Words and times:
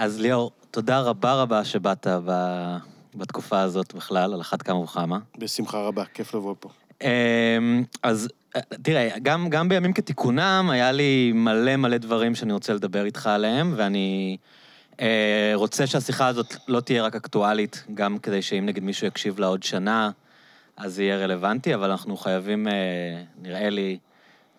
אז 0.00 0.20
ליאור, 0.20 0.50
תודה 0.70 1.00
רבה 1.00 1.34
רבה 1.34 1.64
שבאת 1.64 2.06
ב... 2.24 2.32
בתקופה 3.14 3.60
הזאת 3.60 3.94
בכלל, 3.94 4.34
על 4.34 4.40
אחת 4.40 4.62
כמה 4.62 4.78
וכמה. 4.78 5.18
בשמחה 5.38 5.78
רבה, 5.78 6.04
כיף 6.04 6.34
לבוא 6.34 6.54
פה. 6.60 6.68
אמ, 7.02 7.84
אז 8.02 8.28
תראה, 8.82 9.08
גם, 9.22 9.48
גם 9.48 9.68
בימים 9.68 9.92
כתיקונם, 9.92 10.68
היה 10.72 10.92
לי 10.92 11.32
מלא 11.34 11.76
מלא 11.76 11.96
דברים 11.96 12.34
שאני 12.34 12.52
רוצה 12.52 12.72
לדבר 12.72 13.04
איתך 13.04 13.26
עליהם, 13.26 13.74
ואני 13.76 14.36
אה, 15.00 15.52
רוצה 15.54 15.86
שהשיחה 15.86 16.26
הזאת 16.26 16.54
לא 16.68 16.80
תהיה 16.80 17.02
רק 17.02 17.16
אקטואלית, 17.16 17.84
גם 17.94 18.18
כדי 18.18 18.42
שאם 18.42 18.66
נגיד 18.66 18.82
מישהו 18.82 19.06
יקשיב 19.06 19.38
לה 19.38 19.46
עוד 19.46 19.62
שנה, 19.62 20.10
אז 20.76 20.94
זה 20.94 21.02
יהיה 21.02 21.16
רלוונטי, 21.16 21.74
אבל 21.74 21.90
אנחנו 21.90 22.16
חייבים, 22.16 22.68
אה, 22.68 22.72
נראה 23.42 23.70
לי, 23.70 23.98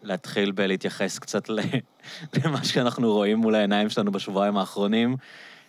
להתחיל 0.03 0.51
בלהתייחס 0.51 1.19
קצת 1.19 1.49
למה 2.35 2.63
שאנחנו 2.63 3.13
רואים 3.13 3.37
מול 3.37 3.55
העיניים 3.55 3.89
שלנו 3.89 4.11
בשבועיים 4.11 4.57
האחרונים. 4.57 5.15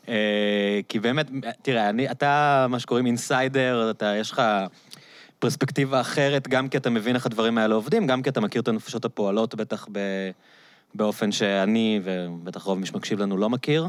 אה, 0.09 0.81
כי 0.89 1.01
באמת, 1.01 1.31
תראה, 1.63 1.89
אני, 1.89 2.11
אתה, 2.11 2.67
מה 2.69 2.79
שקוראים 2.79 3.07
אינסיידר, 3.07 3.91
אתה, 3.91 4.15
יש 4.17 4.31
לך 4.31 4.43
פרספקטיבה 5.39 6.01
אחרת, 6.01 6.49
גם 6.49 6.69
כי 6.69 6.77
אתה 6.77 6.91
מבין 6.91 7.15
איך 7.15 7.27
הדברים 7.27 7.59
האלה 7.59 7.75
עובדים, 7.75 8.07
גם 8.07 8.23
כי 8.23 8.29
אתה 8.29 8.41
מכיר 8.41 8.63
את 8.63 8.69
הנפשות 8.69 9.05
הפועלות, 9.05 9.55
בטח 9.55 9.87
ב, 9.93 9.99
באופן 10.95 11.33
שאני, 11.33 12.01
ובטח 12.05 12.62
רוב 12.62 12.79
מי 12.79 12.87
שמקשיב 12.87 13.21
לנו 13.21 13.37
לא 13.37 13.51
מכיר. 13.51 13.89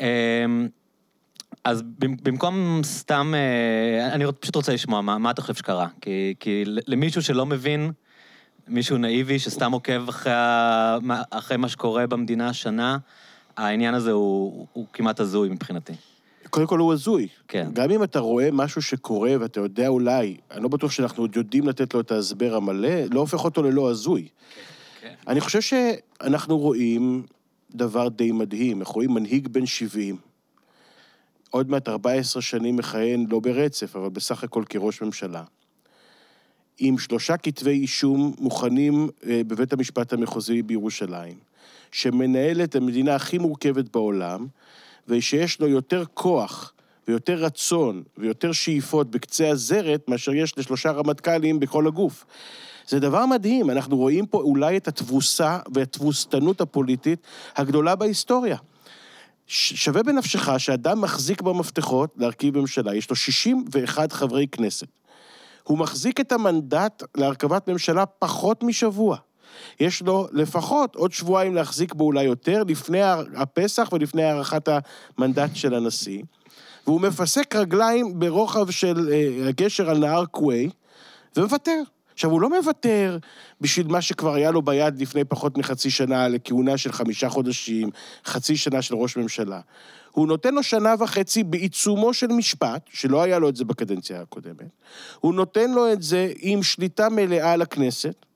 אה, 0.00 0.46
אז 1.64 1.82
במקום 1.98 2.80
סתם, 2.84 3.34
אה, 3.36 4.12
אני 4.14 4.24
פשוט 4.40 4.56
רוצה 4.56 4.72
לשמוע, 4.72 5.00
מה, 5.00 5.18
מה 5.18 5.30
אתה 5.30 5.42
חושב 5.42 5.54
שקרה? 5.54 5.88
כי, 6.00 6.34
כי 6.40 6.64
למישהו 6.66 7.22
שלא 7.22 7.46
מבין, 7.46 7.92
מישהו 8.68 8.98
נאיבי 8.98 9.38
שסתם 9.38 9.72
עוקב 9.72 10.08
אחרי, 10.08 10.32
אחרי 11.30 11.56
מה 11.56 11.68
שקורה 11.68 12.06
במדינה 12.06 12.48
השנה, 12.48 12.98
העניין 13.56 13.94
הזה 13.94 14.10
הוא, 14.12 14.66
הוא 14.72 14.86
כמעט 14.92 15.20
הזוי 15.20 15.48
מבחינתי. 15.48 15.92
קודם 16.50 16.66
כל 16.66 16.78
הוא 16.78 16.92
הזוי. 16.92 17.28
כן. 17.48 17.68
גם 17.72 17.90
אם 17.90 18.02
אתה 18.02 18.18
רואה 18.18 18.48
משהו 18.52 18.82
שקורה 18.82 19.34
ואתה 19.40 19.60
יודע 19.60 19.88
אולי, 19.88 20.36
אני 20.50 20.62
לא 20.62 20.68
בטוח 20.68 20.90
שאנחנו 20.90 21.22
עוד 21.22 21.36
יודעים 21.36 21.68
לתת 21.68 21.94
לו 21.94 22.00
את 22.00 22.10
ההסבר 22.10 22.54
המלא, 22.54 23.04
לא 23.10 23.20
הופך 23.20 23.44
אותו 23.44 23.62
ללא 23.62 23.90
הזוי. 23.90 24.28
כן. 25.00 25.14
אני 25.28 25.40
חושב 25.40 25.60
שאנחנו 25.60 26.58
רואים 26.58 27.22
דבר 27.70 28.08
די 28.08 28.32
מדהים, 28.32 28.80
אנחנו 28.80 28.94
רואים 28.94 29.14
מנהיג 29.14 29.48
בן 29.48 29.66
70, 29.66 30.16
עוד 31.50 31.70
מעט 31.70 31.88
14 31.88 32.42
שנים 32.42 32.76
מכהן, 32.76 33.26
לא 33.30 33.40
ברצף, 33.40 33.96
אבל 33.96 34.08
בסך 34.08 34.44
הכל 34.44 34.62
כראש 34.68 35.02
ממשלה, 35.02 35.42
עם 36.78 36.98
שלושה 36.98 37.36
כתבי 37.36 37.70
אישום 37.70 38.34
מוכנים 38.38 39.08
אה, 39.26 39.40
בבית 39.46 39.72
המשפט 39.72 40.12
המחוזי 40.12 40.62
בירושלים. 40.62 41.34
שמנהל 41.92 42.62
את 42.64 42.74
המדינה 42.76 43.14
הכי 43.14 43.38
מורכבת 43.38 43.92
בעולם, 43.92 44.46
ושיש 45.08 45.60
לו 45.60 45.68
יותר 45.68 46.04
כוח 46.14 46.72
ויותר 47.08 47.34
רצון 47.34 48.02
ויותר 48.18 48.52
שאיפות 48.52 49.10
בקצה 49.10 49.48
הזרת 49.48 50.08
מאשר 50.08 50.34
יש 50.34 50.58
לשלושה 50.58 50.90
רמטכ"לים 50.90 51.60
בכל 51.60 51.86
הגוף. 51.86 52.24
זה 52.88 53.00
דבר 53.00 53.26
מדהים, 53.26 53.70
אנחנו 53.70 53.96
רואים 53.96 54.26
פה 54.26 54.38
אולי 54.38 54.76
את 54.76 54.88
התבוסה 54.88 55.58
והתבוסתנות 55.74 56.60
הפוליטית 56.60 57.18
הגדולה 57.56 57.96
בהיסטוריה. 57.96 58.56
שווה 59.46 60.02
בנפשך 60.02 60.48
שאדם 60.58 61.00
מחזיק 61.00 61.42
במפתחות 61.42 62.14
להרכיב 62.16 62.58
ממשלה, 62.58 62.94
יש 62.94 63.10
לו 63.10 63.16
61 63.16 64.12
חברי 64.12 64.46
כנסת. 64.46 64.86
הוא 65.68 65.78
מחזיק 65.78 66.20
את 66.20 66.32
המנדט 66.32 67.02
להרכבת 67.16 67.68
ממשלה 67.68 68.06
פחות 68.06 68.62
משבוע. 68.62 69.16
יש 69.80 70.02
לו 70.02 70.28
לפחות 70.32 70.96
עוד 70.96 71.12
שבועיים 71.12 71.54
להחזיק 71.54 71.94
בו 71.94 72.04
אולי 72.04 72.24
יותר, 72.24 72.62
לפני 72.68 73.02
הפסח 73.36 73.88
ולפני 73.92 74.22
הארכת 74.22 74.68
המנדט 75.18 75.50
של 75.54 75.74
הנשיא. 75.74 76.22
והוא 76.86 77.00
מפסק 77.00 77.56
רגליים 77.56 78.18
ברוחב 78.18 78.70
של 78.70 79.08
uh, 79.08 79.48
הגשר 79.48 79.90
על 79.90 79.98
נהר 79.98 80.26
קווי, 80.26 80.70
ומוותר. 81.36 81.82
עכשיו, 82.18 82.30
הוא 82.30 82.40
לא 82.40 82.50
מוותר 82.50 83.18
בשביל 83.60 83.86
מה 83.86 84.02
שכבר 84.02 84.34
היה 84.34 84.50
לו 84.50 84.62
ביד 84.62 85.00
לפני 85.00 85.24
פחות 85.24 85.58
מחצי 85.58 85.90
שנה 85.90 86.28
לכהונה 86.28 86.76
של 86.76 86.92
חמישה 86.92 87.28
חודשים, 87.28 87.90
חצי 88.24 88.56
שנה 88.56 88.82
של 88.82 88.94
ראש 88.94 89.16
ממשלה. 89.16 89.60
הוא 90.10 90.26
נותן 90.26 90.54
לו 90.54 90.62
שנה 90.62 90.94
וחצי 90.98 91.44
בעיצומו 91.44 92.14
של 92.14 92.26
משפט, 92.26 92.82
שלא 92.92 93.22
היה 93.22 93.38
לו 93.38 93.48
את 93.48 93.56
זה 93.56 93.64
בקדנציה 93.64 94.20
הקודמת. 94.20 94.70
הוא 95.20 95.34
נותן 95.34 95.70
לו 95.70 95.92
את 95.92 96.02
זה 96.02 96.32
עם 96.38 96.62
שליטה 96.62 97.08
מלאה 97.08 97.52
על 97.52 97.62
הכנסת. 97.62 98.26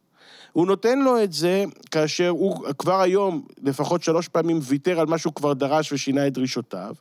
הוא 0.53 0.66
נותן 0.66 0.98
לו 0.98 1.22
את 1.22 1.32
זה 1.32 1.65
כאשר 1.91 2.28
הוא 2.28 2.66
כבר 2.78 3.00
היום 3.00 3.47
לפחות 3.62 4.03
שלוש 4.03 4.28
פעמים 4.28 4.59
ויתר 4.62 5.00
על 5.00 5.06
מה 5.06 5.19
שהוא 5.19 5.32
כבר 5.32 5.53
דרש 5.53 5.92
ושינה 5.92 6.26
את 6.26 6.32
דרישותיו, 6.32 6.94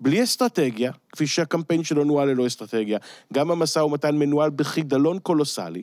בלי 0.00 0.22
אסטרטגיה, 0.22 0.92
כפי 1.12 1.26
שהקמפיין 1.26 1.84
שלו 1.84 2.04
נוהל 2.04 2.28
ללא 2.28 2.46
אסטרטגיה, 2.46 2.98
גם 3.32 3.50
המשא 3.50 3.78
ומתן 3.78 4.16
מנוהל 4.16 4.50
בחידלון 4.50 5.18
קולוסלי. 5.18 5.82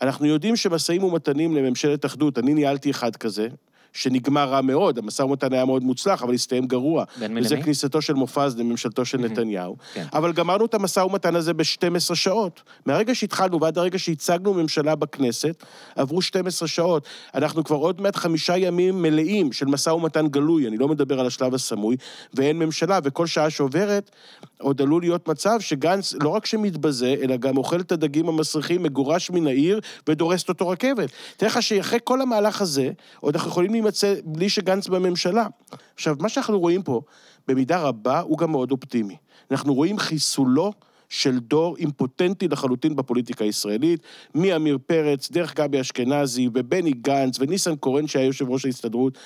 אנחנו 0.00 0.26
יודעים 0.26 0.56
שמשאים 0.56 1.04
ומתנים 1.04 1.56
לממשלת 1.56 2.06
אחדות, 2.06 2.38
אני 2.38 2.54
ניהלתי 2.54 2.90
אחד 2.90 3.16
כזה, 3.16 3.48
שנגמר 3.98 4.48
רע 4.48 4.60
מאוד, 4.60 4.98
המשא 4.98 5.22
ומתן 5.22 5.52
היה 5.52 5.64
מאוד 5.64 5.82
מוצלח, 5.82 6.22
אבל 6.22 6.34
הסתיים 6.34 6.66
גרוע. 6.66 7.04
בין 7.16 7.34
מי 7.34 7.40
למי? 7.40 7.46
וזה 7.46 7.56
כניסתו 7.56 8.02
של 8.02 8.14
מופז 8.14 8.58
לממשלתו 8.58 9.04
של 9.04 9.18
נתניהו. 9.18 9.76
כן. 9.94 10.04
אבל 10.12 10.32
גמרנו 10.32 10.64
את 10.64 10.74
המשא 10.74 11.00
ומתן 11.00 11.36
הזה 11.36 11.54
ב-12 11.54 12.14
שעות. 12.14 12.62
מהרגע 12.86 13.14
שהתחלנו 13.14 13.60
ועד 13.60 13.78
הרגע 13.78 13.98
שהצגנו 13.98 14.54
ממשלה 14.54 14.94
בכנסת, 14.94 15.64
עברו 15.96 16.22
12 16.22 16.68
שעות. 16.68 17.06
אנחנו 17.34 17.64
כבר 17.64 17.76
עוד 17.76 18.00
מעט 18.00 18.16
חמישה 18.16 18.56
ימים 18.56 19.02
מלאים 19.02 19.52
של 19.52 19.66
משא 19.66 19.90
ומתן 19.90 20.28
גלוי, 20.28 20.68
אני 20.68 20.76
לא 20.76 20.88
מדבר 20.88 21.20
על 21.20 21.26
השלב 21.26 21.54
הסמוי, 21.54 21.96
ואין 22.34 22.58
ממשלה, 22.58 22.98
וכל 23.04 23.26
שעה 23.26 23.50
שעוברת, 23.50 24.10
עוד 24.58 24.82
עלול 24.82 25.02
להיות 25.02 25.28
מצב 25.28 25.60
שגנץ 25.60 26.14
לא 26.22 26.28
רק 26.28 26.46
שמתבזה, 26.46 27.14
אלא 27.22 27.36
גם 27.36 27.56
אוכל 27.56 27.80
את 27.80 27.92
הדגים 27.92 28.28
המסריחים, 28.28 28.82
מגורש 28.82 29.30
מן 29.30 29.46
העיר 29.46 29.80
ודורסת 30.08 30.48
אותו 30.48 30.68
רכבת. 30.68 31.10
תאר 31.36 31.48
לך 31.48 31.62
שאחרי 31.62 31.98
כל 32.04 32.20
המהלך 32.20 32.62
הזה, 32.62 32.90
עוד 33.20 33.34
אנחנו 33.34 33.50
יכולים 33.50 33.72
להימצא 33.88 34.14
בלי 34.24 34.48
שגנץ 34.48 34.88
בממשלה. 34.88 35.46
עכשיו, 35.94 36.16
מה 36.20 36.28
שאנחנו 36.28 36.60
רואים 36.60 36.82
פה, 36.82 37.00
במידה 37.48 37.80
רבה, 37.80 38.20
הוא 38.20 38.38
גם 38.38 38.50
מאוד 38.50 38.70
אופטימי. 38.70 39.16
אנחנו 39.50 39.74
רואים 39.74 39.98
חיסולו 39.98 40.72
של 41.08 41.38
דור 41.38 41.76
אימפוטנטי 41.76 42.48
לחלוטין 42.48 42.96
בפוליטיקה 42.96 43.44
הישראלית, 43.44 44.00
מעמיר 44.34 44.78
פרץ, 44.86 45.30
דרך 45.30 45.54
גבי 45.54 45.80
אשכנזי, 45.80 46.48
ובני 46.54 46.92
גנץ, 46.92 47.40
וניסן 47.40 47.76
קורן 47.76 48.06
שהיה 48.06 48.24
יושב 48.24 48.48
ראש 48.48 48.64
ההסתדרות, 48.64 49.18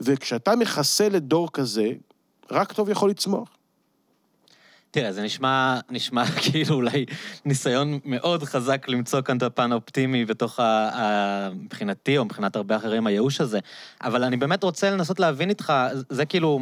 וכשאתה 0.00 0.56
מחסל 0.56 1.16
את 1.16 1.22
דור 1.22 1.52
כזה, 1.52 1.92
רק 2.50 2.72
טוב 2.72 2.90
יכול 2.90 3.10
לצמוח. 3.10 3.48
תראה, 4.96 5.12
זה 5.12 5.22
נשמע, 5.22 5.80
נשמע 5.90 6.24
כאילו 6.42 6.74
אולי 6.74 7.04
ניסיון 7.44 7.98
מאוד 8.04 8.42
חזק 8.42 8.88
למצוא 8.88 9.20
כאן 9.20 9.36
את 9.36 9.42
הפן 9.42 9.72
האופטימי 9.72 10.24
בתוך 10.24 10.60
ה... 10.60 10.64
ה... 10.64 11.50
מבחינתי, 11.50 12.18
או 12.18 12.24
מבחינת 12.24 12.56
הרבה 12.56 12.76
אחרים, 12.76 13.06
הייאוש 13.06 13.40
הזה. 13.40 13.58
אבל 14.02 14.24
אני 14.24 14.36
באמת 14.36 14.62
רוצה 14.62 14.90
לנסות 14.90 15.20
להבין 15.20 15.48
איתך, 15.48 15.72
זה 16.10 16.24
כאילו... 16.26 16.60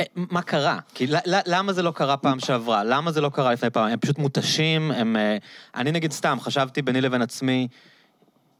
אה, 0.00 0.04
מה 0.14 0.42
קרה? 0.42 0.78
כי 0.94 1.06
למה 1.46 1.72
זה 1.72 1.82
לא 1.82 1.90
קרה 1.90 2.16
פעם 2.16 2.40
שעברה? 2.40 2.84
למה 2.84 3.12
זה 3.12 3.20
לא 3.20 3.28
קרה 3.28 3.52
לפני 3.52 3.70
פעם? 3.70 3.90
הם 3.90 3.98
פשוט 3.98 4.18
מותשים, 4.18 4.90
הם... 4.90 5.16
אה, 5.16 5.36
אני 5.74 5.92
נגיד 5.92 6.12
סתם, 6.12 6.38
חשבתי 6.40 6.82
ביני 6.82 7.00
לבין 7.00 7.22
עצמי, 7.22 7.68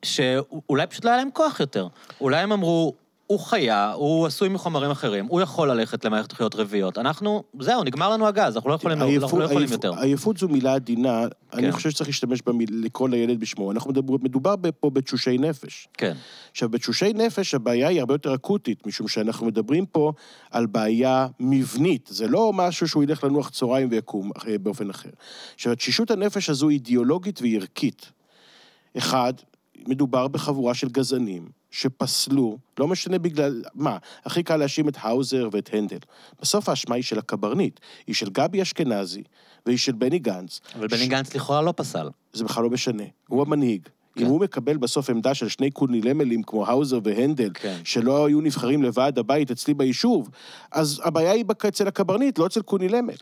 שאולי 0.02 0.86
פשוט 0.86 1.04
לא 1.04 1.10
היה 1.10 1.18
להם 1.18 1.30
כוח 1.32 1.60
יותר. 1.60 1.88
אולי 2.20 2.40
הם 2.40 2.52
אמרו, 2.52 2.94
הוא 3.28 3.40
חיה, 3.40 3.92
הוא 3.92 4.26
עשוי 4.26 4.48
מחומרים 4.48 4.90
אחרים, 4.90 5.26
הוא 5.26 5.40
יכול 5.40 5.70
ללכת 5.70 6.04
למערכת 6.04 6.32
בחירות 6.32 6.54
רביעיות. 6.54 6.98
אנחנו, 6.98 7.42
זהו, 7.60 7.84
נגמר 7.84 8.10
לנו 8.10 8.26
הגז, 8.26 8.56
אנחנו 8.56 8.70
לא 8.70 8.74
יכולים, 8.74 9.02
עייפות, 9.02 9.22
אנחנו 9.22 9.38
לא 9.38 9.44
יכולים 9.44 9.62
עייפ, 9.62 9.72
יותר. 9.72 9.92
עייפות 10.00 10.36
זו 10.36 10.48
מילה 10.48 10.74
עדינה, 10.74 11.26
כן. 11.50 11.58
אני 11.58 11.72
חושב 11.72 11.90
שצריך 11.90 12.08
להשתמש 12.08 12.42
בה, 12.42 12.52
לקרוא 12.70 13.08
לילד 13.08 13.40
בשמו. 13.40 13.72
אנחנו 13.72 13.90
מדבר, 13.90 14.14
מדובר 14.22 14.54
פה 14.80 14.90
בתשושי 14.90 15.38
נפש. 15.38 15.88
כן. 15.94 16.12
עכשיו, 16.50 16.68
בתשושי 16.68 17.12
נפש 17.12 17.54
הבעיה 17.54 17.88
היא 17.88 18.00
הרבה 18.00 18.14
יותר 18.14 18.34
אקוטית, 18.34 18.86
משום 18.86 19.08
שאנחנו 19.08 19.46
מדברים 19.46 19.86
פה 19.86 20.12
על 20.50 20.66
בעיה 20.66 21.26
מבנית. 21.40 22.08
זה 22.12 22.28
לא 22.28 22.52
משהו 22.54 22.88
שהוא 22.88 23.02
ילך 23.02 23.24
לנוח 23.24 23.50
צהריים 23.50 23.88
ויקום 23.90 24.30
אה, 24.46 24.58
באופן 24.58 24.90
אחר. 24.90 25.10
עכשיו, 25.54 25.74
תשישות 25.74 26.10
הנפש 26.10 26.50
הזו 26.50 26.68
היא 26.68 26.74
אידיאולוגית 26.74 27.40
וערכית. 27.42 28.12
אחד, 28.98 29.32
מדובר 29.86 30.28
בחבורה 30.28 30.74
של 30.74 30.88
גזענים, 30.88 31.57
שפסלו, 31.70 32.58
לא 32.78 32.88
משנה 32.88 33.18
בגלל 33.18 33.62
מה, 33.74 33.96
הכי 34.24 34.42
קל 34.42 34.56
להאשים 34.56 34.88
את 34.88 34.96
האוזר 35.00 35.48
ואת 35.52 35.70
הנדל. 35.72 35.98
בסוף 36.42 36.68
האשמה 36.68 36.94
היא 36.94 37.04
של 37.04 37.18
הקברניט, 37.18 37.80
היא 38.06 38.14
של 38.14 38.30
גבי 38.30 38.62
אשכנזי 38.62 39.22
והיא 39.66 39.78
של 39.78 39.92
בני 39.92 40.18
גנץ. 40.18 40.60
אבל 40.74 40.88
ש... 40.88 40.92
בני 40.92 41.06
גנץ 41.06 41.34
לכאורה 41.34 41.62
לא 41.62 41.72
פסל. 41.76 42.08
זה 42.32 42.44
בכלל 42.44 42.62
לא 42.64 42.70
משנה, 42.70 43.04
הוא 43.28 43.42
המנהיג. 43.42 43.88
כן. 44.18 44.24
אם 44.24 44.30
הוא 44.30 44.40
מקבל 44.40 44.76
בסוף 44.76 45.10
עמדה 45.10 45.34
של 45.34 45.48
שני 45.48 45.70
קונילמלים 45.70 46.42
כמו 46.42 46.66
האוזר 46.66 46.98
והנדל, 47.04 47.50
כן. 47.54 47.80
שלא 47.84 48.26
היו 48.26 48.40
נבחרים 48.40 48.82
לוועד 48.82 49.18
הבית 49.18 49.50
אצלי 49.50 49.74
ביישוב, 49.74 50.30
אז 50.72 51.00
הבעיה 51.04 51.32
היא 51.32 51.44
אצל 51.68 51.88
הקברניט, 51.88 52.38
לא 52.38 52.46
אצל 52.46 52.62
קונילמל. 52.62 53.14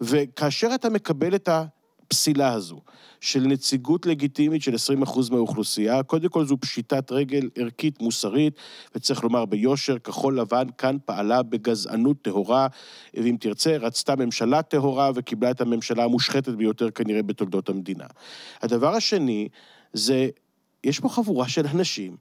וכאשר 0.00 0.70
אתה 0.74 0.90
מקבל 0.90 1.34
את 1.34 1.48
הפסילה 2.06 2.52
הזו 2.52 2.80
של 3.20 3.40
נציגות 3.40 4.06
לגיטימית 4.06 4.62
של 4.62 4.74
20% 5.04 5.32
מהאוכלוסייה, 5.32 6.02
קודם 6.02 6.28
כל 6.28 6.44
זו 6.44 6.56
פשיטת 6.60 7.12
רגל 7.12 7.50
ערכית 7.56 8.02
מוסרית, 8.02 8.54
וצריך 8.94 9.24
לומר 9.24 9.44
ביושר, 9.44 9.98
כחול 9.98 10.40
לבן 10.40 10.66
כאן 10.78 10.96
פעלה 11.04 11.42
בגזענות 11.42 12.16
טהורה, 12.22 12.66
ואם 13.14 13.36
תרצה, 13.40 13.76
רצתה 13.76 14.16
ממשלה 14.16 14.62
טהורה 14.62 15.10
וקיבלה 15.14 15.50
את 15.50 15.60
הממשלה 15.60 16.04
המושחתת 16.04 16.48
ביותר 16.48 16.90
כנראה 16.90 17.22
בתולדות 17.22 17.68
המדינה. 17.68 18.06
הדבר 18.62 18.94
השני 18.94 19.48
זה, 19.92 20.28
יש 20.84 21.00
פה 21.00 21.08
חבורה 21.08 21.48
של 21.48 21.66
אנשים, 21.66 22.16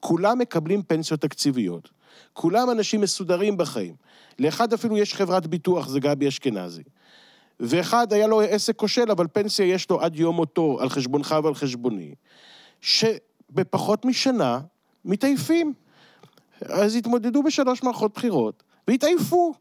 כולם 0.00 0.38
מקבלים 0.38 0.82
פנסיות 0.82 1.20
תקציביות, 1.20 1.90
כולם 2.32 2.70
אנשים 2.70 3.00
מסודרים 3.00 3.56
בחיים. 3.56 3.94
לאחד 4.38 4.72
אפילו 4.72 4.98
יש 4.98 5.14
חברת 5.14 5.46
ביטוח, 5.46 5.88
זה 5.88 6.00
גבי 6.00 6.28
אשכנזי. 6.28 6.82
ואחד 7.60 8.12
היה 8.12 8.26
לו 8.26 8.40
עסק 8.40 8.76
כושל, 8.76 9.10
אבל 9.10 9.26
פנסיה 9.32 9.66
יש 9.66 9.90
לו 9.90 10.00
עד 10.00 10.16
יום 10.16 10.36
מותו, 10.36 10.78
על 10.80 10.88
חשבונך 10.88 11.34
ועל 11.44 11.54
חשבוני, 11.54 12.14
שבפחות 12.80 14.04
משנה 14.04 14.60
מתעייפים. 15.04 15.72
אז 16.60 16.94
התמודדו 16.94 17.42
בשלוש 17.42 17.82
מערכות 17.82 18.14
בחירות, 18.14 18.62
והתעייפו. 18.88 19.54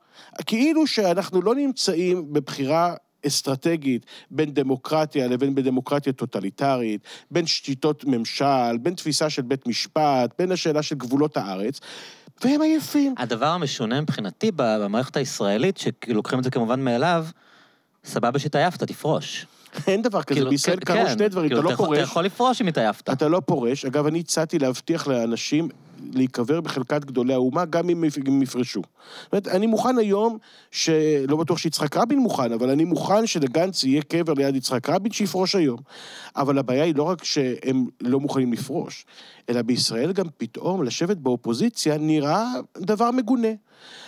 כאילו 0.46 0.88
שאנחנו 0.88 1.42
לא 1.42 1.56
נמצאים 1.56 2.34
בבחירה 2.34 2.96
אסטרטגית 3.28 4.06
בין 4.32 4.54
דמוקרטיה 4.54 5.28
לבין 5.28 5.56
בדמוקרטיה 5.56 6.14
טוטליטרית, 6.14 7.02
בין 7.32 7.46
שיטות 7.46 8.06
ממשל, 8.06 8.78
בין 8.82 8.94
תפיסה 8.94 9.30
של 9.30 9.42
בית 9.42 9.68
משפט, 9.68 10.34
בין 10.40 10.52
השאלה 10.52 10.84
של 10.84 10.96
גבולות 10.96 11.38
הארץ, 11.38 11.80
והם 12.44 12.62
עייפים. 12.62 13.16
הדבר 13.18 13.46
המשונה 13.46 14.02
מבחינתי 14.02 14.52
במערכת 14.56 15.18
הישראלית, 15.18 15.78
שלוקחים 15.78 16.40
את 16.40 16.44
זה 16.44 16.52
כמובן 16.52 16.84
מאליו, 16.84 17.26
סבבה 18.06 18.40
שהתעייפת, 18.40 18.84
תפרוש. 18.84 19.46
אין 19.88 20.02
דבר 20.02 20.24
כזה, 20.24 20.36
כאילו, 20.36 20.50
בישראל 20.50 20.78
כן, 20.78 20.86
קרו 20.86 21.06
כן, 21.06 21.14
שני 21.14 21.30
דברים, 21.30 21.50
כאילו, 21.50 21.62
אתה 21.62 21.70
לא 21.70 21.76
פורש, 21.76 21.98
אתה 21.98 22.04
יכול 22.04 22.26
לפרוש 22.26 22.62
אם 22.62 22.68
התעייפת. 22.68 23.10
אתה 23.10 23.28
לא 23.28 23.42
פורש. 23.46 23.86
אגב, 23.86 24.06
אני 24.06 24.20
הצעתי 24.20 24.60
להבטיח 24.60 25.08
לאנשים 25.08 25.70
להיקבר 26.14 26.62
בחלקת 26.62 27.06
גדולי 27.06 27.34
האומה, 27.34 27.66
גם 27.66 27.90
אם 27.90 28.04
אם 28.28 28.42
יפרשו. 28.42 28.82
זאת 28.82 29.32
אומרת, 29.34 29.48
אני 29.48 29.68
מוכן 29.68 29.98
היום, 29.98 30.38
שלא 30.72 31.36
בטוח 31.38 31.58
שיצחק 31.58 31.98
רבין 31.98 32.20
מוכן, 32.20 32.52
אבל 32.52 32.70
אני 32.70 32.84
מוכן 32.84 33.28
שלגנץ 33.28 33.84
יהיה 33.84 34.02
קבר 34.02 34.34
ליד 34.34 34.56
יצחק 34.56 34.90
רבין, 34.90 35.12
שיפרוש 35.12 35.56
היום. 35.56 35.80
אבל 36.36 36.58
הבעיה 36.58 36.84
היא 36.84 36.96
לא 36.96 37.04
רק 37.04 37.24
שהם 37.24 37.86
לא 38.02 38.20
מוכנים 38.20 38.54
לפרוש, 38.54 39.06
אלא 39.50 39.62
בישראל 39.62 40.12
גם 40.12 40.26
פתאום 40.38 40.84
לשבת 40.84 41.18
באופוזיציה 41.18 41.98
נראה 41.98 42.46
דבר 42.78 43.12
מגונה. 43.12 43.48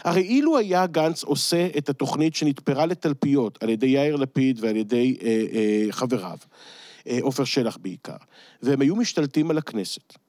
הרי 0.04 0.22
אילו 0.22 0.58
היה 0.58 0.88
גנץ 0.88 1.24
עושה 1.24 1.68
את 1.78 1.90
התוכנית 1.90 2.36
שנתפרה 2.36 2.86
לתלפיות 2.86 3.64
על 3.64 3.70
ידי 3.70 3.88
יאיר 3.88 4.16
לפיד 4.16 4.60
ועל 4.62 4.76
ידי 4.76 5.18
אה, 5.22 5.46
אה, 5.54 5.86
חבריו, 5.92 6.38
אה, 7.08 7.18
עופר 7.22 7.44
שלח 7.44 7.78
בעיקר, 7.82 8.18
והם 8.62 8.82
היו 8.82 8.96
משתלטים 8.96 9.52
על 9.52 9.58
הכנסת. 9.58 10.27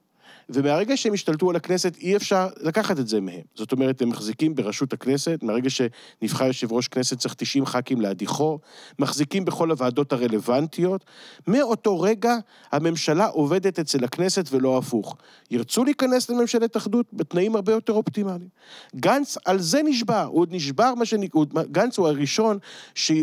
ומהרגע 0.49 0.97
שהם 0.97 1.13
השתלטו 1.13 1.49
על 1.49 1.55
הכנסת, 1.55 1.97
אי 1.97 2.15
אפשר 2.15 2.47
לקחת 2.61 2.99
את 2.99 3.07
זה 3.07 3.21
מהם. 3.21 3.41
זאת 3.55 3.71
אומרת, 3.71 4.01
הם 4.01 4.09
מחזיקים 4.09 4.55
בראשות 4.55 4.93
הכנסת, 4.93 5.39
מהרגע 5.41 5.69
שנבחר 5.69 6.45
יושב 6.45 6.71
ראש 6.71 6.87
כנסת 6.87 7.17
צריך 7.17 7.33
90 7.33 7.65
ח"כים 7.65 8.01
להדיחו, 8.01 8.59
מחזיקים 8.99 9.45
בכל 9.45 9.71
הוועדות 9.71 10.13
הרלוונטיות. 10.13 11.05
מאותו 11.47 11.99
רגע 12.01 12.35
הממשלה 12.71 13.25
עובדת 13.25 13.79
אצל 13.79 14.03
הכנסת 14.03 14.49
ולא 14.51 14.77
הפוך. 14.77 15.17
ירצו 15.51 15.83
להיכנס 15.83 16.29
לממשלת 16.29 16.77
אחדות 16.77 17.05
בתנאים 17.13 17.55
הרבה 17.55 17.71
יותר 17.71 17.93
אופטימליים. 17.93 18.49
גנץ 18.95 19.37
על 19.45 19.59
זה 19.59 19.81
נשבע, 19.83 20.23
הוא 20.23 20.41
עוד 20.41 20.49
נשבר 20.51 20.95
מה 20.95 21.05
שנקרא, 21.05 21.41
גנץ 21.71 21.97
הוא 21.97 22.07
הראשון 22.07 22.57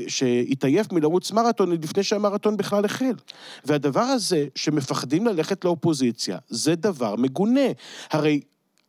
שהתעייף 0.08 0.93
מלרוץ 0.93 1.32
מרתון 1.32 1.72
לפני 1.72 2.02
שהמרתון 2.02 2.56
בכלל 2.56 2.84
החל. 2.84 3.14
והדבר 3.64 4.00
הזה, 4.00 4.46
שמפחדים 4.55 5.26
ללכת 5.26 5.64
לאופוזיציה, 5.64 6.38
זה 6.49 6.75
דבר 6.75 7.15
מגונה. 7.16 7.66
הרי 8.10 8.40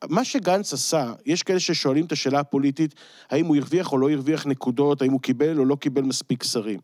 מה 0.10 0.24
שגנץ 0.24 0.74
עשה, 0.74 1.14
יש 1.26 1.44
כאלה 1.44 1.60
ששואלים 1.60 2.06
את 2.06 2.12
השאלה 2.12 2.40
הפוליטית, 2.40 2.96
האם 3.30 3.46
הוא 3.46 3.56
הרוויח 3.56 3.92
או 3.92 3.98
לא 3.98 4.10
הרוויח 4.10 4.46
נקודות, 4.46 5.02
האם 5.02 5.12
הוא 5.12 5.22
קיבל 5.22 5.60
או 5.60 5.66
לא 5.66 5.76
קיבל 5.76 6.02
מספיק 6.02 6.44
שרים. 6.44 6.80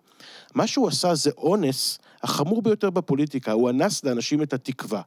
מה 0.55 0.67
שהוא 0.67 0.87
עשה 0.87 1.15
זה 1.15 1.31
אונס 1.37 1.99
החמור 2.23 2.61
ביותר 2.61 2.89
בפוליטיקה, 2.89 3.51
הוא 3.51 3.69
אנס 3.69 4.03
לאנשים 4.03 4.41
את 4.41 4.53
התקווה. 4.53 5.01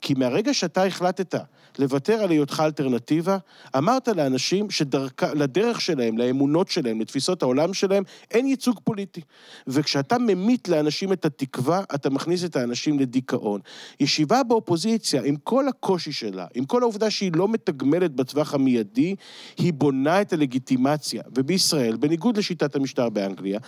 כי 0.00 0.14
מהרגע 0.14 0.54
שאתה 0.54 0.84
החלטת 0.84 1.34
לוותר 1.78 2.22
על 2.22 2.30
היותך 2.30 2.62
אלטרנטיבה, 2.64 3.36
אמרת 3.76 4.08
לאנשים 4.08 4.70
שלדרך 4.70 5.80
שלהם, 5.80 6.18
לאמונות 6.18 6.68
שלהם, 6.68 7.00
לתפיסות 7.00 7.42
העולם 7.42 7.74
שלהם, 7.74 8.02
אין 8.30 8.46
ייצוג 8.46 8.80
פוליטי. 8.84 9.20
וכשאתה 9.66 10.18
ממית 10.18 10.68
לאנשים 10.68 11.12
את 11.12 11.24
התקווה, 11.24 11.82
אתה 11.94 12.10
מכניס 12.10 12.44
את 12.44 12.56
האנשים 12.56 12.98
לדיכאון. 12.98 13.60
ישיבה 14.00 14.42
באופוזיציה, 14.42 15.22
עם 15.24 15.36
כל 15.36 15.68
הקושי 15.68 16.12
שלה, 16.12 16.46
עם 16.54 16.64
כל 16.64 16.82
העובדה 16.82 17.10
שהיא 17.10 17.32
לא 17.34 17.48
מתגמלת 17.48 18.14
בטווח 18.14 18.54
המיידי, 18.54 19.14
היא 19.58 19.72
בונה 19.72 20.20
את 20.20 20.32
הלגיטימציה. 20.32 21.22
ובישראל, 21.36 21.96
בניגוד 21.96 22.36
לשיטת 22.36 22.76
המשטר 22.76 23.08
באנגליה, 23.08 23.58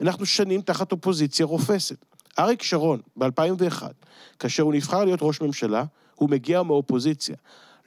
אנחנו 0.00 0.26
שנים 0.26 0.60
תחת 0.60 0.92
אופוזיציה 0.92 1.46
רופסת. 1.46 2.04
אריק 2.38 2.62
שרון, 2.62 3.00
ב-2001, 3.16 3.82
כאשר 4.38 4.62
הוא 4.62 4.74
נבחר 4.74 5.04
להיות 5.04 5.20
ראש 5.22 5.40
ממשלה, 5.40 5.84
הוא 6.14 6.30
מגיע 6.30 6.62
מאופוזיציה. 6.62 7.36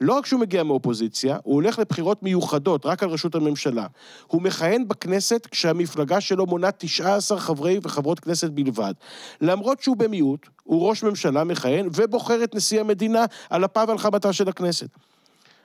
לא 0.00 0.12
רק 0.12 0.26
שהוא 0.26 0.40
מגיע 0.40 0.62
מאופוזיציה, 0.62 1.38
הוא 1.42 1.54
הולך 1.54 1.78
לבחירות 1.78 2.22
מיוחדות, 2.22 2.86
רק 2.86 3.02
על 3.02 3.08
ראשות 3.08 3.34
הממשלה. 3.34 3.86
הוא 4.26 4.42
מכהן 4.42 4.88
בכנסת 4.88 5.46
כשהמפלגה 5.50 6.20
שלו 6.20 6.46
מונה 6.46 6.70
19 6.70 7.40
חברי 7.40 7.78
וחברות 7.82 8.20
כנסת 8.20 8.50
בלבד. 8.50 8.94
למרות 9.40 9.82
שהוא 9.82 9.96
במיעוט, 9.96 10.46
הוא 10.64 10.88
ראש 10.88 11.02
ממשלה 11.02 11.44
מכהן 11.44 11.88
ובוחר 11.94 12.44
את 12.44 12.54
נשיא 12.54 12.80
המדינה 12.80 13.24
על 13.50 13.64
אפה 13.64 13.84
ועל 13.88 13.98
חמתה 13.98 14.32
של 14.32 14.48
הכנסת. 14.48 14.88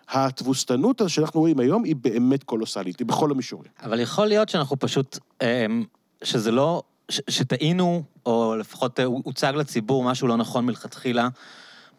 התבוסתנות 0.10 1.02
שאנחנו 1.08 1.40
רואים 1.40 1.60
היום 1.60 1.84
היא 1.84 1.96
באמת 1.96 2.44
קולוסלית, 2.44 3.00
היא 3.00 3.08
בכל 3.08 3.32
המישורים. 3.32 3.72
אבל 3.84 4.00
יכול 4.00 4.28
להיות 4.28 4.50
שאנחנו 4.50 4.80
פשוט, 4.80 5.18
אמ, 5.42 5.84
שזה 6.24 6.52
לא, 6.52 6.84
שטעינו, 7.10 8.04
או 8.26 8.56
לפחות 8.60 9.00
אה, 9.00 9.06
הוצג 9.06 9.54
לציבור 9.56 10.04
משהו 10.04 10.28
לא 10.28 10.38
נכון 10.38 10.66
מלכתחילה, 10.66 11.28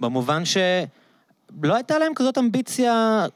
במובן 0.01 0.45
שלא 0.45 1.75
הייתה 1.75 1.99
להם 1.99 2.13
כזאת 2.15 2.39
אמביציה 2.39 3.27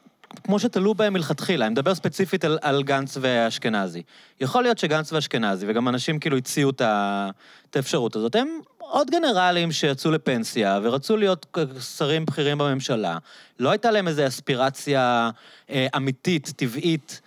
כמו 0.43 0.59
שתלו 0.59 0.93
בהם 0.93 1.13
מלכתחילה. 1.13 1.65
אני 1.65 1.71
מדבר 1.71 1.95
ספציפית 1.95 2.45
על, 2.45 2.59
על 2.61 2.83
גנץ 2.83 3.17
ואשכנזי. 3.21 4.01
יכול 4.41 4.63
להיות 4.63 4.77
שגנץ 4.77 5.13
ואשכנזי, 5.13 5.65
וגם 5.69 5.87
אנשים 5.87 6.19
כאילו 6.19 6.37
הציעו 6.37 6.69
את 6.69 7.75
האפשרות 7.75 8.15
הזאת, 8.15 8.35
הם 8.35 8.59
עוד 8.79 9.09
גנרלים 9.09 9.71
שיצאו 9.71 10.11
לפנסיה 10.11 10.79
ורצו 10.83 11.17
להיות 11.17 11.57
שרים 11.97 12.25
בכירים 12.25 12.57
בממשלה. 12.57 13.17
לא 13.59 13.69
הייתה 13.69 13.91
להם 13.91 14.07
איזו 14.07 14.27
אספירציה 14.27 15.29
אה, 15.69 15.87
אמיתית, 15.95 16.53
טבעית, 16.55 17.21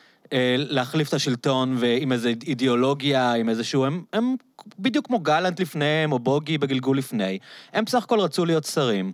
להחליף 0.59 1.09
את 1.09 1.15
השלטון 1.15 1.77
ועם 1.79 2.13
איזו 2.13 2.29
אידיאולוגיה, 2.47 3.33
עם 3.33 3.49
איזשהו... 3.49 3.85
הם, 3.85 4.03
הם 4.13 4.35
בדיוק 4.79 5.07
כמו 5.07 5.19
גלנט 5.19 5.61
לפניהם, 5.61 6.13
או 6.13 6.19
בוגי 6.19 6.59
בגלגול 6.59 6.99
לפני. 6.99 7.39
הם 7.73 7.85
בסך 7.85 8.03
הכל 8.05 8.21
רצו 8.21 8.45
להיות 8.45 8.65
שרים. 8.65 9.13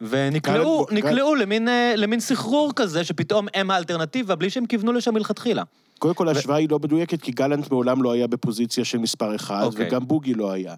ונקלעו 0.00 0.86
נקלעו 0.90 1.34
למין, 1.34 1.68
אה, 1.68 1.94
למין 1.96 2.20
סחרור 2.20 2.72
כזה, 2.76 3.04
שפתאום 3.04 3.46
הם 3.54 3.70
האלטרנטיבה, 3.70 4.34
בלי 4.34 4.50
שהם 4.50 4.66
כיוונו 4.66 4.92
לשם 4.92 5.14
מלכתחילה. 5.14 5.62
קודם 5.98 6.14
כל, 6.14 6.28
ההשוואה 6.28 6.56
היא 6.58 6.68
לא 6.70 6.78
מדויקת, 6.78 7.22
כי 7.22 7.32
גלנט 7.32 7.70
מעולם 7.70 8.02
לא 8.02 8.12
היה 8.12 8.26
בפוזיציה 8.26 8.84
של 8.84 8.98
מספר 8.98 9.34
אחד, 9.36 9.62
אוקיי. 9.62 9.86
וגם 9.88 10.06
בוגי 10.06 10.34
לא 10.34 10.52
היה. 10.52 10.74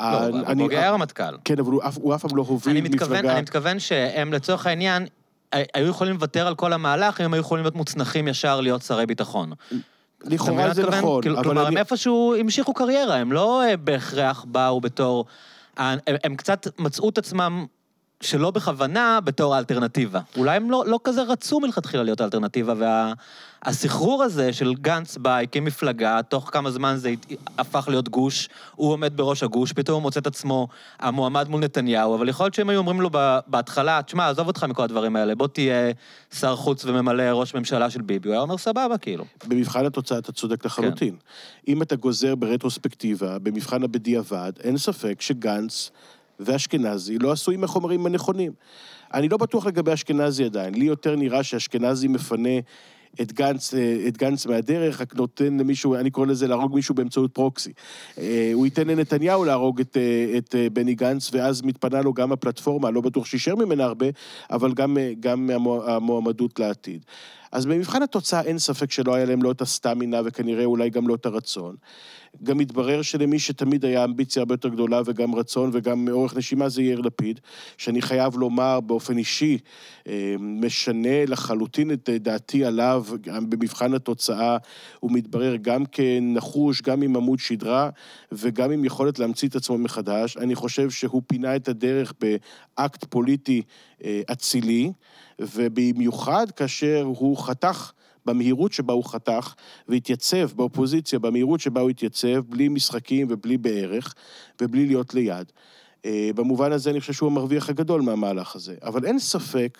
לא, 0.00 0.26
אני- 0.46 0.62
בוגי 0.62 0.76
היה 0.76 0.90
רמטכ"ל. 0.90 1.36
כן, 1.44 1.58
אבל 1.58 1.72
הוא 1.72 1.82
אף- 2.14 2.22
פעם 2.22 2.36
לא 2.36 2.42
הוביל 2.48 2.76
אני 2.76 2.80
מתכוון, 2.88 3.16
מפלגה. 3.18 3.32
אני 3.32 3.40
מתכוון 3.40 3.78
שהם 3.78 4.32
לצורך 4.32 4.66
העניין, 4.66 5.06
היו 5.52 5.88
יכולים 5.88 6.14
לוותר 6.14 6.46
על 6.46 6.54
כל 6.54 6.72
המהלך, 6.72 7.20
אם 7.20 7.24
הם 7.24 7.34
היו 7.34 7.40
יכולים 7.40 7.64
להיות 7.64 7.74
מוצנחים 7.74 8.28
ישר 8.28 8.60
להיות 8.60 8.82
שרי 8.82 9.06
ביטחון. 9.06 9.52
לכאורה 10.24 10.74
זה? 10.74 10.86
נכון, 10.86 11.22
כאילו, 11.22 11.34
אבל 11.34 11.44
כלומר, 11.44 11.66
הם 11.66 11.76
איפשהו 11.76 12.34
המשיכו 12.40 12.74
קריירה, 12.74 13.16
הם 13.16 13.32
לא 13.32 13.62
אה, 13.62 13.76
בהכרח 13.76 14.44
באו 14.48 14.80
בתור... 14.80 15.24
הם, 15.76 15.98
הם 16.24 16.36
קצת 16.36 16.66
מצאו 16.78 17.08
את 17.08 17.18
עצמם 17.18 17.66
שלא 18.22 18.50
בכוונה 18.50 19.18
בתור 19.24 19.54
האלטרנטיבה. 19.54 20.20
אולי 20.36 20.56
הם 20.56 20.70
לא, 20.70 20.84
לא 20.86 21.00
כזה 21.04 21.22
רצו 21.22 21.60
מלכתחילה 21.60 22.02
להיות 22.02 22.20
האלטרנטיבה, 22.20 22.74
והסחרור 23.64 24.22
הזה 24.22 24.52
של 24.52 24.74
גנץ 24.74 25.16
בא, 25.16 25.38
הקים 25.38 25.64
מפלגה, 25.64 26.20
תוך 26.28 26.50
כמה 26.52 26.70
זמן 26.70 26.94
זה 26.96 27.14
הפך 27.58 27.88
להיות 27.88 28.08
גוש, 28.08 28.48
הוא 28.74 28.92
עומד 28.92 29.16
בראש 29.16 29.42
הגוש, 29.42 29.72
פתאום 29.72 29.94
הוא 29.94 30.02
מוצא 30.02 30.20
את 30.20 30.26
עצמו 30.26 30.68
המועמד 30.98 31.48
מול 31.48 31.60
נתניהו, 31.60 32.14
אבל 32.14 32.28
יכול 32.28 32.44
להיות 32.44 32.54
שהם 32.54 32.68
היו 32.68 32.78
אומרים 32.78 33.00
לו 33.00 33.10
בהתחלה, 33.46 34.00
תשמע, 34.02 34.28
עזוב 34.28 34.46
אותך 34.46 34.64
מכל 34.64 34.82
הדברים 34.82 35.16
האלה, 35.16 35.34
בוא 35.34 35.46
תהיה 35.46 35.92
שר 36.34 36.56
חוץ 36.56 36.84
וממלא 36.84 37.22
ראש 37.22 37.54
ממשלה 37.54 37.90
של 37.90 38.02
ביבי, 38.02 38.28
הוא 38.28 38.32
היה 38.32 38.42
אומר, 38.42 38.58
סבבה, 38.58 38.98
כאילו. 38.98 39.24
במבחן 39.46 39.86
התוצאה 39.86 40.18
אתה 40.18 40.32
צודק 40.32 40.64
לחלוטין. 40.64 41.16
אם 41.68 41.82
אתה 41.82 41.96
גוזר 41.96 42.34
ברטרוספקטיבה, 42.34 43.38
במבחן 43.38 43.82
הבדיעבד, 43.82 44.52
אין 44.60 44.78
ספק 44.78 45.20
שגנץ 45.20 45.90
ואשכנזי 46.44 47.18
לא 47.18 47.32
עשו 47.32 47.50
עם 47.50 47.64
החומרים 47.64 48.06
הנכונים. 48.06 48.52
אני 49.14 49.28
לא 49.28 49.36
בטוח 49.36 49.66
לגבי 49.66 49.92
אשכנזי 49.92 50.44
עדיין. 50.44 50.74
לי 50.74 50.84
יותר 50.84 51.16
נראה 51.16 51.42
שאשכנזי 51.42 52.08
מפנה 52.08 52.58
את 53.20 53.32
גנץ, 53.32 53.74
אה, 53.74 53.96
את 54.08 54.16
גנץ 54.16 54.46
מהדרך, 54.46 55.00
רק 55.00 55.14
נותן 55.14 55.58
למישהו, 55.58 55.94
אני 55.94 56.10
קורא 56.10 56.26
לזה 56.26 56.46
להרוג 56.46 56.74
מישהו 56.74 56.94
באמצעות 56.94 57.34
פרוקסי. 57.34 57.72
אה, 58.18 58.50
הוא 58.54 58.66
ייתן 58.66 58.86
לנתניהו 58.86 59.44
להרוג 59.44 59.80
את, 59.80 59.96
אה, 59.96 60.38
את 60.38 60.54
בני 60.72 60.94
גנץ, 60.94 61.30
ואז 61.32 61.62
מתפנה 61.62 62.02
לו 62.02 62.12
גם 62.12 62.32
הפלטפורמה, 62.32 62.90
לא 62.90 63.00
בטוח 63.00 63.26
שישאר 63.26 63.54
ממנה 63.54 63.84
הרבה, 63.84 64.06
אבל 64.50 64.72
גם, 64.72 64.96
גם 65.20 65.50
המועמדות 65.86 66.58
לעתיד. 66.58 67.04
אז 67.52 67.66
במבחן 67.66 68.02
התוצאה 68.02 68.40
אין 68.40 68.58
ספק 68.58 68.90
שלא 68.90 69.14
היה 69.14 69.24
להם 69.24 69.42
לא 69.42 69.50
את 69.50 69.60
הסטמינה 69.60 70.20
וכנראה 70.24 70.64
אולי 70.64 70.90
גם 70.90 71.08
לא 71.08 71.14
את 71.14 71.26
הרצון. 71.26 71.76
גם 72.42 72.58
מתברר 72.58 73.02
שלמי 73.02 73.38
שתמיד 73.38 73.84
היה 73.84 74.04
אמביציה 74.04 74.40
הרבה 74.40 74.54
יותר 74.54 74.68
גדולה 74.68 75.00
וגם 75.04 75.34
רצון 75.34 75.70
וגם 75.72 76.08
אורך 76.08 76.36
נשימה 76.36 76.68
זה 76.68 76.82
יאיר 76.82 77.00
לפיד, 77.00 77.40
שאני 77.78 78.02
חייב 78.02 78.36
לומר 78.36 78.80
באופן 78.80 79.18
אישי, 79.18 79.58
אה, 80.08 80.34
משנה 80.40 81.24
לחלוטין 81.26 81.92
את 81.92 82.08
דעתי 82.08 82.64
עליו, 82.64 83.04
גם 83.20 83.50
במבחן 83.50 83.94
התוצאה 83.94 84.56
הוא 85.00 85.12
מתברר 85.12 85.56
גם 85.56 85.84
כנחוש, 85.86 86.82
גם 86.82 87.02
עם 87.02 87.16
עמוד 87.16 87.38
שדרה 87.38 87.90
וגם 88.32 88.70
עם 88.70 88.84
יכולת 88.84 89.18
להמציא 89.18 89.48
את 89.48 89.56
עצמו 89.56 89.78
מחדש. 89.78 90.36
אני 90.36 90.54
חושב 90.54 90.90
שהוא 90.90 91.22
פינה 91.26 91.56
את 91.56 91.68
הדרך 91.68 92.12
באקט 92.20 93.04
פוליטי 93.04 93.62
אה, 94.04 94.20
אצילי, 94.32 94.92
ובמיוחד 95.54 96.50
כאשר 96.50 97.02
הוא 97.02 97.38
חתך 97.38 97.92
במהירות 98.26 98.72
שבה 98.72 98.92
הוא 98.92 99.04
חתך, 99.04 99.54
והתייצב 99.88 100.52
באופוזיציה 100.56 101.18
במהירות 101.18 101.60
שבה 101.60 101.80
הוא 101.80 101.90
התייצב, 101.90 102.38
בלי 102.48 102.68
משחקים 102.68 103.26
ובלי 103.30 103.58
בערך, 103.58 104.14
ובלי 104.60 104.86
להיות 104.86 105.14
ליד. 105.14 105.52
אה, 106.04 106.30
במובן 106.34 106.72
הזה 106.72 106.90
אני 106.90 107.00
חושב 107.00 107.12
שהוא 107.12 107.30
המרוויח 107.30 107.68
הגדול 107.68 108.02
מהמהלך 108.02 108.56
הזה. 108.56 108.74
אבל 108.82 109.06
אין 109.06 109.18
ספק 109.18 109.78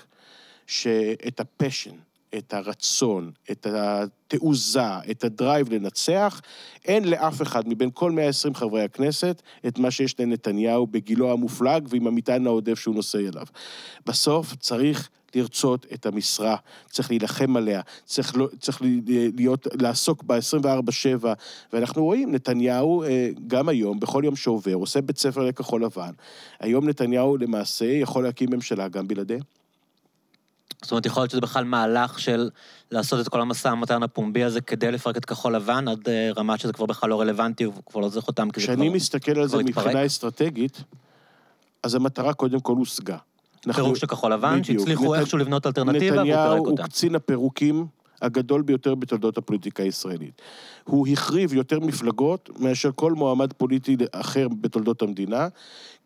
שאת 0.66 1.40
ה 1.40 1.46
passion, 1.46 1.94
את 2.38 2.54
הרצון, 2.54 3.30
את 3.50 3.66
התעוזה, 3.70 4.98
את 5.10 5.24
ה 5.24 5.32
drive 5.32 5.72
לנצח, 5.72 6.40
אין 6.84 7.04
לאף 7.04 7.42
אחד 7.42 7.68
מבין 7.68 7.90
כל 7.94 8.10
120 8.10 8.54
חברי 8.54 8.82
הכנסת 8.82 9.42
את 9.66 9.78
מה 9.78 9.90
שיש 9.90 10.20
לנתניהו 10.20 10.86
בגילו 10.86 11.32
המופלג 11.32 11.86
ועם 11.88 12.06
המטען 12.06 12.46
העודף 12.46 12.78
שהוא 12.78 12.94
נושא 12.94 13.18
עליו. 13.18 13.46
בסוף 14.06 14.54
צריך 14.54 15.10
לרצות 15.36 15.86
את 15.94 16.06
המשרה, 16.06 16.56
צריך 16.90 17.10
להילחם 17.10 17.56
עליה, 17.56 17.80
צריך, 18.04 18.36
לא, 18.36 18.48
צריך 18.60 18.82
להיות, 19.36 19.66
לעסוק 19.80 20.22
בה 20.22 20.38
24-7, 21.22 21.26
ואנחנו 21.72 22.04
רואים, 22.04 22.32
נתניהו 22.32 23.02
אה, 23.02 23.30
גם 23.46 23.68
היום, 23.68 24.00
בכל 24.00 24.22
יום 24.24 24.36
שעובר, 24.36 24.74
עושה 24.74 25.00
בית 25.00 25.18
ספר 25.18 25.40
לכחול 25.40 25.84
לבן. 25.84 26.12
היום 26.60 26.88
נתניהו 26.88 27.36
למעשה 27.36 27.84
יכול 27.84 28.22
להקים 28.22 28.48
ממשלה 28.52 28.88
גם 28.88 29.08
בלעדיהם. 29.08 29.42
זאת 30.82 30.90
אומרת, 30.90 31.06
יכול 31.06 31.22
להיות 31.22 31.30
שזה 31.30 31.40
בכלל 31.40 31.64
מהלך 31.64 32.18
של 32.18 32.50
לעשות 32.90 33.20
את 33.20 33.28
כל 33.28 33.40
המשא 33.40 33.68
ומתן 33.68 34.02
הפומבי 34.02 34.44
הזה 34.44 34.60
כדי 34.60 34.92
לפרק 34.92 35.16
את 35.16 35.24
כחול 35.24 35.56
לבן, 35.56 35.88
עד 35.88 36.08
אה, 36.08 36.30
רמה 36.36 36.58
שזה 36.58 36.72
כבר 36.72 36.86
בכלל 36.86 37.10
לא 37.10 37.20
רלוונטי, 37.20 37.64
הוא 37.64 37.74
כבר 37.86 38.00
לא 38.00 38.08
צריך 38.08 38.28
אותם, 38.28 38.50
כי 38.50 38.60
זה 38.60 38.66
כבר... 38.66 38.74
כשאני 38.74 38.88
מסתכל 38.88 39.38
על 39.38 39.48
זה 39.48 39.56
מבחינה 39.56 40.06
אסטרטגית, 40.06 40.82
אז 41.82 41.94
המטרה 41.94 42.34
קודם 42.34 42.60
כל 42.60 42.72
הושגה. 42.72 43.16
פירוק 43.74 43.96
של 43.96 44.06
כחול 44.06 44.32
לבן, 44.32 44.64
שהצליחו 44.64 45.14
איכשהו 45.14 45.38
לבנות 45.38 45.66
אלטרנטיבה, 45.66 46.16
והוא 46.16 46.24
פירק 46.24 46.36
אותה. 46.38 46.52
נתניהו 46.52 46.66
הוא 46.66 46.78
קצין 46.78 47.14
הפירוקים 47.14 47.86
הגדול 48.22 48.62
ביותר 48.62 48.94
בתולדות 48.94 49.38
הפוליטיקה 49.38 49.82
הישראלית. 49.82 50.42
הוא 50.84 51.06
החריב 51.08 51.54
יותר 51.54 51.80
מפלגות 51.80 52.50
מאשר 52.58 52.90
כל 52.94 53.12
מועמד 53.12 53.52
פוליטי 53.52 53.96
אחר 54.12 54.48
בתולדות 54.60 55.02
המדינה, 55.02 55.48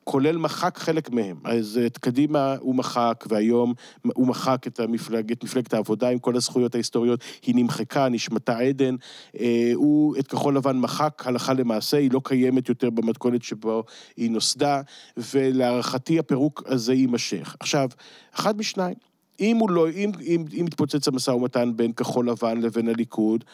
כולל 0.09 0.37
מחק 0.37 0.79
חלק 0.79 1.11
מהם. 1.11 1.37
אז 1.45 1.81
את 1.87 1.99
קדימה 1.99 2.57
הוא 2.61 2.75
מחק, 2.75 3.25
והיום 3.29 3.75
הוא 4.03 4.27
מחק 4.27 4.67
את, 4.67 4.81
המפלג, 4.81 5.33
את 5.33 5.45
מפלגת 5.45 5.75
העבודה 5.75 6.09
עם 6.09 6.19
כל 6.19 6.37
הזכויות 6.37 6.75
ההיסטוריות, 6.75 7.21
היא 7.43 7.55
נמחקה, 7.55 8.09
נשמטה 8.09 8.59
עדן. 8.59 8.97
אה, 9.41 9.71
הוא 9.75 10.17
את 10.19 10.27
כחול 10.27 10.57
לבן 10.57 10.77
מחק 10.77 11.23
הלכה 11.27 11.53
למעשה, 11.53 11.97
היא 11.97 12.11
לא 12.13 12.21
קיימת 12.25 12.69
יותר 12.69 12.91
במתכונת 12.91 13.43
שבו 13.43 13.85
היא 14.17 14.31
נוסדה, 14.31 14.81
ולהערכתי 15.17 16.19
הפירוק 16.19 16.63
הזה 16.67 16.95
יימשך. 16.95 17.57
עכשיו, 17.61 17.89
אחד 18.35 18.59
משניים, 18.59 18.95
אם 19.41 19.57
הוא 19.57 19.71
לא, 19.71 19.91
אם, 19.91 20.11
אם, 20.21 20.45
אם 20.61 20.65
מתפוצץ 20.65 21.09
המשא 21.09 21.31
ומתן 21.31 21.73
בין 21.77 21.93
כחול 21.93 22.31
לבן 22.31 22.61
לבין 22.61 22.89
הליכוד, 22.89 23.45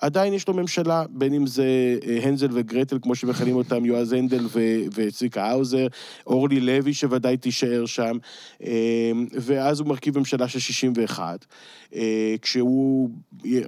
עדיין 0.00 0.34
יש 0.34 0.48
לו 0.48 0.54
ממשלה, 0.54 1.04
בין 1.10 1.34
אם 1.34 1.46
זה 1.46 1.98
אה, 2.06 2.18
הנזל 2.22 2.48
וגרטל, 2.52 2.98
כמו 3.02 3.14
שמכנים 3.14 3.56
אותם, 3.56 3.84
יועז 3.84 4.12
הנדל 4.12 4.46
וצביקה 4.94 5.44
האוזר, 5.44 5.86
אורלי 6.26 6.60
לוי 6.60 6.94
שוודאי 6.94 7.36
תישאר 7.36 7.86
שם, 7.86 8.16
אה, 8.64 9.12
ואז 9.32 9.80
הוא 9.80 9.88
מרכיב 9.88 10.18
ממשלה 10.18 10.48
של 10.48 10.58
61, 10.58 11.44
אה, 11.94 12.34
כשהוא 12.42 13.10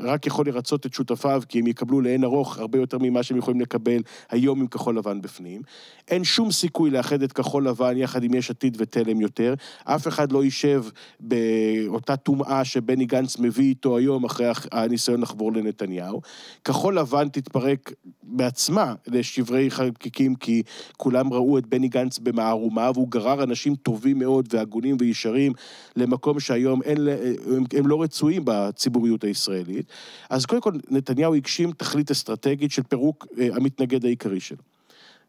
רק 0.02 0.26
יכול 0.26 0.46
לרצות 0.46 0.86
את 0.86 0.94
שותפיו, 0.94 1.42
כי 1.48 1.58
הם 1.58 1.66
יקבלו 1.66 2.00
לאין 2.00 2.24
ארוך 2.24 2.58
הרבה 2.58 2.78
יותר 2.78 2.98
ממה 3.00 3.22
שהם 3.22 3.36
יכולים 3.38 3.60
לקבל 3.60 4.02
היום 4.30 4.60
עם 4.60 4.66
כחול 4.66 4.98
לבן 4.98 5.20
בפנים. 5.22 5.62
אין 6.08 6.24
שום 6.24 6.50
סיכוי 6.52 6.90
לאחד 6.90 7.22
את 7.22 7.32
כחול 7.32 7.68
לבן 7.68 7.96
יחד 7.96 8.24
עם 8.24 8.34
יש 8.34 8.50
עתיד 8.50 8.76
ותלם 8.80 9.20
יותר. 9.20 9.54
אף 9.84 10.08
אחד 10.08 10.32
לא 10.32 10.44
יישב 10.44 10.84
באותה 11.20 12.16
טומאה 12.16 12.64
שבני 12.64 13.04
גנץ 13.04 13.38
מביא 13.38 13.68
איתו 13.68 13.96
היום 13.96 14.24
אחרי 14.24 14.46
הניסיון 14.72 15.20
לחבור 15.20 15.52
לנתניהו. 15.52 16.21
כחול 16.64 16.98
לבן 16.98 17.28
תתפרק 17.28 17.92
בעצמה 18.22 18.94
לשברי 19.06 19.70
חלקיקים, 19.70 20.34
כי 20.34 20.62
כולם 20.96 21.32
ראו 21.32 21.58
את 21.58 21.66
בני 21.66 21.88
גנץ 21.88 22.18
במערומה, 22.18 22.90
והוא 22.94 23.08
גרר 23.08 23.42
אנשים 23.42 23.74
טובים 23.74 24.18
מאוד 24.18 24.48
והגונים 24.50 24.96
וישרים 25.00 25.52
למקום 25.96 26.40
שהיום 26.40 26.82
אין, 26.82 27.08
הם, 27.56 27.64
הם 27.78 27.86
לא 27.86 28.02
רצויים 28.02 28.42
בציבוריות 28.44 29.24
הישראלית. 29.24 29.86
אז 30.30 30.46
קודם 30.46 30.60
כל, 30.60 30.72
נתניהו 30.90 31.34
הגשים 31.34 31.72
תכלית 31.72 32.10
אסטרטגית 32.10 32.70
של 32.70 32.82
פירוק 32.82 33.26
אה, 33.38 33.48
המתנגד 33.54 34.04
העיקרי 34.04 34.40
שלו. 34.40 34.72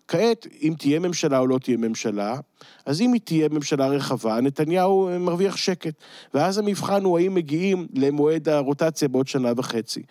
כעת, 0.07 0.47
אם 0.61 0.73
תהיה 0.77 0.99
ממשלה 0.99 1.39
או 1.39 1.47
לא 1.47 1.57
תהיה 1.57 1.77
ממשלה, 1.77 2.39
אז 2.85 3.01
אם 3.01 3.13
היא 3.13 3.21
תהיה 3.21 3.49
ממשלה 3.49 3.87
רחבה, 3.87 4.41
נתניהו 4.41 5.09
מרוויח 5.19 5.57
שקט. 5.57 5.93
ואז 6.33 6.57
המבחן 6.57 7.03
הוא 7.03 7.19
האם 7.19 7.33
מגיעים 7.33 7.87
למועד 7.93 8.49
הרוטציה 8.49 9.07
בעוד 9.07 9.27
שנה 9.27 9.51
וחצי. 9.57 10.03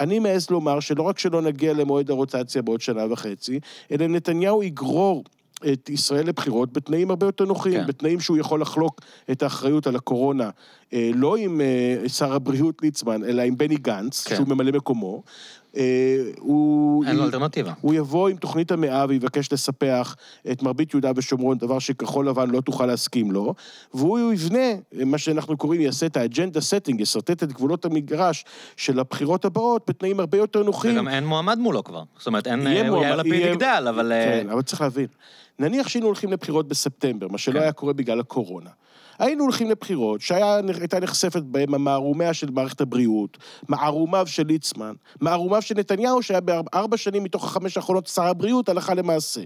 אני 0.00 0.18
מעז 0.18 0.50
לומר 0.50 0.80
שלא 0.80 1.02
רק 1.02 1.18
שלא 1.18 1.42
נגיע 1.42 1.72
למועד 1.72 2.10
הרוטציה 2.10 2.62
בעוד 2.62 2.80
שנה 2.80 3.12
וחצי, 3.12 3.60
אלא 3.90 4.06
נתניהו 4.06 4.62
יגרור 4.62 5.24
את 5.72 5.90
ישראל 5.90 6.26
לבחירות 6.26 6.72
בתנאים 6.72 7.10
הרבה 7.10 7.26
יותר 7.26 7.44
נוחים, 7.44 7.80
כן. 7.80 7.86
בתנאים 7.86 8.20
שהוא 8.20 8.38
יכול 8.38 8.60
לחלוק 8.60 9.00
את 9.30 9.42
האחריות 9.42 9.86
על 9.86 9.96
הקורונה, 9.96 10.50
אה, 10.92 11.10
לא 11.14 11.36
עם 11.36 11.60
אה, 11.60 12.08
שר 12.08 12.32
הבריאות 12.32 12.82
ליצמן, 12.82 13.24
אלא 13.24 13.42
עם 13.42 13.56
בני 13.56 13.76
גנץ, 13.76 14.26
כן. 14.26 14.36
שהוא 14.36 14.48
ממלא 14.48 14.72
מקומו, 14.72 15.22
הוא... 16.38 17.04
אין 17.04 17.16
לו 17.16 17.24
אלטרנטיבה. 17.24 17.72
הוא 17.80 17.94
יבוא 17.94 18.28
עם 18.28 18.36
תוכנית 18.36 18.72
המאה 18.72 19.04
ויבקש 19.08 19.52
לספח 19.52 20.16
את 20.52 20.62
מרבית 20.62 20.94
יהודה 20.94 21.10
ושומרון, 21.16 21.58
דבר 21.58 21.78
שכחול 21.78 22.28
לבן 22.28 22.50
לא 22.50 22.60
תוכל 22.60 22.86
להסכים 22.86 23.32
לו, 23.32 23.54
והוא 23.94 24.32
יבנה, 24.32 24.66
מה 24.92 25.18
שאנחנו 25.18 25.56
קוראים, 25.56 25.80
יעשה 25.80 26.06
את 26.06 26.16
ה 26.16 26.22
agenda 26.22 26.60
setting, 26.60 27.00
ישרטט 27.00 27.42
את 27.42 27.52
גבולות 27.52 27.84
המגרש 27.84 28.44
של 28.76 29.00
הבחירות 29.00 29.44
הבאות 29.44 29.82
בתנאים 29.88 30.20
הרבה 30.20 30.38
יותר 30.38 30.62
נוחים. 30.62 30.92
וגם 30.92 31.08
אין 31.08 31.26
מועמד 31.26 31.58
מולו 31.58 31.84
כבר. 31.84 32.02
זאת 32.18 32.26
אומרת, 32.26 32.46
אין... 32.46 32.66
יאיר 32.66 33.16
לפיד 33.16 33.32
יגדל, 33.32 33.86
אבל... 33.88 34.12
כן, 34.24 34.50
אבל 34.50 34.62
צריך 34.62 34.80
להבין. 34.80 35.06
נניח 35.58 35.88
שהיינו 35.88 36.06
הולכים 36.06 36.32
לבחירות 36.32 36.68
בספטמבר, 36.68 37.28
מה 37.28 37.38
שלא 37.38 37.54
כן. 37.54 37.60
היה 37.60 37.72
קורה 37.72 37.92
בגלל 37.92 38.20
הקורונה. 38.20 38.70
היינו 39.18 39.44
הולכים 39.44 39.70
לבחירות 39.70 40.20
שהייתה 40.20 41.00
נחשפת 41.00 41.42
בהם 41.42 41.74
המערומיה 41.74 42.34
של 42.34 42.50
מערכת 42.50 42.80
הבריאות, 42.80 43.38
מערומיו 43.68 44.26
של 44.26 44.46
ליצמן, 44.46 44.92
מערומיו 45.20 45.62
של 45.62 45.74
נתניהו, 45.74 46.22
שהיה 46.22 46.40
בארבע 46.40 46.96
שנים 46.96 47.24
מתוך 47.24 47.44
החמש 47.44 47.76
האחרונות 47.76 48.06
שר 48.06 48.22
הבריאות, 48.22 48.68
הלכה 48.68 48.94
למעשה. 48.94 49.42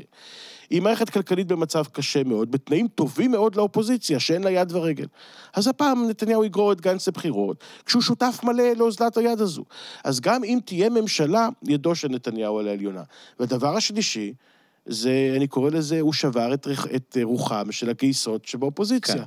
עם 0.70 0.84
מערכת 0.84 1.10
כלכלית 1.10 1.46
במצב 1.46 1.84
קשה 1.92 2.24
מאוד, 2.24 2.50
בתנאים 2.50 2.88
טובים 2.88 3.30
מאוד 3.30 3.56
לאופוזיציה, 3.56 4.20
שאין 4.20 4.42
לה 4.42 4.50
יד 4.50 4.72
ורגל. 4.72 5.06
אז 5.54 5.68
הפעם 5.68 6.08
נתניהו 6.08 6.44
יגרור 6.44 6.72
את 6.72 6.80
גנץ 6.80 7.08
לבחירות, 7.08 7.64
כשהוא 7.86 8.02
שותף 8.02 8.40
מלא 8.42 8.72
לאוזלת 8.76 9.16
היד 9.16 9.40
הזו. 9.40 9.64
אז 10.04 10.20
גם 10.20 10.44
אם 10.44 10.58
תהיה 10.64 10.90
ממשלה, 10.90 11.48
ידו 11.62 11.94
של 11.94 12.08
נתניהו 12.08 12.58
על 12.58 12.68
העליונה. 12.68 13.02
והדבר 13.40 13.76
השלישי, 13.76 14.32
זה, 14.86 15.32
אני 15.36 15.46
קורא 15.46 15.70
לזה, 15.70 16.00
הוא 16.00 16.12
שבר 16.12 16.54
את, 16.54 16.68
את 16.96 17.16
רוחם 17.22 17.72
של 17.72 17.90
הגייסות 17.90 18.44
שבאופוזיציה. 18.44 19.14
כן. 19.14 19.22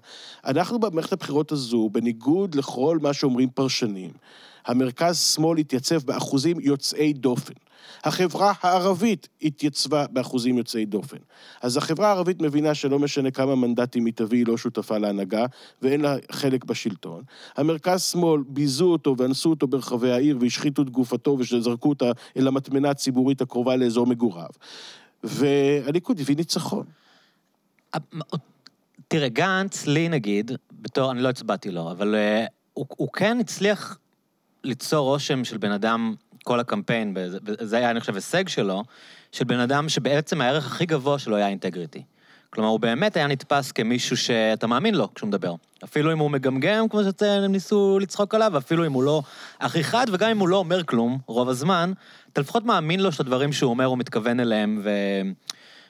אנחנו 0.46 0.80
במערכת 0.80 1.14
הבחירות 1.14 1.52
הזו, 1.52 1.90
בניגוד 1.92 2.56
לכל 2.56 2.98
מה 3.02 3.14
שאומרים 3.14 3.50
פרשנים, 3.50 4.12
המרכז-שמאל 4.66 5.58
התייצב 5.58 6.04
באחוזים 6.04 6.60
יוצאי 6.60 7.14
דופן. 7.14 7.54
החברה 8.04 8.54
הערבית 8.62 9.28
התייצבה 9.42 10.06
באחוזים 10.12 10.58
יוצאי 10.58 10.86
דופן. 10.86 11.18
אז 11.62 11.78
החברה 11.78 12.08
הערבית 12.08 12.42
מבינה 12.42 12.76
שלא 12.76 13.00
משנה 13.00 13.32
כמה 13.32 13.56
מנדטים 13.56 14.06
היא 14.06 14.14
תביא, 14.14 14.38
היא 14.38 14.48
לא 14.48 14.58
שותפה 14.58 14.98
להנהגה, 14.98 15.46
ואין 15.82 16.02
לה 16.02 16.16
חלק 16.32 16.66
בשלטון. 16.66 17.24
המרכז-שמאל 17.58 18.42
ביזו 18.48 18.86
אותו 18.86 19.16
ואנסו 19.18 19.50
אותו 19.50 19.68
ברחבי 19.68 20.12
העיר 20.12 20.38
והשחיתו 20.42 20.82
את 20.82 20.90
גופתו 20.90 21.38
וזרקו 21.40 21.90
אותה 21.90 22.12
אל 22.38 22.48
המטמנה 22.48 22.90
הציבורית 22.90 23.42
הקרובה 23.42 23.76
לאזור 23.76 24.08
מגוריו. 24.08 24.50
והליכוד 25.24 26.20
הביא 26.20 26.36
ניצחון. 26.36 26.86
תראה, 29.08 29.30
גנץ, 29.30 29.86
לי 29.86 30.10
נגיד, 30.10 30.52
בתור, 30.72 31.12
אני 31.12 31.22
לא 31.22 31.30
הצבעתי 31.30 31.72
לו, 31.72 31.92
אבל 31.92 32.16
uh, 32.16 32.52
הוא, 32.74 32.86
הוא 32.90 33.10
כן 33.14 33.38
הצליח 33.40 33.98
ליצור 34.64 35.10
רושם 35.10 35.44
של 35.44 35.58
בן 35.58 35.72
אדם, 35.72 36.16
כל 36.44 36.60
הקמפיין, 36.60 37.14
וזה 37.16 37.78
היה, 37.78 37.92
אני 37.92 38.00
חושב, 38.00 38.16
הישג 38.16 38.48
שלו, 38.48 38.84
של 39.32 39.44
בן 39.44 39.60
אדם 39.60 39.90
שבעצם 39.90 40.42
הערך 40.42 40.66
הכי 40.66 40.86
גבוה 40.86 41.20
שלו 41.20 41.36
היה 41.36 41.48
אינטגריטי. 41.48 42.04
כלומר, 42.54 42.70
הוא 42.70 42.80
באמת 42.80 43.16
היה 43.16 43.28
נתפס 43.28 43.72
כמישהו 43.72 44.18
שאתה 44.18 44.68
מאמין 44.68 44.96
לו 44.96 45.14
כשהוא 45.14 45.28
מדבר. 45.28 45.56
אפילו 45.84 46.12
אם 46.12 46.20
הוא 46.20 46.32
מגמגם, 46.32 46.90
כמו 46.90 47.02
שהם 47.20 47.52
ניסו 47.52 48.00
לצחוק 48.02 48.36
עליו, 48.36 48.58
אפילו 48.58 48.86
אם 48.86 48.94
הוא 48.94 49.04
לא 49.04 49.22
הכי 49.60 49.84
חד, 49.84 50.06
וגם 50.12 50.30
אם 50.30 50.40
הוא 50.40 50.48
לא 50.48 50.58
אומר 50.58 50.84
כלום, 50.84 51.20
רוב 51.26 51.50
הזמן, 51.50 51.94
אתה 52.34 52.42
לפחות 52.42 52.66
מאמין 52.66 53.00
לו 53.00 53.12
שהדברים 53.12 53.54
שהוא 53.54 53.70
אומר, 53.70 53.86
הוא 53.86 53.98
מתכוון 53.98 54.40
אליהם, 54.40 54.82
ו... 54.84 54.90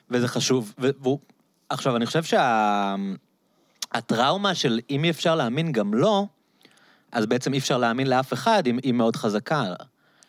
וזה 0.09 0.27
חשוב. 0.27 0.73
ו... 0.79 0.89
והוא... 1.01 1.19
עכשיו, 1.69 1.95
אני 1.95 2.05
חושב 2.05 2.23
שהטראומה 3.93 4.55
של 4.55 4.79
אם 4.89 5.03
אי 5.03 5.09
אפשר 5.09 5.35
להאמין 5.35 5.71
גם 5.71 5.93
לו, 5.93 6.27
אז 7.11 7.25
בעצם 7.25 7.53
אי 7.53 7.57
אפשר 7.57 7.77
להאמין 7.77 8.07
לאף 8.07 8.33
אחד, 8.33 8.65
היא 8.65 8.93
מאוד 8.93 9.15
חזקה. 9.15 9.63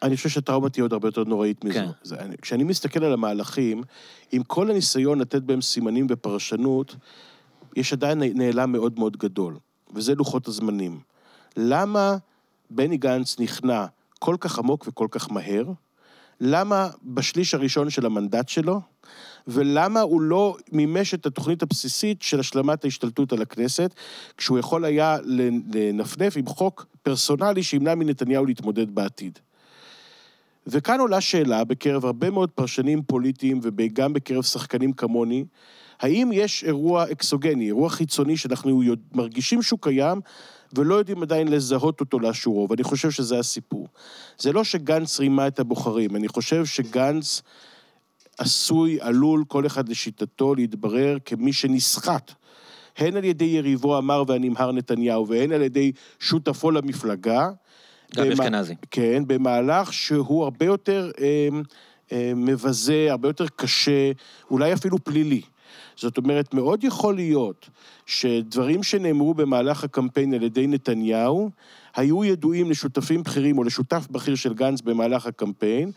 אני 0.05 0.17
חושב 0.17 0.29
שהטראומה 0.29 0.71
תהיה 0.71 0.85
עוד 0.85 0.93
הרבה 0.93 1.09
יותר 1.09 1.25
נוראית 1.25 1.65
מזו. 1.65 1.75
כן. 1.75 1.89
זה, 2.03 2.17
אני, 2.17 2.37
כשאני 2.43 2.65
מסתכל 2.65 3.05
על 3.05 3.13
המהלכים, 3.13 3.83
עם 4.33 4.43
כל 4.43 4.71
הניסיון 4.71 5.19
לתת 5.19 5.43
בהם 5.43 5.61
סימנים 5.61 6.07
ופרשנות, 6.11 6.97
יש 7.77 7.93
עדיין 7.93 8.23
נעלם 8.23 8.73
מאוד 8.73 8.99
מאוד 8.99 9.17
גדול, 9.17 9.59
וזה 9.95 10.15
לוחות 10.15 10.49
הזמנים. 10.49 11.01
למה 11.57 12.17
בני 12.71 12.97
גנץ 12.97 13.41
נכנע 13.41 13.87
כל 14.19 14.37
כך 14.41 14.59
עמוק 14.59 14.85
וכל 14.89 15.09
כך 15.11 15.33
מהר? 15.33 15.65
למה 16.41 16.89
בשליש 17.05 17.55
הראשון 17.55 17.91
של 17.91 18.07
המנדט 18.07 18.49
שלו? 18.49 18.81
ולמה 19.47 20.01
הוא 20.01 20.21
לא 20.21 20.57
מימש 20.73 21.15
את 21.15 21.27
התוכנית 21.27 21.63
הבסיסית 21.63 22.23
של 22.23 22.41
השלמת 22.41 22.85
ההשתלטות 22.85 23.33
על 23.33 23.43
הכנסת, 23.43 23.95
כשהוא 24.37 24.59
יכול 24.59 24.85
היה 24.85 25.17
לנפנף 25.75 26.37
עם 26.37 26.47
חוק 26.47 26.87
פרסונלי 27.03 27.63
שימנע 27.63 27.95
מנתניהו 27.95 28.47
להתמודד 28.47 28.95
בעתיד. 28.95 29.39
וכאן 30.67 31.01
עולה 31.01 31.21
שאלה 31.21 31.65
בקרב 31.65 32.05
הרבה 32.05 32.31
מאוד 32.31 32.51
פרשנים 32.51 33.03
פוליטיים 33.03 33.61
וגם 33.63 34.13
בקרב 34.13 34.43
שחקנים 34.43 34.93
כמוני, 34.93 35.45
האם 36.01 36.31
יש 36.33 36.65
אירוע 36.65 37.13
אקסוגני, 37.13 37.67
אירוע 37.67 37.91
חיצוני 37.91 38.37
שאנחנו 38.37 38.83
מרגישים 39.13 39.63
שהוא 39.63 39.79
קיים 39.83 40.21
ולא 40.77 40.95
יודעים 40.95 41.23
עדיין 41.23 41.49
לזהות 41.49 42.01
אותו 42.01 42.21
לאשורו, 42.21 42.67
ואני 42.71 42.83
חושב 42.83 43.11
שזה 43.11 43.39
הסיפור. 43.39 43.89
זה 44.39 44.53
לא 44.53 44.65
שגנץ 44.65 45.21
רימה 45.21 45.47
את 45.47 45.61
הבוחרים, 45.61 46.17
אני 46.17 46.29
חושב 46.29 46.65
שגנץ 46.65 47.43
עשוי, 48.39 48.99
עלול, 49.01 49.45
כל 49.49 49.67
אחד 49.67 49.89
לשיטתו, 49.89 50.55
להתברר 50.55 51.17
כמי 51.25 51.53
שנסחט. 51.53 52.33
הן 52.97 53.17
על 53.17 53.25
ידי 53.25 53.45
יריבו 53.45 53.97
המר 53.97 54.25
והנמהר 54.29 54.73
נתניהו, 54.73 55.29
והן 55.29 55.53
על 55.53 55.63
ידי 55.63 55.93
שותפו 56.21 56.71
למפלגה. 56.71 57.51
גבי 58.17 58.31
במ- 58.31 58.41
אשכנזי. 58.41 58.75
כן, 58.91 59.23
במהלך 59.27 59.93
שהוא 59.93 60.45
הרבה 60.45 60.67
יותר 60.67 61.11
אה, 61.21 61.49
אה, 62.13 62.33
מבזה, 62.37 63.07
הרבה 63.11 63.29
יותר 63.29 63.47
קשה, 63.57 64.13
אולי 64.51 64.73
אפילו 64.73 64.99
פלילי. 65.05 65.41
זאת 65.97 66.19
אומרת, 66.19 66.55
מאוד 66.55 66.85
יכול 66.85 67.15
להיות 67.15 67.69
שדברים 68.07 68.83
שנאמרו 68.83 69.35
במהלך 69.35 69.85
הקמפיין 69.85 70.35
על 70.35 70.43
ידי 70.43 70.67
נתניהו, 70.67 71.51
היו 71.97 72.25
ידועים 72.25 72.71
לשותפים 72.71 73.23
בכירים 73.23 73.59
או 73.59 73.65
לשותף 73.65 74.07
בכיר 74.11 74.35
של 74.35 74.55
גנץ 74.55 74.81
במהלך 74.81 75.27
הקמפיין, 75.27 75.91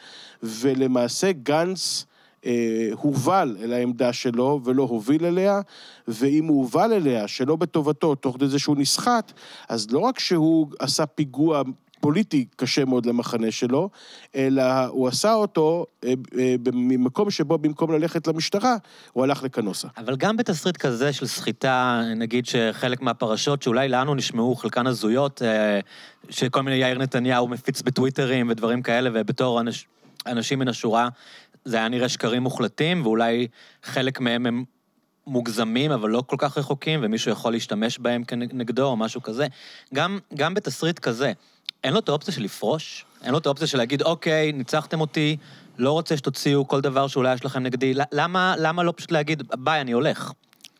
ולמעשה 0.43 1.31
גנץ 1.31 2.05
אה, 2.45 2.89
הובל 2.91 3.57
אל 3.63 3.73
העמדה 3.73 4.13
שלו 4.13 4.61
ולא 4.63 4.83
הוביל 4.83 5.25
אליה, 5.25 5.61
ואם 6.07 6.45
הוא 6.45 6.57
הובל 6.61 6.93
אליה 6.93 7.27
שלא 7.27 7.55
בטובתו, 7.55 8.15
תוך 8.15 8.35
כדי 8.35 8.47
זה 8.47 8.59
שהוא 8.59 8.77
נסחט, 8.77 9.31
אז 9.69 9.91
לא 9.91 9.99
רק 9.99 10.19
שהוא 10.19 10.67
עשה 10.79 11.05
פיגוע 11.05 11.61
פוליטי 11.99 12.45
קשה 12.55 12.85
מאוד 12.85 13.05
למחנה 13.05 13.51
שלו, 13.51 13.89
אלא 14.35 14.63
הוא 14.87 15.07
עשה 15.07 15.33
אותו 15.33 15.85
אה, 16.03 16.13
אה, 16.39 16.55
ממקום 16.73 17.31
שבו 17.31 17.57
במקום 17.57 17.91
ללכת 17.91 18.27
למשטרה, 18.27 18.75
הוא 19.13 19.23
הלך 19.23 19.43
לקנוסה. 19.43 19.87
אבל 19.97 20.15
גם 20.15 20.37
בתסריט 20.37 20.77
כזה 20.77 21.13
של 21.13 21.27
סחיטה, 21.27 22.01
נגיד 22.15 22.45
שחלק 22.45 23.01
מהפרשות 23.01 23.61
שאולי 23.61 23.89
לנו 23.89 24.15
נשמעו, 24.15 24.55
חלקן 24.55 24.87
הזויות, 24.87 25.41
אה, 25.41 25.79
שכל 26.29 26.61
מיני 26.61 26.75
יאיר 26.75 26.97
נתניהו 26.97 27.47
מפיץ 27.47 27.81
בטוויטרים 27.81 28.49
ודברים 28.49 28.81
כאלה, 28.81 29.09
ובתור 29.13 29.61
אנש, 29.61 29.87
אנשים 30.27 30.59
מן 30.59 30.67
השורה, 30.67 31.09
זה 31.65 31.77
היה 31.77 31.89
נראה 31.89 32.09
שקרים 32.09 32.43
מוחלטים, 32.43 33.05
ואולי 33.05 33.47
חלק 33.83 34.19
מהם 34.19 34.45
הם 34.45 34.63
מוגזמים, 35.27 35.91
אבל 35.91 36.09
לא 36.09 36.23
כל 36.27 36.35
כך 36.39 36.57
רחוקים, 36.57 36.99
ומישהו 37.03 37.31
יכול 37.31 37.51
להשתמש 37.51 37.99
בהם 37.99 38.23
כנגדו 38.23 38.85
או 38.85 38.97
משהו 38.97 39.21
כזה. 39.21 39.47
גם, 39.93 40.19
גם 40.35 40.53
בתסריט 40.53 40.99
כזה, 40.99 41.31
אין 41.83 41.93
לו 41.93 41.99
את 41.99 42.09
האופציה 42.09 42.33
של 42.33 42.43
לפרוש? 42.43 43.05
אין 43.23 43.31
לו 43.31 43.37
את 43.37 43.45
האופציה 43.45 43.67
של 43.67 43.77
להגיד, 43.77 44.01
אוקיי, 44.01 44.51
ניצחתם 44.51 45.01
אותי, 45.01 45.37
לא 45.77 45.91
רוצה 45.91 46.17
שתוציאו 46.17 46.67
כל 46.67 46.81
דבר 46.81 47.07
שאולי 47.07 47.33
יש 47.33 47.45
לכם 47.45 47.59
נגדי, 47.59 47.93
למה, 48.11 48.55
למה 48.57 48.83
לא 48.83 48.93
פשוט 48.95 49.11
להגיד, 49.11 49.43
ביי, 49.57 49.81
אני 49.81 49.91
הולך? 49.91 50.31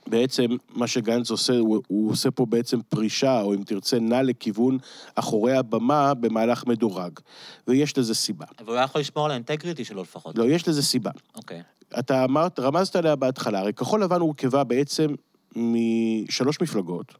בעצם 0.07 0.45
מה 0.69 0.87
שגנץ 0.87 1.31
עושה, 1.31 1.53
הוא, 1.53 1.81
הוא 1.87 2.11
עושה 2.11 2.31
פה 2.31 2.45
בעצם 2.45 2.79
פרישה, 2.89 3.41
או 3.41 3.53
אם 3.53 3.63
תרצה, 3.63 3.99
נע 3.99 4.23
לכיוון 4.23 4.77
אחורי 5.15 5.53
הבמה 5.57 6.13
במהלך 6.13 6.67
מדורג. 6.67 7.19
ויש 7.67 7.97
לזה 7.97 8.15
סיבה. 8.15 8.45
אבל 8.59 8.67
הוא 8.67 8.75
היה 8.75 8.83
יכול 8.83 9.01
לשמור 9.01 9.25
על 9.25 9.31
האינטגריטי 9.31 9.85
שלו 9.85 10.01
לפחות. 10.01 10.37
לא, 10.37 10.43
יש 10.43 10.67
לזה 10.67 10.83
סיבה. 10.83 11.11
אוקיי. 11.35 11.61
אתה 11.99 12.23
אמרת, 12.23 12.59
רמזת 12.59 12.95
עליה 12.95 13.15
בהתחלה, 13.15 13.59
הרי 13.59 13.73
כחול 13.73 14.03
לבן 14.03 14.19
הורכבה 14.19 14.63
בעצם 14.63 15.07
משלוש 15.55 16.61
מפלגות, 16.61 17.13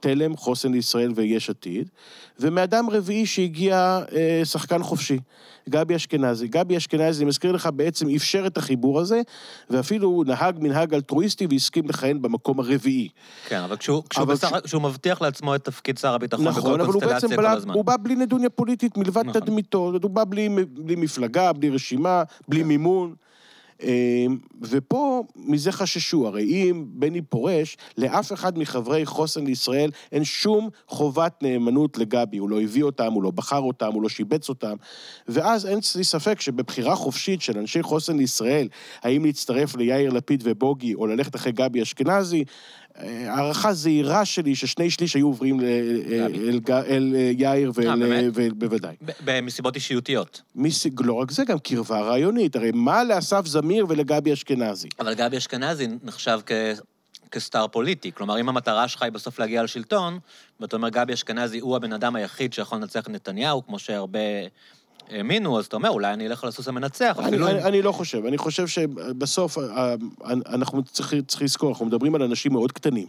תלם, 0.00 0.36
חוסן 0.36 0.72
לישראל 0.72 1.12
ויש 1.14 1.50
עתיד, 1.50 1.88
ומאדם 2.40 2.90
רביעי 2.90 3.26
שהגיע 3.26 4.00
אה, 4.16 4.40
שחקן 4.44 4.82
חופשי, 4.82 5.18
גבי 5.68 5.96
אשכנזי. 5.96 6.48
גבי 6.48 6.76
אשכנזי, 6.76 7.22
אני 7.22 7.28
מזכיר 7.28 7.52
לך, 7.52 7.68
בעצם 7.74 8.06
אפשר 8.16 8.46
את 8.46 8.56
החיבור 8.56 9.00
הזה, 9.00 9.20
ואפילו 9.70 10.22
נהג 10.26 10.58
מנהג 10.60 10.94
אלטרואיסטי 10.94 11.46
והסכים 11.50 11.88
לכהן 11.88 12.22
במקום 12.22 12.60
הרביעי. 12.60 13.08
כן, 13.48 13.60
אבל 13.60 13.76
כשהוא, 13.76 14.02
כשהוא, 14.10 14.24
אבל 14.24 14.34
בסך, 14.34 14.50
כשהוא 14.64 14.82
מבטיח 14.82 15.22
לעצמו 15.22 15.54
את 15.54 15.64
תפקיד 15.64 15.98
שר 15.98 16.14
הביטחון 16.14 16.48
נכון, 16.48 16.62
בכל 16.62 16.80
אבל 16.80 16.92
הוא 16.92 17.00
בעצם 17.00 17.10
קונסטלציה 17.10 17.36
כל 17.36 17.42
בא, 17.42 17.52
הזמן. 17.52 17.74
הוא 17.74 17.84
בא 17.84 17.96
בלי 18.02 18.14
נדוניה 18.14 18.50
פוליטית 18.50 18.96
מלבד 18.96 19.26
נכון. 19.26 19.40
תדמיתו, 19.40 19.92
הוא 20.02 20.10
בא 20.10 20.24
בלי, 20.24 20.48
בלי 20.68 20.96
מפלגה, 20.96 21.52
בלי 21.52 21.70
רשימה, 21.70 22.22
בלי 22.48 22.60
כן. 22.60 22.68
מימון. 22.68 23.14
אה, 23.82 24.26
ופה, 24.62 25.24
מזה 25.36 25.72
חששו, 25.72 26.26
הרי 26.26 26.42
אם 26.42 26.84
בני 26.88 27.22
פורש, 27.22 27.76
לאף 27.98 28.32
אחד 28.32 28.58
מחברי 28.58 29.06
חוסן 29.06 29.44
לישראל 29.46 29.90
אין 30.12 30.24
שום 30.24 30.68
חובת 30.88 31.42
נאמנות 31.42 31.98
לגבי, 31.98 32.38
הוא 32.38 32.50
לא 32.50 32.60
הביא 32.60 32.82
אותם, 32.82 33.12
הוא 33.12 33.22
לא 33.22 33.30
בחר 33.30 33.60
אותם, 33.60 33.92
הוא 33.92 34.02
לא 34.02 34.08
שיבץ 34.08 34.48
אותם, 34.48 34.76
ואז 35.28 35.66
אין 35.66 35.78
לי 35.96 36.04
ספק 36.04 36.40
שבבחירה 36.40 36.96
חופשית 36.96 37.42
של 37.42 37.58
אנשי 37.58 37.82
חוסן 37.82 38.16
לישראל, 38.16 38.68
האם 39.02 39.24
להצטרף 39.24 39.76
ליאיר 39.76 40.10
לפיד 40.10 40.42
ובוגי, 40.44 40.94
או 40.94 41.06
ללכת 41.06 41.36
אחרי 41.36 41.52
גבי 41.52 41.82
אשכנזי, 41.82 42.44
הערכה 42.98 43.72
זהירה 43.72 44.24
שלי 44.24 44.54
ששני 44.54 44.90
שליש 44.90 45.14
היו 45.14 45.26
עוברים 45.26 45.60
אה. 45.60 45.66
אל, 46.86 47.14
אה, 47.16 47.30
יאיר. 47.38 47.72
אה? 47.86 47.94
ול- 48.34 48.52
בוודאי. 48.52 48.96
במסיבות 49.24 49.74
אישיותיות. 49.74 50.42
לא 51.00 51.12
רק 51.12 51.30
זה, 51.30 51.44
גם 51.44 51.58
קרבה 51.58 52.00
רעיונית. 52.00 52.56
הרי 52.56 52.70
מה 52.74 53.04
לאסף 53.04 53.46
זמיר 53.46 53.86
ולגבי 53.88 54.32
אשכנזי? 54.32 54.88
אבל 55.00 55.14
גבי 55.14 55.36
אשכנזי 55.36 55.86
נחשב 56.02 56.40
כ... 56.46 56.52
כסטאר 57.30 57.68
פוליטי. 57.68 58.12
כלומר, 58.12 58.40
אם 58.40 58.48
המטרה 58.48 58.88
שלך 58.88 59.02
היא 59.02 59.12
בסוף 59.12 59.38
להגיע 59.38 59.62
לשלטון, 59.62 60.18
ואתה 60.60 60.76
אומר, 60.76 60.88
גבי 60.88 61.14
אשכנזי 61.14 61.58
הוא 61.58 61.76
הבן 61.76 61.92
אדם 61.92 62.16
היחיד 62.16 62.52
שיכול 62.52 62.78
לנצח 62.78 63.00
את 63.00 63.08
נתניהו, 63.08 63.66
כמו 63.66 63.78
שהרבה 63.78 64.18
האמינו, 65.10 65.58
אז 65.58 65.66
אתה 65.66 65.76
אומר, 65.76 65.90
אולי 65.90 66.12
אני 66.12 66.26
אלך 66.26 66.44
על 66.44 66.48
הסוס 66.48 66.68
המנצח, 66.68 67.16
אני, 67.18 67.28
אפילו 67.28 67.48
אני. 67.48 67.62
אני 67.62 67.82
לא 67.82 67.92
חושב, 67.92 68.26
אני 68.26 68.38
חושב 68.38 68.66
שבסוף 68.66 69.58
אה, 69.58 69.94
אנחנו 70.24 70.82
צריכים 70.82 71.22
צריך 71.22 71.42
לזכור, 71.42 71.68
אנחנו 71.70 71.86
מדברים 71.86 72.14
על 72.14 72.22
אנשים 72.22 72.52
מאוד 72.52 72.72
קטנים. 72.72 73.06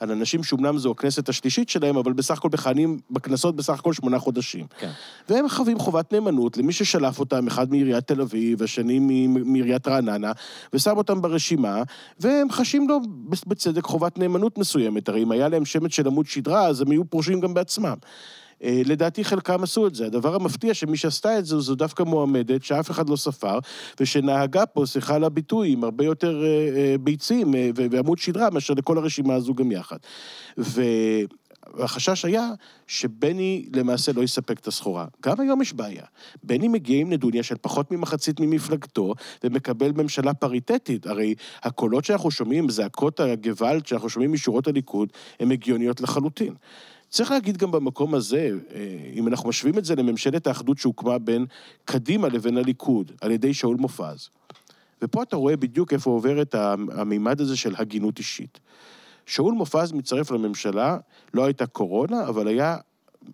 על 0.00 0.10
אנשים 0.10 0.44
שאומנם 0.44 0.78
זו 0.78 0.90
הכנסת 0.90 1.28
השלישית 1.28 1.68
שלהם, 1.68 1.96
אבל 1.96 2.12
בסך 2.12 2.38
הכל 2.38 2.48
מכהנים 2.52 3.00
בכנסות 3.10 3.56
בסך 3.56 3.78
הכל 3.78 3.92
שמונה 3.92 4.18
חודשים. 4.18 4.66
כן. 4.78 4.90
והם 5.28 5.48
חווים 5.48 5.78
חובת 5.78 6.12
נאמנות 6.12 6.56
למי 6.56 6.72
ששלף 6.72 7.18
אותם, 7.18 7.46
אחד 7.46 7.70
מעיריית 7.70 8.06
תל 8.06 8.20
אביב, 8.20 8.62
השני 8.62 9.26
מעיריית 9.28 9.88
רעננה, 9.88 10.32
ושם 10.72 10.96
אותם 10.96 11.22
ברשימה, 11.22 11.82
והם 12.20 12.50
חשים 12.50 12.88
לו 12.88 13.00
בצדק 13.46 13.84
חובת 13.84 14.18
נאמנות 14.18 14.58
מסוימת. 14.58 15.08
הרי 15.08 15.22
אם 15.22 15.32
היה 15.32 15.48
להם 15.48 15.64
שמץ 15.64 15.92
של 15.92 16.06
עמוד 16.06 16.26
שדרה, 16.26 16.66
אז 16.66 16.80
הם 16.80 16.90
היו 16.90 17.10
פורשים 17.10 17.40
גם 17.40 17.54
בעצמם. 17.54 17.96
אה, 18.64 18.82
לדעתי 18.84 19.24
חלקם 19.24 19.62
עשו 19.62 19.86
את 19.86 19.94
זה. 19.94 20.06
הדבר 20.06 20.34
המפתיע 20.34 20.74
שמי 20.74 20.96
שעשתה 20.96 21.38
את 21.38 21.46
זה, 21.46 21.60
זו 21.60 21.74
דווקא 21.74 22.02
מועמדת 22.02 22.64
שאף 22.64 22.90
אחד 22.90 23.08
לא 23.08 23.16
ספר, 23.16 23.58
ושנהגה 24.00 24.66
פה, 24.66 24.86
סליחה 24.86 25.14
על 25.14 25.24
הביטוי, 25.24 25.72
עם 25.72 25.84
הרבה 25.84 26.04
יותר 26.04 26.44
אה, 26.44 26.48
אה, 26.48 26.94
ביצים 27.00 27.54
ועמוד 27.74 28.18
שדרה 28.18 28.50
מאשר 28.50 28.74
לכל 28.74 28.98
הרשימה 28.98 29.34
הזו 29.34 29.54
גם 29.54 29.72
יחד. 29.72 29.98
ו... 30.58 30.82
והחשש 31.74 32.24
היה 32.24 32.50
שבני 32.86 33.68
למעשה 33.76 34.12
לא 34.12 34.22
יספק 34.22 34.58
את 34.58 34.66
הסחורה. 34.66 35.06
גם 35.22 35.40
היום 35.40 35.62
יש 35.62 35.72
בעיה. 35.72 36.04
בני 36.42 36.68
מגיע 36.68 37.00
עם 37.00 37.12
נדוניה 37.12 37.42
של 37.42 37.54
פחות 37.60 37.90
ממחצית 37.90 38.40
ממפלגתו, 38.40 39.14
ומקבל 39.44 39.92
ממשלה 39.92 40.34
פריטטית. 40.34 41.06
הרי 41.06 41.34
הקולות 41.62 42.04
שאנחנו 42.04 42.30
שומעים, 42.30 42.68
זעקות 42.68 43.20
הגוואלד 43.20 43.86
שאנחנו 43.86 44.08
שומעים 44.08 44.32
משורות 44.32 44.68
הליכוד, 44.68 45.08
הן 45.40 45.52
הגיוניות 45.52 46.00
לחלוטין. 46.00 46.54
צריך 47.14 47.30
להגיד 47.30 47.56
גם 47.56 47.70
במקום 47.70 48.14
הזה, 48.14 48.50
אה, 48.74 49.10
אם 49.14 49.28
אנחנו 49.28 49.48
משווים 49.48 49.78
את 49.78 49.84
זה 49.84 49.94
לממשלת 49.94 50.46
האחדות 50.46 50.78
שהוקמה 50.78 51.18
בין 51.18 51.46
קדימה 51.84 52.28
לבין 52.28 52.56
הליכוד, 52.56 53.12
על 53.20 53.30
ידי 53.30 53.54
שאול 53.54 53.76
מופז, 53.76 54.28
ופה 55.02 55.22
אתה 55.22 55.36
רואה 55.36 55.56
בדיוק 55.56 55.92
איפה 55.92 56.10
עובר 56.10 56.42
את 56.42 56.54
המימד 56.92 57.40
הזה 57.40 57.56
של 57.56 57.74
הגינות 57.78 58.18
אישית. 58.18 58.60
שאול 59.26 59.54
מופז 59.54 59.92
מצטרף 59.92 60.30
לממשלה, 60.30 60.98
לא 61.34 61.44
הייתה 61.44 61.66
קורונה, 61.66 62.28
אבל 62.28 62.48
היה 62.48 62.76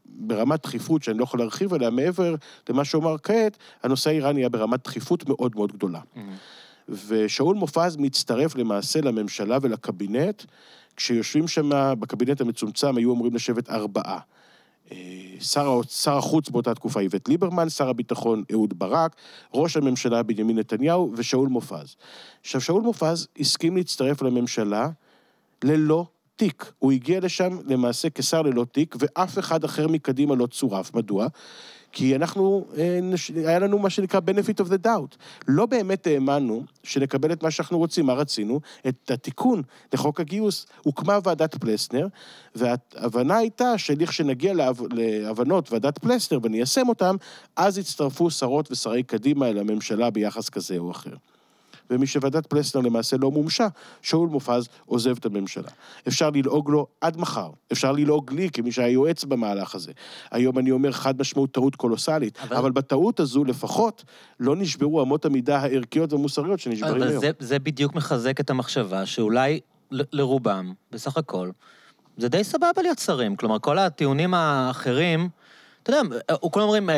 ברמת 0.04 0.62
דחיפות 0.62 1.02
שאני 1.02 1.18
לא 1.18 1.24
יכול 1.24 1.40
להרחיב 1.40 1.74
עליה, 1.74 1.90
מעבר 1.90 2.34
למה 2.68 2.84
שאומר 2.84 3.16
כעת, 3.22 3.58
הנושא 3.82 4.10
האיראני 4.10 4.40
היה 4.40 4.48
ברמת 4.48 4.84
דחיפות 4.84 5.28
מאוד 5.28 5.52
מאוד 5.54 5.72
גדולה. 5.72 6.00
Mm-hmm. 6.00 6.18
ושאול 7.08 7.56
מופז 7.56 7.96
מצטרף 7.96 8.56
למעשה 8.56 9.00
לממשלה 9.00 9.58
ולקבינט, 9.62 10.42
כשיושבים 11.00 11.48
שם, 11.48 11.70
בקבינט 11.98 12.40
המצומצם 12.40 12.96
היו 12.96 13.14
אמורים 13.14 13.34
לשבת 13.34 13.70
ארבעה. 13.70 14.18
אה, 14.92 14.96
שר, 15.40 15.80
שר 15.88 16.16
החוץ 16.16 16.48
באותה 16.48 16.74
תקופה 16.74 17.00
איווט 17.00 17.28
ליברמן, 17.28 17.68
שר 17.68 17.88
הביטחון 17.88 18.44
אהוד 18.52 18.78
ברק, 18.78 19.16
ראש 19.54 19.76
הממשלה 19.76 20.22
בנימין 20.22 20.58
נתניהו 20.58 21.12
ושאול 21.16 21.48
מופז. 21.48 21.96
עכשיו, 22.40 22.60
שאול 22.60 22.82
מופז 22.82 23.28
הסכים 23.38 23.76
להצטרף 23.76 24.22
לממשלה 24.22 24.88
ללא 25.64 26.06
תיק. 26.36 26.72
הוא 26.78 26.92
הגיע 26.92 27.20
לשם 27.20 27.58
למעשה 27.66 28.10
כשר 28.10 28.42
ללא 28.42 28.66
תיק, 28.72 28.96
ואף 28.98 29.38
אחד 29.38 29.64
אחר 29.64 29.88
מקדימה 29.88 30.34
לא 30.34 30.46
צורף. 30.46 30.94
מדוע? 30.94 31.26
כי 31.92 32.16
אנחנו, 32.16 32.66
אה, 32.79 33.00
היה 33.37 33.59
לנו 33.59 33.79
מה 33.79 33.90
שנקרא 33.90 34.20
benefit 34.20 34.64
of 34.64 34.68
the 34.68 34.87
doubt. 34.87 35.16
לא 35.48 35.66
באמת 35.66 36.07
האמנו 36.07 36.64
שנקבל 36.83 37.33
את 37.33 37.42
מה 37.42 37.50
שאנחנו 37.50 37.79
רוצים. 37.79 38.07
מה 38.07 38.12
רצינו? 38.12 38.61
את 38.88 39.11
התיקון 39.11 39.62
לחוק 39.92 40.20
הגיוס. 40.20 40.66
הוקמה 40.83 41.18
ועדת 41.24 41.55
פלסנר, 41.55 42.07
וההבנה 42.55 43.37
הייתה 43.37 43.79
שלכשנגיע 43.79 44.55
להבנות 44.90 45.72
ועדת 45.72 45.98
פלסנר 45.98 46.38
וניישם 46.42 46.88
אותן, 46.88 47.16
אז 47.57 47.79
יצטרפו 47.79 48.31
שרות 48.31 48.72
ושרי 48.72 49.03
קדימה 49.03 49.48
אל 49.48 49.59
הממשלה 49.59 50.11
ביחס 50.11 50.48
כזה 50.48 50.79
או 50.79 50.90
אחר. 50.90 51.14
ומששוועדת 51.90 52.46
פלסנר 52.46 52.83
למעשה 52.83 53.16
לא 53.16 53.31
מומשה, 53.31 53.68
שאול 54.03 54.29
מופז 54.29 54.68
עוזב 54.87 55.16
את 55.16 55.26
הממשלה. 55.26 55.68
אפשר 56.09 56.31
ללעוג 56.31 56.70
לו 56.70 56.87
עד 57.00 57.16
מחר, 57.16 57.50
אפשר 57.72 57.92
ללעוג 57.92 58.33
לי 58.33 58.50
כמי 58.53 58.72
שהיה 58.72 58.88
יועץ 58.88 59.24
במהלך 59.24 59.74
הזה. 59.74 59.92
היום 60.31 60.59
אני 60.59 60.70
אומר 60.70 60.92
חד 60.92 61.20
משמעות 61.20 61.53
טעות 61.53 61.76
קולוסלית, 61.76 62.38
אבל, 62.42 62.57
אבל 62.57 62.70
בטעות 62.70 63.20
הזו 63.20 63.44
לפחות 63.44 64.05
לא 64.40 64.57
נשברו 64.57 65.03
אמות 65.03 65.24
המידה 65.24 65.59
הערכיות 65.59 66.12
והמוסריות 66.12 66.61
שנשברים 66.61 67.03
היום. 67.03 67.09
אבל 67.09 67.20
זה, 67.20 67.31
זה 67.38 67.59
בדיוק 67.59 67.94
מחזק 67.94 68.40
את 68.40 68.50
המחשבה 68.50 69.07
שאולי 69.07 69.61
ל- 69.90 70.03
לרובם, 70.12 70.72
בסך 70.92 71.16
הכל, 71.16 71.50
זה 72.16 72.29
די 72.29 72.44
סבבה 72.44 72.83
להיות 72.83 72.98
שרים. 72.98 73.37
כלומר, 73.37 73.59
כל 73.59 73.79
הטיעונים 73.79 74.35
האחרים, 74.35 75.29
אתה 75.83 75.90
יודע, 75.92 76.16
כולם 76.50 76.64
אומרים... 76.64 76.90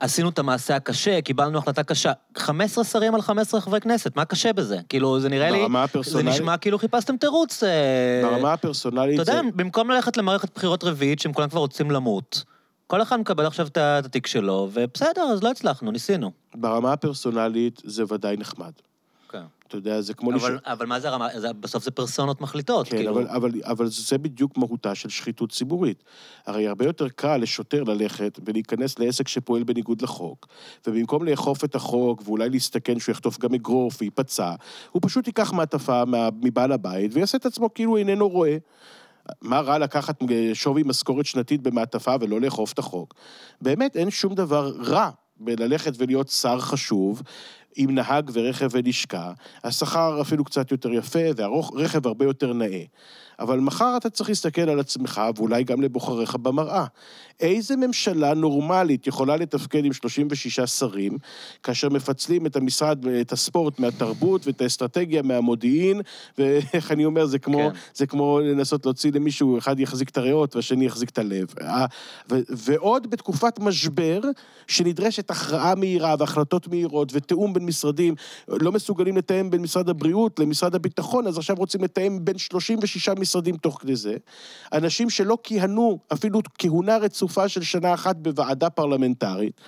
עשינו 0.00 0.28
את 0.28 0.38
המעשה 0.38 0.76
הקשה, 0.76 1.20
קיבלנו 1.20 1.58
החלטה 1.58 1.82
קשה. 1.82 2.12
15 2.36 2.84
שרים 2.84 3.14
על 3.14 3.22
15 3.22 3.60
חברי 3.60 3.80
כנסת, 3.80 4.16
מה 4.16 4.24
קשה 4.24 4.52
בזה? 4.52 4.78
כאילו, 4.88 5.20
זה 5.20 5.28
נראה 5.28 5.50
לי... 5.50 5.58
ברמה 5.58 5.84
הפרסונלית... 5.84 6.34
זה 6.34 6.40
נשמע 6.40 6.56
כאילו 6.56 6.78
חיפשתם 6.78 7.16
תירוץ. 7.16 7.62
אה, 7.62 8.22
ברמה 8.22 8.52
הפרסונלית 8.52 9.16
זה... 9.16 9.22
אתה 9.22 9.32
יודע, 9.32 9.42
במקום 9.54 9.90
ללכת 9.90 10.16
למערכת 10.16 10.54
בחירות 10.54 10.84
רביעית, 10.84 11.18
שהם 11.18 11.32
כולם 11.32 11.48
כבר 11.48 11.60
רוצים 11.60 11.90
למות, 11.90 12.44
כל 12.86 13.02
אחד 13.02 13.20
מקבל 13.20 13.46
עכשיו 13.46 13.66
את 13.66 13.76
התיק 13.76 14.26
שלו, 14.26 14.68
ובסדר, 14.72 15.22
אז 15.22 15.42
לא 15.42 15.50
הצלחנו, 15.50 15.90
ניסינו. 15.90 16.30
ברמה 16.54 16.92
הפרסונלית 16.92 17.82
זה 17.84 18.04
ודאי 18.08 18.36
נחמד. 18.36 18.72
אתה 19.70 19.78
יודע, 19.78 20.00
זה 20.00 20.14
כמו... 20.14 20.30
אבל, 20.30 20.54
לש... 20.54 20.60
אבל 20.64 20.86
מה 20.86 21.00
זה 21.00 21.08
הרמה? 21.08 21.28
זה, 21.36 21.52
בסוף 21.52 21.84
זה 21.84 21.90
פרסונות 21.90 22.40
מחליטות, 22.40 22.88
כן, 22.88 22.96
כאילו... 22.96 23.10
אבל, 23.12 23.28
אבל, 23.28 23.50
אבל 23.64 23.86
זה 23.86 24.18
בדיוק 24.18 24.56
מהותה 24.56 24.94
של 24.94 25.08
שחיתות 25.08 25.52
ציבורית. 25.52 26.04
הרי 26.46 26.68
הרבה 26.68 26.84
יותר 26.84 27.08
קל 27.08 27.36
לשוטר 27.36 27.84
ללכת 27.84 28.38
ולהיכנס 28.44 28.98
לעסק 28.98 29.28
שפועל 29.28 29.62
בניגוד 29.62 30.02
לחוק, 30.02 30.46
ובמקום 30.86 31.24
לאכוף 31.24 31.64
את 31.64 31.74
החוק 31.74 32.22
ואולי 32.24 32.50
להסתכן 32.50 32.98
שהוא 32.98 33.12
יחטוף 33.12 33.38
גם 33.38 33.54
אגרוף 33.54 33.96
וייפצע, 34.00 34.54
הוא 34.90 35.02
פשוט 35.04 35.26
ייקח 35.26 35.52
מעטפה 35.52 36.02
מבעל 36.42 36.72
הבית 36.72 37.10
ויעשה 37.14 37.38
את 37.38 37.46
עצמו 37.46 37.74
כאילו 37.74 37.96
איננו 37.96 38.28
רואה. 38.28 38.56
מה 39.42 39.60
רע 39.60 39.78
לקחת 39.78 40.22
שווי 40.54 40.82
משכורת 40.86 41.26
שנתית 41.26 41.62
במעטפה 41.62 42.14
ולא 42.20 42.40
לאכוף 42.40 42.72
את 42.72 42.78
החוק? 42.78 43.14
באמת, 43.60 43.96
אין 43.96 44.10
שום 44.10 44.34
דבר 44.34 44.72
רע 44.78 45.10
בללכת 45.40 45.92
ולהיות 45.98 46.28
שר 46.28 46.60
חשוב, 46.60 47.22
עם 47.76 47.94
נהג 47.94 48.30
ורכב 48.32 48.68
ולשכה, 48.72 49.32
השכר 49.64 50.20
אפילו 50.20 50.44
קצת 50.44 50.70
יותר 50.70 50.92
יפה 50.92 51.18
והרכב 51.36 52.06
הרבה 52.06 52.24
יותר 52.24 52.52
נאה. 52.52 52.82
אבל 53.40 53.60
מחר 53.60 53.94
אתה 53.96 54.10
צריך 54.10 54.28
להסתכל 54.28 54.60
על 54.60 54.80
עצמך, 54.80 55.20
ואולי 55.36 55.64
גם 55.64 55.82
לבוחריך 55.82 56.36
במראה. 56.36 56.84
איזה 57.40 57.76
ממשלה 57.76 58.34
נורמלית 58.34 59.06
יכולה 59.06 59.36
לתפקד 59.36 59.84
עם 59.84 59.92
36 59.92 60.60
שרים, 60.60 61.18
כאשר 61.62 61.88
מפצלים 61.88 62.46
את 62.46 62.56
המשרד, 62.56 63.06
את 63.06 63.32
הספורט 63.32 63.78
מהתרבות 63.78 64.46
ואת 64.46 64.60
האסטרטגיה 64.60 65.22
מהמודיעין, 65.22 66.00
ואיך 66.38 66.92
אני 66.92 67.04
אומר, 67.04 67.26
זה 67.26 67.38
כמו, 67.38 67.58
כן. 67.58 67.68
זה 67.94 68.06
כמו 68.06 68.40
לנסות 68.40 68.86
להוציא 68.86 69.12
למישהו, 69.14 69.58
אחד 69.58 69.80
יחזיק 69.80 70.08
את 70.08 70.18
הריאות 70.18 70.56
והשני 70.56 70.84
יחזיק 70.84 71.10
את 71.10 71.18
הלב. 71.18 71.46
ו- 72.30 72.40
ועוד 72.48 73.10
בתקופת 73.10 73.58
משבר, 73.58 74.20
שנדרשת 74.66 75.30
הכרעה 75.30 75.74
מהירה 75.74 76.14
והחלטות 76.18 76.68
מהירות 76.68 77.12
ותיאום 77.12 77.52
בין 77.52 77.66
משרדים, 77.66 78.14
לא 78.48 78.72
מסוגלים 78.72 79.16
לתאם 79.16 79.50
בין 79.50 79.62
משרד 79.62 79.88
הבריאות 79.88 80.38
למשרד 80.38 80.74
הביטחון, 80.74 81.26
אז 81.26 81.38
עכשיו 81.38 81.56
רוצים 81.56 81.84
לתאם 81.84 82.18
בין 82.24 82.38
36 82.38 83.08
משרדים 83.08 83.29
תוך 83.60 83.78
כדי 83.80 83.96
זה. 83.96 84.16
אנשים 84.72 85.10
שלא 85.10 85.38
כיהנו 85.42 85.98
אפילו 86.12 86.40
כהונה 86.58 86.96
רצופה 86.96 87.48
של 87.48 87.62
שנה 87.62 87.94
אחת 87.94 88.16
בוועדה 88.16 88.70
פרלמנטרית. 88.70 89.60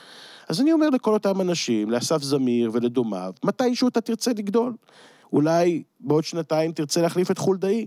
אז 0.49 0.61
אני 0.61 0.73
אומר 0.73 0.91
לכל 0.91 1.13
אותם 1.13 1.41
אנשים, 1.41 1.91
לאסף 1.91 2.23
זמיר 2.23 2.71
ולדומיו, 2.73 3.33
מתישהו 3.45 3.89
אתה 3.89 4.01
תרצה 4.01 4.31
לגדול. 4.31 4.75
אולי 5.33 5.83
בעוד 6.01 6.25
שנתיים 6.25 6.73
תרצה 6.73 7.03
להחליף 7.03 7.31
את 7.31 7.39
חולדאי. 7.39 7.87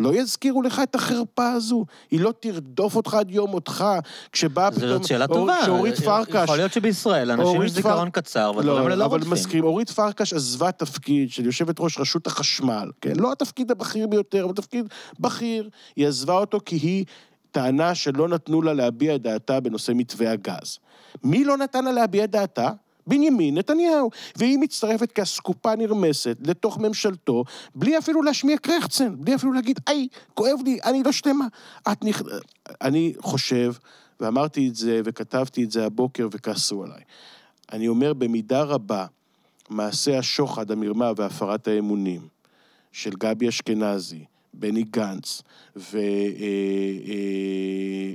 לא 0.00 0.14
יזכירו 0.14 0.62
לך 0.62 0.80
את 0.82 0.94
החרפה 0.94 1.52
הזו. 1.52 1.84
היא 2.10 2.20
לא 2.20 2.32
תרדוף 2.40 2.96
אותך 2.96 3.14
עד 3.14 3.30
יום 3.30 3.50
מותך, 3.50 3.84
כשבאה 4.32 4.70
פתאום... 4.70 4.88
זאת 4.88 5.04
שאלה 5.04 5.26
טובה. 5.26 5.56
שאורית 5.64 6.00
פרקש... 6.00 6.44
יכול 6.44 6.56
להיות 6.56 6.72
שבישראל, 6.72 7.30
אנשים 7.30 7.62
יש 7.62 7.70
זיכרון 7.70 8.10
קצר, 8.10 8.52
ודברים 8.56 8.82
האלה 8.82 8.96
לא 8.96 9.04
רודפים. 9.04 9.28
אבל 9.28 9.32
מסכים, 9.32 9.64
אורית 9.64 9.90
פרקש 9.90 10.32
עזבה 10.32 10.72
תפקיד 10.72 11.30
של 11.30 11.46
יושבת 11.46 11.80
ראש 11.80 11.98
רשות 11.98 12.26
החשמל, 12.26 12.90
כן? 13.00 13.12
לא 13.16 13.32
התפקיד 13.32 13.70
הבכיר 13.70 14.06
ביותר, 14.06 14.44
אבל 14.44 14.54
תפקיד 14.54 14.88
בכיר. 15.20 15.68
היא 15.96 16.08
עזבה 16.08 16.34
אותו 16.34 16.60
כי 16.64 16.76
היא 16.76 17.04
טענה 17.50 17.94
שלא 17.94 18.28
נתנו 18.28 18.62
לה 18.62 18.72
להביע 18.72 19.14
את 19.14 19.22
דעתה 19.22 19.60
בנושא 19.60 19.92
מתווה 19.94 20.32
הגז. 20.32 20.78
מי 21.24 21.44
לא 21.44 21.56
נתן 21.56 21.84
לה 21.84 21.92
להביע 21.92 22.24
את 22.24 22.30
דעתה? 22.30 22.70
בנימין 23.10 23.58
נתניהו. 23.58 24.10
והיא 24.36 24.58
מצטרפת 24.58 25.12
כאסקופה 25.12 25.76
נרמסת 25.76 26.36
לתוך 26.40 26.78
ממשלתו, 26.78 27.44
בלי 27.74 27.98
אפילו 27.98 28.22
להשמיע 28.22 28.56
קרחצן, 28.58 29.14
בלי 29.18 29.34
אפילו 29.34 29.52
להגיד, 29.52 29.80
היי, 29.86 30.08
כואב 30.34 30.58
לי, 30.64 30.78
אני 30.84 31.02
לא 31.02 31.12
שלמה. 31.12 31.46
את 31.92 32.04
נכ... 32.04 32.22
אני 32.80 33.14
חושב, 33.18 33.72
ואמרתי 34.20 34.68
את 34.68 34.76
זה 34.76 35.00
וכתבתי 35.04 35.64
את 35.64 35.70
זה 35.70 35.86
הבוקר 35.86 36.28
וכעסו 36.32 36.84
עליי. 36.84 37.02
אני 37.72 37.88
אומר, 37.88 38.12
במידה 38.12 38.62
רבה, 38.62 39.06
מעשה 39.70 40.18
השוחד, 40.18 40.70
המרמה 40.70 41.12
והפרת 41.16 41.68
האמונים 41.68 42.20
של 42.92 43.10
גבי 43.10 43.48
אשכנזי, 43.48 44.24
בני 44.54 44.82
גנץ 44.82 45.42
ועמיר 45.76 45.98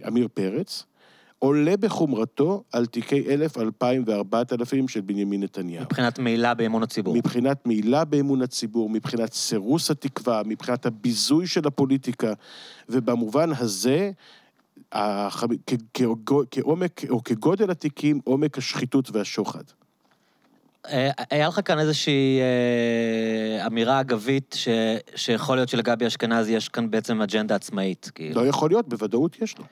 אה, 0.04 0.22
אה, 0.24 0.28
פרץ, 0.34 0.84
עולה 1.46 1.78
בחומרתו 1.78 2.64
על 2.72 2.86
תיקי 2.86 3.28
אלף, 3.30 3.58
אלפיים 3.58 4.04
וארבעת 4.08 4.54
אלפים 4.54 4.88
של 4.88 5.02
בנימין 5.02 5.44
נתניהו. 5.44 5.84
מבחינת 5.84 6.20
מעילה 6.20 6.54
באמון 6.54 6.84
הציבור. 6.84 7.16
מבחינת 7.16 7.68
מעילה 7.68 8.06
באמון 8.06 8.42
הציבור, 8.42 8.90
מבחינת 8.90 9.34
סירוס 9.34 9.92
התקווה, 9.92 10.42
מבחינת 10.46 10.86
הביזוי 10.86 11.48
של 11.48 11.68
הפוליטיקה, 11.68 12.34
ובמובן 12.90 13.50
הזה, 13.58 14.12
כעומק, 16.52 17.02
או 17.10 17.24
כגודל 17.24 17.72
התיקים, 17.72 18.20
עומק 18.24 18.58
השחיתות 18.58 19.12
והשוחד. 19.12 19.64
אה, 20.88 21.10
היה 21.32 21.48
לך 21.48 21.60
כאן 21.66 21.80
איזושהי 21.80 22.40
אה, 22.42 23.68
אמירה 23.68 24.00
אגבית 24.00 24.56
ש, 24.58 24.68
שיכול 25.16 25.58
להיות 25.58 25.70
שלגבי 25.70 26.08
אשכנזי 26.08 26.54
יש 26.54 26.70
כאן 26.70 26.92
בעצם 26.92 27.22
אג'נדה 27.22 27.56
עצמאית. 27.56 28.12
כאילו. 28.16 28.42
לא 28.42 28.48
יכול 28.48 28.70
להיות, 28.70 28.90
בוודאות 28.90 29.42
יש 29.42 29.58
לו. 29.58 29.66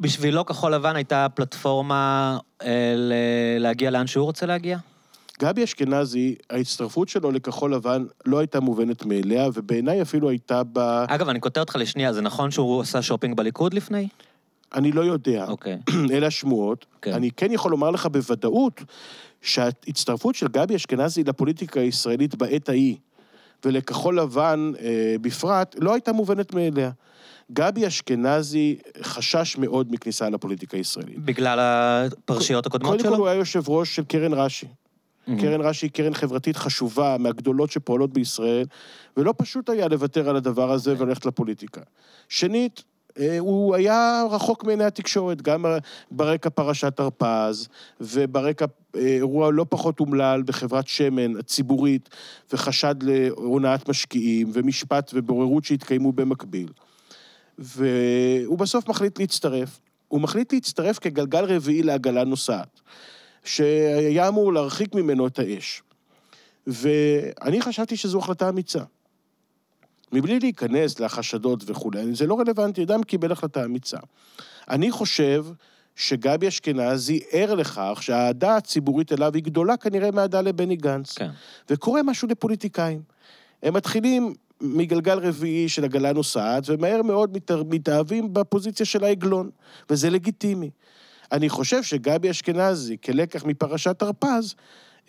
בשבילו 0.00 0.46
כחול 0.46 0.74
לבן 0.74 0.96
הייתה 0.96 1.26
פלטפורמה 1.34 2.38
אה, 2.62 2.94
להגיע 3.58 3.90
לאן 3.90 4.06
שהוא 4.06 4.24
רוצה 4.24 4.46
להגיע? 4.46 4.78
גבי 5.40 5.64
אשכנזי, 5.64 6.34
ההצטרפות 6.50 7.08
שלו 7.08 7.30
לכחול 7.30 7.74
לבן 7.74 8.04
לא 8.26 8.38
הייתה 8.38 8.60
מובנת 8.60 9.04
מאליה, 9.04 9.48
ובעיניי 9.54 10.02
אפילו 10.02 10.28
הייתה 10.28 10.62
ב... 10.72 10.78
אגב, 11.08 11.28
אני 11.28 11.40
כותב 11.40 11.60
אותך 11.60 11.76
לשנייה, 11.76 12.12
זה 12.12 12.20
נכון 12.20 12.50
שהוא 12.50 12.80
עשה 12.80 13.02
שופינג 13.02 13.36
בליכוד 13.36 13.74
לפני? 13.74 14.08
אני 14.74 14.92
לא 14.92 15.00
יודע. 15.00 15.46
אוקיי. 15.48 15.78
אלה 16.12 16.26
השמועות. 16.26 16.86
כן. 17.02 17.12
אני 17.12 17.30
כן 17.30 17.52
יכול 17.52 17.70
לומר 17.70 17.90
לך 17.90 18.06
בוודאות 18.06 18.80
שההצטרפות 19.42 20.34
של 20.34 20.48
גבי 20.48 20.76
אשכנזי 20.76 21.24
לפוליטיקה 21.24 21.80
הישראלית 21.80 22.34
בעת 22.34 22.68
ההיא, 22.68 22.96
ולכחול 23.64 24.18
לבן 24.20 24.72
אה, 24.80 25.16
בפרט, 25.20 25.76
לא 25.78 25.92
הייתה 25.92 26.12
מובנת 26.12 26.54
מאליה. 26.54 26.90
גבי 27.52 27.86
אשכנזי 27.86 28.76
חשש 29.02 29.56
מאוד 29.58 29.92
מכניסה 29.92 30.30
לפוליטיקה 30.30 30.76
הישראלית. 30.76 31.18
בגלל 31.18 31.58
הפרשיות 31.60 32.66
הקודמות 32.66 32.90
קודם 32.90 33.04
שלו? 33.04 33.12
כל 33.12 33.18
הוא 33.18 33.28
היה 33.28 33.38
יושב 33.38 33.68
ראש 33.68 33.96
של 33.96 34.04
קרן 34.04 34.32
רש"י. 34.32 34.66
קרן 35.26 35.60
רש"י 35.60 35.86
היא 35.86 35.90
קרן 35.90 36.14
חברתית 36.14 36.56
חשובה, 36.56 37.16
מהגדולות 37.18 37.70
שפועלות 37.70 38.12
בישראל, 38.12 38.66
ולא 39.16 39.34
פשוט 39.36 39.70
היה 39.70 39.88
לוותר 39.88 40.28
על 40.28 40.36
הדבר 40.36 40.72
הזה 40.72 40.94
וללכת 40.98 41.26
לפוליטיקה. 41.26 41.80
שנית, 42.28 42.82
אה, 43.18 43.38
הוא 43.38 43.74
היה 43.74 44.22
רחוק 44.30 44.64
מעיני 44.64 44.84
התקשורת, 44.84 45.42
גם 45.42 45.64
ברקע 46.10 46.50
פרשת 46.50 47.00
הרפז, 47.00 47.68
וברקע 48.00 48.64
אה, 48.96 49.00
אירוע 49.00 49.52
לא 49.52 49.66
פחות 49.68 50.00
אומלל 50.00 50.42
בחברת 50.42 50.88
שמן 50.88 51.36
הציבורית, 51.36 52.08
וחשד 52.52 52.94
להונאת 53.02 53.88
משקיעים, 53.88 54.50
ומשפט 54.52 55.10
ובוררות 55.14 55.64
שהתקיימו 55.64 56.12
במקביל. 56.12 56.68
והוא 57.58 58.58
בסוף 58.58 58.88
מחליט 58.88 59.18
להצטרף. 59.18 59.80
הוא 60.08 60.20
מחליט 60.20 60.52
להצטרף 60.52 60.98
כגלגל 60.98 61.44
רביעי 61.44 61.82
לעגלה 61.82 62.24
נוסעת, 62.24 62.80
שהיה 63.44 64.28
אמור 64.28 64.52
להרחיק 64.52 64.94
ממנו 64.94 65.26
את 65.26 65.38
האש. 65.38 65.82
ואני 66.66 67.62
חשבתי 67.62 67.96
שזו 67.96 68.18
החלטה 68.18 68.48
אמיצה. 68.48 68.82
מבלי 70.12 70.38
להיכנס 70.40 71.00
לחשדות 71.00 71.62
וכולי, 71.66 72.14
זה 72.14 72.26
לא 72.26 72.40
רלוונטי, 72.40 72.82
אדם 72.82 73.02
קיבל 73.02 73.32
החלטה 73.32 73.64
אמיצה. 73.64 73.98
אני 74.70 74.90
חושב 74.90 75.46
שגבי 75.96 76.48
אשכנזי 76.48 77.20
ער 77.30 77.54
לכך 77.54 77.98
שהאהדה 78.00 78.56
הציבורית 78.56 79.12
אליו 79.12 79.34
היא 79.34 79.42
גדולה 79.42 79.76
כנראה 79.76 80.10
מהאהדה 80.10 80.40
לבני 80.40 80.76
גנץ. 80.76 81.18
כן. 81.18 81.30
וקורה 81.70 82.02
משהו 82.02 82.28
לפוליטיקאים. 82.28 83.02
הם 83.62 83.74
מתחילים 83.74 84.34
מגלגל 84.60 85.18
רביעי 85.18 85.68
של 85.68 85.84
עגלה 85.84 86.12
נוסעת, 86.12 86.64
ומהר 86.66 87.02
מאוד 87.02 87.36
מת, 87.36 87.50
מתאהבים 87.50 88.34
בפוזיציה 88.34 88.86
של 88.86 89.04
העגלון, 89.04 89.50
וזה 89.90 90.10
לגיטימי. 90.10 90.70
אני 91.32 91.48
חושב 91.48 91.82
שגבי 91.82 92.30
אשכנזי, 92.30 92.96
כלקח 93.04 93.44
מפרשת 93.44 94.02
הרפז, 94.02 94.54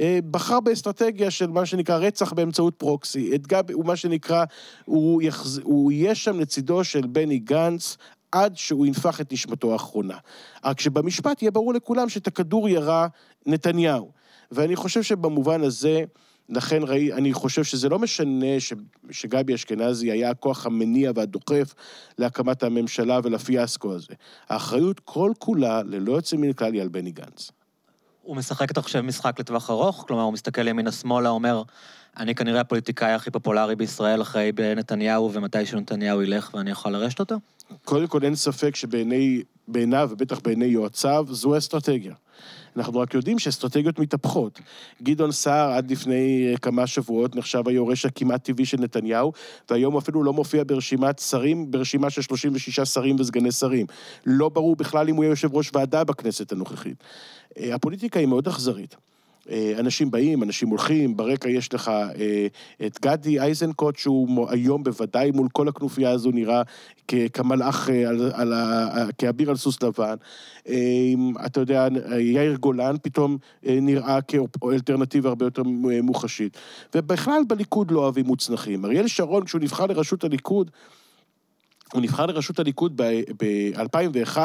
אה, 0.01 0.19
בחר 0.31 0.59
באסטרטגיה 0.59 1.31
של 1.31 1.47
מה 1.47 1.65
שנקרא 1.65 1.97
רצח 1.97 2.33
באמצעות 2.33 2.75
פרוקסי. 2.77 3.35
את 3.35 3.47
גבי, 3.47 3.73
הוא 3.73 3.85
מה 3.85 3.95
שנקרא, 3.95 4.45
הוא, 4.85 5.21
יחז... 5.21 5.61
הוא 5.63 5.91
יהיה 5.91 6.15
שם 6.15 6.39
לצידו 6.39 6.83
של 6.83 7.01
בני 7.07 7.39
גנץ 7.39 7.97
עד 8.31 8.57
שהוא 8.57 8.85
ינפח 8.85 9.21
את 9.21 9.33
נשמתו 9.33 9.73
האחרונה. 9.73 10.17
רק 10.65 10.79
שבמשפט 10.79 11.41
יהיה 11.41 11.51
ברור 11.51 11.73
לכולם 11.73 12.09
שאת 12.09 12.27
הכדור 12.27 12.69
ירה 12.69 13.07
נתניהו. 13.45 14.11
ואני 14.51 14.75
חושב 14.75 15.03
שבמובן 15.03 15.63
הזה, 15.63 16.03
לכן 16.49 16.83
ראי, 16.83 17.13
אני 17.13 17.33
חושב 17.33 17.63
שזה 17.63 17.89
לא 17.89 17.99
משנה 17.99 18.59
ש, 18.59 18.73
שגבי 19.11 19.55
אשכנזי 19.55 20.11
היה 20.11 20.29
הכוח 20.29 20.65
המניע 20.65 21.11
והדוחף 21.15 21.73
להקמת 22.17 22.63
הממשלה 22.63 23.19
ולפיאסקו 23.23 23.93
הזה. 23.93 24.13
האחריות 24.49 24.99
כל 24.99 25.31
כולה, 25.39 25.83
ללא 25.83 26.11
יוצא 26.11 26.37
מן 26.37 26.49
הכלל, 26.49 26.73
היא 26.73 26.81
על 26.81 26.87
בני 26.87 27.11
גנץ. 27.11 27.51
הוא 28.21 28.35
משחק, 28.35 28.71
אתה 28.71 28.81
חושב, 28.81 29.01
משחק 29.01 29.39
לטווח 29.39 29.69
ארוך? 29.69 30.03
כלומר, 30.07 30.23
הוא 30.23 30.33
מסתכל 30.33 30.67
ימינה-שמאלה, 30.67 31.29
אומר, 31.29 31.63
אני 32.17 32.35
כנראה 32.35 32.61
הפוליטיקאי 32.61 33.13
הכי 33.13 33.31
פופולרי 33.31 33.75
בישראל 33.75 34.21
אחרי 34.21 34.51
נתניהו, 34.75 35.33
ומתי 35.33 35.65
שנתניהו 35.65 36.21
ילך 36.21 36.53
ואני 36.53 36.71
יכול 36.71 36.91
לרשת 36.91 37.19
אותו? 37.19 37.35
קודם 37.83 38.07
כל, 38.07 38.23
אין 38.23 38.35
ספק 38.35 38.75
שבעיניו, 38.75 40.09
ובטח 40.11 40.39
בעיני 40.39 40.65
יועציו, 40.65 41.25
זו 41.29 41.57
אסטרטגיה. 41.57 42.13
אנחנו 42.77 42.99
רק 42.99 43.13
יודעים 43.13 43.39
שאסטרטגיות 43.39 43.99
מתהפכות. 43.99 44.59
גדעון 45.03 45.31
סער 45.31 45.71
עד 45.71 45.91
לפני 45.91 46.47
אה, 46.51 46.57
כמה 46.57 46.87
שבועות 46.87 47.35
נחשב 47.35 47.67
היורש 47.67 48.05
הכמעט 48.05 48.43
טבעי 48.43 48.65
של 48.65 48.77
נתניהו, 48.77 49.31
והיום 49.69 49.97
אפילו 49.97 50.23
לא 50.23 50.33
מופיע 50.33 50.63
ברשימת 50.67 51.19
שרים, 51.19 51.71
ברשימה 51.71 52.09
של 52.09 52.21
36 52.21 52.79
שרים 52.79 53.15
וסגני 53.19 53.51
שרים. 53.51 53.85
לא 54.25 54.49
ברור 54.49 54.75
בכלל 54.75 55.09
אם 55.09 55.15
הוא 55.15 55.23
יהיה 55.23 55.31
יושב 55.31 55.55
ראש 55.55 55.71
ועדה 55.73 56.03
בכנסת 56.03 56.51
הנוכחית. 56.51 57.03
אה, 57.57 57.75
הפוליטיקה 57.75 58.19
היא 58.19 58.27
מאוד 58.27 58.47
אכזרית. 58.47 58.95
אה, 59.49 59.73
אנשים 59.79 60.11
באים, 60.11 60.43
אנשים 60.43 60.69
הולכים, 60.69 61.17
ברקע 61.17 61.49
יש 61.49 61.73
לך 61.73 61.87
אה, 61.89 62.47
את 62.85 62.99
גדי 63.01 63.41
איזנקוט, 63.41 63.95
שהוא 63.95 64.49
היום 64.49 64.83
בוודאי 64.83 65.31
מול 65.31 65.47
כל 65.53 65.67
הכנופיה 65.67 66.11
הזו 66.11 66.31
נראה 66.31 66.61
כמלאך, 67.33 67.89
על, 67.89 68.31
על, 68.33 68.53
כאביר 69.17 69.49
על 69.49 69.55
סוס 69.55 69.83
לבן. 69.83 70.15
אתה 71.45 71.59
יודע, 71.59 71.87
יאיר 72.19 72.55
גולן 72.55 72.95
פתאום 73.01 73.37
נראה 73.63 74.19
כאלטרנטיבה 74.21 75.29
הרבה 75.29 75.45
יותר 75.45 75.63
מוחשית. 76.03 76.57
ובכלל 76.95 77.41
בליכוד 77.47 77.91
לא 77.91 77.99
אוהבים 77.99 78.25
מוצנחים. 78.25 78.85
אריאל 78.85 79.07
שרון, 79.07 79.45
כשהוא 79.45 79.61
נבחר 79.61 79.85
לראשות 79.85 80.23
הליכוד, 80.23 80.71
הוא 81.93 82.01
נבחר 82.01 82.25
לראשות 82.25 82.59
הליכוד 82.59 83.01
ב-2001 83.01 84.37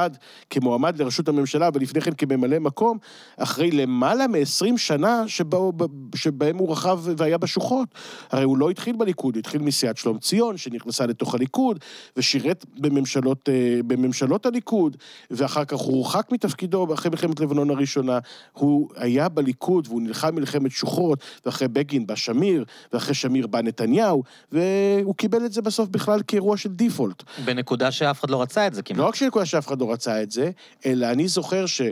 כמועמד 0.51 1.01
לראשות 1.01 1.29
הממשלה, 1.29 1.69
ולפני 1.75 2.01
כן 2.01 2.13
כממלא 2.15 2.59
מקום, 2.59 2.99
אחרי 3.37 3.71
למעלה 3.71 4.27
מ-20 4.27 4.77
שנה 4.77 5.25
שבו, 5.27 5.73
שבהם 6.15 6.59
הוא 6.59 6.73
רכב 6.73 7.01
והיה 7.17 7.39
בשוחות. 7.39 7.89
הרי 8.31 8.45
הוא 8.45 8.59
לא 8.59 8.71
התחיל 8.71 8.97
בליכוד, 8.97 9.35
הוא 9.35 9.41
התחיל 9.41 9.63
מסיעת 9.63 9.97
שלום 9.97 10.19
ציון, 10.19 10.57
שנכנסה 10.57 11.07
לתוך 11.07 11.35
הליכוד, 11.35 11.79
ושירת 12.17 12.65
בממשלות, 12.79 13.49
אה, 13.49 13.81
בממשלות 13.87 14.47
הליכוד, 14.47 14.97
ואחר 15.31 15.65
כך 15.65 15.79
הוא 15.79 15.97
הורחק 15.97 16.33
מתפקידו 16.33 16.95
אחרי 16.95 17.11
מלחמת 17.11 17.41
לבנון 17.41 17.71
הראשונה. 17.71 18.19
הוא 18.53 18.89
היה 18.97 19.29
בליכוד 19.29 19.87
והוא 19.87 20.03
נלחם 20.03 20.35
מלחמת 20.35 20.71
שוחות, 20.71 21.19
ואחרי 21.47 21.69
בגין 21.69 22.07
בא 22.07 22.15
שמיר, 22.15 22.65
ואחרי 22.93 23.15
שמיר 23.15 23.47
בא 23.47 23.61
נתניהו, 23.61 24.23
והוא 24.53 25.15
קיבל 25.15 25.45
את 25.45 25.53
זה 25.53 25.63
בסוף 25.63 25.89
בכלל 25.89 26.21
כאירוע 26.27 26.57
של 26.57 26.69
דיפולט. 26.69 27.30
בנקודה 27.45 27.91
שאף 27.91 28.21
אחד 28.21 28.31
לא 28.31 28.43
רצה 28.43 28.67
את 28.67 28.75
זה 28.75 28.83
כמעט. 28.83 28.99
לא 28.99 29.09
רק 29.09 29.23
בנקודה 29.23 29.47
שאף 29.47 29.67
אחד 29.67 29.81
לא 29.81 29.93
רצה 29.93 30.23
את 30.23 30.31
זה, 30.31 30.51
אלא 30.87 31.07
אני 31.07 31.29
זוכר 31.29 31.67
ש... 31.67 31.83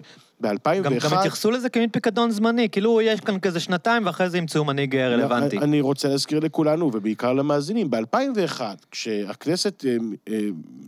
ב-2001... 0.40 0.82
גם, 0.82 0.92
גם 0.98 1.18
התייחסו 1.18 1.50
לזה 1.50 1.68
כמין 1.68 1.90
פיקדון 1.90 2.30
זמני, 2.30 2.68
כאילו 2.68 3.00
יש 3.00 3.20
כאן 3.20 3.38
כזה 3.38 3.60
שנתיים 3.60 4.06
ואחרי 4.06 4.30
זה 4.30 4.38
ימצאו 4.38 4.64
מנהיג 4.64 4.96
אה, 4.96 5.08
רלוונטי. 5.08 5.56
אני, 5.56 5.64
אני 5.64 5.80
רוצה 5.80 6.08
להזכיר 6.08 6.38
לכולנו, 6.40 6.90
ובעיקר 6.94 7.32
למאזינים, 7.32 7.90
ב-2001, 7.90 8.60
כשהכנסת 8.90 9.84
אה, 9.88 9.96
אה, 10.28 10.40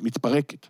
מתפרקת, 0.03 0.67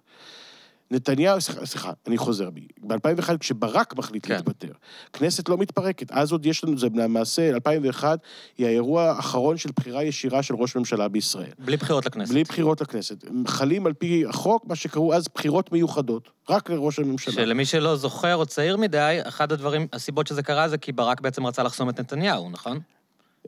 נתניהו, 0.91 1.41
סליחה, 1.41 1.67
סליחה, 1.67 1.93
אני 2.07 2.19
חוזר 2.19 2.51
בי. 2.51 2.67
ב-2001, 2.83 3.39
כשברק 3.41 3.97
מחליט 3.97 4.27
כן. 4.27 4.35
להתפטר, 4.35 4.73
כנסת 5.13 5.49
לא 5.49 5.59
מתפרקת. 5.59 6.13
אז 6.13 6.33
עוד 6.33 6.47
יש 6.47 6.65
לנו, 6.65 6.79
זה 6.79 6.89
למעשה, 6.95 7.51
2001 7.51 8.19
היא 8.59 8.67
האירוע 8.67 9.03
האחרון 9.03 9.57
של 9.57 9.71
בחירה 9.77 10.05
ישירה 10.05 10.43
של 10.43 10.55
ראש 10.55 10.77
ממשלה 10.77 11.09
בישראל. 11.09 11.51
בלי 11.59 11.77
בחירות 11.77 12.07
לכנסת. 12.07 12.33
בלי 12.33 12.45
בחירות 12.45 12.81
לכנסת. 12.81 13.25
חלים 13.47 13.87
על 13.87 13.93
פי 13.93 14.25
החוק, 14.29 14.65
מה 14.67 14.77
שקראו 14.77 15.15
אז 15.15 15.27
בחירות 15.35 15.73
מיוחדות, 15.73 16.31
רק 16.49 16.71
לראש 16.71 16.99
הממשלה. 16.99 17.35
שלמי 17.35 17.65
שלא 17.65 17.97
זוכר 17.97 18.37
או 18.37 18.47
צעיר 18.47 18.77
מדי, 18.77 19.19
אחד 19.23 19.53
הדברים, 19.53 19.87
הסיבות 19.93 20.27
שזה 20.27 20.43
קרה 20.43 20.69
זה 20.69 20.79
כי 20.79 20.93
ברק 20.93 21.21
בעצם 21.21 21.47
רצה 21.47 21.63
לחסום 21.63 21.89
את 21.89 22.01
נתניהו, 22.01 22.51
נכון? 22.51 22.81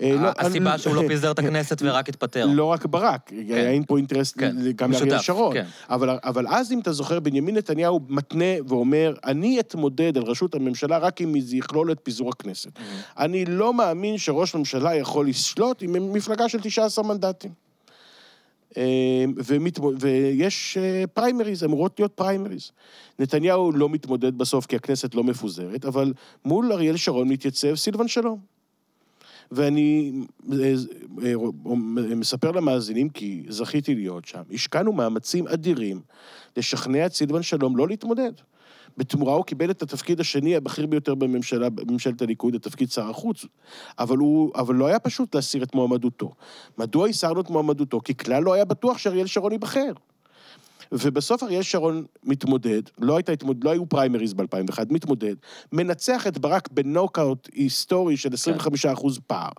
אה, 0.00 0.14
לא, 0.14 0.28
הסיבה 0.38 0.78
שהוא 0.78 0.94
לא 0.94 1.02
פיזר 1.08 1.30
את 1.30 1.38
הכנסת 1.38 1.82
ורק 1.82 2.08
התפטר. 2.08 2.46
לא 2.46 2.64
רק 2.64 2.86
ברק, 2.86 3.28
כן. 3.48 3.54
היה 3.54 3.80
פה 3.86 3.96
אינטרס 3.96 4.32
כן. 4.32 4.56
גם 4.76 4.92
לאריאל 4.92 5.18
שרון. 5.18 5.54
כן. 5.54 5.64
אבל 5.88 6.46
אז, 6.48 6.72
אם 6.72 6.78
אתה 6.80 6.92
זוכר, 6.92 7.20
בנימין 7.20 7.56
נתניהו 7.56 8.00
מתנה 8.08 8.44
ואומר, 8.68 9.14
אני 9.24 9.60
אתמודד 9.60 10.16
על 10.16 10.22
ראשות 10.22 10.54
הממשלה 10.54 10.98
רק 10.98 11.20
אם 11.20 11.40
זה 11.40 11.56
יכלול 11.56 11.92
את 11.92 11.98
פיזור 12.02 12.28
הכנסת. 12.30 12.70
Mm-hmm. 12.76 13.18
אני 13.18 13.44
לא 13.44 13.74
מאמין 13.74 14.18
שראש 14.18 14.54
ממשלה 14.54 14.94
יכול 14.94 15.28
לשלוט 15.28 15.82
עם 15.82 16.12
מפלגה 16.12 16.48
של 16.48 16.60
19 16.60 17.04
מנדטים. 17.04 17.50
אה, 18.76 19.24
ויש 20.00 20.78
אה, 20.80 21.04
פריימריז, 21.14 21.64
אמורות 21.64 22.00
להיות 22.00 22.12
פריימריז. 22.12 22.70
נתניהו 23.18 23.72
לא 23.72 23.88
מתמודד 23.88 24.38
בסוף 24.38 24.66
כי 24.66 24.76
הכנסת 24.76 25.14
לא 25.14 25.24
מפוזרת, 25.24 25.84
אבל 25.84 26.12
מול 26.44 26.72
אריאל 26.72 26.96
שרון 26.96 27.28
מתייצב 27.28 27.74
סילבן 27.74 28.08
שלום. 28.08 28.51
ואני 29.52 30.12
אה, 30.52 30.74
אה, 31.22 31.34
מספר 32.16 32.50
למאזינים, 32.50 33.08
כי 33.08 33.42
זכיתי 33.48 33.94
להיות 33.94 34.24
שם, 34.24 34.42
השקענו 34.52 34.92
מאמצים 34.92 35.48
אדירים 35.48 36.00
לשכנע 36.56 37.06
את 37.06 37.12
סילבן 37.12 37.42
שלום 37.42 37.76
לא 37.76 37.88
להתמודד. 37.88 38.32
בתמורה 38.96 39.34
הוא 39.34 39.44
קיבל 39.44 39.70
את 39.70 39.82
התפקיד 39.82 40.20
השני 40.20 40.56
הבכיר 40.56 40.86
ביותר 40.86 41.14
בממשלה, 41.14 41.70
בממשלת 41.70 42.22
הליכוד, 42.22 42.54
את 42.54 42.62
תפקיד 42.62 42.90
שר 42.90 43.10
החוץ, 43.10 43.46
אבל, 43.98 44.18
הוא, 44.18 44.52
אבל 44.54 44.74
לא 44.74 44.86
היה 44.86 44.98
פשוט 44.98 45.34
להסיר 45.34 45.62
את 45.62 45.74
מועמדותו. 45.74 46.32
מדוע 46.78 47.08
הסרנו 47.08 47.40
את 47.40 47.50
מועמדותו? 47.50 48.00
כי 48.00 48.16
כלל 48.16 48.42
לא 48.42 48.52
היה 48.52 48.64
בטוח 48.64 48.98
שאריאל 48.98 49.26
שרון 49.26 49.52
ייבחר. 49.52 49.92
ובסוף 50.92 51.42
אריאל 51.42 51.62
שרון 51.62 52.04
מתמודד, 52.24 52.82
לא, 52.98 53.16
הייתה 53.16 53.32
התמוד... 53.32 53.64
לא 53.64 53.70
היו 53.70 53.88
פריימריז 53.88 54.34
ב-2001, 54.34 54.78
מתמודד, 54.90 55.34
מנצח 55.72 56.26
את 56.26 56.38
ברק 56.38 56.68
בנוקאוט 56.72 57.48
היסטורי 57.52 58.16
של 58.16 58.28
25% 58.94 59.20
פער, 59.26 59.50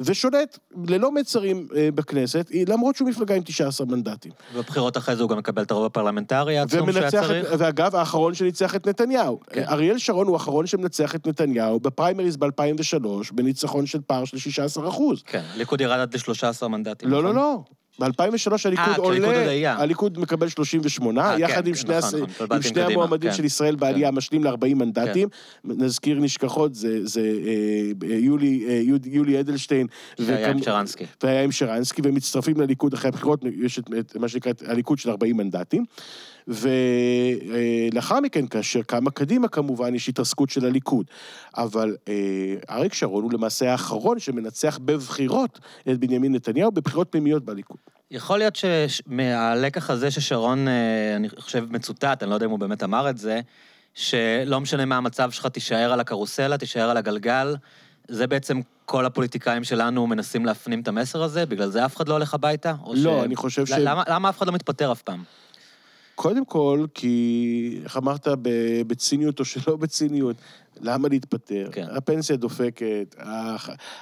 ושולט 0.00 0.58
ללא 0.88 1.12
מצרים 1.12 1.68
אה, 1.76 1.88
בכנסת, 1.94 2.50
למרות 2.68 2.96
שהוא 2.96 3.08
מפלגה 3.08 3.34
עם 3.34 3.42
19 3.42 3.86
מנדטים. 3.86 4.32
בבחירות 4.56 4.96
אחרי 4.96 5.16
זה 5.16 5.22
הוא 5.22 5.30
גם 5.30 5.38
מקבל 5.38 5.62
את 5.62 5.70
הרוב 5.70 5.84
הפרלמנטרי 5.84 6.58
העצום 6.58 6.92
שהיה 6.92 7.10
צריך. 7.10 7.30
את, 7.30 7.58
ואגב, 7.58 7.96
האחרון 7.96 8.34
שניצח 8.34 8.74
את 8.74 8.86
נתניהו. 8.86 9.40
כן. 9.50 9.64
אריאל 9.68 9.98
שרון 9.98 10.26
הוא 10.26 10.34
האחרון 10.34 10.66
שמנצח 10.66 11.14
את 11.14 11.26
נתניהו 11.26 11.80
בפריימריז 11.80 12.36
ב-2003, 12.36 13.06
בניצחון 13.32 13.86
של 13.86 14.00
פער 14.06 14.24
של 14.24 14.38
16 14.38 14.88
אחוז. 14.88 15.22
כן, 15.26 15.42
ליכוד 15.56 15.80
ירד 15.80 15.98
עד 15.98 16.14
ל-13 16.14 16.68
מנדטים. 16.68 17.08
לא, 17.08 17.22
לא, 17.22 17.34
לא. 17.34 17.62
ב-2003 17.98 18.52
הליכוד 18.64 18.88
אה, 18.88 18.96
עולה. 18.96 19.72
הליכוד 19.78 20.18
מקבל 20.18 20.48
38, 20.48 21.20
אה, 21.20 21.38
יחד 21.38 21.62
כן, 21.62 21.68
עם 21.68 21.74
שני, 21.74 21.98
נכון. 21.98 22.20
נכון, 22.20 22.82
המועמדים 22.82 23.30
כן. 23.30 23.36
של 23.36 23.44
ישראל 23.44 23.76
בעלייה, 23.76 24.10
משלים 24.10 24.44
ל-40 24.44 24.74
מנדטים. 24.74 25.28
נזכיר 25.64 26.20
נשכחות, 26.20 26.74
זה, 26.74 27.06
זה 27.06 27.20
אה, 27.20 28.16
יולי, 29.04 29.40
אדלשטיין. 29.40 29.86
שהיה 30.16 30.50
עם 30.50 30.62
שרנסקי. 30.62 31.06
והיה 31.22 31.42
עם 31.42 31.52
שרנסקי, 31.52 32.02
והם 32.02 32.14
מצטרפים 32.14 32.60
לליכוד 32.60 32.94
אחרי 32.94 33.08
הבחירות, 33.08 33.44
יש 33.62 33.78
את, 33.78 34.16
מה 34.16 34.28
שנקרא 34.28 34.52
הליכוד 34.66 34.98
של 34.98 35.10
40 35.10 35.36
מנדטים. 35.36 35.84
ולאחר 36.48 38.20
מכן, 38.20 38.46
כאשר 38.46 38.82
קמה 38.82 39.10
קדימה, 39.10 39.48
כמובן, 39.48 39.94
יש 39.94 40.08
התרסקות 40.08 40.50
של 40.50 40.66
הליכוד. 40.66 41.06
אבל 41.56 41.96
אה, 42.08 42.14
אריק 42.70 42.94
שרון 42.94 43.22
הוא 43.24 43.32
למעשה 43.32 43.72
האחרון 43.72 44.18
שמנצח 44.18 44.78
בבחירות 44.84 45.58
את 45.90 45.98
בנימין 45.98 46.34
נתניהו, 46.34 46.72
בבחירות 46.72 47.06
פנימיות 47.10 47.44
בליכוד. 47.44 47.78
יכול 48.10 48.38
להיות 48.38 48.58
שמהלקח 48.88 49.90
הזה 49.90 50.10
ששרון, 50.10 50.68
אה, 50.68 51.16
אני 51.16 51.28
חושב, 51.28 51.64
מצוטט, 51.70 52.22
אני 52.22 52.30
לא 52.30 52.34
יודע 52.34 52.46
אם 52.46 52.50
הוא 52.50 52.58
באמת 52.58 52.82
אמר 52.82 53.10
את 53.10 53.18
זה, 53.18 53.40
שלא 53.94 54.60
משנה 54.60 54.84
מה 54.84 54.96
המצב 54.96 55.30
שלך, 55.30 55.46
תישאר 55.46 55.92
על 55.92 56.00
הקרוסלה, 56.00 56.58
תישאר 56.58 56.90
על 56.90 56.96
הגלגל. 56.96 57.56
זה 58.08 58.26
בעצם 58.26 58.60
כל 58.84 59.06
הפוליטיקאים 59.06 59.64
שלנו 59.64 60.06
מנסים 60.06 60.46
להפנים 60.46 60.80
את 60.80 60.88
המסר 60.88 61.22
הזה? 61.22 61.46
בגלל 61.46 61.70
זה 61.70 61.84
אף 61.84 61.96
אחד 61.96 62.08
לא 62.08 62.14
הולך 62.14 62.34
הביתה? 62.34 62.74
לא, 62.92 63.24
אני 63.24 63.36
חושב 63.36 63.66
ש- 63.66 63.70
למה, 63.70 64.02
למה 64.08 64.28
אף 64.28 64.38
אחד 64.38 64.46
לא 64.46 64.52
מתפטר 64.52 64.92
אף 64.92 65.02
פעם? 65.02 65.22
קודם 66.20 66.44
כל, 66.44 66.86
כי, 66.94 67.80
איך 67.84 67.96
אמרת, 67.96 68.28
בציניות 68.86 69.40
או 69.40 69.44
שלא 69.44 69.76
בציניות, 69.76 70.36
למה 70.80 71.08
להתפטר? 71.08 71.68
כן. 71.72 71.86
הפנסיה 71.90 72.36
דופקת, 72.36 73.14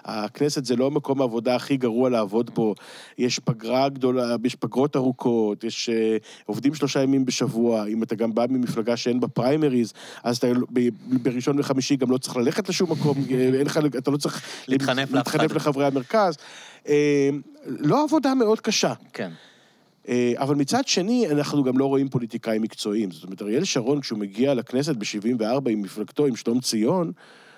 הכנסת 0.05 0.65
זה 0.65 0.77
לא 0.77 0.87
המקום 0.87 1.21
העבודה 1.21 1.57
הכי 1.57 1.77
גרוע 1.77 2.11
לעבוד 2.11 2.51
בו, 2.55 2.75
יש 3.19 3.39
פגרה 3.39 3.89
גדולה, 3.89 4.37
יש 4.45 4.55
פגרות 4.55 4.97
ארוכות, 4.97 5.65
יש 5.65 5.89
אה, 5.89 6.17
עובדים 6.47 6.75
שלושה 6.75 7.03
ימים 7.03 7.25
בשבוע, 7.25 7.87
אם 7.87 8.03
אתה 8.03 8.15
גם 8.15 8.35
בא 8.35 8.47
ממפלגה 8.49 8.97
שאין 8.97 9.21
בה 9.21 9.29
פריימריז, 9.29 9.93
אז 10.23 10.37
אתה 10.37 10.47
ב- 10.73 10.89
בראשון 11.23 11.61
וחמישי 11.61 11.97
גם 11.97 12.11
לא 12.11 12.19
צריך 12.19 12.37
ללכת 12.37 12.69
לשום 12.69 12.93
מקום, 12.93 13.19
אה, 13.31 13.51
אין 13.59 13.67
לך, 13.67 13.81
אתה 13.99 14.11
לא 14.11 14.17
צריך... 14.17 14.43
להתחנף. 14.69 15.13
להתחנף 15.13 15.53
לחברי 15.53 15.87
המרכז. 15.87 16.37
אה, 16.89 17.31
לא 17.67 18.05
עבודה 18.05 18.35
מאוד 18.35 18.61
קשה. 18.61 18.93
כן. 19.13 19.31
אה, 20.09 20.33
אבל 20.37 20.55
מצד 20.55 20.87
שני, 20.87 21.29
אנחנו 21.31 21.65
גם 21.65 21.79
לא 21.79 21.87
רואים 21.87 22.09
פוליטיקאים 22.09 22.63
מקצועיים. 22.63 23.11
זאת 23.11 23.25
אומרת, 23.25 23.43
אריאל 23.43 23.65
שרון, 23.65 24.01
כשהוא 24.01 24.19
מגיע 24.19 24.55
לכנסת 24.55 24.97
ב-74 24.97 25.71
עם 25.71 25.83
מפלגתו, 25.83 26.27
עם 26.27 26.37
שלום 26.37 26.61
ציון, 26.61 27.13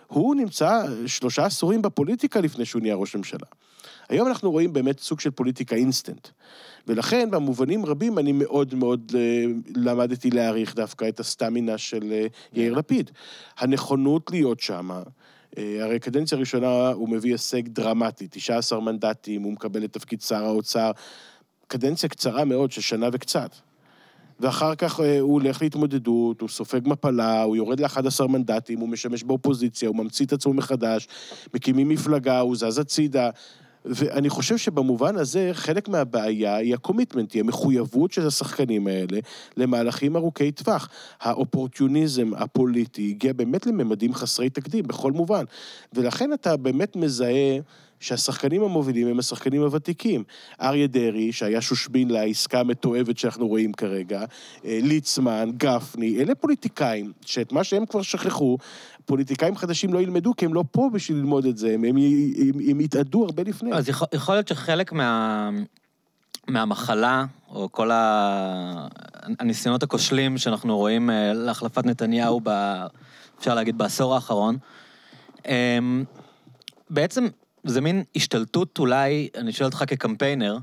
הוא 0.07 0.35
נמצא 0.35 0.83
שלושה 1.07 1.45
עשורים 1.45 1.83
בפוליטיקה 1.83 2.41
לפני 2.41 2.65
שהוא 2.65 2.83
נהיה 2.83 2.95
ראש 2.95 3.17
ממשלה. 3.17 3.47
היום 4.09 4.29
אנחנו 4.29 4.51
רואים 4.51 4.73
באמת 4.73 5.01
סוג 5.01 5.21
של 5.21 5.31
פוליטיקה 5.31 5.77
אינסטנט. 5.77 6.29
ולכן, 6.87 7.31
במובנים 7.31 7.87
רבים, 7.87 8.19
אני 8.19 8.33
מאוד 8.33 8.75
מאוד 8.75 9.13
אה, 9.15 9.45
למדתי 9.77 10.31
להעריך 10.31 10.75
דווקא 10.75 11.09
את 11.09 11.21
הסטמינה 11.21 11.79
של 11.79 12.13
אה, 12.13 12.27
יאיר 12.53 12.75
לפיד. 12.75 13.11
הנכונות 13.59 14.31
להיות 14.31 14.61
שמה, 14.61 15.03
הרי 15.57 15.99
קדנציה 15.99 16.39
ראשונה 16.39 16.89
הוא 16.89 17.09
מביא 17.09 17.33
הישג 17.33 17.69
דרמטי, 17.69 18.29
19 18.31 18.81
מנדטים, 18.81 19.43
הוא 19.43 19.53
מקבל 19.53 19.85
את 19.85 19.93
תפקיד 19.93 20.21
שר 20.21 20.45
האוצר. 20.45 20.91
קדנציה 21.71 22.09
קצרה 22.09 22.45
מאוד 22.45 22.73
של 22.73 22.81
שנה 22.81 23.09
וקצת. 23.13 23.51
ואחר 24.41 24.75
כך 24.75 25.01
אה, 25.01 25.21
הוא 25.21 25.33
הולך 25.33 25.63
להתמודדות, 25.63 26.41
הוא 26.41 26.49
סופג 26.49 26.81
מפלה, 26.85 27.43
הוא 27.43 27.57
יורד 27.57 27.81
ל-11 27.81 28.27
מנדטים, 28.27 28.81
הוא 28.81 28.89
משמש 28.89 29.23
באופוזיציה, 29.23 29.89
הוא 29.89 29.97
ממציא 29.97 30.27
את 30.27 30.33
עצמו 30.33 30.53
מחדש, 30.53 31.09
מקימים 31.55 31.89
מפלגה, 31.89 32.41
הוא 32.41 32.57
זז 32.57 32.79
הצידה. 32.79 33.31
ואני 33.85 34.29
חושב 34.29 34.57
שבמובן 34.57 35.17
הזה, 35.17 35.51
חלק 35.53 35.89
מהבעיה 35.89 36.57
היא 36.57 36.75
הקומיטמנט, 36.75 37.33
היא 37.33 37.41
המחויבות 37.41 38.13
של 38.13 38.27
השחקנים 38.27 38.87
האלה 38.87 39.19
למהלכים 39.57 40.17
ארוכי 40.17 40.53
טווח. 40.53 40.89
האופורטיוניזם 41.21 42.35
הפוליטי 42.35 43.11
הגיע 43.11 43.33
באמת 43.33 43.67
לממדים 43.67 44.15
חסרי 44.15 44.51
תקדים, 44.51 44.87
בכל 44.87 45.13
מובן. 45.13 45.45
ולכן 45.93 46.33
אתה 46.33 46.57
באמת 46.57 46.97
מזהה 46.97 47.59
שהשחקנים 48.01 48.63
המובילים 48.63 49.09
הם 49.09 49.19
השחקנים 49.19 49.63
הוותיקים. 49.63 50.25
אריה 50.61 50.87
דרעי, 50.87 51.33
שהיה 51.33 51.61
שושבין 51.61 52.11
לעסקה 52.11 52.61
המתועבת 52.61 53.19
שאנחנו 53.19 53.49
רואים 53.49 53.73
כרגע, 53.73 54.25
אה, 54.65 54.79
ליצמן, 54.83 55.51
גפני, 55.57 56.23
אלה 56.23 56.35
פוליטיקאים, 56.35 57.13
שאת 57.27 57.53
מה 57.53 57.65
שהם 57.65 57.87
כבר 57.87 58.03
שכחו, 58.03 58.59
פוליטיקאים 59.05 59.57
חדשים 59.57 59.93
לא 59.93 59.99
ילמדו, 59.99 60.37
כי 60.37 60.45
הם 60.45 60.55
לא 60.55 60.65
פה 60.71 60.91
בשביל 60.93 61.19
ללמוד 61.19 61.47
את 61.47 61.57
זה, 61.57 61.75
הם, 61.75 61.85
הם, 61.85 61.97
הם, 61.97 62.71
הם 62.71 62.81
יתאדו 62.81 63.25
הרבה 63.25 63.43
לפני. 63.43 63.73
אז 63.73 63.89
יכול, 63.89 64.09
יכול 64.13 64.35
להיות 64.35 64.49
שחלק 64.49 64.93
מה, 64.93 65.51
מהמחלה, 66.49 67.25
או 67.49 67.69
כל 67.73 67.91
הניסיונות 69.39 69.83
הכושלים 69.83 70.39
שאנחנו 70.39 70.77
רואים 70.77 71.11
אה, 71.11 71.33
להחלפת 71.33 71.87
נתניהו, 71.87 72.41
ב, 72.45 72.51
אפשר 73.39 73.55
להגיד, 73.55 73.79
בעשור 73.79 74.15
האחרון, 74.15 74.57
אמ, 75.47 76.05
בעצם 76.91 77.29
זה 77.65 77.81
מין 77.81 78.03
השתלטות 78.17 78.79
אולי, 78.79 79.29
אני 79.35 79.53
שואל 79.53 79.67
אותך 79.69 79.85
כקמפיינר, 79.87 80.59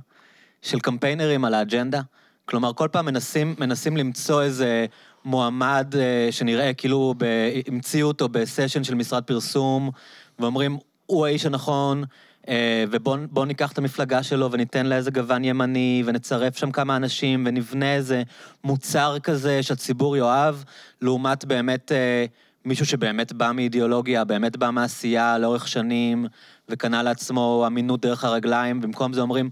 של 0.61 0.79
קמפיינרים 0.79 1.45
על 1.45 1.53
האג'נדה. 1.53 2.01
כלומר, 2.45 2.73
כל 2.73 2.87
פעם 2.91 3.05
מנסים, 3.05 3.55
מנסים 3.59 3.97
למצוא 3.97 4.43
איזה 4.43 4.85
מועמד 5.25 5.93
אה, 5.97 6.27
שנראה 6.31 6.73
כאילו 6.73 7.13
ב, 7.17 7.25
המציאו 7.67 8.07
אותו 8.07 8.29
בסשן 8.29 8.83
של 8.83 8.95
משרד 8.95 9.23
פרסום, 9.23 9.91
ואומרים, 10.39 10.77
הוא 11.05 11.25
האיש 11.25 11.45
הנכון, 11.45 12.03
אה, 12.49 12.85
ובואו 12.91 13.45
ניקח 13.45 13.71
את 13.71 13.77
המפלגה 13.77 14.23
שלו 14.23 14.51
וניתן 14.51 14.85
לה 14.85 14.95
איזה 14.95 15.11
גוון 15.11 15.43
ימני, 15.43 16.03
ונצרף 16.05 16.57
שם 16.57 16.71
כמה 16.71 16.95
אנשים, 16.95 17.43
ונבנה 17.47 17.95
איזה 17.95 18.23
מוצר 18.63 19.17
כזה 19.23 19.63
שהציבור 19.63 20.17
יאהב, 20.17 20.55
לעומת 21.01 21.45
באמת 21.45 21.91
אה, 21.91 22.25
מישהו 22.67 22.85
שבאמת 22.85 23.33
בא 23.33 23.51
מאידיאולוגיה, 23.51 24.23
באמת 24.23 24.57
בא 24.57 24.69
מעשייה 24.69 25.37
לאורך 25.37 25.67
שנים, 25.67 26.25
וקנה 26.69 27.03
לעצמו 27.03 27.63
אמינות 27.67 28.01
דרך 28.01 28.23
הרגליים, 28.23 28.81
במקום 28.81 29.13
זה 29.13 29.21
אומרים, 29.21 29.49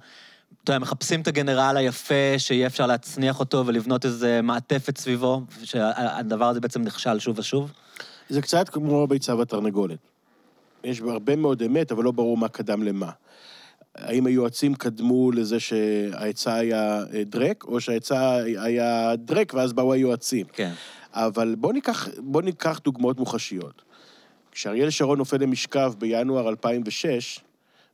אתה 0.63 0.71
יודע, 0.71 0.79
מחפשים 0.79 1.21
את 1.21 1.27
הגנרל 1.27 1.77
היפה, 1.77 2.33
שיהיה 2.37 2.67
אפשר 2.67 2.87
להצניח 2.87 3.39
אותו 3.39 3.63
ולבנות 3.65 4.05
איזה 4.05 4.41
מעטפת 4.43 4.97
סביבו, 4.97 5.41
שהדבר 5.63 6.45
הזה 6.45 6.59
בעצם 6.59 6.81
נכשל 6.81 7.19
שוב 7.19 7.39
ושוב. 7.39 7.71
זה 8.29 8.41
קצת 8.41 8.69
כמו 8.69 9.03
הביצה 9.03 9.35
והתרנגולת. 9.35 9.99
יש 10.83 11.01
בה 11.01 11.11
הרבה 11.11 11.35
מאוד 11.35 11.61
אמת, 11.61 11.91
אבל 11.91 12.03
לא 12.03 12.11
ברור 12.11 12.37
מה 12.37 12.47
קדם 12.47 12.83
למה. 12.83 13.11
האם 13.95 14.25
היועצים 14.25 14.75
קדמו 14.75 15.31
לזה 15.31 15.59
שהעצה 15.59 16.55
היה 16.55 17.03
אה, 17.13 17.23
דרק, 17.23 17.63
או 17.63 17.79
שהעצה 17.79 18.35
היה 18.35 19.15
דרק 19.15 19.53
ואז 19.53 19.73
באו 19.73 19.93
היועצים. 19.93 20.45
כן. 20.53 20.71
אבל 21.15 21.55
בואו 21.57 21.71
ניקח, 21.71 22.07
בוא 22.17 22.41
ניקח 22.41 22.79
דוגמאות 22.83 23.19
מוחשיות. 23.19 23.81
כשאריאל 24.51 24.89
שרון 24.89 25.17
נופל 25.17 25.37
למשכב 25.37 25.93
בינואר 25.97 26.49
2006, 26.49 27.39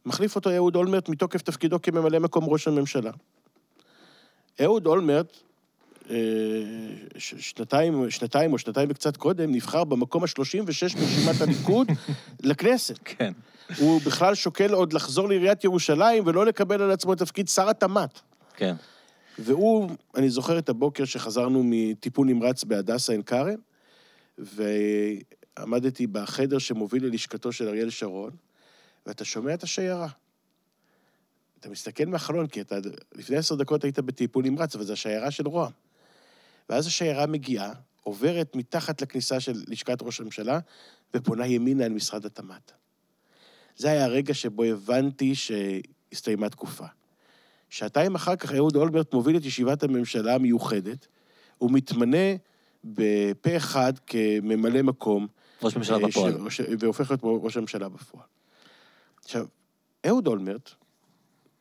מחליף 0.06 0.36
אותו 0.36 0.56
אהוד 0.56 0.76
אולמרט 0.76 1.10
מתוקף 1.10 1.42
תפקידו 1.42 1.82
כממלא 1.82 2.20
מקום 2.20 2.46
ראש 2.46 2.68
הממשלה. 2.68 3.12
אהוד 4.62 4.86
אולמרט, 4.86 5.38
אה, 6.10 6.16
שנתיים, 7.18 8.10
שנתיים 8.10 8.54
או 8.54 8.58
שנתיים 8.58 8.90
וקצת 8.92 9.18
קודם, 9.18 9.52
נבחר 9.52 9.84
במקום 9.84 10.24
ה-36 10.24 10.96
ברשימת 10.96 11.42
הליכוד 11.42 11.88
לכנסת. 12.50 13.00
כן. 13.06 13.34
הוא 13.78 14.02
בכלל 14.06 14.36
שוקל 14.36 14.74
עוד 14.74 14.94
לחזור 14.94 15.30
לעיריית 15.30 15.64
ירושלים 15.64 16.24
ולא 16.26 16.46
לקבל 16.46 16.82
על 16.82 16.92
עצמו 16.92 17.16
תפקיד 17.16 17.48
שר 17.48 17.70
התמ"ת. 17.70 18.20
כן. 18.56 18.76
והוא, 19.40 19.90
אני 20.16 20.30
זוכר 20.30 20.60
את 20.60 20.70
הבוקר 20.70 21.06
שחזרנו 21.06 21.62
מטיפול 21.66 22.28
נמרץ 22.28 22.64
בהדסה 22.64 23.12
עין 23.12 23.22
כרם, 23.22 23.60
ועמדתי 24.38 26.08
בחדר 26.08 26.58
שמוביל 26.58 27.06
ללשכתו 27.06 27.52
של 27.52 27.68
אריאל 27.68 27.90
שרון, 27.90 28.32
ואתה 29.06 29.26
שומע 29.26 29.54
את 29.54 29.64
השיירה. 29.64 30.08
אתה 31.60 31.70
מסתכל 31.70 32.06
מהחלון, 32.06 32.48
כי 32.48 32.62
אתה 32.62 32.76
לפני 33.16 33.38
עשר 33.38 33.56
דקות 33.56 33.84
היית 33.84 34.00
בטיפול 34.00 34.46
נמרץ, 34.46 34.76
אבל 34.76 34.84
זו 34.84 34.94
השיירה 34.94 35.32
של 35.32 35.48
רוה"מ. 35.48 35.72
ואז 36.70 36.88
השיירה 36.88 37.26
מגיעה, 37.26 37.74
עוברת 38.04 38.56
מתחת 38.56 39.02
לכניסה 39.02 39.40
של 39.40 39.64
לשכת 39.68 40.02
ראש 40.02 40.20
הממשלה, 40.20 40.60
ופונה 41.14 41.48
ימינה 41.48 41.86
אל 41.86 41.92
משרד 41.92 42.26
התמ"ת. 42.26 42.72
זה 43.78 43.92
היה 43.92 44.06
הרגע 44.06 44.34
שבו 44.34 44.64
הבנתי 44.64 45.34
שהסתיימה 45.36 46.50
תקופה. 46.50 46.86
שעתיים 47.72 48.16
אחר 48.16 48.36
כך 48.36 48.54
אהוד 48.54 48.76
אולמרט 48.76 49.14
מוביל 49.14 49.38
את 49.38 49.46
ישיבת 49.46 49.84
הממשלה 49.84 50.36
המיוחדת, 50.36 51.08
הוא 51.58 51.72
מתמנה 51.72 52.36
בפה 52.84 53.58
אחד 53.58 53.94
כממלא 54.08 54.82
מקום. 54.82 55.28
ראש 55.64 55.76
ממשלה 55.76 55.98
אה, 55.98 56.08
בפועל. 56.08 56.50
ש- 56.50 56.62
והופך 56.80 57.12
להיות 57.12 57.42
ראש 57.44 57.58
הממשלה 57.58 57.90
בפועל. 57.90 58.26
עכשיו, 59.24 59.46
אהוד 60.08 60.28
אולמרט 60.28 60.72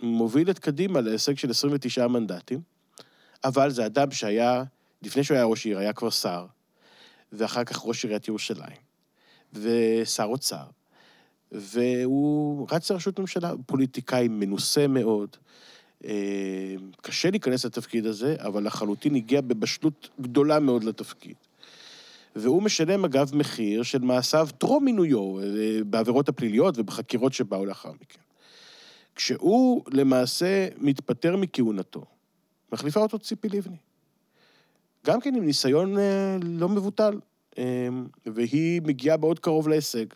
מוביל 0.02 0.50
את 0.50 0.58
קדימה 0.58 1.00
להישג 1.00 1.36
של 1.38 1.50
29 1.50 2.06
מנדטים, 2.06 2.61
אבל 3.44 3.70
זה 3.70 3.86
אדם 3.86 4.11
שהיה, 4.11 4.64
לפני 5.02 5.24
שהוא 5.24 5.34
היה 5.36 5.44
ראש 5.44 5.66
עיר, 5.66 5.78
היה 5.78 5.92
כבר 5.92 6.11
שר, 6.11 6.46
ואחר 7.32 7.64
כך 7.64 7.80
ראש 7.84 8.04
עיריית 8.04 8.28
ירושלים, 8.28 8.76
ושר 9.52 10.24
אוצר, 10.24 10.64
והוא 11.52 12.66
רץ 12.70 12.90
לראשות 12.90 13.18
ממשלה, 13.18 13.52
פוליטיקאי 13.66 14.28
מנוסה 14.28 14.86
מאוד. 14.86 15.36
אה, 16.05 16.74
קשה 17.01 17.30
להיכנס 17.30 17.64
לתפקיד 17.64 18.07
הזה, 18.07 18.36
אבל 18.38 18.66
לחלוטין 18.66 19.14
הגיע 19.14 19.40
בבשלות 19.40 20.09
גדולה 20.20 20.61
מאוד 20.61 20.84
לתפקיד. 20.84 21.34
והוא 22.36 22.62
משלם, 22.62 23.05
אגב, 23.05 23.30
מחיר 23.34 23.82
של 23.82 23.98
מעשיו 23.98 24.48
טרום 24.59 24.84
מינויו, 24.84 25.38
אה, 25.38 25.44
בעבירות 25.86 26.28
הפליליות 26.28 26.78
ובחקירות 26.78 27.32
שבאו 27.32 27.66
לאחר 27.66 27.92
מכן. 27.92 28.20
כשהוא 29.14 29.82
למעשה 29.92 30.68
מתפטר 30.78 31.36
מכהונתו, 31.36 32.05
מחליפה 32.72 33.01
אותו 33.01 33.18
ציפי 33.18 33.48
לבני. 33.48 33.76
גם 35.07 35.20
כן 35.20 35.34
עם 35.34 35.44
ניסיון 35.44 35.98
אה, 35.98 36.36
לא 36.42 36.68
מבוטל, 36.68 37.20
והיא 38.26 38.82
מגיעה 38.82 39.16
מאוד 39.16 39.38
קרוב 39.38 39.68
להישג. 39.68 40.07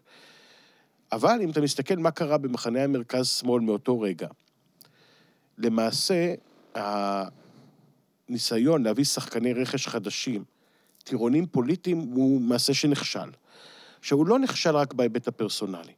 אבל 1.12 1.38
אם 1.42 1.50
אתה 1.50 1.60
מסתכל 1.60 1.96
מה 1.96 2.10
קרה 2.10 2.38
במחנה 2.38 2.84
המרכז-שמאל 2.84 3.60
מאותו 3.62 4.00
רגע, 4.00 4.28
למעשה, 5.58 6.34
הניסיון 8.28 8.82
להביא 8.82 9.04
שחקני 9.04 9.52
רכש 9.52 9.88
חדשים, 9.88 10.44
טירונים 11.04 11.46
פוליטיים, 11.46 11.98
הוא 11.98 12.40
מעשה 12.40 12.74
שנכשל. 12.74 13.30
עכשיו, 13.98 14.18
הוא 14.18 14.26
לא 14.26 14.38
נכשל 14.38 14.76
רק 14.76 14.94
בהיבט 14.94 15.28
הפרסונלי. 15.28 15.92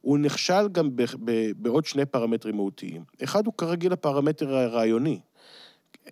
הוא 0.00 0.18
נכשל 0.18 0.68
גם 0.72 0.96
ב- 0.96 1.02
ב- 1.24 1.52
בעוד 1.56 1.84
שני 1.84 2.06
פרמטרים 2.06 2.56
מהותיים. 2.56 3.04
אחד 3.24 3.46
הוא 3.46 3.54
כרגיל 3.58 3.92
הפרמטר 3.92 4.56
הרעיוני. 4.56 5.20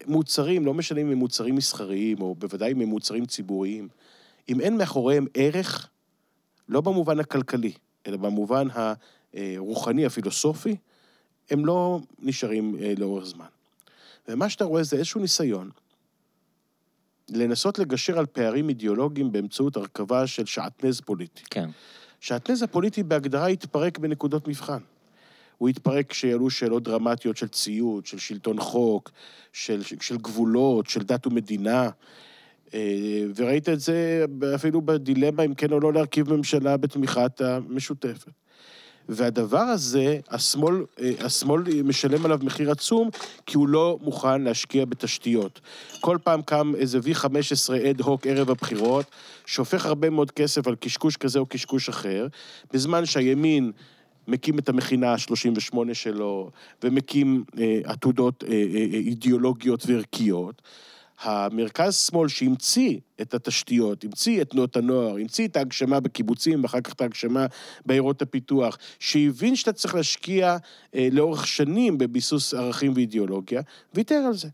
מוצרים, 0.07 0.67
לא 0.67 0.75
משנה 0.75 1.01
אם 1.01 1.11
הם 1.11 1.19
מוצרים 1.19 1.55
מסחריים, 1.55 2.21
או 2.21 2.35
בוודאי 2.35 2.73
אם 2.73 2.81
הם 2.81 2.89
מוצרים 2.89 3.27
ציבוריים, 3.27 3.89
אם 4.49 4.61
אין 4.61 4.77
מאחוריהם 4.77 5.27
ערך, 5.35 5.89
לא 6.69 6.81
במובן 6.81 7.21
הכלכלי, 7.21 7.73
אלא 8.07 8.17
במובן 8.17 8.69
הרוחני, 9.35 10.07
הפילוסופי, 10.07 10.77
הם 11.51 11.67
לא 11.67 12.01
נשארים 12.19 12.77
אה, 12.81 12.93
לאורך 12.99 13.25
זמן. 13.25 13.47
ומה 14.29 14.49
שאתה 14.49 14.65
רואה 14.65 14.83
זה 14.83 14.97
איזשהו 14.97 15.21
ניסיון 15.21 15.71
לנסות 17.31 17.79
לגשר 17.79 18.19
על 18.19 18.27
פערים 18.27 18.69
אידיאולוגיים 18.69 19.33
באמצעות 19.33 19.77
הרכבה 19.77 20.27
של 20.27 20.47
שעטנז 20.47 21.01
פוליטי. 21.01 21.43
כן. 21.51 21.71
שעטנז 22.21 22.63
הפוליטי 22.63 23.03
בהגדרה 23.03 23.47
התפרק 23.47 23.99
בנקודות 23.99 24.49
מבחן. 24.49 24.79
הוא 25.59 25.69
התפרק 25.69 26.11
כשיעלו 26.11 26.51
שאלות 26.51 26.83
דרמטיות 26.83 27.37
של 27.37 27.49
ציות, 27.49 28.07
של 28.07 28.19
שלטון 28.19 28.61
חוק, 28.61 29.11
של, 29.53 29.83
של 29.83 30.17
גבולות, 30.17 30.87
של 30.87 31.03
דת 31.03 31.27
ומדינה. 31.27 31.91
אה, 32.75 33.25
וראית 33.37 33.69
את 33.69 33.81
זה 33.81 34.25
אפילו 34.55 34.83
בדילמה 34.83 35.43
אם 35.43 35.55
כן 35.55 35.73
או 35.73 35.81
לא 35.81 35.93
להרכיב 35.93 36.35
ממשלה 36.35 36.77
בתמיכת 36.77 37.41
המשותפת. 37.41 38.33
והדבר 39.11 39.59
הזה, 39.59 40.19
השמאל, 40.29 40.85
אה, 41.01 41.13
השמאל 41.21 41.63
משלם 41.85 42.25
עליו 42.25 42.39
מחיר 42.43 42.71
עצום, 42.71 43.11
כי 43.47 43.57
הוא 43.57 43.69
לא 43.69 43.99
מוכן 44.03 44.43
להשקיע 44.43 44.85
בתשתיות. 44.85 45.61
כל 46.01 46.19
פעם 46.25 46.43
קם 46.43 46.73
איזה 46.77 46.99
V15 46.99 47.75
אד 47.91 48.01
הוק 48.01 48.27
ערב 48.27 48.51
הבחירות, 48.51 49.07
שהופך 49.47 49.87
הרבה 49.87 50.11
מאוד 50.11 50.31
כסף 50.31 50.67
על 50.67 50.75
קשקוש 50.75 51.17
כזה 51.17 51.39
או 51.39 51.47
קשקוש 51.47 51.89
אחר, 51.89 52.27
בזמן 52.73 53.07
שהימין 53.07 53.73
מקים 54.29 54.59
את 54.59 54.69
המכינה 54.69 55.13
ה-38 55.13 55.77
שלו, 55.93 56.51
ומקים 56.85 57.45
אה, 57.59 57.81
עתודות 57.85 58.45
אה, 58.45 58.51
אה, 58.51 58.55
אידיאולוגיות 58.93 59.87
וערכיות. 59.87 60.63
המרכז-שמאל 61.23 62.29
שהמציא 62.29 62.99
את 63.21 63.35
התשתיות, 63.35 64.05
המציא 64.05 64.43
את 64.43 64.51
תנועות 64.51 64.77
הנוער, 64.77 65.17
המציא 65.17 65.49
את 65.49 65.57
ההגשמה 65.57 66.01
בקיבוצים, 66.01 66.63
ואחר 66.63 66.81
כך 66.81 66.93
את 66.93 67.01
ההגשמה 67.01 67.47
בעיירות 67.87 68.23
הפיתוח, 68.23 68.79
שהבין 68.99 69.57
שאתה 69.57 69.73
צריך 69.73 69.95
להשקיע 69.95 70.57
אה, 70.95 71.09
לאורך 71.13 71.47
שנים 71.47 71.99
בביסוס 71.99 72.55
ערכים 72.55 72.93
ואידיאולוגיה, 72.95 73.63
ויתר 73.95 74.15
על 74.15 74.35
זה. 74.35 74.49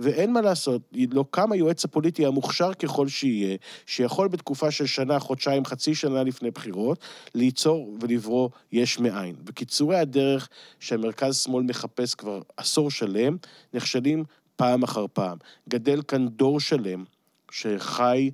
ואין 0.00 0.32
מה 0.32 0.40
לעשות, 0.40 0.82
לא 1.12 1.24
קם 1.30 1.52
היועץ 1.52 1.84
הפוליטי 1.84 2.26
המוכשר 2.26 2.74
ככל 2.74 3.08
שיהיה, 3.08 3.56
שיכול 3.86 4.28
בתקופה 4.28 4.70
של 4.70 4.86
שנה, 4.86 5.18
חודשיים, 5.18 5.64
חצי 5.64 5.94
שנה 5.94 6.22
לפני 6.22 6.50
בחירות, 6.50 6.98
ליצור 7.34 7.96
ולברוא 8.00 8.48
יש 8.72 8.98
מאין. 8.98 9.34
וקיצורי 9.46 9.98
הדרך 9.98 10.48
שהמרכז-שמאל 10.80 11.64
מחפש 11.64 12.14
כבר 12.14 12.40
עשור 12.56 12.90
שלם, 12.90 13.36
נכשלים 13.74 14.24
פעם 14.60 14.82
אחר 14.82 15.06
פעם. 15.12 15.38
גדל 15.68 16.02
כאן 16.02 16.28
דור 16.28 16.60
שלם 16.60 17.04
שחי 17.50 18.30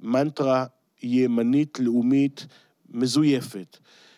מנטרה 0.00 0.64
ימנית 1.02 1.78
לאומית 1.80 2.46
מזויפת. 2.90 3.76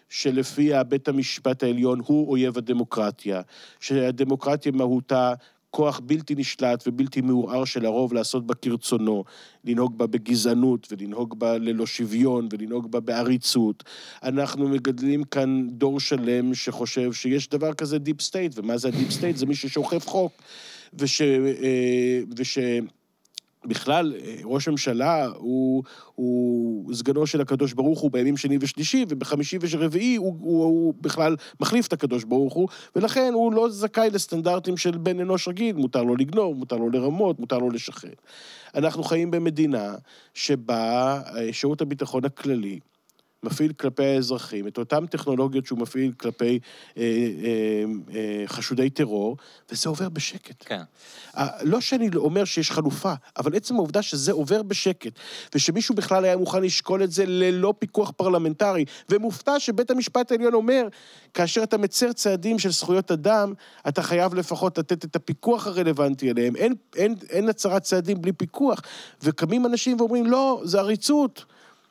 שלפיה 0.09 0.83
בית 0.83 1.09
המשפט 1.09 1.63
העליון 1.63 2.01
הוא 2.07 2.31
אויב 2.31 2.59
הדמוקרטיה, 2.59 3.41
שהדמוקרטיה 3.81 4.73
מהותה 4.73 5.35
כוח 5.71 6.01
בלתי 6.05 6.35
נשלט 6.35 6.85
ובלתי 6.87 7.21
מעורער 7.21 7.65
של 7.65 7.87
הרוב 7.87 8.13
לעשות 8.13 8.47
בה 8.47 8.55
כרצונו, 8.55 9.25
לנהוג 9.65 9.99
בה 9.99 10.07
בגזענות 10.07 10.89
ולנהוג 10.91 11.39
בה 11.39 11.59
ללא 11.59 11.87
שוויון 11.87 12.49
ולנהוג 12.53 12.91
בה 12.91 13.01
בעריצות. 13.01 13.85
אנחנו 14.23 14.69
מגדלים 14.69 15.25
כאן 15.25 15.69
דור 15.71 16.01
שלם 16.01 16.55
שחושב 16.55 17.13
שיש 17.13 17.49
דבר 17.49 17.75
כזה 17.75 17.99
deep 17.99 18.21
state, 18.21 18.53
ומה 18.57 18.79
זה 18.79 18.89
ה 18.89 18.93
deep 18.93 19.11
state? 19.11 19.37
זה 19.37 19.47
מי 19.47 19.55
ששומר 19.55 19.99
חוק. 19.99 20.33
וש... 20.99 21.23
אה, 21.23 22.21
וש... 22.37 22.59
בכלל, 23.65 24.15
אה, 24.25 24.37
ראש 24.45 24.69
הממשלה 24.69 25.27
הוא, 25.27 25.83
הוא 26.15 26.95
סגנו 26.95 27.27
של 27.27 27.41
הקדוש 27.41 27.73
ברוך 27.73 28.01
הוא 28.01 28.11
בימים 28.11 28.37
שני 28.37 28.59
ושלישי, 28.61 29.05
ובחמישי 29.09 29.59
ורביעי 29.61 30.17
הוא, 30.17 30.37
הוא, 30.41 30.65
הוא 30.65 30.95
בכלל 31.01 31.37
מחליף 31.61 31.87
את 31.87 31.93
הקדוש 31.93 32.25
ברוך 32.25 32.55
הוא, 32.55 32.69
ולכן 32.97 33.31
הוא 33.35 33.53
לא 33.53 33.69
זכאי 33.71 34.11
לסטנדרטים 34.11 34.77
של 34.77 34.99
בן 34.99 35.21
אנוש 35.21 35.49
רגיל, 35.49 35.77
מותר 35.77 36.03
לו 36.03 36.17
לגנוב, 36.17 36.57
מותר 36.57 36.77
לו 36.77 36.91
לרמות, 36.91 37.41
מותר 37.41 37.59
לו 37.59 37.71
לשחרר. 37.71 38.13
אנחנו 38.75 39.03
חיים 39.03 39.31
במדינה 39.31 39.95
שבה 40.35 41.21
אה, 41.37 41.53
שירות 41.53 41.81
הביטחון 41.81 42.25
הכללי 42.25 42.79
מפעיל 43.43 43.73
כלפי 43.73 44.05
האזרחים 44.05 44.69
את 44.69 44.79
אותן 44.79 45.07
טכנולוגיות 45.07 45.67
שהוא 45.67 45.79
מפעיל 45.79 46.13
כלפי 46.13 46.59
אה, 46.97 47.03
אה, 47.03 47.85
אה, 48.15 48.45
חשודי 48.47 48.91
טרור, 48.91 49.37
וזה 49.71 49.89
עובר 49.89 50.09
בשקט. 50.09 50.65
כן. 50.67 50.83
לא 51.63 51.81
שאני 51.81 52.11
אומר 52.17 52.45
שיש 52.45 52.71
חלופה, 52.71 53.13
אבל 53.37 53.57
עצם 53.57 53.75
העובדה 53.75 54.03
שזה 54.03 54.33
עובר 54.33 54.63
בשקט, 54.63 55.13
ושמישהו 55.55 55.95
בכלל 55.95 56.25
היה 56.25 56.37
מוכן 56.37 56.63
לשקול 56.63 57.05
את 57.05 57.13
זה 57.13 57.25
ללא 57.27 57.75
פיקוח 57.79 58.11
פרלמנטרי, 58.11 58.85
ומופתע 59.09 59.61
שבית 59.61 59.91
המשפט 59.91 60.33
העליון 60.33 60.55
אומר, 60.55 60.89
כאשר 61.35 61.63
אתה 61.63 61.79
מצר 61.79 62.13
צעדים 62.13 62.59
של 62.59 62.71
זכויות 62.71 63.11
אדם, 63.11 63.53
אתה 63.89 64.03
חייב 64.03 64.35
לפחות 64.35 64.79
לתת 64.79 65.05
את 65.05 65.17
הפיקוח 65.17 65.67
הרלוונטי 65.67 66.31
אליהם. 66.31 66.57
אין, 66.57 66.75
אין, 66.97 67.15
אין 67.31 67.49
הצהרת 67.49 67.83
צעדים 67.83 68.23
בלי 68.23 68.33
פיקוח. 68.33 68.83
וקמים 69.23 69.67
אנשים 69.67 70.01
ואומרים, 70.01 70.27
לא, 70.27 70.61
זה 70.65 70.81
עריצות. 70.81 71.45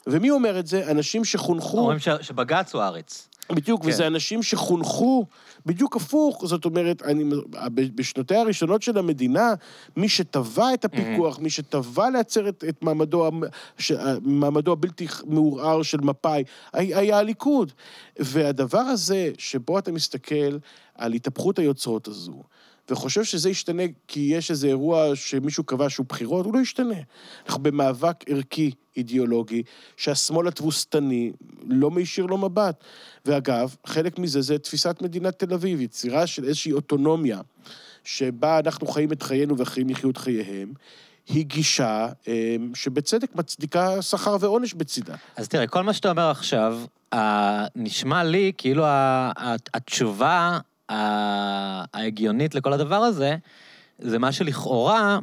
ומי 0.07 0.29
אומר 0.29 0.59
את 0.59 0.67
זה? 0.67 0.91
אנשים 0.91 1.25
שחונכו... 1.25 1.77
אומרים 1.77 1.99
ש- 1.99 2.09
שבג"ץ 2.21 2.73
הוא 2.73 2.81
הארץ. 2.81 3.27
בדיוק, 3.51 3.81
כן. 3.83 3.89
וזה 3.89 4.07
אנשים 4.07 4.43
שחונכו 4.43 5.25
בדיוק 5.65 5.95
הפוך. 5.95 6.45
זאת 6.45 6.65
אומרת, 6.65 7.01
אני, 7.01 7.23
בשנותיה 7.95 8.41
הראשונות 8.41 8.81
של 8.81 8.97
המדינה, 8.97 9.53
מי 9.95 10.09
שטבע 10.09 10.73
את 10.73 10.85
הפיקוח, 10.85 11.39
מי 11.39 11.49
שטבע 11.49 12.09
לעצר 12.09 12.49
את, 12.49 12.63
את 12.69 12.83
מעמדו, 12.83 13.29
ש- 13.77 13.91
מעמדו 14.21 14.71
הבלתי 14.71 15.07
מעורער 15.25 15.83
של 15.83 16.01
מפא"י, 16.01 16.43
היה 16.73 17.17
הליכוד. 17.19 17.71
והדבר 18.19 18.79
הזה, 18.79 19.31
שבו 19.37 19.79
אתה 19.79 19.91
מסתכל 19.91 20.57
על 20.95 21.13
התהפכות 21.13 21.59
היוצרות 21.59 22.07
הזו, 22.07 22.43
וחושב 22.91 23.23
שזה 23.23 23.49
ישתנה 23.49 23.83
כי 24.07 24.19
יש 24.19 24.51
איזה 24.51 24.67
אירוע 24.67 25.15
שמישהו 25.15 25.63
קבע 25.63 25.89
שהוא 25.89 26.05
בחירות, 26.09 26.45
הוא 26.45 26.53
לא 26.53 26.59
ישתנה. 26.59 26.95
אנחנו 27.45 27.63
במאבק 27.63 28.15
ערכי, 28.29 28.71
אידיאולוגי, 28.97 29.63
שהשמאל 29.97 30.47
התבוסתני 30.47 31.31
לא 31.67 31.91
מישיר 31.91 32.25
לו 32.25 32.37
מבט. 32.37 32.83
ואגב, 33.25 33.75
חלק 33.85 34.19
מזה 34.19 34.41
זה 34.41 34.57
תפיסת 34.57 34.97
מדינת 35.01 35.43
תל 35.43 35.53
אביב, 35.53 35.81
יצירה 35.81 36.27
של 36.27 36.43
איזושהי 36.43 36.71
אוטונומיה, 36.71 37.41
שבה 38.03 38.59
אנחנו 38.59 38.87
חיים 38.87 39.11
את 39.11 39.23
חיינו 39.23 39.57
ואחרים 39.57 39.89
יחיו 39.89 40.09
את 40.09 40.17
חייהם, 40.17 40.73
היא 41.27 41.45
גישה 41.45 42.07
אה, 42.27 42.55
שבצדק 42.73 43.35
מצדיקה 43.35 44.01
שכר 44.01 44.37
ועונש 44.39 44.73
בצידה. 44.73 45.15
אז 45.35 45.47
תראה, 45.47 45.67
כל 45.67 45.81
מה 45.81 45.93
שאתה 45.93 46.09
אומר 46.09 46.29
עכשיו, 46.29 46.79
אה, 47.13 47.65
נשמע 47.75 48.23
לי 48.23 48.51
כאילו 48.57 48.83
התשובה 49.73 50.59
ההגיונית 50.91 52.55
לכל 52.55 52.73
הדבר 52.73 52.95
הזה, 52.95 53.35
זה 53.99 54.19
מה 54.19 54.31
שלכאורה 54.31 55.19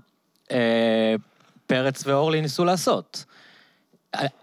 אה, 0.50 1.14
פרץ 1.66 2.06
ואורלי 2.06 2.40
ניסו 2.40 2.64
לעשות. 2.64 3.24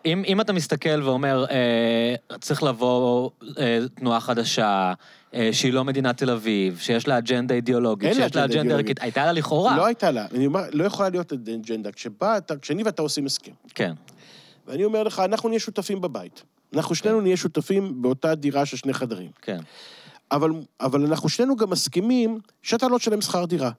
אם, 0.05 0.23
אם 0.27 0.41
אתה 0.41 0.53
מסתכל 0.53 1.03
ואומר, 1.03 1.45
אה, 1.51 2.37
צריך 2.39 2.63
לבוא 2.63 3.29
אה, 3.57 3.79
תנועה 3.95 4.19
חדשה, 4.19 4.93
אה, 5.33 5.49
שהיא 5.51 5.73
לא 5.73 5.83
מדינת 5.83 6.17
תל 6.17 6.29
אביב, 6.29 6.77
שיש 6.79 7.07
לה 7.07 7.17
אג'נדה 7.17 7.55
אידיאולוגית, 7.55 8.13
שיש 8.13 8.35
לה 8.35 8.45
אג'נדה 8.45 8.73
ערכית, 8.75 9.01
הייתה 9.01 9.25
לה 9.25 9.31
לכאורה. 9.31 9.77
לא 9.77 9.85
הייתה 9.85 10.11
לה. 10.11 10.25
אני 10.33 10.45
אומר, 10.45 10.61
לא 10.71 10.83
יכולה 10.83 11.09
להיות 11.09 11.33
אג'נדה. 11.33 11.91
כשבא, 11.91 12.37
כשאני 12.61 12.83
ואתה 12.83 13.01
עושים 13.01 13.25
הסכם. 13.25 13.51
כן. 13.75 13.93
ואני 14.67 14.83
אומר 14.83 15.03
לך, 15.03 15.19
אנחנו 15.19 15.49
נהיה 15.49 15.59
שותפים 15.59 16.01
בבית. 16.01 16.43
אנחנו 16.73 16.95
שנינו 16.95 17.21
נהיה 17.21 17.37
שותפים 17.37 18.01
באותה 18.01 18.35
דירה 18.35 18.65
של 18.65 18.77
שני 18.77 18.93
חדרים. 18.93 19.29
כן. 19.41 19.59
אבל, 20.31 20.49
אבל 20.79 21.05
אנחנו 21.05 21.29
שנינו 21.29 21.55
גם 21.55 21.69
מסכימים 21.69 22.39
שאתה 22.63 22.87
לא 22.87 22.97
תשלם 22.97 23.21
שכר 23.21 23.45
דירה. 23.45 23.71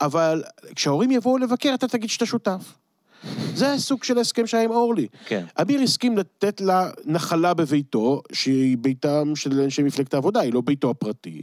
אבל 0.00 0.42
כשההורים 0.74 1.10
יבואו 1.10 1.38
לבקר, 1.38 1.74
אתה 1.74 1.88
תגיד 1.88 2.10
שאתה 2.10 2.26
שותף. 2.26 2.78
זה 3.54 3.72
הסוג 3.72 4.04
של 4.04 4.18
הסכם 4.18 4.46
שהיה 4.46 4.64
עם 4.64 4.70
אורלי. 4.70 5.06
כן. 5.26 5.44
אביר 5.60 5.80
הסכים 5.80 6.18
לתת 6.18 6.60
לה 6.60 6.90
נחלה 7.04 7.54
בביתו, 7.54 8.22
שהיא 8.32 8.78
ביתם 8.78 9.36
של 9.36 9.60
אנשי 9.60 9.82
מפלגת 9.82 10.14
העבודה, 10.14 10.40
היא 10.40 10.52
לא 10.52 10.60
ביתו 10.60 10.90
הפרטי, 10.90 11.42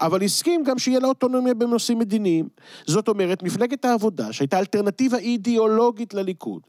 אבל 0.00 0.22
הסכים 0.22 0.64
גם 0.64 0.78
שיהיה 0.78 1.00
לה 1.00 1.08
אוטונומיה 1.08 1.54
בנושאים 1.54 1.98
מדיניים. 1.98 2.48
זאת 2.86 3.08
אומרת, 3.08 3.42
מפלגת 3.42 3.84
העבודה, 3.84 4.32
שהייתה 4.32 4.58
אלטרנטיבה 4.58 5.18
אידיאולוגית 5.18 6.14
לליכוד, 6.14 6.62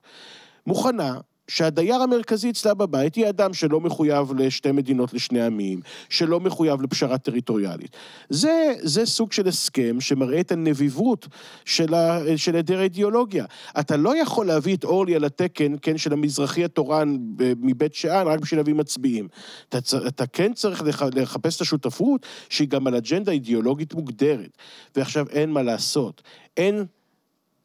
מוכנה 0.68 1.18
שהדייר 1.52 1.96
המרכזי 1.96 2.50
אצלה 2.50 2.74
בבית 2.74 3.18
יהיה 3.18 3.30
אדם 3.30 3.54
שלא 3.54 3.80
מחויב 3.80 4.34
לשתי 4.38 4.72
מדינות 4.72 5.14
לשני 5.14 5.42
עמים, 5.42 5.80
שלא 6.10 6.40
מחויב 6.40 6.82
לפשרה 6.82 7.18
טריטוריאלית. 7.18 7.96
זה, 8.30 8.74
זה 8.82 9.06
סוג 9.06 9.32
של 9.32 9.48
הסכם 9.48 10.02
שמראה 10.02 10.40
את 10.40 10.52
הנביבות 10.52 11.28
של, 11.66 11.94
של 12.36 12.54
היעדר 12.54 12.80
האידיאולוגיה. 12.80 13.46
אתה 13.80 13.98
לא 13.98 14.18
יכול 14.18 14.46
להביא 14.46 14.76
את 14.76 14.84
אורלי 14.84 15.16
על 15.16 15.24
התקן, 15.24 15.74
כן, 15.82 15.98
של 15.98 16.14
המזרחי 16.14 16.64
התורן 16.64 17.18
מבית 17.62 17.94
שאן, 17.94 18.28
רק 18.28 18.40
בשביל 18.40 18.60
להביא 18.60 18.74
מצביעים. 18.74 19.28
אתה, 19.70 19.78
אתה 20.08 20.28
כן 20.28 20.54
צריך 20.54 20.84
לח, 20.84 21.02
לחפש 21.02 21.56
את 21.56 21.62
השותפות 21.62 22.26
שהיא 22.50 22.68
גם 22.68 22.88
על 22.88 22.96
אג'נדה 22.96 23.32
אידיאולוגית 23.32 23.94
מוגדרת. 23.94 24.58
ועכשיו 24.96 25.26
אין 25.30 25.50
מה 25.50 25.62
לעשות. 25.62 26.22
אין 26.58 26.86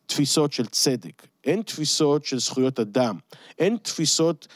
תפיסות 0.07 0.53
של 0.53 0.67
צדק, 0.67 1.27
אין 1.45 1.63
תפיסות 1.63 2.25
של 2.25 2.39
זכויות 2.39 2.81
אדם, 2.81 3.19
אין 3.59 3.77
תפיסות 3.83 4.49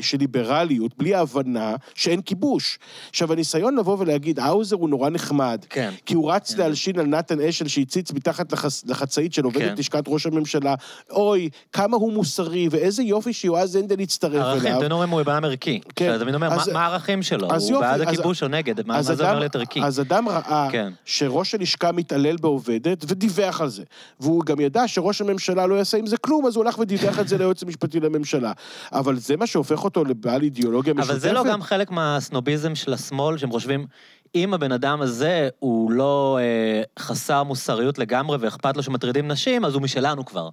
של 0.00 0.18
ליברליות, 0.18 0.98
בלי 0.98 1.14
ההבנה 1.14 1.76
שאין 1.94 2.22
כיבוש. 2.22 2.78
עכשיו, 3.10 3.32
הניסיון 3.32 3.78
לבוא 3.78 3.96
ולהגיד, 3.98 4.38
האוזר 4.38 4.76
הוא 4.76 4.88
נורא 4.88 5.10
נחמד, 5.10 5.64
כן. 5.70 5.90
כי 6.06 6.14
הוא 6.14 6.32
רץ 6.32 6.54
כן. 6.54 6.58
להלשין 6.58 6.98
על 6.98 7.06
נתן 7.06 7.40
אשל 7.40 7.68
שהציץ 7.68 8.12
מתחת 8.12 8.52
לחצ... 8.52 8.84
לחצאית 8.86 9.32
של 9.32 9.44
עובדת 9.44 9.68
כן. 9.68 9.74
לשכת 9.78 10.04
ראש 10.06 10.26
הממשלה, 10.26 10.74
אוי, 11.10 11.48
כמה 11.72 11.96
הוא 11.96 12.12
מוסרי, 12.12 12.68
ואיזה 12.70 13.02
יופי 13.02 13.32
שיועז 13.32 13.76
הנדל 13.76 14.00
יצטרף 14.00 14.32
אליו. 14.34 14.44
ערכים, 14.44 14.80
תן 14.80 14.92
אומרים, 14.92 15.10
הוא 15.10 15.22
בן 15.22 15.44
ערכי. 15.44 15.80
כן. 15.96 16.14
אתה 16.14 16.24
אומר, 16.34 16.52
אז, 16.52 16.68
מה 16.68 16.86
הערכים 16.86 17.22
שלו? 17.22 17.46
הוא 17.46 17.54
יופי, 17.54 17.72
בעד 17.72 18.00
הכיבוש 18.00 18.42
או 18.42 18.48
נגד? 18.48 18.86
מה 18.86 19.02
זה 19.02 19.12
אומר 19.12 19.38
להיות 19.38 19.56
ערכי? 19.56 19.82
אז 19.82 20.00
אדם 20.00 20.28
ראה 20.28 20.68
כן. 20.72 20.92
שראש 21.04 21.54
הלשכה 21.54 21.92
מתעלל 21.92 22.36
בעובדת, 22.36 23.04
ודיווח 23.08 23.60
על 23.60 23.68
זה. 23.68 23.82
והוא 24.20 24.44
גם 24.44 24.60
ידע 24.60 24.88
שראש 24.88 25.20
הממשלה 25.20 25.66
לא 25.66 25.74
יעשה 25.74 25.98
עם 25.98 26.06
זה 26.06 26.16
כלום, 26.16 26.46
אז 26.46 26.56
הוא 26.56 26.64
הלך 26.64 26.78
ודיווח 26.78 27.18
את 27.18 27.28
זה 27.28 27.38
ליועץ 27.38 27.62
המשפטי 27.62 28.00
לממשלה. 28.00 28.52
אבל 28.92 29.16
זה 29.16 29.36
מה 29.36 29.46
שהופך 29.52 29.84
אותו 29.84 30.04
לבעל 30.04 30.42
אידיאולוגיה 30.42 30.94
משותפת. 30.94 31.10
אבל 31.10 31.20
זה 31.20 31.32
לא 31.32 31.44
גם 31.44 31.62
חלק 31.62 31.90
מהסנוביזם 31.90 32.74
של 32.74 32.92
השמאל, 32.92 33.38
שהם 33.38 33.50
חושבים, 33.50 33.86
אם 34.34 34.54
הבן 34.54 34.72
אדם 34.72 35.00
הזה 35.00 35.48
הוא 35.58 35.90
לא 35.90 36.38
אה, 36.40 36.82
חסר 36.98 37.42
מוסריות 37.42 37.98
לגמרי 37.98 38.36
ואכפת 38.40 38.76
לו 38.76 38.82
שמטרידים 38.82 39.28
נשים, 39.28 39.64
אז 39.64 39.74
הוא 39.74 39.82
משלנו 39.82 40.24
כבר. 40.24 40.48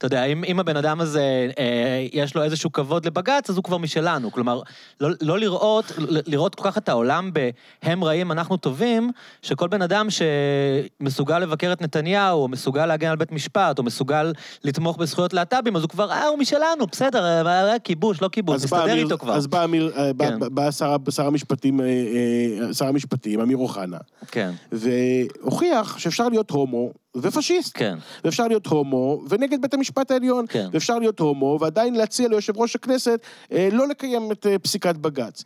אתה 0.00 0.06
יודע, 0.06 0.24
אם, 0.24 0.44
אם 0.44 0.60
הבן 0.60 0.76
אדם 0.76 1.00
הזה, 1.00 1.48
אה, 1.58 2.06
יש 2.12 2.34
לו 2.34 2.42
איזשהו 2.42 2.72
כבוד 2.72 3.06
לבג"ץ, 3.06 3.50
אז 3.50 3.56
הוא 3.56 3.64
כבר 3.64 3.78
משלנו. 3.78 4.32
כלומר, 4.32 4.62
לא, 5.00 5.08
לא 5.20 5.38
לראות, 5.38 5.92
לראות 6.26 6.54
כל 6.54 6.70
כך 6.70 6.78
את 6.78 6.88
העולם 6.88 7.30
ב"הם 7.32 8.04
רעים, 8.04 8.32
אנחנו 8.32 8.56
טובים", 8.56 9.10
שכל 9.42 9.68
בן 9.68 9.82
אדם 9.82 10.06
שמסוגל 10.10 11.38
לבקר 11.38 11.72
את 11.72 11.82
נתניהו, 11.82 12.42
או 12.42 12.48
מסוגל 12.48 12.86
להגן 12.86 13.10
על 13.10 13.16
בית 13.16 13.32
משפט, 13.32 13.78
או 13.78 13.82
מסוגל 13.82 14.32
לתמוך 14.64 14.96
בזכויות 14.96 15.32
להט"בים, 15.32 15.76
אז 15.76 15.82
הוא 15.82 15.88
כבר, 15.90 16.10
אה, 16.10 16.26
הוא 16.26 16.38
משלנו, 16.38 16.86
בסדר, 16.92 17.46
אה, 17.46 17.78
כיבוש, 17.78 18.22
לא 18.22 18.28
כיבוש, 18.28 18.62
תסתדר 18.62 18.96
איתו 18.96 19.18
כבר. 19.18 19.34
אז 19.34 19.46
בא 19.46 19.64
אמיר, 19.64 19.92
אה, 19.96 20.10
כן. 20.18 20.38
בא, 20.38 20.48
בא 20.48 20.70
שר, 20.70 20.96
שר 21.10 21.26
המשפטים, 21.26 21.80
אה, 21.80 22.74
שר 22.74 22.86
המשפטים, 22.86 23.40
אמיר 23.40 23.56
אוחנה. 23.56 23.98
כן. 24.30 24.50
והוכיח 24.72 25.98
שאפשר 25.98 26.28
להיות 26.28 26.50
הומו 26.50 26.90
ופשיסט. 27.16 27.72
כן. 27.74 27.98
ואפשר 28.24 28.48
להיות 28.48 28.66
הומו, 28.66 29.22
ונגד 29.28 29.62
בית 29.62 29.74
המשפט 29.74 30.10
העליון. 30.10 30.44
כן. 30.48 30.68
ואפשר 30.72 30.98
להיות 30.98 31.18
הומו, 31.18 31.58
ועדיין 31.60 31.94
להציע 31.94 32.28
ליושב 32.28 32.56
ראש 32.56 32.76
הכנסת 32.76 33.20
אה, 33.52 33.68
לא 33.72 33.88
לקיים 33.88 34.32
את 34.32 34.46
אה, 34.46 34.58
פסיקת 34.58 34.96
בג"ץ. 34.96 35.44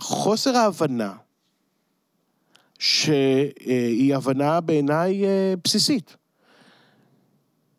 חוסר 0.00 0.56
ההבנה, 0.56 1.12
שהיא 2.78 4.14
הבנה 4.14 4.60
בעיניי 4.60 5.24
אה, 5.24 5.54
בסיסית, 5.64 6.16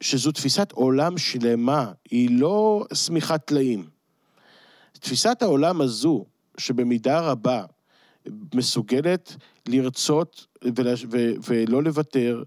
שזו 0.02 0.32
תפיסת 0.32 0.72
עולם 0.72 1.18
שלמה, 1.18 1.92
היא 2.12 2.40
לא 2.40 2.86
שמיכת 2.94 3.46
טלאים. 3.46 3.86
תפיסת 4.92 5.42
העולם 5.42 5.82
הזו, 5.82 6.26
שבמידה 6.58 7.20
רבה 7.20 7.64
מסוגלת 8.54 9.36
לרצות 9.68 10.48
ולא 11.44 11.84
לוותר, 11.84 12.44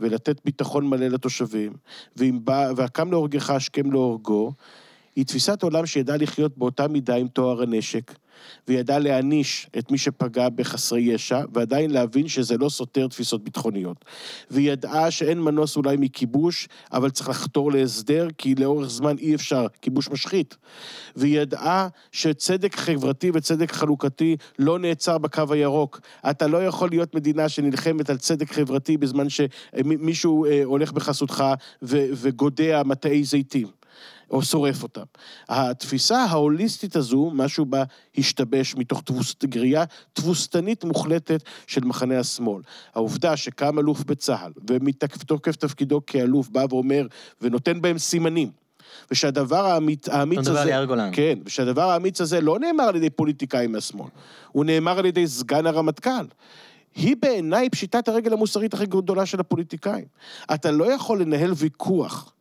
ולתת 0.00 0.44
ביטחון 0.44 0.88
מלא 0.88 1.08
לתושבים, 1.08 1.72
ואם 2.16 2.38
בא, 2.44 2.72
והקם 2.76 3.10
להורגך 3.10 3.50
השכם 3.50 3.92
להורגו, 3.92 4.52
היא 5.16 5.26
תפיסת 5.26 5.62
עולם 5.62 5.86
שידעה 5.86 6.16
לחיות 6.16 6.58
באותה 6.58 6.88
מידה 6.88 7.16
עם 7.16 7.28
טוהר 7.28 7.62
הנשק, 7.62 8.14
וידעה 8.68 8.98
להעניש 8.98 9.66
את 9.78 9.90
מי 9.90 9.98
שפגע 9.98 10.48
בחסרי 10.48 11.00
ישע, 11.00 11.40
ועדיין 11.52 11.90
להבין 11.90 12.28
שזה 12.28 12.56
לא 12.56 12.68
סותר 12.68 13.06
תפיסות 13.08 13.44
ביטחוניות. 13.44 14.04
והיא 14.50 14.72
ידעה 14.72 15.10
שאין 15.10 15.40
מנוס 15.40 15.76
אולי 15.76 15.96
מכיבוש, 15.98 16.68
אבל 16.92 17.10
צריך 17.10 17.28
לחתור 17.28 17.72
להסדר, 17.72 18.28
כי 18.38 18.54
לאורך 18.54 18.88
זמן 18.88 19.18
אי 19.18 19.34
אפשר, 19.34 19.66
כיבוש 19.82 20.10
משחית. 20.10 20.56
והיא 21.16 21.40
ידעה 21.40 21.88
שצדק 22.12 22.76
חברתי 22.76 23.30
וצדק 23.34 23.72
חלוקתי 23.72 24.36
לא 24.58 24.78
נעצר 24.78 25.18
בקו 25.18 25.42
הירוק. 25.50 26.00
אתה 26.30 26.46
לא 26.46 26.64
יכול 26.64 26.90
להיות 26.90 27.14
מדינה 27.14 27.48
שנלחמת 27.48 28.10
על 28.10 28.16
צדק 28.16 28.52
חברתי 28.52 28.96
בזמן 28.96 29.26
שמישהו 29.28 30.44
אה, 30.44 30.60
הולך 30.64 30.92
בחסותך 30.92 31.44
וגודע 31.82 32.82
מטעי 32.84 33.24
זיתים. 33.24 33.83
או 34.34 34.42
שורף 34.42 34.82
אותם. 34.82 35.02
התפיסה 35.48 36.18
ההוליסטית 36.18 36.96
הזו, 36.96 37.30
משהו 37.34 37.64
בה 37.64 37.82
השתבש 38.18 38.74
מתוך 38.74 39.02
תבוס, 39.02 39.34
גריעה 39.44 39.84
תבוסתנית 40.12 40.84
מוחלטת 40.84 41.42
של 41.66 41.84
מחנה 41.84 42.18
השמאל. 42.18 42.62
העובדה 42.94 43.36
שקם 43.36 43.78
אלוף 43.78 44.04
בצה"ל, 44.04 44.52
ומתוקף 44.70 45.56
תפקידו 45.56 46.00
כאלוף 46.06 46.48
בא 46.48 46.64
ואומר, 46.70 47.06
ונותן 47.40 47.82
בהם 47.82 47.98
סימנים, 47.98 48.50
ושהדבר 49.10 49.66
האמיץ, 49.66 50.08
האמיץ 50.08 50.38
הזה... 50.38 50.50
אתה 50.50 50.60
מדבר 50.60 50.62
על 50.62 50.68
יאיר 50.68 50.84
גולן. 50.84 51.10
כן, 51.12 51.38
ושהדבר 51.44 51.90
האמיץ 51.90 52.20
הזה 52.20 52.40
לא 52.40 52.58
נאמר 52.58 52.84
על 52.84 52.96
ידי 52.96 53.10
פוליטיקאים 53.10 53.72
מהשמאל, 53.72 54.08
הוא 54.52 54.64
נאמר 54.64 54.98
על 54.98 55.06
ידי 55.06 55.26
סגן 55.26 55.66
הרמטכ"ל. 55.66 56.26
היא 56.94 57.16
בעיניי 57.22 57.70
פשיטת 57.70 58.08
הרגל 58.08 58.32
המוסרית 58.32 58.74
הכי 58.74 58.86
גדולה 58.86 59.26
של 59.26 59.40
הפוליטיקאים. 59.40 60.04
אתה 60.54 60.70
לא 60.70 60.92
יכול 60.92 61.20
לנהל 61.20 61.52
ויכוח 61.56 62.34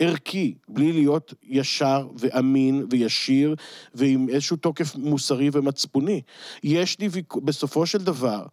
ערכי, 0.00 0.54
בלי 0.68 0.92
להיות 0.92 1.34
ישר 1.42 2.08
ואמין 2.18 2.86
וישיר 2.90 3.54
ועם 3.94 4.28
איזשהו 4.28 4.56
תוקף 4.56 4.96
מוסרי 4.96 5.50
ומצפוני. 5.52 6.20
יש 6.62 6.98
לי 6.98 7.08
ויכוח, 7.08 7.42
בסופו 7.44 7.86
של 7.86 7.98
דבר, 7.98 8.46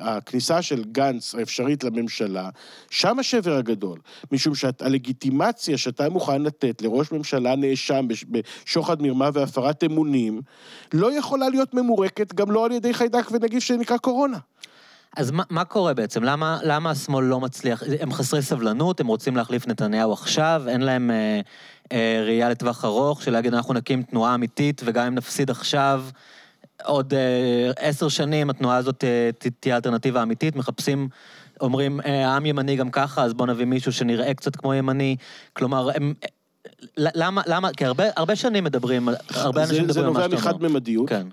הכניסה 0.00 0.62
של 0.62 0.84
גנץ 0.84 1.34
האפשרית 1.34 1.84
לממשלה, 1.84 2.50
שם 2.90 3.18
השבר 3.18 3.56
הגדול. 3.56 3.98
משום 4.32 4.54
שהלגיטימציה 4.54 5.78
שאתה 5.78 6.08
מוכן 6.08 6.42
לתת 6.42 6.82
לראש 6.82 7.12
ממשלה 7.12 7.56
נאשם 7.56 8.06
בשוחד 8.30 9.02
מרמה 9.02 9.30
והפרת 9.32 9.84
אמונים, 9.84 10.40
לא 10.92 11.18
יכולה 11.18 11.48
להיות 11.48 11.74
ממורקת 11.74 12.34
גם 12.34 12.50
לא 12.50 12.64
על 12.64 12.72
ידי 12.72 12.94
חיידק 12.94 13.30
ונגיף 13.30 13.64
שנקרא 13.64 13.96
קורונה. 13.96 14.38
אז 15.16 15.30
מה, 15.30 15.42
מה 15.50 15.64
קורה 15.64 15.94
בעצם? 15.94 16.24
למה, 16.24 16.58
למה 16.62 16.90
השמאל 16.90 17.24
לא 17.24 17.40
מצליח? 17.40 17.82
הם 18.00 18.12
חסרי 18.12 18.42
סבלנות, 18.42 19.00
הם 19.00 19.06
רוצים 19.06 19.36
להחליף 19.36 19.66
נתניהו 19.66 20.12
עכשיו, 20.12 20.62
אין 20.68 20.80
להם 20.80 21.10
אה, 21.10 21.40
אה, 21.92 22.22
ראייה 22.26 22.48
לטווח 22.48 22.84
ארוך 22.84 23.22
של 23.22 23.30
להגיד, 23.30 23.54
אנחנו 23.54 23.74
נקים 23.74 24.02
תנועה 24.02 24.34
אמיתית, 24.34 24.82
וגם 24.84 25.06
אם 25.06 25.14
נפסיד 25.14 25.50
עכשיו, 25.50 26.04
עוד 26.82 27.14
אה, 27.14 27.70
עשר 27.88 28.08
שנים 28.08 28.50
התנועה 28.50 28.76
הזאת 28.76 29.04
אה, 29.04 29.30
תהיה 29.60 29.76
אלטרנטיבה 29.76 30.22
אמיתית, 30.22 30.56
מחפשים, 30.56 31.08
אומרים, 31.60 32.00
אה, 32.00 32.28
העם 32.28 32.46
ימני 32.46 32.76
גם 32.76 32.90
ככה, 32.90 33.22
אז 33.22 33.34
בואו 33.34 33.48
נביא 33.48 33.64
מישהו 33.64 33.92
שנראה 33.92 34.34
קצת 34.34 34.56
כמו 34.56 34.74
ימני. 34.74 35.16
כלומר, 35.52 35.90
הם... 35.94 36.14
למה, 36.96 37.42
למה, 37.46 37.72
כי 37.72 37.84
הרבה, 37.84 38.04
הרבה 38.16 38.36
שנים 38.36 38.64
מדברים, 38.64 39.08
הרבה 39.30 39.62
אנשים 39.62 39.84
מדברים 39.84 40.06
על 40.06 40.12
מה 40.12 40.20
שאתה 40.20 40.26
אומר. 40.26 40.40
זה 40.40 40.42
נובע 40.42 40.50
מחד-ממדיות. 40.50 41.08
כן. 41.08 41.26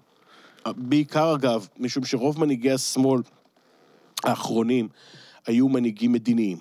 בעיקר, 0.77 1.35
אגב, 1.35 1.67
משום 1.79 2.05
שרוב 2.05 2.39
מנהיגי 2.39 2.71
השמאל 2.71 3.21
האחרונים 4.25 4.87
היו 5.47 5.69
מנהיגים 5.69 6.11
מדיניים. 6.11 6.57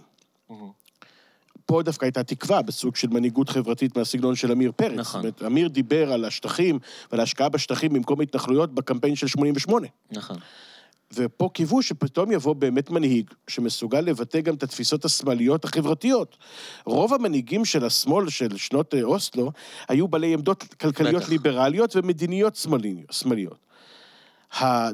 פה 1.67 1.83
דווקא 1.83 2.05
הייתה 2.05 2.23
תקווה 2.23 2.63
בסוג 2.63 2.97
של 2.97 3.09
מנהיגות 3.09 3.49
חברתית 3.49 3.97
מהסגנון 3.97 4.35
של 4.35 4.53
עמיר 4.53 4.73
פרץ. 4.77 4.99
נכון. 4.99 5.23
זאת 5.23 5.41
אומרת, 5.41 5.43
עמיר 5.53 5.69
דיבר 5.69 6.13
על 6.13 6.25
השטחים 6.25 6.79
ועל 7.13 7.21
ההשקעה 7.21 7.49
בשטחים 7.49 7.93
במקום 7.93 8.21
התנחלויות 8.21 8.75
בקמפיין 8.75 9.17
של 9.17 9.27
88. 9.27 9.87
נכון. 10.13 10.37
ופה 11.15 11.49
קיוו 11.55 11.83
שפתאום 11.83 12.33
יבוא 12.33 12.55
באמת 12.55 12.91
מנהיג 12.91 13.31
שמסוגל 13.49 14.01
לבטא 14.01 14.41
גם 14.41 14.55
את 14.55 14.63
התפיסות 14.63 15.05
השמאליות 15.05 15.65
החברתיות. 15.65 16.37
רוב 16.85 17.15
המנהיגים 17.15 17.65
של 17.65 17.85
השמאל 17.85 18.29
של 18.29 18.57
שנות 18.57 18.95
אה, 18.95 19.03
אוסלו 19.03 19.53
היו 19.89 20.09
בעלי 20.09 20.35
עמדות 20.35 20.63
כלכליות 20.81 21.15
בטח. 21.23 21.29
ליברליות 21.29 21.97
ומדיניות 21.97 22.57
שמאלי- 22.57 23.05
שמאליות. 23.11 23.59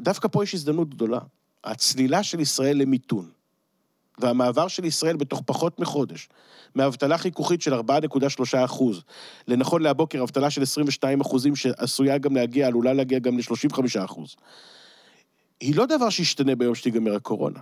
דווקא 0.01 0.27
פה 0.27 0.43
יש 0.43 0.53
הזדמנות 0.53 0.89
גדולה. 0.89 1.19
הצלילה 1.67 2.23
של 2.23 2.39
ישראל 2.39 2.77
למיתון, 2.77 3.29
והמעבר 4.17 4.67
של 4.67 4.85
ישראל 4.85 5.15
בתוך 5.15 5.41
פחות 5.45 5.79
מחודש, 5.79 6.29
מאבטלה 6.75 7.17
חיכוכית 7.17 7.61
של 7.61 7.73
4.3 7.73 8.65
אחוז, 8.65 9.03
לנכון 9.47 9.81
להבוקר 9.81 10.23
אבטלה 10.23 10.49
של 10.49 10.61
22 10.61 11.21
אחוזים, 11.21 11.55
שעשויה 11.55 12.17
גם 12.17 12.35
להגיע, 12.35 12.67
עלולה 12.67 12.93
להגיע 12.93 13.19
גם 13.19 13.37
ל-35 13.37 14.05
אחוז. 14.05 14.35
היא 15.61 15.75
לא 15.75 15.85
דבר 15.85 16.09
שישתנה 16.09 16.55
ביום 16.55 16.75
שתיגמר 16.75 17.15
הקורונה. 17.15 17.59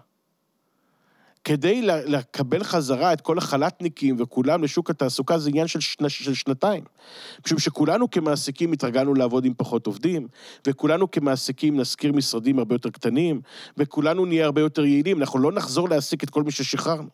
כדי 1.46 1.82
לקבל 1.82 2.64
חזרה 2.64 3.14
את 3.14 3.22
כל 3.22 3.38
החל"תניקים 3.38 4.16
וכולם 4.20 4.64
לשוק 4.64 4.90
התעסוקה 4.90 5.38
זה 5.38 5.50
עניין 5.50 5.68
של, 5.68 5.80
שנה, 5.80 6.10
של 6.10 6.34
שנתיים. 6.34 6.84
משום 7.46 7.60
שכולנו 7.60 8.12
כמעסיקים 8.12 8.72
התרגלנו 8.72 9.14
לעבוד 9.14 9.46
עם 9.46 9.54
פחות 9.58 9.88
עובדים, 9.88 10.28
וכולנו 10.68 11.12
כמעסיקים 11.12 11.80
נשכיר 11.80 12.14
משרדים 12.14 12.60
הרבה 12.60 12.76
יותר 12.76 12.90
קטנים, 12.90 13.42
וכולנו 13.78 14.26
נהיה 14.26 14.46
הרבה 14.46 14.62
יותר 14.62 14.86
יעילים, 14.86 15.20
אנחנו 15.20 15.40
לא 15.40 15.52
נחזור 15.52 15.90
להעסיק 15.90 16.24
את 16.24 16.30
כל 16.30 16.44
מי 16.44 16.52
ששחררנו. 16.52 17.10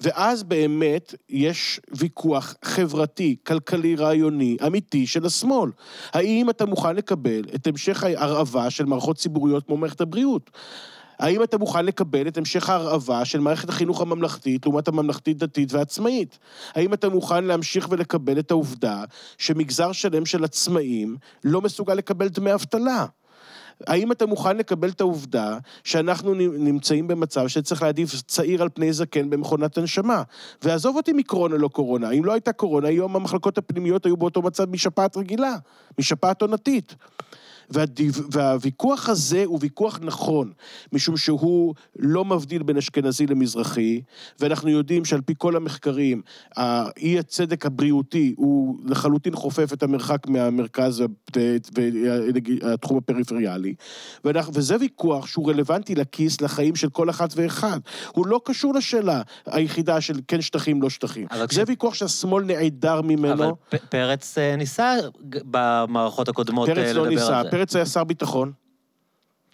ואז 0.00 0.42
באמת 0.42 1.14
יש 1.28 1.80
ויכוח 1.98 2.54
חברתי, 2.64 3.36
כלכלי, 3.46 3.94
רעיוני, 3.94 4.56
אמיתי 4.66 5.06
של 5.06 5.26
השמאל. 5.26 5.70
האם 6.12 6.50
אתה 6.50 6.66
מוכן 6.66 6.96
לקבל 6.96 7.42
את 7.54 7.66
המשך 7.66 8.04
ההרעבה 8.04 8.70
של 8.70 8.84
מערכות 8.84 9.16
ציבוריות 9.16 9.66
כמו 9.66 9.76
מערכת 9.76 10.00
הבריאות? 10.00 10.50
האם 11.20 11.42
אתה 11.42 11.58
מוכן 11.58 11.86
לקבל 11.86 12.28
את 12.28 12.38
המשך 12.38 12.70
ההרעבה 12.70 13.24
של 13.24 13.40
מערכת 13.40 13.68
החינוך 13.68 14.00
הממלכתית 14.00 14.66
לעומת 14.66 14.88
הממלכתית-דתית 14.88 15.72
והעצמאית? 15.72 16.38
האם 16.74 16.94
אתה 16.94 17.08
מוכן 17.08 17.44
להמשיך 17.44 17.88
ולקבל 17.90 18.38
את 18.38 18.50
העובדה 18.50 19.04
שמגזר 19.38 19.92
שלם 19.92 20.26
של 20.26 20.44
עצמאים 20.44 21.16
לא 21.44 21.60
מסוגל 21.60 21.94
לקבל 21.94 22.28
דמי 22.28 22.54
אבטלה? 22.54 23.06
האם 23.86 24.12
אתה 24.12 24.26
מוכן 24.26 24.56
לקבל 24.56 24.88
את 24.88 25.00
העובדה 25.00 25.58
שאנחנו 25.84 26.34
נמצאים 26.34 27.08
במצב 27.08 27.48
שצריך 27.48 27.82
להעדיף 27.82 28.22
צעיר 28.22 28.62
על 28.62 28.68
פני 28.74 28.92
זקן 28.92 29.30
במכונת 29.30 29.78
הנשמה? 29.78 30.22
ועזוב 30.62 30.96
אותי 30.96 31.12
מקורונה 31.12 31.56
לא 31.56 31.68
קורונה, 31.68 32.10
אם 32.10 32.24
לא 32.24 32.32
הייתה 32.32 32.52
קורונה, 32.52 32.88
היום 32.88 33.16
המחלקות 33.16 33.58
הפנימיות 33.58 34.06
היו 34.06 34.16
באותו 34.16 34.42
מצב 34.42 34.70
משפעת 34.70 35.16
רגילה, 35.16 35.56
משפעת 35.98 36.42
עונתית. 36.42 36.94
והדיו, 37.70 38.12
והוויכוח 38.30 39.08
הזה 39.08 39.42
הוא 39.46 39.58
ויכוח 39.62 39.98
נכון, 40.02 40.52
משום 40.92 41.16
שהוא 41.16 41.74
לא 41.98 42.24
מבדיל 42.24 42.62
בין 42.62 42.76
אשכנזי 42.76 43.26
למזרחי, 43.26 44.00
ואנחנו 44.40 44.68
יודעים 44.70 45.04
שעל 45.04 45.20
פי 45.20 45.34
כל 45.38 45.56
המחקרים, 45.56 46.22
האי 46.56 47.18
הצדק 47.18 47.66
הבריאותי 47.66 48.34
הוא 48.36 48.76
לחלוטין 48.86 49.34
חופף 49.36 49.72
את 49.72 49.82
המרחק 49.82 50.28
מהמרכז 50.28 51.02
והתחום 52.62 52.96
הפריפריאלי, 52.98 53.74
ואנחנו, 54.24 54.52
וזה 54.54 54.76
ויכוח 54.80 55.26
שהוא 55.26 55.50
רלוונטי 55.50 55.94
לכיס, 55.94 56.40
לחיים 56.40 56.76
של 56.76 56.88
כל 56.90 57.10
אחת 57.10 57.32
ואחד. 57.36 57.80
הוא 58.12 58.26
לא 58.26 58.40
קשור 58.44 58.74
לשאלה 58.74 59.22
היחידה 59.46 60.00
של 60.00 60.14
כן 60.28 60.40
שטחים, 60.40 60.82
לא 60.82 60.90
שטחים. 60.90 61.26
זה 61.38 61.46
כש- 61.46 61.58
ויכוח 61.66 61.94
שהשמאל 61.94 62.44
נעדר 62.44 63.00
ממנו. 63.02 63.32
אבל 63.44 63.50
פ- 63.68 63.84
פרץ 63.88 64.38
אה, 64.38 64.56
ניסה 64.56 64.94
במערכות 65.24 66.28
הקודמות 66.28 66.68
אה, 66.68 66.74
פרץ 66.74 66.86
לדבר 66.88 66.98
לא 67.02 67.06
על 67.06 67.14
ניסה, 67.14 67.42
זה. 67.44 67.50
פרץ 67.50 67.59
היה 67.74 67.86
שר 67.86 68.04
ביטחון, 68.04 68.52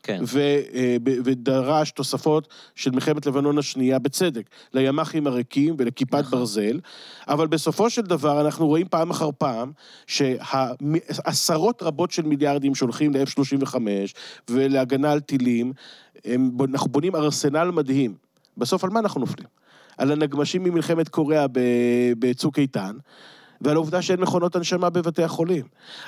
כן. 0.06 0.22
ו, 0.26 0.40
אה, 0.74 0.96
ודרש 1.04 1.90
תוספות 1.90 2.48
של 2.74 2.90
מלחמת 2.90 3.26
לבנון 3.26 3.58
השנייה, 3.58 3.98
בצדק, 3.98 4.46
לימ"חים 4.72 5.26
הריקים 5.26 5.74
ולכיפת 5.78 6.14
נכון. 6.14 6.38
ברזל, 6.38 6.80
אבל 7.28 7.46
בסופו 7.46 7.90
של 7.90 8.02
דבר 8.02 8.40
אנחנו 8.40 8.66
רואים 8.66 8.88
פעם 8.88 9.10
אחר 9.10 9.30
פעם 9.38 9.72
שעשרות 10.06 11.82
רבות 11.82 12.10
של 12.10 12.22
מיליארדים 12.22 12.74
שהולכים 12.74 13.12
ל-F-35 13.14 13.74
ולהגנה 14.50 15.12
על 15.12 15.20
טילים, 15.20 15.72
הם, 16.24 16.50
אנחנו 16.70 16.90
בונים 16.90 17.16
ארסנל 17.16 17.70
מדהים. 17.70 18.14
בסוף 18.56 18.84
על 18.84 18.90
מה 18.90 19.00
אנחנו 19.00 19.20
נופלים? 19.20 19.48
על 19.98 20.12
הנגמשים 20.12 20.64
ממלחמת 20.64 21.08
קוריאה 21.08 21.46
בצוק 22.18 22.58
איתן, 22.58 22.96
ועל 23.60 23.76
העובדה 23.76 24.02
שאין 24.02 24.20
מכונות 24.20 24.56
הנשמה 24.56 24.90
בבתי 24.90 25.22
החולים. 25.22 25.64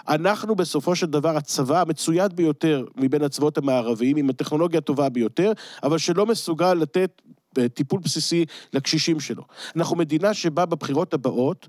אנחנו 0.08 0.54
בסופו 0.54 0.96
של 0.96 1.06
דבר 1.06 1.36
הצבא 1.36 1.80
המצויד 1.80 2.36
ביותר 2.36 2.84
מבין 2.96 3.22
הצבאות 3.22 3.58
המערביים, 3.58 4.16
עם 4.16 4.30
הטכנולוגיה 4.30 4.78
הטובה 4.78 5.08
ביותר, 5.08 5.52
אבל 5.82 5.98
שלא 5.98 6.26
מסוגל 6.26 6.74
לתת 6.74 7.22
אה, 7.58 7.68
טיפול 7.68 8.00
בסיסי 8.00 8.44
לקשישים 8.72 9.20
שלו. 9.20 9.42
אנחנו 9.76 9.96
מדינה 9.96 10.34
שבה 10.34 10.66
בבחירות 10.66 11.14
הבאות, 11.14 11.68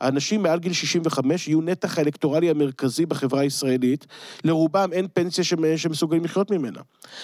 האנשים 0.00 0.42
מעל 0.42 0.58
גיל 0.58 0.72
65 0.72 1.48
יהיו 1.48 1.60
נתח 1.60 1.98
האלקטורלי 1.98 2.50
המרכזי 2.50 3.06
בחברה 3.06 3.40
הישראלית, 3.40 4.06
לרובם 4.44 4.88
אין 4.92 5.06
פנסיה 5.14 5.44
שמ- 5.44 5.76
שמסוגלים 5.76 6.24
לחיות 6.24 6.50
ממנה. 6.50 6.80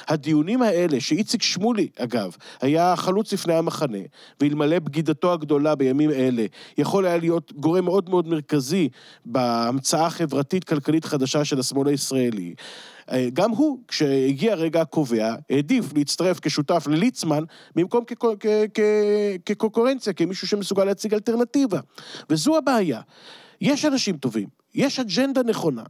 הדיונים 0.09 0.63
האלה, 0.63 1.01
שאיציק 1.01 1.43
שמולי, 1.43 1.89
אגב, 1.99 2.37
היה 2.61 2.97
חלוץ 2.97 3.33
לפני 3.33 3.55
המחנה, 3.55 3.99
ואלמלא 4.41 4.79
בגידתו 4.79 5.33
הגדולה 5.33 5.75
בימים 5.75 6.11
אלה, 6.11 6.47
יכול 6.79 7.07
היה 7.07 7.17
להיות 7.17 7.53
גורם 7.53 7.85
מאוד 7.85 8.11
מאוד 8.11 8.29
מרכזי 8.29 8.89
בהמצאה 9.27 10.07
החברתית-כלכלית 10.07 11.05
חדשה 11.05 11.45
של 11.45 11.61
השמאל 11.61 11.89
הישראלי. 11.89 12.55
אה, 13.13 13.29
גם 13.33 13.51
הוא, 13.51 13.79
כשהגיע 13.89 14.53
הרגע 14.53 14.81
הקובע, 14.81 15.35
העדיף 15.51 15.85
להצטרף 15.95 16.41
כשותף 16.41 16.87
לליצמן, 16.91 17.45
במקום 17.75 18.05
כקונקורנציה, 19.47 20.13
כמישהו 20.13 20.49
שמסוגל 20.49 20.85
להציג 20.85 21.15
אלטרנטיבה. 21.15 21.81
וזו 22.31 22.57
הבעיה. 22.57 23.01
יש 23.61 23.85
אנשים 23.85 24.17
טובים, 24.17 24.49
יש 24.75 25.01
אג'נדה 25.01 25.43
נכונה. 25.43 25.83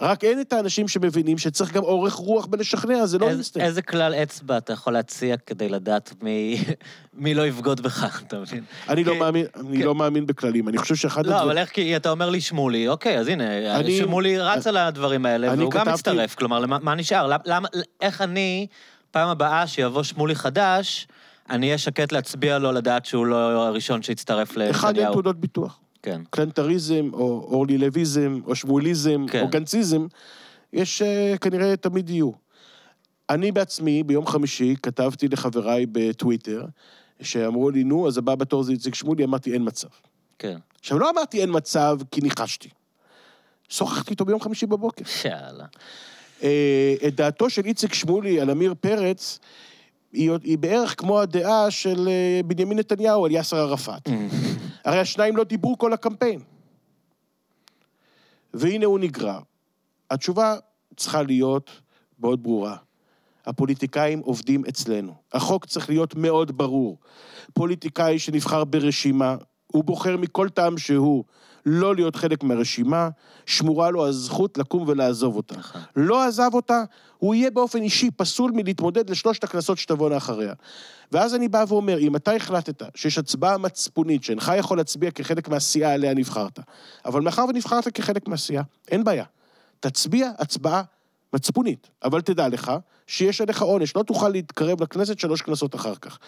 רק 0.00 0.24
אין 0.24 0.40
את 0.40 0.52
האנשים 0.52 0.88
שמבינים 0.88 1.38
שצריך 1.38 1.72
גם 1.72 1.82
אורך 1.82 2.12
רוח 2.14 2.46
בלשכנע, 2.46 3.06
זה 3.06 3.18
לא 3.18 3.28
אינסטנט. 3.28 3.62
איזה 3.62 3.82
כלל 3.82 4.14
אצבע 4.14 4.56
אתה 4.58 4.72
יכול 4.72 4.92
להציע 4.92 5.36
כדי 5.36 5.68
לדעת 5.68 6.14
מי- 6.22 6.64
מי 7.14 7.34
לא 7.34 7.46
יבגוד 7.46 7.80
בך, 7.80 8.04
אתה 8.26 8.38
מבין? 8.38 8.64
אני 8.88 9.04
לא 9.04 9.16
מאמין, 9.18 9.46
אני. 9.60 9.82
לא 9.82 9.94
מאמין 9.94 10.26
בכללים. 10.26 10.68
אני 10.68 10.78
חושב 10.78 10.94
שאחד 10.94 11.26
לא, 11.26 11.30
הדברים... 11.32 11.50
אבל 11.50 11.58
איך, 11.58 11.70
כי 11.70 11.96
אתה 11.96 12.10
אומר 12.10 12.30
לי 12.30 12.40
שמולי, 12.40 12.88
אוקיי, 12.88 13.18
אז 13.18 13.28
הנה, 13.28 13.76
אני- 13.80 13.98
שמולי 13.98 14.38
רץ 14.38 14.66
על 14.66 14.76
הדברים 14.76 15.26
האלה, 15.26 15.52
והוא 15.58 15.70
גם 15.70 15.88
מצטרף, 15.88 16.34
כלומר, 16.34 16.58
למה- 16.58 16.78
מה 16.82 16.94
נשאר? 16.94 17.26
למ- 17.26 17.40
למה, 17.44 17.68
איך 18.00 18.20
אני, 18.22 18.66
פעם 19.10 19.28
הבאה 19.28 19.66
שיבוא 19.66 20.02
שמולי 20.02 20.34
חדש, 20.34 21.06
אני 21.50 21.66
אהיה 21.66 21.78
שקט 21.78 22.12
להצביע 22.12 22.58
לו 22.58 22.72
לדעת 22.72 23.06
שהוא 23.06 23.26
לא 23.26 23.36
הראשון 23.66 24.02
שהצטרף 24.02 24.50
אחד, 24.50 24.60
אין 24.60 24.72
לנתניהו. 24.74 25.12
תעודות 25.12 25.40
ביטוח. 25.40 25.78
כן. 26.04 26.20
קלנטריזם, 26.30 27.10
או 27.12 27.48
אורלי 27.50 27.78
לויזם, 27.78 28.40
או 28.46 28.54
שמואליזם, 28.54 29.26
כן. 29.30 29.42
או 29.42 29.48
גנציזם, 29.48 30.06
יש 30.72 31.02
uh, 31.02 31.38
כנראה 31.38 31.76
תמיד 31.76 32.10
יהיו. 32.10 32.30
אני 33.30 33.52
בעצמי, 33.52 34.02
ביום 34.02 34.26
חמישי, 34.26 34.74
כתבתי 34.82 35.28
לחבריי 35.28 35.86
בטוויטר, 35.92 36.64
שאמרו 37.20 37.70
לי, 37.70 37.84
נו, 37.84 38.08
אז 38.08 38.18
הבא 38.18 38.34
בתור 38.34 38.62
זה 38.62 38.72
איציק 38.72 38.94
שמולי, 38.94 39.24
אמרתי, 39.24 39.52
אין 39.52 39.62
מצב. 39.66 39.88
כן. 40.38 40.58
עכשיו, 40.80 40.98
לא 40.98 41.10
אמרתי 41.10 41.40
אין 41.40 41.50
מצב 41.52 41.98
כי 42.10 42.20
ניחשתי. 42.20 42.68
שוחחתי 43.68 44.10
איתו 44.10 44.24
ביום 44.24 44.40
חמישי 44.40 44.66
בבוקר. 44.66 45.04
יאללה. 45.24 45.64
אה, 46.42 46.94
את 47.06 47.14
דעתו 47.14 47.50
של 47.50 47.64
איציק 47.64 47.94
שמולי 47.94 48.40
על 48.40 48.50
עמיר 48.50 48.74
פרץ, 48.80 49.38
היא, 50.12 50.30
היא 50.42 50.58
בערך 50.58 50.94
כמו 50.98 51.20
הדעה 51.20 51.70
של 51.70 52.08
אה, 52.08 52.40
בנימין 52.46 52.78
נתניהו 52.78 53.24
על 53.24 53.30
יאסר 53.30 53.56
ערפאת. 53.56 54.08
הרי 54.84 54.98
השניים 54.98 55.36
לא 55.36 55.44
דיברו 55.44 55.78
כל 55.78 55.92
הקמפיין. 55.92 56.40
והנה 58.54 58.86
הוא 58.86 58.98
נגרר. 58.98 59.38
התשובה 60.10 60.56
צריכה 60.96 61.22
להיות 61.22 61.70
מאוד 62.18 62.42
ברורה. 62.42 62.76
הפוליטיקאים 63.46 64.18
עובדים 64.18 64.64
אצלנו. 64.68 65.14
החוק 65.32 65.66
צריך 65.66 65.88
להיות 65.88 66.14
מאוד 66.14 66.56
ברור. 66.58 66.98
פוליטיקאי 67.54 68.18
שנבחר 68.18 68.64
ברשימה, 68.64 69.36
הוא 69.74 69.84
בוחר 69.84 70.16
מכל 70.16 70.48
טעם 70.48 70.78
שהוא 70.78 71.24
לא 71.66 71.94
להיות 71.94 72.16
חלק 72.16 72.42
מהרשימה, 72.42 73.08
שמורה 73.46 73.90
לו 73.90 74.06
הזכות 74.06 74.58
לקום 74.58 74.84
ולעזוב 74.86 75.36
אותה. 75.36 75.56
נכון. 75.56 75.80
לא 75.96 76.22
עזב 76.22 76.50
אותה, 76.54 76.84
הוא 77.18 77.34
יהיה 77.34 77.50
באופן 77.50 77.82
אישי 77.82 78.10
פסול 78.10 78.50
מלהתמודד 78.54 79.10
לשלושת 79.10 79.44
הכנסות 79.44 79.78
שתבואנה 79.78 80.16
אחריה. 80.16 80.52
ואז 81.12 81.34
אני 81.34 81.48
בא 81.48 81.64
ואומר, 81.68 81.98
אם 81.98 82.16
אתה 82.16 82.32
החלטת 82.32 82.82
שיש 82.94 83.18
הצבעה 83.18 83.58
מצפונית 83.58 84.24
שאינך 84.24 84.52
יכול 84.58 84.76
להצביע 84.76 85.10
כחלק 85.10 85.48
מהסיעה 85.48 85.92
עליה 85.92 86.14
נבחרת, 86.14 86.58
אבל 87.04 87.20
מאחר 87.20 87.44
ונבחרת 87.48 87.88
כחלק 87.88 88.28
מהסיעה, 88.28 88.62
אין 88.90 89.04
בעיה. 89.04 89.24
תצביע 89.80 90.30
הצבעה 90.38 90.82
מצפונית. 91.34 91.90
אבל 92.04 92.20
תדע 92.20 92.48
לך 92.48 92.72
שיש 93.06 93.40
עליך 93.40 93.62
עונש, 93.62 93.96
לא 93.96 94.02
תוכל 94.02 94.28
להתקרב 94.28 94.82
לכנסת 94.82 95.18
שלוש 95.18 95.42
כנסות 95.42 95.74
אחר 95.74 95.94
כך. 95.94 96.18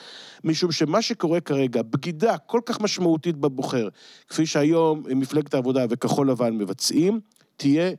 משום 0.44 0.72
שמה 0.72 1.02
שקורה 1.02 1.40
כרגע, 1.40 1.82
בגידה 1.82 2.38
כל 2.38 2.60
כך 2.66 2.80
משמעותית 2.80 3.36
בבוחר, 3.36 3.88
כפי 4.28 4.46
שהיום 4.46 5.02
מפלגת 5.16 5.54
העבודה 5.54 5.84
וכחול 5.90 6.30
לבן 6.30 6.58
מבצעים, 6.58 7.20
תהיה, 7.56 7.90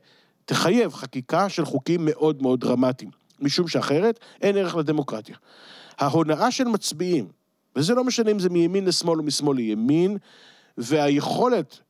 תחייב 0.44 0.94
חקיקה 0.94 1.48
של 1.48 1.64
חוקים 1.64 2.00
מאוד 2.04 2.42
מאוד 2.42 2.60
דרמטיים. 2.60 3.10
משום 3.40 3.68
שאחרת 3.68 4.20
אין 4.42 4.56
ערך 4.56 4.76
לדמוקרטיה. 4.76 5.36
ההונאה 5.98 6.50
של 6.50 6.64
מצביעים, 6.64 7.28
וזה 7.76 7.94
לא 7.94 8.04
משנה 8.04 8.30
אם 8.30 8.38
זה 8.38 8.48
מימין 8.48 8.84
לשמאל 8.84 9.18
או 9.18 9.24
משמאל 9.24 9.56
לימין, 9.56 10.16
והיכולת 10.78 11.80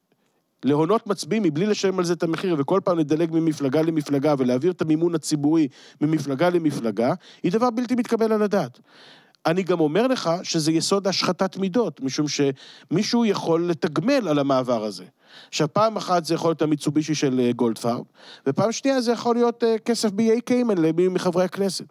להונות 0.65 1.07
מצביעים 1.07 1.43
מבלי 1.43 1.67
לשלם 1.67 1.99
על 1.99 2.05
זה 2.05 2.13
את 2.13 2.23
המחיר, 2.23 2.57
וכל 2.59 2.81
פעם 2.85 2.99
לדלג 2.99 3.31
ממפלגה 3.33 3.83
למפלגה 3.83 4.35
ולהעביר 4.39 4.73
את 4.73 4.83
המימון 4.83 5.15
הציבורי 5.15 5.69
ממפלגה 6.01 6.51
למפלגה, 6.51 7.15
היא 7.43 7.53
דבר 7.53 7.71
בלתי 7.71 7.95
מתקבל 7.95 8.33
על 8.33 8.43
הדעת. 8.43 8.79
אני 9.47 9.63
גם 9.63 9.81
אומר 9.81 10.07
לך 10.07 10.31
שזה 10.43 10.73
יסוד 10.73 11.07
השחתת 11.07 11.57
מידות, 11.57 12.01
משום 12.01 12.27
שמישהו 12.29 13.25
יכול 13.25 13.71
לתגמל 13.71 14.29
על 14.29 14.39
המעבר 14.39 14.85
הזה. 14.85 15.05
עכשיו, 15.49 15.69
פעם 15.73 15.97
אחת 15.97 16.25
זה 16.25 16.35
יכול 16.35 16.51
להיות 16.51 16.63
המיצובישי 16.63 17.15
של 17.15 17.41
אה, 17.41 17.53
גולדפארב, 17.53 18.05
ופעם 18.47 18.73
שנייה 18.73 19.01
זה 19.01 19.13
יכול 19.13 19.37
להיות 19.37 19.65
אה, 19.65 19.79
כסף 19.79 20.09
קיימן 20.45 20.79
למי 20.79 21.09
מחברי 21.09 21.45
הכנסת. 21.45 21.85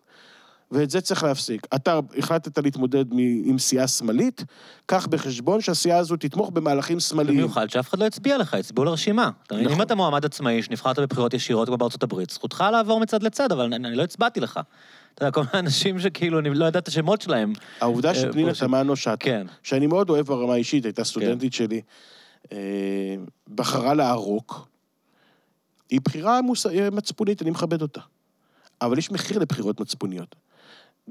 ואת 0.72 0.90
זה 0.90 1.02
צריך 1.02 1.24
להפסיק. 1.24 1.68
אתה 1.76 2.00
החלטת 2.18 2.58
להתמודד 2.58 3.06
עם 3.44 3.60
סיעה 3.60 3.88
שמאלית, 3.88 4.44
קח 4.86 5.08
בחשבון 5.08 5.62
שהסיעה 5.62 5.98
הזו 5.98 6.16
תתמוך 6.18 6.50
במהלכים 6.50 7.00
שמאליים. 7.00 7.38
במיוחד 7.38 7.70
שאף 7.70 7.90
אחד 7.90 8.00
לא 8.00 8.06
הצביע 8.06 8.38
לך, 8.38 8.54
הצביעו 8.54 8.86
לרשימה. 8.86 9.30
נכון. 9.52 9.68
אם 9.68 9.82
אתה 9.82 9.96
מועמד 9.96 10.26
עצמאי 10.26 10.64
שנבחרת 10.64 11.00
בבחירות 11.00 11.34
ישירות 11.34 11.68
כמו 11.68 11.78
בארצות 11.78 12.04
הברית, 12.04 12.30
זכותך 12.30 12.64
לעבור 12.72 13.00
מצד 13.00 13.24
לצד, 13.24 13.52
אבל 13.52 13.74
אני 13.74 13.96
לא 13.96 14.04
הצבעתי 14.04 14.40
לך. 14.40 14.60
אתה 15.14 15.24
יודע, 15.26 15.32
כל 15.32 15.42
מיני 15.42 15.60
אנשים 15.60 16.00
שכאילו, 16.00 16.40
אני 16.40 16.50
לא 16.50 16.66
יודע 16.66 16.80
את 16.80 16.88
השמות 16.88 17.22
שלהם. 17.22 17.54
העובדה 17.82 18.10
אה, 18.10 18.16
שפנינה 18.16 18.54
תמנו 18.54 18.96
שטה, 18.96 19.18
כן. 19.18 19.48
שאני 19.64 19.88
מאוד 19.88 20.10
אוהב 20.10 20.26
ברמה 20.26 20.54
האישית, 20.54 20.86
הייתה 20.86 21.04
סטודנטית 21.04 21.52
כן. 21.52 21.58
שלי, 21.58 21.82
אה, 22.52 23.16
בחרה 23.56 23.94
לערוק, 23.94 24.68
היא 25.90 26.00
בחירה 26.06 26.40
מצפונית, 26.92 27.42
אני 27.42 27.50
מכבד 27.50 27.82
אותה. 27.82 28.02
אבל 28.82 28.98
יש 28.98 29.12
מחיר 29.12 29.40
לבחירות 29.40 29.80
מצפוניות. 29.80 30.36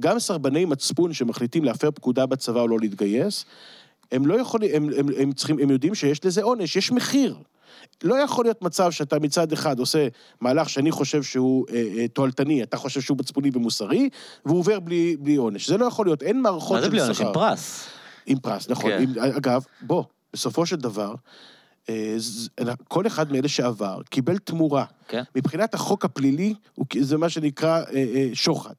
גם 0.01 0.19
סרבני 0.19 0.65
מצפון 0.65 1.13
שמחליטים 1.13 1.65
להפר 1.65 1.91
פקודה 1.91 2.27
בצבא 2.27 2.61
או 2.61 2.69
לא 2.69 2.79
להתגייס, 2.81 3.45
הם 4.13 4.27
לא 4.27 4.41
יכולים, 4.41 4.71
הם, 4.75 4.89
הם, 4.99 5.07
הם 5.19 5.33
צריכים, 5.33 5.59
הם 5.59 5.71
יודעים 5.71 5.95
שיש 5.95 6.25
לזה 6.25 6.43
עונש, 6.43 6.77
יש 6.77 6.93
מחיר. 6.93 7.37
לא 8.05 8.15
יכול 8.15 8.45
להיות 8.45 8.63
מצב 8.63 8.91
שאתה 8.91 9.19
מצד 9.19 9.53
אחד 9.53 9.79
עושה 9.79 10.09
מהלך 10.41 10.69
שאני 10.69 10.91
חושב 10.91 11.23
שהוא 11.23 11.67
אה, 11.71 11.85
אה, 11.97 12.09
תועלתני, 12.09 12.63
אתה 12.63 12.77
חושב 12.77 13.01
שהוא 13.01 13.19
מצפוני 13.19 13.51
ומוסרי, 13.55 14.09
והוא 14.47 14.59
עובר 14.59 14.81
בלי, 14.81 15.17
בלי 15.21 15.37
עונש. 15.37 15.69
זה 15.69 15.77
לא 15.77 15.87
יכול 15.87 16.07
להיות, 16.07 16.23
אין 16.23 16.43
מערכות 16.43 16.83
של 16.83 16.85
שכר. 16.85 16.85
מה 16.85 16.85
זה 16.85 16.91
בלי 16.91 17.01
עונש? 17.01 17.21
עם 17.21 17.33
פרס. 17.33 17.87
עם 18.27 18.39
פרס, 18.39 18.69
נכון. 18.69 18.91
כן. 18.91 19.03
עם, 19.03 19.33
אגב, 19.37 19.65
בוא, 19.81 20.05
בסופו 20.33 20.67
של 20.67 20.77
דבר, 20.77 21.15
כל 22.89 23.07
אחד 23.07 23.33
מאלה 23.33 23.49
שעבר 23.49 24.01
קיבל 24.11 24.39
תמורה. 24.39 24.85
כן. 25.09 25.23
מבחינת 25.37 25.75
החוק 25.75 26.05
הפלילי, 26.05 26.55
זה 27.01 27.17
מה 27.17 27.29
שנקרא 27.29 27.79
אה, 27.79 27.85
אה, 27.95 28.29
שוחד. 28.35 28.75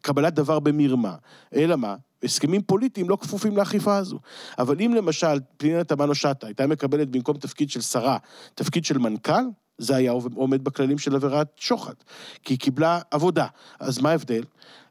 קבלת 0.00 0.34
דבר 0.34 0.58
במרמה. 0.58 1.14
אלא 1.54 1.76
מה? 1.76 1.96
הסכמים 2.22 2.62
פוליטיים 2.62 3.08
לא 3.08 3.16
כפופים 3.20 3.56
לאכיפה 3.56 3.96
הזו. 3.96 4.18
אבל 4.58 4.76
אם 4.80 4.94
למשל 4.94 5.40
פנינה 5.56 5.84
תמנו 5.84 6.14
שטה 6.14 6.46
הייתה 6.46 6.66
מקבלת 6.66 7.08
במקום 7.08 7.36
תפקיד 7.36 7.70
של 7.70 7.80
שרה, 7.80 8.18
תפקיד 8.54 8.84
של 8.84 8.98
מנכ"ל, 8.98 9.42
זה 9.78 9.96
היה 9.96 10.12
עומד 10.34 10.64
בכללים 10.64 10.98
של 10.98 11.14
עבירת 11.14 11.46
שוחד. 11.56 11.94
כי 12.42 12.52
היא 12.54 12.58
קיבלה 12.58 13.00
עבודה. 13.10 13.46
אז 13.80 13.98
מה 13.98 14.10
ההבדל? 14.10 14.42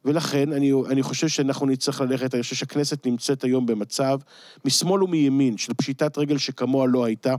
ולכן 0.06 0.54
אני, 0.54 0.72
אני 0.90 1.04
חושב 1.04 1.28
שאנחנו 1.28 1.66
נצטרך 1.66 2.02
ללכת, 2.02 2.34
אני 2.34 2.44
חושב 2.44 2.56
שהכנסת 2.56 3.06
נמצאת 3.06 3.44
היום 3.44 3.66
במצב, 3.66 4.20
משמאל 4.66 5.04
ומימין, 5.04 5.58
של 5.58 5.74
פשיטת 5.74 6.18
רגל 6.18 6.38
שכמוה 6.38 6.88
לא 6.88 7.06
הייתה. 7.06 7.36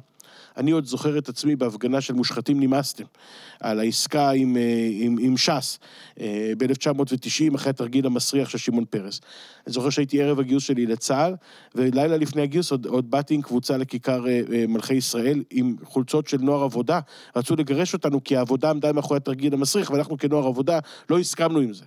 אני 0.57 0.70
עוד 0.70 0.84
זוכר 0.84 1.18
את 1.18 1.28
עצמי 1.28 1.57
בהפגנה 1.57 2.00
של 2.00 2.14
מושחתים 2.14 2.61
נמאסתם, 2.61 3.05
על 3.61 3.80
העסקה 3.80 4.30
עם, 4.30 4.57
אה, 4.57 4.88
עם, 4.92 5.16
עם 5.20 5.36
ש"ס 5.36 5.78
אה, 6.20 6.53
ב-1990, 6.59 7.55
אחרי 7.55 7.70
התרגיל 7.70 8.07
המסריח 8.07 8.48
של 8.48 8.59
שמעון 8.59 8.84
פרס. 8.84 9.20
אני 9.66 9.72
זוכר 9.72 9.90
שהייתי 9.90 10.22
ערב 10.22 10.40
הגיוס 10.40 10.64
שלי 10.64 10.86
לצה"ל, 10.86 11.34
ולילה 11.74 12.16
לפני 12.16 12.42
הגיוס 12.42 12.70
עוד, 12.70 12.86
עוד 12.86 13.11
באתי 13.11 13.34
עם 13.34 13.42
קבוצה 13.42 13.76
לכיכר 13.76 14.28
אה, 14.28 14.42
מלכי 14.68 14.94
ישראל, 14.94 15.42
עם 15.50 15.76
חולצות 15.84 16.28
של 16.28 16.38
נוער 16.40 16.62
עבודה. 16.62 17.00
רצו 17.36 17.57
לגרש 17.57 17.94
אותנו 17.94 18.24
כי 18.24 18.36
העבודה 18.36 18.70
עמדה 18.70 18.92
מאחורי 18.92 19.16
התרגיל 19.16 19.55
המסריח, 19.55 19.90
ואנחנו 19.90 20.18
כנוער 20.18 20.46
עבודה 20.46 20.78
לא 21.11 21.18
הסכמנו 21.18 21.59
עם 21.59 21.72
זה. 21.72 21.84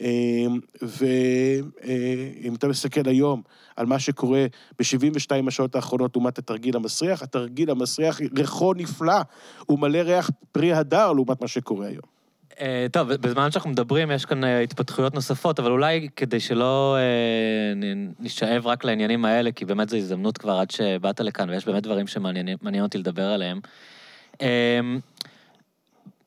אמ, 0.00 0.58
ואם 0.82 2.54
אתה 2.54 2.68
מסתכל 2.68 3.08
היום 3.08 3.42
על 3.76 3.86
מה 3.86 3.98
שקורה 3.98 4.46
ב-72 4.78 5.48
השעות 5.48 5.74
האחרונות 5.74 6.16
לעומת 6.16 6.38
התרגיל 6.38 6.76
המסריח, 6.76 7.22
התרגיל 7.22 7.70
המסריח 7.70 8.20
ריחו 8.36 8.74
נפלא, 8.74 9.20
הוא 9.66 9.78
מלא 9.78 9.98
ריח 9.98 10.30
פרי 10.52 10.72
הדר 10.72 11.12
לעומת 11.12 11.40
מה 11.40 11.48
שקורה 11.48 11.86
היום. 11.86 12.20
אה, 12.60 12.86
טוב, 12.92 13.12
בזמן 13.12 13.50
שאנחנו 13.50 13.70
מדברים 13.70 14.10
יש 14.10 14.24
כאן 14.24 14.44
אה, 14.44 14.60
התפתחויות 14.60 15.14
נוספות, 15.14 15.60
אבל 15.60 15.70
אולי 15.70 16.08
כדי 16.16 16.40
שלא 16.40 16.96
אה, 16.98 17.88
נשאב 18.20 18.66
רק 18.66 18.84
לעניינים 18.84 19.24
האלה, 19.24 19.52
כי 19.52 19.64
באמת 19.64 19.88
זו 19.88 19.96
הזדמנות 19.96 20.38
כבר 20.38 20.52
עד 20.52 20.70
שבאת 20.70 21.20
לכאן, 21.20 21.50
ויש 21.50 21.66
באמת 21.66 21.82
דברים 21.82 22.06
שמעניין 22.06 22.82
אותי 22.82 22.98
לדבר 22.98 23.26
עליהם. 23.26 23.60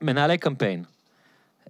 מנהלי 0.02 0.38
קמפיין. 0.38 0.84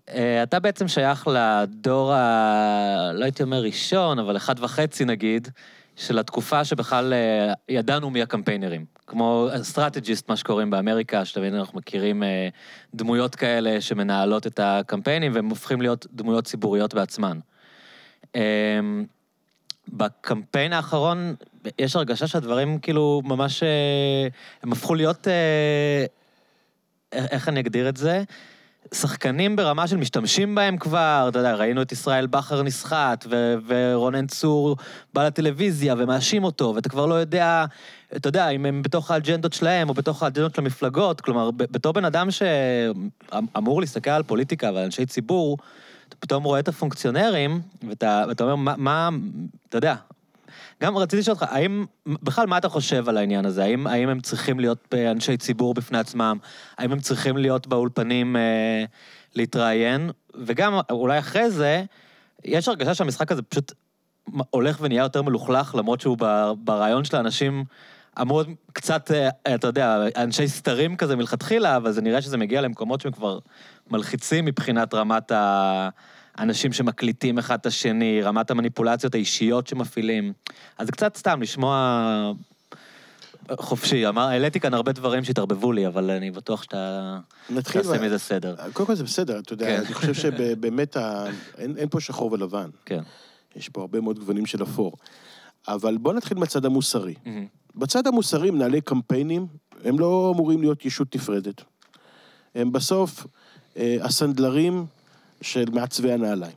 אה, 0.09 0.43
אתה 0.43 0.59
בעצם 0.59 0.87
שייך 0.87 1.27
לדור 1.27 2.13
ה... 2.13 3.11
לא 3.13 3.23
הייתי 3.23 3.43
אומר 3.43 3.61
ראשון, 3.61 4.19
אבל 4.19 4.37
אחד 4.37 4.55
וחצי 4.59 5.05
נגיד, 5.05 5.47
של 5.95 6.19
התקופה 6.19 6.65
שבכלל 6.65 7.13
אה, 7.13 7.53
ידענו 7.69 8.09
מי 8.09 8.21
הקמפיינרים. 8.21 8.85
כמו 9.07 9.49
strategist, 9.61 10.29
מה 10.29 10.37
שקוראים 10.37 10.69
באמריקה, 10.69 11.25
שתמיד 11.25 11.53
אנחנו 11.53 11.77
מכירים 11.77 12.23
אה, 12.23 12.47
דמויות 12.93 13.35
כאלה 13.35 13.81
שמנהלות 13.81 14.47
את 14.47 14.59
הקמפיינים, 14.63 15.35
והם 15.35 15.49
הופכים 15.49 15.81
להיות 15.81 16.07
דמויות 16.11 16.45
ציבוריות 16.45 16.93
בעצמן. 16.93 17.39
בקמפיין 19.87 20.73
האחרון, 20.73 21.35
יש 21.79 21.95
הרגשה 21.95 22.27
שהדברים 22.27 22.79
כאילו 22.79 23.21
ממש, 23.25 23.63
הם 24.63 24.71
הפכו 24.71 24.95
להיות, 24.95 25.27
איך 27.11 27.49
אני 27.49 27.59
אגדיר 27.59 27.89
את 27.89 27.97
זה? 27.97 28.23
שחקנים 28.91 29.55
ברמה 29.55 29.87
של 29.87 29.97
משתמשים 29.97 30.55
בהם 30.55 30.77
כבר, 30.77 31.25
אתה 31.29 31.39
יודע, 31.39 31.55
ראינו 31.55 31.81
את 31.81 31.91
ישראל 31.91 32.27
בכר 32.27 32.63
נסחט, 32.63 33.25
ו- 33.29 33.55
ורונן 33.67 34.27
צור 34.27 34.77
בא 35.13 35.25
לטלוויזיה 35.25 35.95
ומאשים 35.97 36.43
אותו, 36.43 36.73
ואתה 36.75 36.89
כבר 36.89 37.05
לא 37.05 37.13
יודע, 37.13 37.65
אתה 38.15 38.27
יודע, 38.27 38.49
אם 38.49 38.65
הם 38.65 38.81
בתוך 38.81 39.11
האג'נדות 39.11 39.53
שלהם 39.53 39.89
או 39.89 39.93
בתוך 39.93 40.23
האג'נדות 40.23 40.55
של 40.55 40.61
המפלגות, 40.61 41.21
כלומר, 41.21 41.51
בתור 41.51 41.93
בן 41.93 42.05
אדם 42.05 42.27
שאמור 42.31 43.81
להסתכל 43.81 44.09
על 44.09 44.23
פוליטיקה 44.23 44.71
ועל 44.73 44.83
אנשי 44.83 45.05
ציבור, 45.05 45.57
אתה 46.09 46.15
פתאום 46.19 46.43
רואה 46.43 46.59
את 46.59 46.67
הפונקציונרים, 46.67 47.61
ואתה, 47.87 48.25
ואתה 48.27 48.43
אומר, 48.43 48.55
מה, 48.55 48.73
מה, 48.77 49.09
אתה 49.69 49.77
יודע, 49.77 49.95
גם 50.83 50.97
רציתי 50.97 51.19
לשאול 51.19 51.33
אותך, 51.41 51.45
האם, 51.49 51.85
בכלל, 52.05 52.47
מה 52.47 52.57
אתה 52.57 52.69
חושב 52.69 53.09
על 53.09 53.17
העניין 53.17 53.45
הזה? 53.45 53.63
האם, 53.63 53.87
האם 53.87 54.09
הם 54.09 54.19
צריכים 54.19 54.59
להיות 54.59 54.93
אנשי 55.11 55.37
ציבור 55.37 55.73
בפני 55.73 55.97
עצמם? 55.97 56.37
האם 56.77 56.91
הם 56.91 56.99
צריכים 56.99 57.37
להיות 57.37 57.67
באולפנים 57.67 58.35
אה, 58.35 58.85
להתראיין? 59.35 60.09
וגם, 60.35 60.79
אולי 60.89 61.19
אחרי 61.19 61.51
זה, 61.51 61.83
יש 62.45 62.67
הרגשה 62.67 62.93
שהמשחק 62.93 63.31
הזה 63.31 63.41
פשוט 63.41 63.71
הולך 64.49 64.77
ונהיה 64.81 65.03
יותר 65.03 65.21
מלוכלך, 65.21 65.75
למרות 65.75 66.01
שהוא 66.01 66.17
ברעיון 66.57 67.03
של 67.03 67.15
האנשים 67.15 67.63
אמור 68.21 68.43
קצת, 68.73 69.11
אה, 69.11 69.55
אתה 69.55 69.67
יודע, 69.67 69.97
אנשי 70.17 70.47
סתרים 70.47 70.95
כזה 70.95 71.15
מלכתחילה, 71.15 71.77
אבל 71.77 71.91
זה 71.91 72.01
נראה 72.01 72.21
שזה 72.21 72.37
מגיע 72.37 72.61
למקומות 72.61 73.01
שהם 73.01 73.11
כבר 73.11 73.39
מלחיצים 73.91 74.45
מבחינת 74.45 74.93
רמת 74.93 75.31
ה... 75.31 75.89
אנשים 76.39 76.73
שמקליטים 76.73 77.37
אחד 77.37 77.59
את 77.59 77.65
השני, 77.65 78.21
רמת 78.21 78.51
המניפולציות 78.51 79.15
האישיות 79.15 79.67
שמפעילים. 79.67 80.33
אז 80.77 80.85
זה 80.85 80.91
קצת 80.91 81.17
סתם 81.17 81.41
לשמוע 81.41 82.33
חופשי. 83.51 84.07
אמר, 84.07 84.21
העליתי 84.21 84.59
כאן 84.59 84.73
הרבה 84.73 84.91
דברים 84.91 85.23
שהתערבבו 85.23 85.71
לי, 85.71 85.87
אבל 85.87 86.11
אני 86.11 86.31
בטוח 86.31 86.63
שאתה 86.63 87.19
תעשה 87.63 88.01
מזה 88.05 88.19
סדר. 88.19 88.55
קודם 88.73 88.87
כל 88.87 88.95
זה 88.95 89.03
בסדר, 89.03 89.39
אתה 89.39 89.53
יודע, 89.53 89.65
כן. 89.65 89.83
אני 89.85 89.93
חושב 89.93 90.13
שבאמת 90.13 90.97
ה... 90.97 91.25
אין, 91.57 91.77
אין 91.77 91.89
פה 91.89 91.99
שחור 91.99 92.31
ולבן. 92.31 92.69
כן. 92.85 93.01
יש 93.55 93.69
פה 93.69 93.81
הרבה 93.81 94.01
מאוד 94.01 94.19
גוונים 94.19 94.45
של 94.45 94.63
אפור. 94.63 94.93
אבל 95.67 95.97
בוא 95.97 96.13
נתחיל 96.13 96.37
מהצד 96.37 96.65
המוסרי. 96.65 97.13
Mm-hmm. 97.13 97.29
בצד 97.75 98.07
המוסרי, 98.07 98.51
מנהלי 98.51 98.81
קמפיינים, 98.81 99.47
הם 99.83 99.99
לא 99.99 100.31
אמורים 100.35 100.61
להיות 100.61 100.85
ישות 100.85 101.15
נפרדת. 101.15 101.61
הם 102.55 102.71
בסוף 102.71 103.27
אה, 103.77 103.97
הסנדלרים 104.01 104.85
של 105.43 105.65
מעצבי 105.71 106.11
הנעליים. 106.11 106.55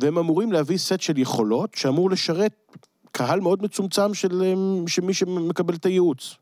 והם 0.00 0.18
אמורים 0.18 0.52
להביא 0.52 0.78
סט 0.78 1.00
של 1.00 1.18
יכולות 1.18 1.74
שאמור 1.74 2.10
לשרת 2.10 2.76
קהל 3.12 3.40
מאוד 3.40 3.62
מצומצם 3.62 4.14
של, 4.14 4.54
של 4.86 5.02
מי 5.02 5.14
שמקבל 5.14 5.74
את 5.74 5.86
הייעוץ. 5.86 6.36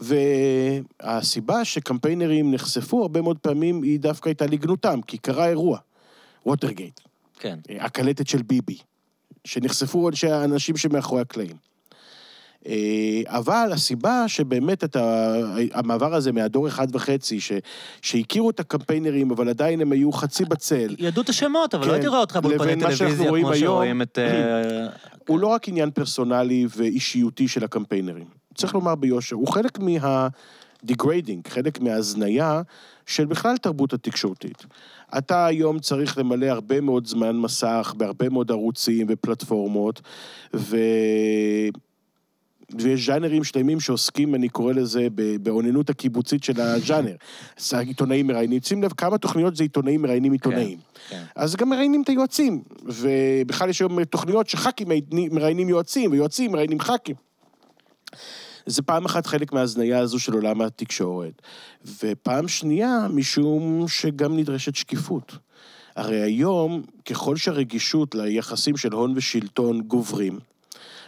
והסיבה 0.00 1.64
שקמפיינרים 1.64 2.54
נחשפו 2.54 3.02
הרבה 3.02 3.22
מאוד 3.22 3.38
פעמים 3.38 3.82
היא 3.82 4.00
דווקא 4.00 4.28
הייתה 4.28 4.46
לגנותם, 4.46 5.00
כי 5.06 5.18
קרה 5.18 5.48
אירוע, 5.48 5.78
ווטרגייט, 6.46 7.00
כן. 7.38 7.58
הקלטת 7.80 8.26
של 8.26 8.42
ביבי, 8.42 8.78
שנחשפו 9.44 10.08
אנשי 10.08 10.30
האנשים 10.30 10.76
שמאחורי 10.76 11.20
הקלעים. 11.20 11.56
אה, 12.66 13.38
אבל 13.38 13.70
הסיבה 13.72 14.28
שבאמת 14.28 14.84
את. 14.84 14.96
המעבר 15.72 16.14
הזה 16.14 16.32
מהדור 16.32 16.68
אחד 16.68 16.86
וחצי, 16.92 17.40
ש... 17.40 17.52
שהכירו 18.02 18.50
את 18.50 18.60
הקמפיינרים, 18.60 19.30
אבל 19.30 19.48
עדיין 19.48 19.80
הם 19.80 19.92
היו 19.92 20.12
חצי 20.12 20.44
בצל, 20.44 20.94
ידעו 20.98 21.22
את 21.22 21.28
השמות, 21.28 21.74
אבל 21.74 21.84
כן. 21.84 21.88
לא 21.88 21.94
הייתי 21.94 22.08
רואה 22.08 22.20
אותך 22.20 22.36
באולפני 22.36 22.74
מה 22.74 22.96
טלוויזיה, 22.96 23.28
כמו 23.28 23.36
היום. 23.36 23.54
שרואים 23.54 24.02
את... 24.02 24.18
אה, 24.18 24.86
הוא 25.28 25.38
לא 25.38 25.46
רק 25.46 25.68
עניין 25.68 25.90
פרסונלי 25.90 26.66
ואישיותי 26.76 27.48
של 27.48 27.64
הקמפיינרים. 27.64 28.26
צריך 28.54 28.74
לומר 28.74 28.94
ביושר, 28.94 29.36
הוא 29.36 29.48
חלק 29.48 29.78
מה-degrading, 29.78 31.48
חלק 31.48 31.80
מההזניה 31.80 32.62
של 33.06 33.24
בכלל 33.24 33.56
תרבות 33.56 33.92
התקשורתית. 33.92 34.66
אתה 35.18 35.46
היום 35.46 35.78
צריך 35.78 36.18
למלא 36.18 36.46
הרבה 36.46 36.80
מאוד 36.80 37.06
זמן 37.06 37.36
מסך 37.36 37.94
בהרבה 37.96 38.28
מאוד 38.28 38.50
ערוצים 38.50 39.06
ופלטפורמות, 39.10 40.00
ו... 40.54 40.76
ויש 42.80 43.06
ז'אנרים 43.06 43.44
שלמים 43.44 43.80
שעוסקים, 43.80 44.34
אני 44.34 44.48
קורא 44.48 44.72
לזה, 44.72 45.08
באוננות 45.42 45.90
הקיבוצית 45.90 46.44
של 46.44 46.60
הז'אנר. 46.60 47.14
אז 47.56 47.74
עיתונאים 47.74 48.26
מראיינים, 48.26 48.62
שים 48.62 48.82
לב 48.82 48.92
כמה 48.92 49.18
תוכניות 49.18 49.56
זה 49.56 49.64
עיתונאים 49.64 50.02
מראיינים 50.02 50.32
עיתונאים. 50.32 50.78
כן. 51.08 51.22
אז 51.36 51.56
גם 51.56 51.68
מראיינים 51.68 52.02
את 52.02 52.08
היועצים, 52.08 52.62
ובכלל 52.84 53.68
יש 53.68 53.80
היום 53.80 54.04
תוכניות 54.04 54.48
שח"כים 54.48 54.88
מראיינים 55.12 55.68
יועצים, 55.68 56.10
ויועצים 56.10 56.52
מראיינים 56.52 56.80
ח"כים. 56.80 57.16
זה 58.66 58.82
פעם 58.82 59.04
אחת 59.04 59.26
חלק 59.26 59.52
מההזניה 59.52 59.98
הזו 59.98 60.18
של 60.18 60.32
עולם 60.32 60.60
התקשורת. 60.60 61.42
ופעם 62.02 62.48
שנייה, 62.48 63.06
משום 63.10 63.84
שגם 63.88 64.36
נדרשת 64.36 64.74
שקיפות. 64.74 65.32
הרי 65.96 66.20
היום, 66.20 66.82
ככל 67.04 67.36
שהרגישות 67.36 68.14
ליחסים 68.14 68.76
של 68.76 68.92
הון 68.92 69.12
ושלטון 69.16 69.80
גוברים, 69.80 70.38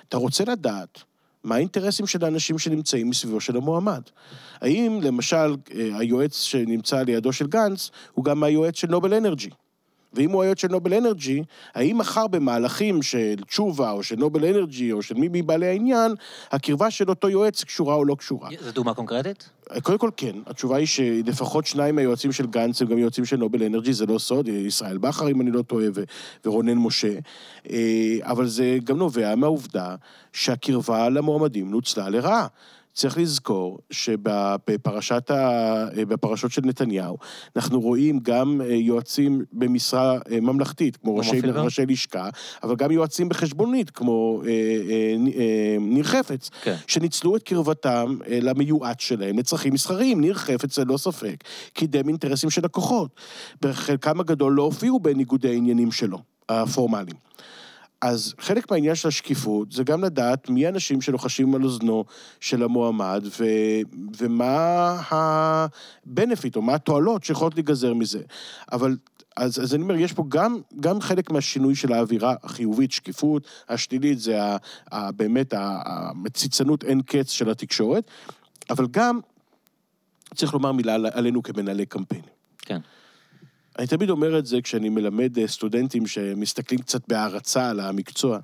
אתה 0.08 0.16
רוצה 0.16 0.44
לדעת 0.44 1.02
מה 1.48 1.54
האינטרסים 1.54 2.06
של 2.06 2.24
האנשים 2.24 2.58
שנמצאים 2.58 3.10
מסביבו 3.10 3.40
של 3.40 3.56
המועמד. 3.56 4.02
האם, 4.60 5.00
למשל, 5.02 5.36
אה, 5.74 5.98
היועץ 5.98 6.42
שנמצא 6.42 7.02
לידו 7.02 7.32
של 7.32 7.46
גנץ, 7.46 7.90
הוא 8.12 8.24
גם 8.24 8.42
היועץ 8.42 8.76
של 8.76 8.88
נובל 8.90 9.14
אנרג'י? 9.14 9.50
ואם 10.12 10.30
הוא 10.30 10.42
היועץ 10.42 10.60
של 10.60 10.68
נובל 10.68 10.94
אנרג'י, 10.94 11.42
האם 11.74 11.98
מחר 11.98 12.26
במהלכים 12.26 13.02
של 13.02 13.34
תשובה, 13.46 13.90
או 13.90 14.02
של 14.02 14.16
נובל 14.16 14.44
אנרג'י, 14.44 14.92
או 14.92 15.02
של 15.02 15.14
מי 15.14 15.28
מבעלי 15.32 15.66
העניין, 15.66 16.14
הקרבה 16.50 16.90
של 16.90 17.08
אותו 17.08 17.28
יועץ 17.28 17.64
קשורה 17.64 17.94
או 17.94 18.04
לא 18.04 18.14
קשורה? 18.14 18.48
זו 18.60 18.72
דוגמה 18.72 18.94
קונקרטית? 18.94 19.50
קודם 19.82 19.98
כל 19.98 20.10
כן, 20.16 20.36
התשובה 20.46 20.76
היא 20.76 20.86
שלפחות 20.86 21.66
שניים 21.66 21.96
מהיועצים 21.96 22.32
של 22.32 22.46
גנץ 22.46 22.82
הם 22.82 22.88
גם 22.88 22.98
יועצים 22.98 23.24
של 23.24 23.36
נובל 23.36 23.62
אנרג'י, 23.62 23.92
זה 23.92 24.06
לא 24.06 24.18
סוד, 24.18 24.48
ישראל 24.48 24.98
בכר, 24.98 25.28
אם 25.28 25.40
אני 25.40 25.50
לא 25.50 25.62
טועה, 25.62 25.86
ו- 25.94 26.04
ורונן 26.44 26.74
משה, 26.74 27.18
אה, 27.70 28.16
אבל 28.22 28.46
זה 28.46 28.78
גם 28.84 28.96
נובע 28.96 29.34
מהעובדה 29.34 29.94
שהקרבה 30.32 31.08
למועמדים 31.08 31.70
נוצלה 31.70 32.08
לרעה. 32.08 32.46
צריך 32.98 33.18
לזכור 33.18 33.78
שבפרשת 33.90 35.30
ה... 35.30 35.84
בפרשות 35.96 36.52
של 36.52 36.62
נתניהו, 36.64 37.16
אנחנו 37.56 37.80
רואים 37.80 38.18
גם 38.22 38.60
אה, 38.60 38.74
יועצים 38.74 39.44
במשרה 39.52 40.18
אה, 40.30 40.40
ממלכתית, 40.40 40.96
כמו 40.96 41.16
ראשי? 41.16 41.40
ראשי 41.40 41.86
לשכה, 41.86 42.28
אבל 42.62 42.76
גם 42.76 42.90
יועצים 42.90 43.28
בחשבונית, 43.28 43.90
כמו 43.90 44.42
אה, 44.44 44.50
אה, 44.50 45.16
אה, 45.40 45.76
ניר 45.80 46.04
חפץ, 46.04 46.50
כן. 46.62 46.74
שניצלו 46.86 47.36
את 47.36 47.42
קרבתם 47.42 48.16
למיועד 48.28 49.00
שלהם 49.00 49.38
לצרכים 49.38 49.74
מסחריים. 49.74 50.20
ניר 50.20 50.34
חפץ, 50.34 50.78
ללא 50.78 50.96
ספק, 50.96 51.44
קידם 51.72 52.08
אינטרסים 52.08 52.50
של 52.50 52.64
לקוחות. 52.64 53.20
בחלקם 53.62 54.20
הגדול 54.20 54.52
לא 54.52 54.62
הופיעו 54.62 55.00
בניגודי 55.00 55.48
העניינים 55.48 55.92
שלו, 55.92 56.18
הפורמליים. 56.48 57.16
אז 58.00 58.34
חלק 58.40 58.70
מהעניין 58.70 58.94
של 58.94 59.08
השקיפות 59.08 59.72
זה 59.72 59.84
גם 59.84 60.04
לדעת 60.04 60.48
מי 60.50 60.66
האנשים 60.66 61.00
שלוחשים 61.00 61.54
על 61.54 61.64
אוזנו 61.64 62.04
של 62.40 62.62
המועמד 62.62 63.24
ו, 63.40 63.44
ומה 64.18 64.54
ה-benefit 65.10 66.56
או 66.56 66.62
מה 66.62 66.74
התועלות 66.74 67.24
שיכולות 67.24 67.54
להיגזר 67.54 67.94
מזה. 67.94 68.20
אבל 68.72 68.96
אז, 69.36 69.62
אז 69.62 69.74
אני 69.74 69.82
אומר, 69.82 69.94
יש 69.94 70.12
פה 70.12 70.24
גם, 70.28 70.58
גם 70.80 71.00
חלק 71.00 71.30
מהשינוי 71.30 71.74
של 71.74 71.92
האווירה 71.92 72.34
החיובית, 72.42 72.92
שקיפות, 72.92 73.46
השלילית 73.68 74.18
זה 74.18 74.42
ה, 74.44 74.56
ה, 74.92 75.12
באמת 75.12 75.54
המציצנות 75.56 76.84
אין 76.84 77.02
קץ 77.02 77.30
של 77.30 77.50
התקשורת, 77.50 78.10
אבל 78.70 78.86
גם 78.90 79.20
צריך 80.34 80.54
לומר 80.54 80.72
מילה 80.72 80.94
על- 80.94 81.06
עלינו 81.12 81.42
כמנהלי 81.42 81.86
קמפיינים. 81.86 82.28
כן. 82.58 82.80
אני 83.78 83.86
תמיד 83.86 84.10
אומר 84.10 84.38
את 84.38 84.46
זה 84.46 84.62
כשאני 84.62 84.88
מלמד 84.88 85.38
אה, 85.38 85.48
סטודנטים 85.48 86.06
שמסתכלים 86.06 86.80
קצת 86.80 87.08
בהערצה 87.08 87.70
על 87.70 87.80
המקצוע. 87.80 88.38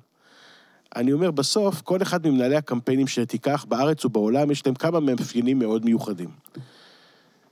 אני 0.95 1.13
אומר, 1.13 1.31
בסוף, 1.31 1.81
כל 1.81 2.01
אחד 2.01 2.27
ממנהלי 2.27 2.55
הקמפיינים 2.55 3.07
שתיקח 3.07 3.65
בארץ 3.69 4.05
ובעולם, 4.05 4.51
יש 4.51 4.65
להם 4.65 4.75
כמה 4.75 4.99
מאפיינים 4.99 5.59
מאוד 5.59 5.85
מיוחדים. 5.85 6.29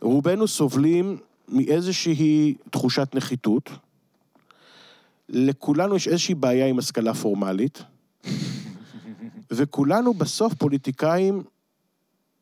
רובנו 0.02 0.48
סובלים 0.48 1.18
מאיזושהי 1.50 2.56
תחושת 2.70 3.16
נחיתות. 3.16 3.70
לכולנו 5.30 5.96
יש 5.96 6.08
איזושהי 6.08 6.36
בעיה 6.36 6.68
עם 6.68 6.80
השכלה 6.80 7.14
פורמלית, 7.14 7.84
וכולנו 9.52 10.14
בסוף 10.14 10.54
פוליטיקאים 10.54 11.44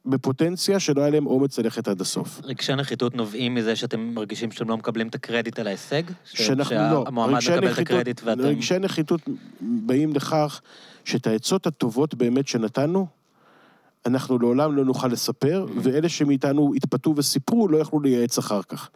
בפוטנציה 0.05 0.79
שלא 0.79 1.01
היה 1.01 1.09
להם 1.09 1.27
אומץ 1.27 1.59
ללכת 1.59 1.87
עד 1.87 2.01
הסוף. 2.01 2.41
רגשי 2.43 2.75
נחיתות 2.75 3.15
נובעים 3.15 3.55
מזה 3.55 3.75
שאתם 3.75 3.99
מרגישים 3.99 4.51
שאתם 4.51 4.69
לא 4.69 4.77
מקבלים 4.77 5.07
את 5.07 5.15
הקרדיט 5.15 5.59
על 5.59 5.67
ההישג? 5.67 6.03
שאנחנו 6.25 6.75
לא. 6.75 7.03
שהמועמד 7.05 7.37
מקבל 7.37 7.71
את 7.71 7.77
הקרדיט 7.79 8.21
ואתם... 8.23 8.41
רגשי 8.41 8.79
נחיתות 8.79 9.21
באים 9.61 10.13
לכך 10.13 10.61
שאת 11.05 11.27
העצות 11.27 11.67
הטובות 11.67 12.15
באמת 12.15 12.47
שנתנו, 12.47 13.07
אנחנו 14.05 14.39
לעולם 14.39 14.75
לא 14.75 14.85
נוכל 14.85 15.07
לספר, 15.07 15.65
Mm-hmm. 15.67 15.79
ואלה 15.83 16.09
שמאיתנו 16.09 16.73
התפתו 16.75 17.13
וסיפרו 17.17 17.67
לא 17.67 17.77
יכלו 17.77 17.99
לייעץ 17.99 18.37
אחר 18.37 18.61
כך. 18.63 18.89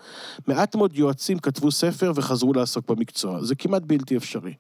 מעט 0.48 0.76
מאוד 0.76 0.98
יועצים 0.98 1.40
כתבו 1.40 1.72
ספר 1.72 2.12
וחזרו 2.16 2.54
לעסוק 2.54 2.92
במקצוע. 2.92 3.44
זה 3.44 3.56
כמעט 3.56 3.82
בלתי 3.86 4.18
אפשרי. 4.18 4.54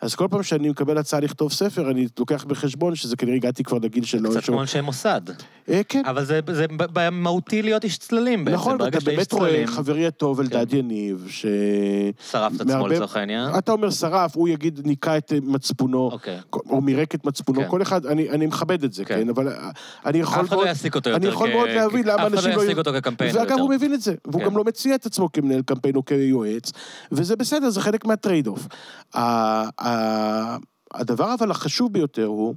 אז 0.00 0.14
כל 0.14 0.26
פעם 0.30 0.42
שאני 0.42 0.68
מקבל 0.68 0.98
הצעה 0.98 1.20
לכתוב 1.20 1.52
ספר, 1.52 1.90
אני 1.90 2.06
לוקח 2.18 2.44
בחשבון 2.44 2.94
שזה 2.94 3.16
כנראה 3.16 3.36
הגעתי 3.36 3.62
כבר 3.64 3.78
לגיל 3.82 4.04
שלא... 4.04 4.30
קצת 4.30 4.44
כמו 4.44 4.60
אנשי 4.60 4.80
מוסד. 4.80 5.20
אה, 5.68 5.80
כן. 5.88 6.02
אבל 6.06 6.24
זה, 6.24 6.40
זה 6.52 6.66
מהותי 7.12 7.62
להיות 7.62 7.84
איש 7.84 7.98
צללים 7.98 8.44
בעצם. 8.44 8.56
נכון, 8.56 8.78
איש 8.94 9.04
באמת 9.04 9.32
רואה 9.32 9.64
חברי 9.66 10.06
הטוב 10.06 10.40
אלדד 10.40 10.74
יניב, 10.74 11.26
ש... 11.30 11.46
שרף 12.30 12.52
את 12.56 12.60
עצמו 12.60 12.88
לצורך 12.88 13.16
העניין. 13.16 13.48
אתה 13.58 13.72
אומר 13.72 13.90
שרף, 13.90 14.36
הוא 14.36 14.48
יגיד 14.48 14.80
ניקה 14.84 15.16
את 15.16 15.32
מצפונו, 15.42 16.10
אוקיי. 16.12 16.38
או 16.52 16.80
מירק 16.80 17.14
את 17.14 17.24
מצפונו, 17.24 17.60
כן. 17.60 17.68
כל 17.68 17.82
אחד, 17.82 18.06
אני, 18.06 18.30
אני 18.30 18.46
מכבד 18.46 18.84
את 18.84 18.92
זה, 18.92 19.04
כן. 19.04 19.14
כן, 19.14 19.28
אבל 19.28 19.48
אה, 19.48 19.70
אני 20.06 20.18
יכול 20.18 20.40
אף 20.44 20.48
אחד 20.48 20.56
לא 20.56 20.66
יעסיק 20.66 20.94
אותו 20.94 21.10
יותר 21.10 21.20
אני 21.22 21.28
יכול 21.28 21.48
כ- 21.48 21.52
מאוד 21.52 21.68
להבין 21.68 22.02
כ- 22.02 22.06
למה 22.06 22.14
אף 22.14 22.20
אחד 22.20 22.32
אנשים 22.34 22.50
לא 22.50 22.62
יעסיק 22.62 22.78
אותו 22.78 22.92
כקמפיינר 22.92 23.40
ואגב. 23.40 23.58
הוא 23.58 23.70
מבין 23.70 23.94
את 23.94 24.00
זה, 24.00 24.14
והוא 24.24 24.40
כן. 24.40 24.46
גם 24.46 24.56
לא 24.56 24.64
מציע 24.64 24.94
את 24.94 25.06
עצמו 25.06 25.32
כמנהל 25.32 25.62
קמפיין 25.62 25.96
או 25.96 26.04
כיועץ, 26.04 26.72
וזה 27.12 27.36
בסדר, 27.36 27.70
זה 27.70 27.80
חלק 27.80 28.04
מה 28.04 28.16
trade 28.16 28.46
off. 28.46 28.66
הדבר 30.94 31.34
אבל 31.34 31.50
החשוב 31.50 31.92
ביותר 31.92 32.24
הוא, 32.24 32.54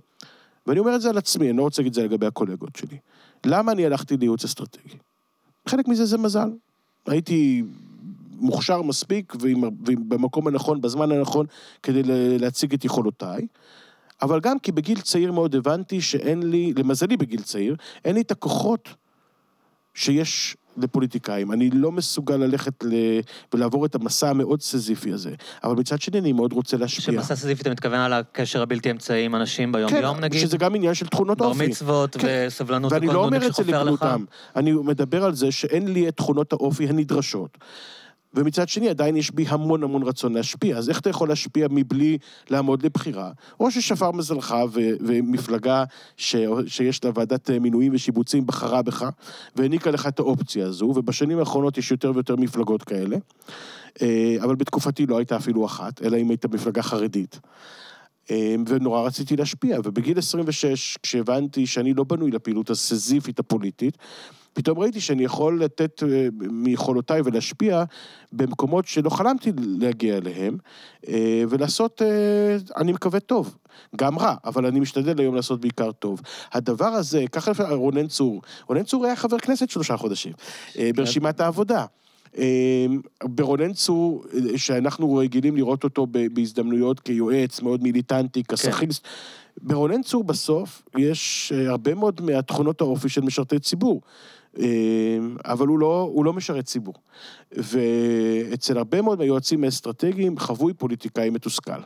ואני 0.68 0.80
אומר 0.80 0.96
את 0.96 1.02
זה 1.02 1.10
על 1.10 1.18
עצמי, 1.18 1.50
אני 1.50 1.58
לא 1.58 1.64
רוצה 1.64 1.82
להגיד 1.82 1.92
את 1.92 1.94
זה 1.94 2.04
לגבי 2.04 2.26
הקולגות 2.26 2.76
שלי, 2.76 2.98
למה 3.46 3.72
אני 3.72 3.86
הלכתי 3.86 4.18
לייעוץ 4.18 4.44
אסטרטגי? 4.44 4.98
חלק 5.68 5.88
מזה 5.88 6.06
זה 6.06 6.18
מזל. 6.18 6.50
הייתי 7.08 7.64
מוכשר 8.40 8.82
מספיק 8.82 9.34
ועם, 9.40 9.64
ועם 9.86 10.10
במקום 10.10 10.48
הנכון, 10.48 10.82
בזמן 10.82 11.12
הנכון, 11.12 11.46
כדי 11.84 12.02
להציג 12.40 12.74
את 12.74 12.86
יכולותיי. 12.86 13.48
אבל 14.22 14.40
גם 14.40 14.60
כי 14.60 14.72
בגיל 14.72 15.02
צעיר 15.02 15.32
מאוד 15.32 15.56
הבנתי 15.56 16.02
שאין 16.02 16.50
לי, 16.50 16.74
למזלי 16.78 17.18
בגיל 17.18 17.42
צעיר, 17.42 17.76
אין 18.06 18.16
לי 18.16 18.22
את 18.22 18.32
הכוחות 18.32 18.90
שיש 19.94 20.58
לפוליטיקאים. 20.84 21.52
אני 21.52 21.70
לא 21.70 21.92
מסוגל 21.92 22.36
ללכת 22.36 22.84
ל... 22.84 22.94
ולעבור 23.54 23.86
את 23.86 23.96
המסע 23.96 24.30
המאוד 24.30 24.62
סזיפי 24.62 25.14
הזה. 25.14 25.32
אבל 25.64 25.76
מצד 25.76 26.02
שני, 26.02 26.20
אני 26.20 26.34
מאוד 26.34 26.54
רוצה 26.54 26.78
להשפיע. 26.78 27.16
שמסע 27.16 27.36
סיזיפי 27.36 27.62
אתה 27.62 27.70
מתכוון 27.70 28.00
על 28.00 28.14
הקשר 28.14 28.62
הבלתי 28.62 28.92
אמצעי 28.92 29.26
עם 29.26 29.36
אנשים 29.36 29.72
ביום-יום 29.72 30.16
כן, 30.16 30.24
נגיד? 30.24 30.42
שזה 30.42 30.58
גם 30.58 30.76
עניין 30.76 30.94
של 30.94 31.08
תכונות 31.08 31.38
בר 31.38 31.46
אופי. 31.46 31.68
מצוות 31.68 32.18
כן. 32.18 32.46
וסבלנות 32.48 32.92
ואני 32.92 33.08
וכל 33.08 33.16
לא 33.16 33.20
אומר 33.20 33.30
נודניק 33.38 33.50
את 33.50 33.56
זה 33.56 33.64
שחופר 33.64 33.84
לך. 33.84 34.04
לגנותם. 34.04 34.24
אני 34.56 34.72
מדבר 34.72 35.24
על 35.24 35.36
זה 35.36 35.52
שאין 35.52 35.94
לי 35.94 36.08
את 36.08 36.18
תכונות 36.18 36.54
האופי 36.54 36.88
הנדרשות. 36.88 37.58
ומצד 38.34 38.70
שני, 38.70 38.90
עדיין 38.90 39.18
יש 39.18 39.32
בי 39.32 39.46
המון 39.48 39.84
המון 39.84 40.04
רצון 40.04 40.34
להשפיע. 40.34 40.78
אז 40.78 40.90
איך 40.90 41.00
אתה 41.00 41.10
יכול 41.10 41.30
להשפיע 41.30 41.68
מבלי 41.72 42.18
לעמוד 42.50 42.86
לבחירה? 42.86 43.32
או 43.60 43.72
ששפר 43.72 44.12
מזלך 44.12 44.56
ו- 44.72 44.80
ומפלגה 45.00 45.84
ש- 46.18 46.36
שיש 46.68 47.04
לה 47.04 47.12
ועדת 47.16 47.50
מינויים 47.50 47.94
ושיבוצים 47.96 48.48
בחרה 48.48 48.82
בך, 48.82 49.10
והעניקה 49.56 49.92
לך 49.92 50.08
את 50.08 50.20
האופציה 50.20 50.68
הזו, 50.68 50.86
ובשנים 50.86 51.40
האחרונות 51.40 51.78
יש 51.78 51.92
יותר 51.92 52.12
ויותר 52.14 52.36
מפלגות 52.36 52.84
כאלה. 52.84 53.18
אה, 54.02 54.38
אבל 54.44 54.56
בתקופתי 54.56 55.06
לא 55.06 55.18
הייתה 55.18 55.36
אפילו 55.36 55.66
אחת, 55.66 56.02
אלא 56.02 56.18
אם 56.18 56.30
הייתה 56.30 56.48
מפלגה 56.48 56.82
חרדית. 56.82 57.40
אה, 58.32 58.56
ונורא 58.68 59.02
רציתי 59.02 59.36
להשפיע, 59.36 59.80
ובגיל 59.84 60.18
26, 60.18 60.98
כשהבנתי 61.04 61.68
שאני 61.68 61.94
לא 61.94 62.04
בנוי 62.04 62.32
לפעילות 62.32 62.70
הסזיפית 62.70 63.40
הפוליטית, 63.40 63.98
פתאום 64.54 64.80
ראיתי 64.80 65.02
שאני 65.02 65.24
יכול 65.24 65.64
לתת 65.64 66.04
אה, 66.04 66.28
מיכולותיי 66.34 67.22
ולהשפיע 67.26 67.84
במקומות 68.32 68.88
שלא 68.88 69.10
חלמתי 69.10 69.52
להגיע 69.58 70.18
אליהם, 70.18 70.58
אה, 71.08 71.44
ולעשות, 71.50 72.02
אה, 72.02 72.58
אני 72.78 72.92
מקווה, 72.92 73.20
טוב. 73.20 73.58
גם 73.96 74.20
רע, 74.20 74.36
אבל 74.46 74.66
אני 74.66 74.80
משתדל 74.80 75.20
היום 75.20 75.36
לעשות 75.36 75.62
בעיקר 75.62 75.92
טוב. 75.92 76.22
הדבר 76.54 76.86
הזה, 76.86 77.26
ככה 77.32 77.52
לפני 77.52 77.66
רונן 77.66 78.08
צור, 78.08 78.42
רונן 78.68 78.84
צור 78.84 79.06
היה 79.06 79.16
חבר 79.16 79.38
כנסת 79.38 79.70
שלושה 79.70 79.98
חודשים, 79.98 80.34
ברשימת 80.96 81.40
העבודה. 81.40 81.86
ברונן 83.24 83.74
צור, 83.74 84.24
שאנחנו 84.56 85.16
רגילים 85.16 85.56
לראות 85.56 85.84
אותו 85.84 86.08
בהזדמנויות 86.34 87.00
כיועץ 87.00 87.62
מאוד 87.62 87.84
מיליטנטי, 87.84 88.44
כסאחיסט, 88.44 89.04
כן. 89.04 89.10
ברונן 89.62 90.02
צור 90.02 90.24
בסוף 90.24 90.82
יש 90.98 91.52
הרבה 91.68 91.96
מאוד 91.96 92.22
מהתכונות 92.22 92.82
האופי 92.82 93.10
של 93.10 93.22
משרתי 93.22 93.60
ציבור. 93.60 94.02
אמ, 94.58 95.38
אבל 95.46 95.68
הוא 95.68 95.80
לא, 95.80 96.10
הוא 96.14 96.26
לא 96.26 96.34
משרת 96.34 96.66
ציבור. 96.66 96.94
ואצל 97.52 98.78
הרבה 98.78 99.02
מאוד 99.02 99.18
מהיועצים 99.18 99.64
האסטרטגיים 99.64 100.40
חבוי 100.40 100.74
פוליטיקאי 100.74 101.30
מתוסכל. 101.30 101.82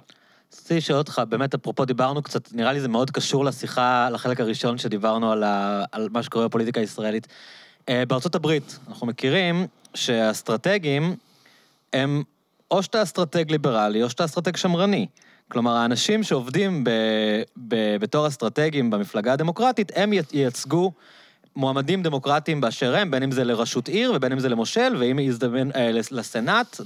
רציתי 0.54 0.78
לשאול 0.78 0.98
אותך, 0.98 1.22
באמת, 1.30 1.54
אפרופו 1.54 1.86
דיברנו 1.86 2.22
קצת, 2.22 2.54
נראה 2.54 2.74
לי 2.74 2.82
זה 2.82 2.88
מאוד 2.88 3.12
קשור 3.12 3.46
לשיחה, 3.46 4.10
לחלק 4.10 4.40
הראשון 4.40 4.78
שדיברנו 4.78 5.32
על, 5.32 5.44
ה, 5.44 5.84
על 5.92 6.10
מה 6.12 6.24
שקורה 6.24 6.48
בפוליטיקה 6.48 6.80
הישראלית. 6.80 7.28
אה, 7.90 8.04
בארצות 8.06 8.36
הברית, 8.36 8.80
אנחנו 8.88 9.08
מכירים 9.08 9.68
שהאסטרטגים 9.94 11.16
הם 11.94 12.24
או 12.72 12.84
שאתה 12.84 13.04
אסטרטג 13.04 13.52
ליברלי 13.52 14.04
או 14.04 14.10
שאתה 14.10 14.26
אסטרטג 14.26 14.56
שמרני. 14.56 15.08
כלומר, 15.48 15.76
האנשים 15.76 16.24
שעובדים 16.24 16.84
ב, 16.84 16.90
ב, 17.68 17.98
בתור 17.98 18.28
אסטרטגים 18.28 18.90
במפלגה 18.90 19.34
הדמוקרטית, 19.34 19.92
הם 19.96 20.14
ייצגו 20.34 20.92
מועמדים 21.56 22.04
דמוקרטיים 22.04 22.62
באשר 22.62 22.96
הם, 22.96 23.12
בין 23.12 23.24
אם 23.24 23.32
זה 23.32 23.44
לראשות 23.44 23.88
עיר 23.88 24.12
ובין 24.16 24.32
אם 24.32 24.40
זה 24.40 24.50
למושל, 24.50 24.96
ואם 25.00 25.20
יזדמן 25.20 25.72
אה, 25.72 25.92
לסנאט, 26.12 26.78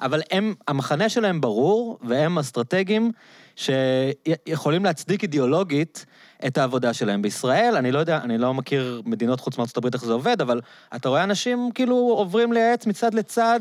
אבל 0.00 0.22
הם, 0.30 0.54
המחנה 0.68 1.08
שלהם 1.08 1.40
ברור, 1.40 1.98
והם 2.02 2.38
אסטרטגים 2.38 3.12
שיכולים 3.56 4.84
להצדיק 4.84 5.22
אידיאולוגית 5.22 6.06
את 6.46 6.58
העבודה 6.58 6.94
שלהם. 6.94 7.22
בישראל, 7.22 7.74
אני 7.76 7.92
לא 7.92 7.98
יודע, 7.98 8.20
אני 8.22 8.38
לא 8.38 8.54
מכיר 8.54 9.02
מדינות 9.04 9.40
חוץ 9.40 9.58
מארצות 9.58 9.76
הברית 9.76 9.94
איך 9.94 10.04
זה 10.04 10.12
עובד, 10.12 10.40
אבל 10.40 10.60
אתה 10.96 11.08
רואה 11.08 11.24
אנשים 11.24 11.70
כאילו 11.74 11.96
עוברים 11.96 12.52
לייעץ 12.52 12.86
מצד 12.86 13.14
לצד. 13.14 13.60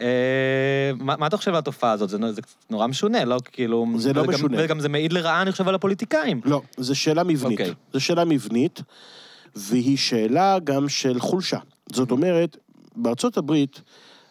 אה, 0.00 0.90
מה, 0.98 1.14
מה 1.18 1.26
אתה 1.26 1.36
חושב 1.36 1.50
על 1.50 1.56
התופעה 1.56 1.92
הזאת? 1.92 2.10
זה, 2.10 2.18
זה 2.32 2.40
נורא 2.70 2.86
משונה, 2.86 3.24
לא 3.24 3.38
כאילו... 3.52 3.86
זה 3.96 4.12
לא 4.12 4.20
וגם, 4.20 4.34
משונה. 4.34 4.56
וגם 4.60 4.80
זה 4.80 4.88
מעיד 4.88 5.12
לרעה, 5.12 5.42
אני 5.42 5.52
חושב, 5.52 5.68
על 5.68 5.74
הפוליטיקאים. 5.74 6.40
לא, 6.44 6.62
זו 6.76 6.94
שאלה 6.94 7.24
מבנית. 7.24 7.58
Okay. 7.58 7.62
אוקיי. 7.62 7.74
זו 7.92 8.00
שאלה 8.00 8.24
מבנית. 8.24 8.82
והיא 9.54 9.96
שאלה 9.96 10.58
גם 10.64 10.88
של 10.88 11.20
חולשה. 11.20 11.58
זאת 11.92 12.10
אומרת, 12.10 12.56
בארצות 12.96 13.36
הברית, 13.36 13.82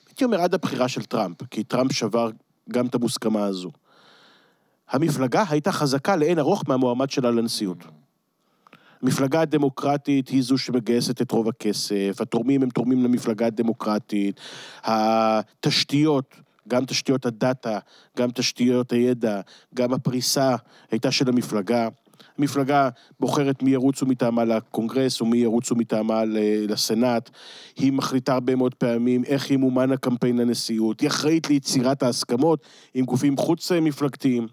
הייתי 0.08 0.24
אומר 0.24 0.42
עד 0.42 0.54
הבחירה 0.54 0.88
של 0.88 1.04
טראמפ, 1.04 1.38
כי 1.52 1.64
טראמפ 1.64 1.92
שבר 1.92 2.30
גם 2.70 2.86
את 2.86 2.96
המוסכמה 2.96 3.46
הזו. 3.46 3.72
המפלגה 4.90 5.44
הייתה 5.50 5.72
חזקה 5.72 6.16
לאין 6.16 6.40
ארוך 6.40 6.64
מהמועמד 6.68 7.10
שלה 7.10 7.32
לנשיאות. 7.32 7.78
המפלגה 9.02 9.42
הדמוקרטית 9.42 10.28
היא 10.28 10.44
זו 10.44 10.58
שמגייסת 10.58 11.22
את 11.22 11.32
רוב 11.32 11.50
הכסף, 11.50 12.18
התורמים 12.20 12.64
הם 12.64 12.70
תורמים 12.70 13.04
למפלגה 13.04 13.46
הדמוקרטית, 13.46 14.40
התשתיות, 14.84 16.36
גם 16.68 16.86
תשתיות 16.86 17.26
הדאטה, 17.26 17.80
גם 18.18 18.32
תשתיות 18.32 18.92
הידע, 18.92 19.42
גם 19.74 19.94
הפריסה 19.94 20.56
הייתה 20.92 21.12
של 21.12 21.30
המפלגה. 21.30 21.88
המפלגה 22.38 22.90
בוחרת 23.20 23.64
מי 23.64 23.72
ירוצו 23.72 24.06
מטעמה 24.06 24.46
לקונגרס 24.46 25.22
ומי 25.22 25.38
ירוצו 25.38 25.76
מטעמה 25.76 26.22
לסנאט. 26.68 27.30
היא 27.76 27.94
מחליטה 27.94 28.34
הרבה 28.34 28.56
מאוד 28.56 28.76
פעמים 28.76 29.24
איך 29.24 29.52
ימומן 29.52 29.92
הקמפיין 29.92 30.38
לנשיאות. 30.38 31.00
היא 31.00 31.10
אחראית 31.10 31.50
ליצירת 31.50 32.04
ההסכמות 32.04 32.66
עם 32.94 33.06
גופים 33.06 33.38
חוץ-מפלגתיים. 33.38 34.48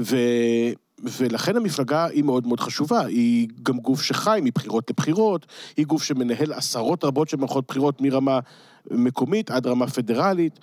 ו... 0.00 0.16
ולכן 1.02 1.56
המפלגה 1.56 2.04
היא 2.04 2.24
מאוד 2.24 2.46
מאוד 2.46 2.60
חשובה, 2.60 3.00
היא 3.00 3.48
גם 3.62 3.78
גוף 3.78 4.02
שחי 4.02 4.40
מבחירות 4.42 4.90
לבחירות, 4.90 5.46
היא 5.76 5.86
גוף 5.86 6.02
שמנהל 6.02 6.52
עשרות 6.52 7.04
רבות 7.04 7.28
של 7.28 7.36
מערכות 7.36 7.64
בחירות 7.68 8.00
מרמה 8.00 8.40
מקומית 8.90 9.50
עד 9.50 9.66
רמה 9.66 9.86
פדרלית, 9.86 10.58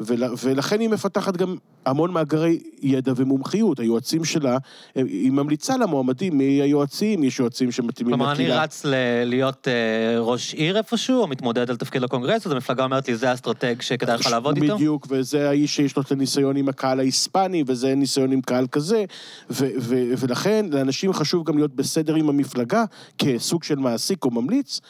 ול, 0.00 0.24
ולכן 0.42 0.80
היא 0.80 0.88
מפתחת 0.88 1.36
גם 1.36 1.56
המון 1.86 2.10
מאגרי 2.10 2.58
ידע 2.82 3.12
ומומחיות. 3.16 3.80
היועצים 3.80 4.24
שלה, 4.24 4.58
היא 4.94 5.32
ממליצה 5.32 5.76
למועמדים 5.76 6.38
מי 6.38 6.44
היועצים, 6.44 7.24
יש 7.24 7.38
יועצים 7.38 7.72
שמתאימים 7.72 8.14
לקהילה. 8.14 8.34
כלומר, 8.34 8.52
אני 8.52 8.64
רץ 8.64 8.84
ל- 8.84 9.24
להיות 9.24 9.68
uh, 9.68 9.70
ראש 10.18 10.54
עיר 10.54 10.76
איפשהו, 10.76 11.22
או 11.22 11.26
מתמודד 11.26 11.70
על 11.70 11.76
תפקיד 11.76 12.02
לקונגרס, 12.02 12.46
אז 12.46 12.52
המפלגה 12.52 12.84
אומרת 12.84 13.08
לי, 13.08 13.16
זה 13.16 13.30
האסטרטג 13.30 13.80
שכדאי 13.80 14.16
לך 14.18 14.26
לעבוד 14.26 14.54
בדיוק, 14.54 14.64
איתו? 14.64 14.76
בדיוק, 14.76 15.06
וזה 15.10 15.48
האיש 15.48 15.76
שיש 15.76 15.96
לו 15.96 16.02
את 16.02 16.12
הניסיון 16.12 16.56
עם 16.56 16.68
הקהל 16.68 17.00
ההיספני, 17.00 17.64
וזה 17.66 17.94
ניסיון 17.94 18.32
עם 18.32 18.40
קהל 18.40 18.66
כזה, 18.66 19.04
ו- 19.50 19.68
ו- 19.78 20.12
ולכן 20.18 20.66
לאנשים 20.70 21.12
חשוב 21.12 21.44
גם 21.44 21.56
להיות 21.56 21.74
בסדר 21.74 22.14
עם 22.14 22.28
המפלגה, 22.28 22.84
כסוג 23.18 23.64
של 23.64 23.76
מעסיק 23.76 24.24
או 24.24 24.30
ממליץ, 24.30 24.80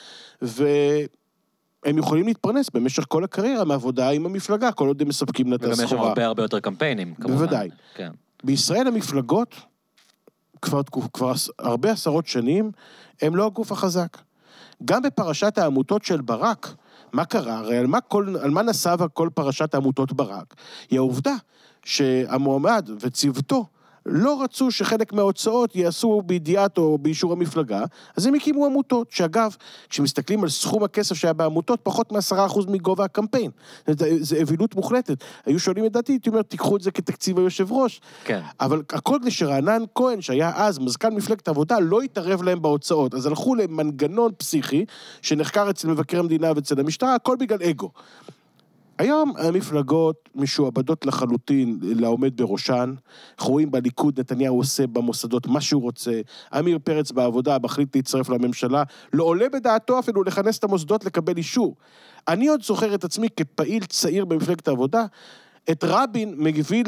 ו... 0.42 0.66
הם 1.84 1.98
יכולים 1.98 2.26
להתפרנס 2.26 2.70
במשך 2.74 3.04
כל 3.08 3.24
הקריירה 3.24 3.64
מעבודה 3.64 4.10
עם 4.10 4.26
המפלגה, 4.26 4.72
כל 4.72 4.88
עוד 4.88 5.02
הם 5.02 5.08
מספקים 5.08 5.50
לה 5.50 5.56
את 5.56 5.62
הסחורה. 5.62 5.76
וגם 5.76 5.84
יש 5.84 5.90
שם 5.90 5.98
הרבה 5.98 6.26
הרבה 6.26 6.42
יותר 6.42 6.60
קמפיינים, 6.60 7.14
כמובן. 7.14 7.34
בוודאי. 7.34 7.70
כן. 7.94 8.10
בישראל 8.44 8.86
המפלגות, 8.86 9.54
כבר, 10.62 10.82
כבר 11.12 11.32
הרבה 11.58 11.90
עשרות 11.90 12.26
שנים, 12.26 12.70
הם 13.22 13.36
לא 13.36 13.46
הגוף 13.46 13.72
החזק. 13.72 14.18
גם 14.84 15.02
בפרשת 15.02 15.58
העמותות 15.58 16.04
של 16.04 16.20
ברק, 16.20 16.74
מה 17.12 17.24
קרה? 17.24 17.58
הרי 17.58 17.78
על 17.78 17.86
מה, 17.86 18.00
כל, 18.00 18.34
על 18.42 18.50
מה 18.50 18.62
נסבה 18.62 19.08
כל 19.08 19.28
פרשת 19.34 19.74
העמותות 19.74 20.12
ברק? 20.12 20.54
היא 20.90 20.98
העובדה 20.98 21.34
שהמועמד 21.84 22.90
וצוותו 23.00 23.66
לא 24.08 24.42
רצו 24.42 24.70
שחלק 24.70 25.12
מההוצאות 25.12 25.76
ייעשו 25.76 26.22
בידיעת 26.26 26.78
או 26.78 26.98
באישור 26.98 27.32
המפלגה, 27.32 27.84
אז 28.16 28.26
הם 28.26 28.34
הקימו 28.34 28.66
עמותות, 28.66 29.10
שאגב, 29.10 29.56
כשמסתכלים 29.88 30.42
על 30.42 30.48
סכום 30.48 30.84
הכסף 30.84 31.14
שהיה 31.14 31.32
בעמותות, 31.32 31.80
פחות 31.82 32.12
מעשרה 32.12 32.46
אחוז 32.46 32.66
מגובה 32.66 33.04
הקמפיין. 33.04 33.50
זה 34.20 34.40
אווילות 34.40 34.74
מוחלטת. 34.74 35.24
היו 35.46 35.58
שואלים 35.58 35.86
את 35.86 35.92
דעתי, 35.92 36.12
הייתי 36.12 36.30
אומר, 36.30 36.42
תיקחו 36.42 36.76
את 36.76 36.82
זה 36.82 36.90
כתקציב 36.90 37.38
היושב 37.38 37.72
ראש. 37.72 38.00
כן. 38.24 38.40
אבל 38.60 38.82
הכל 38.90 39.18
כדי 39.22 39.30
שרענן 39.30 39.82
כהן, 39.94 40.20
שהיה 40.20 40.52
אז 40.56 40.78
מזכ"ל 40.78 41.10
מפלגת 41.10 41.48
העבודה, 41.48 41.78
לא 41.78 42.00
התערב 42.00 42.42
להם 42.42 42.62
בהוצאות. 42.62 43.14
אז 43.14 43.26
הלכו 43.26 43.54
למנגנון 43.54 44.32
פסיכי, 44.38 44.84
שנחקר 45.22 45.70
אצל 45.70 45.88
מבקר 45.88 46.20
המדינה 46.20 46.52
ואצל 46.56 46.80
המשטרה, 46.80 47.14
הכל 47.14 47.36
בגלל 47.40 47.62
אגו. 47.62 47.90
היום 48.98 49.32
המפלגות 49.38 50.28
משועבדות 50.34 51.06
לחלוטין 51.06 51.78
לעומד 51.82 52.36
בראשן. 52.36 52.94
אנחנו 53.38 53.52
רואים 53.52 53.70
בליכוד, 53.70 54.20
נתניהו 54.20 54.56
עושה 54.56 54.86
במוסדות 54.86 55.46
מה 55.46 55.60
שהוא 55.60 55.82
רוצה. 55.82 56.20
עמיר 56.52 56.78
פרץ 56.84 57.12
בעבודה 57.12 57.56
מחליט 57.62 57.96
להצטרף 57.96 58.28
לממשלה, 58.28 58.82
לא 59.12 59.24
עולה 59.24 59.48
בדעתו 59.48 59.98
אפילו 59.98 60.22
לכנס 60.22 60.58
את 60.58 60.64
המוסדות 60.64 61.04
לקבל 61.04 61.36
אישור. 61.36 61.76
אני 62.28 62.48
עוד 62.48 62.62
זוכר 62.62 62.94
את 62.94 63.04
עצמי 63.04 63.28
כפעיל 63.36 63.84
צעיר 63.84 64.24
במפלגת 64.24 64.68
העבודה, 64.68 65.04
את 65.70 65.84
רבין 65.84 66.34
מביא 66.38 66.84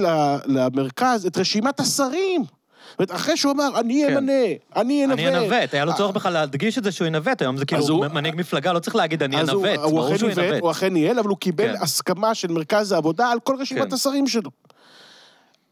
למרכז 0.47 1.27
את 1.27 1.39
רשימת 1.39 1.81
השרים. 1.81 2.45
זאת 2.91 2.99
אומרת, 2.99 3.11
אחרי 3.11 3.37
שהוא 3.37 3.53
אמר, 3.53 3.81
אני 3.81 4.05
כן. 4.09 4.17
אמנה, 4.17 4.33
אני 4.77 5.05
אנווט. 5.05 5.19
אני 5.19 5.39
אנווט, 5.39 5.75
היה 5.75 5.85
לו 5.85 5.93
צורך 5.97 6.15
בכלל 6.15 6.33
להדגיש 6.33 6.79
את 6.79 6.85
זה 6.85 6.93
שהוא 6.93 7.07
ינווט, 7.07 7.43
היום 7.43 7.57
זה 7.57 7.65
כאילו 7.65 7.99
מנהיג 8.13 8.35
מפלגה, 8.37 8.73
לא 8.73 8.79
צריך 8.79 8.97
להגיד 8.97 9.23
אני 9.23 9.41
אנווט, 9.41 9.79
ברור 9.79 10.17
שהוא 10.17 10.31
ינווט. 10.31 10.61
הוא 10.61 10.71
אכן 10.71 10.93
ניהל, 10.93 11.19
אבל 11.19 11.29
הוא 11.29 11.39
קיבל 11.39 11.77
כן. 11.77 11.83
הסכמה 11.83 12.35
של 12.35 12.53
מרכז 12.53 12.93
העבודה 12.93 13.31
על 13.31 13.41
כל 13.41 13.57
רשימת 13.61 13.89
כן. 13.89 13.95
השרים 13.95 14.27
שלו. 14.27 14.51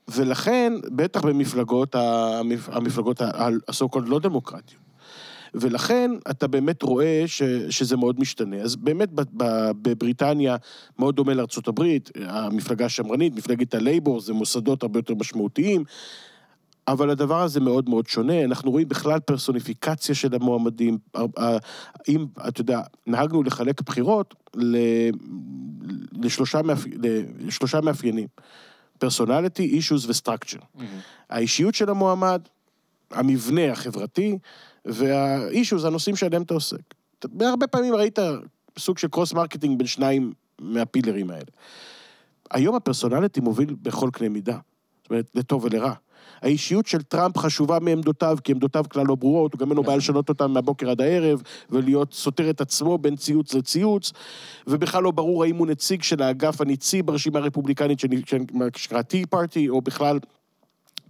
ולכן, 0.08 0.72
בטח 0.96 1.24
במפלגות, 1.24 1.94
המפלגות 2.68 3.20
הסו 3.68 3.88
קולד 3.88 4.08
לא 4.08 4.18
דמוקרטיות. 4.18 4.88
ולכן 5.54 6.10
אתה 6.30 6.46
באמת 6.46 6.82
רואה 6.82 7.24
ש, 7.26 7.42
שזה 7.70 7.96
מאוד 7.96 8.20
משתנה. 8.20 8.56
אז 8.56 8.76
באמת 8.76 9.08
בבריטניה 9.82 10.56
מאוד 10.98 11.16
דומה 11.16 11.34
לארצות 11.34 11.68
הברית, 11.68 12.10
המפלגה 12.26 12.84
השמרנית, 12.84 13.36
מפלגת 13.36 13.74
הלייבור, 13.74 14.20
זה 14.20 14.32
מוסדות 14.32 14.82
הרבה 14.82 14.98
יותר 14.98 15.14
משמעותיים. 15.14 15.84
אבל 16.92 17.10
הדבר 17.10 17.42
הזה 17.42 17.60
מאוד 17.60 17.88
מאוד 17.88 18.06
שונה, 18.06 18.44
אנחנו 18.44 18.70
רואים 18.70 18.88
בכלל 18.88 19.20
פרסוניפיקציה 19.20 20.14
של 20.14 20.34
המועמדים. 20.34 20.98
אם, 22.08 22.26
אתה 22.48 22.60
יודע, 22.60 22.82
נהגנו 23.06 23.42
לחלק 23.42 23.80
בחירות 23.80 24.34
לשלושה, 26.12 26.62
מאפ... 26.62 26.84
לשלושה 27.38 27.80
מאפיינים, 27.80 28.26
פרסונליטי, 28.98 29.62
אישוז 29.62 30.10
וסטרקצ'ר. 30.10 30.58
Mm-hmm. 30.58 30.82
האישיות 31.30 31.74
של 31.74 31.90
המועמד, 31.90 32.40
המבנה 33.10 33.72
החברתי, 33.72 34.38
והאישוז, 34.84 35.84
הנושאים 35.84 36.16
שעליהם 36.16 36.42
אתה 36.42 36.54
עוסק. 36.54 36.94
הרבה 37.40 37.66
פעמים 37.66 37.94
ראית 37.94 38.18
סוג 38.78 38.98
של 38.98 39.08
cross 39.08 39.32
marketing 39.32 39.78
בין 39.78 39.86
שניים 39.86 40.32
מה 40.60 40.76
pillars 40.76 41.30
האלה. 41.30 41.50
היום 42.50 42.74
ה 42.74 42.80
personality 42.80 43.40
מוביל 43.40 43.76
בכל 43.82 44.10
קנה 44.12 44.28
מידה. 44.28 44.58
זאת 45.02 45.10
אומרת, 45.10 45.30
לטוב 45.34 45.64
ולרע. 45.64 45.94
האישיות 46.42 46.86
של 46.86 47.02
טראמפ 47.02 47.38
חשובה 47.38 47.78
מעמדותיו, 47.80 48.38
כי 48.44 48.52
עמדותיו 48.52 48.84
כלל 48.90 49.06
לא 49.06 49.14
ברורות, 49.14 49.52
הוא 49.52 49.58
גם 49.58 49.68
אין 49.68 49.76
לו 49.76 49.82
בעיה 49.82 49.96
לשנות 49.96 50.28
אותן 50.28 50.50
מהבוקר 50.50 50.90
עד 50.90 51.00
הערב, 51.00 51.42
ולהיות 51.70 52.14
סותר 52.14 52.50
את 52.50 52.60
עצמו 52.60 52.98
בין 52.98 53.16
ציוץ 53.16 53.54
לציוץ, 53.54 54.12
ובכלל 54.66 55.02
לא 55.02 55.10
ברור 55.10 55.44
האם 55.44 55.56
הוא 55.56 55.66
נציג 55.66 56.02
של 56.02 56.22
האגף 56.22 56.60
הניצי 56.60 57.02
ברשימה 57.02 57.38
הרפובליקנית 57.38 57.98
שנקרא 57.98 59.02
Tea 59.02 59.26
Party, 59.26 59.68
או 59.68 59.80
בכלל 59.80 60.18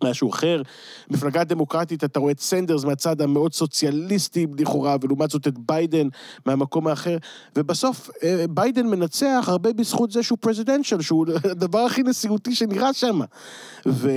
משהו 0.05 0.31
אחר. 0.31 0.63
מפלגה 1.11 1.45
דמוקרטית, 1.45 2.05
אתה 2.05 2.21
רואה 2.21 2.33
את 2.33 2.41
סנדרס 2.41 2.85
מהצד 2.85 3.21
המאוד 3.21 3.55
סוציאליסטי 3.55 4.47
לכאורה, 4.59 4.97
ולעומת 5.01 5.31
זאת 5.31 5.47
את 5.49 5.59
ביידן 5.59 6.09
מהמקום 6.47 6.87
האחר. 6.87 7.17
ובסוף 7.57 8.11
אה, 8.23 8.45
ביידן 8.51 8.87
מנצח 8.87 9.45
הרבה 9.49 9.73
בזכות 9.73 10.11
זה 10.11 10.23
שהוא 10.23 10.39
presidential, 10.41 11.01
שהוא 11.01 11.27
הדבר 11.51 11.79
הכי 11.79 12.03
נשיאותי 12.03 12.55
שנראה 12.55 12.93
שם. 12.93 13.21
ו, 13.87 14.11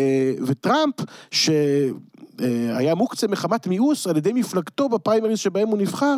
וטראמפ, 0.48 0.96
שהיה 1.32 2.96
מוקצה 2.96 3.28
מחמת 3.28 3.68
מיאוס 3.68 4.08
על 4.08 4.18
ידי 4.18 4.34
מפלגתו 4.34 4.90
בפריימריז 4.90 5.40
שבהם 5.40 5.68
הוא 5.68 5.78
נבחר, 5.78 6.18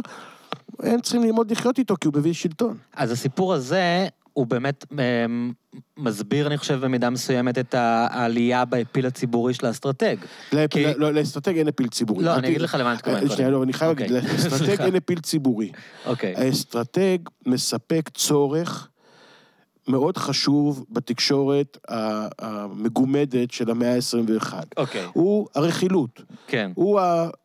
הם 0.80 1.02
צריכים 1.02 1.24
ללמוד 1.24 1.52
לחיות 1.52 1.80
איתו 1.80 1.96
כי 2.02 2.08
הוא 2.08 2.14
מביא 2.18 2.34
שלטון. 2.34 2.78
אז 2.96 3.12
הסיפור 3.12 3.54
הזה 3.54 4.08
הוא 4.34 4.48
באמת 4.48 4.86
אמ, 4.92 5.52
מסביר, 5.98 6.48
אני 6.48 6.58
חושב, 6.58 6.80
במידה 6.86 7.10
מסוימת 7.10 7.58
את 7.58 7.76
העלייה 7.78 8.66
ב 8.66 8.71
appeal 8.71 9.06
הציבורי 9.06 9.54
של 9.54 9.66
האסטרטג. 9.66 10.16
לא, 10.98 11.14
לאסטרטג 11.14 11.58
אין 11.58 11.68
appeal 11.68 11.88
ציבורי. 11.88 12.26
לא, 12.26 12.36
אני 12.36 12.48
אגיד 12.48 12.62
לך 12.62 12.78
למה 12.80 12.90
אני 12.90 12.96
מתכוון. 12.96 13.30
שנייה, 13.30 13.50
לא, 13.50 13.64
אני 13.64 13.74
חייב 13.74 14.00
להגיד, 14.00 14.16
אוקיי. 14.16 14.34
לאסטרטג 14.34 14.82
אין 14.82 14.96
appeal 14.96 15.20
ציבורי. 15.20 15.72
אוקיי. 16.06 16.34
האסטרטג 16.38 17.18
מספק 17.46 18.10
צורך 18.14 18.90
מאוד 19.88 20.18
חשוב 20.18 20.86
בתקשורת 20.90 21.78
המגומדת 22.40 23.52
של 23.52 23.72
המאה 23.72 23.96
ה-21. 23.96 24.54
אוקיי. 24.78 25.08
הוא 25.14 25.48
הרכילות. 25.56 26.22
כן. 26.48 26.72
הוא 26.76 27.00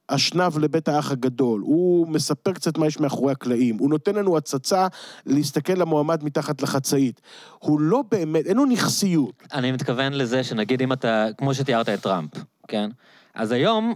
האשנב 0.09 0.59
לבית 0.59 0.89
האח 0.89 1.11
הגדול. 1.13 1.61
הוא 1.61 2.09
מספר 2.09 2.53
קצת 2.53 2.79
מה 2.79 2.87
יש 2.87 3.01
מאחורי 3.01 3.33
הקלעים. 3.33 3.77
הוא 3.79 3.91
נותן 3.91 4.15
לנו 4.15 4.37
הצצה 4.37 4.87
להסתכל 5.27 5.73
למועמד 5.73 6.25
מתחת 6.25 6.63
לחצאית. 6.63 7.21
הוא 7.59 7.81
לא 7.81 8.03
באמת, 8.11 8.47
אין 8.47 8.57
לו 8.57 8.65
נכסיות. 8.65 9.43
אני 9.53 9.73
מתכוון 9.73 10.13
לזה 10.13 10.45
שנגיד 10.45 10.83
אם 10.83 10.93
אתה, 10.93 11.27
כמו 11.39 11.55
שתיארת 11.55 11.89
את 11.89 12.01
טראמפ, 12.01 12.31
כן? 12.69 12.91
אז 13.35 13.53
היום, 13.53 13.95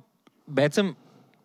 בעצם 0.49 0.93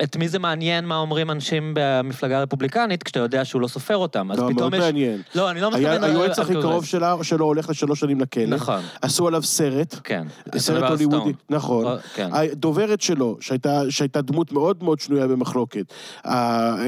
את 0.04 0.16
מי 0.16 0.28
זה 0.28 0.40
מעניין 0.40 0.86
מה 0.86 0.98
אומרים 0.98 1.32
אנשים 1.32 1.74
במפלגה 1.76 2.38
הרפובליקנית, 2.40 3.04
כשאתה 3.04 3.20
יודע 3.20 3.46
שהוא 3.46 3.62
לא 3.62 3.68
סופר 3.68 3.98
אותם, 3.98 4.32
אז 4.32 4.40
לא, 4.40 4.50
פתאום 4.54 4.72
מאוד 4.72 4.78
מעניין. 4.78 5.22
לא, 5.36 5.52
אני 5.52 5.62
לא 5.62 5.72
מתכוון... 5.72 6.04
היועץ 6.04 6.40
הכי 6.40 6.54
קרוב 6.54 6.86
שלה, 6.86 7.16
שלו 7.22 7.46
הולך 7.46 7.70
לשלוש 7.70 8.00
שנים 8.00 8.22
לכלא. 8.22 8.46
נכון. 8.46 8.82
עשו 9.02 9.28
עליו 9.28 9.44
סרט. 9.44 9.96
כן. 10.04 10.28
סרט 10.58 10.92
הוליוודי. 10.92 11.34
נכון. 11.50 11.98
כן. 12.16 12.30
הדוברת 12.32 13.02
שלו, 13.02 13.38
שהייתה, 13.40 13.82
שהייתה 13.90 14.22
דמות 14.22 14.52
מאוד 14.52 14.84
מאוד 14.84 15.00
שנויה 15.00 15.28
במחלוקת, 15.28 15.94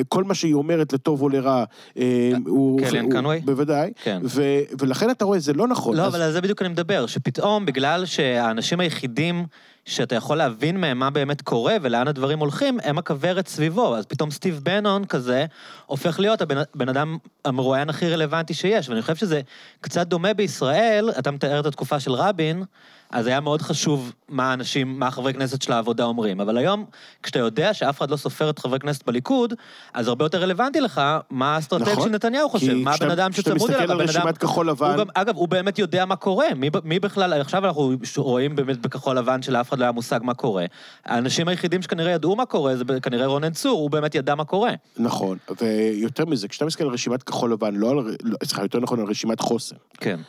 כל 0.08 0.24
מה 0.24 0.34
שהיא 0.34 0.54
אומרת 0.54 0.94
לטוב 0.94 1.22
או 1.22 1.30
לרע, 1.30 1.64
אה, 1.98 2.32
הוא... 2.48 2.82
קליאן 2.90 3.10
קנווי? 3.10 3.40
בוודאי. 3.40 3.92
כן. 4.04 4.22
ו, 4.24 4.44
ולכן 4.80 5.10
אתה 5.10 5.26
רואה, 5.26 5.40
זה 5.40 5.54
לא 5.54 5.68
נכון. 5.68 5.98
לא, 5.98 6.02
אז... 6.02 6.10
אבל 6.16 6.22
על 6.22 6.32
זה 6.32 6.42
בדיוק 6.42 6.62
אני 6.62 6.70
מדבר, 6.70 7.06
שפתאום, 7.06 7.66
בגלל 7.66 8.06
שהאנשים 8.06 8.80
היחידים... 8.80 9.46
שאתה 9.90 10.16
יכול 10.16 10.38
להבין 10.38 10.78
מהם 10.78 11.00
מה 11.00 11.10
באמת 11.10 11.42
קורה 11.42 11.76
ולאן 11.82 12.08
הדברים 12.08 12.40
הולכים, 12.40 12.80
הם 12.84 12.98
הכוורת 12.98 13.48
סביבו. 13.48 13.96
אז 13.96 14.06
פתאום 14.06 14.32
סטיב 14.32 14.60
בנון 14.64 15.06
כזה 15.06 15.46
הופך 15.86 16.20
להיות 16.20 16.42
הבן, 16.42 16.58
הבן 16.76 16.90
אדם 16.90 17.18
המרואיין 17.46 17.90
הכי 17.90 18.14
רלוונטי 18.14 18.54
שיש. 18.54 18.90
ואני 18.90 19.02
חושב 19.02 19.16
שזה 19.16 19.42
קצת 19.82 20.08
דומה 20.08 20.34
בישראל, 20.34 21.10
אתה 21.20 21.32
מתאר 21.32 21.60
את 21.60 21.66
התקופה 21.66 22.00
של 22.00 22.12
רבין, 22.12 22.64
אז 23.12 23.28
היה 23.28 23.40
מאוד 23.40 23.62
חשוב 23.62 24.14
מה 24.30 24.50
האנשים, 24.50 25.00
מה 25.00 25.08
החברי 25.08 25.34
כנסת 25.34 25.62
של 25.62 25.72
העבודה 25.72 26.04
אומרים. 26.04 26.42
אבל 26.42 26.58
היום, 26.58 26.86
כשאתה 27.24 27.40
יודע 27.40 27.74
שאף 27.74 27.98
אחד 27.98 28.12
לא 28.12 28.18
סופר 28.18 28.50
את 28.50 28.60
חברי 28.60 28.80
כנסת 28.80 29.06
בליכוד, 29.08 29.54
אז 29.94 30.08
הרבה 30.08 30.26
יותר 30.26 30.42
רלוונטי 30.42 30.82
לך 30.82 31.02
מה 31.30 31.56
האסטרטג 31.56 31.92
נכון, 31.92 32.04
של 32.04 32.10
נתניהו 32.10 32.50
חושב, 32.50 32.74
מה 32.74 32.94
הבן 32.94 33.12
אדם 33.12 33.32
שצמוד 33.32 33.72
אליו, 33.72 33.78
כשאתה 33.78 33.84
מסתכל 33.84 33.92
על 33.92 34.02
רשימת 34.02 34.38
כחול 34.38 34.70
לבן... 34.70 34.98
גם, 34.98 35.08
אגב, 35.14 35.36
הוא 35.36 35.48
באמת 35.48 35.80
יודע 35.80 36.06
מה 36.06 36.16
קורה, 36.16 36.48
מי, 36.56 36.70
מי 36.84 37.00
בכלל, 37.00 37.34
עכשיו 37.34 37.66
אנחנו 37.66 37.98
רואים 38.18 38.56
באמת 38.56 38.82
בכחול 38.82 39.18
לבן 39.18 39.42
שלאף 39.42 39.70
אחד 39.70 39.80
לא 39.80 39.84
היה 39.84 39.92
מושג 39.92 40.20
מה 40.24 40.34
קורה. 40.34 40.66
האנשים 41.06 41.48
היחידים 41.48 41.82
שכנראה 41.82 42.12
ידעו 42.12 42.36
מה 42.36 42.46
קורה, 42.46 42.76
זה 42.76 42.84
כנראה 43.02 43.26
רונן 43.26 43.54
צור, 43.54 43.80
הוא 43.80 43.90
באמת 43.90 44.16
ידע 44.16 44.36
מה 44.36 44.46
קורה. 44.46 44.72
נכון, 44.98 45.38
ויותר 45.62 46.26
מזה, 46.26 46.48
כשאתה 46.48 46.66
מסתכל 46.66 46.84
על 46.84 46.90
רשימת 46.90 47.24
כחול 47.24 47.52
לבן, 47.54 47.76
לא 47.76 47.90
על, 47.90 48.16
לא, 48.24 48.38
סליחה, 48.44 48.62
יותר 48.62 48.80
נכון, 48.80 49.00
על 49.00 49.06
רשימת 49.06 49.40
חוסן. 49.40 49.76
כן. 49.98 50.20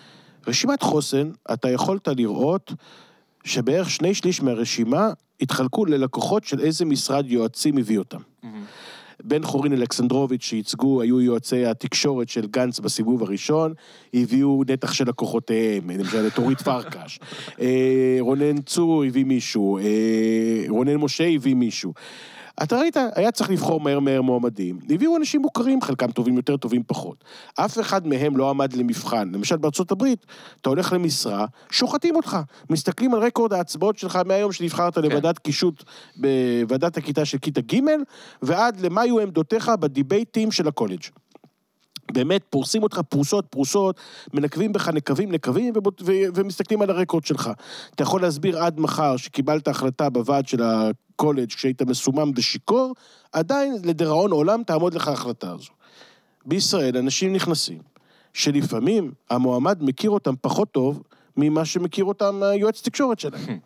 רשימת 0.47 0.83
חוסן, 0.83 1.31
אתה 1.53 1.71
יכולת 1.71 2.09
לראות 2.09 2.73
שבערך 3.45 3.91
שני 3.91 4.15
שליש 4.15 4.43
מהרשימה 4.43 5.13
התחלקו 5.41 5.87
ללקוחות 5.87 6.45
של 6.45 6.61
איזה 6.61 6.85
משרד 6.85 7.27
יועצים 7.29 7.79
הביא 7.79 7.99
אותם. 7.99 8.19
Mm-hmm. 8.19 8.47
בן 9.25 9.43
חורין 9.43 9.73
אלכסנדרוביץ' 9.73 10.43
שייצגו, 10.43 11.01
היו 11.01 11.21
יועצי 11.21 11.67
התקשורת 11.67 12.29
של 12.29 12.47
גנץ 12.47 12.81
בסיבוב 12.81 13.23
הראשון, 13.23 13.75
הביאו 14.15 14.63
נתח 14.69 14.93
של 14.93 15.09
לקוחותיהם, 15.09 15.91
למשל 15.91 16.27
את 16.27 16.39
אורית 16.39 16.63
פרקש. 16.63 17.21
אה, 17.61 18.17
רונן 18.21 18.61
צור 18.61 19.05
הביא 19.05 19.25
מישהו, 19.25 19.79
אה, 19.79 20.65
רונן 20.69 20.97
משה 20.97 21.25
הביא 21.35 21.55
מישהו. 21.55 21.93
אתה 22.63 22.77
ראית, 22.77 22.97
היה 23.15 23.31
צריך 23.31 23.51
לבחור 23.51 23.81
מהר 23.81 24.01
מהר 24.01 24.23
מועמדים. 24.23 24.79
הביאו 24.91 25.17
אנשים 25.17 25.41
מוכרים, 25.41 25.83
חלקם 25.83 26.11
טובים 26.11 26.37
יותר, 26.37 26.57
טובים 26.57 26.83
פחות. 26.87 27.25
אף 27.55 27.81
אחד 27.81 28.07
מהם 28.07 28.37
לא 28.37 28.51
עמד 28.51 28.73
למבחן. 28.73 29.31
למשל 29.35 29.57
בארצות 29.57 29.91
הברית, 29.91 30.27
אתה 30.61 30.69
הולך 30.69 30.93
למשרה, 30.93 31.47
שוחטים 31.71 32.17
אותך. 32.17 32.39
מסתכלים 32.71 33.15
על 33.15 33.21
רקורד 33.21 33.53
ההצבעות 33.53 33.99
שלך 33.99 34.19
מהיום 34.27 34.53
שנבחרת 34.53 34.95
כן. 34.95 35.03
לוועדת 35.03 35.39
קישוט 35.39 35.85
בוועדת 36.17 36.97
הכיתה 36.97 37.25
של 37.25 37.39
כיתה 37.39 37.61
ג' 37.61 37.81
ועד 38.43 38.81
למה 38.81 39.01
היו 39.01 39.21
עמדותיך 39.21 39.69
בדיבייטים 39.81 40.53
של 40.53 40.69
הקולג'. 40.69 41.03
באמת, 42.13 42.43
פורסים 42.51 42.83
אותך 42.83 43.01
פרוסות, 43.09 43.47
פרוסות, 43.51 44.01
מנקבים 44.35 44.73
בך 44.73 44.89
נקבים, 44.89 45.33
נקבים, 45.33 45.75
ו- 45.77 46.03
ו- 46.05 46.13
ומסתכלים 46.35 46.83
על 46.83 46.91
הרקורד 46.91 47.25
שלך. 47.25 47.51
אתה 47.95 48.03
יכול 48.03 48.23
להסביר 48.23 48.59
עד 48.59 48.81
מחר 48.81 49.17
שקיבלת 49.17 49.69
החלטה 49.69 50.11
בוועד 50.11 50.49
של 50.49 50.63
הקולג' 50.63 51.49
כשהיית 51.49 51.83
מסומם 51.83 52.33
ושיכור, 52.37 52.95
עדיין 53.33 53.77
לדיראון 53.85 54.31
עולם 54.31 54.63
תעמוד 54.63 54.95
לך 54.95 55.09
ההחלטה 55.09 55.53
הזו. 55.53 55.71
בישראל 56.47 56.97
אנשים 56.97 57.33
נכנסים, 57.33 57.79
שלפעמים 58.35 59.13
המועמד 59.31 59.79
מכיר 59.81 60.11
אותם 60.11 60.35
פחות 60.41 60.73
טוב 60.73 61.03
ממה 61.37 61.65
שמכיר 61.65 62.05
אותם 62.05 62.43
היועץ 62.43 62.83
תקשורת 62.83 63.21
שלהם. 63.21 63.59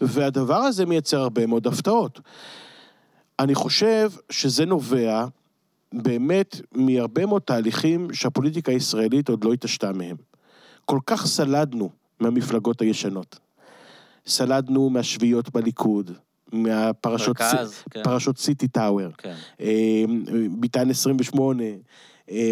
והדבר 0.00 0.56
הזה 0.56 0.86
מייצר 0.86 1.20
הרבה 1.20 1.46
מאוד 1.46 1.66
הפתעות. 1.66 2.20
אני 3.38 3.54
חושב 3.54 4.10
שזה 4.30 4.64
נובע 4.64 5.24
באמת 5.92 6.60
מהרבה 6.72 7.26
מאוד 7.26 7.42
תהליכים 7.42 8.08
שהפוליטיקה 8.12 8.72
הישראלית 8.72 9.28
עוד 9.28 9.44
לא 9.44 9.52
התעשתה 9.52 9.92
מהם. 9.92 10.16
כל 10.84 10.98
כך 11.06 11.26
סלדנו 11.26 11.90
מהמפלגות 12.20 12.80
הישנות. 12.80 13.38
סלדנו 14.26 14.90
מהשביעיות 14.90 15.50
בליכוד, 15.50 16.10
מהפרשות 16.52 17.40
מרכז, 17.40 17.82
כן. 17.90 18.02
פרשות 18.02 18.38
סיטי 18.38 18.68
טאוור, 18.68 19.10
כן. 19.18 19.34
אה, 19.60 20.04
ביטן 20.50 20.90
28 20.90 21.62
אה, 21.62 21.74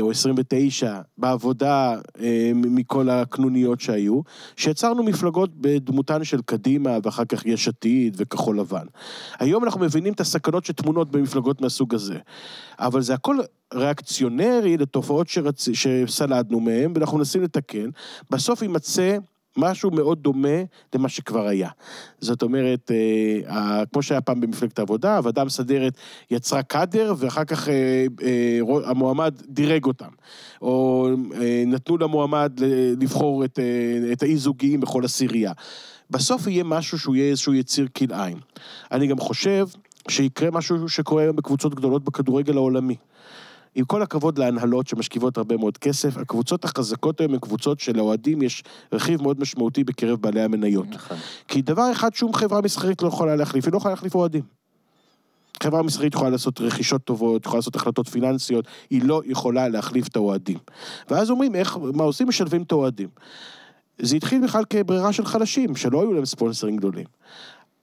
או 0.01 0.11
29, 0.11 1.01
בעבודה 1.18 1.97
אה, 2.20 2.53
מכל 2.55 3.11
הקנוניות 3.11 3.81
שהיו, 3.81 4.20
שיצרנו 4.57 5.03
מפלגות 5.03 5.51
בדמותן 5.55 6.25
של 6.25 6.41
קדימה 6.43 6.99
ואחר 7.03 7.25
כך 7.25 7.47
יש 7.47 7.68
עתיד 7.68 8.16
וכחול 8.18 8.61
לבן. 8.61 8.87
היום 9.39 9.64
אנחנו 9.64 9.81
מבינים 9.81 10.12
את 10.12 10.20
הסכנות 10.20 10.64
שטמונות 10.64 11.11
במפלגות 11.11 11.61
מהסוג 11.61 11.95
הזה, 11.95 12.18
אבל 12.79 13.01
זה 13.01 13.14
הכל 13.14 13.39
ריאקציונרי 13.75 14.77
לתופעות 14.77 15.29
שרצ... 15.29 15.68
שסלדנו 15.72 16.61
מהן 16.61 16.93
ואנחנו 16.95 17.18
מנסים 17.18 17.43
לתקן, 17.43 17.91
בסוף 18.31 18.62
יימצא 18.62 19.18
משהו 19.57 19.91
מאוד 19.91 20.18
דומה 20.22 20.63
למה 20.95 21.09
שכבר 21.09 21.47
היה. 21.47 21.68
זאת 22.21 22.43
אומרת, 22.43 22.91
אה, 22.91 23.83
כמו 23.93 24.03
שהיה 24.03 24.21
פעם 24.21 24.41
במפלגת 24.41 24.79
העבודה, 24.79 25.17
הוועדה 25.17 25.43
המסדרת 25.43 25.93
יצרה 26.31 26.63
קאדר, 26.63 27.14
ואחר 27.18 27.45
כך 27.45 27.68
אה, 27.68 28.07
אה, 28.22 28.59
המועמד 28.85 29.35
דירג 29.49 29.85
אותם. 29.85 30.09
או 30.63 31.09
נתנו 31.67 31.99
למועמד 31.99 32.61
לבחור 33.01 33.45
את, 33.45 33.59
את 34.13 34.22
האי-זוגיים 34.22 34.81
בכל 34.81 35.05
עשירייה. 35.05 35.53
בסוף 36.11 36.47
יהיה 36.47 36.64
משהו 36.64 36.99
שהוא 36.99 37.17
יהיה 37.17 37.31
איזשהו 37.31 37.55
יציר 37.55 37.89
כלאיים. 37.97 38.39
אני 38.93 39.07
גם 39.07 39.18
חושב 39.18 39.67
שיקרה 40.09 40.51
משהו 40.51 40.89
שקורה 40.89 41.22
היום 41.22 41.37
בקבוצות 41.37 41.75
גדולות 41.75 42.05
בכדורגל 42.05 42.57
העולמי. 42.57 42.97
עם 43.75 43.84
כל 43.84 44.03
הכבוד 44.03 44.38
להנהלות 44.38 44.87
שמשכיבות 44.87 45.38
הרבה 45.38 45.57
מאוד 45.57 45.79
כסף, 45.79 46.17
הקבוצות 46.17 46.64
החזקות 46.64 47.21
היום 47.21 47.33
הן 47.33 47.38
קבוצות 47.38 47.80
שלאוהדים 47.80 48.42
יש 48.42 48.63
רכיב 48.92 49.22
מאוד 49.22 49.41
משמעותי 49.41 49.84
בקרב 49.84 50.21
בעלי 50.21 50.42
המניות. 50.42 50.87
נכון. 50.91 51.17
כי 51.49 51.63
דבר 51.63 51.92
אחד 51.92 52.14
שום 52.14 52.34
חברה 52.34 52.61
מסחרית 52.61 53.03
לא 53.03 53.09
יכולה 53.09 53.37
להחליף, 53.37 53.64
היא 53.64 53.72
לא 53.72 53.79
יכולה 53.79 53.95
להחליף 53.95 54.14
אוהדים. 54.14 54.42
חברה 55.63 55.83
מסחרית 55.83 56.14
יכולה 56.14 56.30
לעשות 56.30 56.61
רכישות 56.61 57.05
טובות, 57.05 57.46
יכולה 57.46 57.59
לעשות 57.59 57.76
החלטות 57.76 58.09
פיננסיות, 58.09 58.64
היא 58.91 59.03
לא 59.05 59.22
יכולה 59.26 59.68
להחליף 59.68 60.09
את 60.09 60.17
האוהדים. 60.17 60.59
ואז 61.11 61.30
אומרים, 61.30 61.55
איך, 61.55 61.79
מה 61.95 62.05
עושים? 62.05 62.29
משלבים 62.29 62.63
את 62.63 62.72
האוהדים. 62.72 63.09
זה 63.99 64.17
התחיל 64.17 64.45
בכלל 64.45 64.63
כברירה 64.71 65.13
של 65.13 65.25
חלשים, 65.25 65.76
שלא 65.76 66.01
היו 66.03 66.13
להם 66.13 66.25
ספונסרים 66.25 66.76
גדולים. 66.76 67.07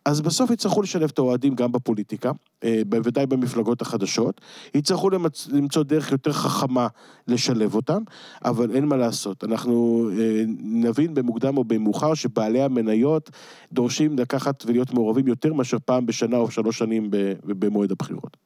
אז 0.05 0.21
בסוף 0.21 0.51
יצטרכו 0.51 0.81
לשלב 0.81 1.09
את 1.13 1.19
האוהדים 1.19 1.55
גם 1.55 1.71
בפוליטיקה, 1.71 2.31
אה, 2.63 2.81
בוודאי 2.87 3.25
במפלגות 3.25 3.81
החדשות. 3.81 4.41
יצטרכו 4.75 5.09
למצ... 5.09 5.47
למצוא 5.47 5.83
דרך 5.83 6.11
יותר 6.11 6.31
חכמה 6.31 6.87
לשלב 7.27 7.75
אותם, 7.75 8.03
אבל 8.45 8.75
אין 8.75 8.85
מה 8.85 8.97
לעשות. 8.97 9.43
אנחנו 9.43 10.09
אה, 10.19 10.43
נבין 10.59 11.13
במוקדם 11.13 11.57
או 11.57 11.63
במאוחר 11.63 12.13
שבעלי 12.13 12.61
המניות 12.61 13.29
דורשים 13.71 14.19
לקחת 14.19 14.63
ולהיות 14.65 14.93
מעורבים 14.93 15.27
יותר 15.27 15.53
מאשר 15.53 15.77
פעם 15.85 16.05
בשנה 16.05 16.37
או 16.37 16.51
שלוש 16.51 16.77
שנים 16.77 17.09
במועד 17.45 17.91
הבחירות. 17.91 18.37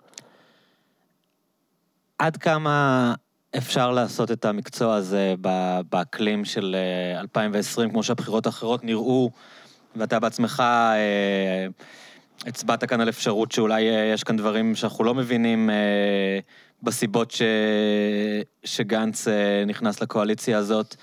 עד 2.20 2.38
כמה 2.38 3.14
אפשר 3.58 3.92
לעשות 3.92 4.32
את 4.32 4.46
המקצוע 4.46 4.96
הזה 4.96 5.36
באקלים 5.90 6.46
של 6.46 6.76
2020, 7.20 7.88
אה, 7.88 7.94
כמו 7.94 8.04
שהבחירות 8.04 8.46
האחרות 8.46 8.84
נראו, 8.84 9.32
ואתה 9.96 10.20
בעצמך 10.20 10.64
אה, 10.66 11.68
הצבעת 12.46 12.84
כאן 12.84 13.02
על 13.02 13.10
אפשרות 13.10 13.52
שאולי 13.52 13.90
אה, 13.90 14.12
יש 14.14 14.24
כאן 14.24 14.38
דברים 14.38 14.76
שאנחנו 14.76 15.04
לא 15.04 15.16
מבינים 15.16 15.70
בסיבות 16.84 17.32
ש... 17.32 17.42
שגנץ 18.64 19.28
נכנס 19.68 20.02
לקואליציה 20.02 20.58
הזאת. 20.58 20.96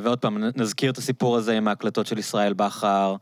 ועוד 0.00 0.18
פעם, 0.18 0.44
נזכיר 0.56 0.90
את 0.90 0.98
הסיפור 0.98 1.36
הזה 1.36 1.56
עם 1.56 1.68
ההקלטות 1.68 2.06
של 2.06 2.18
ישראל 2.18 2.52
בכר. 2.52 3.16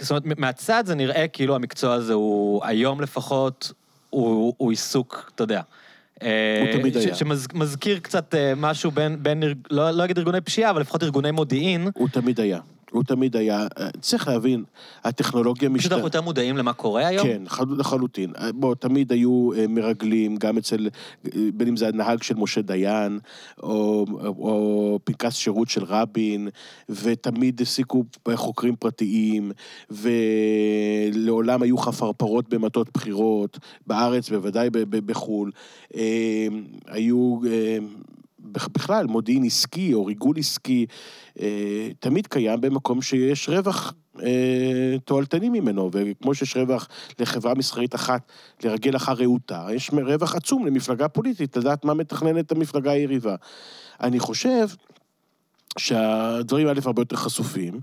זאת 0.00 0.10
אומרת, 0.10 0.38
מהצד 0.38 0.86
זה 0.86 0.94
נראה 0.94 1.28
כאילו 1.28 1.54
המקצוע 1.54 1.94
הזה 1.94 2.12
הוא, 2.12 2.64
היום 2.64 3.00
לפחות, 3.00 3.72
הוא, 4.10 4.54
הוא 4.56 4.70
עיסוק, 4.70 5.30
אתה 5.34 5.42
יודע. 5.42 5.60
הוא 6.22 6.28
אה, 6.28 6.72
תמיד 6.72 6.96
היה. 6.96 7.14
שמזכיר 7.14 7.98
קצת 7.98 8.34
אה, 8.34 8.52
משהו 8.56 8.90
בין, 8.90 9.22
בין 9.22 9.42
לא, 9.70 9.90
לא 9.90 10.04
אגיד 10.04 10.18
ארגוני 10.18 10.40
פשיעה, 10.40 10.70
אבל 10.70 10.80
לפחות 10.80 11.02
ארגוני 11.02 11.30
מודיעין. 11.30 11.88
הוא 11.94 12.08
תמיד 12.08 12.40
היה. 12.40 12.60
הוא 12.92 13.04
תמיד 13.04 13.36
היה, 13.36 13.66
צריך 14.00 14.28
להבין, 14.28 14.64
הטכנולוגיה 15.04 15.68
משתנה. 15.68 15.80
פשוט 15.80 15.92
אנחנו 15.92 16.06
יותר 16.06 16.20
מודעים 16.20 16.56
למה 16.56 16.72
קורה 16.72 17.06
היום? 17.06 17.26
כן, 17.26 17.42
לחלוטין. 17.78 18.32
בוא, 18.54 18.74
תמיד 18.74 19.12
היו 19.12 19.50
אה, 19.56 19.66
מרגלים, 19.66 20.36
גם 20.36 20.58
אצל, 20.58 20.88
בין 21.54 21.68
אם 21.68 21.76
זה 21.76 21.88
הנהג 21.88 22.22
של 22.22 22.34
משה 22.34 22.62
דיין, 22.62 23.18
או, 23.62 24.06
או 24.22 24.98
פנקס 25.04 25.34
שירות 25.34 25.68
של 25.68 25.84
רבין, 25.84 26.48
ותמיד 26.88 27.60
העסיקו 27.60 28.04
חוקרים 28.34 28.76
פרטיים, 28.76 29.52
ולעולם 29.90 31.62
היו 31.62 31.78
חפרפרות 31.78 32.48
במטות 32.48 32.88
בחירות, 32.94 33.58
בארץ, 33.86 34.30
בוודאי 34.30 34.70
בחו"ל. 34.90 35.50
אה, 35.94 36.46
היו... 36.86 37.38
בכלל, 38.42 39.06
מודיעין 39.06 39.44
עסקי 39.44 39.94
או 39.94 40.04
ריגול 40.04 40.38
עסקי, 40.38 40.86
אה, 41.40 41.88
תמיד 42.00 42.26
קיים 42.26 42.60
במקום 42.60 43.02
שיש 43.02 43.48
רווח 43.48 43.94
אה, 44.22 44.96
תועלתני 45.04 45.48
ממנו, 45.48 45.90
וכמו 45.92 46.34
שיש 46.34 46.56
רווח 46.56 46.88
לחברה 47.18 47.54
מסחרית 47.54 47.94
אחת 47.94 48.32
לרגל 48.64 48.96
אחר 48.96 49.12
רעותה, 49.12 49.66
יש 49.74 49.90
רווח 50.06 50.34
עצום 50.34 50.66
למפלגה 50.66 51.08
פוליטית, 51.08 51.56
לדעת 51.56 51.84
מה 51.84 51.94
מתכננת 51.94 52.52
המפלגה 52.52 52.90
היריבה. 52.90 53.34
אני 54.00 54.18
חושב 54.18 54.68
שהדברים 55.78 56.68
האלה 56.68 56.80
הרבה 56.84 57.02
יותר 57.02 57.16
חשופים. 57.16 57.80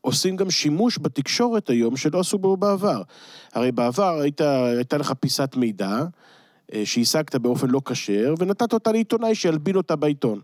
עושים 0.00 0.36
גם 0.36 0.50
שימוש 0.50 0.98
בתקשורת 1.02 1.70
היום 1.70 1.96
שלא 1.96 2.20
עשו 2.20 2.38
בו 2.38 2.56
בעבר. 2.56 3.02
הרי 3.52 3.72
בעבר 3.72 4.20
היית, 4.20 4.40
הייתה 4.76 4.98
לך 4.98 5.12
פיסת 5.20 5.56
מידע, 5.56 6.04
שהשגת 6.84 7.34
באופן 7.34 7.70
לא 7.70 7.80
כשר, 7.84 8.34
ונתת 8.38 8.72
אותה 8.72 8.92
לעיתונאי 8.92 9.34
שילבין 9.34 9.76
אותה 9.76 9.96
בעיתון. 9.96 10.40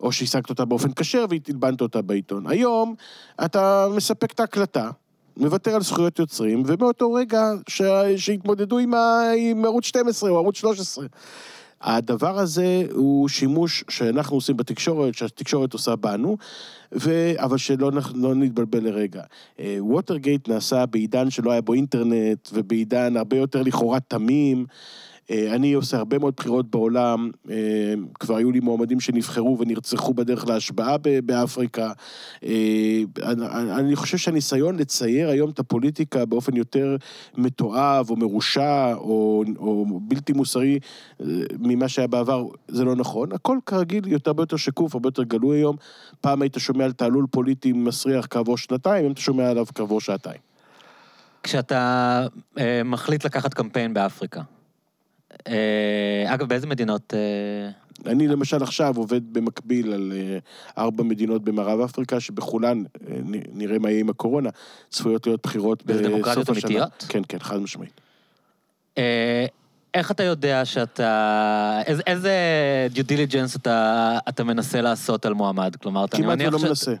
או 0.00 0.12
שהשגת 0.12 0.50
אותה 0.50 0.64
באופן 0.64 0.92
כשר 0.92 1.24
והלבנת 1.30 1.80
אותה 1.80 2.02
בעיתון. 2.02 2.46
היום 2.46 2.94
אתה 3.44 3.86
מספק 3.96 4.32
את 4.32 4.40
ההקלטה, 4.40 4.90
מוותר 5.36 5.74
על 5.74 5.82
זכויות 5.82 6.18
יוצרים, 6.18 6.62
ומאותו 6.66 7.12
רגע 7.12 7.50
שהתמודדו 8.16 8.78
עם, 8.78 8.94
ה... 8.94 9.30
עם 9.36 9.64
ערוץ 9.64 9.84
12 9.84 10.30
או 10.30 10.36
ערוץ 10.36 10.56
13. 10.56 11.06
הדבר 11.80 12.38
הזה 12.38 12.82
הוא 12.92 13.28
שימוש 13.28 13.84
שאנחנו 13.90 14.36
עושים 14.36 14.56
בתקשורת, 14.56 15.14
שהתקשורת 15.14 15.72
עושה 15.72 15.96
בנו, 15.96 16.36
ו... 16.92 17.32
אבל 17.36 17.56
שלא 17.56 17.90
לא 18.14 18.34
נתבלבל 18.34 18.84
לרגע. 18.84 19.22
ווטרגייט 19.78 20.48
נעשה 20.48 20.86
בעידן 20.86 21.30
שלא 21.30 21.50
היה 21.50 21.60
בו 21.60 21.74
אינטרנט, 21.74 22.48
ובעידן 22.52 23.16
הרבה 23.16 23.36
יותר 23.36 23.62
לכאורה 23.62 24.00
תמים. 24.00 24.66
אה, 25.30 25.54
אני 25.54 25.72
עושה 25.72 25.96
הרבה 25.96 26.18
מאוד 26.18 26.34
בחירות 26.36 26.70
בעולם, 26.70 27.30
אה, 27.50 27.94
כבר 28.20 28.36
היו 28.36 28.52
לי 28.52 28.60
מועמדים 28.60 29.00
שנבחרו 29.00 29.58
ונרצחו 29.58 30.14
בדרך 30.14 30.48
להשבעה 30.48 30.96
באפריקה. 31.24 31.92
אה, 32.44 33.02
אני 33.78 33.96
חושב 33.96 34.18
שהניסיון 34.18 34.78
לצייר 34.78 35.28
היום 35.28 35.50
את 35.50 35.58
הפוליטיקה 35.58 36.24
באופן 36.24 36.56
יותר 36.56 36.96
מתועב 37.36 38.10
או 38.10 38.16
מרושע 38.16 38.94
או, 38.94 39.44
או 39.58 39.86
בלתי 40.00 40.32
מוסרי 40.32 40.78
ממה 41.58 41.88
שהיה 41.88 42.08
בעבר, 42.08 42.46
זה 42.68 42.84
לא 42.84 42.96
נכון. 42.96 43.32
הכל 43.32 43.58
כרגיל 43.66 44.08
יותר 44.08 44.30
הרבה 44.30 44.42
יותר 44.42 44.56
שקוף, 44.56 44.94
הרבה 44.94 45.06
יותר 45.06 45.22
גלוי 45.22 45.58
היום. 45.58 45.76
פעם 46.20 46.42
היית 46.42 46.56
שומע 46.58 46.84
על 46.84 46.92
תעלול 46.92 47.26
פוליטי 47.30 47.72
מסריח 47.72 48.26
כעבור 48.30 48.58
שנתיים, 48.58 49.04
היום 49.04 49.12
אתה 49.12 49.20
שומע 49.20 49.50
עליו 49.50 49.66
כעבור 49.74 50.00
שעתיים. 50.00 50.40
כשאתה 51.42 52.26
אה, 52.58 52.82
מחליט 52.84 53.24
לקחת 53.24 53.54
קמפיין 53.54 53.94
באפריקה, 53.94 54.40
אגב, 56.26 56.48
באיזה 56.48 56.66
מדינות... 56.66 57.14
אה, 57.14 58.10
אני 58.10 58.28
למשל 58.28 58.62
עכשיו 58.62 58.96
עובד 58.96 59.32
במקביל 59.32 59.92
על 59.92 60.12
אה, 60.16 60.38
ארבע 60.78 61.04
מדינות 61.04 61.44
במערב 61.44 61.80
אפריקה, 61.80 62.20
שבכולן, 62.20 62.82
נראה 63.52 63.78
מה 63.78 63.90
יהיה 63.90 64.00
עם 64.00 64.10
הקורונה, 64.10 64.50
צפויות 64.90 65.26
להיות 65.26 65.40
בחירות 65.42 65.82
בסוף 65.86 66.00
השנה. 66.00 66.08
דמוקרטיות 66.08 66.50
אמיתיות? 66.50 67.06
כן, 67.08 67.22
כן, 67.28 67.38
חד 67.38 67.58
משמעית. 67.58 68.00
איך 69.94 70.10
אתה 70.10 70.22
יודע 70.22 70.64
שאתה... 70.64 71.80
איזה, 71.86 72.02
איזה 72.06 72.32
דיו 72.90 73.04
דיליג'נס 73.04 73.56
אתה, 73.56 74.18
אתה 74.28 74.44
מנסה 74.44 74.80
לעשות 74.80 75.26
על 75.26 75.34
מועמד? 75.34 75.76
כלומר, 75.76 76.04
אתה... 76.04 76.16
כמעט 76.16 76.38
ולא 76.40 76.58
מנסה. 76.58 76.94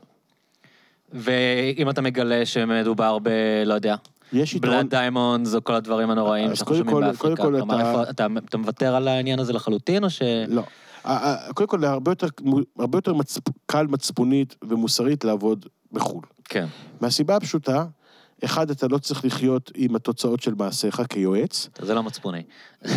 ואם 1.12 1.90
אתה 1.90 2.02
מגלה 2.02 2.46
שמדובר 2.46 3.18
ב... 3.22 3.28
לא 3.66 3.74
יודע, 3.74 3.94
יש 4.32 4.54
יתרון... 4.54 4.74
blood 4.74 4.90
diamonds 4.90 5.54
או 5.54 5.64
כל 5.64 5.74
הדברים 5.74 6.10
הנוראים 6.10 6.54
שאנחנו 6.54 6.76
שומעים 6.76 7.00
באפריקה. 7.00 7.42
קודם 7.42 7.68
כל 7.68 7.74
אתה... 7.74 8.10
אתה, 8.10 8.26
אתה 8.48 8.58
מוותר 8.58 8.96
על 8.96 9.08
העניין 9.08 9.38
הזה 9.38 9.52
לחלוטין, 9.52 10.04
או 10.04 10.10
ש... 10.10 10.22
לא. 10.48 10.62
קודם 11.54 11.68
כל, 11.68 11.84
הרבה 11.84 12.10
יותר, 12.10 12.26
הרבה 12.78 12.98
יותר 12.98 13.14
מצפ... 13.14 13.42
קל 13.66 13.86
מצפונית 13.86 14.56
ומוסרית 14.68 15.24
לעבוד 15.24 15.66
בחו"ל. 15.92 16.22
כן. 16.44 16.66
מהסיבה 17.00 17.36
הפשוטה 17.36 17.84
אחד, 18.44 18.70
אתה 18.70 18.88
לא 18.88 18.98
צריך 18.98 19.24
לחיות 19.24 19.72
עם 19.74 19.96
התוצאות 19.96 20.42
של 20.42 20.54
מעשיך 20.54 21.02
כיועץ. 21.08 21.68
זה 21.82 21.94
לא 21.94 22.02
מצפוני. 22.02 22.42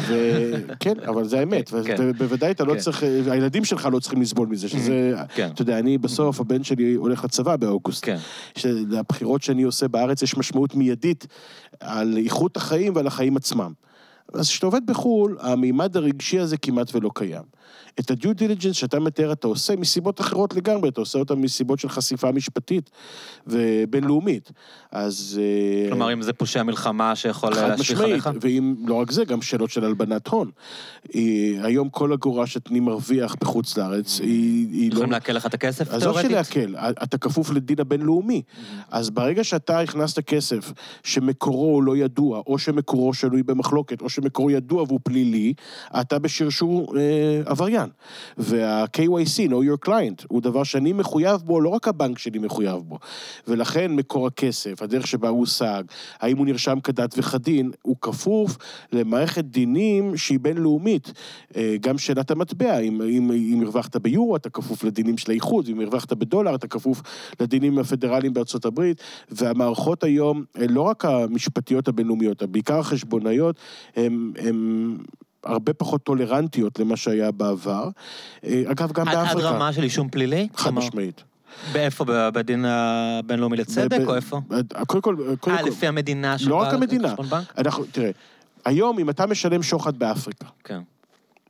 כן, 0.79 0.99
אבל 1.07 1.27
זה 1.27 1.39
האמת. 1.39 1.69
כן. 1.85 1.95
ובוודאי 1.99 2.51
אתה 2.51 2.63
לא 2.63 2.73
כן. 2.73 2.79
צריך, 2.79 3.03
הילדים 3.03 3.65
שלך 3.65 3.89
לא 3.91 3.99
צריכים 3.99 4.21
לסבול 4.21 4.47
מזה, 4.47 4.69
שזה... 4.69 5.13
כן. 5.35 5.49
אתה 5.53 5.61
יודע, 5.61 5.79
אני 5.79 5.97
בסוף, 5.97 6.39
הבן 6.39 6.63
שלי 6.63 6.93
הולך 6.93 7.23
לצבא 7.23 7.55
באוגוסט. 7.55 8.05
כן. 8.05 8.17
לבחירות 8.65 9.41
שאני 9.41 9.63
עושה 9.63 9.87
בארץ 9.87 10.21
יש 10.21 10.37
משמעות 10.37 10.75
מיידית 10.75 11.27
על 11.79 12.17
איכות 12.17 12.57
החיים 12.57 12.95
ועל 12.95 13.07
החיים 13.07 13.37
עצמם. 13.37 13.73
אז 14.33 14.49
כשאתה 14.49 14.65
עובד 14.65 14.85
בחו"ל, 14.85 15.37
המימד 15.41 15.97
הרגשי 15.97 16.39
הזה 16.39 16.57
כמעט 16.57 16.95
ולא 16.95 17.09
קיים. 17.15 17.43
את 17.99 18.11
הדיו 18.11 18.33
דיליג'נס 18.33 18.75
שאתה 18.75 18.99
מתאר 18.99 19.31
אתה 19.31 19.47
עושה 19.47 19.75
מסיבות 19.75 20.21
אחרות 20.21 20.53
לגמרי, 20.53 20.89
אתה 20.89 21.01
עושה 21.01 21.19
אותה 21.19 21.35
מסיבות 21.35 21.79
של 21.79 21.89
חשיפה 21.89 22.31
משפטית 22.31 22.89
ובינלאומית. 23.47 24.51
אז... 24.91 25.41
אה, 25.41 25.89
כלומר, 25.89 26.13
אם 26.13 26.21
זה 26.21 26.33
פושע 26.33 26.63
מלחמה 26.63 27.15
שיכול 27.15 27.49
להשליך 27.49 28.01
עליך? 28.01 28.23
חד 28.23 28.35
משמעית, 28.35 28.43
ואם 28.43 28.75
לא 28.87 28.95
רק 28.95 29.11
זה, 29.11 29.25
גם 29.25 29.41
שאלות 29.41 29.69
של 29.69 29.85
הלבנת 29.85 30.27
הון. 30.27 30.51
אה, 31.15 31.21
היום 31.63 31.89
כל 31.89 32.13
אגורה 32.13 32.47
שאני 32.47 32.79
מרוויח 32.79 33.35
בחוץ 33.41 33.77
לארץ, 33.77 34.19
היא, 34.19 34.67
היא 34.71 34.89
לא... 34.89 34.93
יכולים 34.93 35.11
לעכל 35.11 35.33
לך 35.33 35.45
את 35.45 35.53
הכסף, 35.53 35.87
תיאורטית? 35.87 36.07
עזוב 36.07 36.21
שלעכל, 36.21 36.75
אתה 37.03 37.17
כפוף 37.17 37.51
לדין 37.51 37.79
הבינלאומי. 37.79 38.41
אז 38.91 39.09
ברגע 39.09 39.43
שאתה 39.43 39.79
הכנסת 39.79 40.19
כסף 40.19 40.73
שמקורו 41.03 41.81
לא 41.81 41.97
ידוע, 41.97 42.41
או 42.47 42.59
שמקורו 42.59 43.13
שנוי 43.13 43.43
במחלוקת, 43.43 44.01
או 44.01 44.09
שמקורו 44.09 44.51
ידוע 44.51 44.83
והוא 44.83 44.99
פלילי, 45.03 45.53
אתה 46.01 46.19
בשרשור 46.19 46.97
אה, 46.97 47.41
עבריין. 47.45 47.89
וה-KYC, 48.37 49.49
know 49.49 49.85
your 49.85 49.87
client, 49.87 50.25
הוא 50.27 50.41
דבר 50.41 50.63
שאני 50.63 50.93
מחויב 50.93 51.41
בו, 51.41 51.61
לא 51.61 51.69
רק 51.69 51.87
הבנק 51.87 52.17
שלי 52.17 52.39
מחויב 52.39 52.81
בו. 52.81 52.99
ולכן 53.47 53.91
מקור 53.91 54.27
הכסף, 54.27 54.78
הדרך 54.81 55.07
שבה 55.07 55.29
הוא 55.29 55.39
הושג, 55.39 55.83
האם 56.19 56.37
הוא 56.37 56.45
נרשם 56.45 56.79
כדת 56.79 57.13
וכדין, 57.17 57.71
הוא 57.81 57.95
כפוף 58.01 58.57
למערכת 58.93 59.45
דינים 59.45 60.17
שהיא 60.17 60.39
בינלאומית. 60.39 61.13
אה, 61.55 61.75
גם 61.81 61.97
שאלת 61.97 62.31
המטבע, 62.31 62.77
אם, 62.79 63.01
אם, 63.01 63.31
אם 63.31 63.61
הרווחת 63.63 63.95
ביורו, 63.95 64.35
אתה 64.35 64.49
כפוף 64.49 64.83
לדינים 64.83 65.17
של 65.17 65.31
האיחוד, 65.31 65.67
אם 65.69 65.79
הרווחת 65.79 66.13
בדולר, 66.13 66.55
אתה 66.55 66.67
כפוף 66.67 67.01
לדינים 67.39 67.79
הפדרליים 67.79 68.33
בארצות 68.33 68.65
הברית, 68.65 69.01
והמערכות 69.31 70.03
היום, 70.03 70.43
לא 70.69 70.81
רק 70.81 71.05
המשפטיות 71.05 71.87
הבינלאומיות, 71.87 72.43
בעיקר 72.43 72.79
החשבונאיות, 72.79 73.55
הן... 73.95 74.31
הרבה 75.43 75.73
פחות 75.73 76.03
טולרנטיות 76.03 76.79
למה 76.79 76.97
שהיה 76.97 77.31
בעבר. 77.31 77.89
אה, 78.43 78.63
אגב, 78.65 78.91
גם 78.91 79.07
עד- 79.07 79.15
עד 79.15 79.25
באפריקה. 79.27 79.49
רמה 79.49 79.73
של 79.73 79.83
אישום 79.83 80.09
פלילי? 80.09 80.47
חד 80.55 80.69
משמעית. 80.73 81.23
באיפה? 81.71 82.05
בדין 82.33 82.65
הבינלאומי 82.65 83.57
לצדק, 83.57 83.99
או 84.07 84.15
איפה? 84.15 84.41
קודם 84.87 85.01
כל, 85.01 85.15
קודם 85.39 85.55
אה, 85.55 85.61
כל, 85.63 85.69
לפי 85.69 85.87
המדינה 85.87 86.35
לא 86.47 86.55
רק 86.55 86.73
המדינה. 86.73 87.15
אנחנו, 87.57 87.85
תראה, 87.91 88.11
היום 88.65 88.99
אם 88.99 89.09
אתה 89.09 89.25
משלם 89.25 89.63
שוחד 89.63 89.99
באפריקה, 89.99 90.45
כן. 90.63 90.79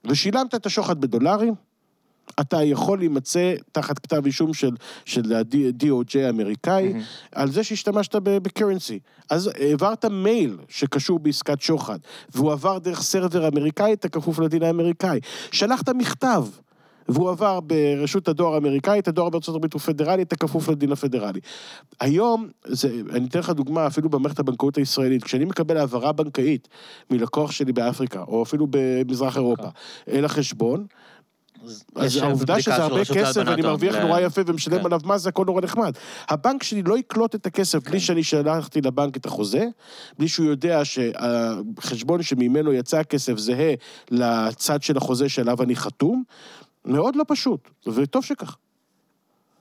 ושילמת 0.05 0.55
את 0.55 0.65
השוחד 0.65 1.01
בדולרים, 1.01 1.53
אתה 2.39 2.63
יכול 2.63 2.99
להימצא 2.99 3.53
תחת 3.71 3.99
כתב 3.99 4.25
אישום 4.25 4.53
של, 4.53 4.75
של 5.05 5.33
ה-DOJ 5.33 6.19
האמריקאי, 6.25 6.93
על 7.31 7.51
זה 7.51 7.63
שהשתמשת 7.63 8.15
בקרנסי. 8.15 8.99
אז 9.29 9.49
העברת 9.59 10.05
מייל 10.05 10.57
שקשור 10.67 11.19
בעסקת 11.19 11.61
שוחד, 11.61 11.99
והוא 12.33 12.51
עבר 12.51 12.77
דרך 12.77 13.01
סרבר 13.01 13.47
אמריקאי, 13.47 13.93
אתה 13.93 14.09
כפוף 14.09 14.39
לדין 14.39 14.63
האמריקאי. 14.63 15.19
שלחת 15.51 15.89
מכתב. 15.89 16.45
והוא 17.09 17.29
עבר 17.29 17.59
ברשות 17.59 18.27
הדואר 18.27 18.53
האמריקאית, 18.53 19.07
הדואר 19.07 19.29
בארצות 19.29 19.55
הברית 19.55 19.73
הוא 19.73 19.81
פדרלי, 19.81 20.21
אתה 20.21 20.35
כפוף 20.35 20.69
לדין 20.69 20.91
הפדרלי. 20.91 21.39
היום, 21.99 22.47
זה, 22.65 22.89
אני 23.11 23.27
אתן 23.27 23.39
לך 23.39 23.49
דוגמה, 23.49 23.87
אפילו 23.87 24.09
במערכת 24.09 24.39
הבנקאות 24.39 24.77
הישראלית, 24.77 25.23
כשאני 25.23 25.45
מקבל 25.45 25.77
העברה 25.77 26.11
בנקאית 26.11 26.67
מלקוח 27.11 27.51
שלי 27.51 27.73
באפריקה, 27.73 28.23
או 28.27 28.43
אפילו 28.43 28.67
במזרח 28.69 29.35
אירופה, 29.37 29.67
אל 30.07 30.25
החשבון, 30.25 30.85
אז 31.95 32.17
העובדה 32.17 32.61
שזה 32.61 32.75
הרבה 32.75 33.05
כסף 33.05 33.41
ואני. 33.45 33.61
מרוויח 33.61 33.93
זה- 33.93 34.03
נורא 34.03 34.19
יפה 34.19 34.41
ומשלם 34.45 34.79
כן. 34.79 34.85
עליו 34.85 34.99
מס, 35.05 35.21
זה 35.21 35.29
הכל 35.29 35.45
נורא 35.45 35.61
נחמד. 35.61 35.93
הבנק 36.29 36.63
שלי 36.63 36.83
לא 36.83 36.97
יקלוט 36.97 37.35
את 37.35 37.45
הכסף 37.45 37.83
כן. 37.83 37.89
בלי 37.91 37.99
שאני 37.99 38.23
שלחתי 38.23 38.81
לבנק 38.81 39.17
את 39.17 39.25
החוזה, 39.25 39.65
בלי 40.19 40.27
שהוא 40.27 40.45
יודע 40.45 40.85
שהחשבון 40.85 42.23
שממנו 42.23 42.73
יצא 42.73 42.97
הכסף 42.99 43.37
זהה 43.37 43.73
לצד 44.11 44.81
של 44.83 44.97
החוזה 44.97 45.29
שעליו 45.29 45.63
אני 45.63 45.75
חתום. 45.75 46.23
מאוד 46.85 47.15
לא 47.15 47.23
פשוט, 47.27 47.69
וטוב 47.87 48.25
שכך. 48.25 48.57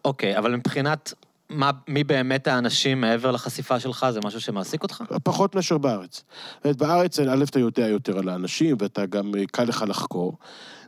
אוקיי, 0.05 0.39
אבל 0.39 0.57
מבחינת 0.57 1.13
מה, 1.51 1.71
מי 1.89 2.05
באמת 2.05 2.47
האנשים 2.47 3.01
מעבר 3.01 3.31
לחשיפה 3.31 3.81
שלך, 3.81 4.07
זה 4.11 4.21
משהו 4.25 4.41
שמעסיק 4.41 4.83
אותך? 4.83 5.05
פחות 5.23 5.55
מאשר 5.55 5.79
בארץ. 5.79 6.25
בארץ, 6.65 7.19
א', 7.19 7.45
אתה 7.51 7.59
יודע 7.59 7.89
יותר 7.89 8.19
על 8.19 8.29
האנשים, 8.29 8.77
ואתה 8.81 9.07
גם, 9.07 9.35
אה, 9.35 9.47
קל 9.47 9.65
לך 9.65 9.85
לחקור. 9.89 10.39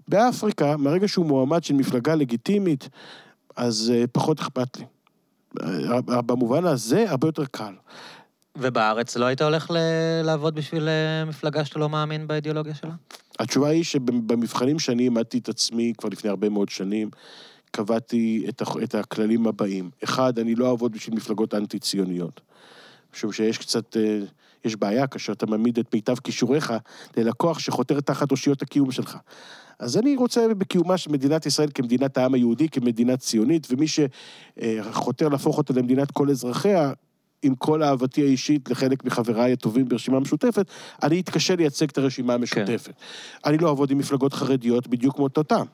באפריקה, 0.09 0.77
מהרגע 0.77 1.09
שהוא 1.09 1.27
מועמד 1.27 1.65
של 1.65 1.75
מפלגה 1.75 2.15
לגיטימית, 2.15 2.89
אז 3.57 3.93
אה, 3.95 4.05
פחות 4.13 4.41
אכפת 4.41 4.77
לי. 4.77 4.85
אה, 5.63 6.23
במובן 6.23 6.65
הזה, 6.65 7.11
הרבה 7.11 7.29
יותר 7.29 7.45
קל. 7.45 7.75
ובארץ 8.59 9.17
לא 9.17 9.25
היית 9.25 9.43
הולך 9.43 9.71
ל- 9.71 10.23
לעבוד 10.25 10.55
בשביל 10.55 10.89
אה, 10.89 11.25
מפלגה 11.25 11.65
שאתה 11.65 11.79
לא 11.79 11.89
מאמין 11.89 12.27
באידיאולוגיה 12.27 12.75
שלה? 12.75 12.93
התשובה 13.39 13.69
היא 13.69 13.85
שבמבחנים 13.85 14.79
שאני 14.79 15.05
העמדתי 15.05 15.39
את 15.39 15.49
עצמי 15.49 15.93
כבר 15.99 16.09
לפני 16.09 16.31
הרבה 16.31 16.49
מאוד 16.49 16.69
שנים, 16.69 17.11
קבעתי 17.71 18.47
את, 18.49 18.63
את 18.83 18.95
הכללים 18.95 19.47
הבאים. 19.47 19.91
אחד, 20.05 20.39
אני 20.39 20.55
לא 20.55 20.71
אעבוד 20.71 20.93
בשביל 20.93 21.17
מפלגות 21.17 21.55
אנטי-ציוניות. 21.55 22.41
משום 23.15 23.33
שיש 23.33 23.59
קצת, 23.59 23.97
אה, 23.97 24.19
יש 24.65 24.77
בעיה 24.77 25.07
כאשר 25.07 25.33
אתה 25.33 25.47
מעמיד 25.47 25.79
את 25.79 25.95
מיטב 25.95 26.15
כישוריך 26.25 26.73
ללקוח 27.17 27.59
שחותר 27.59 28.01
תחת 28.01 28.31
אושיות 28.31 28.63
הקיום 28.63 28.93
שלך. 28.93 29.17
אז 29.79 29.97
אני 29.97 30.17
רוצה 30.17 30.55
בקיומה 30.59 30.99
של 30.99 31.11
מדינת 31.11 31.47
ישראל 31.47 31.69
כמדינת 31.75 32.19
העם 32.19 32.35
היהודי, 32.35 32.69
כמדינה 32.69 33.17
ציונית, 33.17 33.67
ומי 33.71 33.87
שחותר 33.89 35.29
להפוך 35.29 35.59
אותה 35.59 35.73
למדינת 35.73 36.11
כל 36.11 36.31
אזרחיה, 36.31 36.93
עם 37.43 37.55
כל 37.55 37.83
אהבתי 37.83 38.23
האישית 38.23 38.71
לחלק 38.71 39.05
מחבריי 39.05 39.53
הטובים 39.53 39.89
ברשימה 39.89 40.17
המשותפת, 40.17 40.67
אני 41.03 41.21
אתקשה 41.21 41.57
לייצג 41.57 41.89
את 41.89 41.99
הרשימה 41.99 42.35
המשותפת. 42.35 42.93
אני 43.47 43.59
לא 43.59 43.69
אעבוד 43.69 43.91
עם 43.91 43.99
מפלגות 43.99 44.33
חרדיות 44.35 44.89
בדיוק 44.89 45.17
כמו 45.17 45.29
אותם. 45.37 45.65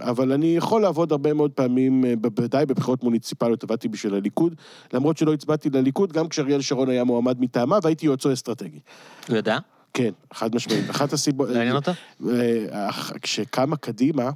אבל 0.00 0.32
אני 0.32 0.56
יכול 0.56 0.82
לעבוד 0.82 1.12
הרבה 1.12 1.34
מאוד 1.34 1.50
פעמים, 1.50 2.04
אה, 2.04 2.16
בוודאי 2.16 2.66
בבחירות 2.66 3.02
מוניציפליות 3.02 3.64
עבדתי 3.64 3.88
בשביל 3.88 4.14
הליכוד, 4.14 4.54
למרות 4.92 5.18
שלא 5.18 5.32
הצבעתי 5.32 5.70
לליכוד, 5.70 6.12
גם 6.12 6.28
כשאריאל 6.28 6.60
שרון 6.60 6.88
היה 6.88 7.04
מועמד 7.04 7.40
מטעמה, 7.40 7.78
והייתי 7.82 8.06
יועצו 8.06 8.32
אסטרטגי. 8.32 8.80
הוא 9.28 9.36
יודע? 9.36 9.58
כן, 9.94 10.10
חד 10.32 10.54
משמעית. 10.54 10.90
אחת 10.90 11.12
הסיבות... 11.12 11.48
לא 11.48 11.58
עניין 11.58 11.76
אותו? 11.76 11.92
אה, 12.28 12.88
כשקמה 13.22 13.76
קדימה, 13.76 14.30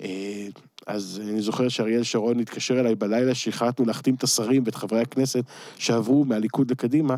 אה, 0.00 0.46
אז 0.86 1.22
אני 1.30 1.40
זוכר 1.40 1.68
שאריאל 1.68 2.02
שרון 2.02 2.40
התקשר 2.40 2.80
אליי 2.80 2.94
בלילה 2.94 3.34
שהחלטנו 3.34 3.84
להחתים 3.84 4.14
את 4.14 4.22
השרים 4.22 4.62
ואת 4.66 4.74
חברי 4.74 5.00
הכנסת 5.00 5.44
שעברו 5.78 6.24
מהליכוד 6.24 6.70
לקדימה, 6.70 7.16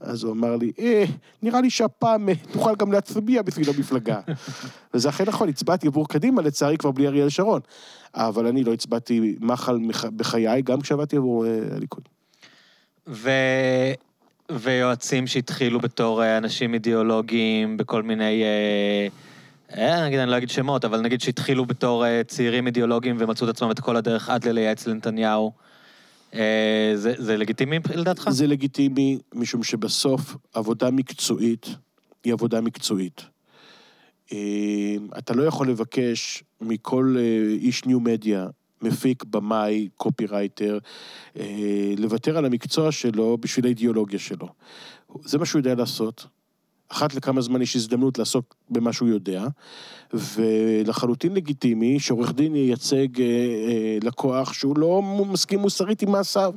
אז 0.00 0.24
הוא 0.24 0.32
אמר 0.32 0.56
לי, 0.56 0.72
אה, 0.78 1.04
נראה 1.42 1.60
לי 1.60 1.70
שהפעם 1.70 2.28
אה, 2.28 2.34
תוכל 2.52 2.74
גם 2.76 2.92
להצביע 2.92 3.42
בשביל 3.42 3.68
המפלגה. 3.76 4.20
וזה 4.94 5.08
אכן 5.08 5.24
נכון, 5.24 5.48
הצבעתי 5.48 5.86
עבור 5.86 6.08
קדימה, 6.08 6.42
לצערי 6.42 6.76
כבר 6.76 6.90
בלי 6.90 7.06
אריאל 7.06 7.28
שרון. 7.28 7.60
אבל 8.14 8.46
אני 8.46 8.64
לא 8.64 8.72
הצבעתי 8.72 9.36
מחל 9.40 9.76
מח- 9.78 10.04
בחיי, 10.04 10.62
גם 10.62 10.80
כשעבדתי 10.80 11.16
עבור 11.16 11.46
אה, 11.46 11.58
הליכוד. 11.76 12.08
ו... 13.06 13.30
ויועצים 14.52 15.26
שהתחילו 15.26 15.80
בתור 15.80 16.22
אה, 16.22 16.38
אנשים 16.38 16.74
אידיאולוגיים 16.74 17.76
בכל 17.76 18.02
מיני... 18.02 18.42
אה, 18.42 19.08
נגיד, 19.74 20.18
אני 20.18 20.30
לא 20.30 20.36
אגיד 20.36 20.50
שמות, 20.50 20.84
אבל 20.84 21.00
נגיד 21.00 21.20
שהתחילו 21.20 21.66
בתור 21.66 22.06
אה, 22.06 22.22
צעירים 22.24 22.66
אידיאולוגיים 22.66 23.16
ומצאו 23.18 23.50
את 23.50 23.54
עצמם 23.54 23.70
את 23.70 23.80
כל 23.80 23.96
הדרך 23.96 24.30
עד 24.30 24.44
ללייעץ 24.44 24.86
לנתניהו. 24.86 25.52
אה, 26.34 26.92
זה, 26.94 27.14
זה 27.16 27.36
לגיטימי 27.36 27.78
לדעתך? 27.94 28.28
זה 28.30 28.46
לגיטימי, 28.46 29.18
משום 29.34 29.62
שבסוף 29.62 30.36
עבודה 30.54 30.90
מקצועית 30.90 31.66
היא 32.24 32.32
עבודה 32.32 32.60
מקצועית. 32.60 33.22
אה, 34.32 34.96
אתה 35.18 35.34
לא 35.34 35.42
יכול 35.42 35.70
לבקש 35.70 36.44
מכל 36.60 37.16
אה, 37.18 37.54
איש 37.54 37.84
ניו 37.84 38.00
מדיה, 38.00 38.46
מפיק, 38.82 39.24
במאי, 39.24 39.88
קופירייטר, 39.96 40.78
אה, 41.38 41.94
לוותר 41.98 42.38
על 42.38 42.44
המקצוע 42.44 42.92
שלו 42.92 43.38
בשביל 43.40 43.64
האידיאולוגיה 43.64 44.18
שלו. 44.18 44.48
זה 45.24 45.38
מה 45.38 45.46
שהוא 45.46 45.58
יודע 45.58 45.74
לעשות. 45.74 46.26
אחת 46.88 47.14
לכמה 47.14 47.40
זמן 47.40 47.62
יש 47.62 47.76
הזדמנות 47.76 48.18
לעסוק 48.18 48.54
במה 48.70 48.92
שהוא 48.92 49.08
יודע, 49.08 49.46
ולחלוטין 50.14 51.34
לגיטימי 51.34 52.00
שעורך 52.00 52.32
דין 52.32 52.56
ייצג 52.56 53.20
אה, 53.20 53.26
אה, 53.26 53.98
לקוח 54.02 54.52
שהוא 54.52 54.78
לא 54.78 55.02
מסכים 55.02 55.58
מוסרית 55.58 56.02
עם 56.02 56.12
מעשיו. 56.12 56.54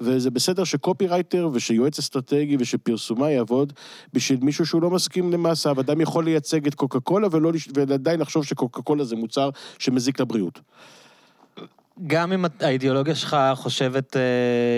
וזה 0.00 0.30
בסדר 0.30 0.64
שקופירייטר 0.64 1.48
ושיועץ 1.52 1.98
אסטרטגי 1.98 2.56
ושפרסומה 2.60 3.30
יעבוד 3.30 3.72
בשביל 4.12 4.38
מישהו 4.42 4.66
שהוא 4.66 4.82
לא 4.82 4.90
מסכים 4.90 5.32
למעשיו. 5.32 5.80
אדם 5.80 6.00
יכול 6.00 6.24
לייצג 6.24 6.66
את 6.66 6.74
קוקה 6.74 7.00
קולה 7.00 7.28
ולא, 7.30 7.52
ועדיין 7.74 8.20
לחשוב 8.20 8.44
שקוקה 8.44 8.82
קולה 8.82 9.04
זה 9.04 9.16
מוצר 9.16 9.50
שמזיק 9.78 10.20
לבריאות. 10.20 10.60
גם 12.06 12.32
אם 12.32 12.44
האידיאולוגיה 12.60 13.14
שלך 13.14 13.36
חושבת 13.54 14.16
אה, 14.16 14.22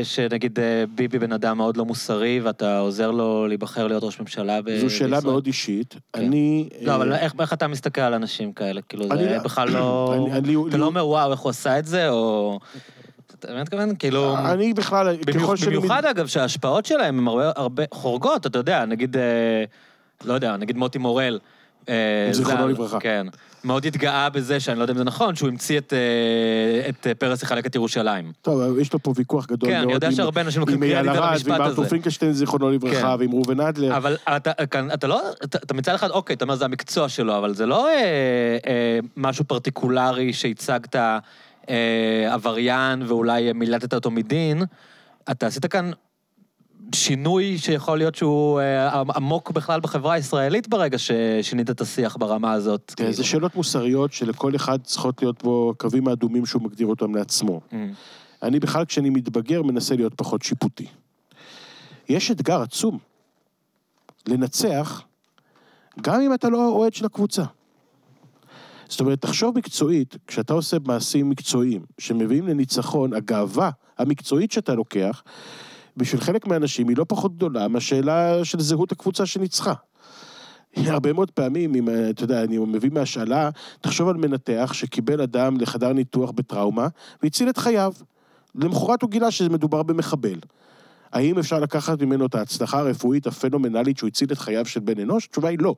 שנגיד 0.05 0.59
אה, 0.59 0.85
ביבי 0.95 1.19
בן 1.19 1.33
אדם 1.33 1.57
מאוד 1.57 1.77
לא 1.77 1.85
מוסרי, 1.85 2.41
ואתה 2.41 2.79
עוזר 2.79 3.11
לו 3.11 3.47
להיבחר 3.47 3.87
להיות 3.87 4.05
ראש 4.05 4.21
ממשלה 4.21 4.63
ב- 4.63 4.79
זו 4.79 4.91
שאלה 4.91 5.17
בישראל. 5.17 5.33
מאוד 5.33 5.47
אישית. 5.47 5.95
כן. 6.13 6.23
אני... 6.23 6.69
לא, 6.83 6.95
אבל 6.95 7.13
אה, 7.13 7.19
איך, 7.19 7.33
איך 7.41 7.53
אתה 7.53 7.67
מסתכל 7.67 8.01
על 8.01 8.15
אנשים 8.15 8.53
כאלה? 8.53 8.81
כאילו, 8.83 9.05
אני 9.11 9.25
זה 9.25 9.37
לא- 9.37 9.43
בכלל 9.43 9.69
לא... 9.71 10.17
אתה 10.69 10.77
לא 10.77 10.87
אומר, 10.87 11.07
וואו, 11.07 11.31
איך 11.31 11.41
הוא 11.41 11.51
עשה 11.51 11.79
את 11.79 11.87
זה, 11.87 12.09
או... 12.09 12.59
אתה 13.39 13.49
באמת 13.49 13.63
מתכוון? 13.63 13.97
כאילו... 13.99 14.37
אני 14.39 14.73
בכלל, 14.73 15.17
ככל 15.35 15.57
שאני... 15.57 15.77
במיוחד, 15.77 16.05
אגב, 16.05 16.27
שההשפעות 16.27 16.87
שלהם 16.87 17.29
הן 17.29 17.39
הרבה, 17.57 17.83
חורגות, 17.95 18.47
אתה 18.47 18.59
יודע, 18.59 18.85
נגיד, 18.85 19.17
לא 20.25 20.35
יודע, 20.35 20.57
נגיד 20.57 20.77
מוטי 20.77 20.99
מורל. 20.99 21.39
זיכרונו 22.33 22.63
ז"ל, 22.63 22.69
לברכה. 22.69 23.01
כן. 23.01 23.27
מאוד 23.67 23.87
התגאה 23.87 24.29
בזה, 24.31 24.61
שאני 24.61 24.79
לא 24.79 24.85
יודע 24.85 24.93
אם 24.93 24.99
זה 24.99 25.05
נכון, 25.05 25.35
שהוא 25.37 25.49
המציא 25.49 25.79
את, 25.79 25.93
אה, 25.93 26.89
את 26.89 27.07
אה, 27.07 27.15
פרס 27.15 27.43
יחלק 27.43 27.67
את 27.67 27.75
ירושלים. 27.75 28.33
טוב, 28.43 28.79
יש 28.79 28.93
לו 28.93 28.99
פה 29.03 29.13
ויכוח 29.17 29.47
גדול 29.47 29.71
כן, 29.71 29.75
מאוד. 29.77 29.85
אני 29.85 29.93
יודע 29.93 30.07
עם- 30.07 30.13
שהרבה 30.15 30.41
אנשים 30.41 30.61
לוקחים 30.61 30.77
עם 30.77 30.83
אייל 30.83 30.97
קרדיט 31.05 31.17
על 31.17 31.23
ארד 31.25 31.33
המשפט 31.33 31.49
ועם 31.51 31.63
ארתור 31.63 31.85
הזה. 31.85 31.91
פינקלשטיין, 31.91 32.33
זיכרונו 32.33 32.71
לברכה, 32.71 33.01
כן. 33.01 33.17
ועם 33.19 33.33
ראובן 33.33 33.61
אדלר. 33.61 33.97
אבל 33.97 34.17
אתה, 34.37 34.53
כאן- 34.67 34.89
אתה 34.95 35.07
לא, 35.07 35.23
אתה, 35.45 35.59
אתה 35.59 35.75
מצד 35.75 35.95
אחד, 35.95 36.11
אוקיי, 36.11 36.35
אתה 36.37 36.45
אומר, 36.45 36.55
זה 36.55 36.65
המקצוע 36.65 37.09
שלו, 37.09 37.39
אבל 37.39 37.55
זה 37.55 37.67
לא 37.67 37.89
אה, 37.89 37.93
אה, 38.67 38.99
משהו 39.17 39.45
פרטיקולרי 39.45 40.33
שהצגת 40.33 40.97
אה, 40.97 41.19
עבריין 42.35 43.03
ואולי 43.07 43.53
מילטת 43.53 43.95
אותו 43.95 44.11
מדין. 44.11 44.63
אתה 45.31 45.47
עשית 45.47 45.67
כאן 45.67 45.91
שינוי 46.95 47.59
שיכול 47.59 47.99
להיות 47.99 48.15
שהוא 48.15 48.61
אה, 48.61 49.03
עמוק 49.15 49.51
בכלל 49.51 49.81
בחברה 49.81 50.15
הישראלית 50.15 50.69
ברגע 50.69 50.99
ששינית 50.99 51.71
את 51.71 51.81
השיח 51.81 52.17
ברמה 52.17 52.53
הזאת. 52.53 52.83
תראה, 52.87 52.97
כאילו. 52.97 53.13
זה 53.13 53.25
שאלות 53.25 53.57
מוסריות 53.57 54.13
שלכל 54.13 54.57
אחד 54.57 54.79
צריכות 54.83 55.23
להיות 55.23 55.43
בו 55.43 55.75
קווים 55.79 56.09
האדומים 56.09 56.47
שהוא 56.47 56.63
מגדיר 56.63 56.87
אותם 56.87 57.15
לעצמו. 57.15 57.61
Mm. 57.71 57.75
אני 58.43 58.61
בכלל, 58.61 58.85
כשאני 58.85 59.11
מתבגר, 59.11 59.63
מנסה 59.63 59.97
להיות 59.97 60.15
פחות 60.15 60.43
שיפוטי. 60.43 60.87
יש 62.09 62.31
אתגר 62.31 62.63
עצום 62.63 62.99
לנצח, 64.29 65.03
גם 66.01 66.21
אם 66.21 66.35
אתה 66.35 66.49
לא 66.49 66.69
אוהד 66.69 66.95
של 66.95 67.05
הקבוצה. 67.05 67.45
זאת 68.89 69.01
אומרת, 69.01 69.23
תחשוב 69.23 69.59
מקצועית, 69.59 70.17
כשאתה 70.27 70.55
עושה 70.55 70.77
מעשים 70.85 71.31
מקצועיים 71.31 71.83
שמביאים 71.99 72.47
לניצחון, 72.47 73.13
הגאווה 73.13 73.71
המקצועית 73.99 74.53
שאתה 74.53 74.75
לוקח, 74.75 75.23
בשביל 75.97 76.21
חלק 76.21 76.47
מהאנשים 76.47 76.89
היא 76.89 76.97
לא 76.97 77.05
פחות 77.09 77.37
גדולה 77.37 77.69
מהשאלה 77.69 78.45
של 78.45 78.61
זהות 78.61 78.93
הקבוצה 78.93 79.27
שניצחה. 79.27 79.73
הרבה 80.77 81.13
מאוד 81.13 81.31
פעמים, 81.31 81.75
אם, 81.75 81.89
אה, 81.89 82.11
אתה 82.11 82.25
יודע, 82.25 82.45
אני 82.45 82.59
מביא 82.59 82.91
מהשאלה, 82.93 83.51
תחשוב 83.81 84.09
על 84.09 84.17
מנתח 84.17 84.71
שקיבל 84.73 85.21
אדם 85.21 85.61
לחדר 85.61 85.93
ניתוח 85.93 86.31
בטראומה 86.31 86.89
והציל 87.23 87.49
את 87.49 87.59
חייו. 87.59 87.93
למחרת 88.55 89.03
הוא 89.03 89.11
גילה 89.11 89.31
שמדובר 89.31 89.83
במחבל. 89.83 90.39
האם 91.17 91.39
אפשר 91.39 91.61
לקחת 91.61 92.03
ממנו 92.03 92.27
את 92.27 92.35
ההצלחה 92.35 92.79
הרפואית 92.79 93.27
הפנומנלית 93.27 93.99
שהוא 93.99 94.09
הציל 94.09 94.33
את 94.33 94.39
חייו 94.39 94.67
של 94.67 94.81
בן 94.81 95.01
אנוש? 95.01 95.27
התשובה 95.27 95.49
היא 95.49 95.59
לא. 95.61 95.75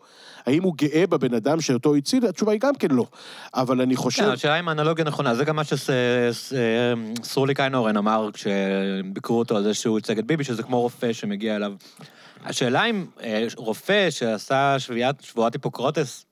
האם 0.47 0.63
הוא 0.63 0.75
גאה 0.77 1.07
בבן 1.07 1.35
אדם 1.35 1.61
שאותו 1.61 1.95
הציל? 1.95 2.27
התשובה 2.27 2.53
היא 2.53 2.61
גם 2.61 2.75
כן 2.75 2.91
לא. 2.91 3.07
אבל 3.55 3.81
אני 3.81 3.97
חושב... 3.97 4.23
כן, 4.23 4.31
השאלה 4.31 4.61
אם 4.61 4.69
האנלוגיה 4.69 5.05
נכונה, 5.05 5.35
זה 5.35 5.45
גם 5.45 5.57
מה 5.57 5.63
שסרוליק 7.25 7.61
איינורן 7.61 7.97
אמר 7.97 8.31
כשביקרו 8.33 9.39
אותו 9.39 9.57
על 9.57 9.63
זה 9.63 9.75
שהוא 9.75 9.99
ייצג 9.99 10.19
את 10.19 10.27
ביבי, 10.27 10.45
שזה 10.45 10.63
כמו 10.63 10.81
רופא 10.81 11.13
שמגיע 11.13 11.57
אליו. 11.57 11.73
השאלה 12.45 12.85
אם 12.85 13.07
אה, 13.23 13.47
רופא 13.57 14.11
שעשה 14.11 14.77
שבועת 14.79 15.55
היפוקרטס 15.55 16.25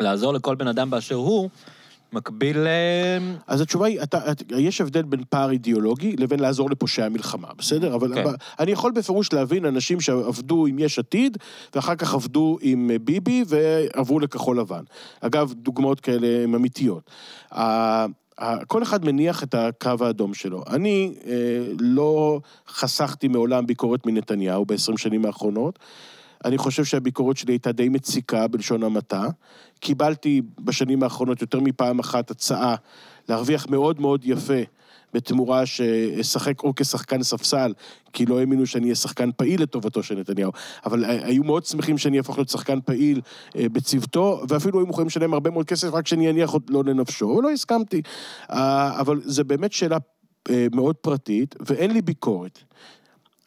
לעזור 0.00 0.34
לכל 0.34 0.54
בן 0.54 0.68
אדם 0.68 0.90
באשר 0.90 1.14
הוא, 1.14 1.50
מקביל... 2.12 2.66
אה, 2.66 3.18
אז 3.46 3.60
התשובה 3.60 3.86
היא, 3.86 4.02
אתה, 4.02 4.32
את, 4.32 4.42
יש 4.58 4.80
הבדל 4.80 5.02
בין 5.02 5.20
פער 5.28 5.50
אידיאולוגי 5.50 6.16
לבין 6.16 6.40
לעזור 6.40 6.70
לפושעי 6.70 7.06
המלחמה, 7.06 7.48
בסדר? 7.58 7.94
אבל 7.94 8.14
כן. 8.14 8.30
אני 8.58 8.72
יכול 8.72 8.92
בפירוש 8.92 9.32
להבין 9.32 9.64
אנשים 9.64 10.00
שעבדו 10.00 10.66
עם 10.66 10.78
יש 10.78 10.98
עתיד, 10.98 11.36
ואחר 11.74 11.94
כך 11.94 12.14
עבדו 12.14 12.58
עם 12.60 12.90
אה, 12.90 12.98
ביבי 12.98 13.44
ועברו 13.46 14.20
לכחול 14.20 14.58
לבן. 14.58 14.82
אגב, 15.20 15.52
דוגמאות 15.52 16.00
כאלה 16.00 16.44
הן 16.44 16.54
אמיתיות. 16.54 17.10
כל 18.66 18.82
אחד 18.82 19.04
מניח 19.04 19.42
את 19.42 19.54
הקו 19.54 19.90
האדום 20.00 20.34
שלו. 20.34 20.62
אני 20.70 21.14
אה, 21.26 21.32
לא 21.80 22.40
חסכתי 22.68 23.28
מעולם 23.28 23.66
ביקורת 23.66 24.06
מנתניהו 24.06 24.64
ב-20 24.64 24.96
שנים 24.96 25.24
האחרונות. 25.24 25.78
אני 26.44 26.58
חושב 26.58 26.84
שהביקורת 26.84 27.36
שלי 27.36 27.52
הייתה 27.52 27.72
די 27.72 27.88
מציקה 27.88 28.46
בלשון 28.46 28.82
המעטה. 28.82 29.26
קיבלתי 29.80 30.42
בשנים 30.60 31.02
האחרונות 31.02 31.40
יותר 31.40 31.60
מפעם 31.60 31.98
אחת 31.98 32.30
הצעה 32.30 32.74
להרוויח 33.28 33.66
מאוד 33.68 34.00
מאוד 34.00 34.22
יפה 34.24 34.62
בתמורה 35.14 35.66
שאשחק 35.66 36.62
או 36.62 36.74
כשחקן 36.76 37.22
ספסל, 37.22 37.72
כי 38.12 38.26
לא 38.26 38.40
האמינו 38.40 38.66
שאני 38.66 38.84
אהיה 38.84 38.94
שחקן 38.94 39.30
פעיל 39.36 39.62
לטובתו 39.62 40.02
של 40.02 40.18
נתניהו. 40.18 40.52
אבל 40.86 41.04
היו 41.04 41.44
מאוד 41.44 41.64
שמחים 41.64 41.98
שאני 41.98 42.18
אהפוך 42.18 42.38
להיות 42.38 42.48
שחקן 42.48 42.78
פעיל 42.80 43.20
אה, 43.56 43.68
בצוותו, 43.68 44.42
ואפילו 44.48 44.78
היו 44.78 44.86
מוכנים 44.86 45.06
לשלם 45.06 45.34
הרבה 45.34 45.50
מאוד 45.50 45.66
כסף 45.66 45.88
רק 45.92 46.06
שאני 46.06 46.30
אניח 46.30 46.54
אותו 46.54 46.82
לנפשו, 46.82 47.26
ולא 47.26 47.50
הסכמתי. 47.50 48.02
אה, 48.50 49.00
אבל 49.00 49.20
זו 49.24 49.44
באמת 49.44 49.72
שאלה 49.72 49.98
אה, 50.50 50.66
מאוד 50.74 50.96
פרטית, 50.96 51.54
ואין 51.60 51.90
לי 51.90 52.02
ביקורת. 52.02 52.58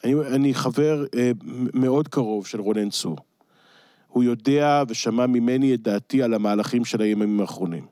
אני, 0.04 0.14
אני 0.14 0.54
חבר 0.54 1.04
אה, 1.16 1.30
מאוד 1.74 2.08
קרוב 2.08 2.46
של 2.46 2.60
רונן 2.60 2.90
צור. 2.90 3.16
הוא 4.08 4.24
יודע 4.24 4.82
ושמע 4.88 5.26
ממני 5.26 5.74
את 5.74 5.82
דעתי 5.82 6.22
על 6.22 6.34
המהלכים 6.34 6.84
של 6.84 7.00
הימים 7.00 7.40
האחרונים. 7.40 7.86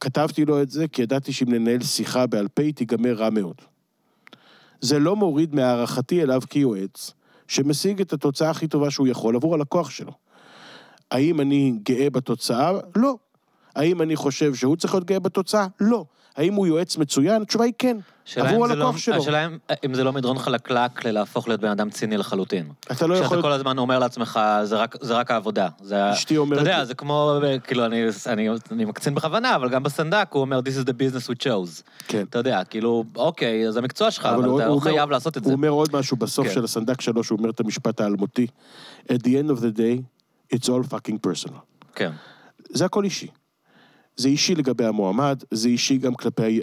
כתבתי 0.00 0.44
לו 0.44 0.62
את 0.62 0.70
זה 0.70 0.88
כי 0.88 1.02
ידעתי 1.02 1.32
שאם 1.32 1.52
ננהל 1.52 1.82
שיחה 1.82 2.26
בעל 2.26 2.48
פה 2.48 2.62
היא 2.62 2.74
תיגמר 2.74 3.14
רע 3.14 3.30
מאוד. 3.30 3.54
זה 4.80 4.98
לא 4.98 5.16
מוריד 5.16 5.54
מהערכתי 5.54 6.22
אליו 6.22 6.40
כיועץ, 6.50 7.12
שמשיג 7.48 8.00
את 8.00 8.12
התוצאה 8.12 8.50
הכי 8.50 8.68
טובה 8.68 8.90
שהוא 8.90 9.06
יכול 9.08 9.36
עבור 9.36 9.54
הלקוח 9.54 9.90
שלו. 9.90 10.12
האם 11.10 11.40
אני 11.40 11.78
גאה 11.82 12.10
בתוצאה? 12.10 12.72
לא. 12.96 13.16
האם 13.74 14.02
אני 14.02 14.16
חושב 14.16 14.54
שהוא 14.54 14.76
צריך 14.76 14.94
להיות 14.94 15.06
גאה 15.06 15.18
בתוצאה? 15.18 15.66
לא. 15.80 16.04
האם 16.36 16.54
הוא 16.54 16.66
יועץ 16.66 16.96
מצוין? 16.96 17.42
התשובה 17.42 17.64
היא 17.64 17.72
כן. 17.78 17.96
עבור 18.36 18.66
לא- 18.66 18.72
הלקוח 18.72 18.96
שלו. 18.98 19.14
השאלה 19.16 19.46
אם- 19.46 19.58
אם 19.86 19.94
זה 19.94 20.04
לא 20.04 20.12
מדרון 20.12 20.38
חלקלק 20.38 21.04
ללהפוך 21.04 21.48
להיות 21.48 21.60
בן 21.60 21.68
אדם 21.70 21.90
ציני 21.90 22.16
לחלוטין. 22.16 22.68
אתה 22.92 23.06
לא 23.06 23.14
יכול... 23.14 23.28
שאתה 23.36 23.42
כל 23.42 23.52
הזמן 23.52 23.78
אומר 23.78 23.98
לעצמך, 23.98 24.40
זה 24.64 24.76
רק, 24.76 24.96
זה 25.00 25.14
רק 25.14 25.30
העבודה. 25.30 25.68
זה, 25.82 26.12
אשתי 26.12 26.36
אומרת... 26.36 26.62
אתה 26.62 26.70
יודע, 26.70 26.84
זה 26.84 26.94
כמו, 26.94 27.32
כאילו, 27.64 27.84
אני, 27.86 28.02
אני, 28.26 28.48
אני 28.72 28.84
מקצין 28.84 29.14
בכוונה, 29.14 29.56
אבל 29.56 29.68
גם 29.70 29.82
בסנדק 29.82 30.28
הוא 30.30 30.40
אומר, 30.40 30.58
This 30.60 30.84
is 30.84 30.88
the 30.88 30.92
business 30.92 31.26
we 31.30 31.46
chose. 31.46 31.82
כן. 32.08 32.24
אתה 32.30 32.38
יודע, 32.38 32.64
כאילו, 32.64 33.04
אוקיי, 33.16 33.72
זה 33.72 33.78
המקצוע 33.78 34.10
שלך, 34.10 34.26
אבל, 34.26 34.34
הוא- 34.34 34.42
אתה 34.44 34.50
הוא 34.50 34.58
לא 34.58 34.66
אומר- 34.66 34.80
חייב 34.80 35.10
לעשות 35.10 35.36
את 35.36 35.44
זה. 35.44 35.50
הוא 35.50 35.56
אומר 35.56 35.68
עוד 35.68 35.88
משהו 35.92 36.16
בסוף 36.16 36.46
כן. 36.46 36.54
של 36.54 36.64
הסנדק 36.64 37.00
שלו, 37.00 37.24
שהוא 37.24 37.38
אומר 37.38 37.50
את 37.50 37.60
המשפט 37.60 38.00
האלמותי. 38.00 38.46
At 39.08 39.16
the 39.24 39.40
end 39.44 39.50
of 39.50 39.60
the 39.60 39.76
day, 39.78 40.02
it's 40.56 40.66
all 40.68 40.90
fucking 40.94 41.16
personal. 41.30 41.58
כן. 41.94 42.10
זה 42.70 42.84
הכל 42.84 43.04
אישי. 43.04 43.26
זה 44.16 44.28
אישי 44.28 44.54
לגבי 44.54 44.84
המועמד, 44.84 45.42
זה 45.50 45.68
אישי 45.68 45.98
גם 45.98 46.14
כלפי 46.14 46.60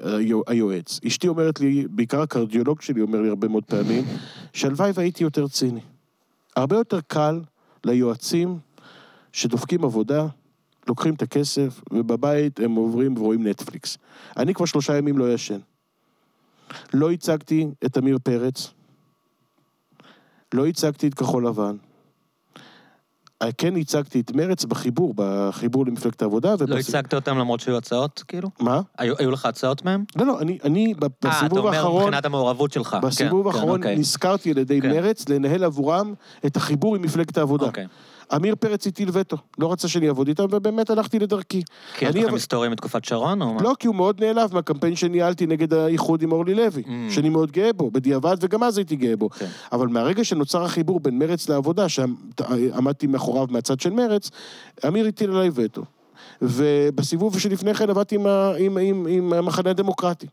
היועץ. 0.47 0.99
אשתי 1.07 1.27
אומרת 1.27 1.59
לי, 1.59 1.87
בעיקר 1.89 2.21
הקרדיולוג 2.21 2.81
שלי 2.81 3.01
אומר 3.01 3.21
לי 3.21 3.29
הרבה 3.29 3.47
מאוד 3.47 3.63
פעמים, 3.63 4.03
שהלוואי 4.53 4.91
והייתי 4.93 5.23
יותר 5.23 5.47
ציני. 5.47 5.81
הרבה 6.55 6.77
יותר 6.77 6.99
קל 7.07 7.41
ליועצים 7.85 8.59
שדופקים 9.31 9.85
עבודה, 9.85 10.27
לוקחים 10.87 11.13
את 11.13 11.21
הכסף, 11.21 11.81
ובבית 11.91 12.59
הם 12.59 12.75
עוברים 12.75 13.17
ורואים 13.17 13.47
נטפליקס. 13.47 13.97
אני 14.37 14.53
כבר 14.53 14.65
שלושה 14.65 14.97
ימים 14.97 15.17
לא 15.17 15.33
ישן. 15.33 15.59
לא 16.93 17.11
הצגתי 17.11 17.67
את 17.85 17.97
עמיר 17.97 18.17
פרץ, 18.23 18.67
לא 20.53 20.67
הצגתי 20.67 21.07
את 21.07 21.13
כחול 21.13 21.47
לבן. 21.47 21.75
כן 23.57 23.75
הצגתי 23.77 24.19
את 24.19 24.31
מרץ 24.35 24.65
בחיבור, 24.65 25.13
בחיבור 25.17 25.85
למפלגת 25.85 26.21
העבודה. 26.21 26.55
לא 26.67 26.77
הצגת 26.77 27.13
אותם 27.13 27.37
למרות 27.37 27.59
שהיו 27.59 27.77
הצעות, 27.77 28.23
כאילו? 28.27 28.49
מה? 28.59 28.81
היו, 28.97 29.13
היו 29.17 29.31
לך 29.31 29.45
הצעות 29.45 29.85
מהם? 29.85 30.03
לא, 30.15 30.25
לא, 30.25 30.39
אני, 30.39 30.57
אני 30.63 30.93
ב- 30.93 31.03
אה, 31.03 31.09
אתה 31.19 31.29
בסיבוב 31.29 31.57
אומר 31.57 31.77
האחרון, 31.77 32.03
מבחינת 32.03 32.25
המעורבות 32.25 32.71
שלך. 32.71 32.97
בסיבוב 33.01 33.49
כן, 33.49 33.55
האחרון 33.55 33.81
כן, 33.81 33.87
אוקיי. 33.87 33.99
נזכרתי 33.99 34.51
על 34.51 34.57
ידי 34.57 34.81
כן. 34.81 34.89
מרץ 34.89 35.29
לנהל 35.29 35.63
עבורם 35.63 36.13
את 36.45 36.57
החיבור 36.57 36.95
עם 36.95 37.01
מפלגת 37.01 37.37
העבודה. 37.37 37.65
אוקיי. 37.65 37.87
עמיר 38.31 38.55
פרץ 38.55 38.87
הטיל 38.87 39.09
וטו, 39.13 39.37
לא 39.59 39.71
רצה 39.71 39.87
שאני 39.87 40.07
אעבוד 40.07 40.27
איתם, 40.27 40.45
ובאמת 40.51 40.89
הלכתי 40.89 41.19
לדרכי. 41.19 41.61
כי 41.97 42.05
יש 42.05 42.11
אני 42.15 42.23
לכם 42.23 42.33
היסטוריה 42.33 42.69
מתקופת 42.69 43.05
שרון, 43.05 43.41
או 43.41 43.53
מה? 43.53 43.61
לא, 43.61 43.73
כי 43.79 43.87
הוא 43.87 43.95
מאוד 43.95 44.23
נעלב 44.23 44.53
מהקמפיין 44.53 44.95
שניהלתי 44.95 45.45
נגד 45.45 45.73
האיחוד 45.73 46.21
עם 46.21 46.31
אורלי 46.31 46.55
לוי, 46.55 46.83
Mm. 46.85 47.13
שאני 47.13 47.29
מאוד 47.29 47.51
גאה 47.51 47.73
בו, 47.73 47.91
בדיעבד, 47.91 48.37
וגם 48.41 48.63
אז 48.63 48.77
הייתי 48.77 48.95
גאה 48.95 49.15
בו. 49.15 49.29
כן. 49.29 49.47
אבל 49.71 49.87
מהרגע 49.87 50.23
שנוצר 50.23 50.63
החיבור 50.63 50.99
בין 50.99 51.19
מרץ 51.19 51.49
לעבודה, 51.49 51.89
שעמדתי 51.89 53.07
מאחוריו 53.07 53.47
מהצד 53.49 53.79
של 53.79 53.89
מרץ, 53.89 54.29
אמיר 54.87 55.07
הטיל 55.07 55.31
עליי 55.31 55.49
וטו. 55.53 55.81
ובסיבוב 56.41 57.39
שלפני 57.39 57.73
כן 57.73 57.89
עבדתי 57.89 58.15
עם, 58.15 58.27
ה- 58.27 58.53
עם, 58.57 58.77
עם, 58.77 59.07
עם 59.09 59.33
המחנה 59.33 59.69
הדמוקרטי, 59.69 60.27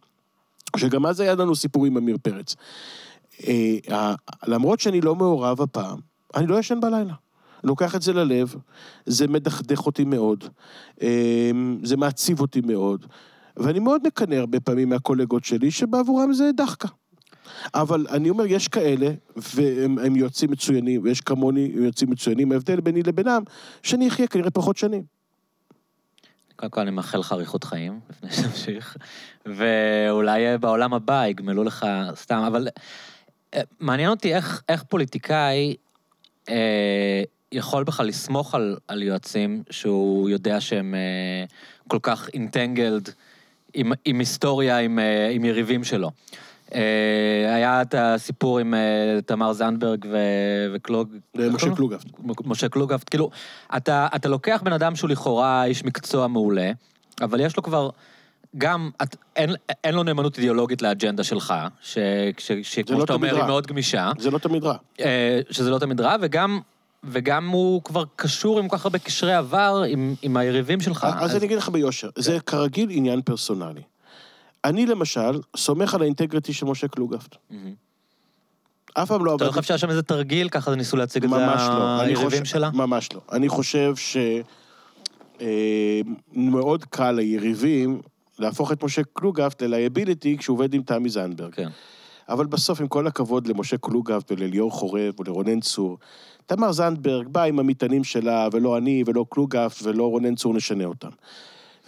שגם 0.76 1.06
אז 1.06 1.20
היה 1.20 1.34
לנו 1.34 1.56
סיפור 1.56 1.86
עם 1.86 1.96
עמיר 1.96 2.16
פרץ. 2.22 2.56
אה, 3.46 4.14
למרות 4.46 4.80
שאני 4.80 5.00
לא 5.00 5.14
מעורב 5.14 5.60
הפעם, 5.62 5.98
אני 6.36 6.46
לא 6.46 6.58
ישן 6.58 6.80
בלילה. 6.80 7.14
לוקח 7.64 7.94
את 7.94 8.02
זה 8.02 8.12
ללב, 8.12 8.54
זה 9.06 9.28
מדכדך 9.28 9.86
אותי 9.86 10.04
מאוד, 10.04 10.44
אה, 11.02 11.50
זה 11.82 11.96
מעציב 11.96 12.40
אותי 12.40 12.60
מאוד, 12.60 13.06
ואני 13.56 13.78
מאוד 13.78 14.02
מקנא 14.06 14.34
הרבה 14.34 14.60
פעמים 14.60 14.88
מהקולגות 14.88 15.44
שלי, 15.44 15.70
שבעבורם 15.70 16.32
זה 16.32 16.50
דחקה. 16.56 16.88
אבל 17.74 18.06
אני 18.10 18.30
אומר, 18.30 18.46
יש 18.46 18.68
כאלה, 18.68 19.10
והם 19.36 19.98
הם 19.98 20.16
יועצים 20.16 20.50
מצוינים, 20.50 21.00
ויש 21.04 21.20
כמוני 21.20 21.70
יועצים 21.74 22.10
מצוינים, 22.10 22.52
ההבדל 22.52 22.80
ביני 22.80 23.02
לבינם, 23.02 23.42
שאני 23.82 24.08
אחיה 24.08 24.26
כנראה 24.26 24.50
פחות 24.50 24.76
שנים. 24.76 25.02
קודם 26.56 26.70
כל 26.70 26.80
אני 26.80 26.90
מאחל 26.90 27.18
לך 27.18 27.32
אריכות 27.32 27.64
חיים, 27.64 28.00
לפני 28.10 28.32
שנמשיך, 28.32 28.96
ואולי 29.46 30.58
בעולם 30.58 30.94
הבא 30.94 31.26
יגמלו 31.26 31.64
לך 31.64 31.86
סתם, 32.14 32.42
אבל 32.46 32.68
אה, 33.54 33.60
מעניין 33.80 34.10
אותי 34.10 34.34
איך, 34.34 34.62
איך 34.68 34.82
פוליטיקאי 34.82 35.76
אה, 36.48 37.22
יכול 37.52 37.84
בכלל 37.84 38.06
לסמוך 38.06 38.54
על, 38.54 38.76
על 38.88 39.02
יועצים 39.02 39.62
שהוא 39.70 40.30
יודע 40.30 40.60
שהם 40.60 40.94
אה, 40.94 41.44
כל 41.88 41.98
כך 42.02 42.28
אינטנגלד 42.34 43.08
עם, 43.74 43.92
עם 44.04 44.18
היסטוריה, 44.18 44.78
עם, 44.78 44.98
אה, 44.98 45.28
עם 45.28 45.44
יריבים 45.44 45.84
שלו. 45.84 46.10
אה, 46.74 47.54
היה 47.54 47.82
את 47.82 47.94
הסיפור 47.98 48.58
עם 48.58 48.74
אה, 48.74 49.18
תמר 49.26 49.52
זנדברג 49.52 50.06
ו, 50.10 50.18
וקלוג... 50.74 51.08
משה 51.36 51.66
לו? 51.66 51.76
קלוגהפט. 51.76 52.06
משה 52.44 52.68
קלוגהפט, 52.68 53.10
כאילו, 53.10 53.30
אתה, 53.76 54.08
אתה 54.16 54.28
לוקח 54.28 54.60
בן 54.64 54.72
אדם 54.72 54.96
שהוא 54.96 55.10
לכאורה 55.10 55.64
איש 55.64 55.84
מקצוע 55.84 56.26
מעולה, 56.26 56.70
אבל 57.20 57.40
יש 57.40 57.56
לו 57.56 57.62
כבר, 57.62 57.90
גם, 58.58 58.90
את, 59.02 59.16
אין, 59.36 59.50
אין 59.84 59.94
לו 59.94 60.02
נאמנות 60.02 60.38
אידיאולוגית 60.38 60.82
לאג'נדה 60.82 61.24
שלך, 61.24 61.54
ש, 61.80 61.98
ש, 62.38 62.52
שכמו 62.62 62.94
לא 62.94 63.00
שאתה 63.00 63.12
אומר, 63.12 63.28
תמיד 63.28 63.34
היא 63.34 63.42
רע. 63.42 63.46
מאוד 63.46 63.66
גמישה, 63.66 64.12
זה 64.18 64.30
לא 64.30 64.38
תמיד 64.38 64.64
רע. 64.64 64.76
אה, 65.00 65.40
שזה 65.50 65.70
לא 65.70 65.78
תמיד 65.78 66.00
רע, 66.00 66.16
וגם, 66.20 66.60
וגם 67.04 67.48
הוא 67.48 67.82
כבר 67.82 68.04
קשור 68.16 68.58
עם 68.58 68.68
כל 68.68 68.76
כך 68.76 68.84
הרבה 68.84 68.98
קשרי 68.98 69.34
עבר 69.34 69.82
עם, 69.88 70.14
עם 70.22 70.36
היריבים 70.36 70.80
שלך. 70.80 71.06
אז 71.20 71.36
אני 71.36 71.46
אגיד 71.46 71.58
לך 71.58 71.68
ביושר, 71.68 72.10
זה 72.16 72.40
כרגיל 72.40 72.88
עניין 72.90 73.22
פרסונלי. 73.22 73.82
אני 74.64 74.86
למשל 74.86 75.40
סומך 75.56 75.94
על 75.94 76.02
האינטגריטי 76.02 76.52
של 76.52 76.66
משה 76.66 76.88
קלוגהפט. 76.88 77.36
מהמם. 77.50 77.74
אף 78.94 79.08
פעם 79.08 79.24
לא 79.24 79.36
אתה 79.36 79.44
לא 79.44 79.48
עבדתי... 79.48 79.60
חושב 79.60 79.68
שהיה 79.68 79.78
שם 79.78 79.90
איזה 79.90 80.02
תרגיל, 80.02 80.48
ככה 80.48 80.74
ניסו 80.74 80.96
להציג 80.96 81.24
את 81.24 81.30
זה 81.30 81.36
לא. 81.36 82.00
היריבים 82.00 82.44
שלה? 82.44 82.70
ממש 82.70 83.08
לא. 83.14 83.20
אני 83.32 83.48
חושב 83.48 83.96
ש... 83.96 84.16
אה, 85.40 86.00
מאוד 86.32 86.84
קל 86.84 87.12
ליריבים 87.12 88.00
להפוך 88.38 88.72
את 88.72 88.84
משה 88.84 89.02
קלוגהפט 89.12 89.62
ל 89.62 89.70
liability 89.70 90.38
כשהוא 90.38 90.54
עובד 90.54 90.74
עם 90.74 90.82
תמי 90.82 91.08
זנדברג. 91.08 91.54
כן. 91.54 91.68
אבל 92.28 92.46
בסוף, 92.46 92.80
עם 92.80 92.88
כל 92.88 93.06
הכבוד 93.06 93.46
למשה 93.46 93.78
קלוגהפט 93.78 94.32
ולליאור 94.32 94.70
חורב 94.70 95.20
ולרונן 95.20 95.60
צור, 95.60 95.98
תמר 96.48 96.72
זנדברג 96.72 97.28
באה 97.28 97.44
עם 97.44 97.58
המטענים 97.58 98.04
שלה, 98.04 98.48
ולא 98.52 98.78
אני 98.78 99.02
ולא 99.06 99.24
קלוגהפט 99.30 99.82
ולא 99.82 100.04
רונן 100.04 100.34
צור 100.34 100.54
נשנה 100.54 100.84
אותם. 100.84 101.08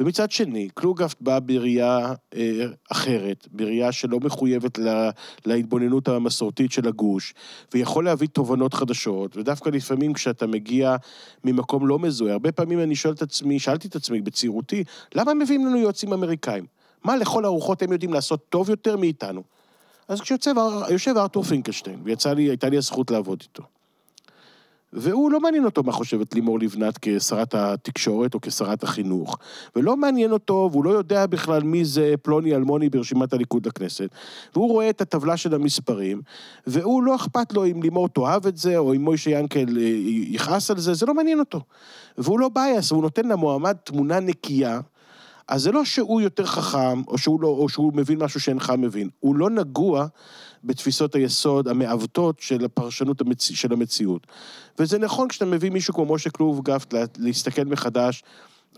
ומצד 0.01 0.31
שני, 0.31 0.69
קלוגהפט 0.74 1.16
בא 1.20 1.39
בראייה 1.39 2.12
אה, 2.35 2.66
אחרת, 2.93 3.49
בראייה 3.53 3.93
שלא 3.93 4.20
מחויבת 4.20 4.78
לה, 4.78 5.11
להתבוננות 5.47 6.09
המסורתית 6.09 6.73
של 6.73 6.89
הגוש, 6.89 7.35
ויכול 7.74 8.05
להביא 8.05 8.28
תובנות 8.28 8.74
חדשות, 8.74 9.37
ודווקא 9.37 9.69
לפעמים 9.69 10.12
כשאתה 10.12 10.47
מגיע 10.47 10.97
ממקום 11.45 11.87
לא 11.87 11.99
מזוהה, 11.99 12.32
הרבה 12.32 12.53
פעמים 12.53 12.81
אני 12.81 12.95
שואל 12.95 13.15
את 13.15 13.23
עצמי, 13.23 13.59
שאלתי 13.59 13.89
את 13.89 13.97
עצמי 13.97 14.20
בצעירותי, 14.20 14.85
למה 15.15 15.35
מביאים 15.35 15.66
לנו 15.66 15.77
יועצים 15.77 16.12
אמריקאים? 16.12 16.65
מה 17.05 17.16
לכל 17.16 17.45
הרוחות 17.45 17.82
הם 17.82 17.93
יודעים 17.93 18.12
לעשות 18.12 18.49
טוב 18.49 18.70
יותר 18.70 18.97
מאיתנו? 18.97 19.43
אז 20.09 20.20
כשיושב 20.20 21.16
ארתור 21.16 21.43
פינקלשטיין, 21.43 22.03
והייתה 22.05 22.69
לי 22.69 22.77
הזכות 22.77 23.11
לעבוד 23.11 23.43
איתו, 23.43 23.62
והוא 24.93 25.31
לא 25.31 25.41
מעניין 25.41 25.65
אותו 25.65 25.83
מה 25.83 25.93
חושבת 25.93 26.35
לימור 26.35 26.59
לבנת 26.59 26.99
כשרת 27.03 27.55
התקשורת 27.55 28.35
או 28.35 28.41
כשרת 28.41 28.83
החינוך, 28.83 29.39
ולא 29.77 29.97
מעניין 29.97 30.33
אותו, 30.33 30.69
והוא 30.73 30.85
לא 30.85 30.91
יודע 30.91 31.27
בכלל 31.27 31.62
מי 31.62 31.85
זה 31.85 32.15
פלוני 32.23 32.55
אלמוני 32.55 32.89
ברשימת 32.89 33.33
הליכוד 33.33 33.67
לכנסת, 33.67 34.09
והוא 34.55 34.69
רואה 34.69 34.91
את 34.91 35.01
הטבלה 35.01 35.37
של 35.37 35.55
המספרים, 35.55 36.23
והוא 36.67 37.03
לא 37.03 37.15
אכפת 37.15 37.53
לו 37.53 37.67
אם 37.67 37.83
לימור 37.83 38.09
תאהב 38.09 38.47
את 38.47 38.57
זה, 38.57 38.79
או 38.79 38.95
אם 38.95 39.05
מוישה 39.05 39.31
ינקל 39.31 39.79
אה, 39.79 39.83
יכעס 40.11 40.71
על 40.71 40.79
זה, 40.79 40.95
זה 40.95 41.07
לא 41.07 41.15
מעניין 41.15 41.39
אותו. 41.39 41.61
והוא 42.19 42.41
לא 42.41 42.49
בייס, 42.49 42.91
הוא 42.91 43.03
נותן 43.03 43.29
למועמד 43.29 43.77
תמונה 43.85 44.21
נקייה, 44.21 44.81
אז 45.49 45.62
זה 45.62 45.73
לא 45.73 45.85
שהוא 45.85 46.21
יותר 46.21 46.47
חכם, 46.47 47.03
או 47.09 47.19
שהוא, 47.19 47.41
לא, 47.41 47.49
או 47.49 47.69
שהוא 47.69 47.93
מבין 47.95 48.23
משהו 48.23 48.41
שאינך 48.41 48.73
מבין. 48.79 49.09
הוא 49.21 49.37
לא 49.37 49.51
נגוע 49.51 50.07
בתפיסות 50.65 51.15
היסוד 51.15 51.69
המעוותות 51.69 52.41
של 52.41 52.65
הפרשנות 52.65 53.20
המצ... 53.20 53.43
של 53.43 53.73
המציאות. 53.73 54.27
וזה 54.78 54.99
נכון 54.99 55.28
כשאתה 55.28 55.45
מביא 55.45 55.70
מישהו 55.70 55.95
כמו 55.95 56.15
משה 56.15 56.31
כלוב 56.31 56.61
גפט 56.62 57.19
להסתכל 57.19 57.65
מחדש 57.65 58.23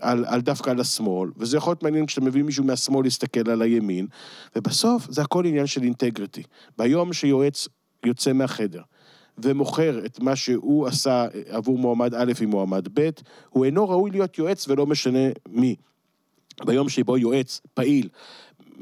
על, 0.01 0.25
על 0.27 0.41
דווקא 0.41 0.69
על 0.69 0.79
השמאל, 0.79 1.29
וזה 1.37 1.57
יכול 1.57 1.71
להיות 1.71 1.83
מעניין 1.83 2.05
כשאתה 2.05 2.21
מביא 2.21 2.43
מישהו 2.43 2.63
מהשמאל 2.63 3.03
להסתכל 3.03 3.49
על 3.49 3.61
הימין, 3.61 4.07
ובסוף 4.55 5.07
זה 5.09 5.21
הכל 5.21 5.45
עניין 5.45 5.67
של 5.67 5.83
אינטגריטי. 5.83 6.43
ביום 6.77 7.13
שיועץ 7.13 7.67
יוצא 8.05 8.33
מהחדר, 8.33 8.81
ומוכר 9.37 10.05
את 10.05 10.19
מה 10.19 10.35
שהוא 10.35 10.87
עשה 10.87 11.27
עבור 11.49 11.77
מועמד 11.77 12.13
א' 12.13 12.31
עם 12.41 12.49
מועמד 12.49 12.87
ב', 12.93 13.09
הוא 13.49 13.65
אינו 13.65 13.89
ראוי 13.89 14.11
להיות 14.11 14.37
יועץ 14.37 14.67
ולא 14.67 14.85
משנה 14.85 15.29
מי. 15.49 15.75
ביום 16.65 16.89
שבו 16.89 17.17
יועץ 17.17 17.61
פעיל 17.73 18.09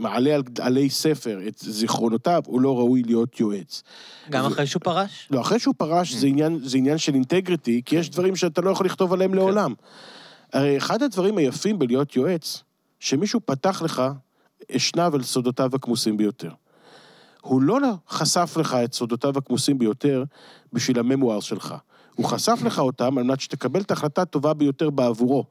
מעלה 0.02 0.36
על 0.36 0.44
עלי 0.60 0.90
ספר 0.90 1.40
את 1.48 1.58
זיכרונותיו, 1.58 2.42
הוא 2.46 2.62
לא 2.62 2.78
ראוי 2.78 3.04
להיות 3.04 3.40
יועץ. 3.40 3.84
גם 4.30 4.46
אחרי 4.46 4.68
שהוא 4.68 4.82
פרש? 4.82 5.28
לא, 5.32 5.42
אחרי 5.42 5.60
שהוא 5.60 5.76
פרש 5.78 6.14
זה, 6.14 6.28
mm. 6.28 6.30
עניין, 6.30 6.60
זה 6.64 6.78
עניין 6.78 6.98
של 6.98 7.14
אינטגריטי, 7.14 7.82
כי 7.86 7.96
יש 7.96 8.08
כן. 8.08 8.14
דברים 8.14 8.36
שאתה 8.36 8.62
לא 8.62 8.70
יכול 8.70 8.86
לכתוב 8.86 9.14
עליהם 9.14 9.32
כן. 9.32 9.38
לעולם. 9.38 9.74
הרי 10.54 10.78
אחד 10.78 11.04
הדברים 11.04 11.38
היפים 11.38 11.80
בלהיות 11.80 12.16
יועץ, 12.16 12.64
שמישהו 13.00 13.40
פתח 13.46 13.82
לך 13.82 14.04
אשנב 14.76 15.16
על 15.16 15.24
סודותיו 15.24 15.70
הכמוסים 15.74 16.18
ביותר. 16.18 16.52
הוא 17.42 17.62
לא 17.62 17.78
חשף 18.10 18.58
לך 18.60 18.74
את 18.74 18.94
סודותיו 18.94 19.38
הכמוסים 19.38 19.78
ביותר 19.78 20.24
בשביל 20.74 21.00
הממואר 21.00 21.40
שלך. 21.40 21.76
הוא 22.16 22.26
חשף 22.26 22.60
לך 22.66 22.80
אותם 22.80 23.18
על 23.18 23.24
מנת 23.24 23.40
שתקבל 23.40 23.82
את 23.82 23.92
ההחלטה 23.92 24.22
הטובה 24.22 24.54
ביותר 24.54 24.90
בעבורו. 24.90 25.46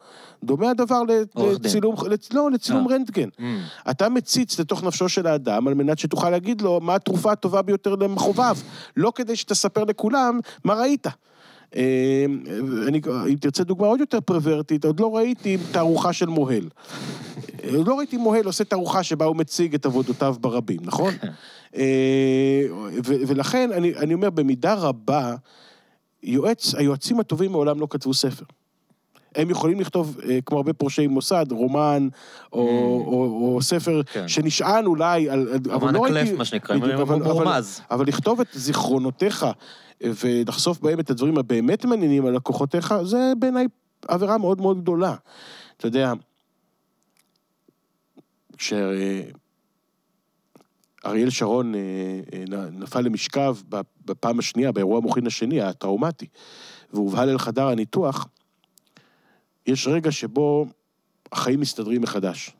דומה 0.44 0.70
הדבר 0.70 1.02
לצילום, 1.36 1.94
לא, 2.32 2.50
לצילום 2.50 2.90
אה. 2.90 2.94
רנטגן. 2.94 3.28
Mm. 3.38 3.42
אתה 3.90 4.08
מציץ 4.08 4.60
לתוך 4.60 4.84
נפשו 4.84 5.08
של 5.08 5.26
האדם 5.26 5.68
על 5.68 5.74
מנת 5.74 5.98
שתוכל 5.98 6.30
להגיד 6.30 6.60
לו 6.60 6.80
מה 6.82 6.94
התרופה 6.94 7.32
הטובה 7.32 7.62
ביותר 7.62 7.94
למחובב, 7.94 8.56
לא 8.96 9.12
כדי 9.14 9.36
שתספר 9.36 9.84
לכולם 9.84 10.40
מה 10.64 10.74
ראית. 10.74 11.06
אה, 11.76 12.24
אני, 12.88 13.00
אם 13.28 13.36
תרצה 13.40 13.64
דוגמה 13.64 13.86
עוד 13.86 14.00
יותר 14.00 14.20
פרוורטית, 14.20 14.84
עוד 14.84 15.00
לא 15.00 15.16
ראיתי 15.16 15.56
תערוכה 15.72 16.12
של 16.12 16.26
מוהל. 16.26 16.68
עוד 17.76 17.88
לא 17.88 17.98
ראיתי 17.98 18.16
מוהל 18.16 18.44
עושה 18.44 18.64
תערוכה 18.64 19.02
שבה 19.02 19.24
הוא 19.24 19.36
מציג 19.36 19.74
את 19.74 19.86
עבודותיו 19.86 20.36
ברבים, 20.40 20.80
נכון? 20.82 21.14
אה, 21.76 22.62
ולכן, 23.04 23.70
אני, 23.72 23.94
אני 23.94 24.14
אומר, 24.14 24.30
במידה 24.30 24.74
רבה, 24.74 25.34
יועץ, 26.22 26.74
היועצים 26.74 27.20
הטובים 27.20 27.52
מעולם 27.52 27.80
לא 27.80 27.86
כתבו 27.90 28.14
ספר. 28.14 28.44
הם 29.34 29.50
יכולים 29.50 29.80
לכתוב, 29.80 30.20
אה, 30.28 30.38
כמו 30.46 30.56
הרבה 30.56 30.72
פורשי 30.72 31.06
מוסד, 31.06 31.46
רומן, 31.50 32.08
או, 32.52 32.58
mm. 32.58 33.06
או, 33.06 33.54
או 33.54 33.62
ספר 33.62 34.02
כן. 34.12 34.28
שנשען 34.28 34.86
אולי 34.86 35.30
על... 35.30 35.48
רומן 35.72 35.94
לא 35.94 36.06
הקלף, 36.06 36.38
מה 36.38 36.44
שנקרא, 36.44 36.76
בדיוק, 36.76 37.00
אבל, 37.00 37.22
אבל, 37.22 37.48
אבל, 37.48 37.62
אבל 37.90 38.06
לכתוב 38.06 38.40
את 38.40 38.46
זיכרונותיך 38.52 39.46
ולחשוף 40.00 40.80
בהם 40.80 41.00
את 41.00 41.10
הדברים 41.10 41.38
הבאמת 41.38 41.84
מעניינים 41.84 42.26
על 42.26 42.36
לקוחותיך, 42.36 42.94
זה 43.02 43.32
בעיניי 43.38 43.66
עבירה 44.08 44.38
מאוד 44.38 44.60
מאוד 44.60 44.80
גדולה. 44.80 45.14
אתה 45.76 45.86
יודע, 45.86 46.12
כש... 48.58 48.72
אריאל 51.06 51.30
שרון 51.30 51.74
אה, 51.74 51.80
אה, 52.32 52.44
נפל 52.72 53.00
למשכב 53.00 53.56
בפעם 54.04 54.38
השנייה, 54.38 54.72
באירוע 54.72 54.98
המוחין 54.98 55.26
השני, 55.26 55.60
הטראומטי, 55.60 56.26
והובהל 56.92 57.28
אל 57.28 57.38
חדר 57.38 57.68
הניתוח, 57.68 58.28
יש 59.66 59.86
רגע 59.86 60.10
שבו 60.12 60.66
החיים 61.32 61.60
מסתדרים 61.60 62.02
מחדש. 62.02 62.50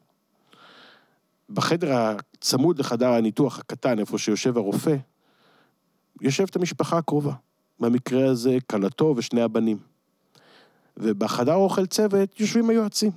בחדר 1.51 1.93
הצמוד 1.93 2.79
לחדר 2.79 3.09
הניתוח 3.09 3.59
הקטן, 3.59 3.99
איפה 3.99 4.19
שיושב 4.19 4.57
הרופא, 4.57 4.97
יושבת 6.21 6.57
המשפחה 6.57 6.99
הקרובה. 6.99 7.33
במקרה 7.81 8.31
הזה, 8.31 8.59
כלתו 8.71 9.15
ושני 9.17 9.43
הבנים. 9.43 9.79
ובחדר 10.97 11.55
אוכל 11.55 11.87
צוות 11.87 12.41
יושבים 12.41 12.71
היועצים. 12.71 13.11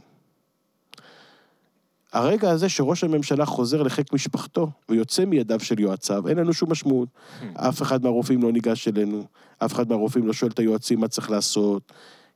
הרגע 2.13 2.51
הזה 2.51 2.69
שראש 2.69 3.03
הממשלה 3.03 3.45
חוזר 3.45 3.83
לחיק 3.83 4.13
משפחתו 4.13 4.69
ויוצא 4.89 5.25
מידיו 5.25 5.59
של 5.59 5.79
יועציו, 5.79 6.27
אין 6.27 6.37
לנו 6.37 6.53
שום 6.53 6.71
משמעות. 6.71 7.09
Hmm. 7.09 7.45
אף 7.55 7.81
אחד 7.81 8.03
מהרופאים 8.03 8.43
לא 8.43 8.51
ניגש 8.51 8.87
אלינו, 8.87 9.23
אף 9.59 9.73
אחד 9.73 9.89
מהרופאים 9.89 10.27
לא 10.27 10.33
שואל 10.33 10.51
את 10.51 10.59
היועצים 10.59 10.99
מה 10.99 11.07
צריך 11.07 11.31
לעשות, 11.31 11.93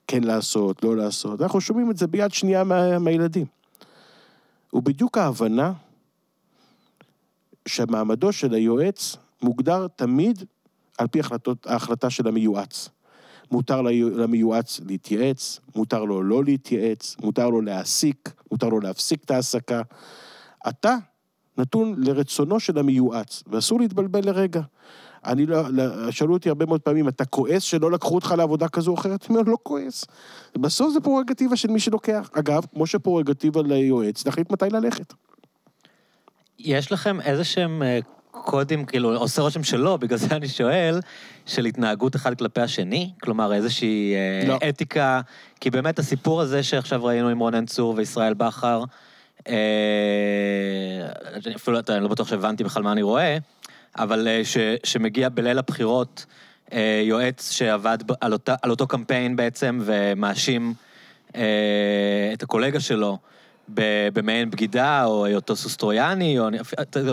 כן 0.07 0.23
לעשות, 0.23 0.83
לא 0.83 0.97
לעשות. 0.97 1.41
אנחנו 1.41 1.61
שומעים 1.61 1.91
את 1.91 1.97
זה 1.97 2.07
ביד 2.07 2.33
שנייה 2.33 2.63
מה, 2.63 2.99
מהילדים. 2.99 3.45
ובדיוק 4.73 5.17
ההבנה 5.17 5.73
שמעמדו 7.67 8.31
של 8.31 8.53
היועץ 8.53 9.15
מוגדר 9.41 9.87
תמיד 9.95 10.43
על 10.97 11.07
פי 11.07 11.19
החלטות, 11.19 11.67
ההחלטה 11.67 12.09
של 12.09 12.27
המיועץ. 12.27 12.89
מותר 13.51 13.81
למיועץ 13.81 14.79
להתייעץ, 14.87 15.59
מותר 15.75 16.03
לו 16.03 16.23
לא 16.23 16.43
להתייעץ, 16.43 17.15
מותר 17.21 17.49
לו 17.49 17.61
להעסיק, 17.61 18.29
מותר 18.51 18.69
לו 18.69 18.79
להפסיק 18.79 19.23
את 19.23 19.31
ההעסקה. 19.31 19.81
אתה 20.67 20.95
נתון 21.57 21.95
לרצונו 21.97 22.59
של 22.59 22.77
המיועץ, 22.77 23.43
ואסור 23.47 23.79
להתבלבל 23.79 24.21
לרגע. 24.25 24.61
אני 25.25 25.45
לא, 25.45 25.63
שאלו 26.11 26.33
אותי 26.33 26.49
הרבה 26.49 26.65
מאוד 26.65 26.81
פעמים, 26.81 27.07
אתה 27.07 27.25
כועס 27.25 27.63
שלא 27.63 27.91
לקחו 27.91 28.15
אותך 28.15 28.33
לעבודה 28.37 28.67
כזו 28.67 28.91
או 28.91 28.95
אחרת? 28.95 29.25
אני 29.29 29.37
אומר, 29.37 29.51
לא 29.51 29.57
כועס. 29.63 30.05
בסוף 30.57 30.93
זה 30.93 30.99
פררוגטיבה 30.99 31.55
של 31.55 31.71
מי 31.71 31.79
שלוקח. 31.79 32.29
אגב, 32.33 32.65
כמו 32.73 32.87
שפררוגטיבה 32.87 33.61
ליועץ, 33.61 34.25
להחליט 34.25 34.51
מתי 34.51 34.65
ללכת. 34.71 35.13
יש 36.59 36.91
לכם 36.91 37.21
איזה 37.21 37.43
שהם 37.43 37.83
אה, 37.83 37.99
קודים, 38.45 38.85
כאילו, 38.85 39.15
עושה 39.15 39.41
רושם 39.41 39.63
שלא, 39.63 39.97
בגלל 39.97 40.17
זה 40.17 40.35
אני 40.35 40.47
שואל, 40.47 40.99
של 41.45 41.65
התנהגות 41.65 42.15
אחד 42.15 42.37
כלפי 42.37 42.61
השני? 42.61 43.11
כלומר, 43.21 43.53
איזושהי 43.53 44.13
אה, 44.15 44.47
לא. 44.47 44.59
אתיקה, 44.69 45.21
כי 45.59 45.69
באמת 45.69 45.99
הסיפור 45.99 46.41
הזה 46.41 46.63
שעכשיו 46.63 47.05
ראינו 47.05 47.29
עם 47.29 47.39
רונן 47.39 47.65
צור 47.65 47.93
וישראל 47.97 48.33
בכר, 48.33 48.83
אה, 49.47 49.53
אפילו 51.55 51.79
אני 51.89 52.03
לא 52.03 52.07
בטוח 52.07 52.27
שהבנתי 52.27 52.63
בכלל 52.63 52.83
מה 52.83 52.91
אני 52.91 53.01
רואה, 53.01 53.37
אבל 53.97 54.27
אה, 54.27 54.41
ש, 54.45 54.57
שמגיע 54.83 55.29
בליל 55.29 55.57
הבחירות 55.57 56.25
אה, 56.73 57.01
יועץ 57.03 57.51
שעבד 57.51 57.97
על, 58.21 58.33
אותה, 58.33 58.55
על 58.61 58.71
אותו 58.71 58.87
קמפיין 58.87 59.35
בעצם, 59.35 59.79
ומאשים 59.85 60.73
אה, 61.35 62.29
את 62.33 62.43
הקולגה 62.43 62.79
שלו. 62.79 63.17
במעין 64.13 64.49
בגידה, 64.49 65.05
או 65.05 65.25
היותו 65.25 65.55
סוס 65.55 65.75
טרויאני, 65.75 66.39
או... 66.39 66.47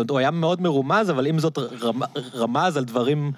הוא 0.09 0.19
היה 0.19 0.31
מאוד 0.31 0.61
מרומז, 0.61 1.11
אבל 1.11 1.27
עם 1.27 1.39
זאת 1.39 1.59
רמז 2.35 2.77
על 2.77 2.85
דברים 2.85 3.33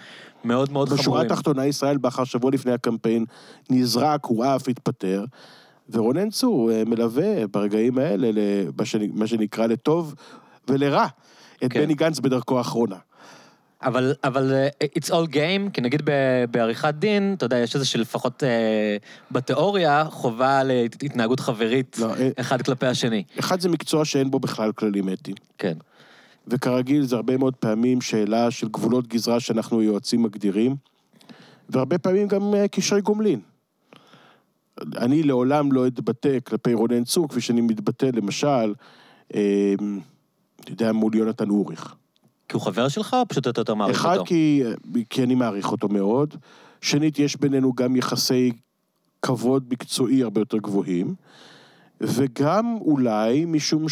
מאוד 0.45 0.73
מאוד 0.73 0.89
חמורים. 0.89 1.03
בשורה 1.03 1.23
התחתונה, 1.23 1.67
ישראל 1.67 1.97
בכר, 1.97 2.25
שבוע 2.25 2.51
לפני 2.51 2.73
הקמפיין, 2.73 3.25
נזרק, 3.71 4.25
הוא 4.25 4.45
עף, 4.45 4.69
התפטר, 4.69 5.25
ורונן 5.91 6.31
צור 6.31 6.71
אה, 6.73 6.83
מלווה 6.87 7.47
ברגעים 7.47 7.99
האלה, 7.99 8.31
מה 9.15 9.27
שנקרא 9.27 9.67
לטוב 9.67 10.15
ולרע, 10.69 11.07
את 11.65 11.73
כן. 11.73 11.85
בני 11.85 11.95
גנץ 11.95 12.21
בדרכו 12.21 12.59
האחרונה. 12.59 12.97
אבל, 13.83 14.15
אבל 14.25 14.53
אה, 14.53 14.69
it's 14.99 15.09
all 15.09 15.33
game, 15.33 15.71
כי 15.73 15.81
נגיד 15.81 16.03
בעריכת 16.51 16.95
דין, 16.95 17.35
אתה 17.37 17.47
יודע, 17.47 17.59
יש 17.59 17.75
איזה 17.75 17.87
שלפחות 17.87 18.43
אה, 18.43 18.97
בתיאוריה 19.31 20.05
חובה 20.11 20.63
להתנהגות 20.65 21.41
חברית 21.41 21.99
לא, 21.99 22.15
אה, 22.15 22.31
אחד 22.41 22.63
כלפי 22.63 22.87
השני. 22.87 23.25
אחד 23.39 23.61
זה 23.61 23.69
מקצוע 23.69 24.05
שאין 24.05 24.31
בו 24.31 24.41
בכלל 24.41 24.73
כללים 24.73 25.09
אתיים. 25.09 25.37
כן. 25.59 25.77
וכרגיל 26.49 27.03
זה 27.03 27.17
הרבה 27.17 27.37
מאוד 27.37 27.55
פעמים 27.55 28.01
שאלה 28.01 28.51
של 28.51 28.69
גבולות 28.69 29.07
גזרה 29.07 29.41
שאנחנו 29.41 29.81
היועצים 29.81 30.23
מגדירים, 30.23 30.77
והרבה 31.69 31.99
פעמים 31.99 32.29
גם 32.29 32.55
קשרי 32.71 33.01
גומלין. 33.01 33.41
אני 34.97 35.23
לעולם 35.23 35.73
לא 35.73 35.87
אתבטא 35.87 36.39
כלפי 36.41 36.75
רונן 36.75 37.05
צור, 37.05 37.29
כפי 37.29 37.41
שאני 37.41 37.61
מתבטא 37.61 38.07
למשל, 38.13 38.75
אה, 39.35 39.75
אתה 40.61 40.73
יודע, 40.73 40.93
מול 40.93 41.15
יונתן 41.15 41.51
אוריך. 41.51 41.95
כי 42.49 42.57
הוא 42.57 42.63
חבר 42.63 42.89
שלך, 42.89 43.15
או 43.15 43.29
פשוט 43.29 43.49
אתה 43.49 43.61
יותר 43.61 43.75
מעריך 43.75 43.97
אחד, 44.01 44.13
אותו? 44.13 44.25
כי, 44.25 44.63
כי 45.11 45.23
אני 45.23 45.35
מעריך 45.35 45.73
אותו 45.73 45.89
מאוד. 45.89 46.35
שנית, 46.81 47.19
יש 47.19 47.37
בינינו 47.37 47.73
גם 47.73 47.97
יחסי 47.97 48.53
כבוד 49.23 49.65
מקצועי 49.71 50.23
הרבה 50.23 50.41
יותר 50.41 50.59
גבוהים. 50.59 51.15
וגם 52.01 52.77
אולי 52.81 53.45
משום 53.45 53.87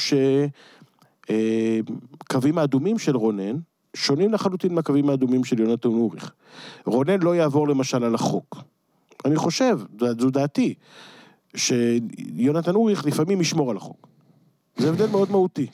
שקווים 1.27 2.59
האדומים 2.59 2.99
של 2.99 3.17
רונן 3.17 3.57
שונים 3.97 4.33
לחלוטין 4.33 4.75
מהקווים 4.75 5.11
האדומים 5.11 5.45
של 5.45 5.61
יונתן 5.61 5.89
אוריך. 5.89 6.33
רונן 6.87 7.23
לא 7.23 7.37
יעבור 7.37 7.69
למשל 7.69 8.05
על 8.05 8.15
החוק. 8.15 8.57
אני 9.25 9.37
חושב, 9.37 9.81
זו 10.01 10.07
זו 10.21 10.31
דעתי, 10.31 10.75
שיונתן 11.57 12.75
אוריך 12.75 13.07
לפעמים 13.07 13.41
ישמור 13.41 13.71
על 13.71 13.77
החוק. 13.77 14.07
זה 14.77 14.89
הבדל 14.89 15.07
מאוד 15.07 15.31
מהותי. 15.31 15.67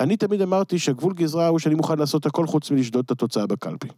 אני 0.00 0.16
תמיד 0.16 0.42
אמרתי 0.42 0.78
שהגבול 0.78 1.14
גזרה 1.14 1.48
הוא 1.48 1.58
שאני 1.58 1.74
מוכן 1.74 1.98
לעשות 1.98 2.26
הכל 2.26 2.46
חוץ 2.46 2.70
מלשדוד 2.70 3.04
את 3.04 3.10
התוצאה 3.10 3.46
בקלפי. 3.46 3.88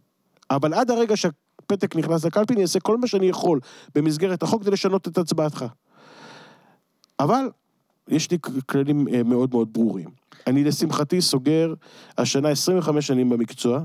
אבל 0.51 0.73
עד 0.73 0.91
הרגע 0.91 1.17
שהפתק 1.17 1.95
נכנס 1.95 2.25
לקלפי, 2.25 2.53
אני 2.53 2.61
אעשה 2.61 2.79
כל 2.79 2.97
מה 2.97 3.07
שאני 3.07 3.25
יכול 3.25 3.59
במסגרת 3.95 4.43
החוק 4.43 4.61
כדי 4.61 4.71
לשנות 4.71 5.07
את 5.07 5.17
הצבעתך. 5.17 5.65
אבל 7.19 7.49
יש 8.07 8.31
לי 8.31 8.37
כללים 8.65 9.07
אה, 9.07 9.23
מאוד 9.23 9.49
מאוד 9.51 9.73
ברורים. 9.73 10.09
אני 10.47 10.63
לשמחתי 10.63 11.21
סוגר 11.21 11.73
השנה 12.17 12.49
25 12.49 13.07
שנים 13.07 13.29
במקצוע, 13.29 13.79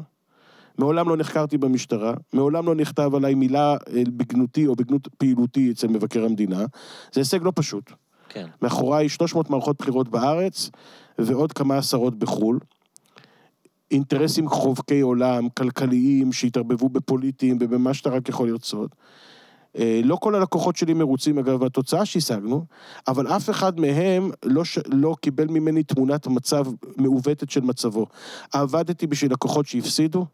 מעולם 0.78 1.09
לא 1.09 1.16
נחקרתי 1.16 1.59
במשטרה, 1.59 2.15
מעולם 2.32 2.66
לא 2.66 2.74
נכתב 2.74 3.15
עליי 3.15 3.35
מילה 3.35 3.73
אה, 3.73 4.03
בגנותי 4.16 4.66
או 4.66 4.74
בגנות 4.74 5.09
פעילותי 5.19 5.70
אצל 5.70 5.89
מבקר 5.89 6.24
המדינה. 6.24 6.65
זה 7.12 7.20
הישג 7.20 7.43
לא 7.43 7.53
פשוט. 7.55 7.93
כן. 8.28 8.47
מאחוריי 8.62 9.09
300 9.09 9.51
מערכות 9.51 9.78
בחירות 9.78 10.09
בארץ 10.09 10.70
ועוד 11.24 11.52
כמה 11.52 11.78
עשרות 11.78 12.18
בחו"ל. 12.18 12.59
אינטרסים 13.90 14.48
חובקי 14.48 15.01
עולם, 15.01 15.48
כלכליים, 15.48 16.32
שהתערבבו 16.32 16.88
בפוליטיים 16.88 17.59
ובמה 17.60 17.94
שאתה 17.94 18.10
רק 18.10 18.28
יכול 18.28 18.48
לרצות. 18.48 18.94
אה, 19.78 20.01
לא 20.05 20.16
כל 20.16 20.34
הלקוחות 20.34 20.76
שלי 20.76 20.94
מרוצים, 20.94 21.38
אגב, 21.38 21.62
מהתוצאה 21.62 22.05
שהשגנו, 22.05 22.64
אבל 23.09 23.26
אף 23.26 23.51
אחד 23.51 23.80
מהם 23.80 24.30
לא, 24.44 24.64
ש... 24.64 24.78
לא 24.86 25.16
קיבל 25.20 25.47
ממני 25.47 25.82
תמונת 25.82 26.26
מצב 26.26 26.64
מעוותת 26.97 27.51
של 27.51 27.60
מצבו. 27.60 28.06
עבדתי 28.52 29.06
בשביל 29.06 29.32
לקוחות 29.32 29.66
שהפסידו, 29.66 30.26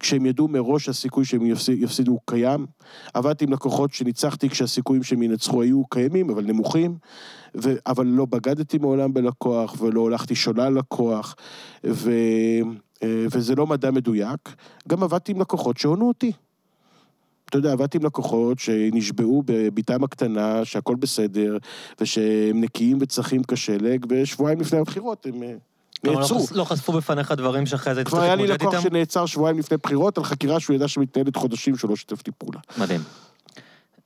כשהם 0.00 0.26
ידעו 0.26 0.48
מראש 0.48 0.84
שהסיכוי 0.84 1.24
שהם 1.24 1.46
יפסיד, 1.46 1.82
יפסידו 1.82 2.12
הוא 2.12 2.20
קיים. 2.26 2.66
עבדתי 3.14 3.44
עם 3.44 3.52
לקוחות 3.52 3.92
שניצחתי 3.92 4.48
כשהסיכויים 4.48 5.02
שהם 5.02 5.22
ינצחו 5.22 5.62
היו 5.62 5.84
קיימים, 5.86 6.30
אבל 6.30 6.44
נמוכים. 6.44 6.96
ו... 7.62 7.74
אבל 7.86 8.06
לא 8.06 8.24
בגדתי 8.24 8.78
מעולם 8.78 9.14
בלקוח, 9.14 9.82
ולא 9.82 10.00
הולכתי 10.00 10.34
שולל 10.34 10.78
לקוח, 10.78 11.34
ו... 11.84 12.10
אה, 13.02 13.26
וזה 13.30 13.54
לא 13.54 13.66
מדע 13.66 13.90
מדויק. 13.90 14.54
גם 14.88 15.02
עבדתי 15.02 15.32
עם 15.32 15.40
לקוחות 15.40 15.76
שהונו 15.76 16.08
אותי. 16.08 16.32
אתה 17.44 17.58
יודע, 17.58 17.72
עבדתי 17.72 17.98
עם 17.98 18.04
לקוחות 18.04 18.58
שנשבעו 18.58 19.42
בביתם 19.46 20.04
הקטנה, 20.04 20.64
שהכל 20.64 20.94
בסדר, 20.94 21.58
ושהם 22.00 22.60
נקיים 22.60 22.98
וצחים 23.00 23.42
כשלג, 23.42 24.06
ושבועיים 24.08 24.60
לפני 24.60 24.78
הבחירות 24.78 25.26
הם 25.26 25.42
אה, 25.42 25.54
נעצרו. 26.04 26.40
חש- 26.46 26.52
לא 26.52 26.64
חשפו 26.64 26.92
בפניך 26.92 27.32
דברים 27.32 27.66
שאחרי 27.66 27.94
זה 27.94 28.04
כבר 28.04 28.20
היה 28.20 28.34
לי 28.34 28.46
לקוח 28.46 28.74
איתם? 28.74 28.88
שנעצר 28.88 29.26
שבועיים 29.26 29.58
לפני 29.58 29.76
בחירות 29.82 30.18
על 30.18 30.24
חקירה 30.24 30.60
שהוא 30.60 30.76
ידע 30.76 30.88
שמתנהלת 30.88 31.36
חודשים 31.36 31.76
שהוא 31.76 31.90
לא 31.90 31.96
שיתף 31.96 32.26
לי 32.26 32.32
פעולה. 32.38 32.58
מדהים. 32.78 33.00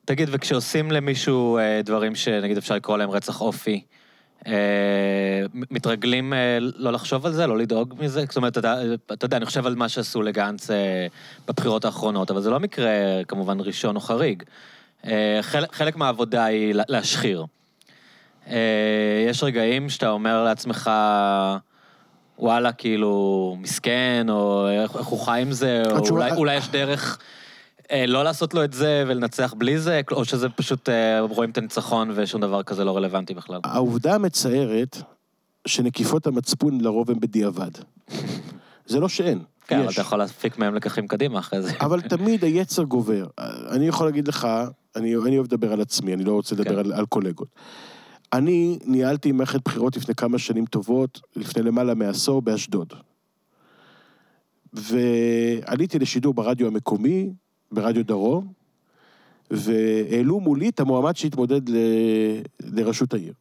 תגיד, 0.05 0.29
וכשעושים 0.33 0.91
למישהו 0.93 1.59
אה, 1.59 1.81
דברים 1.85 2.15
שנגיד 2.15 2.57
אפשר 2.57 2.75
לקרוא 2.75 2.99
להם 2.99 3.11
רצח 3.11 3.41
אופי, 3.41 3.83
אה, 4.47 4.53
מתרגלים 5.55 6.33
אה, 6.33 6.39
לא 6.61 6.93
לחשוב 6.93 7.27
על 7.27 7.33
זה, 7.33 7.47
לא 7.47 7.59
לדאוג 7.59 7.95
מזה? 8.01 8.25
זאת 8.29 8.37
אומרת, 8.37 8.59
אתה, 8.59 8.75
אתה 9.13 9.25
יודע, 9.25 9.37
אני 9.37 9.47
חושב 9.47 9.67
על 9.67 9.75
מה 9.75 9.89
שעשו 9.89 10.23
לגנץ 10.23 10.71
אה, 10.71 11.07
בבחירות 11.49 11.85
האחרונות, 11.85 12.31
אבל 12.31 12.41
זה 12.41 12.51
לא 12.51 12.61
מקרה 12.61 12.91
כמובן 13.29 13.61
ראשון 13.61 13.97
או 13.97 14.01
חריג. 14.01 14.43
אה, 15.07 15.39
חלק, 15.43 15.75
חלק 15.75 15.97
מהעבודה 15.97 16.45
היא 16.45 16.75
לה- 16.75 16.83
להשחיר. 16.89 17.45
אה, 18.51 18.57
יש 19.29 19.43
רגעים 19.43 19.89
שאתה 19.89 20.11
אומר 20.11 20.45
לעצמך, 20.45 20.91
וואלה, 22.39 22.73
כאילו, 22.73 23.57
מסכן, 23.61 24.27
או 24.29 24.69
איך, 24.69 24.97
איך 24.97 25.07
הוא 25.07 25.19
חי 25.19 25.43
עם 25.43 25.53
זה, 25.53 25.83
או 25.91 26.09
אולי, 26.11 26.33
אולי 26.33 26.57
יש 26.57 26.69
דרך 26.69 27.19
אה, 27.91 28.07
לא 28.07 28.25
לעשות 28.25 28.55
לו 28.55 28.65
את 28.65 28.73
זה 28.73 29.05
ולנצח 29.07 29.55
בלי 29.59 29.79
זה, 29.79 30.01
או 30.13 30.25
שזה 30.25 30.49
פשוט 30.49 30.89
אה, 30.89 31.21
רואים 31.21 31.51
את 31.51 31.59
הניצחון 31.59 32.11
ושום 32.15 32.41
דבר 32.41 32.63
כזה 32.63 32.85
לא 32.85 32.97
רלוונטי 32.97 33.35
בכלל. 33.35 33.61
העובדה 33.65 34.15
המצערת 34.15 34.97
שנקיפות 35.67 36.27
המצפון 36.27 36.81
לרוב 36.81 37.11
הן 37.11 37.21
בדיעבד. 37.21 37.71
זה 38.87 39.01
לא 39.01 39.09
שאין, 39.09 39.43
כן, 39.67 39.79
אבל 39.79 39.89
יש. 39.89 39.95
אתה 39.95 40.01
יכול 40.01 40.19
להפיק 40.19 40.59
מהם 40.59 40.75
לקחים 40.75 41.09
קדימה 41.09 41.39
אחרי 41.39 41.63
זה. 41.63 41.73
אבל 41.81 42.01
תמיד 42.01 42.45
היצר 42.45 42.83
גובר. 42.83 43.27
אני 43.71 43.89
יכול 43.89 44.07
להגיד 44.07 44.29
לך, 44.29 44.49
אני, 44.97 45.17
אני 45.27 45.37
אוהב 45.37 45.47
לדבר 45.47 45.73
על 45.73 45.81
עצמי, 45.81 46.15
אני 46.15 46.25
לא 46.25 46.33
רוצה 46.33 46.55
לדבר 46.55 46.71
כן. 46.71 46.79
על, 46.79 46.93
על 46.93 47.07
קולגות. 47.07 47.49
אני 48.35 48.79
ניהלתי 48.85 49.33
מערכת 49.33 49.61
בחירות 49.65 49.97
לפני 49.97 50.15
כמה 50.15 50.39
שנים 50.39 50.67
טובות, 50.67 51.21
לפני 51.37 51.63
למעלה 51.63 51.95
מעשור, 51.95 52.43
באשדוד. 52.43 52.93
ועליתי 54.73 55.99
לשידור 55.99 56.35
ברדיו 56.35 56.67
המקומי, 56.67 57.31
ברדיו 57.73 58.05
דרום, 58.05 58.53
והעלו 59.51 60.41
מולי 60.41 60.69
את 60.69 60.81
המועמד 60.81 61.17
שהתמודד 61.17 61.69
ל... 61.69 61.77
לראשות 62.61 63.15
העיר. 63.15 63.33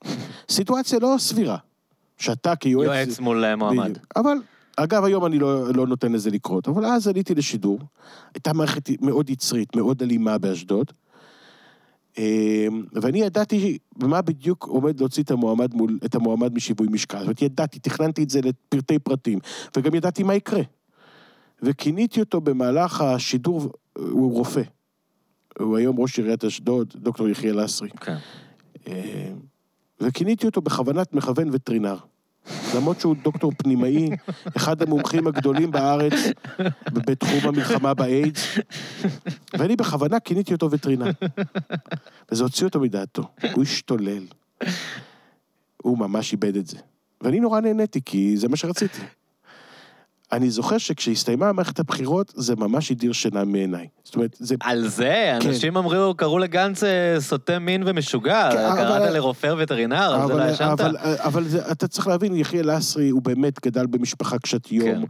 סיטואציה 0.49 0.99
לא 0.99 1.15
סבירה, 1.17 1.57
שאתה 2.17 2.55
כיועץ... 2.55 2.87
יועץ 2.87 3.19
מול 3.19 3.55
מועמד. 3.55 3.89
בדיוק. 3.89 4.05
אבל, 4.15 4.37
אגב, 4.77 5.03
היום 5.03 5.25
אני 5.25 5.39
לא, 5.39 5.73
לא 5.73 5.87
נותן 5.87 6.11
לזה 6.11 6.29
לקרות, 6.29 6.67
אבל 6.67 6.85
אז 6.85 7.07
עליתי 7.07 7.35
לשידור, 7.35 7.79
הייתה 8.33 8.53
מערכת 8.53 8.89
מאוד 9.01 9.29
יצרית, 9.29 9.75
מאוד 9.75 10.01
אלימה 10.03 10.37
באשדוד, 10.37 10.91
ואני 12.93 13.21
ידעתי 13.21 13.77
במה 13.97 14.21
בדיוק 14.21 14.63
עומד 14.63 14.99
להוציא 14.99 15.23
את 15.23 15.31
המועמד, 15.31 15.73
מול, 15.73 15.99
את 16.05 16.15
המועמד 16.15 16.53
משיווי 16.55 16.87
משקל. 16.91 17.17
זאת 17.17 17.23
אומרת, 17.23 17.41
ידעתי, 17.41 17.79
תכננתי 17.79 18.23
את 18.23 18.29
זה 18.29 18.39
לפרטי 18.41 18.99
פרטים, 18.99 19.39
וגם 19.77 19.95
ידעתי 19.95 20.23
מה 20.23 20.35
יקרה. 20.35 20.61
וכיניתי 21.61 22.19
אותו 22.19 22.41
במהלך 22.41 23.01
השידור, 23.01 23.71
הוא 23.93 24.33
רופא. 24.33 24.61
הוא 25.59 25.77
היום 25.77 25.99
ראש 25.99 26.19
עיריית 26.19 26.45
אשדוד, 26.45 26.93
דוקטור 26.95 27.29
יחיאל 27.29 27.63
לסרי. 27.63 27.89
כן. 27.89 28.17
אה, 28.87 29.33
וכיניתי 30.01 30.45
אותו 30.45 30.61
בכוונת 30.61 31.13
מכוון 31.13 31.49
וטרינר. 31.53 31.97
למרות 32.75 32.99
שהוא 32.99 33.15
דוקטור 33.23 33.51
פנימאי, 33.57 34.09
אחד 34.57 34.81
המומחים 34.81 35.27
הגדולים 35.27 35.71
בארץ 35.71 36.13
בתחום 36.93 37.39
המלחמה 37.43 37.93
באיידס, 37.93 38.57
ואני 39.53 39.75
בכוונה 39.75 40.19
כיניתי 40.19 40.53
אותו 40.53 40.71
וטרינר. 40.71 41.11
וזה 42.31 42.43
הוציא 42.43 42.67
אותו 42.67 42.79
מדעתו. 42.79 43.23
הוא 43.53 43.63
השתולל. 43.63 44.25
הוא 45.83 45.97
ממש 45.97 46.31
איבד 46.31 46.55
את 46.55 46.67
זה. 46.67 46.77
ואני 47.21 47.39
נורא 47.39 47.59
נהניתי, 47.59 48.01
כי 48.05 48.37
זה 48.37 48.47
מה 48.47 48.55
שרציתי. 48.55 49.01
אני 50.31 50.49
זוכר 50.49 50.77
שכשהסתיימה 50.77 51.51
מערכת 51.51 51.79
הבחירות, 51.79 52.33
זה 52.35 52.55
ממש 52.55 52.91
הדיר 52.91 53.13
שינה 53.13 53.43
מעיניי. 53.43 53.87
זאת 54.03 54.15
אומרת, 54.15 54.35
זה... 54.39 54.55
על 54.61 54.87
זה, 54.87 55.37
אנשים 55.41 55.77
אמרו, 55.77 56.13
קראו 56.17 56.39
לגנץ 56.39 56.83
אה, 56.83 57.15
סוטה 57.19 57.59
מין 57.59 57.83
ומשוגע, 57.85 58.49
כן, 58.51 58.57
אבל- 58.57 58.75
קראת 58.83 59.11
לרופא 59.13 59.53
וטרינר, 59.57 59.95
על 60.13 60.27
זה 60.27 60.33
לא 60.33 60.43
אבל, 60.43 60.51
ישנת? 60.51 60.79
אבל, 60.79 60.95
אבל 61.17 61.43
זה, 61.43 61.71
אתה 61.71 61.87
צריך 61.87 62.07
להבין, 62.07 62.35
יחיאל 62.35 62.75
לסרי 62.75 63.09
הוא 63.09 63.21
באמת 63.21 63.65
גדל 63.65 63.85
במשפחה 63.85 64.39
קשת 64.39 64.71
יום. 64.71 64.87
כן. 64.87 65.01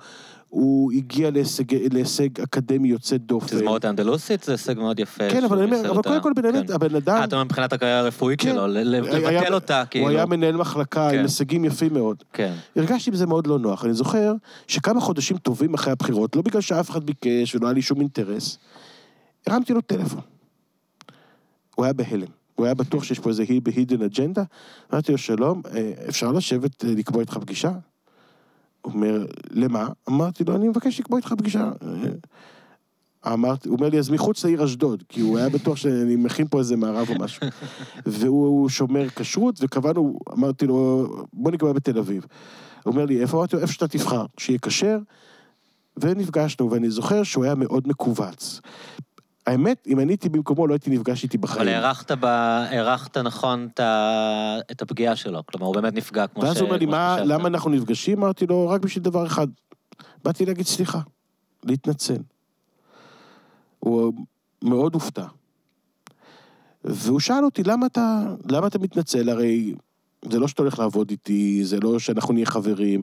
הוא 0.53 0.91
הגיע 0.91 1.31
להישג, 1.31 1.73
להישג 1.93 2.41
אקדמי 2.41 2.87
יוצא 2.87 3.17
דופן. 3.17 3.47
תזמורת 3.47 3.85
האנדלוסית 3.85 4.43
זה 4.43 4.51
הישג 4.51 4.77
מאוד 4.79 4.99
יפה. 4.99 5.29
כן, 5.31 5.43
אבל 5.43 5.57
אני 5.61 5.65
אומר, 5.77 5.91
אבל. 5.91 6.01
קודם 6.01 6.21
כל, 6.21 6.31
באמת, 6.35 6.67
כן. 6.67 6.73
הבן 6.73 6.95
אדם... 6.95 7.15
אה, 7.15 7.23
אתה 7.23 7.35
אומר 7.35 7.45
מבחינת 7.45 7.73
הקריירה 7.73 7.99
הרפואית 7.99 8.41
כן. 8.41 8.51
שלו, 8.53 8.67
ל- 8.67 8.71
ל- 8.77 9.05
היה- 9.15 9.39
לבטל 9.41 9.53
אותה, 9.53 9.83
כאילו. 9.89 10.05
הוא 10.05 10.11
היה 10.15 10.25
מנהל 10.25 10.55
מחלקה 10.57 11.07
כן. 11.11 11.17
עם 11.17 11.23
הישגים 11.23 11.65
יפים 11.65 11.93
מאוד. 11.93 12.23
כן. 12.33 12.53
הרגשתי 12.75 13.11
בזה 13.11 13.25
מאוד 13.25 13.47
לא 13.47 13.59
נוח. 13.59 13.85
אני 13.85 13.93
זוכר 13.93 14.33
שכמה 14.67 15.01
חודשים 15.01 15.37
טובים 15.37 15.73
אחרי 15.73 15.91
הבחירות, 15.93 16.35
לא 16.35 16.41
בגלל 16.41 16.61
שאף 16.61 16.89
אחד 16.89 17.03
ביקש 17.03 17.55
ולא 17.55 17.67
היה 17.67 17.73
לי 17.73 17.81
שום 17.81 17.99
אינטרס, 17.99 18.57
הרמתי 19.47 19.73
לו 19.73 19.81
טלפון. 19.81 20.21
הוא 21.75 21.85
היה 21.85 21.93
בהלם. 21.93 22.27
הוא 22.55 22.65
היה 22.65 22.75
בטוח 22.75 23.03
שיש 23.03 23.19
פה 23.19 23.29
איזה 23.29 23.43
הידן 23.75 24.01
אג'נדה. 24.01 24.43
אמרתי 24.93 25.11
לו, 25.11 25.17
שלום, 25.17 25.61
אה, 25.75 25.91
אפשר 26.09 26.31
לשבת 26.31 26.85
אה, 26.85 26.89
לקבוע 26.95 27.21
איתך 27.21 27.37
פגישה? 27.37 27.71
אומר, 28.85 29.25
למה? 29.51 29.87
אמרתי 30.09 30.43
לו, 30.43 30.55
אני 30.55 30.67
מבקש 30.67 30.99
לקבוע 30.99 31.17
איתך 31.17 31.33
פגישה. 31.37 31.71
אמרתי, 33.27 33.69
הוא 33.69 33.77
אומר 33.77 33.89
לי, 33.89 33.99
אז 33.99 34.09
מחוץ 34.09 34.45
לעיר 34.45 34.65
אשדוד, 34.65 35.03
כי 35.09 35.21
הוא 35.21 35.37
היה 35.37 35.49
בטוח 35.49 35.77
שאני 35.77 36.15
מכין 36.15 36.47
פה 36.47 36.59
איזה 36.59 36.75
מערב 36.75 37.09
או 37.09 37.15
משהו. 37.19 37.47
והוא 38.05 38.69
שומר 38.69 39.09
כשרות, 39.09 39.59
וקבענו, 39.61 40.19
אמרתי 40.33 40.67
לו, 40.67 41.07
בוא 41.33 41.51
נקבע 41.51 41.73
בתל 41.73 41.97
אביב. 41.97 42.25
הוא 42.83 42.93
אומר 42.93 43.05
לי, 43.05 43.21
איפה? 43.21 43.37
אמרתי 43.37 43.55
לו, 43.55 43.61
איפה 43.61 43.73
שאתה 43.73 43.87
תבחר, 43.87 44.25
שיהיה 44.37 44.59
כשר. 44.59 44.97
ונפגשנו, 45.97 46.71
ואני 46.71 46.89
זוכר 46.89 47.23
שהוא 47.23 47.43
היה 47.43 47.55
מאוד 47.55 47.87
מכווץ. 47.87 48.61
האמת, 49.47 49.87
אם 49.87 49.99
אני 49.99 50.11
הייתי 50.11 50.29
במקומו, 50.29 50.67
לא 50.67 50.73
הייתי 50.73 50.89
נפגש 50.89 51.23
איתי 51.23 51.37
בחיים. 51.37 51.61
אבל 51.61 51.69
הערכת, 51.69 52.11
ב... 52.11 52.25
הערכת 52.25 53.17
נכון 53.17 53.69
ה... 53.79 54.59
את 54.71 54.81
הפגיעה 54.81 55.15
שלו. 55.15 55.45
כלומר, 55.45 55.67
הוא 55.67 55.75
באמת 55.75 55.93
נפגע 55.93 56.27
כמו 56.27 56.41
ש... 56.41 56.45
ואז 56.45 56.57
הוא 56.57 56.65
אומר 56.65 56.77
לי, 56.77 56.85
מה, 56.85 57.15
שחשבת." 57.17 57.27
למה 57.27 57.47
אנחנו 57.47 57.69
נפגשים? 57.69 58.17
אמרתי 58.17 58.47
לו, 58.47 58.69
רק 58.69 58.81
בשביל 58.81 59.03
דבר 59.03 59.25
אחד. 59.27 59.47
באתי 60.23 60.45
להגיד 60.45 60.65
סליחה, 60.65 60.99
להתנצל. 61.63 62.17
הוא 63.79 64.13
מאוד 64.63 64.93
הופתע. 64.93 65.25
והוא 66.83 67.19
שאל 67.19 67.45
אותי, 67.45 67.63
למה 67.63 67.85
אתה, 67.85 68.23
למה 68.51 68.67
אתה 68.67 68.79
מתנצל? 68.79 69.29
הרי 69.29 69.73
זה 70.29 70.39
לא 70.39 70.47
שאתה 70.47 70.61
הולך 70.61 70.79
לעבוד 70.79 71.09
איתי, 71.09 71.65
זה 71.65 71.79
לא 71.79 71.99
שאנחנו 71.99 72.33
נהיה 72.33 72.45
חברים. 72.45 73.01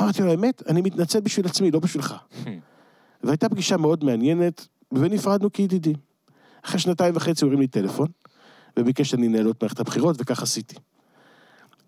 אמרתי 0.00 0.22
לו, 0.22 0.30
האמת, 0.30 0.62
אני 0.68 0.82
מתנצל 0.82 1.20
בשביל 1.20 1.46
עצמי, 1.46 1.70
לא 1.70 1.78
בשבילך. 1.78 2.14
והייתה 3.22 3.48
פגישה 3.48 3.76
מאוד 3.76 4.04
מעניינת, 4.04 4.68
ונפרדנו 4.94 5.52
כידידים. 5.52 5.96
אחרי 6.64 6.78
שנתיים 6.78 7.16
וחצי 7.16 7.44
הוא 7.44 7.48
הרים 7.48 7.60
לי 7.60 7.66
טלפון, 7.66 8.08
וביקש 8.76 9.10
שאני 9.10 9.26
אנהל 9.26 9.50
את 9.50 9.62
מערכת 9.62 9.80
הבחירות, 9.80 10.16
וכך 10.18 10.42
עשיתי. 10.42 10.76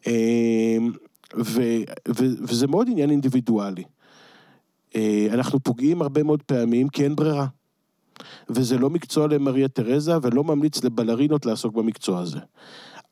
אמ, 0.06 0.92
ו, 1.36 1.62
ו, 2.08 2.24
וזה 2.40 2.66
מאוד 2.66 2.88
עניין 2.90 3.10
אינדיבידואלי. 3.10 3.84
אה, 4.96 5.26
אנחנו 5.30 5.60
פוגעים 5.60 6.02
הרבה 6.02 6.22
מאוד 6.22 6.42
פעמים 6.42 6.88
כי 6.88 7.04
אין 7.04 7.16
ברירה. 7.16 7.46
וזה 8.48 8.78
לא 8.78 8.90
מקצוע 8.90 9.26
למריה 9.26 9.68
תרזה, 9.68 10.12
ולא 10.22 10.44
ממליץ 10.44 10.84
לבלרינות 10.84 11.46
לעסוק 11.46 11.74
במקצוע 11.74 12.20
הזה. 12.20 12.38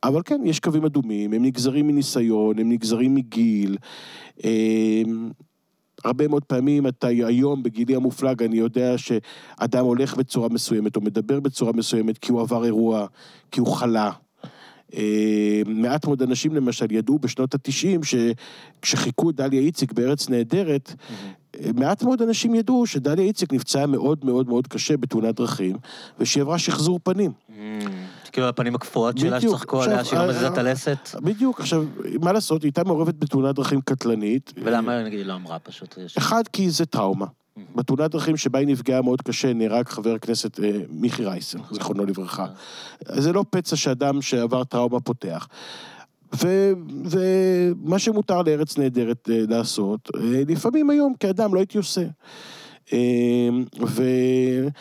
אבל 0.05 0.23
כן, 0.25 0.41
יש 0.45 0.61
קווים 0.61 0.85
אדומים, 0.85 1.33
הם 1.33 1.45
נגזרים 1.45 1.87
מניסיון, 1.87 2.59
הם 2.59 2.73
נגזרים 2.73 3.15
מגיל. 3.15 3.77
הרבה 6.05 6.29
מאוד 6.29 6.45
פעמים 6.45 6.87
אתה 6.87 7.07
היום, 7.07 7.63
בגילי 7.63 7.97
המופלג, 7.97 8.43
אני 8.43 8.57
יודע 8.57 8.99
שאדם 8.99 9.85
הולך 9.85 10.17
בצורה 10.17 10.49
מסוימת, 10.49 10.97
או 10.97 11.01
מדבר 11.01 11.41
בצורה 11.41 11.73
מסוימת, 11.73 12.19
כי 12.19 12.33
הוא 12.33 12.41
עבר 12.41 12.65
אירוע, 12.65 13.07
כי 13.51 13.61
הוא 13.61 13.69
חלה. 13.69 14.11
אה, 14.95 15.63
מעט 15.67 16.07
מאוד 16.07 16.23
אנשים 16.23 16.55
למשל 16.55 16.93
ידעו 16.93 17.19
בשנות 17.19 17.55
התשעים 17.55 18.01
שכשחיכו 18.03 19.31
את 19.31 19.35
דליה 19.35 19.61
איציק 19.61 19.93
בארץ 19.93 20.29
נהדרת, 20.29 20.95
אה, 21.61 21.71
מעט 21.75 22.03
מאוד 22.03 22.23
אנשים 22.23 22.55
ידעו 22.55 22.87
שדליה 22.87 23.25
איציק 23.25 23.53
נפצעה 23.53 23.87
מאוד 23.87 24.25
מאוד 24.25 24.49
מאוד 24.49 24.67
קשה 24.67 24.97
בתאונת 24.97 25.35
דרכים, 25.35 25.77
ושהיא 26.19 26.43
עברה 26.43 26.59
שחזור 26.59 27.01
פנים. 27.03 27.33
כאילו 28.35 28.49
הפנים 28.49 28.75
הקפואות 28.75 29.19
שלה 29.19 29.37
בדיוק. 29.37 29.55
שצחקו 29.57 29.79
עכשיו, 29.79 29.93
עליה, 29.93 30.05
שהיא 30.05 30.19
לא 30.19 30.25
אה, 30.25 30.29
מזיזה 30.29 30.49
את 30.49 30.53
אה, 30.59 30.61
הלסת. 30.61 30.99
בדיוק, 31.23 31.61
עכשיו, 31.61 31.85
מה 32.21 32.33
לעשות, 32.33 32.63
היא 32.63 32.69
הייתה 32.69 32.85
מעורבת 32.85 33.15
בתאונת 33.15 33.55
דרכים 33.55 33.81
קטלנית. 33.81 34.53
ולמה 34.63 35.03
נגיד 35.03 35.19
היא 35.19 35.27
לא 35.27 35.35
אמרה 35.35 35.59
פשוט? 35.59 35.99
יש- 36.05 36.17
אחד, 36.17 36.43
כי 36.53 36.71
זה 36.71 36.87
טראומה. 36.87 37.27
בתאונת 37.77 38.11
דרכים 38.11 38.37
שבה 38.37 38.59
היא 38.59 38.69
נפגעה 38.69 39.03
מאוד 39.03 39.23
קשה, 39.23 39.53
נהרג 39.53 39.89
חבר 39.89 40.15
הכנסת 40.15 40.61
אה, 40.61 40.71
מיכי 40.91 41.25
רייסר, 41.25 41.59
זיכרונו 41.71 42.07
לברכה. 42.07 42.47
זה 43.09 43.33
לא 43.33 43.45
פצע 43.51 43.77
שאדם 43.77 44.23
שעבר 44.23 44.65
טראומה 44.65 45.01
פותח. 45.01 45.49
ומה 47.05 47.99
שמותר 47.99 48.43
לארץ 48.43 48.79
נהדרת 48.79 49.29
אה, 49.33 49.41
לעשות, 49.49 50.09
אה, 50.17 50.21
לפעמים 50.49 50.91
היום 50.91 51.15
כאדם 51.21 51.55
לא 51.55 51.59
הייתי 51.61 51.79
עושה. 51.79 52.03
אה, 52.93 53.49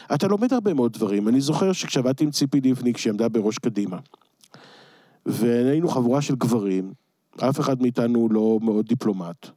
ואתה 0.09 0.27
לומד 0.27 0.53
הרבה 0.53 0.73
מאוד 0.73 0.93
דברים. 0.93 1.27
אני 1.27 1.41
זוכר 1.41 1.73
שכשעבדתי 1.73 2.23
עם 2.23 2.31
ציפי 2.31 2.61
לבני, 2.61 2.93
עמדה 3.09 3.29
בראש 3.29 3.57
קדימה, 3.57 3.97
והיינו 5.25 5.87
חבורה 5.87 6.21
של 6.21 6.35
גברים, 6.35 6.93
אף 7.49 7.59
אחד 7.59 7.81
מאיתנו 7.81 8.27
לא 8.31 8.59
מאוד 8.61 8.85
דיפלומט. 8.85 9.47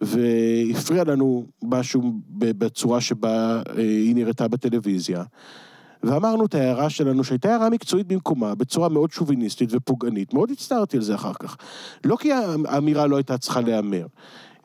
והפריע 0.00 1.04
לנו 1.04 1.46
משהו 1.62 2.12
בצורה 2.28 3.00
שבה 3.00 3.62
אה, 3.76 3.82
היא 3.82 4.14
נראתה 4.14 4.48
בטלוויזיה. 4.48 5.24
ואמרנו 6.02 6.46
את 6.46 6.54
ההערה 6.54 6.90
שלנו, 6.90 7.24
שהייתה 7.24 7.50
הערה 7.50 7.70
מקצועית 7.70 8.06
במקומה, 8.06 8.54
בצורה 8.54 8.88
מאוד 8.88 9.10
שוביניסטית 9.10 9.68
ופוגענית. 9.72 10.34
מאוד 10.34 10.50
הצטערתי 10.50 10.96
על 10.96 11.02
זה 11.02 11.14
אחר 11.14 11.32
כך. 11.34 11.56
לא 12.04 12.16
כי 12.16 12.32
האמירה 12.66 13.06
לא 13.06 13.16
הייתה 13.16 13.38
צריכה 13.38 13.60
להיאמר, 13.60 14.06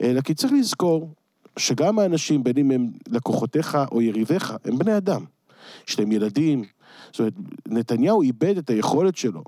אלא 0.01 0.22
כי 0.22 0.34
צריך 0.34 0.53
לזכור 0.53 1.14
שגם 1.58 2.00
האנשים, 2.00 2.44
בין 2.44 2.58
אם 2.58 2.72
הם 2.72 2.92
לקוחותיך 3.08 3.78
או 3.92 4.02
יריביך, 4.02 4.54
הם 4.66 4.78
בני 4.78 4.98
אדם. 4.98 5.26
יש 5.88 6.00
להם 6.00 6.12
ילדים. 6.12 6.64
זאת 7.12 7.20
אומרת, 7.20 7.34
נתניהו 7.68 8.22
איבד 8.22 8.58
את 8.58 8.70
היכולת 8.70 9.18
שלו 9.18 9.44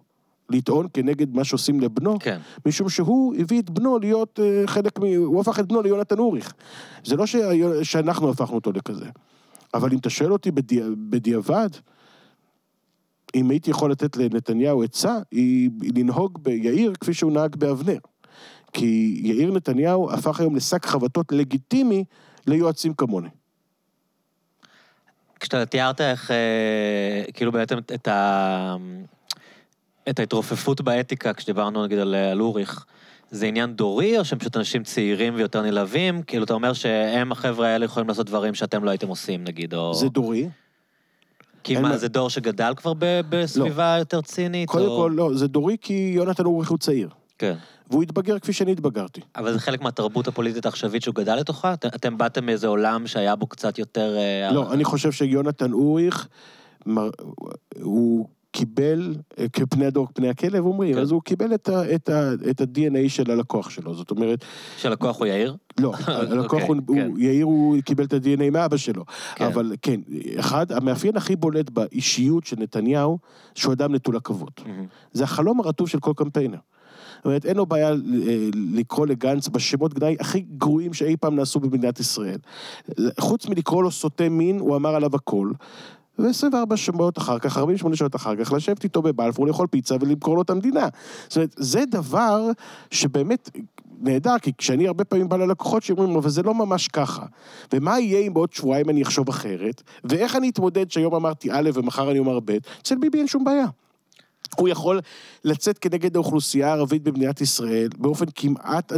לטעון 0.50 0.88
כנגד 0.94 1.36
מה 1.36 1.44
שעושים 1.44 1.80
לבנו, 1.80 2.20
כן. 2.20 2.40
משום 2.66 2.90
שהוא 2.90 3.36
הביא 3.40 3.62
את 3.62 3.70
בנו 3.70 4.00
להיות 4.00 4.40
אה, 4.44 4.64
חלק 4.66 5.00
מ... 5.00 5.04
הוא 5.04 5.42
הפך 5.42 5.60
את 5.60 5.68
בנו 5.68 5.82
ליונתן 5.82 6.20
אוריך. 6.20 6.54
זה 7.04 7.16
לא 7.16 7.26
ש... 7.26 7.36
שאנחנו 7.84 8.30
הפכנו 8.30 8.56
אותו 8.56 8.72
לכזה. 8.72 9.06
אבל 9.74 9.92
אם 9.92 9.98
אתה 9.98 10.10
שואל 10.10 10.34
אותי 10.34 10.52
בדי... 10.52 10.82
בדיעבד, 11.10 11.70
אם 13.36 13.50
הייתי 13.50 13.72
יכול 13.72 13.92
לתת 13.92 14.18
לנתניהו 14.18 14.84
עצה, 14.84 15.18
היא 15.32 15.70
היא 15.82 15.92
לנהוג 15.96 16.40
ביאיר 16.44 16.94
כפי 17.00 17.14
שהוא 17.14 17.32
נהג 17.32 17.56
באבנר. 17.56 17.98
כי 18.76 19.22
יאיר 19.24 19.52
נתניהו 19.52 20.12
הפך 20.12 20.40
היום 20.40 20.56
לשק 20.56 20.86
חבטות 20.86 21.32
לגיטימי 21.32 22.04
ליועצים 22.48 22.94
כמוני. 22.94 23.30
כשאתה 25.40 25.66
תיארת 25.66 26.02
איך, 26.02 26.32
אה, 26.32 27.24
כאילו 27.34 27.52
בעצם 27.52 27.78
את 27.78 28.08
ה... 28.08 28.76
את 30.10 30.20
ההתרופפות 30.20 30.82
באתיקה, 30.82 31.34
כשדיברנו 31.34 31.84
נגיד 31.86 32.00
על, 32.00 32.16
על 32.16 32.42
אוריך, 32.42 32.86
זה 33.32 33.46
עניין 33.46 33.74
דורי, 33.74 34.20
או 34.20 34.26
שהם 34.26 34.40
פשוט 34.40 34.58
אנשים 34.58 34.84
צעירים 34.84 35.36
ויותר 35.36 35.62
נלהבים? 35.62 36.22
כאילו, 36.22 36.44
אתה 36.44 36.54
אומר 36.54 36.74
שהם, 36.74 37.32
החבר'ה 37.32 37.68
האלה, 37.68 37.86
יכולים 37.86 38.10
לעשות 38.10 38.28
דברים 38.28 38.54
שאתם 38.54 38.84
לא 38.84 38.90
הייתם 38.90 39.08
עושים, 39.08 39.44
נגיד, 39.44 39.74
או... 39.74 39.94
זה 39.94 40.10
דורי. 40.10 40.50
כי 41.64 41.76
מה, 41.76 41.82
מה- 41.82 41.98
זה 41.98 42.08
דור 42.08 42.30
שגדל 42.30 42.74
כבר 42.78 42.94
ב- 43.00 43.22
בסביבה 43.30 43.96
יותר 44.00 44.22
צינית? 44.22 44.70
קודם 44.70 44.86
או... 44.86 44.98
כל, 44.98 45.12
לא, 45.16 45.30
זה 45.34 45.48
דורי 45.48 45.78
כי 45.82 46.12
יונתן 46.16 46.46
אוריך 46.46 46.70
הוא 46.70 46.78
צעיר. 46.78 47.10
כן. 47.38 47.56
והוא 47.90 48.04
התבגר 48.04 48.40
כפי 48.40 48.54
שאני 48.54 48.72
התבגרתי. 48.72 49.22
אבל 49.36 49.54
זה 49.54 49.60
חלק 49.60 49.82
מהתרבות 49.82 50.28
הפוליטית 50.28 50.66
העכשווית 50.66 51.02
שהוא 51.02 51.16
גדל 51.16 51.36
לתוכה? 51.36 51.74
את- 51.74 51.86
אתם 51.86 52.18
באתם 52.18 52.46
מאיזה 52.46 52.68
עולם 52.68 53.08
שהיה 53.08 53.36
בו 53.36 53.48
קצת 53.48 53.80
יותר... 53.80 54.16
אה, 54.18 54.52
לא, 54.52 54.74
אני 54.74 54.84
חושב 54.84 55.12
שיונתן 55.12 55.74
אוריך, 55.74 56.28
מר- 56.86 57.10
הוא 57.82 58.28
קיבל, 58.52 59.16
אה, 59.40 59.46
כפני 59.54 59.86
הדור 59.86 60.08
כפני 60.08 60.30
הכלב 60.30 60.66
אומרים, 60.66 60.94
כן. 60.96 61.02
אז 61.02 61.12
הוא 61.12 61.22
קיבל 61.22 61.54
את 61.54 61.70
ה- 61.70 61.96
את 61.96 62.10
ה- 62.10 62.32
את 62.50 62.62
ה-DNA 62.62 63.10
של 63.10 63.32
הלקוח 63.32 63.70
שלו. 63.70 63.94
זאת 63.96 64.12
אומרת, 64.12 64.46
שלקוח 64.78 65.20
הוא 65.20 65.28
יאיר? 65.28 65.56
לא, 65.80 65.94
הלקוח 66.08 66.54
אוקיי, 66.54 66.68
הוא, 66.68 66.96
כן. 66.96 67.08
הוא- 67.10 67.20
יאיר 67.20 67.46
הוא 67.46 67.78
קיבל 67.86 68.04
את 68.04 68.14
ה-DNA 68.14 68.50
מאבא 68.52 68.78
שלו. 68.78 69.04
כן. 69.36 69.46
אבל 69.46 69.74
כן, 69.82 70.00
אחד, 70.40 70.72
המאפיין 70.72 71.18
הכי 71.18 71.36
בולט 71.36 71.70
באישיות 71.70 72.46
של 72.46 72.56
נתניהו, 72.60 73.18
שהוא 73.56 73.74
אדם 73.74 73.96
נטול 73.96 74.16
עכבות. 74.18 74.62
מהמם. 74.66 74.86
זה 75.14 75.24
החלום 75.24 75.60
הרטוב 75.60 75.90
של 75.90 76.00
כל 76.00 76.14
קמפיינר. 76.16 76.58
זאת 77.26 77.28
אומרת, 77.28 77.46
אין 77.46 77.58
לו 77.58 77.66
בעיה 77.66 77.90
אה, 77.90 77.96
לקרוא 78.54 79.08
לגנץ 79.08 79.48
בשמות 79.48 79.94
גנאי 79.94 80.16
הכי 80.20 80.40
גרועים 80.58 80.94
שאי 80.94 81.18
פעם 81.18 81.36
נעשו 81.36 81.60
במדינת 81.60 82.00
ישראל. 82.00 82.38
חוץ 83.20 83.50
מלקרוא 83.50 83.84
לו 83.84 83.92
סוטה 83.92 84.30
מין, 84.30 84.60
הוא 84.60 84.76
אמר 84.76 84.96
עליו 84.96 85.16
הכל. 85.16 85.52
ו-24 86.20 86.76
שעות 86.76 87.18
אחר 87.18 87.40
כך, 87.40 87.58
48 87.58 87.96
שעות 87.96 88.16
אחר 88.16 88.36
כך, 88.36 88.54
לשבת 88.54 88.84
איתו 88.84 89.02
בבלפור, 89.02 89.48
לאכול 89.48 89.68
פיצה 89.68 89.96
ולמכור 90.02 90.36
לו 90.36 90.42
את 90.42 90.50
המדינה. 90.50 90.88
זאת 91.28 91.38
אומרת, 91.38 91.56
זה 91.58 91.84
דבר 91.86 92.50
שבאמת 92.92 93.50
נהדר, 94.00 94.40
כי 94.42 94.52
כשאני 94.58 94.88
הרבה 94.88 95.04
פעמים 95.04 95.30
בא 95.30 95.38
ללקוחות 95.38 95.84
שאומרים, 95.84 96.16
אבל 96.16 96.30
זה 96.30 96.44
לא 96.44 96.54
ממש 96.54 96.88
ככה. 96.88 97.26
ומה 97.74 98.00
יהיה 98.00 98.20
אם 98.20 98.34
בעוד 98.34 98.54
שבועיים 98.54 98.90
אני 98.90 99.04
אחשוב 99.04 99.30
אחרת? 99.30 99.82
ואיך 100.04 100.36
אני 100.36 100.50
אתמודד 100.50 100.92
שהיום 100.92 101.16
אמרתי 101.16 101.52
א' 101.52 101.70
ומחר 101.74 102.12
אני 102.12 102.20
אומר 102.20 102.40
ב'? 102.40 102.58
אצל 102.82 102.96
ביבי 102.96 103.18
אין 103.18 103.28
שום 103.28 103.44
בעיה. 103.44 103.68
הוא 104.58 104.70
יכול 104.70 105.00
לצאת 105.44 105.78
כנגד 105.78 106.16
האוכלוסייה 106.16 106.68
הערבית 106.68 107.04
במדינת 107.04 107.42
ישראל 107.42 107.88
באופן 107.98 108.26
כמעט, 108.36 108.94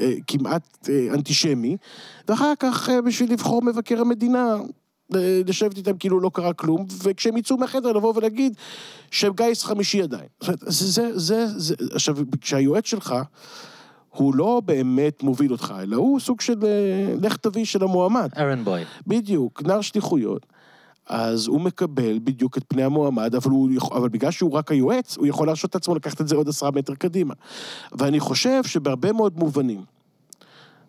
אה, 0.00 0.12
כמעט 0.26 0.88
אה, 0.88 1.08
אנטישמי, 1.14 1.76
ואחר 2.28 2.52
כך 2.58 2.88
אה, 2.88 3.02
בשביל 3.02 3.32
לבחור 3.32 3.62
מבקר 3.62 4.00
המדינה, 4.00 4.56
לשבת 5.46 5.76
איתם 5.76 5.96
כאילו 5.98 6.20
לא 6.20 6.30
קרה 6.34 6.52
כלום, 6.52 6.86
וכשהם 7.02 7.36
יצאו 7.36 7.56
מהחדר 7.56 7.92
לבוא 7.92 8.12
ולהגיד 8.16 8.54
שהם 9.10 9.32
גיס 9.36 9.64
חמישי 9.64 10.02
עדיין. 10.02 10.26
זה, 10.40 10.52
זה, 10.66 11.18
זה, 11.18 11.46
זה, 11.58 11.74
עכשיו, 11.90 12.16
כשהיועץ 12.40 12.86
שלך, 12.86 13.14
הוא 14.10 14.34
לא 14.34 14.62
באמת 14.64 15.22
מוביל 15.22 15.52
אותך, 15.52 15.74
אלא 15.82 15.96
הוא 15.96 16.20
סוג 16.20 16.40
של 16.40 16.54
לך 17.22 17.36
תביא 17.36 17.64
של 17.64 17.82
המועמד. 17.82 18.28
ארן 18.36 18.64
בוי. 18.64 18.84
בדיוק, 19.06 19.62
נער 19.62 19.80
שליחויות. 19.80 20.46
אז 21.12 21.46
הוא 21.46 21.60
מקבל 21.60 22.18
בדיוק 22.24 22.58
את 22.58 22.64
פני 22.68 22.82
המועמד, 22.82 23.34
אבל, 23.34 23.50
הוא, 23.50 23.70
אבל 23.92 24.08
בגלל 24.08 24.30
שהוא 24.30 24.52
רק 24.52 24.70
היועץ, 24.70 25.16
הוא 25.16 25.26
יכול 25.26 25.46
להרשות 25.46 25.70
את 25.70 25.76
עצמו 25.76 25.94
לקחת 25.94 26.20
את 26.20 26.28
זה 26.28 26.36
עוד 26.36 26.48
עשרה 26.48 26.70
מטר 26.70 26.94
קדימה. 26.94 27.34
ואני 27.92 28.20
חושב 28.20 28.64
שבהרבה 28.64 29.12
מאוד 29.12 29.38
מובנים, 29.38 29.84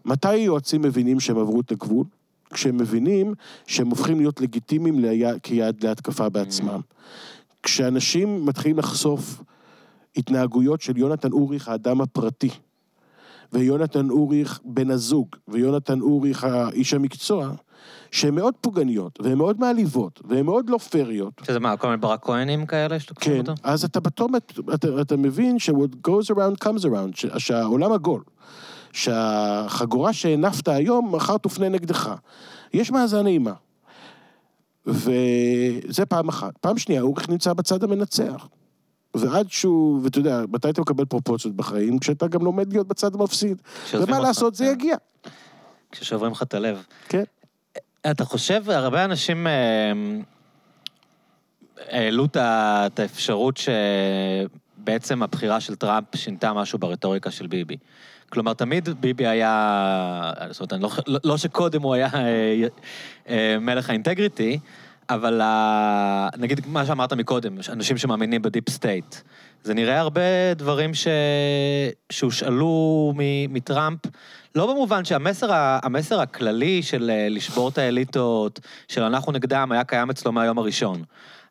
מתי 0.05 0.35
יועצים 0.35 0.81
מבינים 0.81 1.19
שהם 1.19 1.37
עברו 1.37 1.61
את 1.61 1.71
הגבול? 1.71 2.05
כשהם 2.53 2.77
מבינים 2.77 3.33
שהם 3.67 3.89
הופכים 3.89 4.19
להיות 4.19 4.41
לגיטימיים 4.41 4.99
ליד, 4.99 5.35
כיעד 5.43 5.83
להתקפה 5.83 6.29
בעצמם. 6.29 6.79
כשאנשים 7.63 8.45
מתחילים 8.45 8.77
לחשוף 8.77 9.43
התנהגויות 10.17 10.81
של 10.81 10.97
יונתן 10.97 11.31
אוריך, 11.31 11.67
האדם 11.67 12.01
הפרטי, 12.01 12.49
ויונתן 13.53 14.09
אוריך 14.09 14.59
בן 14.65 14.91
הזוג, 14.91 15.27
ויונתן 15.47 16.01
אוריך 16.01 16.47
איש 16.73 16.93
המקצוע, 16.93 17.49
שהן 18.11 18.35
מאוד 18.35 18.53
פוגעניות, 18.61 19.19
והן 19.23 19.37
מאוד 19.37 19.59
מעליבות, 19.59 20.21
והן 20.29 20.45
מאוד 20.45 20.69
לא 20.69 20.77
פריות. 20.77 21.41
שזה 21.47 21.59
מה, 21.59 21.77
כל 21.77 21.87
מיני 21.87 22.01
ברק 22.01 22.25
כהנים 22.25 22.65
כאלה 22.65 22.99
שתוקפים 22.99 23.33
כן, 23.33 23.39
אותו? 23.39 23.53
אז 23.63 23.83
אתה 23.83 24.01
פתאום, 24.01 24.35
אתה, 24.73 25.01
אתה 25.01 25.17
מבין 25.17 25.59
ש-what 25.59 26.07
goes 26.07 26.35
around 26.35 26.65
comes 26.67 26.83
around, 26.83 27.15
ש- 27.15 27.25
שהעולם 27.37 27.91
עגול. 27.91 28.23
שהחגורה 28.91 30.13
שהנפת 30.13 30.67
היום, 30.67 31.15
מחר 31.15 31.37
תופנה 31.37 31.69
נגדך. 31.69 32.15
יש 32.73 32.91
מאזן 32.91 33.27
אימה. 33.27 33.53
וזה 34.85 36.05
פעם 36.09 36.29
אחת. 36.29 36.57
פעם 36.57 36.77
שנייה, 36.77 37.01
אורך 37.01 37.29
נמצא 37.29 37.53
בצד 37.53 37.83
המנצח. 37.83 38.47
ועד 39.13 39.51
שהוא, 39.51 40.03
ואתה 40.03 40.19
יודע, 40.19 40.41
מתי 40.51 40.69
אתה 40.69 40.81
מקבל 40.81 41.05
פרופורציות 41.05 41.55
בחיים? 41.55 41.99
כשאתה 41.99 42.27
גם 42.27 42.41
לומד 42.41 42.73
להיות 42.73 42.87
בצד 42.87 43.15
המפסיד. 43.15 43.61
ומה 43.93 44.19
לעשות, 44.19 44.55
זה 44.55 44.65
כן. 44.65 44.71
יגיע. 44.71 44.95
כששוברים 45.91 46.31
לך 46.31 46.43
את 46.43 46.53
הלב. 46.53 46.85
כן. 47.09 47.23
אתה 48.11 48.25
חושב, 48.25 48.69
הרבה 48.69 49.05
אנשים 49.05 49.47
אה, 49.47 49.91
העלו 51.89 52.25
את 52.35 52.99
האפשרות 52.99 53.59
שבעצם 54.77 55.23
הבחירה 55.23 55.59
של 55.59 55.75
טראמפ 55.75 56.15
שינתה 56.15 56.53
משהו 56.53 56.79
ברטוריקה 56.79 57.31
של 57.31 57.47
ביבי. 57.47 57.77
כלומר, 58.29 58.53
תמיד 58.53 58.89
ביבי 58.99 59.27
היה, 59.27 60.31
זאת 60.51 60.71
אומרת, 60.71 60.83
לא, 60.83 60.89
לא- 61.07 61.19
לא 61.23 61.37
שקודם 61.37 61.81
הוא 61.81 61.93
היה 61.93 62.09
אה, 62.13 62.67
אה, 63.29 63.57
מלך 63.59 63.89
האינטגריטי, 63.89 64.59
אבל 65.09 65.41
ה- 65.41 66.29
נגיד 66.37 66.61
מה 66.67 66.85
שאמרת 66.85 67.13
מקודם, 67.13 67.57
אנשים 67.69 67.97
שמאמינים 67.97 68.41
ב 68.41 68.47
deep 68.47 68.69
state. 68.69 69.15
זה 69.63 69.73
נראה 69.73 69.99
הרבה 69.99 70.53
דברים 70.55 70.93
ש... 70.93 71.07
שהושאלו 72.11 73.13
מ... 73.15 73.53
מטראמפ, 73.53 73.99
לא 74.55 74.73
במובן 74.73 75.05
שהמסר 75.05 75.53
ה... 75.53 75.79
המסר 75.83 76.21
הכללי 76.21 76.81
של 76.83 77.09
אה, 77.09 77.27
לשבור 77.29 77.69
את 77.69 77.77
האליטות, 77.77 78.59
של 78.87 79.03
אנחנו 79.03 79.31
נגדם, 79.31 79.71
היה 79.71 79.83
קיים 79.83 80.09
אצלו 80.09 80.31
מהיום 80.31 80.57
הראשון. 80.57 81.03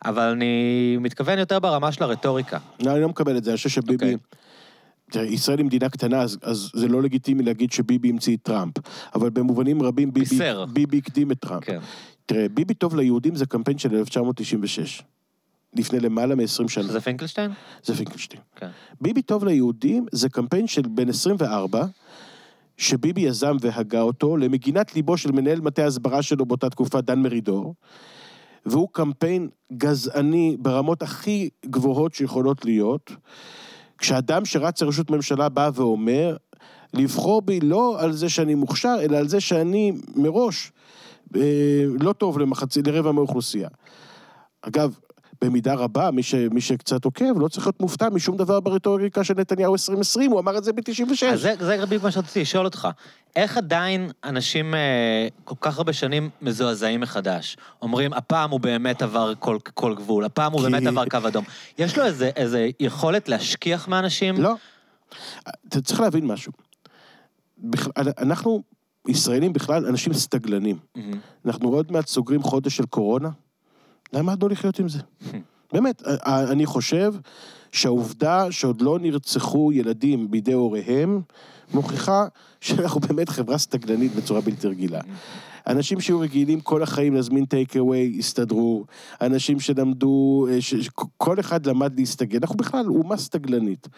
אבל 0.05 0.23
אני 0.23 0.97
מתכוון 1.01 1.39
יותר 1.39 1.59
ברמה 1.59 1.93
של 1.93 2.05
הרטוריקה. 2.05 2.59
לא, 2.81 2.93
אני 2.93 3.01
לא 3.01 3.09
מקבל 3.09 3.37
את 3.37 3.45
זה, 3.45 3.51
אני 3.51 3.57
חושב 3.57 3.69
שביבי... 3.69 3.95
אוקיי. 3.95 4.17
תראה, 5.11 5.25
ישראל 5.25 5.59
היא 5.59 5.67
מדינה 5.67 5.89
קטנה, 5.89 6.21
אז, 6.21 6.39
אז 6.43 6.71
זה 6.75 6.89
לא 6.89 7.03
לגיטימי 7.03 7.43
להגיד 7.43 7.73
שביבי 7.73 8.11
המציא 8.11 8.37
את 8.37 8.43
טראמפ. 8.43 8.75
אבל 9.15 9.31
במובנים 9.31 9.83
רבים 9.83 10.13
ביבי. 10.13 10.39
ביבי 10.73 10.99
הקדים 10.99 11.33
את 11.33 11.39
טראמפ. 11.41 11.65
כן. 11.65 11.79
תראה, 12.27 12.49
ביבי 12.49 12.75
טוב 12.75 12.97
ליהודים 12.97 13.35
זה 13.35 13.47
קמפיין 13.47 13.79
של 13.79 13.97
1996. 13.97 15.03
לפני 15.75 16.01
למעלה 16.01 16.35
מ-20 16.35 16.69
שנה. 16.69 16.85
זה 16.85 17.01
פינקלשטיין? 17.01 17.51
זה 17.85 17.95
פינקלשטיין. 17.95 18.43
כן. 18.57 18.69
ביבי 19.01 19.23
טוב 19.23 19.45
ליהודים 19.45 20.07
זה 20.13 20.29
קמפיין 20.29 20.67
של 20.67 20.83
בן 20.83 21.09
24, 21.09 21.87
שביבי 22.77 23.21
יזם 23.21 23.57
והגה 23.61 24.01
אותו 24.01 24.37
למגינת 24.37 24.95
ליבו 24.95 25.17
של 25.17 25.33
מנהל 25.33 25.61
מטה 25.61 25.83
ההסברה 25.83 26.23
שלו 26.23 26.47
באותה 26.47 26.71
תקופה, 26.71 27.01
דן 27.01 27.19
מרידור, 27.19 27.75
והוא 28.67 28.89
קמפיין 28.93 29.49
גזעני 29.73 30.57
ברמות 30.61 31.03
הכי 31.03 31.49
גבוהות 31.67 32.15
שיכולות 32.15 32.65
להיות, 32.65 33.13
כשאדם 33.99 34.45
שרץ 34.45 34.83
לראשות 34.83 35.11
ממשלה 35.11 35.49
בא 35.49 35.71
ואומר, 35.75 36.37
לבחור 36.95 37.43
בי 37.43 37.61
לא 37.61 37.97
על 38.01 38.13
זה 38.13 38.29
שאני 38.29 38.55
מוכשר, 38.55 38.97
אלא 39.01 39.17
על 39.17 39.29
זה 39.29 39.41
שאני 39.41 39.93
מראש 40.17 40.73
לא 42.01 42.13
טוב 42.13 42.39
למחצי, 42.39 42.83
לרבע 42.83 43.13
מהאוכלוסייה. 43.13 43.69
אגב, 44.63 44.99
במידה 45.45 45.75
רבה, 45.75 46.11
מי, 46.11 46.23
ש, 46.23 46.35
מי 46.35 46.61
שקצת 46.61 47.05
עוקב, 47.05 47.39
לא 47.39 47.49
צריך 47.49 47.67
להיות 47.67 47.81
מופתע 47.81 48.09
משום 48.09 48.37
דבר 48.37 48.61
ברטוריקה 48.61 49.25
של 49.25 49.35
נתניהו 49.37 49.73
2020, 49.73 50.31
הוא 50.31 50.41
אמר 50.41 50.59
את 50.59 50.65
זה 50.65 50.73
ב-96. 50.73 51.27
אז 51.33 51.41
זה, 51.41 51.55
זה 51.61 51.87
בדיוק 51.87 52.03
מה 52.03 52.11
שרציתי 52.11 52.41
לשאול 52.41 52.65
אותך. 52.65 52.89
איך 53.37 53.57
עדיין 53.57 54.11
אנשים 54.25 54.75
אה, 54.75 54.81
כל 55.45 55.55
כך 55.61 55.79
הרבה 55.79 55.93
שנים 55.93 56.31
מזועזעים 56.43 57.01
מחדש? 57.01 57.57
אומרים, 57.83 58.13
הפעם 58.13 58.51
הוא 58.51 58.61
באמת 58.61 59.03
עבר 59.03 59.33
כל, 59.39 59.59
כל 59.75 59.95
גבול, 59.95 60.25
הפעם 60.25 60.53
הוא 60.53 60.61
כי- 60.61 60.71
באמת 60.71 60.87
עבר 60.87 61.05
קו 61.09 61.19
אדום. 61.29 61.45
יש 61.79 61.99
לו 61.99 62.05
איזה, 62.05 62.31
איזה 62.37 62.69
יכולת 62.81 63.29
להשכיח 63.29 63.89
מאנשים? 63.89 64.35
לא. 64.41 64.55
אתה 65.69 65.81
צריך 65.81 66.01
להבין 66.01 66.27
משהו. 66.27 66.53
אנחנו, 68.19 68.63
ישראלים 69.09 69.53
בכלל, 69.53 69.87
אנשים 69.87 70.13
סטגלנים. 70.13 70.77
מהמם. 70.97 71.19
אנחנו 71.47 71.69
עוד 71.69 71.93
מעט 71.93 72.07
סוגרים 72.07 72.43
חודש 72.43 72.77
של 72.77 72.87
קורונה, 72.87 73.31
למדנו 74.13 74.49
לחיות 74.49 74.79
עם 74.79 74.89
זה. 74.89 74.99
באמת, 75.73 76.03
אני 76.27 76.67
חושב 76.67 77.15
שהעובדה 77.73 78.53
שעוד 78.53 78.81
לא 78.81 78.99
נרצחו 78.99 79.73
ילדים 79.73 80.31
בידי 80.31 80.53
הוריהם, 80.53 81.21
מוכיחה 81.75 82.27
שאנחנו 82.61 83.01
באמת 83.09 83.29
חברה 83.29 83.59
סטגלנית 83.59 84.15
בצורה 84.15 84.41
בלתי 84.41 84.67
רגילה. 84.69 85.01
אנשים 85.67 86.01
שהיו 86.01 86.21
רגילים 86.21 86.61
כל 86.61 86.83
החיים 86.83 87.15
להזמין 87.15 87.45
טייק 87.45 87.77
אווי, 87.77 88.17
הסתדרו. 88.19 88.85
אנשים 89.21 89.61
שלמדו, 89.61 90.47
אה, 90.51 90.61
ש- 90.61 90.75
ש- 90.75 90.89
כל 91.17 91.41
אחד 91.41 91.67
למד 91.67 91.99
להסתגל. 91.99 92.39
אנחנו 92.43 92.57
בכלל 92.57 92.87
אומה 92.89 93.17
סטגלנית. 93.17 93.89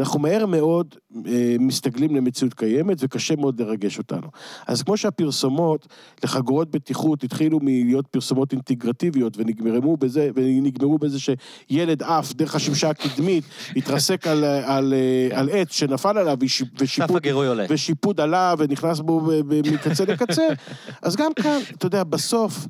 אנחנו 0.00 0.20
מהר 0.20 0.46
מאוד 0.46 0.94
אה, 1.26 1.56
מסתגלים 1.58 2.16
למציאות 2.16 2.54
קיימת, 2.54 2.96
וקשה 3.00 3.36
מאוד 3.36 3.60
לרגש 3.60 3.98
אותנו. 3.98 4.28
אז 4.66 4.82
כמו 4.82 4.96
שהפרסומות 4.96 5.86
לחגורות 6.24 6.70
בטיחות 6.70 7.24
התחילו 7.24 7.58
מלהיות 7.62 8.06
פרסומות 8.06 8.52
אינטגרטיביות, 8.52 9.38
ונגמרו 9.38 9.96
בזה, 9.96 10.30
ונגמרו 10.34 10.98
בזה 10.98 11.18
שילד 11.18 12.02
עף 12.02 12.32
דרך 12.32 12.54
השמשה 12.54 12.90
הקדמית, 12.90 13.44
התרסק 13.76 14.26
על, 14.26 14.44
על, 14.44 14.94
אה, 14.96 15.38
על 15.38 15.48
עץ 15.52 15.72
שנפל 15.72 16.18
עליו, 16.18 16.38
ושיפוד. 16.78 16.80
ושיפוד 17.70 18.20
עלה 18.20 18.54
ונכנס 18.58 19.00
בו 19.00 19.30
מקצה 19.72 20.04
לקצה. 20.04 20.46
אז 21.02 21.16
גם 21.16 21.32
כאן, 21.34 21.58
אתה 21.76 21.86
יודע, 21.86 22.04
בסוף, 22.04 22.66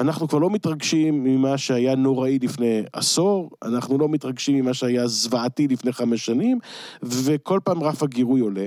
אנחנו 0.00 0.28
כבר 0.28 0.38
לא 0.38 0.50
מתרגשים 0.50 1.24
ממה 1.24 1.58
שהיה 1.58 1.94
נוראי 1.94 2.38
לפני 2.42 2.82
עשור, 2.92 3.50
אנחנו 3.64 3.98
לא 3.98 4.08
מתרגשים 4.08 4.56
ממה 4.56 4.74
שהיה 4.74 5.06
זוועתי 5.06 5.68
לפני 5.68 5.92
חמש 5.92 6.26
שנים, 6.26 6.58
וכל 7.02 7.60
פעם 7.64 7.82
רף 7.82 8.02
הגירוי 8.02 8.40
עולה, 8.40 8.66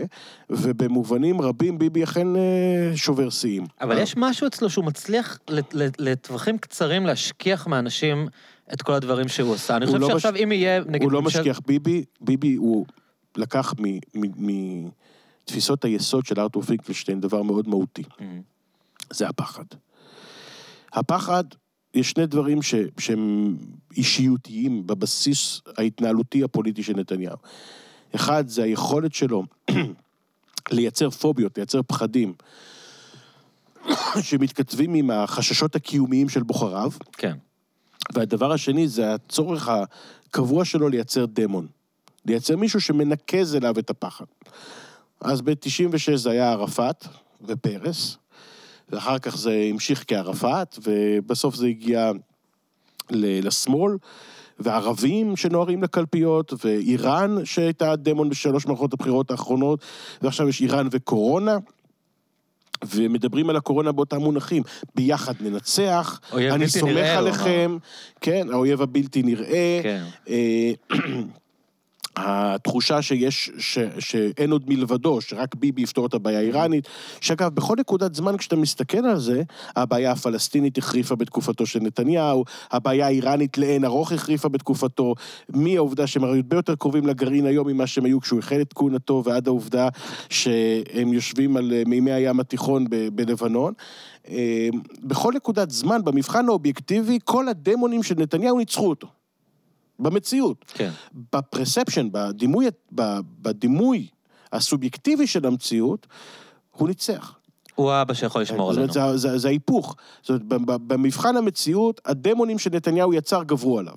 ובמובנים 0.50 1.42
רבים 1.42 1.78
ביבי 1.78 2.04
אכן 2.04 2.36
אה, 2.36 2.42
שובר 2.96 3.30
שיאים. 3.30 3.64
אבל 3.82 3.98
יש 3.98 4.14
משהו 4.18 4.48
אצלו 4.48 4.70
שהוא 4.70 4.86
מצליח 4.86 5.40
לט- 5.50 5.74
לט- 5.74 6.00
לטווחים 6.00 6.58
קצרים 6.58 7.06
להשכיח 7.06 7.68
מאנשים 7.68 8.28
את 8.74 8.82
כל 8.82 8.94
הדברים 8.94 9.28
שהוא 9.28 9.54
עשה. 9.54 9.78
אני 9.78 9.86
חושב 9.86 9.98
לא 9.98 10.08
שעכשיו 10.08 10.34
מש- 10.34 10.40
אם 10.42 10.52
יהיה, 10.52 10.80
נגיד... 10.88 11.04
הוא 11.04 11.12
לא 11.12 11.22
ממשל- 11.22 11.40
משכיח 11.40 11.60
ביבי, 11.68 12.04
ביבי 12.22 12.56
הוא 12.56 12.86
לקח 13.38 13.74
מתפיסות 14.16 15.86
היסוד 15.86 16.26
של 16.26 16.40
ארתור 16.40 16.62
פינקלשטיין 16.62 17.22
דבר 17.22 17.42
מאוד 17.44 17.68
מהותי. 17.68 18.04
מהמם. 18.20 18.42
זה 19.12 19.28
הפחד. 19.30 19.64
הפחד, 20.94 21.44
יש 21.94 22.10
שני 22.10 22.26
דברים 22.26 22.62
ש, 22.62 22.76
שהם 23.00 23.56
אישיותיים 23.98 24.88
בבסיס 24.88 25.62
ההתנהלותי 25.78 26.44
הפוליטי 26.44 26.84
של 26.84 26.94
נתניהו. 26.94 27.38
אחד, 28.16 28.48
זה 28.48 28.64
היכולת 28.64 29.14
שלו 29.14 29.44
לייצר 30.72 31.10
פוביות, 31.10 31.58
לייצר 31.58 31.82
פחדים, 31.88 32.34
שמתכתבים 34.22 34.94
עם 34.94 35.12
החששות 35.12 35.76
הקיומיים 35.76 36.30
של 36.30 36.44
בוחריו, 36.44 36.92
כן. 37.12 37.38
והדבר 38.14 38.52
השני 38.52 38.88
זה 38.88 39.14
הצורך 39.14 39.70
הקבוע 39.70 40.66
שלו 40.66 40.90
לייצר 40.90 41.26
דמון. 41.26 41.68
לייצר 42.26 42.58
מישהו 42.58 42.82
שמנקז 42.82 43.56
אליו 43.56 43.80
את 43.80 43.90
הפחד. 43.90 44.26
אז 45.22 45.42
ב-96 45.42 46.16
זה 46.16 46.32
היה 46.32 46.52
ערפאת 46.52 47.08
ופרס, 47.42 48.18
ואחר 48.94 49.20
כך 49.20 49.38
זה 49.38 49.68
המשיך 49.70 50.04
כערפאת, 50.08 50.80
ובסוף 50.84 51.56
זה 51.56 51.68
הגיע 51.68 52.12
לשמאל, 53.10 53.98
וערבים 54.60 55.36
שנוהרים 55.36 55.84
לקלפיות, 55.84 56.54
ואיראן 56.64 57.46
שהייתה 57.46 57.92
הדמון 57.92 58.30
בשלוש 58.30 58.66
מערכות 58.66 58.94
הבחירות 58.94 59.32
האחרונות, 59.32 59.80
ועכשיו 60.22 60.50
יש 60.50 60.62
איראן 60.62 60.88
וקורונה. 60.92 61.58
ומדברים 62.86 63.50
על 63.50 63.56
הקורונה 63.56 63.92
באותם 63.92 64.18
מונחים, 64.18 64.64
ביחד 64.96 65.34
ננצח, 65.40 66.20
אני 66.34 66.70
סומך 66.70 67.08
עליכם, 67.18 67.78
כן, 68.22 68.48
האויב 68.52 68.82
הבלתי 68.82 69.24
נראה. 69.24 69.80
כן. 69.84 70.04
התחושה 72.16 73.02
שיש, 73.02 73.52
ש, 73.58 73.80
שאין 74.00 74.52
עוד 74.52 74.64
מלבדו, 74.68 75.22
שרק 75.22 75.56
ביבי 75.56 75.82
יפתור 75.82 76.06
את 76.06 76.14
הבעיה 76.14 76.40
האיראנית, 76.40 76.88
שאגב, 77.22 77.56
בכל 77.56 77.76
נקודת 77.80 78.16
זמן 78.16 78.38
כשאתה 78.38 78.56
מסתכל 78.56 78.98
על 78.98 79.20
זה, 79.20 79.44
הבעיה 79.76 80.12
הפלסטינית 80.12 80.78
החריפה 80.78 81.16
בתקופתו 81.16 81.66
של 81.66 81.80
נתניהו, 81.80 82.44
הבעיה 82.72 83.06
האיראנית 83.06 83.58
לאין 83.58 83.86
ארוך 83.86 84.12
החריפה 84.12 84.50
בתקופתו, 84.50 85.16
מהעובדה 85.50 86.08
שהם 86.08 86.24
הרבה 86.24 86.56
יותר 86.56 86.76
קרובים 86.76 87.08
לגרעין 87.08 87.46
היום 87.46 87.68
ממה 87.68 87.88
שהם 87.88 88.06
היו 88.06 88.22
כשהוא 88.22 88.40
החל 88.40 88.62
את 88.62 88.74
כהונתו, 88.74 89.22
ועד 89.26 89.48
העובדה 89.48 89.90
שהם 90.30 91.14
יושבים 91.14 91.58
על 91.58 91.74
אה, 91.74 91.84
מימי 91.86 92.12
הים 92.12 92.40
התיכון 92.40 92.86
ב- 92.90 93.08
בלבנון. 93.08 93.74
אה, 94.30 94.70
בכל 95.04 95.34
נקודת 95.36 95.72
זמן, 95.72 96.04
במבחן 96.04 96.48
האובייקטיבי, 96.48 97.20
כל 97.24 97.48
הדמונים 97.48 98.04
של 98.04 98.16
נתניהו 98.18 98.58
ניצחו 98.58 98.90
אותו. 98.90 99.23
במציאות. 100.04 100.66
כן. 100.74 100.90
בפרספשן, 101.34 102.08
בדימוי, 102.12 102.66
בדימוי 103.42 104.08
הסובייקטיבי 104.54 105.28
של 105.28 105.46
המציאות, 105.46 106.08
הוא 106.72 106.88
ניצח. 106.88 107.36
הוא 107.76 107.92
האבא 107.92 108.14
שיכול 108.14 108.42
לשמור 108.42 108.74
זאת 108.74 108.78
עלינו. 108.78 108.94
אומרת, 108.94 109.20
זה, 109.20 109.30
זה, 109.30 109.38
זה 109.38 109.48
ההיפוך. 109.48 109.96
זאת 110.22 110.30
אומרת, 110.30 110.66
במבחן 110.88 111.38
המציאות, 111.38 112.02
הדמונים 112.06 112.60
שנתניהו 112.60 113.14
יצר 113.14 113.44
גברו 113.44 113.80
עליו. 113.80 113.94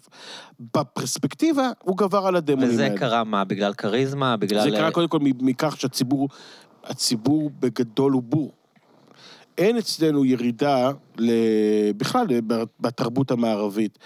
בפרספקטיבה, 0.74 1.70
הוא 1.82 1.96
גבר 1.96 2.26
על 2.26 2.36
הדמונים 2.36 2.70
וזה 2.70 2.84
האלה. 2.84 2.98
קרה 2.98 3.24
מה? 3.24 3.44
בגלל 3.44 3.74
כריזמה? 3.74 4.36
בגלל... 4.36 4.62
זה 4.70 4.76
קרה 4.76 4.90
קודם 4.90 5.08
כל 5.08 5.18
מכך 5.22 5.76
שהציבור, 5.80 6.28
הציבור 6.84 7.50
בגדול 7.60 8.12
הוא 8.12 8.22
בור. 8.22 8.52
אין 9.58 9.78
אצלנו 9.78 10.24
ירידה, 10.24 10.90
ל- 11.18 11.92
בכלל, 11.96 12.26
בתרבות 12.80 13.30
המערבית. 13.30 13.98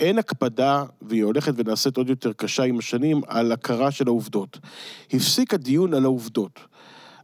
אין 0.00 0.18
הקפדה, 0.18 0.84
והיא 1.02 1.24
הולכת 1.24 1.52
ונעשית 1.56 1.96
עוד 1.96 2.08
יותר 2.08 2.32
קשה 2.32 2.62
עם 2.62 2.78
השנים, 2.78 3.20
על 3.26 3.52
הכרה 3.52 3.90
של 3.90 4.06
העובדות. 4.06 4.58
הפסיק 5.12 5.54
הדיון 5.54 5.94
על 5.94 6.04
העובדות. 6.04 6.60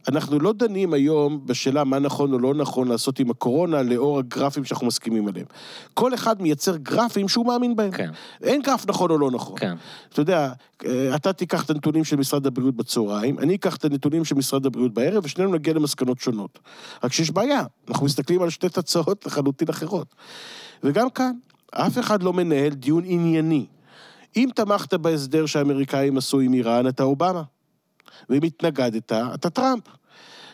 אנחנו 0.07 0.39
לא 0.39 0.53
דנים 0.53 0.93
היום 0.93 1.45
בשאלה 1.45 1.83
מה 1.83 1.99
נכון 1.99 2.33
או 2.33 2.39
לא 2.39 2.53
נכון 2.53 2.87
לעשות 2.87 3.19
עם 3.19 3.29
הקורונה 3.29 3.81
לאור 3.83 4.19
הגרפים 4.19 4.65
שאנחנו 4.65 4.87
מסכימים 4.87 5.27
עליהם. 5.27 5.45
כל 5.93 6.13
אחד 6.13 6.41
מייצר 6.41 6.77
גרפים 6.77 7.27
שהוא 7.27 7.45
מאמין 7.45 7.75
בהם. 7.75 7.91
כן. 7.91 8.09
אין 8.43 8.61
גרף 8.61 8.85
נכון 8.87 9.11
או 9.11 9.17
לא 9.17 9.31
נכון. 9.31 9.59
כן. 9.59 9.75
אתה 10.09 10.21
יודע, 10.21 10.51
אה, 10.85 11.15
אתה 11.15 11.33
תיקח 11.33 11.63
את 11.63 11.69
הנתונים 11.69 12.03
של 12.03 12.15
משרד 12.15 12.47
הבריאות 12.47 12.75
בצהריים, 12.75 13.39
אני 13.39 13.55
אקח 13.55 13.75
את 13.75 13.85
הנתונים 13.85 14.25
של 14.25 14.35
משרד 14.35 14.65
הבריאות 14.65 14.93
בערב, 14.93 15.25
ושנינו 15.25 15.53
נגיע 15.53 15.73
למסקנות 15.73 16.19
שונות. 16.19 16.59
רק 17.03 17.13
שיש 17.13 17.31
בעיה, 17.31 17.63
אנחנו 17.89 18.05
מסתכלים 18.05 18.41
על 18.41 18.49
שתי 18.49 18.69
תוצאות 18.69 19.25
לחלוטין 19.25 19.69
אחרות. 19.69 20.15
וגם 20.83 21.09
כאן, 21.09 21.31
אף 21.71 21.99
אחד 21.99 22.23
לא 22.23 22.33
מנהל 22.33 22.73
דיון 22.73 23.03
ענייני. 23.05 23.65
אם 24.35 24.49
תמכת 24.55 24.93
בהסדר 24.93 25.45
שהאמריקאים 25.45 26.17
עשו 26.17 26.39
עם 26.39 26.53
איראן, 26.53 26.87
אתה 26.87 27.03
אובמה. 27.03 27.43
ואם 28.29 28.43
התנגדת, 28.43 29.11
אתה 29.11 29.49
טראמפ. 29.49 29.83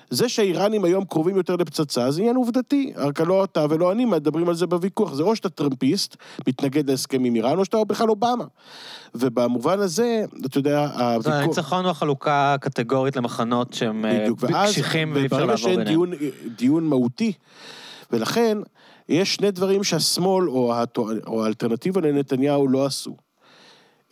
זה 0.10 0.30
שהאיראנים 0.30 0.84
היום 0.84 1.06
קרובים 1.06 1.38
יותר 1.38 1.56
לפצצה, 1.56 2.12
זה 2.12 2.22
עניין 2.22 2.36
עובדתי. 2.36 2.94
רק 2.96 3.22
לא 3.22 3.44
אתה 3.44 3.66
ולא 3.70 3.92
אני 3.92 4.06
מדברים 4.06 4.50
על 4.50 4.56
זה 4.56 4.68
בוויכוח. 4.68 5.14
זה 5.14 5.24
או 5.24 5.36
שאתה 5.36 5.50
טראמפיסט, 5.50 6.16
מתנגד 6.48 6.90
להסכם 6.90 7.24
עם 7.24 7.36
איראן, 7.36 7.58
או 7.58 7.66
שאתה 7.66 7.84
בכלל 7.84 8.10
אובמה. 8.10 8.46
ובמובן 9.16 9.80
הזה, 9.80 10.26
אתה 10.46 10.58
יודע, 10.58 10.88
זאת 10.88 10.96
אומרת, 10.96 11.26
הוויכוח... 11.26 11.44
הניצחון 11.44 11.84
הוא 11.84 11.92
החלוקה 11.92 12.54
הקטגורית 12.54 13.16
למחנות 13.16 13.74
שהם 13.74 14.06
אה, 14.06 14.20
בדיוק, 14.20 14.40
ואז, 14.42 14.70
קשיחים 14.70 15.12
ואי 15.16 15.26
אפשר 15.26 15.40
לעבור 15.40 15.56
שאין 15.56 15.76
ביניהם. 15.76 15.88
דיון, 15.88 16.12
דיון 16.56 16.84
מהותי, 16.84 17.34
ולכן 18.12 18.58
יש 19.10 19.36
שני 19.36 19.52
דברים 19.52 19.84
שהשמאל 19.84 20.50
או, 20.50 20.74
הטו- 20.74 21.10
או 21.28 21.44
האלטרנטיבה 21.44 22.02
לנתניהו 22.02 22.68
לא 22.68 22.86
עשו. 22.86 23.18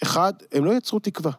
אחד, 0.04 0.34
הם 0.52 0.66
לא 0.66 0.72
יצרו 0.72 1.00
תקווה. 1.00 1.32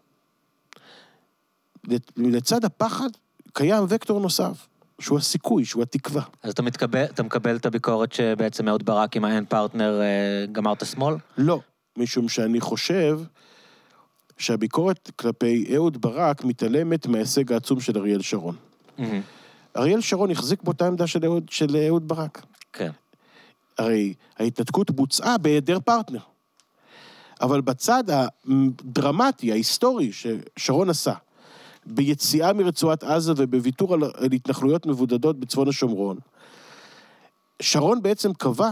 לצד 2.17 2.65
הפחד 2.65 3.09
קיים 3.53 3.85
וקטור 3.89 4.21
נוסף, 4.21 4.69
שהוא 5.01 5.19
הסיכוי, 5.19 5.65
שהוא 5.65 5.83
התקווה. 5.83 6.23
אז 6.43 6.53
אתה 6.53 6.63
מתקבל, 6.63 7.05
אתה 7.05 7.23
מקבל 7.23 7.57
את 7.57 7.67
הביקורת 7.67 8.13
שבעצם 8.13 8.69
אהוד 8.69 8.87
ברק 8.87 9.17
עם 9.17 9.25
האין 9.25 9.45
פרטנר 9.45 10.01
אה, 10.01 10.47
גמר 10.53 10.73
את 10.73 10.83
השמאל? 10.83 11.15
לא, 11.39 11.61
משום 11.97 12.29
שאני 12.29 12.61
חושב 12.61 13.21
שהביקורת 14.39 15.11
כלפי 15.17 15.75
אהוד 15.75 16.01
ברק 16.01 16.45
מתעלמת 16.45 17.07
מההישג 17.07 17.53
העצום 17.53 17.81
של 17.81 17.99
אריאל 17.99 18.23
שרון. 18.23 18.57
אריאל 19.77 20.01
שרון 20.01 20.31
החזיק 20.31 20.63
באותה 20.63 20.87
עמדה 20.87 21.07
של 21.07 21.25
אהוד, 21.25 21.49
של 21.51 21.77
אהוד 21.77 22.09
ברק. 22.09 22.43
כן. 22.73 22.91
הרי 23.79 24.15
ההתנתקות 24.39 24.91
בוצעה 24.91 25.39
בהיעדר 25.39 25.81
פרטנר. 25.81 26.21
אבל 27.41 27.61
בצד 27.61 28.05
הדרמטי, 28.11 29.53
ההיסטורי, 29.53 30.11
ששרון 30.13 30.91
עשה, 30.91 31.15
ביציאה 31.87 32.53
מרצועת 32.53 33.05
עזה 33.05 33.33
ובוויתור 33.37 33.95
על, 33.95 34.05
על 34.05 34.33
התנחלויות 34.33 34.87
מבודדות 34.87 35.41
בצפון 35.41 35.69
השומרון, 35.69 36.19
שרון 37.63 38.03
בעצם 38.03 38.33
קבע 38.33 38.71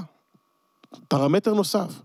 פרמטר 1.08 1.54
נוסף, 1.54 2.00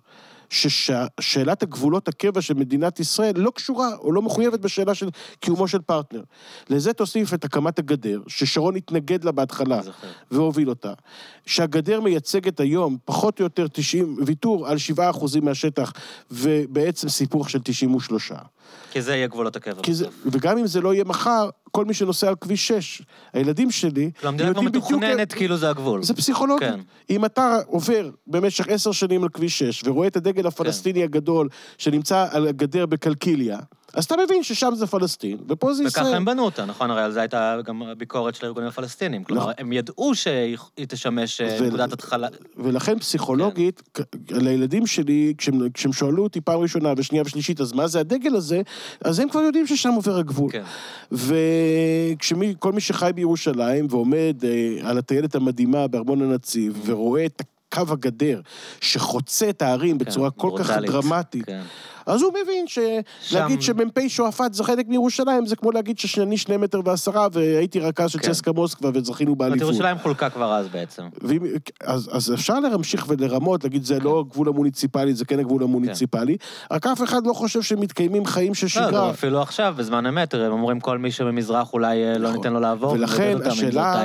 ששאלת 0.49 1.63
הגבולות 1.63 2.07
הקבע 2.07 2.41
של 2.41 2.53
מדינת 2.53 2.99
ישראל 2.99 3.33
לא 3.35 3.51
קשורה 3.55 3.95
או 3.95 4.11
לא 4.11 4.21
מחויבת 4.21 4.59
בשאלה 4.59 4.95
של 4.95 5.09
קיומו 5.39 5.67
של 5.67 5.81
פרטנר. 5.81 6.23
לזה 6.69 6.93
תוסיף 6.93 7.33
את 7.33 7.45
הקמת 7.45 7.79
הגדר, 7.79 8.21
ששרון 8.27 8.75
התנגד 8.75 9.23
לה 9.23 9.31
בהתחלה. 9.31 9.81
והוביל 10.31 10.69
אותה, 10.69 10.93
שהגדר 11.45 12.01
מייצגת 12.01 12.59
היום 12.59 12.97
פחות 13.05 13.39
או 13.39 13.43
יותר 13.43 13.67
90, 13.67 14.17
ויתור 14.25 14.67
על 14.67 14.77
7% 14.97 15.01
מהשטח 15.41 15.93
ובעצם 16.31 17.09
סיפוח 17.09 17.47
של 17.47 17.59
93. 17.63 18.31
כי 18.91 19.01
זה 19.01 19.15
יהיה 19.15 19.27
גבולות 19.27 19.55
הקבע 19.55 19.81
זה. 19.91 20.07
וגם 20.25 20.57
אם 20.57 20.67
זה 20.67 20.81
לא 20.81 20.93
יהיה 20.93 21.03
מחר, 21.03 21.49
כל 21.75 21.85
מי 21.85 21.93
שנוסע 21.93 22.27
על 22.27 22.35
כביש 22.35 22.67
6, 22.67 23.01
הילדים 23.33 23.71
שלי, 23.71 24.11
כאילו, 24.15 24.29
המדינה 24.29 24.53
כבר 24.53 24.61
מתוכננת 24.61 25.33
כאילו 25.33 25.57
זה 25.57 25.69
הגבול. 25.69 26.03
זה 26.03 26.13
פסיכולוגי. 26.13 26.65
כן. 26.65 26.79
אם 27.09 27.25
אתה 27.25 27.57
עובר 27.67 28.09
במשך 28.27 28.67
עשר 28.67 28.91
שנים 28.91 29.23
על 29.23 29.29
כביש 29.29 29.59
6 29.59 29.83
ורואה 29.85 30.07
את 30.07 30.15
הדגל 30.15 30.47
הפלסטיני 30.47 31.03
הגדול 31.03 31.49
שנמצא 31.77 32.27
על 32.31 32.47
הגדר 32.47 32.85
בקלקיליה, 32.85 33.59
אז 33.95 34.05
אתה 34.05 34.15
מבין 34.25 34.43
ששם 34.43 34.71
זה 34.75 34.87
פלסטין, 34.87 35.37
ופה 35.47 35.73
זה 35.73 35.83
ישראל. 35.83 36.05
וככה 36.05 36.17
הם 36.17 36.25
בנו 36.25 36.43
אותה, 36.43 36.65
נכון? 36.65 36.91
הרי 36.91 37.01
על 37.01 37.11
זה 37.11 37.19
הייתה 37.19 37.57
גם 37.65 37.83
הביקורת 37.83 38.35
של 38.35 38.45
הארגונים 38.45 38.69
הפלסטינים. 38.69 39.23
כלומר, 39.23 39.41
נכון. 39.41 39.53
הם 39.57 39.73
ידעו 39.73 40.15
שהיא 40.15 40.57
תשמש 40.87 41.41
אה, 41.41 41.57
ו- 41.61 41.67
נקודת 41.67 41.93
התחלה. 41.93 42.27
ולכן 42.57 42.99
פסיכולוגית, 42.99 43.81
כן. 43.93 44.03
לילדים 44.29 44.87
שלי, 44.87 45.33
כשהם, 45.37 45.69
כשהם 45.73 45.93
שואלו 45.93 46.23
אותי 46.23 46.41
פעם 46.41 46.59
ראשונה 46.59 46.93
ושנייה 46.97 47.23
ושלישית, 47.25 47.61
אז 47.61 47.73
מה 47.73 47.87
זה 47.87 47.99
הדגל 47.99 48.35
הזה? 48.35 48.61
אז 49.01 49.19
הם 49.19 49.29
כבר 49.29 49.41
יודעים 49.41 49.67
ששם 49.67 49.91
עובר 49.91 50.17
הגבול. 50.17 50.51
כן. 50.51 50.63
וכל 51.11 52.71
מי 52.71 52.81
שחי 52.81 53.11
בירושלים 53.15 53.87
ועומד 53.89 54.35
אה, 54.43 54.89
על 54.89 54.97
הטיילת 54.97 55.35
המדהימה 55.35 55.87
בארמון 55.87 56.21
הנציב, 56.21 56.81
ורואה 56.85 57.25
את 57.25 57.41
קו 57.75 57.93
הגדר 57.93 58.41
שחוצה 58.81 59.49
את 59.49 59.61
הערים 59.61 59.97
בצורה 59.97 60.31
כן, 60.31 60.37
כל 60.37 60.51
כך. 60.59 60.69
דרמטית, 60.77 61.45
כן. 61.45 61.61
אז 62.05 62.21
הוא 62.21 62.31
מבין 62.43 62.65
שלהגיד 62.67 63.61
שם- 63.61 63.77
שמ"פ 63.77 64.07
שועפאט 64.07 64.53
זה 64.53 64.63
חלק 64.63 64.87
מירושלים, 64.87 65.45
זה 65.45 65.55
כמו 65.55 65.71
להגיד 65.71 65.99
שאני 65.99 66.37
שני 66.37 66.57
מטר 66.57 66.81
ועשרה 66.85 67.27
והייתי 67.31 67.79
רכז 67.79 68.09
של 68.09 68.19
כן. 68.19 68.31
צסקה 68.31 68.51
מוסקבה 68.51 68.89
וזכינו 68.93 69.35
באליפות. 69.35 69.61
ירושלים 69.61 69.97
חולקה 69.97 70.29
כבר 70.29 70.53
אז 70.53 70.67
בעצם. 70.67 71.03
ואם, 71.21 71.41
אז, 71.83 72.09
אז 72.11 72.33
אפשר 72.33 72.59
להמשיך 72.59 73.05
ולרמות, 73.09 73.63
להגיד 73.63 73.83
זה 73.83 73.99
לא 73.99 74.19
הגבול 74.19 74.47
המוניציפלי, 74.49 75.13
זה 75.13 75.25
כן 75.25 75.39
הגבול 75.39 75.63
המוניציפלי, 75.63 76.37
רק 76.71 76.87
אף 76.87 77.03
אחד 77.03 77.27
לא 77.27 77.33
חושב 77.33 77.61
שמתקיימים 77.61 78.25
חיים 78.25 78.53
של 78.53 78.65
לא, 78.65 78.69
שגרה. 78.69 78.91
גם 78.91 79.09
אפילו 79.09 79.41
עכשיו, 79.41 79.73
בזמן 79.77 80.05
אמת, 80.05 80.33
הם 80.33 80.51
אומרים 80.51 80.79
כל 80.79 80.97
מי 80.97 81.11
שממזרח 81.11 81.73
אולי 81.73 82.03
אה, 82.03 82.17
לא 82.17 82.27
נכון. 82.29 82.35
ניתן 82.37 82.53
לו 82.53 82.59
לעבור, 82.59 82.91
ולכן 82.91 83.37
השאלה-. 83.45 84.03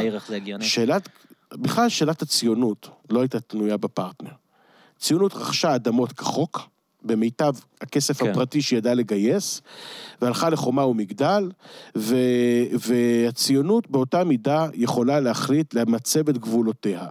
שאלת, 0.60 1.08
בכלל 1.54 1.88
שאלת 1.88 2.22
הציונות 2.22 2.88
לא 3.10 3.20
הייתה 3.20 3.40
תלויה 3.40 3.76
בפרטנר. 3.76 4.30
ציונות 4.98 5.34
רכשה 5.34 5.74
אדמות 5.74 6.12
כחוק, 6.12 6.60
במיטב 7.02 7.52
הכסף 7.80 8.22
כן. 8.22 8.30
הפרטי 8.30 8.62
שידעה 8.62 8.94
לגייס, 8.94 9.62
והלכה 10.22 10.50
לחומה 10.50 10.86
ומגדל, 10.86 11.50
ו, 11.96 12.16
והציונות 12.78 13.90
באותה 13.90 14.24
מידה 14.24 14.68
יכולה 14.74 15.20
להחליט 15.20 15.74
למצב 15.74 16.28
את 16.28 16.38
גבולותיה. 16.38 17.06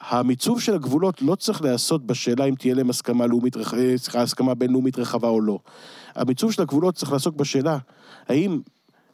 המיצוב 0.00 0.60
של 0.60 0.74
הגבולות 0.74 1.22
לא 1.22 1.34
צריך 1.34 1.62
להיעשות 1.62 2.06
בשאלה 2.06 2.44
אם 2.44 2.54
תהיה 2.54 2.74
להם 2.74 2.90
הסכמה 2.90 3.26
לאומית, 3.26 3.56
אה, 3.56 3.62
סליחה, 3.96 4.22
הסכמה 4.22 4.54
בינלאומית 4.54 4.98
רחבה 4.98 5.28
או 5.28 5.40
לא. 5.40 5.58
המיצוב 6.14 6.52
של 6.52 6.62
הגבולות 6.62 6.94
צריך 6.94 7.12
לעסוק 7.12 7.36
בשאלה, 7.36 7.78
האם 8.28 8.60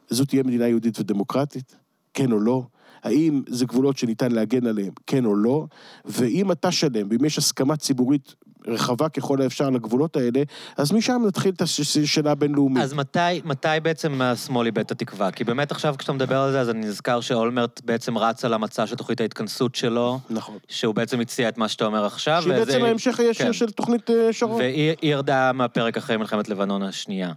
זו 0.09 0.25
תהיה 0.25 0.43
מדינה 0.43 0.67
יהודית 0.67 0.99
ודמוקרטית? 0.99 1.75
כן 2.13 2.31
או 2.31 2.39
לא? 2.39 2.63
האם 3.05 3.41
זה 3.47 3.65
גבולות 3.65 3.97
שניתן 3.97 4.31
להגן 4.31 4.67
עליהם? 4.67 4.91
כן 5.07 5.25
או 5.25 5.35
לא? 5.35 5.65
ואם 6.05 6.51
אתה 6.51 6.71
שלם, 6.71 7.07
ואם 7.09 7.25
יש 7.25 7.37
הסכמה 7.37 7.77
ציבורית 7.77 8.35
רחבה 8.67 9.09
ככל 9.09 9.41
האפשר 9.41 9.69
לגבולות 9.69 10.15
האלה, 10.15 10.43
אז 10.77 10.91
משם 10.91 11.21
נתחיל 11.27 11.53
את 11.53 11.61
השאלה 11.61 12.31
הבינלאומית. 12.31 12.83
אז 12.83 12.93
מתי, 12.93 13.19
מתי 13.43 13.67
בעצם 13.83 14.21
השמאל 14.21 14.65
איבד 14.65 14.79
את 14.79 14.91
התקווה? 14.91 15.31
כי 15.31 15.43
באמת 15.43 15.71
עכשיו 15.71 15.95
כשאתה 15.97 16.13
מדבר 16.13 16.37
על 16.37 16.51
זה, 16.51 16.61
אז 16.61 16.69
אני 16.69 16.79
נזכר 16.79 17.21
שאולמרט 17.21 17.81
בעצם 17.85 18.17
רץ 18.17 18.45
על 18.45 18.53
המצע 18.53 18.87
של 18.87 18.95
תוכנית 18.95 19.21
ההתכנסות 19.21 19.75
שלו, 19.75 20.19
נכון. 20.29 20.57
שהוא 20.67 20.95
בעצם 20.95 21.19
הציע 21.19 21.49
את 21.49 21.57
מה 21.57 21.67
שאתה 21.67 21.85
אומר 21.85 22.05
עכשיו. 22.05 22.41
שהיא 22.41 22.53
וזה- 22.53 22.65
בעצם 22.65 22.85
ההמשך 22.85 23.19
הישיר 23.19 23.45
כן. 23.45 23.53
של 23.53 23.71
תוכנית 23.71 24.09
אה, 24.09 24.33
שרון. 24.33 24.57
והיא 24.61 24.93
היא 25.01 25.11
ירדה 25.11 25.51
מהפרק 25.53 25.97
אחרי 25.97 26.17
מלחמת 26.17 26.49
לבנון 26.49 26.83
השנייה. 26.83 27.31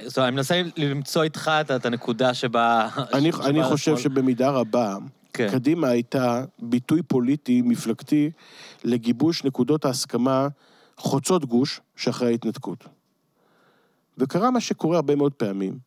זאת 0.00 0.18
אומרת, 0.18 0.28
אני 0.28 0.36
מנסה 0.36 0.62
למצוא 0.76 1.22
איתך 1.22 1.50
את 1.76 1.86
הנקודה 1.86 2.34
שבה... 2.34 2.88
אני, 3.14 3.32
שבה 3.32 3.46
אני 3.46 3.64
חושב 3.64 3.92
השמאל- 3.92 4.02
שבמידה 4.02 4.50
רבה, 4.50 4.96
כן. 5.32 5.48
קדימה 5.50 5.88
הייתה 5.88 6.44
ביטוי 6.58 7.02
פוליטי, 7.02 7.62
מפלגתי, 7.62 8.30
לגיבוש 8.84 9.44
נקודות 9.44 9.84
ההסכמה 9.84 10.48
חוצות 10.96 11.44
גוש 11.44 11.80
שאחרי 11.96 12.28
ההתנתקות. 12.28 12.84
וקרה 14.18 14.50
מה 14.50 14.60
שקורה 14.60 14.96
הרבה 14.96 15.16
מאוד 15.16 15.32
פעמים, 15.32 15.78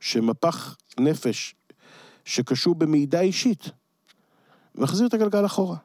שמפח 0.00 0.76
נפש 1.00 1.54
שקשור 2.24 2.74
במעידה 2.74 3.20
אישית, 3.20 3.70
מחזיר 4.74 5.06
את 5.06 5.14
הגלגל 5.14 5.46
אחורה. 5.46 5.76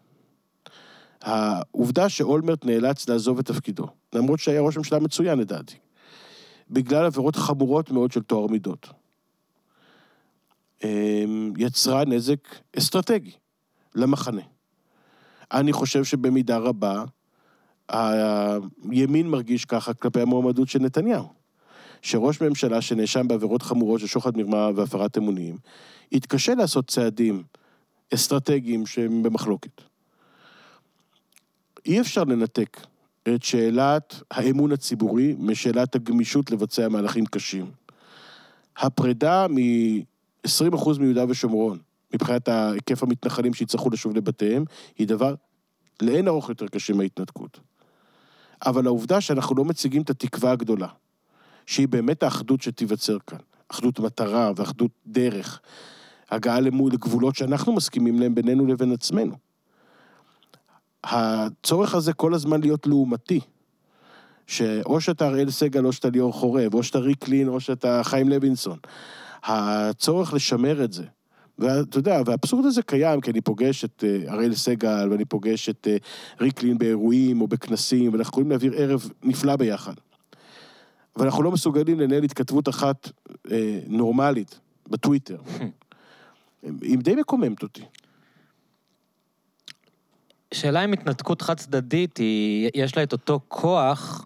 העובדה 1.22 2.10
שאולמרט 2.10 2.66
נאלץ 2.66 3.10
לעזוב 3.10 3.40
את 3.40 3.46
תפקידו, 3.46 3.88
למרות 4.14 4.40
שהיה 4.40 4.62
ראש 4.62 4.78
ממשלה 4.78 5.00
מצוין 5.00 5.40
לדעתי, 5.40 5.76
בגלל 6.72 7.06
עבירות 7.06 7.36
חמורות 7.36 7.92
מאוד 7.92 8.12
של 8.12 8.22
טוהר 8.22 8.48
מידות. 8.48 8.90
אמ, 10.84 11.54
יצרה 11.58 12.06
נזק 12.06 12.48
אסטרטגי 12.78 13.32
למחנה. 13.96 14.42
אני 15.52 15.74
חושב 15.74 16.04
שבמידה 16.04 16.58
רבה 16.58 17.04
הימין 18.90 19.28
מרגיש 19.28 19.66
ככה 19.66 19.94
כלפי 19.94 20.22
המועמדות 20.22 20.68
של 20.68 20.80
נתניהו. 20.80 21.28
שראש 22.02 22.42
ממשלה 22.42 22.82
שנאשם 22.82 23.28
בעבירות 23.28 23.62
חמורות 23.62 24.00
של 24.00 24.08
שוחד 24.08 24.38
מרמה 24.38 24.70
והפרת 24.76 25.18
אמונים, 25.18 25.58
יתקשה 26.12 26.56
לעשות 26.56 26.88
צעדים 26.88 27.44
אסטרטגיים 28.14 28.86
שהם 28.86 29.24
במחלוקת. 29.24 29.82
אי 31.86 32.02
אפשר 32.02 32.24
לנתק 32.24 32.78
את 33.28 33.44
שאלת 33.44 34.22
האמון 34.32 34.72
הציבורי 34.72 35.36
משאלת 35.40 35.96
הגמישות 35.96 36.52
לבצע 36.52 36.88
מהלכים 36.88 37.26
קשים. 37.26 37.72
הפרידה 38.78 39.48
מ-20% 39.48 41.00
מיהודה 41.00 41.26
ושומרון, 41.30 41.80
מבחינת 42.14 42.48
היקף 42.48 43.04
המתנחלים 43.04 43.54
שיצטרכו 43.54 43.90
לשוב 43.90 44.16
לבתיהם, 44.16 44.66
היא 44.98 45.08
דבר 45.08 45.36
לאין 46.02 46.28
ארוך 46.28 46.50
יותר 46.50 46.68
קשה 46.68 46.94
מההתנתקות. 46.94 47.60
אבל 48.66 48.86
העובדה 48.86 49.22
שאנחנו 49.22 49.56
לא 49.56 49.66
מציגים 49.66 50.02
את 50.02 50.10
התקווה 50.10 50.52
הגדולה, 50.52 50.88
שהיא 51.66 51.88
באמת 51.88 52.24
האחדות 52.24 52.62
שתיווצר 52.62 53.18
כאן, 53.28 53.38
אחדות 53.68 54.00
מטרה 54.00 54.52
ואחדות 54.56 54.92
דרך, 55.08 55.62
הגעה 56.32 56.60
לגבולות 56.60 57.36
שאנחנו 57.36 57.74
מסכימים 57.74 58.20
להם 58.20 58.36
בינינו 58.36 58.66
לבין 58.66 58.92
עצמנו. 58.92 59.51
הצורך 61.04 61.96
הזה 61.96 62.14
כל 62.14 62.34
הזמן 62.34 62.62
להיות 62.62 62.88
לעומתי, 62.88 63.40
שאו 64.48 65.02
שאתה 65.02 65.28
אראל 65.28 65.50
סגל 65.50 65.86
או 65.86 65.94
שאתה 65.94 66.10
ליאור 66.10 66.34
חורב, 66.34 66.74
או 66.74 66.84
שאתה 66.84 67.00
ריק 67.00 67.28
לין 67.28 67.48
או 67.48 67.60
שאתה 67.60 68.02
חיים 68.04 68.30
לוינסון. 68.30 68.78
הצורך 69.44 70.34
לשמר 70.34 70.84
את 70.84 70.94
זה. 70.94 71.04
ואתה 71.60 72.00
יודע, 72.00 72.22
והאבסורד 72.26 72.66
הזה 72.66 72.82
קיים, 72.82 73.22
כי 73.22 73.32
אני 73.32 73.42
פוגש 73.42 73.86
את 73.86 74.04
אה, 74.08 74.34
אראל 74.34 74.54
סגל, 74.54 75.08
ואני 75.12 75.26
פוגש 75.26 75.70
את 75.70 75.88
אה, 75.92 75.98
ריק 76.42 76.64
לין 76.64 76.78
באירועים 76.78 77.42
או 77.42 77.48
בכנסים, 77.48 78.14
ואנחנו 78.14 78.32
יכולים 78.32 78.50
להעביר 78.50 78.74
ערב 78.76 79.10
נפלא 79.24 79.56
ביחד. 79.56 79.94
אבל 81.16 81.26
אנחנו 81.26 81.44
לא 81.44 81.52
מסוגלים 81.52 82.00
לנהל 82.00 82.24
התכתבות 82.24 82.70
אחת 82.70 83.10
אה, 83.52 83.80
נורמלית 83.88 84.60
בטוויטר. 84.90 85.38
היא 86.82 86.98
די 86.98 87.16
מקוממת 87.16 87.64
אותי. 87.64 87.84
שאלה 90.54 90.84
אם 90.84 90.94
התנתקות 90.94 91.42
חד 91.42 91.58
צדדית, 91.58 92.18
היא, 92.18 92.70
יש 92.76 92.98
לה 92.98 93.04
את 93.04 93.12
אותו 93.12 93.40
כוח 93.48 94.26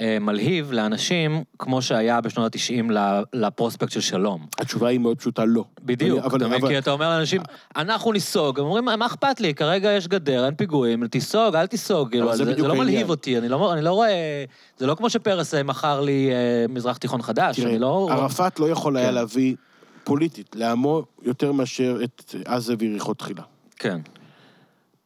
אה, 0.00 0.18
מלהיב 0.20 0.72
לאנשים, 0.72 1.42
כמו 1.58 1.82
שהיה 1.82 2.20
בשנות 2.20 2.54
ה-90 2.54 2.92
לפרוספקט 3.32 3.92
של 3.92 4.00
שלום. 4.00 4.46
התשובה 4.58 4.88
היא 4.88 4.98
מאוד 4.98 5.18
פשוטה, 5.18 5.44
לא. 5.44 5.64
בדיוק, 5.82 6.24
אבל, 6.24 6.36
אתה 6.36 6.46
מבין? 6.46 6.60
אבל, 6.60 6.68
כי 6.68 6.78
אתה 6.78 6.90
אומר 6.90 7.08
לאנשים, 7.08 7.42
אנחנו 7.76 8.12
ניסוג, 8.12 8.58
הם 8.58 8.64
אומרים, 8.64 8.84
מה 8.84 9.06
אכפת 9.06 9.40
לי? 9.40 9.54
כרגע 9.54 9.92
יש 9.92 10.08
גדר, 10.08 10.46
אין 10.46 10.54
פיגועים, 10.54 11.06
תיסוג, 11.06 11.54
אל 11.54 11.66
תיסוג, 11.66 12.10
כאילו, 12.10 12.36
זה 12.36 12.44
זה, 12.44 12.54
זה 12.54 12.68
לא. 12.68 12.74
מלהיב 12.74 13.10
אותי, 13.10 13.38
אני 13.38 13.48
לא, 13.48 13.72
אני 13.72 13.82
לא 13.82 13.92
רואה... 13.92 14.44
זה 14.78 14.86
לא 14.86 14.94
כמו 14.94 15.10
שפרס 15.10 15.54
אה, 15.54 15.62
מכר 15.62 16.00
לי 16.00 16.30
אה, 16.32 16.66
מזרח 16.68 16.96
תיכון 16.96 17.22
חדש, 17.22 17.56
תראה, 17.56 17.70
אני 17.70 17.78
לא... 17.78 18.08
ערפאת 18.10 18.60
לא 18.60 18.70
יכול 18.70 18.96
היה 18.96 19.08
כן. 19.08 19.14
להביא 19.14 19.56
פוליטית 20.04 20.56
לעמו 20.56 21.02
יותר 21.22 21.52
מאשר 21.52 22.00
את 22.04 22.34
עזה 22.44 22.74
ויריחו 22.78 23.14
תחילה. 23.14 23.42
כן, 23.76 24.00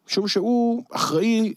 משום 0.07 0.29
שהוא 0.29 0.85
אחראי 0.93 1.55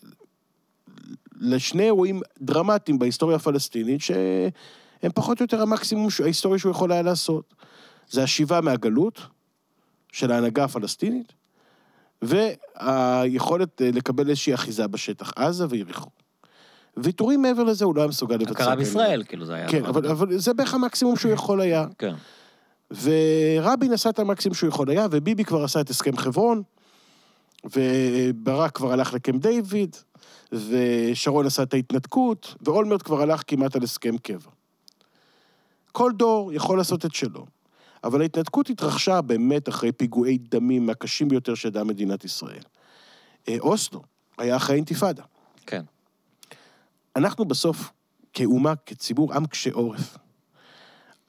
לשני 1.39 1.84
אירועים 1.84 2.21
דרמטיים 2.41 2.99
בהיסטוריה 2.99 3.35
הפלסטינית, 3.35 4.01
שהם 4.01 5.11
פחות 5.15 5.39
או 5.39 5.43
יותר 5.43 5.61
המקסימום 5.61 6.07
ההיסטורי 6.23 6.59
שהוא 6.59 6.71
יכול 6.71 6.91
היה 6.91 7.01
לעשות. 7.01 7.53
זה 8.09 8.23
השיבה 8.23 8.61
מהגלות 8.61 9.21
של 10.11 10.31
ההנהגה 10.31 10.63
הפלסטינית, 10.63 11.34
והיכולת 12.21 13.81
אה, 13.81 13.89
לקבל 13.93 14.30
איזושהי 14.30 14.53
אחיזה 14.53 14.88
בשטח, 14.88 15.31
עזה 15.35 15.65
ויריחו. 15.69 16.09
ויתורים 16.97 17.41
מעבר 17.41 17.63
לזה 17.63 17.85
הוא 17.85 17.95
לא 17.95 18.01
היה 18.01 18.07
מסוגל 18.07 18.35
לבצע. 18.35 18.51
הכרה. 18.51 18.76
בישראל, 18.76 19.23
כאילו, 19.27 19.45
זה 19.45 19.53
היה... 19.53 19.67
כן, 19.67 19.85
אבל. 19.85 20.07
אבל 20.07 20.38
זה 20.38 20.53
בערך 20.53 20.73
המקסימום 20.73 21.15
שהוא 21.15 21.31
יכול 21.31 21.61
היה. 21.61 21.85
כן, 21.97 22.13
ורבין 23.01 23.93
עשה 23.93 24.09
את 24.09 24.19
המקסימום 24.19 24.55
שהוא 24.55 24.67
יכול 24.67 24.89
היה, 24.89 25.07
וביבי 25.11 25.43
כבר 25.43 25.63
עשה 25.63 25.81
את 25.81 25.89
הסכם 25.89 26.17
חברון, 26.17 26.63
וברק 27.65 28.76
כבר 28.76 28.91
הלך 28.91 29.14
לקמפ 29.14 29.41
דיוויד, 29.41 29.95
ושרון 30.52 31.45
עשה 31.45 31.64
את 31.64 31.73
ההתנתקות, 31.73 32.56
ואולמרט 32.61 33.03
כבר 33.03 33.22
הלך 33.22 33.44
כמעט 33.48 33.76
על 33.76 33.84
הסכם 33.84 34.18
קבע. 34.18 34.49
כל 35.91 36.11
דור 36.15 36.53
יכול 36.53 36.77
לעשות 36.77 37.06
את 37.06 37.14
שלו, 37.14 37.45
אבל 38.03 38.22
ההתנתקות 38.22 38.69
התרחשה 38.69 39.22
באמת 39.22 39.69
אחרי 39.69 39.91
פיגועי 39.91 40.38
דמים 40.38 40.86
מהקשים 40.86 41.30
ביותר 41.30 41.56
שידעה 41.56 41.84
מדינת 41.84 42.26
ישראל. 42.26 42.64
אה, 43.48 43.56
אוסלו 43.60 44.02
היה 44.38 44.56
אחרי 44.56 44.76
אינתיפאדה. 44.76 45.23
כן. 45.65 45.84
אנחנו 47.15 47.45
בסוף, 47.45 47.91
כאומה, 48.34 48.73
כציבור, 48.86 49.34
עם 49.34 49.45
קשה 49.45 49.69
עורף. 49.73 50.18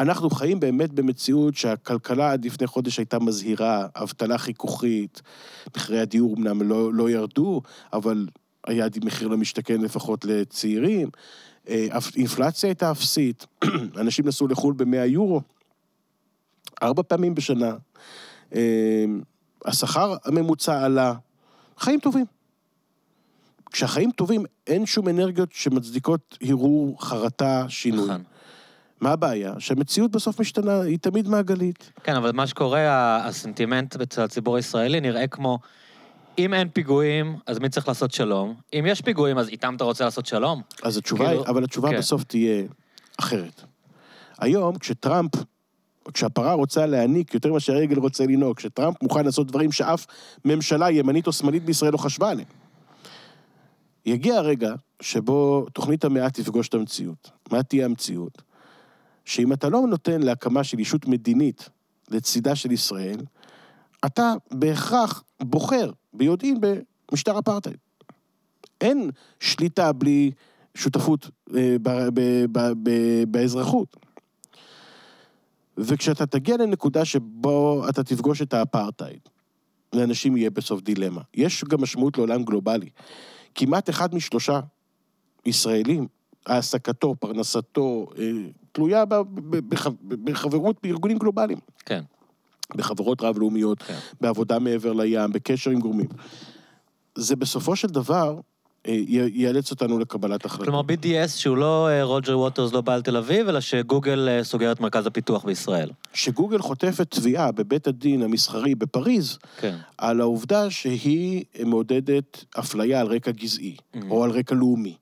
אנחנו 0.01 0.31
חיים 0.31 0.61
באמת 0.61 0.93
במציאות 0.93 1.57
שהכלכלה 1.57 2.33
עד 2.33 2.45
לפני 2.45 2.67
חודש 2.67 2.99
הייתה 2.99 3.19
מזהירה, 3.19 3.87
אבטלה 3.97 4.39
חיכוכית, 4.39 5.23
מחירי 5.77 6.01
הדיור 6.01 6.37
אמנם 6.37 6.63
לא, 6.63 6.95
לא 6.95 7.11
ירדו, 7.11 7.63
אבל 7.93 8.27
היה 8.67 8.87
מחיר 9.05 9.29
למשתכן 9.29 9.81
לפחות 9.81 10.25
לצעירים, 10.25 11.09
אה, 11.69 11.87
אינפלציה 12.17 12.69
הייתה 12.69 12.91
אפסית, 12.91 13.47
אנשים 14.01 14.27
נסעו 14.27 14.49
לחו"ל 14.49 14.75
ב-100 14.75 15.07
יורו, 15.07 15.41
ארבע 16.83 17.03
פעמים 17.03 17.35
בשנה, 17.35 17.75
אה, 18.55 19.05
השכר 19.65 20.17
הממוצע 20.25 20.85
עלה, 20.85 21.15
חיים 21.79 22.01
טובים. 22.01 22.27
כשהחיים 23.73 24.11
טובים, 24.11 24.45
אין 24.67 24.87
שום 24.87 25.09
אנרגיות 25.09 25.53
שמצדיקות 25.53 26.39
הרהור, 26.43 27.05
חרטה, 27.05 27.65
שינוי. 27.69 28.05
נכון. 28.05 28.23
מה 29.01 29.13
הבעיה? 29.13 29.55
שהמציאות 29.59 30.11
בסוף 30.11 30.41
משתנה, 30.41 30.81
היא 30.81 30.99
תמיד 30.99 31.29
מעגלית. 31.29 31.93
כן, 32.05 32.17
אבל 32.17 32.33
מה 32.33 32.47
שקורה, 32.47 33.17
הסנטימנט 33.27 34.01
אצל 34.01 34.23
הציבור 34.23 34.57
הישראלי 34.57 35.01
נראה 35.01 35.27
כמו, 35.27 35.59
אם 36.39 36.55
אין 36.55 36.69
פיגועים, 36.69 37.37
אז 37.47 37.59
מי 37.59 37.69
צריך 37.69 37.89
לעשות 37.89 38.13
שלום? 38.13 38.55
אם 38.73 38.85
יש 38.89 39.01
פיגועים, 39.01 39.39
אז 39.39 39.49
איתם 39.49 39.75
אתה 39.77 39.85
רוצה 39.85 40.05
לעשות 40.05 40.27
שלום? 40.27 40.63
אז 40.83 40.97
התשובה 40.97 41.27
כאילו, 41.27 41.41
היא, 41.41 41.51
אבל 41.51 41.65
התשובה 41.65 41.91
כן. 41.91 41.99
בסוף 41.99 42.25
תהיה 42.25 42.65
אחרת. 43.21 43.63
היום, 44.39 44.79
כשטראמפ, 44.79 45.31
כשהפרה 46.15 46.53
רוצה 46.53 46.87
להעניק 46.87 47.35
יותר 47.35 47.53
מאשר 47.53 47.73
הרגל 47.73 47.99
רוצה 47.99 48.25
לנהוג, 48.27 48.57
כשטראמפ 48.57 49.03
מוכן 49.03 49.25
לעשות 49.25 49.47
דברים 49.47 49.73
שאף 49.73 50.07
ממשלה 50.45 50.91
ימנית 50.91 51.27
או 51.27 51.33
שמאלית 51.33 51.65
בישראל 51.65 51.93
לא 51.93 51.97
חשבה 51.97 52.31
עליהם, 52.31 52.49
יגיע 54.07 54.37
הרגע 54.37 54.75
שבו 55.03 55.67
תוכנית 55.73 56.05
המאה 56.05 56.31
תפגוש 56.31 56.69
את 56.69 56.75
המציאות. 56.75 57.31
מה 57.53 57.63
תהיה 57.63 57.85
המציאות? 57.85 58.50
שאם 59.31 59.53
אתה 59.53 59.69
לא 59.69 59.81
נותן 59.81 60.23
להקמה 60.23 60.65
של 60.65 60.81
ישות 60.81 61.07
מדינית 61.07 61.69
לצידה 62.09 62.55
של 62.55 62.73
ישראל, 62.73 63.17
אתה 64.07 64.33
בהכרח 64.51 65.23
בוחר 65.43 65.91
ביודעין 66.13 66.61
במשטר 66.61 67.39
אפרטהייד. 67.39 67.79
אין 68.81 69.11
שליטה 69.41 69.93
בלי 69.93 70.31
שותפות 70.75 71.31
אה, 71.57 71.77
ב- 71.83 72.09
ב- 72.15 72.45
ב- 72.53 72.73
ב- 72.83 73.25
באזרחות. 73.29 73.97
וכשאתה 75.79 76.27
תגיע 76.27 76.57
לנקודה 76.57 77.05
שבו 77.05 77.89
אתה 77.89 78.05
תפגוש 78.05 78.43
את 78.43 78.55
האפרטהייד, 78.55 79.21
לאנשים 79.93 80.37
יהיה 80.37 80.51
בסוף 80.51 80.81
דילמה. 80.83 81.21
יש 81.35 81.65
גם 81.65 81.83
משמעות 81.83 82.19
לעולם 82.19 82.45
גלובלי. 82.45 82.91
כמעט 83.55 83.91
אחד 83.91 84.15
משלושה 84.15 84.61
ישראלים, 85.47 86.07
העסקתו, 86.47 87.15
פרנסתו, 87.21 88.07
אה, 88.19 88.60
תלויה 88.73 89.05
בחברות 90.25 90.77
בארגונים 90.83 91.19
גלובליים. 91.19 91.59
כן. 91.87 92.03
בחברות 92.77 93.23
רב-לאומיות, 93.23 93.83
כן. 93.83 93.99
בעבודה 94.21 94.59
מעבר 94.59 94.93
לים, 94.93 95.33
בקשר 95.33 95.71
עם 95.71 95.81
גורמים. 95.81 96.09
זה 97.15 97.37
בסופו 97.37 97.77
של 97.77 97.89
דבר 97.89 98.41
אה, 98.87 98.97
יאלץ 99.33 99.71
אותנו 99.71 99.99
לקבלת 99.99 100.45
החלטות. 100.45 100.65
כלומר, 100.67 100.81
BDS 100.81 101.29
שהוא 101.29 101.57
לא 101.57 101.89
אה, 101.89 102.05
רוג'ר 102.05 102.39
ווטרס 102.39 102.73
לא 102.73 102.81
בא 102.81 102.95
על 102.95 103.03
תל 103.03 103.17
אביב, 103.17 103.49
אלא 103.49 103.61
שגוגל 103.61 104.29
אה, 104.29 104.45
סוגר 104.45 104.73
את 104.73 104.81
מרכז 104.81 105.07
הפיתוח 105.07 105.45
בישראל. 105.45 105.91
שגוגל 106.15 106.59
חוטפת 106.59 107.11
תביעה 107.11 107.53
בבית 107.53 107.87
הדין 107.87 108.23
המסחרי 108.23 108.75
בפריז, 108.75 109.39
כן. 109.61 109.77
על 109.99 110.21
העובדה 110.21 110.71
שהיא 110.71 111.45
מעודדת 111.65 112.45
אפליה 112.59 113.01
על 113.01 113.07
רקע 113.07 113.31
גזעי, 113.31 113.77
או 114.11 114.25
על 114.25 114.31
רקע 114.31 114.55
לאומי. 114.55 114.97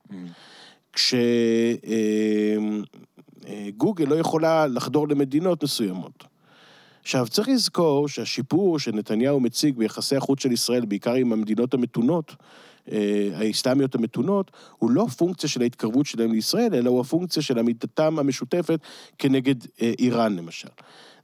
כשגוגל 3.49 4.05
לא 4.05 4.15
יכולה 4.15 4.67
לחדור 4.67 5.09
למדינות 5.09 5.63
מסוימות. 5.63 6.25
עכשיו, 7.03 7.29
צריך 7.29 7.49
לזכור 7.49 8.09
שהשיפור 8.09 8.79
שנתניהו 8.79 9.41
מציג 9.41 9.77
ביחסי 9.77 10.17
החוץ 10.17 10.43
של 10.43 10.53
ישראל, 10.53 10.85
בעיקר 10.85 11.15
עם 11.15 11.33
המדינות 11.33 11.75
המתונות, 11.75 12.37
אה, 12.93 13.31
האסלאמיות 13.35 13.95
המתונות, 13.95 14.51
הוא 14.79 14.91
לא 14.91 15.07
פונקציה 15.17 15.49
של 15.49 15.63
ההתקרבות 15.63 16.07
שלהם 16.07 16.33
לישראל, 16.33 16.75
אלא 16.75 16.91
הוא 16.91 17.01
הפונקציה 17.01 17.43
של 17.43 17.59
עמידתם 17.59 18.19
המשותפת 18.19 18.81
כנגד 19.19 19.55
אה, 19.83 19.93
איראן, 19.99 20.37
למשל. 20.37 20.69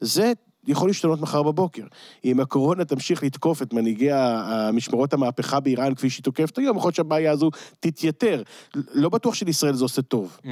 זה 0.00 0.32
יכול 0.66 0.88
להשתנות 0.88 1.20
מחר 1.20 1.42
בבוקר. 1.42 1.84
אם 2.24 2.40
הקורונה 2.40 2.84
תמשיך 2.84 3.22
לתקוף 3.22 3.62
את 3.62 3.72
מנהיגי 3.72 4.10
המשמרות 4.12 5.12
המהפכה 5.12 5.60
באיראן 5.60 5.94
כפי 5.94 6.10
שהיא 6.10 6.24
תוקפת 6.24 6.58
היום, 6.58 6.76
יכול 6.76 6.88
להיות 6.88 6.94
שהבעיה 6.94 7.32
הזו 7.32 7.50
תתייתר. 7.80 8.42
לא 8.74 9.08
בטוח 9.08 9.34
שלישראל 9.34 9.74
זה 9.74 9.84
עושה 9.84 10.02
טוב. 10.02 10.38
Mm. 10.42 10.48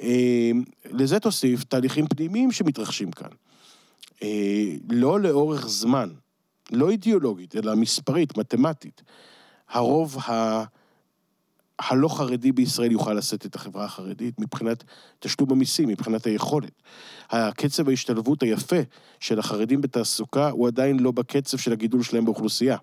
אה, 0.00 0.50
לזה 0.90 1.20
תוסיף 1.20 1.64
תהליכים 1.64 2.06
פנימיים 2.06 2.52
שמתרחשים 2.52 3.10
כאן. 3.10 3.28
אה, 4.22 4.74
לא 4.90 5.20
לאורך 5.20 5.68
זמן, 5.68 6.08
לא 6.70 6.90
אידיאולוגית, 6.90 7.56
אלא 7.56 7.74
מספרית, 7.74 8.38
מתמטית. 8.38 9.02
הרוב 9.68 10.18
ה... 10.18 10.64
הלא 11.78 12.08
חרדי 12.08 12.52
בישראל 12.52 12.92
יוכל 12.92 13.12
לשאת 13.14 13.46
את 13.46 13.54
החברה 13.54 13.84
החרדית 13.84 14.40
מבחינת 14.40 14.84
תשלום 15.18 15.52
המיסים, 15.52 15.88
מבחינת 15.88 16.26
היכולת. 16.26 16.82
הקצב 17.30 17.88
ההשתלבות 17.88 18.42
היפה 18.42 18.76
של 19.20 19.38
החרדים 19.38 19.80
בתעסוקה 19.80 20.50
הוא 20.50 20.66
עדיין 20.66 21.00
לא 21.00 21.10
בקצב 21.10 21.58
של 21.58 21.72
הגידול 21.72 22.02
שלהם 22.02 22.24
באוכלוסייה. 22.24 22.76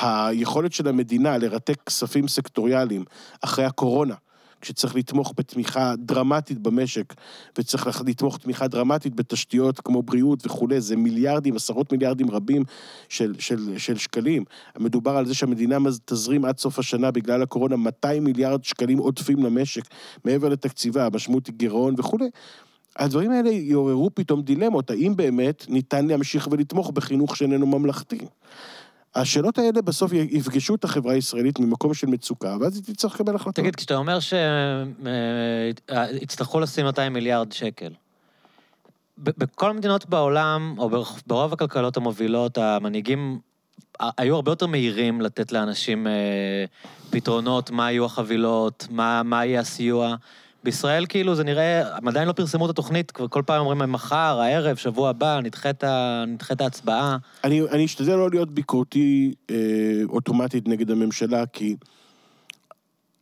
היכולת 0.00 0.72
של 0.72 0.88
המדינה 0.88 1.38
לרתק 1.38 1.82
כספים 1.86 2.28
סקטוריאליים 2.28 3.04
אחרי 3.40 3.64
הקורונה, 3.64 4.14
כשצריך 4.62 4.96
לתמוך 4.96 5.32
בתמיכה 5.36 5.94
דרמטית 5.98 6.58
במשק, 6.58 7.14
וצריך 7.58 8.02
לתמוך 8.06 8.38
תמיכה 8.38 8.68
דרמטית 8.68 9.14
בתשתיות 9.14 9.80
כמו 9.80 10.02
בריאות 10.02 10.46
וכולי, 10.46 10.80
זה 10.80 10.96
מיליארדים, 10.96 11.56
עשרות 11.56 11.92
מיליארדים 11.92 12.30
רבים 12.30 12.62
של, 13.08 13.34
של, 13.38 13.78
של 13.78 13.96
שקלים. 13.96 14.44
מדובר 14.78 15.16
על 15.16 15.26
זה 15.26 15.34
שהמדינה 15.34 15.78
תזרים 16.04 16.44
עד 16.44 16.58
סוף 16.58 16.78
השנה 16.78 17.10
בגלל 17.10 17.42
הקורונה 17.42 17.76
200 17.76 18.24
מיליארד 18.24 18.64
שקלים 18.64 18.98
עודפים 18.98 19.44
למשק, 19.44 19.82
מעבר 20.24 20.48
לתקציבה, 20.48 21.06
המשמעות 21.06 21.46
היא 21.46 21.54
גירעון 21.54 21.94
וכולי. 21.98 22.30
הדברים 22.96 23.30
האלה 23.30 23.50
יעוררו 23.50 24.10
פתאום 24.14 24.42
דילמות, 24.42 24.90
האם 24.90 25.16
באמת 25.16 25.64
ניתן 25.68 26.06
להמשיך 26.06 26.48
ולתמוך 26.50 26.90
בחינוך 26.90 27.36
שאיננו 27.36 27.66
ממלכתי? 27.66 28.18
השאלות 29.14 29.58
האלה 29.58 29.82
בסוף 29.82 30.12
יפגשו 30.12 30.74
את 30.74 30.84
החברה 30.84 31.12
הישראלית 31.12 31.58
ממקום 31.58 31.94
של 31.94 32.06
מצוקה, 32.06 32.56
ואז 32.60 32.76
היא 32.76 32.84
תצטרך 32.84 33.14
לקבל 33.14 33.34
החלטות. 33.34 33.54
תגיד, 33.54 33.76
כשאתה 33.76 33.96
אומר 33.96 34.18
שיצטרכו 35.90 36.60
לשים 36.60 36.84
200 36.86 37.12
מיליארד 37.12 37.52
שקל, 37.52 37.92
בכל 39.18 39.70
המדינות 39.70 40.06
בעולם, 40.06 40.74
או 40.78 40.90
בר- 40.90 41.02
ברוב 41.26 41.52
הכלכלות 41.52 41.96
המובילות, 41.96 42.58
המנהיגים 42.58 43.38
היו 44.18 44.34
הרבה 44.34 44.52
יותר 44.52 44.66
מהירים 44.66 45.20
לתת 45.20 45.52
לאנשים 45.52 46.06
אה, 46.06 46.64
פתרונות, 47.10 47.70
מה 47.70 47.92
יהיו 47.92 48.04
החבילות, 48.04 48.86
מה, 48.90 49.22
מה 49.22 49.44
יהיה 49.44 49.60
הסיוע. 49.60 50.16
בישראל 50.64 51.06
כאילו 51.08 51.34
זה 51.34 51.44
נראה, 51.44 51.96
הם 51.96 52.08
עדיין 52.08 52.28
לא 52.28 52.32
פרסמו 52.32 52.64
את 52.64 52.70
התוכנית, 52.70 53.10
כבר 53.10 53.28
כל 53.28 53.42
פעם 53.46 53.60
אומרים 53.60 53.92
מחר, 53.92 54.40
הערב, 54.40 54.76
שבוע 54.76 55.10
הבא, 55.10 55.40
נדחה 55.42 55.70
את 56.52 56.60
ההצבעה. 56.60 57.16
אני, 57.44 57.62
אני 57.62 57.84
אשתדל 57.84 58.14
לא 58.14 58.30
להיות 58.30 58.50
ביקורתי 58.50 59.34
אה, 59.50 59.56
אוטומטית 60.08 60.68
נגד 60.68 60.90
הממשלה, 60.90 61.46
כי 61.46 61.76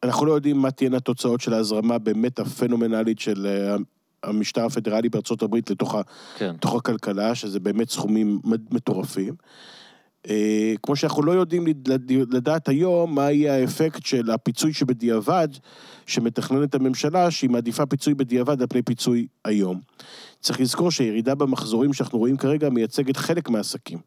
אנחנו 0.03 0.27
לא 0.27 0.33
יודעים 0.33 0.59
מה 0.59 0.71
תהיינה 0.71 0.97
התוצאות 0.97 1.41
של 1.41 1.55
ההזרמה 1.55 1.99
באמת 1.99 2.39
הפנומנלית 2.39 3.19
של 3.19 3.47
אה, 3.47 3.77
המשטר 4.23 4.65
הפדרלי 4.65 5.09
בארצות 5.09 5.43
הברית 5.43 5.71
לתוך, 5.71 5.95
כן. 6.39 6.55
הכלכלה, 6.63 7.35
שזה 7.35 7.61
באמת 7.61 7.91
סכומים 7.91 8.41
מטורפים. 8.71 9.35
אה, 10.29 10.75
כמו 10.83 10.97
שאנחנו 10.97 11.23
לא 11.23 11.33
יודעים 11.33 11.67
לד- 11.67 12.13
לדעת 12.31 12.69
היום 12.69 13.15
מה 13.15 13.31
יהיה 13.33 13.55
האפקט 13.55 14.07
של 14.07 14.31
הפיצוי 14.31 14.73
שבדיעבד, 14.73 15.49
שמתכננת 16.07 16.75
הממשלה, 16.75 17.31
שהיא 17.31 17.51
מעדיפה 17.51 17.87
פיצוי 17.87 18.15
בדיעבד 18.15 18.61
על 18.61 18.67
פני 18.71 18.83
פיצוי 18.83 19.27
היום. 19.45 19.81
צריך 20.41 20.61
לזכור 20.61 20.91
שהירידה 20.91 21.35
במחזורים 21.35 21.93
שאנחנו 21.93 22.19
רואים 22.19 22.37
כרגע 22.37 22.71
מייצגת 22.71 23.17
חלק 23.17 23.49
מהעסקים. 23.49 23.99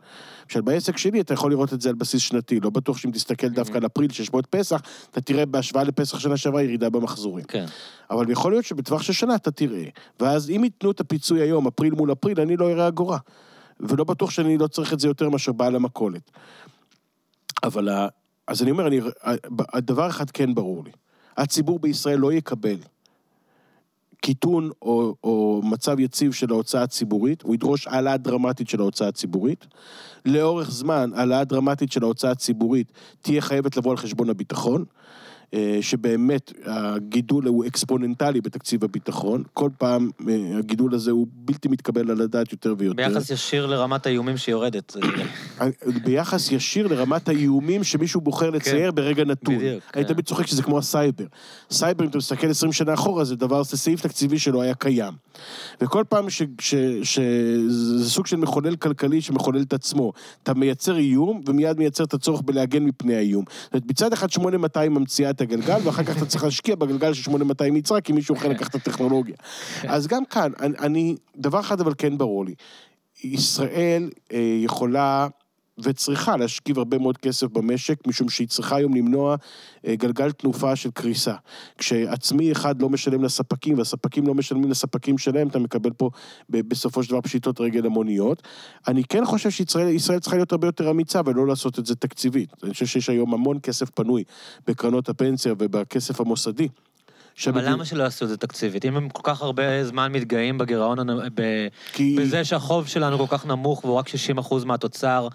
עכשיו, 0.45 0.63
בעסק 0.63 0.97
שלי 0.97 1.21
אתה 1.21 1.33
יכול 1.33 1.51
לראות 1.51 1.73
את 1.73 1.81
זה 1.81 1.89
על 1.89 1.95
בסיס 1.95 2.21
שנתי, 2.21 2.59
לא 2.59 2.69
בטוח 2.69 2.97
שאם 2.97 3.11
תסתכל 3.11 3.47
דווקא 3.49 3.77
על 3.77 3.85
אפריל, 3.85 4.11
שיש 4.11 4.29
בו 4.29 4.39
את 4.39 4.45
פסח, 4.45 4.81
אתה 5.11 5.21
תראה 5.21 5.45
בהשוואה 5.45 5.83
לפסח 5.83 6.19
שנה 6.19 6.37
שעברה 6.37 6.63
ירידה 6.63 6.89
במחזורים. 6.89 7.45
כן. 7.45 7.65
אבל 8.11 8.29
יכול 8.29 8.51
להיות 8.51 8.65
שבטווח 8.65 9.01
של 9.01 9.13
שנה 9.13 9.35
אתה 9.35 9.51
תראה. 9.51 9.83
ואז 10.19 10.49
אם 10.49 10.63
ייתנו 10.63 10.91
את 10.91 10.99
הפיצוי 10.99 11.41
היום, 11.41 11.67
אפריל 11.67 11.93
מול 11.93 12.11
אפריל, 12.11 12.39
אני 12.41 12.57
לא 12.57 12.71
אראה 12.71 12.87
אגורה. 12.87 13.17
ולא 13.89 14.03
בטוח 14.03 14.29
שאני 14.29 14.57
לא 14.57 14.67
צריך 14.67 14.93
את 14.93 14.99
זה 14.99 15.07
יותר 15.07 15.29
מאשר 15.29 15.51
בעל 15.51 15.75
המכולת. 15.75 16.31
אבל, 17.63 17.89
ה- 17.89 18.07
אז 18.47 18.61
אני 18.61 18.71
אומר, 18.71 18.87
אני, 18.87 18.99
הדבר 19.73 20.09
אחד 20.09 20.31
כן 20.31 20.55
ברור 20.55 20.83
לי. 20.83 20.91
הציבור 21.37 21.79
בישראל 21.79 22.19
לא 22.19 22.33
יקבל 22.33 22.77
קיטון 24.21 24.69
או, 24.81 25.15
או 25.23 25.61
מצב 25.63 25.99
יציב 25.99 26.31
של 26.33 26.51
ההוצאה 26.51 26.83
הציבורית, 26.83 27.41
הוא 27.41 27.55
ידרוש 27.55 27.87
העלאה 27.87 28.17
דרמטית 28.17 28.69
של 28.69 28.79
ההוצאה 28.81 29.07
הציבורית. 29.07 29.67
לאורך 30.25 30.71
זמן, 30.71 31.11
העלאה 31.15 31.43
דרמטית 31.43 31.91
של 31.91 32.03
ההוצאה 32.03 32.31
הציבורית 32.31 32.91
תהיה 33.21 33.41
חייבת 33.41 33.77
לבוא 33.77 33.91
על 33.91 33.97
חשבון 33.97 34.29
הביטחון. 34.29 34.85
אה, 35.53 35.77
שבאמת 35.81 36.53
הגידול 36.65 37.47
הוא 37.47 37.65
אקספוננטלי 37.65 38.41
בתקציב 38.41 38.83
הביטחון. 38.83 39.43
כל 39.53 39.69
פעם 39.77 40.09
אה, 40.29 40.57
הגידול 40.57 40.95
הזה 40.95 41.11
הוא 41.11 41.27
בלתי 41.31 41.67
מתקבל 41.67 42.11
על 42.11 42.21
הדעת 42.21 42.51
יותר 42.51 42.75
ויותר. 42.77 42.95
ביחס 42.95 43.29
ישיר 43.29 43.65
לרמת 43.65 44.05
האיומים 44.05 44.37
שהיא 44.37 44.53
יורדת. 44.53 44.95
ביחס 46.03 46.51
ישיר 46.51 46.87
לרמת 46.87 47.29
האיומים 47.29 47.83
שמישהו 47.83 48.21
בוחר 48.21 48.49
לצייר 48.49 48.91
ברגע 48.91 49.23
נתון. 49.23 49.57
בדיוק, 49.57 49.83
אני 49.95 50.05
כן. 50.05 50.13
תמיד 50.13 50.25
צוחק 50.25 50.47
שזה 50.47 50.63
כמו 50.63 50.77
הסייבר. 50.77 51.25
סייבר, 51.71 52.03
אם 52.03 52.09
אתה 52.09 52.17
מסתכל 52.17 52.49
20 52.49 52.71
שנה 52.71 52.93
אחורה, 52.93 53.23
זה 53.23 53.35
דבר, 53.35 53.63
זה 53.63 53.77
סעיף 53.77 54.01
תקציבי 54.01 54.39
שלא 54.39 54.61
היה 54.61 54.73
קיים. 54.73 55.13
וכל 55.81 56.03
פעם 56.09 56.29
שזה 56.29 58.09
סוג 58.09 58.27
של 58.27 58.37
מחולל 58.37 58.75
כלכלי 58.75 59.21
שמחולל 59.21 59.61
את 59.61 59.73
עצמו. 59.73 60.13
אתה 60.43 60.53
מייצר 60.53 60.97
איום, 60.97 61.41
ומיד 61.45 61.77
מייצר 61.77 62.03
את 62.03 62.13
הצורך 62.13 62.41
בלהגן 62.41 62.83
מפני 62.83 63.15
האיום. 63.15 63.45
זאת 63.63 63.73
אומרת, 63.73 63.89
מצד 63.89 64.13
אחד 64.13 64.29
8200 64.29 64.93
ממציאה 64.93 65.29
את 65.29 65.41
הגלגל, 65.43 65.77
ואחר 65.83 66.03
כך 66.03 66.17
אתה 66.17 66.25
צריך 66.25 66.43
להשקיע 66.43 66.75
בגלגל 66.75 67.13
של 67.13 67.23
8200 67.23 67.75
יצרה, 67.75 68.01
כי 68.01 68.13
מישהו 68.13 68.35
אחר 68.35 68.47
לקח 68.47 68.67
את 68.67 68.75
הטכנולוגיה. 68.75 69.35
אז 69.87 70.07
גם 70.07 70.25
כאן, 70.25 70.51
אני, 70.59 71.15
דבר 71.37 71.59
אחד 71.59 71.81
אבל 71.81 71.93
כן 71.97 72.17
ברור 72.17 72.45
לי. 72.45 72.53
ישראל 73.23 74.09
אה, 74.33 74.57
יכולה 74.63 75.27
וצריכה 75.77 76.37
להשכיב 76.37 76.77
הרבה 76.77 76.97
מאוד 76.97 77.17
כסף 77.17 77.47
במשק, 77.47 78.07
משום 78.07 78.29
שהיא 78.29 78.47
צריכה 78.47 78.75
היום 78.75 78.93
למנוע 78.93 79.35
אה, 79.87 79.95
גלגל 79.95 80.31
תנופה 80.31 80.75
של 80.75 80.91
קריסה. 80.91 81.35
כשעצמי 81.77 82.51
אחד 82.51 82.81
לא 82.81 82.89
משלם 82.89 83.23
לספקים, 83.23 83.77
והספקים 83.77 84.27
לא 84.27 84.33
משלמים 84.33 84.69
לספקים 84.71 85.17
שלהם, 85.17 85.47
אתה 85.47 85.59
מקבל 85.59 85.91
פה 85.93 86.09
בסופו 86.49 87.03
של 87.03 87.09
דבר 87.09 87.21
פשיטות 87.21 87.61
רגל 87.61 87.85
המוניות. 87.85 88.43
אני 88.87 89.03
כן 89.03 89.25
חושב 89.25 89.49
שישראל 89.49 89.87
ישראל 89.87 90.19
צריכה 90.19 90.35
להיות 90.35 90.51
הרבה 90.51 90.67
יותר 90.67 90.91
אמיצה 90.91 91.21
ולא 91.25 91.47
לעשות 91.47 91.79
את 91.79 91.85
זה 91.85 91.95
תקציבית. 91.95 92.49
אני 92.63 92.73
חושב 92.73 92.85
שיש 92.85 93.09
היום 93.09 93.33
המון 93.33 93.57
כסף 93.63 93.89
פנוי 93.89 94.23
בקרנות 94.67 95.09
הפנסיה 95.09 95.53
ובכסף 95.57 96.21
המוסדי. 96.21 96.67
אבל 97.33 97.41
שהמדינה- 97.41 97.71
למה 97.71 97.85
שלא 97.85 98.03
יעשו 98.03 98.25
את 98.25 98.29
זה 98.29 98.37
תקציבית? 98.37 98.85
אם 98.85 98.97
הם 98.97 99.09
כל 99.09 99.21
כך 99.23 99.41
הרבה 99.41 99.85
זמן 99.85 100.11
מתגאים 100.11 100.57
בגירעון, 100.57 100.97
ב- 101.35 101.41
כי- 101.93 102.15
בזה 102.19 102.45
שהחוב 102.45 102.87
שלנו 102.87 103.17
כל 103.27 103.37
כך 103.37 103.45
נמוך 103.45 103.85
והוא 103.85 103.95
רק 103.97 104.07
60% 104.07 104.13
מהתוצר, 104.65 105.27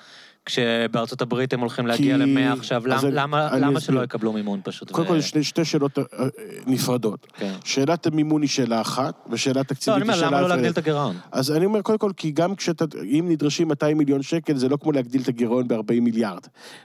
כשבארצות 0.53 1.23
הברית 1.23 1.53
הם 1.53 1.61
הולכים 1.61 1.87
להגיע 1.87 2.17
כי- 2.17 2.23
ל-100 2.23 2.53
עכשיו, 2.59 2.87
למ- 2.87 2.99
אני- 3.05 3.11
למה 3.15 3.49
אני 3.49 3.61
למה. 3.61 3.81
שלא 3.81 4.05
יקבלו 4.05 4.33
מימון 4.33 4.61
פשוט? 4.65 4.91
קודם 4.91 5.07
ו- 5.07 5.09
כל, 5.09 5.21
שני, 5.21 5.43
שתי 5.45 5.65
שאלות 5.65 5.99
אה, 5.99 6.05
אה, 6.19 6.27
נפרדות. 6.67 7.27
כן. 7.39 7.53
שאלת 7.65 8.07
המימון 8.07 8.43
היא 8.43 8.49
שאלה 8.49 8.81
אחת, 8.81 9.15
ושאלה 9.31 9.59
לא, 9.59 9.63
תקציבית 9.63 9.89
אני 9.89 10.03
היא 10.03 10.03
אומר, 10.03 10.15
שאלה 10.15 10.27
למה 10.31 10.41
לא 10.41 10.47
אחרת. 10.47 10.57
להגדיל 10.57 10.73
את 10.73 10.79
הגירעון? 10.79 11.17
אז 11.33 11.51
אני 11.53 11.65
אומר, 11.65 11.83
קודם 11.83 11.99
כל, 11.99 12.11
כי 12.17 12.31
גם 12.31 12.55
כשאתה, 12.55 12.85
אם 13.05 13.25
נדרשים 13.29 13.69
200 13.69 13.99
מיליון 13.99 14.23
שקל, 14.23 14.57
זה 14.57 14.69
לא 14.69 14.77
כמו 14.77 14.93
להגדיל 14.93 15.23
את 15.23 15.29
הגירעון 15.29 15.69
ב-40 15.69 16.01
מיליארד. 16.01 16.41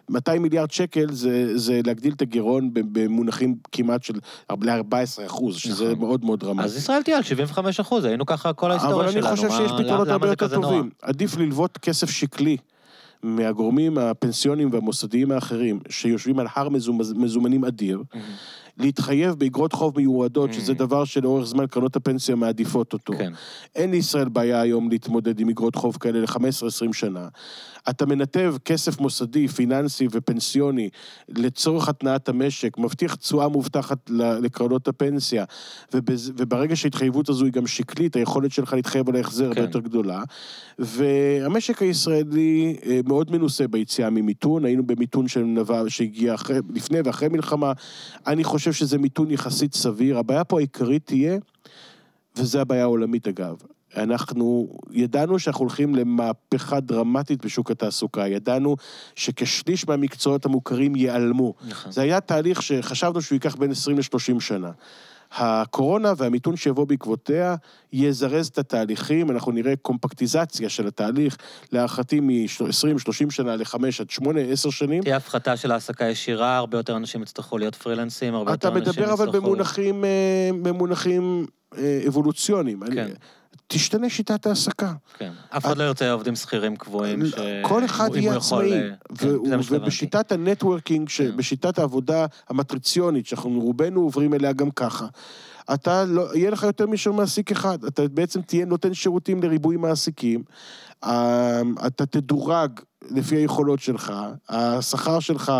200 0.09 0.41
מיליארד 0.41 0.71
שקל 0.71 1.05
זה, 1.11 1.57
זה 1.57 1.81
להגדיל 1.85 2.13
את 2.13 2.21
הגירעון 2.21 2.69
במונחים 2.73 3.55
כמעט 3.71 4.03
של 4.03 4.13
ל-14 4.61 4.95
אחוז, 5.25 5.55
שזה 5.55 5.85
נכון. 5.85 5.99
מאוד 5.99 6.25
מאוד 6.25 6.39
דרמטי. 6.39 6.65
אז 6.65 6.77
ישראל 6.77 7.01
תהיה 7.01 7.17
על 7.17 7.23
75 7.23 7.79
אחוז, 7.79 8.05
היינו 8.05 8.25
ככה 8.25 8.53
כל 8.53 8.71
ההיסטוריה 8.71 8.95
אבל 8.95 9.11
שלנו. 9.11 9.27
אני 9.27 9.35
חושב 9.35 9.49
שיש 9.49 9.71
פתרונות 9.71 9.87
למה 10.07 10.11
הרבה 10.13 10.27
יותר? 10.27 10.47
טובים. 10.61 10.89
עדיף 11.01 11.37
ללוות 11.37 11.77
כסף 11.77 12.09
שקלי 12.09 12.57
מהגורמים 13.23 13.97
הפנסיוניים 13.97 14.69
והמוסדיים 14.71 15.31
האחרים, 15.31 15.79
שיושבים 15.89 16.39
על 16.39 16.47
הר 16.55 16.67
מזומ- 16.69 17.15
מזומנים 17.17 17.65
אדיר, 17.65 18.03
להתחייב 18.77 19.35
באגרות 19.35 19.73
חוב 19.73 19.93
מיועדות, 19.97 20.49
Mm. 20.49 20.53
שזה 20.53 20.73
דבר 20.73 21.05
שלאורך 21.05 21.45
זמן 21.45 21.67
קרנות 21.67 21.95
הפנסיה 21.95 22.35
מעדיפות 22.35 22.93
אותו. 22.93 23.13
כן. 23.17 23.33
אין 23.75 23.91
לישראל 23.91 24.29
בעיה 24.29 24.61
היום 24.61 24.89
להתמודד 24.89 25.39
עם 25.39 25.49
אגרות 25.49 25.75
חוב 25.75 25.97
כאלה 25.99 26.19
ל-15-20 26.21 26.93
שנה. 26.93 27.27
אתה 27.89 28.05
מנתב 28.05 28.55
כסף 28.65 28.99
מוסדי, 28.99 29.47
פיננסי 29.47 30.07
ופנסיוני 30.11 30.89
לצורך 31.29 31.89
התנעת 31.89 32.29
המשק, 32.29 32.77
מבטיח 32.77 33.15
תשואה 33.15 33.47
מובטחת 33.47 34.09
לקרנות 34.09 34.87
הפנסיה, 34.87 35.45
ובז... 35.93 36.31
וברגע 36.37 36.75
שההתחייבות 36.75 37.29
הזו 37.29 37.45
היא 37.45 37.53
גם 37.53 37.67
שקלית, 37.67 38.15
היכולת 38.15 38.51
שלך 38.51 38.73
להתחייב 38.73 39.09
על 39.09 39.15
ההחזר 39.15 39.43
הרבה 39.43 39.55
כן. 39.55 39.61
יותר 39.61 39.79
גדולה. 39.79 40.23
והמשק 40.79 41.81
הישראלי 41.81 42.77
אה, 42.85 42.99
מאוד 43.05 43.31
מנוסה 43.31 43.67
ביציאה 43.67 44.09
ממיתון, 44.09 44.65
היינו 44.65 44.87
במיתון 44.87 45.27
שנבע, 45.27 45.83
שהגיע 45.87 46.33
אחרי, 46.33 46.59
לפני 46.73 46.99
ואחרי 47.05 47.29
מלחמה. 47.29 47.71
אני 48.27 48.43
חושב 48.43 48.73
שזה 48.73 48.97
מיתון 48.97 49.31
יחסית 49.31 49.73
סביר. 49.73 50.17
הבעיה 50.17 50.43
פה 50.43 50.59
העיקרית 50.59 51.05
תהיה, 51.05 51.37
וזו 52.35 52.59
הבעיה 52.59 52.83
העולמית 52.83 53.27
אגב, 53.27 53.55
אנחנו 53.97 54.67
ידענו 54.91 55.39
שאנחנו 55.39 55.61
הולכים 55.61 55.95
למהפכה 55.95 56.79
דרמטית 56.79 57.45
בשוק 57.45 57.71
התעסוקה, 57.71 58.27
ידענו 58.27 58.75
שכשליש 59.15 59.87
מהמקצועות 59.87 60.45
המוכרים 60.45 60.95
ייעלמו. 60.95 61.53
נכון. 61.67 61.91
זה 61.91 62.01
היה 62.01 62.19
תהליך 62.21 62.61
שחשבנו 62.61 63.21
שהוא 63.21 63.35
ייקח 63.35 63.55
בין 63.55 63.71
20 63.71 63.97
ל-30 63.97 64.39
שנה. 64.39 64.71
הקורונה 65.37 66.13
והמיתון 66.17 66.55
שיבוא 66.55 66.85
בעקבותיה 66.87 67.55
יזרז 67.93 68.47
את 68.47 68.57
התהליכים, 68.57 69.31
אנחנו 69.31 69.51
נראה 69.51 69.73
קומפקטיזציה 69.81 70.69
של 70.69 70.87
התהליך, 70.87 71.37
להערכתי 71.71 72.19
מ-20-30 72.19 73.29
שנה 73.31 73.55
ל-5 73.55 73.75
עד 73.99 74.09
8, 74.09 74.41
10 74.41 74.69
שנים. 74.69 75.03
תהיה 75.03 75.17
הפחתה 75.17 75.57
של 75.57 75.71
העסקה 75.71 76.05
ישירה, 76.05 76.57
הרבה 76.57 76.77
יותר 76.77 76.97
אנשים 76.97 77.21
יצטרכו 77.21 77.57
להיות 77.57 77.75
פרילנסים, 77.75 78.35
הרבה 78.35 78.53
אתה 78.53 78.67
יותר 78.67 78.77
אנשים 78.79 78.91
מדבר 79.03 79.11
יצטרכו... 79.13 79.29
אבל 79.29 79.39
במונחים, 79.39 80.05
אה, 80.05 80.09
במונחים 80.61 81.45
אה, 81.77 82.01
אבולוציוניים. 82.07 82.83
אני- 82.83 82.95
כן. 82.95 83.07
תשתנה 83.67 84.09
שיטת 84.09 84.45
ההעסקה. 84.45 84.93
כן. 85.17 85.31
אף 85.49 85.65
אחד 85.65 85.77
לא 85.77 85.83
ירצה 85.83 86.11
עובדים 86.11 86.35
שכירים 86.35 86.75
קבועים, 86.75 87.25
ש... 87.25 87.33
כל 87.61 87.85
אחד 87.85 88.09
יהיה 88.15 88.35
עצמאי, 88.35 88.73
אה, 88.73 88.89
כן, 89.17 89.27
שהבנתי. 89.61 89.75
ובשיטת 89.75 90.31
הנטוורקינג, 90.31 91.09
כן. 91.09 91.37
בשיטת 91.37 91.79
העבודה 91.79 92.25
המטריציונית, 92.49 93.27
שאנחנו 93.27 93.59
רובנו 93.59 94.01
עוברים 94.01 94.33
אליה 94.33 94.53
גם 94.53 94.71
ככה, 94.71 95.07
אתה 95.73 96.05
לא, 96.05 96.35
יהיה 96.35 96.49
לך 96.49 96.63
יותר 96.63 96.87
מאשר 96.87 97.11
מעסיק 97.11 97.51
אחד, 97.51 97.83
אתה 97.83 98.07
בעצם 98.07 98.41
תהיה 98.41 98.65
נותן 98.65 98.93
שירותים 98.93 99.43
לריבוי 99.43 99.77
מעסיקים, 99.77 100.43
אה, 101.03 101.61
אתה 101.87 102.05
תדורג 102.05 102.79
לפי 103.09 103.35
היכולות 103.35 103.79
שלך, 103.79 104.13
השכר 104.49 105.19
שלך 105.19 105.51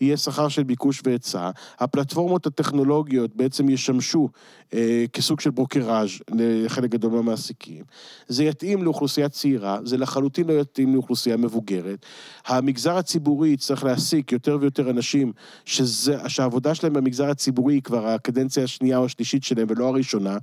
יהיה 0.00 0.16
שכר 0.16 0.48
של 0.48 0.62
ביקוש 0.62 1.00
והיצע, 1.04 1.50
הפלטפורמות 1.78 2.46
הטכנולוגיות 2.46 3.36
בעצם 3.36 3.68
ישמשו 3.68 4.28
אה, 4.74 5.04
כסוג 5.12 5.40
של 5.40 5.50
ברוקראז' 5.50 6.10
לחלק 6.30 6.90
גדול 6.90 7.12
מהמעסיקים. 7.12 7.84
זה 8.28 8.44
יתאים 8.44 8.82
לאוכלוסייה 8.82 9.28
צעירה, 9.28 9.78
זה 9.84 9.96
לחלוטין 9.96 10.46
לא 10.46 10.52
יתאים 10.52 10.94
לאוכלוסייה 10.94 11.36
מבוגרת. 11.36 12.06
המגזר 12.46 12.96
הציבורי 12.96 13.48
יצטרך 13.48 13.84
להעסיק 13.84 14.32
יותר 14.32 14.58
ויותר 14.60 14.90
אנשים 14.90 15.32
שזה, 15.64 16.16
שהעבודה 16.28 16.74
שלהם 16.74 16.92
במגזר 16.92 17.30
הציבורי 17.30 17.74
היא 17.74 17.82
כבר 17.82 18.06
הקדנציה 18.08 18.64
השנייה 18.64 18.98
או 18.98 19.04
השלישית 19.04 19.44
שלהם 19.44 19.66
ולא 19.70 19.88
הראשונה. 19.88 20.38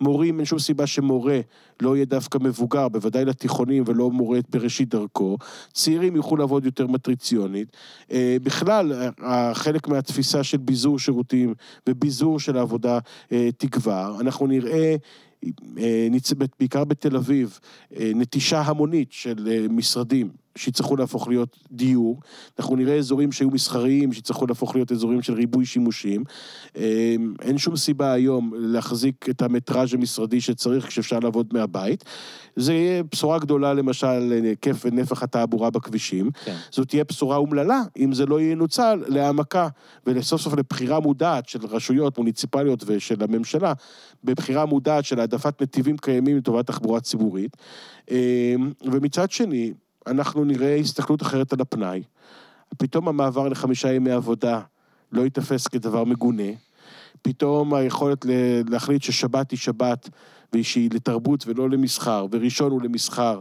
מורים, 0.00 0.38
אין 0.38 0.44
שום 0.44 0.58
סיבה 0.58 0.86
שמורה 0.86 1.40
לא 1.82 1.96
יהיה 1.96 2.04
דווקא 2.04 2.38
מבוגר, 2.38 2.88
בוודאי 2.88 3.24
לתיכונים 3.24 3.84
ולא 3.86 4.10
מורה 4.10 4.38
בראשית 4.50 4.88
דרכו. 4.88 5.36
צעירים 5.94 6.16
יוכלו 6.16 6.36
לעבוד 6.36 6.64
יותר 6.64 6.86
מטריציונית. 6.86 7.76
אה, 8.10 8.36
בכלל, 8.42 8.92
אה, 9.22 9.54
חלק 9.54 9.88
מהתפיסה 9.88 10.44
של 10.44 10.58
ביזור 10.58 10.98
שירותים 10.98 11.54
וביזור 11.88 12.40
של 12.40 12.56
העבודה 12.56 12.98
אה, 13.32 13.48
תגבר. 13.56 14.16
אנחנו 14.20 14.46
נראה... 14.46 14.96
אה, 15.78 16.08
בעיקר 16.58 16.84
בתל 16.84 17.16
אביב, 17.16 17.58
נטישה 18.00 18.60
המונית 18.60 19.12
של 19.12 19.66
משרדים 19.70 20.28
שיצטרכו 20.58 20.96
להפוך 20.96 21.28
להיות 21.28 21.58
דיור. 21.70 22.20
אנחנו 22.58 22.76
נראה 22.76 22.94
אזורים 22.94 23.32
שהיו 23.32 23.50
מסחריים, 23.50 24.12
שיצטרכו 24.12 24.46
להפוך 24.46 24.74
להיות 24.74 24.92
אזורים 24.92 25.22
של 25.22 25.32
ריבוי 25.32 25.66
שימושים. 25.66 26.24
אה, 26.76 27.16
אין 27.42 27.58
שום 27.58 27.76
סיבה 27.76 28.12
היום 28.12 28.52
להחזיק 28.56 29.28
את 29.28 29.42
המטראז' 29.42 29.94
המשרדי 29.94 30.40
שצריך 30.40 30.86
כשאפשר 30.86 31.18
לעבוד 31.18 31.48
מהבית. 31.52 32.04
זה 32.56 32.74
יהיה 32.74 33.02
בשורה 33.02 33.38
גדולה 33.38 33.74
למשל 33.74 34.18
להיקף 34.18 34.82
ונפח 34.84 35.22
התעבורה 35.22 35.70
בכבישים. 35.70 36.30
כן. 36.44 36.56
זאת 36.70 36.88
תהיה 36.88 37.04
בשורה 37.04 37.36
אומללה 37.36 37.82
אם 37.98 38.12
זה 38.12 38.26
לא 38.26 38.40
ינוצל 38.40 39.02
להעמקה 39.06 39.68
ולסוף 40.06 40.40
סוף 40.40 40.54
לבחירה 40.54 41.00
מודעת 41.00 41.48
של 41.48 41.66
רשויות 41.66 42.18
מוניציפליות 42.18 42.84
ושל 42.86 43.22
הממשלה, 43.22 43.72
בבחירה 44.24 44.66
מודעת 44.66 45.04
של 45.04 45.20
העדפת 45.20 45.62
נתיבים 45.62 45.96
קיימים 45.96 46.36
לטובת 46.36 46.66
תחבורה 46.66 47.00
ציבורית. 47.00 47.56
אה, 48.10 48.54
ומצד 48.82 49.30
שני, 49.30 49.72
אנחנו 50.06 50.44
נראה 50.44 50.76
הסתכלות 50.76 51.22
אחרת 51.22 51.52
על 51.52 51.60
הפנאי. 51.60 52.02
פתאום 52.78 53.08
המעבר 53.08 53.48
לחמישה 53.48 53.92
ימי 53.92 54.10
עבודה 54.10 54.60
לא 55.12 55.22
ייתפס 55.22 55.66
כדבר 55.66 56.04
מגונה. 56.04 56.52
פתאום 57.22 57.74
היכולת 57.74 58.26
להחליט 58.68 59.02
ששבת 59.02 59.50
היא 59.50 59.58
שבת 59.58 60.08
ושהיא 60.52 60.90
לתרבות 60.92 61.44
ולא 61.46 61.70
למסחר, 61.70 62.26
וראשון 62.30 62.72
הוא 62.72 62.82
למסחר, 62.82 63.40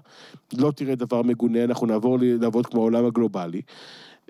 לא 0.53 0.72
תראה 0.72 0.95
דבר 0.95 1.22
מגונה, 1.22 1.64
אנחנו 1.64 1.88
נעבור 1.88 2.18
לעבוד 2.22 2.65
כמו 2.65 2.81
העולם 2.81 3.06
הגלובלי. 3.06 3.61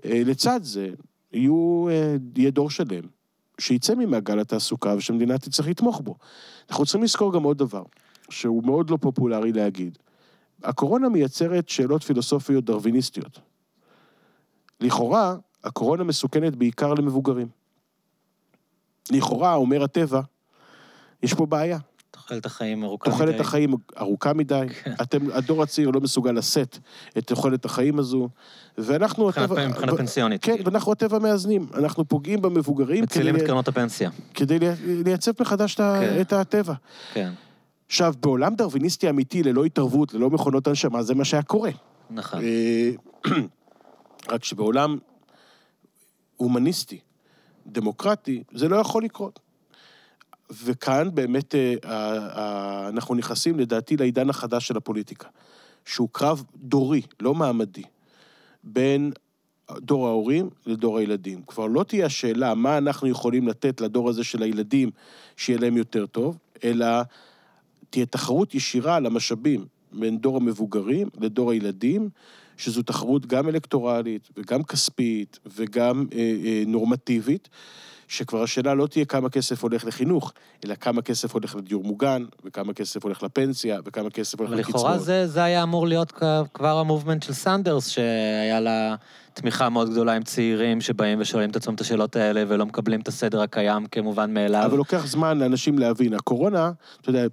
אה, 0.05 0.21
לצד 0.25 0.59
זה, 0.63 0.89
יהיו, 1.33 1.87
אה, 1.89 2.15
יהיה 2.35 2.51
דור 2.51 2.69
שלם 2.69 3.03
שיצא 3.59 3.95
ממעגל 3.95 4.39
התעסוקה 4.39 4.95
ושמדינה 4.97 5.37
תצטרך 5.37 5.67
לתמוך 5.67 6.01
בו. 6.01 6.15
אנחנו 6.69 6.85
צריכים 6.85 7.03
לזכור 7.03 7.33
גם 7.33 7.43
עוד 7.43 7.57
דבר, 7.57 7.83
שהוא 8.29 8.63
מאוד 8.63 8.89
לא 8.89 8.97
פופולרי 9.01 9.51
להגיד. 9.51 9.97
הקורונה 10.63 11.09
מייצרת 11.09 11.69
שאלות 11.69 12.03
פילוסופיות 12.03 12.65
דרוויניסטיות. 12.65 13.39
לכאורה, 14.81 15.35
הקורונה 15.63 16.03
מסוכנת 16.03 16.55
בעיקר 16.55 16.93
למבוגרים. 16.93 17.47
לכאורה, 19.11 19.53
אומר 19.55 19.83
הטבע, 19.83 20.21
יש 21.23 21.33
פה 21.33 21.45
בעיה. 21.45 21.77
תוחלת 22.11 22.45
החיים 22.45 22.83
ארוכה 22.83 23.09
מדי. 23.09 23.17
תוחלת 23.19 23.39
החיים 23.39 23.73
ארוכה 23.99 24.33
מדי, 24.33 24.65
כן. 24.83 24.93
אתם, 25.01 25.31
הדור 25.33 25.63
הצעיר 25.63 25.89
לא 25.91 26.01
מסוגל 26.01 26.31
לשאת 26.31 26.77
את 27.17 27.27
תוחלת 27.27 27.65
החיים 27.65 27.99
הזו, 27.99 28.29
ואנחנו... 28.77 29.29
הטבע- 29.29 29.67
מבחינה 29.67 29.95
פנסיונית. 29.97 30.43
כן, 30.43 30.51
כאילו. 30.53 30.65
ואנחנו 30.65 30.91
הטבע 30.91 31.19
מאזנים. 31.19 31.67
אנחנו 31.73 32.05
פוגעים 32.07 32.41
במבוגרים 32.41 33.03
מצילים 33.03 33.35
את 33.35 33.41
קרנות 33.41 33.67
הפנסיה. 33.67 34.09
כדי 34.33 34.59
לי- 34.59 35.03
לייצב 35.03 35.31
מחדש 35.39 35.75
כן. 35.75 36.17
את 36.21 36.33
הטבע. 36.33 36.73
כן, 37.13 37.31
עכשיו, 37.87 38.13
בעולם 38.19 38.55
דרוויניסטי 38.55 39.09
אמיתי, 39.09 39.43
ללא 39.43 39.65
התערבות, 39.65 40.13
ללא 40.13 40.29
מכונות 40.29 40.67
הנשמה, 40.67 41.03
זה 41.03 41.15
מה 41.15 41.25
שהיה 41.25 41.43
קורה. 41.43 41.71
נכון. 42.09 42.39
אה, 42.43 42.91
רק 44.31 44.43
שבעולם 44.43 44.97
הומניסטי, 46.37 46.99
דמוקרטי, 47.67 48.43
זה 48.51 48.69
לא 48.69 48.75
יכול 48.75 49.03
לקרות. 49.03 49.39
וכאן 50.63 51.09
באמת 51.13 51.55
אה, 51.55 52.89
אנחנו 52.89 53.15
נכנסים, 53.15 53.59
לדעתי, 53.59 53.97
לעידן 53.97 54.29
החדש 54.29 54.67
של 54.67 54.77
הפוליטיקה, 54.77 55.27
שהוא 55.85 56.09
קרב 56.11 56.43
דורי, 56.55 57.01
לא 57.21 57.35
מעמדי, 57.35 57.83
בין 58.63 59.11
דור 59.71 60.07
ההורים 60.07 60.49
לדור 60.65 60.97
הילדים. 60.97 61.41
כבר 61.47 61.67
לא 61.67 61.83
תהיה 61.83 62.05
השאלה 62.05 62.55
מה 62.55 62.77
אנחנו 62.77 63.07
יכולים 63.07 63.47
לתת 63.47 63.81
לדור 63.81 64.09
הזה 64.09 64.23
של 64.23 64.43
הילדים 64.43 64.91
שיהיה 65.37 65.59
להם 65.59 65.77
יותר 65.77 66.05
טוב, 66.05 66.37
אלא 66.63 66.85
תהיה 67.93 68.05
תחרות 68.05 68.55
ישירה 68.55 68.95
על 68.95 69.05
המשאבים 69.05 69.65
בין 69.91 70.17
דור 70.17 70.37
המבוגרים 70.37 71.07
לדור 71.21 71.51
הילדים, 71.51 72.09
שזו 72.57 72.83
תחרות 72.83 73.25
גם 73.25 73.49
אלקטורלית 73.49 74.29
וגם 74.37 74.63
כספית 74.63 75.39
וגם 75.45 76.05
אה, 76.13 76.35
אה, 76.45 76.63
נורמטיבית, 76.67 77.49
שכבר 78.13 78.43
השאלה 78.43 78.73
לא 78.73 78.87
תהיה 78.87 79.05
כמה 79.05 79.29
כסף 79.29 79.63
הולך 79.63 79.85
לחינוך, 79.85 80.33
אלא 80.65 80.75
כמה 80.75 81.01
כסף 81.01 81.33
הולך 81.33 81.55
לדיור 81.55 81.83
מוגן, 81.83 82.25
וכמה 82.45 82.73
כסף 82.73 83.03
הולך 83.03 83.23
לפנסיה, 83.23 83.79
וכמה 83.85 84.09
כסף 84.09 84.39
הולך 84.39 84.51
לקצבאות. 84.51 84.75
ולכאורה 84.75 84.97
זה, 84.97 85.27
זה 85.27 85.43
היה 85.43 85.63
אמור 85.63 85.87
להיות 85.87 86.11
כבר 86.53 86.77
המובמנט 86.77 87.23
של 87.23 87.33
סנדרס, 87.33 87.87
שהיה 87.87 88.59
לה 88.59 88.95
תמיכה 89.33 89.69
מאוד 89.69 89.89
גדולה 89.89 90.13
עם 90.13 90.23
צעירים 90.23 90.81
שבאים 90.81 91.21
ושואלים 91.21 91.49
את 91.49 91.55
עצמם 91.55 91.75
את 91.75 91.81
השאלות 91.81 92.15
האלה 92.15 92.43
ולא 92.47 92.65
מקבלים 92.65 93.01
את 93.01 93.07
הסדר 93.07 93.41
הקיים 93.41 93.85
כמובן 93.85 94.33
מאליו. 94.33 94.65
אבל 94.65 94.77
לוקח 94.77 95.05
זמן 95.07 95.39
לאנשים 95.39 95.79
להבין. 95.79 96.13
הקורונה, 96.13 96.71
אתה 97.01 97.09
יודע, 97.09 97.25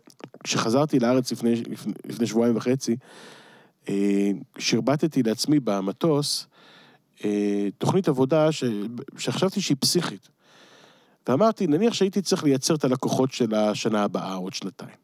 כשחזרתי 0.45 0.99
לארץ 0.99 1.33
לפני, 1.33 1.55
לפני, 1.55 1.93
לפני 2.07 2.27
שבועיים 2.27 2.57
וחצי, 2.57 2.97
אה, 3.89 4.31
שרבטתי 4.59 5.23
לעצמי 5.23 5.61
במטוס 5.61 6.47
אה, 7.25 7.69
תוכנית 7.79 8.09
עבודה 8.09 8.53
ש, 8.53 8.65
שחשבתי 9.19 9.61
שהיא 9.61 9.77
פסיכית. 9.81 10.29
ואמרתי, 11.29 11.67
נניח 11.67 11.95
שהייתי 11.95 12.23
צריך 12.23 12.45
לייצר 12.45 12.75
את 12.75 12.85
הלקוחות 12.85 13.33
של 13.33 13.55
השנה 13.55 14.03
הבאה, 14.03 14.35
עוד 14.35 14.55
שנתיים. 14.55 14.97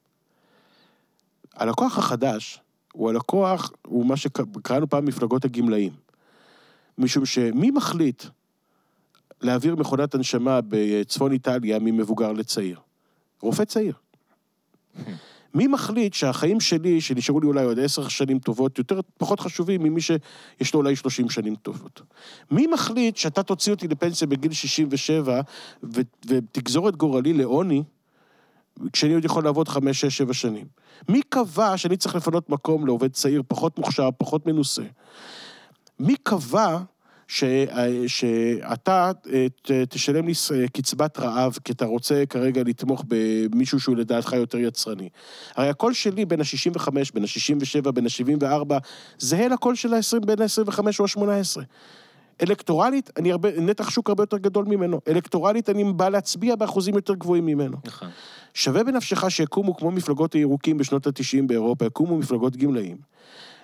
הלקוח 1.55 1.99
החדש, 1.99 2.61
הוא 2.93 3.11
הלקוח, 3.11 3.71
הוא 3.87 4.07
מה 4.07 4.17
שקראנו 4.17 4.89
פעם 4.89 5.05
מפלגות 5.05 5.45
הגמלאים. 5.45 5.93
משום 6.99 7.27
שמי 7.27 7.71
מחליט 7.71 8.25
להעביר 9.41 9.77
מכונת 9.77 10.15
הנשמה 10.15 10.61
בצפון 10.69 11.33
איטליה 11.33 11.79
ממבוגר 11.79 12.33
לצעיר? 12.33 12.81
רופא 13.41 13.65
צעיר. 13.65 13.95
מי 15.57 15.67
מחליט 15.67 16.15
שהחיים 16.15 16.61
שלי, 16.61 17.01
שנשארו 17.01 17.41
לי 17.41 17.47
אולי 17.47 17.65
עוד 17.65 17.79
עשר 17.79 18.09
שנים 18.09 18.39
טובות, 18.39 18.79
יותר, 18.79 19.01
פחות 19.19 19.41
חשובים 19.41 19.83
ממי 19.83 20.01
שיש 20.01 20.75
לו 20.75 20.81
אולי 20.81 20.97
שלושים 20.97 21.31
שנים 21.31 21.55
טובות? 21.55 22.03
מי 22.51 22.67
מחליט 22.67 23.17
שאתה 23.17 23.43
תוציא 23.43 23.73
אותי 23.73 23.89
לפנסיה 23.89 24.27
בגיל 24.27 24.53
67 24.53 25.41
ו- 25.83 26.01
ותגזור 26.27 26.89
את 26.89 26.97
גורלי 26.97 27.33
לעוני, 27.33 27.83
כשאני 28.93 29.15
עוד 29.15 29.25
יכול 29.25 29.45
לעבוד 29.45 29.69
חמש, 29.69 30.01
שש, 30.01 30.17
שבע 30.17 30.35
שנים? 30.35 30.67
מי 31.09 31.23
קבע 31.23 31.77
שאני 31.77 31.97
צריך 31.97 32.15
לפנות 32.15 32.51
מקום 32.51 32.87
לעובד 32.87 33.13
צעיר, 33.13 33.43
פחות 33.49 33.79
מוכשר, 33.79 34.09
פחות 34.19 34.47
מנוסה? 34.47 34.85
מי 36.01 36.17
קבע 36.23 36.79
ש, 37.29 37.45
שאתה 38.07 39.13
אה, 39.33 39.47
ת, 39.63 39.71
תשלם 39.89 40.27
לי 40.27 40.33
קצבת 40.73 41.19
רעב, 41.19 41.59
כי 41.65 41.73
אתה 41.73 41.85
רוצה 41.85 42.27
כרגע 42.29 42.63
לתמוך 42.67 43.05
במישהו 43.09 43.81
שהוא 43.81 43.97
לדעתך 43.97 44.33
יותר 44.33 44.59
יצרני. 44.59 45.09
הרי 45.57 45.69
הקול 45.69 45.93
שלי 45.93 46.25
בין 46.25 46.41
ה-65, 46.41 46.91
בין 47.15 47.25
ה-67, 47.25 47.91
בין 47.91 48.07
ה-74, 48.07 48.75
זהה 49.19 49.49
לקול 49.49 49.75
של 49.75 49.95
ה-20, 49.95 50.27
בין 50.27 50.43
ה-25 50.43 50.79
או 50.99 51.05
ה-18. 51.05 51.63
אלקטורלית, 52.43 53.11
אני 53.17 53.33
הרבה, 53.33 53.49
נתח 53.61 53.91
שוק 53.91 54.09
הרבה 54.09 54.23
יותר 54.23 54.39
גדול 54.39 54.65
ממנו. 54.65 55.01
אלקטורלית, 55.09 55.69
אני 55.69 55.93
בא 55.93 56.09
להצביע 56.09 56.57
באחוזים 56.57 56.95
יותר 56.95 57.15
גבוהים 57.15 57.47
ממנו. 57.47 57.77
נכון. 57.85 58.09
שווה 58.55 58.85
בנפשך 58.85 59.31
שיקומו 59.31 59.77
כמו 59.77 59.91
מפלגות 59.91 60.33
הירוקים 60.33 60.79
בשנות 60.79 61.07
ה-90 61.07 61.47
באירופה, 61.47 61.85
יקומו 61.85 62.19
מפלגות 62.19 62.57
גמלאים. 62.57 62.97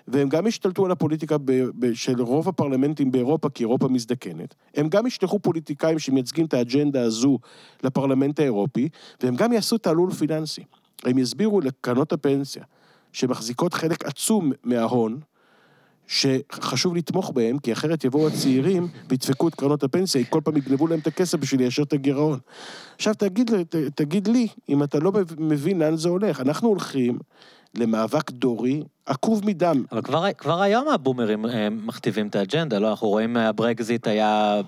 והם 0.08 0.28
גם 0.28 0.46
השתלטו 0.46 0.84
על 0.84 0.90
הפוליטיקה 0.90 1.38
ב- 1.38 1.68
ב- 1.78 1.92
של 1.92 2.22
רוב 2.22 2.48
הפרלמנטים 2.48 3.12
באירופה, 3.12 3.48
כי 3.48 3.62
אירופה 3.62 3.88
מזדקנת. 3.88 4.54
הם 4.74 4.88
גם 4.88 5.06
ישלחו 5.06 5.38
פוליטיקאים 5.38 5.98
שמייצגים 5.98 6.46
את 6.46 6.54
האג'נדה 6.54 7.02
הזו 7.02 7.38
לפרלמנט 7.82 8.40
האירופי, 8.40 8.88
והם 9.22 9.36
גם 9.36 9.52
יעשו 9.52 9.78
תעלול 9.78 10.10
פיננסי. 10.10 10.62
הם 11.04 11.18
יסבירו 11.18 11.60
לקרנות 11.60 12.12
הפנסיה, 12.12 12.62
שמחזיקות 13.12 13.74
חלק 13.74 14.04
עצום 14.04 14.52
מההון, 14.64 15.20
שחשוב 16.06 16.96
לתמוך 16.96 17.30
בהם, 17.30 17.58
כי 17.58 17.72
אחרת 17.72 18.04
יבואו 18.04 18.28
הצעירים 18.28 18.88
וידפקו 19.08 19.48
את 19.48 19.54
קרנות 19.54 19.82
הפנסיה, 19.82 20.24
כל 20.24 20.40
פעם 20.44 20.56
יגנבו 20.56 20.86
להם 20.86 20.98
את 20.98 21.06
הכסף 21.06 21.38
בשביל 21.38 21.60
ליישר 21.60 21.82
את 21.82 21.92
הגירעון. 21.92 22.38
עכשיו 22.94 23.14
תגיד, 23.14 23.50
תגיד 23.94 24.28
לי, 24.28 24.48
אם 24.68 24.82
אתה 24.82 24.98
לא 24.98 25.12
מבין 25.38 25.78
לאן 25.78 25.96
זה 25.96 26.08
הולך, 26.08 26.40
אנחנו 26.40 26.68
הולכים 26.68 27.18
למאבק 27.74 28.30
דורי 28.30 28.82
עקוב 29.06 29.46
מדם. 29.46 29.84
אבל 29.92 30.02
כבר, 30.02 30.32
כבר 30.38 30.62
היום 30.62 30.88
הבומרים 30.88 31.46
אה, 31.46 31.70
מכתיבים 31.70 32.26
את 32.26 32.36
האג'נדה, 32.36 32.78
לא? 32.78 32.90
אנחנו 32.90 33.08
רואים 33.08 33.36
אה, 33.36 33.48
הברקזיט 33.48 34.06
היה 34.06 34.60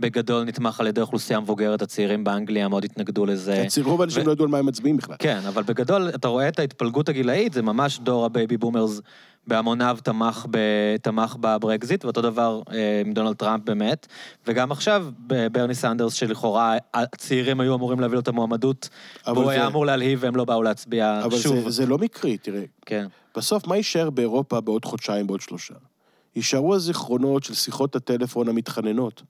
בגדול 0.00 0.44
נתמך 0.44 0.80
על 0.80 0.86
ידי 0.86 1.00
אוכלוסייה 1.00 1.40
מבוגרת, 1.40 1.82
הצעירים 1.82 2.24
באנגליה 2.24 2.68
מאוד 2.68 2.84
התנגדו 2.84 3.26
לזה. 3.26 3.64
כן, 3.74 3.82
רוב 3.82 4.00
האנשים 4.00 4.22
ו... 4.22 4.26
לא 4.26 4.32
ידעו 4.32 4.44
על 4.44 4.50
מה 4.50 4.58
הם 4.58 4.66
מצביעים 4.66 4.96
בכלל. 4.96 5.16
כן, 5.18 5.40
אבל 5.48 5.62
בגדול, 5.62 6.08
אתה 6.08 6.28
רואה 6.28 6.48
את 6.48 6.58
ההתפלגות 6.58 7.08
הגילאית, 7.08 7.52
זה 7.52 7.62
ממש 7.62 7.98
דור 7.98 8.24
ה 8.24 8.30
baby 8.30 8.56
boomers 8.56 9.00
בהמוניו 9.46 9.98
תמך, 10.02 10.46
ב, 10.50 10.58
תמך 11.02 11.36
בברקזיט, 11.40 12.04
ואותו 12.04 12.22
דבר 12.22 12.62
אה, 12.72 13.02
עם 13.06 13.12
דונלד 13.12 13.36
טראמפ 13.36 13.64
באמת. 13.64 14.06
וגם 14.46 14.72
עכשיו, 14.72 15.06
ברני 15.52 15.74
סנדרס, 15.74 16.12
שלכאורה 16.12 16.76
הצעירים 16.94 17.60
היו 17.60 17.74
אמורים 17.74 18.00
להביא 18.00 18.14
לו 18.14 18.20
את 18.20 18.28
המועמדות, 18.28 18.88
והוא 19.26 19.44
זה... 19.44 19.50
היה 19.50 19.66
אמור 19.66 19.86
להלהיב 19.86 20.18
והם 20.22 20.36
לא 20.36 20.44
באו 20.44 20.62
להצביע 20.62 21.20
אבל 21.24 21.38
שוב. 21.38 21.52
אבל 21.52 21.62
זה, 21.62 21.70
זה 21.70 21.86
לא 21.86 21.98
מקרי, 21.98 22.38
תראה. 22.38 22.62
כן. 22.86 23.06
בסוף, 23.36 23.66
מה 23.66 23.76
יישאר 23.76 24.10
באירופה 24.10 24.60
בעוד 24.60 24.84
חודשיים, 24.84 25.26
בעוד 25.26 25.40
שלושה? 25.40 25.74
יישארו 26.36 26.74
הזיכרונות 26.74 27.44
של 27.44 27.54
שיחות 27.54 27.96
הטלפון 27.96 28.48
המתחננות 28.48 29.22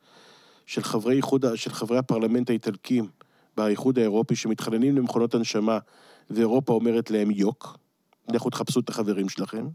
של 0.66 0.82
חברי, 0.82 1.16
איחוד, 1.16 1.44
של 1.54 1.70
חברי 1.70 1.98
הפרלמנט 1.98 2.50
האיטלקים 2.50 3.08
באיחוד 3.56 3.98
האירופי 3.98 4.36
שמתחננים 4.36 4.96
למכונות 4.96 5.34
הנשמה, 5.34 5.78
ואירופה 6.30 6.72
אומרת 6.72 7.10
להם 7.10 7.30
יוק, 7.30 7.78
לכו 8.32 8.50
תחפשו 8.50 8.80
את 8.80 8.88
החברים 8.88 9.28
שלכם. 9.28 9.66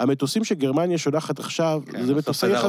המטוסים 0.00 0.44
שגרמניה 0.44 0.98
שולחת 0.98 1.38
עכשיו, 1.38 1.82
כן, 1.86 2.06
זה, 2.06 2.14
מטוסי 2.14 2.46
יח... 2.46 2.64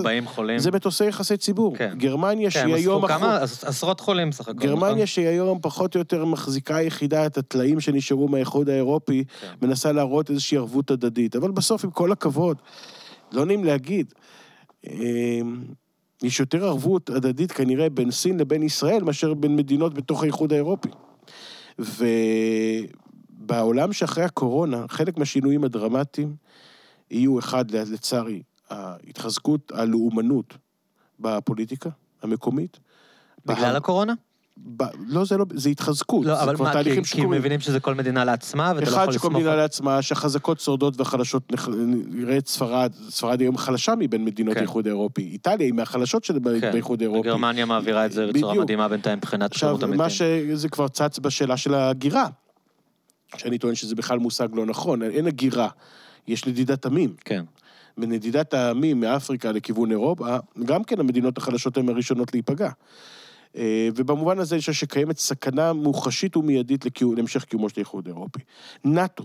זה 0.58 0.72
מטוסי 0.72 1.06
יחסי 1.06 1.38
ציבור. 1.38 1.78
כן. 1.78 1.94
גרמניה 1.98 2.52
כן, 2.52 2.60
שהיא 2.60 2.76
היום... 2.76 3.08
כן, 3.08 3.14
כמה, 3.14 3.44
אח... 3.44 3.64
עשרות 3.64 4.00
חולים 4.00 4.32
סך 4.32 4.48
הכל. 4.48 4.60
גרמניה 4.60 4.94
נכון? 4.94 5.06
שהיא 5.06 5.28
היום 5.28 5.60
פחות 5.62 5.96
או 5.96 6.00
יותר 6.00 6.26
מחזיקה 6.26 6.76
היחידה 6.76 7.26
את 7.26 7.38
הטלאים 7.38 7.80
שנשארו 7.80 8.28
מהאיחוד 8.28 8.70
האירופי, 8.70 9.24
כן. 9.42 9.48
מנסה 9.62 9.92
להראות 9.92 10.30
איזושהי 10.30 10.58
ערבות 10.58 10.92
הדדית. 10.92 11.36
אבל 11.36 11.52
בסוף, 11.52 11.84
עם 11.84 11.92
כל 11.92 12.12
הכבוד, 12.12 12.58
לא 13.32 13.46
נעים 13.46 13.64
להגיד, 13.64 14.14
אמ, 14.88 15.64
יש 16.24 16.40
יותר 16.40 16.66
ערבות 16.66 17.10
הדדית 17.10 17.52
כנראה 17.52 17.90
בין 17.90 18.12
סין 18.12 18.40
לבין 18.40 18.64
ישראל 18.64 19.04
מאשר 19.04 19.34
בין 19.34 19.56
מדינות 19.56 19.94
בתוך 19.94 20.24
האיחוד 20.24 20.54
האירופי. 20.54 20.90
ובעולם 23.40 23.94
שאחרי 23.94 24.24
הקורונה, 24.24 24.86
חלק 24.90 25.18
מהשינויים 25.18 25.64
הדרמטיים, 25.64 26.36
יהיו 27.12 27.40
אחד, 27.40 27.72
לצערי, 27.72 28.42
ההתחזקות, 28.70 29.72
הלאומנות 29.76 30.58
בפוליטיקה 31.20 31.90
המקומית. 32.22 32.80
בגלל 33.46 33.72
בה... 33.72 33.78
הקורונה? 33.78 34.14
ב... 34.78 34.84
לא, 35.08 35.26
זה 35.26 35.38
לא, 35.38 35.46
זה 35.54 35.70
התחזקות. 35.70 36.26
לא, 36.26 36.44
אבל 36.44 36.56
מה, 36.60 36.84
כי, 36.84 37.04
כי 37.04 37.26
מבינים 37.26 37.60
שזה 37.60 37.80
כל 37.80 37.96
מדינה 37.96 38.26
לעצמה, 38.26 38.74
ואתה 38.76 38.86
לא 38.86 38.92
יכול 38.92 39.02
לסמוך... 39.02 39.16
אחד, 39.16 39.20
שכל 39.20 39.30
מדינה 39.30 39.56
לעצמה, 39.56 40.02
שהחזקות 40.02 40.60
שורדות 40.60 41.00
והחלשות, 41.00 41.52
נראה 42.08 42.38
את 42.38 42.48
ספרד, 42.48 42.92
ספרד 43.10 43.42
היום 43.42 43.58
חלשה 43.58 43.94
מבין 44.00 44.26
מדינות 44.26 44.54
כן. 44.54 44.60
האיחוד 44.60 44.88
האירופי. 44.88 45.22
איטליה 45.22 45.66
היא 45.66 45.74
מהחלשות 45.74 46.24
של 46.24 46.34
כן. 46.34 46.72
באיחוד 46.72 47.02
האירופי. 47.02 47.20
וגרמניה 47.20 47.66
מעבירה 47.66 48.06
את 48.06 48.12
זה 48.12 48.28
בצורה 48.28 48.52
בדיוק. 48.52 48.64
מדהימה 48.64 48.88
בינתיים 48.88 49.18
מבחינת 49.18 49.54
שירות 49.54 49.84
המתים. 49.84 50.02
עכשיו, 50.02 50.28
מה 50.28 50.52
שזה 50.52 50.70
כבר 50.70 50.88
צץ 50.88 51.20
בשאלה 51.20 51.58
של 51.58 51.74
ההגירה, 51.74 52.28
שאני 53.38 53.58
טוען 53.58 53.76
שזה 53.76 53.96
בכלל 53.96 54.20
מושג 54.20 54.48
לא 54.54 54.66
נכון, 54.66 55.04
אין 55.04 55.28
הגירה. 55.28 55.70
יש 56.28 56.48
נדידת 56.48 56.86
עמים. 56.86 57.14
כן. 57.26 57.44
ונדידת 57.98 58.54
העמים 58.54 59.00
מאפריקה 59.00 59.52
לכיוון 59.52 59.92
אירופה, 59.92 60.38
גם 60.66 60.84
כן 60.84 61.00
המדינות 61.00 61.38
החלשות 61.38 61.78
הן 61.78 61.90
הראשונות 61.90 62.34
להיפגע. 62.34 62.70
אה, 63.56 63.90
ובמובן 63.96 64.40
הזה 64.40 64.56
אני 64.56 64.60
חושב 64.60 64.74
שקיימת 64.74 65.18
סכנה 65.18 65.74
מוחשית 65.74 66.38
ומיידית 66.38 66.86
להמשך 67.16 67.44
קיומו 67.44 67.70
של 67.70 67.76
האיחוד 67.78 68.08
האירופי. 68.08 68.40
נאט"ו 68.86 69.24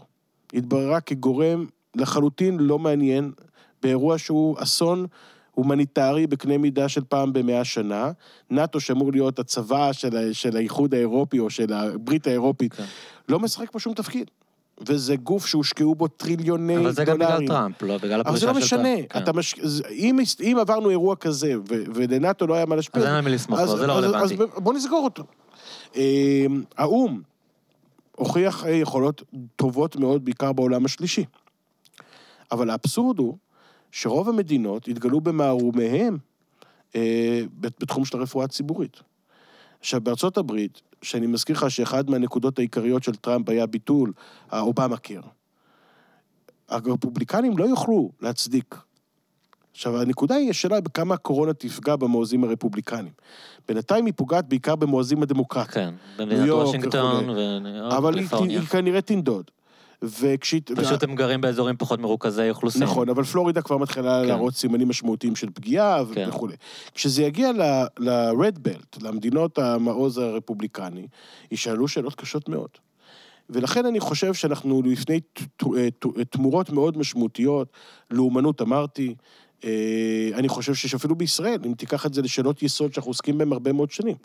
התבררה 0.54 1.00
כגורם 1.00 1.66
לחלוטין 1.96 2.56
לא 2.60 2.78
מעניין 2.78 3.32
באירוע 3.82 4.18
שהוא 4.18 4.56
אסון 4.58 5.06
הומניטרי 5.52 6.26
בקנה 6.26 6.58
מידה 6.58 6.88
של 6.88 7.04
פעם 7.08 7.32
במאה 7.32 7.64
שנה. 7.64 8.10
נאט"ו, 8.50 8.80
שאמור 8.80 9.12
להיות 9.12 9.38
הצבא 9.38 9.92
של, 9.92 10.32
של 10.32 10.56
האיחוד 10.56 10.94
האירופי 10.94 11.38
או 11.38 11.50
של 11.50 11.72
הברית 11.72 12.26
האירופית, 12.26 12.74
כן. 12.74 12.84
לא 13.28 13.38
משחק 13.38 13.70
פה 13.70 13.78
שום 13.78 13.94
תפקיד. 13.94 14.30
וזה 14.80 15.16
גוף 15.16 15.46
שהושקעו 15.46 15.94
בו 15.94 16.08
טריליוני 16.08 16.74
דולרים. 16.74 16.86
אבל 16.86 16.94
זה 16.94 17.04
גם 17.04 17.18
בגלל 17.18 17.46
טראמפ, 17.46 17.82
לא 17.82 17.98
בגלל 17.98 18.20
הפרישה 18.20 18.40
של 18.40 18.46
טראמפ. 18.46 18.56
אבל 18.56 18.66
זה 18.66 18.76
לא 18.76 18.82
משנה. 18.82 19.06
כן. 19.08 19.22
אתה 19.22 19.32
מש... 19.32 19.54
אם, 19.90 20.18
אם 20.40 20.56
עברנו 20.60 20.90
אירוע 20.90 21.16
כזה, 21.16 21.54
ו... 21.58 21.84
ולנאטו 21.94 22.46
לא 22.46 22.54
היה 22.54 22.66
מה 22.66 22.76
להשפיע... 22.76 23.02
אז 23.02 23.06
אין 23.06 23.14
על 23.14 23.20
מי 23.20 23.30
לסמוך 23.30 23.60
לו, 23.60 23.76
זה 23.76 23.86
לא 23.86 23.92
רלוונטי. 23.92 24.34
אז 24.34 24.40
בוא 24.56 24.74
נסגור 24.74 25.04
אותו. 25.04 25.24
אמ, 25.96 26.62
האו"ם 26.76 27.20
הוכיח 28.16 28.64
אה, 28.64 28.70
יכולות 28.70 29.22
טובות 29.56 29.96
מאוד, 29.96 30.24
בעיקר 30.24 30.52
בעולם 30.52 30.84
השלישי. 30.84 31.24
אבל 32.52 32.70
האבסורד 32.70 33.18
הוא 33.18 33.36
שרוב 33.92 34.28
המדינות 34.28 34.88
התגלו 34.88 35.20
במערומיהם 35.20 36.18
אה, 36.96 37.42
בתחום 37.60 38.04
של 38.04 38.18
הרפואה 38.18 38.44
הציבורית. 38.44 39.00
עכשיו, 39.86 40.00
בארצות 40.00 40.38
הברית, 40.38 40.80
שאני 41.02 41.26
מזכיר 41.26 41.56
לך 41.56 41.70
שאחד 41.70 42.10
מהנקודות 42.10 42.58
העיקריות 42.58 43.02
של 43.02 43.14
טראמפ 43.14 43.48
היה 43.48 43.66
ביטול 43.66 44.12
האובמה 44.50 44.96
קיר. 44.96 45.22
הרפובליקנים 46.68 47.58
לא 47.58 47.64
יוכלו 47.64 48.10
להצדיק. 48.20 48.74
עכשיו, 49.72 50.00
הנקודה 50.00 50.34
היא 50.34 50.50
השאלה 50.50 50.80
בכמה 50.80 51.14
הקורונה 51.14 51.52
תפגע 51.52 51.96
במואזים 51.96 52.44
הרפובליקנים. 52.44 53.12
בינתיים 53.68 54.06
היא 54.06 54.14
פוגעת 54.16 54.48
בעיקר 54.48 54.76
במואזים 54.76 55.22
הדמוקרטיים. 55.22 55.90
כן, 55.90 56.22
במדינת 56.22 56.50
וושינגטון 56.50 57.24
יורק, 57.28 57.92
אבל 57.92 58.18
היא, 58.18 58.28
היא 58.48 58.60
כנראה 58.60 59.00
תנדוד. 59.00 59.50
וכשהיא... 60.02 60.60
פשוט 60.76 61.02
הם 61.02 61.14
גרים 61.14 61.40
באזורים 61.40 61.76
פחות 61.76 62.00
מרוכזי 62.00 62.50
אוכלוסין. 62.50 62.82
נכון, 62.82 63.08
אבל 63.08 63.24
פלורידה 63.24 63.62
כבר 63.62 63.76
מתחילה 63.76 64.20
כן. 64.22 64.28
להראות 64.28 64.54
סימנים 64.54 64.88
משמעותיים 64.88 65.36
של 65.36 65.50
פגיעה 65.54 66.02
כן. 66.14 66.28
וכולי. 66.28 66.56
כשזה 66.94 67.22
יגיע 67.22 67.50
ל-רד 67.98 68.58
בלט, 68.58 69.02
למדינות 69.02 69.58
המעוז 69.58 70.18
הרפובליקני, 70.18 71.06
יישאלו 71.50 71.88
שאלות 71.88 72.14
קשות 72.14 72.48
מאוד. 72.48 72.70
ולכן 73.50 73.86
אני 73.86 74.00
חושב 74.00 74.34
שאנחנו 74.34 74.82
לפני 74.82 75.20
תמורות 76.30 76.70
מאוד 76.70 76.98
משמעותיות, 76.98 77.72
לאומנות 78.10 78.62
אמרתי, 78.62 79.14
אה, 79.64 80.30
אני 80.34 80.48
חושב 80.48 80.74
שיש 80.74 80.94
אפילו 80.94 81.14
בישראל, 81.14 81.60
אם 81.66 81.74
תיקח 81.74 82.06
את 82.06 82.14
זה 82.14 82.22
לשאלות 82.22 82.62
יסוד 82.62 82.92
שאנחנו 82.92 83.10
עוסקים 83.10 83.38
בהן 83.38 83.52
הרבה 83.52 83.72
מאוד 83.72 83.90
שנים. 83.90 84.16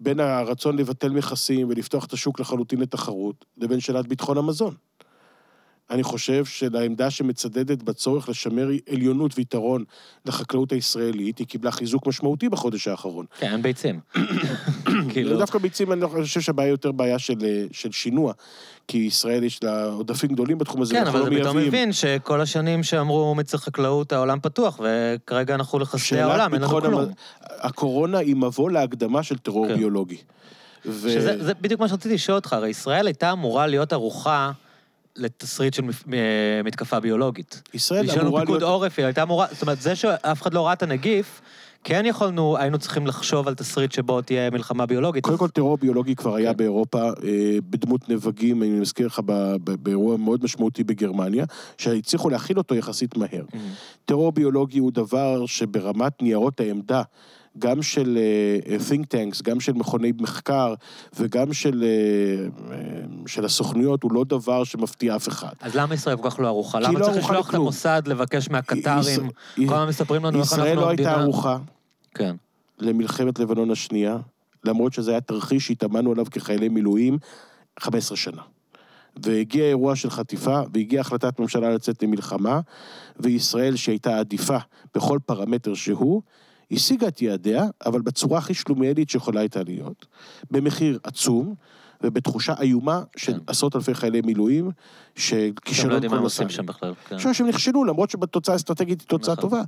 בין 0.00 0.20
הרצון 0.20 0.76
לבטל 0.76 1.10
מכסים 1.10 1.68
ולפתוח 1.68 2.04
את 2.04 2.12
השוק 2.12 2.40
לחלוטין 2.40 2.80
לתחרות, 2.80 3.44
לבין 3.56 3.80
שאלת 3.80 4.06
ביטחון 4.06 4.38
המזון. 4.38 4.74
אני 5.90 6.02
חושב 6.02 6.44
שלעמדה 6.44 7.10
שמצדדת 7.10 7.82
בצורך 7.82 8.28
לשמר 8.28 8.68
עליונות 8.92 9.32
ויתרון 9.36 9.84
לחקלאות 10.26 10.72
הישראלית, 10.72 11.38
היא 11.38 11.46
קיבלה 11.46 11.70
חיזוק 11.70 12.06
משמעותי 12.06 12.48
בחודש 12.48 12.88
האחרון. 12.88 13.26
כן, 13.38 13.52
אין 13.52 13.62
ביצים. 13.62 14.00
כאילו... 15.12 15.38
דווקא 15.38 15.58
ביצים, 15.58 15.92
אני 15.92 16.06
חושב 16.06 16.40
שהבעיה 16.40 16.68
יותר 16.68 16.92
בעיה 16.92 17.18
של, 17.18 17.34
של 17.72 17.92
שינוע, 17.92 18.32
כי 18.88 18.98
ישראל 18.98 19.44
יש 19.44 19.64
לה 19.64 19.84
עודפים 19.84 20.30
גדולים 20.30 20.58
בתחום 20.58 20.82
הזה, 20.82 20.94
כן, 20.94 21.06
אבל 21.06 21.22
אתה 21.22 21.40
פתאום 21.40 21.56
מבין 21.56 21.92
שכל 21.92 22.40
השנים 22.40 22.82
שאמרו 22.82 23.34
מצר 23.34 23.58
חקלאות, 23.58 24.12
העולם 24.12 24.40
פתוח, 24.40 24.80
וכרגע 24.80 25.54
אנחנו 25.54 25.78
לחסדי 25.78 26.20
העולם, 26.20 26.54
אין 26.54 26.62
לנו 26.62 26.80
כלום. 26.80 27.04
הקורונה 27.42 28.18
היא 28.18 28.36
מבוא 28.36 28.70
להקדמה 28.70 29.22
של 29.22 29.38
טרור 29.38 29.68
כן. 29.68 29.76
ביולוגי. 29.76 30.16
ו... 30.86 31.10
שזה 31.10 31.54
בדיוק 31.60 31.80
מה 31.80 31.88
שרציתי 31.88 32.14
לשאול 32.14 32.36
אותך, 32.36 32.52
הרי 32.52 32.68
ישראל 32.68 33.06
הייתה 33.06 33.32
אמורה 33.32 33.66
להיות 33.66 33.92
ערוכה 33.92 34.52
לתסריט 35.18 35.74
של 35.74 35.82
מתקפה 36.64 37.00
ביולוגית. 37.00 37.62
ישראל 37.74 38.10
אמורה 38.10 38.40
להיות... 38.40 38.46
פיקוד 38.46 38.62
עורף, 38.62 38.98
היא 38.98 39.06
הייתה 39.06 39.22
אמורה... 39.22 39.46
זאת 39.52 39.62
אומרת, 39.62 39.80
זה 39.80 39.94
שאף 39.96 40.42
אחד 40.42 40.54
לא 40.54 40.66
ראה 40.66 40.72
את 40.72 40.82
הנגיף, 40.82 41.40
כן 41.84 42.02
יכולנו, 42.06 42.56
היינו 42.56 42.78
צריכים 42.78 43.06
לחשוב 43.06 43.48
על 43.48 43.54
תסריט 43.54 43.92
שבו 43.92 44.22
תהיה 44.22 44.50
מלחמה 44.50 44.86
ביולוגית. 44.86 45.24
קודם 45.24 45.38
כל, 45.38 45.48
טרור 45.48 45.76
ביולוגי 45.76 46.14
כבר 46.14 46.34
היה 46.34 46.50
כן. 46.50 46.56
באירופה, 46.56 47.02
אה, 47.02 47.58
בדמות 47.70 48.08
נבגים, 48.08 48.62
אני 48.62 48.70
מזכיר 48.70 49.06
לך, 49.06 49.20
באירוע 49.82 50.16
מאוד 50.16 50.44
משמעותי 50.44 50.84
בגרמניה, 50.84 51.44
שהצליחו 51.78 52.30
להכיל 52.30 52.58
אותו 52.58 52.74
יחסית 52.74 53.16
מהר. 53.16 53.44
טרור 54.04 54.32
ביולוגי 54.32 54.78
הוא 54.78 54.92
דבר 54.92 55.46
שברמת 55.46 56.22
ניירות 56.22 56.60
העמדה, 56.60 57.02
גם 57.58 57.82
של 57.82 58.18
uh, 58.64 58.90
think 58.90 59.02
tanks, 59.02 59.42
גם 59.42 59.60
של 59.60 59.72
מכוני 59.72 60.12
מחקר 60.18 60.74
וגם 61.16 61.52
של, 61.52 61.84
uh, 61.84 62.74
של 63.26 63.44
הסוכנויות, 63.44 64.02
הוא 64.02 64.12
לא 64.12 64.24
דבר 64.24 64.64
שמפתיע 64.64 65.16
אף 65.16 65.28
אחד. 65.28 65.52
אז 65.60 65.74
למה 65.74 65.94
ישראל 65.94 66.16
כל 66.16 66.30
כך 66.30 66.40
לא 66.40 66.46
ערוכה? 66.46 66.80
למה 66.80 66.98
לא 66.98 67.04
צריך 67.04 67.24
לשלוח 67.24 67.50
את 67.50 67.54
המוסד 67.54 68.02
לבקש 68.06 68.50
מהקטרים? 68.50 69.30
כל 69.56 69.74
הזמן 69.74 69.88
מספרים 69.88 70.24
לנו 70.24 70.40
איך 70.40 70.52
אנחנו 70.52 70.64
המדינה... 70.64 70.80
ישראל 70.80 70.84
לא 70.84 70.88
הייתה 70.88 71.20
ערוכה. 71.20 71.58
כן. 72.14 72.36
למלחמת 72.78 73.38
לבנון 73.38 73.70
השנייה, 73.70 74.16
למרות 74.64 74.92
שזה 74.92 75.10
היה 75.10 75.20
תרחיש 75.20 75.66
שהתאמנו 75.66 76.12
עליו 76.12 76.26
כחיילי 76.30 76.68
מילואים 76.68 77.18
15 77.80 78.16
שנה. 78.16 78.42
והגיע 79.22 79.64
אירוע 79.64 79.96
של 79.96 80.10
חטיפה, 80.10 80.60
והגיעה 80.72 81.00
החלטת 81.00 81.40
ממשלה 81.40 81.70
לצאת 81.70 82.02
למלחמה, 82.02 82.60
וישראל, 83.20 83.76
שהייתה 83.76 84.18
עדיפה 84.18 84.56
בכל 84.94 85.18
פרמטר 85.26 85.74
שהוא, 85.74 86.22
השיגה 86.72 87.08
את 87.08 87.22
יעדיה, 87.22 87.64
אבל 87.86 88.00
בצורה 88.00 88.38
הכי 88.38 88.54
שלומיאלית 88.54 89.10
שיכולה 89.10 89.40
הייתה 89.40 89.62
להיות, 89.62 90.06
במחיר 90.50 90.98
עצום, 91.02 91.54
ובתחושה 92.02 92.54
איומה 92.60 93.02
של 93.16 93.32
כן. 93.32 93.38
עשרות 93.46 93.76
אלפי 93.76 93.94
חיילי 93.94 94.20
מילואים, 94.20 94.70
שכישלון 95.16 95.56
כל 95.56 95.72
מסע. 95.74 95.82
הם 95.82 95.90
לא 95.90 95.94
יודעים 95.94 96.10
מה 96.10 96.16
הם 96.16 96.22
עושים 96.22 96.48
שם 96.48 96.66
בכלל. 96.66 96.94
כן. 97.08 97.18
שהם 97.32 97.46
נכשלו, 97.46 97.84
למרות 97.84 98.10
שבתוצאה 98.10 98.52
האסטרטגית 98.52 99.00
היא 99.00 99.08
תוצאה 99.08 99.34
נכון. 99.34 99.50
טובה. 99.50 99.62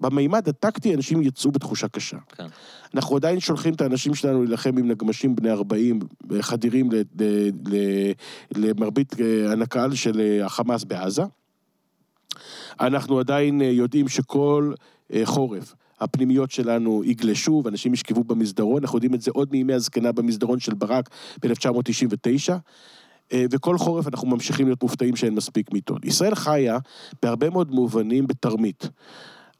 במימד 0.00 0.48
הטקטי 0.48 0.94
אנשים 0.94 1.22
יצאו 1.22 1.50
בתחושה 1.50 1.88
קשה. 1.88 2.16
כן. 2.36 2.46
אנחנו 2.94 3.16
עדיין 3.16 3.40
שולחים 3.40 3.74
את 3.74 3.80
האנשים 3.80 4.14
שלנו 4.14 4.42
להילחם 4.42 4.78
עם 4.78 4.90
נגמשים 4.90 5.36
בני 5.36 5.50
40, 5.50 5.98
חדירים 6.40 6.90
למרבית 8.56 9.20
אה, 9.20 9.52
הנקל 9.52 9.94
של 9.94 10.20
אה, 10.20 10.46
החמאס 10.46 10.84
בעזה. 10.84 11.22
אנחנו 12.80 13.18
עדיין 13.18 13.62
אה, 13.62 13.66
יודעים 13.66 14.08
שכל 14.08 14.72
חורף 15.24 15.74
הפנימיות 16.02 16.50
שלנו 16.50 17.02
יגלשו 17.04 17.62
ואנשים 17.64 17.92
ישכבו 17.94 18.24
במסדרון, 18.24 18.82
אנחנו 18.82 18.96
יודעים 18.96 19.14
את 19.14 19.20
זה 19.20 19.30
עוד 19.34 19.48
מימי 19.52 19.72
הזקנה 19.72 20.12
במסדרון 20.12 20.60
של 20.60 20.74
ברק 20.74 21.08
ב-1999. 21.42 22.52
וכל 23.34 23.78
חורף 23.78 24.08
אנחנו 24.08 24.28
ממשיכים 24.28 24.66
להיות 24.66 24.82
מופתעים 24.82 25.16
שאין 25.16 25.34
מספיק 25.34 25.72
מיטות. 25.72 26.04
ישראל 26.04 26.34
חיה 26.34 26.78
בהרבה 27.22 27.50
מאוד 27.50 27.70
מובנים 27.70 28.26
בתרמית. 28.26 28.88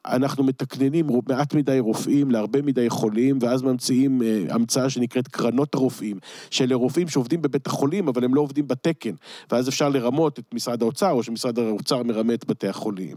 אנחנו 0.07 0.45
מתקננים 0.45 1.07
מעט 1.29 1.55
מדי 1.55 1.79
רופאים 1.79 2.31
להרבה 2.31 2.63
מדי 2.63 2.91
חולים, 2.91 3.39
ואז 3.41 3.63
ממציאים 3.63 4.23
אה, 4.23 4.43
המצאה 4.49 4.91
שנקראת 4.91 5.29
קרנות 5.29 5.75
הרופאים, 5.75 6.19
שאלה 6.51 6.75
רופאים 6.75 7.09
שעובדים 7.09 7.43
בבית 7.43 7.67
החולים, 7.67 8.09
אבל 8.09 8.25
הם 8.25 8.35
לא 8.35 8.41
עובדים 8.41 8.69
בתקן, 8.69 9.11
ואז 9.51 9.69
אפשר 9.69 9.89
לרמות 9.89 10.39
את 10.39 10.55
משרד 10.55 10.83
האוצר, 10.83 11.11
או 11.11 11.23
שמשרד 11.23 11.59
האוצר 11.59 12.03
מרמה 12.03 12.35
את 12.35 12.47
בתי 12.47 12.69
החולים. 12.69 13.17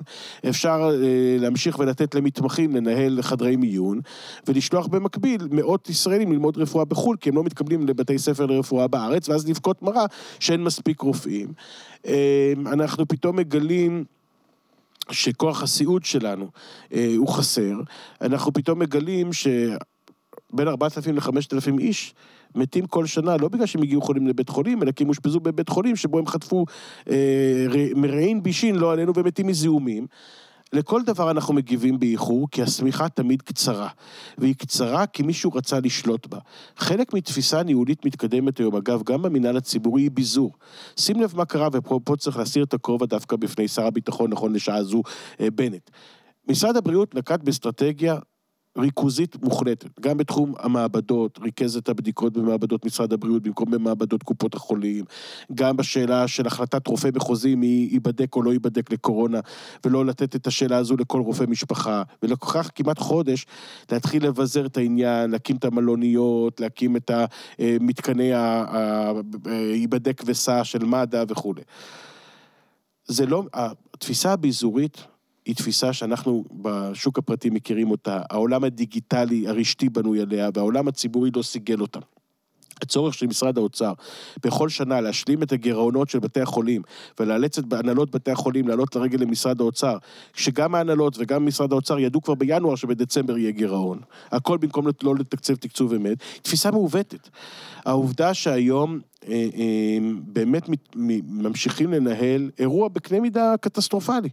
אפשר 0.50 0.90
אה, 1.04 1.38
להמשיך 1.40 1.80
ולתת 1.80 2.16
למתמחים 2.16 2.76
לנהל 2.76 3.22
חדרי 3.22 3.56
מיון, 3.56 4.00
ולשלוח 4.48 4.88
במקביל 4.88 5.48
מאות 5.52 5.90
ישראלים 5.90 6.32
ללמוד 6.32 6.58
רפואה 6.58 6.86
בחו"ל, 6.86 7.18
כי 7.18 7.30
הם 7.30 7.36
לא 7.36 7.44
מתקבלים 7.44 7.88
לבתי 7.88 8.18
ספר 8.18 8.46
לרפואה 8.46 8.88
בארץ, 8.88 9.30
ואז 9.30 9.50
לבכות 9.50 9.82
מרה 9.82 10.06
שאין 10.40 10.64
מספיק 10.64 11.02
רופאים. 11.02 11.54
אה, 12.08 12.54
אנחנו 12.66 13.08
פתאום 13.08 13.36
מגלים... 13.36 14.15
שכוח 15.12 15.64
הסיעוד 15.64 16.06
שלנו 16.06 16.50
אה, 16.94 17.14
הוא 17.18 17.28
חסר, 17.28 17.74
אנחנו 18.22 18.54
פתאום 18.54 18.80
מגלים 18.80 19.34
שבין 19.34 20.68
4,000 20.68 21.16
ל-5,000 21.16 21.80
איש 21.80 22.14
מתים 22.56 22.86
כל 22.86 23.06
שנה, 23.06 23.38
לא 23.38 23.48
בגלל 23.48 23.66
שהם 23.66 23.84
הגיעו 23.84 24.02
חולים 24.02 24.28
לבית 24.28 24.50
חולים, 24.50 24.84
אלא 24.84 24.92
כי 24.92 25.04
הם 25.04 25.10
אושפזו 25.10 25.40
בבית 25.40 25.70
חולים 25.70 25.96
שבו 25.96 26.20
הם 26.20 26.28
חטפו 26.28 26.66
אה, 27.10 27.66
מרעין 27.96 28.44
בישין, 28.44 28.76
לא 28.76 28.92
עלינו, 28.92 29.14
ומתים 29.16 29.48
מזיהומים. 29.48 30.08
לכל 30.74 31.02
דבר 31.06 31.32
אנחנו 31.32 31.54
מגיבים 31.54 32.00
באיחור, 32.00 32.48
כי 32.52 32.62
השמיכה 32.62 33.10
תמיד 33.10 33.42
קצרה. 33.42 33.90
והיא 34.38 34.56
קצרה 34.56 35.06
כי 35.08 35.24
מישהו 35.24 35.52
רצה 35.54 35.80
לשלוט 35.80 36.28
בה. 36.28 36.40
חלק 36.78 37.14
מתפיסה 37.14 37.64
ניהולית 37.64 38.06
מתקדמת 38.06 38.58
היום, 38.58 38.76
אגב, 38.76 39.04
גם 39.04 39.22
במינהל 39.22 39.58
הציבורי 39.58 40.02
היא 40.02 40.12
ביזור. 40.12 40.52
שים 41.00 41.22
לב 41.22 41.34
מה 41.36 41.46
קרה, 41.46 41.68
ופה 41.72 42.16
צריך 42.18 42.38
להסיר 42.38 42.64
את 42.64 42.74
הכובע 42.74 43.06
דווקא 43.06 43.36
בפני 43.36 43.68
שר 43.68 43.86
הביטחון, 43.86 44.32
נכון 44.32 44.54
לשעה 44.54 44.84
זו, 44.84 45.02
אה, 45.40 45.52
בנט. 45.52 45.90
משרד 46.50 46.78
הבריאות 46.78 47.16
נקט 47.16 47.40
באסטרטגיה 47.44 48.18
ריכוזית 48.78 49.44
מוחלטת. 49.44 50.00
גם 50.00 50.18
בתחום 50.18 50.54
המעבדות, 50.60 51.40
ריכז 51.42 51.78
את 51.78 51.90
הבדיקות 51.90 52.34
במעבדות 52.34 52.86
משרד 52.86 53.14
הבריאות 53.14 53.44
במקום 53.44 53.72
במעבדות 53.72 54.24
קופות 54.24 54.56
החולים. 54.56 55.06
גם 55.54 55.78
בשאלה 55.78 56.28
של 56.28 56.48
החלטת 56.48 56.88
רופא 56.88 57.10
מחוזי 57.16 57.56
מי 57.56 57.90
ייבדק 57.92 58.36
או 58.36 58.44
לא 58.44 58.54
ייבדק 58.54 58.92
לקורונה, 58.92 59.40
ולא 59.86 60.06
לתת 60.06 60.36
את 60.36 60.48
השאלה 60.48 60.78
הזו 60.78 60.98
לכל 60.98 61.22
רופא 61.22 61.44
משפחה. 61.44 62.04
ולקח 62.24 62.70
כמעט 62.76 63.00
חודש 63.00 63.46
להתחיל 63.92 64.26
לבזר 64.26 64.66
את 64.66 64.78
העניין, 64.78 65.32
להקים 65.32 65.56
את 65.56 65.66
המלוניות, 65.66 66.60
להקים 66.60 66.96
את 66.96 67.12
המתקני 67.60 68.32
ייבדק 69.74 70.22
וסע 70.26 70.64
של 70.64 70.86
מד"א 70.86 71.24
וכולי. 71.28 71.62
זה 73.08 73.26
לא, 73.26 73.44
התפיסה 73.54 74.34
הביזורית 74.34 75.06
היא 75.46 75.56
תפיסה 75.56 75.94
שאנחנו 75.94 76.44
בשוק 76.62 77.18
הפרטי 77.18 77.50
מכירים 77.50 77.92
אותה, 77.92 78.22
העולם 78.30 78.64
הדיגיטלי 78.64 79.48
הרשתי 79.48 79.90
בנוי 79.90 80.22
עליה, 80.22 80.50
והעולם 80.54 80.88
הציבורי 80.88 81.30
לא 81.36 81.42
סיגל 81.42 81.82
אותה. 81.82 82.00
הצורך 82.82 83.14
של 83.14 83.28
משרד 83.28 83.58
האוצר 83.58 83.94
בכל 84.44 84.70
שנה 84.70 85.02
להשלים 85.02 85.44
את 85.44 85.52
הגירעונות 85.52 86.10
של 86.10 86.20
בתי 86.20 86.42
החולים 86.42 86.82
ולאלץ 87.20 87.58
את 87.58 87.74
הנהלות 87.74 88.12
בתי 88.12 88.32
החולים 88.32 88.68
לעלות 88.68 88.96
לרגל 88.96 89.20
למשרד 89.20 89.62
האוצר, 89.62 89.98
כשגם 90.34 90.76
ההנהלות 90.76 91.16
וגם 91.20 91.46
משרד 91.46 91.72
האוצר 91.72 92.00
ידעו 92.00 92.22
כבר 92.22 92.36
בינואר 92.36 92.76
שבדצמבר 92.76 93.38
יהיה 93.38 93.52
גירעון. 93.52 94.00
הכל 94.32 94.58
במקום 94.58 94.88
לא 95.04 95.16
לתקצב 95.16 95.56
תקצוב 95.56 95.94
אמת, 95.94 96.18
תפיסה 96.42 96.72
מעוותת. 96.72 97.30
העובדה 97.86 98.34
שהיום 98.34 99.00
באמת 100.28 100.70
ממשיכים 101.28 101.92
לנהל 101.94 102.52
אירוע 102.60 102.88
בקנה 102.88 103.20
מידה 103.20 103.54
קטסטרופלי. 103.62 104.30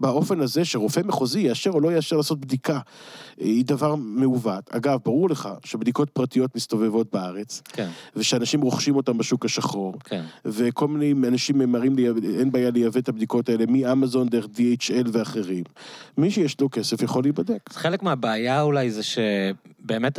באופן 0.00 0.40
הזה 0.40 0.64
שרופא 0.64 1.00
מחוזי 1.04 1.40
יאשר 1.40 1.70
או 1.70 1.80
לא 1.80 1.92
יאשר 1.92 2.16
לעשות 2.16 2.40
בדיקה, 2.40 2.72
אה, 2.74 2.80
היא 3.38 3.64
דבר 3.64 3.94
מעוות. 3.94 4.70
אגב, 4.70 4.98
ברור 5.04 5.30
לך 5.30 5.48
שבדיקות 5.64 6.10
פרטיות 6.10 6.56
מסתובבות 6.56 7.12
בארץ, 7.12 7.62
כן. 7.72 7.88
ושאנשים 8.16 8.60
רוכשים 8.60 8.96
אותן 8.96 9.18
בשוק 9.18 9.44
השחור, 9.44 9.94
כן. 10.04 10.24
וכל 10.44 10.88
מיני 10.88 11.28
אנשים 11.28 11.58
ממהרים, 11.58 11.96
אין 12.38 12.52
בעיה 12.52 12.70
לייבא 12.70 12.98
את 12.98 13.08
הבדיקות 13.08 13.48
האלה 13.48 13.64
מאמזון 13.68 14.28
דרך 14.28 14.44
DHL 14.44 15.08
ואחרים. 15.12 15.64
מי 16.18 16.30
שיש 16.30 16.60
לו 16.60 16.70
כסף 16.70 17.02
יכול 17.02 17.22
להיבדק. 17.22 17.70
חלק 17.72 18.02
מהבעיה 18.02 18.62
אולי 18.62 18.90
זה 18.90 19.02
שבאמת 19.02 20.18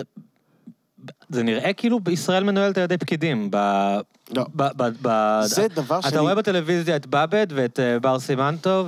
זה 1.30 1.44
נראה 1.44 1.74
כאילו 1.74 2.00
בישראל 2.00 2.44
מנוהלת 2.44 2.78
על 2.78 2.84
ידי 2.84 2.98
פקידים. 2.98 3.48
ב... 3.52 3.58
לא. 4.36 4.46
ב, 4.56 4.64
ב, 4.78 4.90
ב, 5.02 5.40
זה 5.44 5.68
דבר 5.68 6.02
שאני... 6.02 6.12
אתה 6.12 6.20
רואה 6.20 6.36
בטלוויזיה 6.36 6.96
את 6.96 7.08
באבד 7.08 7.48
ואת 7.50 7.80
אה, 7.80 8.00
בר 8.00 8.20
סימנטו, 8.20 8.86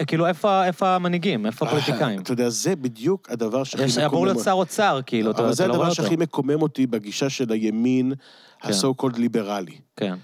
וכאילו 0.00 0.26
איפה, 0.26 0.64
איפה 0.64 0.94
המנהיגים? 0.94 1.46
איפה 1.46 1.66
הפוליטיקאים? 1.66 2.20
אתה 2.20 2.32
יודע, 2.32 2.48
זה 2.48 2.76
בדיוק 2.76 3.30
הדבר 3.30 3.64
שהכי 3.64 3.84
מקומם... 3.84 4.04
אמור 4.04 4.26
להיות 4.26 4.38
שר 4.44 4.52
אוצר, 4.52 5.00
כאילו, 5.06 5.30
אתה 5.30 5.42
לא 5.42 5.46
רואה 5.46 5.52
אותו. 5.52 5.62
אבל 5.64 5.72
זה 5.72 5.84
הדבר 5.84 5.92
שהכי 5.92 6.16
מקומם 6.16 6.62
אותי 6.62 6.86
בגישה 6.86 7.30
של 7.30 7.52
הימין, 7.52 8.12
כן. 8.60 8.68
הסו 8.68 8.94
קולד 8.94 9.18
ליברלי. 9.18 9.76
כן. 9.96 10.14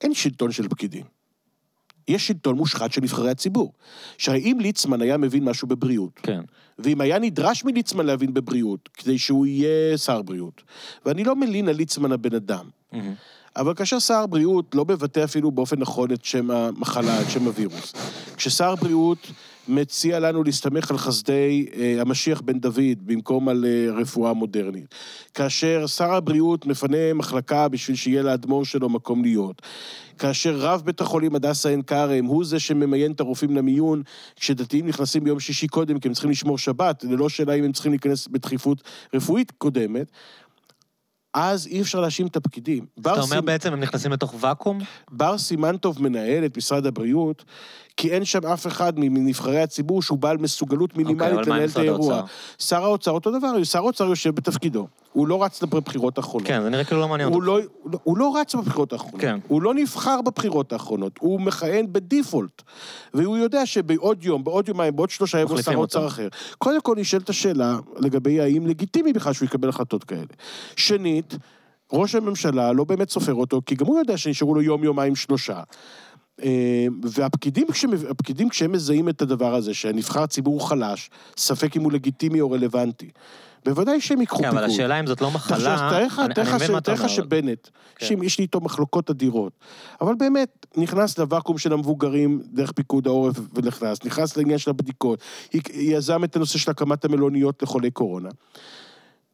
אין 0.00 0.14
שלטון 0.14 0.52
של 0.52 0.68
פקידים. 0.68 1.15
יש 2.08 2.26
שלטון 2.26 2.56
מושחת 2.56 2.92
של 2.92 3.00
נבחרי 3.00 3.30
הציבור. 3.30 3.72
שהרי 4.18 4.38
אם 4.38 4.58
ליצמן 4.60 5.02
היה 5.02 5.16
מבין 5.16 5.44
משהו 5.44 5.68
בבריאות, 5.68 6.20
כן. 6.22 6.40
ואם 6.78 7.00
היה 7.00 7.18
נדרש 7.18 7.64
מליצמן 7.64 8.06
להבין 8.06 8.34
בבריאות, 8.34 8.88
כדי 8.94 9.18
שהוא 9.18 9.46
יהיה 9.46 9.98
שר 9.98 10.22
בריאות, 10.22 10.62
ואני 11.06 11.24
לא 11.24 11.36
מלין 11.36 11.68
על 11.68 11.76
ליצמן 11.76 12.12
הבן 12.12 12.34
אדם, 12.34 12.64
mm-hmm. 12.92 12.96
אבל 13.56 13.74
כאשר 13.74 13.98
שר 13.98 14.14
הבריאות 14.14 14.74
לא 14.74 14.84
מבטא 14.84 15.24
אפילו 15.24 15.50
באופן 15.50 15.78
נכון 15.78 16.12
את 16.12 16.24
שם 16.24 16.50
המחלה, 16.50 17.22
את 17.22 17.30
שם 17.30 17.44
הווירוס, 17.44 17.92
כששר 18.36 18.70
הבריאות 18.72 19.30
מציע 19.68 20.20
לנו 20.20 20.42
להסתמך 20.42 20.90
על 20.90 20.98
חסדי 20.98 21.66
אה, 21.76 22.00
המשיח 22.00 22.40
בן 22.40 22.60
דוד 22.60 22.98
במקום 23.06 23.48
על 23.48 23.64
אה, 23.64 23.94
רפואה 24.00 24.32
מודרנית. 24.32 24.94
כאשר 25.34 25.86
שר 25.86 26.14
הבריאות 26.14 26.66
מפנה 26.66 27.14
מחלקה 27.14 27.68
בשביל 27.68 27.96
שיהיה 27.96 28.22
לאדמו"ר 28.22 28.64
שלו 28.64 28.88
מקום 28.88 29.22
להיות. 29.22 29.62
כאשר 30.18 30.56
רב 30.56 30.82
בית 30.84 31.00
החולים 31.00 31.34
הדסה 31.34 31.68
עין 31.68 31.82
כרם 31.82 32.24
הוא 32.24 32.44
זה 32.44 32.60
שממיין 32.60 33.12
את 33.12 33.20
הרופאים 33.20 33.56
למיון, 33.56 34.02
כשדתיים 34.36 34.86
נכנסים 34.86 35.24
ביום 35.24 35.40
שישי 35.40 35.68
קודם 35.68 35.98
כי 35.98 36.08
הם 36.08 36.14
צריכים 36.14 36.30
לשמור 36.30 36.58
שבת, 36.58 37.04
ללא 37.04 37.28
שאלה 37.28 37.52
אם 37.54 37.64
הם 37.64 37.72
צריכים 37.72 37.92
להיכנס 37.92 38.28
בדחיפות 38.28 38.82
רפואית 39.14 39.52
קודמת, 39.58 40.10
אז 41.34 41.66
אי 41.66 41.80
אפשר 41.80 42.00
להאשים 42.00 42.26
את 42.26 42.36
הפקידים. 42.36 42.86
אתה 43.00 43.12
אומר 43.12 43.38
סימ- 43.38 43.40
בעצם 43.44 43.72
הם 43.72 43.80
נכנסים 43.80 44.12
לתוך 44.12 44.34
ואקום? 44.40 44.78
בר 45.10 45.38
סימנטוב 45.38 46.02
מנהל 46.02 46.44
את 46.44 46.56
משרד 46.56 46.86
הבריאות, 46.86 47.44
כי 47.96 48.10
אין 48.10 48.24
שם 48.24 48.46
אף 48.46 48.66
אחד 48.66 48.92
מנבחרי 48.96 49.60
הציבור 49.60 50.02
שהוא 50.02 50.18
בעל 50.18 50.36
מסוגלות 50.36 50.90
אוקיי, 50.90 51.04
מינימלית 51.04 51.34
מה 51.34 51.40
עם 51.40 51.48
לנהל 51.48 51.68
את 51.68 51.76
האירוע. 51.76 52.22
שר 52.58 52.84
האוצר 52.84 53.10
אותו 53.10 53.30
דבר, 53.38 53.64
שר 53.64 53.78
האוצר 53.78 54.04
יושב 54.04 54.34
בתפקידו. 54.34 54.86
הוא 55.12 55.26
לא 55.28 55.44
רץ 55.44 55.62
בבחירות 55.62 56.18
האחרונות. 56.18 56.48
כן, 56.48 56.62
זה 56.62 56.70
נראה 56.70 56.84
כאילו 56.84 57.00
לא 57.00 57.08
מעניין 57.08 57.28
אותו. 57.28 57.40
לא, 57.40 57.58
הוא 58.02 58.18
לא- 58.18 58.36
רץ 58.40 58.54
בבחירות 58.54 58.92
האחרונות. 58.92 59.20
כן. 59.20 59.38
הוא 59.48 59.62
לא 59.62 59.74
נבחר 59.74 60.22
בבחירות 60.22 60.72
האחרונות, 60.72 61.18
הוא 61.18 61.40
מכהן 61.40 61.86
בדיפולט. 61.92 62.62
והוא 63.14 63.36
יודע 63.36 63.66
שבעוד 63.66 64.24
יום, 64.24 64.44
בעוד 64.44 64.68
יומיים, 64.68 64.96
בעוד 64.96 65.10
שלושה 65.10 65.40
יבוא 65.40 65.62
שר 65.62 65.76
אוצר. 65.76 66.06
אחר. 66.06 66.28
קודם 66.58 66.80
כל 66.80 66.96
נשאלת 66.98 67.28
השאלה 67.28 67.78
לגבי 67.98 68.40
האם 68.40 68.66
לגיטימי 68.66 69.12
בכלל 69.12 69.32
שהוא 69.32 69.46
יקבל 69.46 69.68
החלטות 69.68 70.04
כאלה. 70.04 70.22
שנית, 70.76 71.36
ראש 71.92 72.14
הממשלה 72.14 72.72
לא 72.72 72.84
באמת 72.84 73.10
סופר 73.10 73.34
אותו, 73.34 73.60
כי 73.66 73.74
גם 73.74 73.86
הוא 73.86 73.98
יודע 73.98 74.16
שנשארו 74.16 74.54
לו 74.54 74.62
יום, 74.62 74.84
יומיים, 74.84 75.16
שלושה. 75.16 75.60
אה, 76.44 76.86
והפקידים, 77.02 77.66
הפקידים 78.10 78.48
כשהם 78.48 78.72
מזהים 78.72 79.08
את 79.08 79.22
הדבר 79.22 79.54
הזה, 79.54 79.74
שהנבחר 79.74 80.26
ציבור 80.26 80.68
חלש, 80.68 81.10
ספק 81.36 81.76
אם 81.76 81.82
הוא 81.82 81.92
לגיטימי 81.92 82.40
או 82.40 82.50
רלוונטי, 82.50 83.10
בוודאי 83.64 84.00
שהם 84.00 84.20
ייקחו 84.20 84.38
כן, 84.38 84.42
פיקוד. 84.42 84.58
אבל 84.58 84.66
השאלה 84.66 85.00
אם 85.00 85.06
זאת 85.06 85.20
לא 85.20 85.30
מחלה... 85.30 85.56
תאר 86.80 86.94
לך, 86.94 87.08
שבנט, 87.08 87.68
כן. 87.96 88.06
שיש 88.06 88.38
לי 88.38 88.42
איתו 88.42 88.60
מחלוקות 88.60 89.10
אדירות, 89.10 89.52
אבל 90.00 90.14
באמת, 90.14 90.66
נכנס 90.76 91.18
לוואקום 91.18 91.58
של 91.58 91.72
המבוגרים 91.72 92.42
דרך 92.52 92.72
פיקוד 92.72 93.06
העורף 93.06 93.36
ונכנס, 93.54 94.04
נכנס 94.04 94.36
לעניין 94.36 94.58
של 94.58 94.70
הבדיקות, 94.70 95.20
יזם 95.74 96.24
את 96.24 96.36
הנושא 96.36 96.58
של 96.58 96.70
הקמת 96.70 97.04
המלוניות 97.04 97.62
לחולי 97.62 97.90
קורונה. 97.90 98.28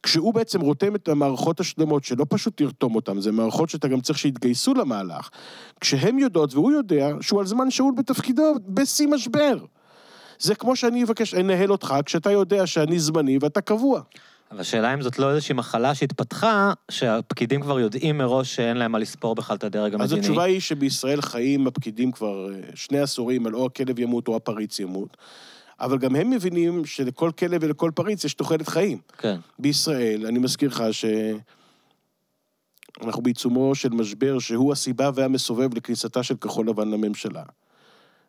כשהוא 0.03 0.35
בעצם 0.35 0.61
רותם 0.61 0.95
את 0.95 1.09
המערכות 1.09 1.61
השלמות, 1.61 2.05
שלא 2.05 2.27
פשוט 2.29 2.57
תרתום 2.57 2.95
אותן, 2.95 3.21
זה 3.21 3.33
מערכות 3.33 3.71
שאתה 3.71 3.89
גם 3.89 4.01
צריך 4.01 4.19
שיתגייסו 4.19 4.75
למהלך, 4.75 5.31
כשהן 5.81 6.19
יודעות, 6.19 6.55
והוא 6.55 6.73
יודע, 6.73 7.09
שהוא 7.21 7.41
על 7.41 7.47
זמן 7.47 7.71
שאול 7.71 7.95
בתפקידו 7.97 8.55
בשיא 8.69 9.07
משבר. 9.07 9.57
זה 10.39 10.55
כמו 10.55 10.77
שאני 10.77 11.05
אבקש 11.05 11.35
לנהל 11.35 11.73
אותך, 11.73 11.95
כשאתה 12.05 12.31
יודע 12.31 12.67
שאני 12.67 12.99
זמני 12.99 13.39
ואתה 13.41 13.61
קבוע. 13.61 14.01
אבל 14.53 14.61
השאלה 14.61 14.95
אם 14.95 15.03
זאת 15.03 15.19
לא 15.19 15.31
איזושהי 15.31 15.55
מחלה 15.55 15.95
שהתפתחה, 15.95 16.73
שהפקידים 16.91 17.61
כבר 17.61 17.81
יודעים 17.81 18.19
מראש 18.19 18.55
שאין 18.55 18.77
להם 18.77 18.93
מה 18.93 18.99
לספור 18.99 19.35
בכלל 19.35 19.57
את 19.57 19.65
הדרג 19.65 19.95
המדיני. 19.95 20.05
אז 20.05 20.13
התשובה 20.13 20.43
היא 20.43 20.61
שבישראל 20.61 21.21
חיים 21.21 21.67
הפקידים 21.67 22.13
כבר 22.13 22.53
אה, 22.53 22.61
שני 22.75 22.99
עשורים 22.99 23.47
על 23.47 23.55
או 23.55 23.67
הכלב 23.67 23.99
ימות 23.99 24.29
או 24.29 24.37
הפריץ 24.37 24.81
ימות, 24.81 25.17
אבל 25.83 25.99
גם 25.99 26.17
הם 26.17 26.31
מבינים 26.31 26.85
שלכל 26.85 27.31
כלב 27.39 27.61
ולכל 27.65 27.91
פריץ 27.95 28.25
יש 28.25 28.35
תוחלת 28.35 28.69
חיים. 28.69 28.99
כן. 29.19 29.41
בישראל, 29.59 30.27
אני 30.27 30.39
מזכיר 30.39 30.69
לך 30.69 30.85
שאנחנו 33.01 33.23
בעיצומו 33.23 33.75
של 33.75 33.89
משבר 33.89 34.39
שהוא 34.39 34.73
הסיבה 34.73 35.11
והמסובב 35.15 35.75
לכניסתה 35.75 36.23
של 36.23 36.37
כחול 36.37 36.69
לבן 36.69 36.91
לממשלה. 36.91 37.43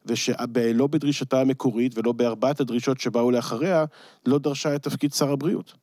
ושלא 0.06 0.88
בדרישתה 0.88 1.42
המקורית 1.42 1.98
ולא 1.98 2.12
בארבעת 2.12 2.60
הדרישות 2.60 3.00
שבאו 3.00 3.32
לאחריה, 3.32 3.86
לא 4.26 4.40
דרשה 4.40 4.76
את 4.76 4.84
תפקיד 4.84 5.14
שר 5.14 5.32
הבריאות. 5.32 5.74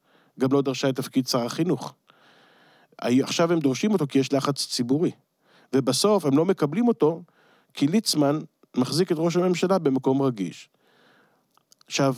גם 0.41 0.53
לא 0.53 0.63
דרשה 0.63 0.89
את 0.89 0.97
תפקיד 0.97 1.27
שר 1.27 1.47
החינוך. 1.47 1.95
עכשיו 2.99 3.53
הם 3.53 3.59
דורשים 3.59 3.93
אותו 3.93 4.07
כי 4.07 4.19
יש 4.19 4.33
לחץ 4.33 4.67
ציבורי. 4.67 5.11
ובסוף 5.73 6.25
הם 6.25 6.37
לא 6.37 6.45
מקבלים 6.45 6.89
אותו 6.89 7.23
כי 7.75 7.87
ליצמן 7.87 8.39
מחזיק 8.77 9.13
את 9.13 9.17
ראש 9.21 9.37
הממשלה 9.37 9.79
במקום 9.79 10.23
רגיש. 10.23 10.69
עכשיו, 11.91 12.15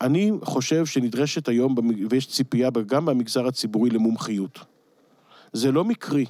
אני 0.00 0.32
חושב 0.42 0.86
שנדרשת 0.86 1.48
היום, 1.48 1.74
ויש 2.10 2.26
ציפייה 2.26 2.70
גם 2.86 3.06
במגזר 3.06 3.46
הציבורי 3.46 3.90
למומחיות. 3.90 4.58
זה 5.52 5.72
לא 5.72 5.84
מקרי 5.84 6.26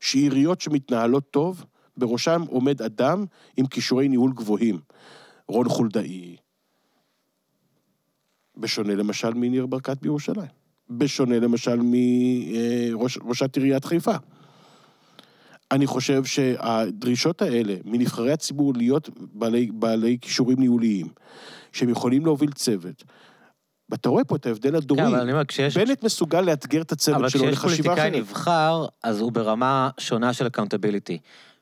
שעיריות 0.00 0.60
שמתנהלות 0.60 1.30
טוב, 1.30 1.64
בראשם 1.96 2.42
עומד 2.48 2.82
אדם 2.82 3.24
עם 3.56 3.66
כישורי 3.66 4.08
ניהול 4.08 4.32
גבוהים. 4.32 4.80
רון 5.48 5.68
חולדאי, 5.68 6.36
בשונה 8.56 8.94
למשל 8.94 9.34
מניר 9.34 9.66
ברקת 9.66 10.02
בירושלים. 10.02 10.50
בשונה 10.90 11.38
למשל 11.38 11.80
מראשת 11.82 13.56
עיריית 13.56 13.84
חיפה. 13.84 14.16
אני 15.74 15.86
חושב 15.86 16.24
שהדרישות 16.24 17.42
האלה 17.42 17.74
מנבחרי 17.84 18.32
הציבור 18.32 18.72
להיות 18.76 19.10
בעלי, 19.32 19.70
בעלי 19.72 20.18
כישורים 20.20 20.60
ניהוליים, 20.60 21.06
שהם 21.72 21.88
יכולים 21.88 22.24
להוביל 22.24 22.52
צוות, 22.52 23.04
ואתה 23.90 24.08
רואה 24.08 24.24
פה 24.24 24.36
את 24.36 24.46
ההבדל 24.46 24.76
הדורי. 24.76 25.00
כן, 25.00 25.06
אבל 25.06 25.20
אני 25.20 25.32
אומר, 25.32 25.44
כשיש... 25.44 25.76
בנט 25.78 26.02
מסוגל 26.02 26.40
לאתגר 26.40 26.82
את 26.82 26.92
הצוות 26.92 27.16
אבל 27.16 27.28
שלו 27.28 27.40
כשיש 27.40 27.52
לחשיבה 27.52 27.72
פוליטיקאי 27.72 28.10
אחרת. 28.10 28.20
נבחר, 28.20 28.86
אז 29.02 29.20
הוא 29.20 29.32
ברמה 29.32 29.90
שונה 29.98 30.32
של 30.32 30.46
accountability. 30.46 31.18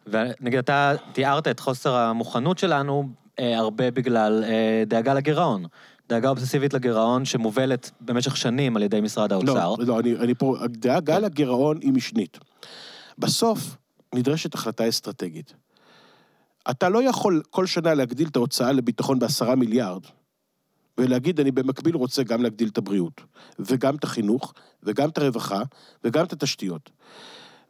ונגיד, 0.07 0.59
אתה 0.59 0.95
תיארת 1.13 1.49
את 1.49 1.61
חוסר 1.61 1.95
המוכנות 1.95 2.59
שלנו 2.59 3.09
אה, 3.39 3.59
הרבה 3.59 3.91
בגלל 3.91 4.45
אה, 4.45 4.83
דאגה 4.87 5.15
לגירעון. 5.15 5.65
דאגה 6.09 6.29
אובססיבית 6.29 6.75
לגירעון 6.75 7.25
שמובלת 7.25 7.91
במשך 8.01 8.37
שנים 8.37 8.77
על 8.77 8.83
ידי 8.83 9.01
משרד 9.01 9.33
האוצר. 9.33 9.75
לא, 9.79 9.87
לא, 9.87 10.01
אני, 10.01 10.17
אני 10.17 10.35
פה, 10.35 10.57
הדאגה 10.61 11.19
לגירעון 11.19 11.79
היא 11.81 11.93
משנית. 11.93 12.39
בסוף 13.19 13.77
נדרשת 14.15 14.55
החלטה 14.55 14.89
אסטרטגית. 14.89 15.55
אתה 16.71 16.89
לא 16.89 17.03
יכול 17.03 17.43
כל 17.51 17.67
שנה 17.67 17.95
להגדיל 17.95 18.29
את 18.29 18.37
ההוצאה 18.37 18.73
לביטחון 18.73 19.19
בעשרה 19.19 19.55
מיליארד, 19.55 20.03
ולהגיד, 20.99 21.41
אני 21.41 21.51
במקביל 21.51 21.97
רוצה 21.97 22.23
גם 22.23 22.43
להגדיל 22.43 22.69
את 22.69 22.79
הבריאות, 22.79 23.21
וגם 23.59 23.97
את 23.97 24.05
החינוך, 24.05 24.55
וגם 24.83 25.09
את 25.09 25.19
הרווחה, 25.19 25.63
וגם 26.05 26.25
את 26.25 26.33
התשתיות. 26.33 26.91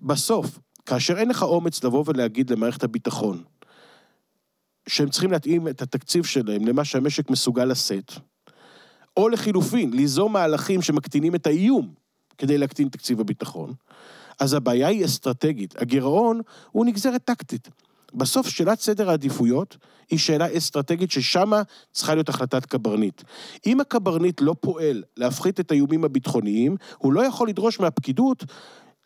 בסוף, 0.01 0.59
כאשר 0.86 1.19
אין 1.19 1.28
לך 1.28 1.43
אומץ 1.43 1.85
לבוא 1.85 2.05
ולהגיד 2.06 2.51
למערכת 2.51 2.85
הביטחון, 2.85 3.43
שהם 4.89 5.10
צריכים 5.10 5.32
להתאים 5.32 5.69
את 5.69 5.82
התקציב 5.82 6.24
שלהם 6.24 6.66
למה 6.66 6.85
שהמשק 6.85 7.31
מסוגל 7.31 7.64
לשאת, 7.64 8.12
או 9.16 9.28
לחילופין, 9.28 9.93
ליזום 9.93 10.32
מהלכים 10.32 10.82
שמקטינים 10.82 11.35
את 11.35 11.46
האיום 11.46 11.95
כדי 12.38 12.59
להקטין 12.59 12.88
תקציב 12.88 13.21
הביטחון, 13.21 13.74
אז 14.43 14.54
הבעיה 14.54 14.88
היא 14.88 15.04
אסטרטגית. 15.04 15.82
הגירעון 15.82 16.40
הוא 16.72 16.87
נגזרת 16.87 17.24
טקטית. 17.24 17.69
בסוף 18.14 18.48
שאלת 18.48 18.80
סדר 18.80 19.11
העדיפויות 19.11 19.77
היא 20.11 20.19
שאלה 20.19 20.56
אסטרטגית 20.56 21.11
ששמה 21.11 21.62
צריכה 21.93 22.14
להיות 22.14 22.29
החלטת 22.29 22.66
קברניט. 22.66 23.22
אם 23.66 23.80
הקברניט 23.80 24.40
לא 24.40 24.54
פועל 24.61 25.03
להפחית 25.16 25.61
את 25.61 25.71
האיומים 25.71 26.04
הביטחוניים, 26.04 26.77
הוא 26.98 27.12
לא 27.12 27.27
יכול 27.27 27.48
לדרוש 27.48 27.80
מהפקידות 27.80 28.45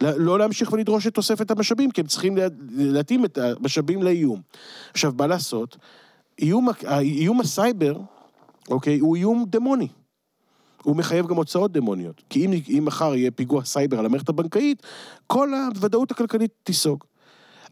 לא 0.00 0.39
להמשיך 0.39 0.73
ולדרוש 0.73 1.06
את 1.06 1.15
תוספת 1.15 1.50
המשאבים, 1.50 1.90
כי 1.90 2.00
הם 2.00 2.06
צריכים 2.06 2.36
לה- 2.36 2.47
להתאים 2.76 3.24
את 3.24 3.39
המשאבים 3.39 4.02
לאיום. 4.02 4.40
עכשיו, 4.92 5.12
מה 5.18 5.26
לעשות? 5.26 5.76
איום, 6.39 6.68
איום 7.00 7.40
הסייבר, 7.40 8.00
אוקיי, 8.68 8.98
הוא 8.98 9.16
איום 9.16 9.44
דמוני. 9.48 9.89
הוא 10.86 10.97
מחייב 10.97 11.26
גם 11.26 11.36
הוצאות 11.36 11.73
דמוניות. 11.73 12.23
כי 12.31 12.47
אם, 12.47 12.52
אם 12.78 12.84
מחר 12.84 13.15
יהיה 13.15 13.31
פיגוע 13.31 13.65
סייבר 13.65 13.98
על 13.98 14.06
המערכת 14.06 14.28
הבנקאית, 14.28 14.82
כל 15.26 15.55
הוודאות 15.55 16.10
הכלכלית 16.10 16.50
תיסוג. 16.62 17.05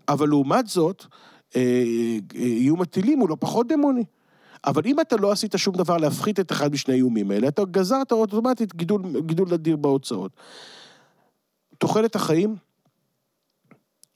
אבל 0.09 0.29
לעומת 0.29 0.67
זאת, 0.67 1.05
אה, 1.57 1.61
אה, 2.35 2.41
איום 2.41 2.83
הטילים 2.83 3.19
הוא 3.19 3.29
לא 3.29 3.37
פחות 3.41 3.69
דמוני. 3.69 4.05
אבל 4.67 4.83
אם 4.87 5.01
אתה 5.01 5.17
לא 5.17 5.33
עשית 5.33 5.55
שום 5.57 5.75
דבר 5.75 5.97
להפחית 5.97 6.41
את 6.41 6.53
אחד 6.53 6.73
משני 6.73 6.95
האיומים 6.95 7.31
האלה, 7.31 7.49
אתה 7.49 7.63
גזרת 7.65 8.13
אוטומטית 8.13 8.75
גידול, 8.75 9.03
גידול 9.21 9.55
אדיר 9.55 9.77
בהוצאות. 9.77 10.33
תוחלת 11.79 12.17
החיים 12.17 12.57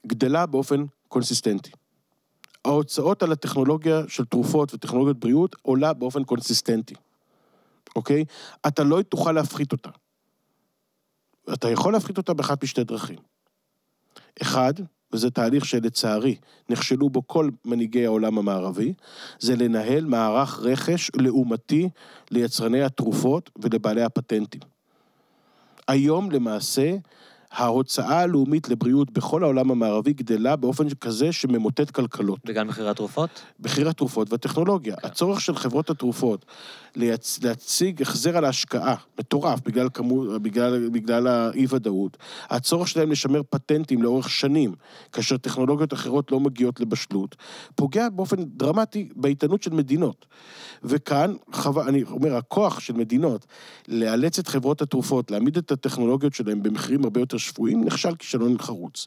גדלה 0.07 0.47
באופן 0.47 0.85
קונסיסטנטי. 1.09 1.70
ההוצאות 2.65 3.23
על 3.23 3.33
הטכנולוגיה 3.33 4.02
של 4.09 4.25
תרופות 4.25 4.75
וטכנולוגיות 4.75 5.18
בריאות 5.18 5.57
עולה 5.62 5.93
באופן 5.93 6.25
קונסיסטנטי, 6.25 6.94
אוקיי? 7.97 8.25
אתה 8.67 8.84
לא 8.84 9.02
תוכל 9.02 9.33
להפחית 9.33 9.73
אותה. 9.73 9.91
אתה 11.52 11.70
יכול 11.70 11.92
להפחית 11.92 12.18
אותה 12.18 12.34
באחת 12.34 12.65
משתי 12.65 12.84
דרכים. 12.84 13.18
אחד, 14.42 14.75
וזה 15.12 15.31
תהליך 15.31 15.65
שלצערי 15.65 16.36
נכשלו 16.68 17.10
בו 17.10 17.26
כל 17.26 17.50
מנהיגי 17.65 18.07
העולם 18.07 18.39
המערבי, 18.39 18.94
זה 19.39 19.57
לנהל 19.57 20.05
מערך 20.05 20.60
רכש 20.62 21.10
לעומתי 21.17 21.89
ליצרני 22.31 22.83
התרופות 22.83 23.50
ולבעלי 23.62 24.02
הפטנטים. 24.02 24.60
היום 25.89 26.31
למעשה 26.31 26.97
ההוצאה 27.52 28.20
הלאומית 28.20 28.68
לבריאות 28.68 29.10
בכל 29.10 29.43
העולם 29.43 29.70
המערבי 29.70 30.12
גדלה 30.12 30.57
באופן 30.57 30.89
כזה 30.89 31.33
שממוטט 31.33 31.91
כלכלות. 31.91 32.39
בגלל 32.44 32.65
מחירי 32.65 32.91
התרופות? 32.91 33.31
מחיר 33.60 33.89
התרופות 33.89 34.33
והטכנולוגיה. 34.33 34.97
כן. 34.97 35.09
הצורך 35.09 35.41
של 35.41 35.57
חברות 35.57 35.91
התרופות 35.91 36.44
להצ... 36.97 37.39
להציג 37.43 38.02
החזר 38.02 38.36
על 38.36 38.44
ההשקעה, 38.44 38.94
מטורף, 39.18 39.60
בגלל, 39.65 39.89
כמו... 39.94 40.25
בגלל, 40.43 40.89
בגלל 40.89 41.27
האי-ודאות. 41.27 42.17
הצורך 42.51 42.89
שלהם 42.89 43.10
לשמר 43.10 43.41
פטנטים 43.51 44.02
לאורך 44.02 44.31
שנים, 44.31 44.75
כאשר 45.12 45.36
טכנולוגיות 45.36 45.93
אחרות 45.93 46.33
לא 46.33 46.41
מגיעות 46.41 46.81
לבשלות, 46.81 47.36
פוגע 47.75 48.09
באופן 48.09 48.44
דרמטי 48.44 49.09
באיתנות 49.17 49.62
של 49.62 49.73
מדינות. 49.73 50.27
וכאן, 50.83 51.35
חו... 51.52 51.83
אני 51.83 52.02
אומר, 52.02 52.36
הכוח 52.36 52.81
של 52.81 52.94
מדינות 52.94 53.47
לאלץ 53.89 54.39
את 54.39 54.49
חברות 54.49 54.83
התרופות, 54.83 55.31
להעמיד 55.31 55.57
את 55.57 55.73
הטכנולוגיות 55.73 56.35
שלהם 56.35 56.62
במחירים 56.62 57.05
הרבה 57.05 57.20
יותר 57.20 57.38
שפויים, 57.39 57.84
נכשל 57.84 58.15
כישלון 58.15 58.58
חרוץ. 58.58 59.07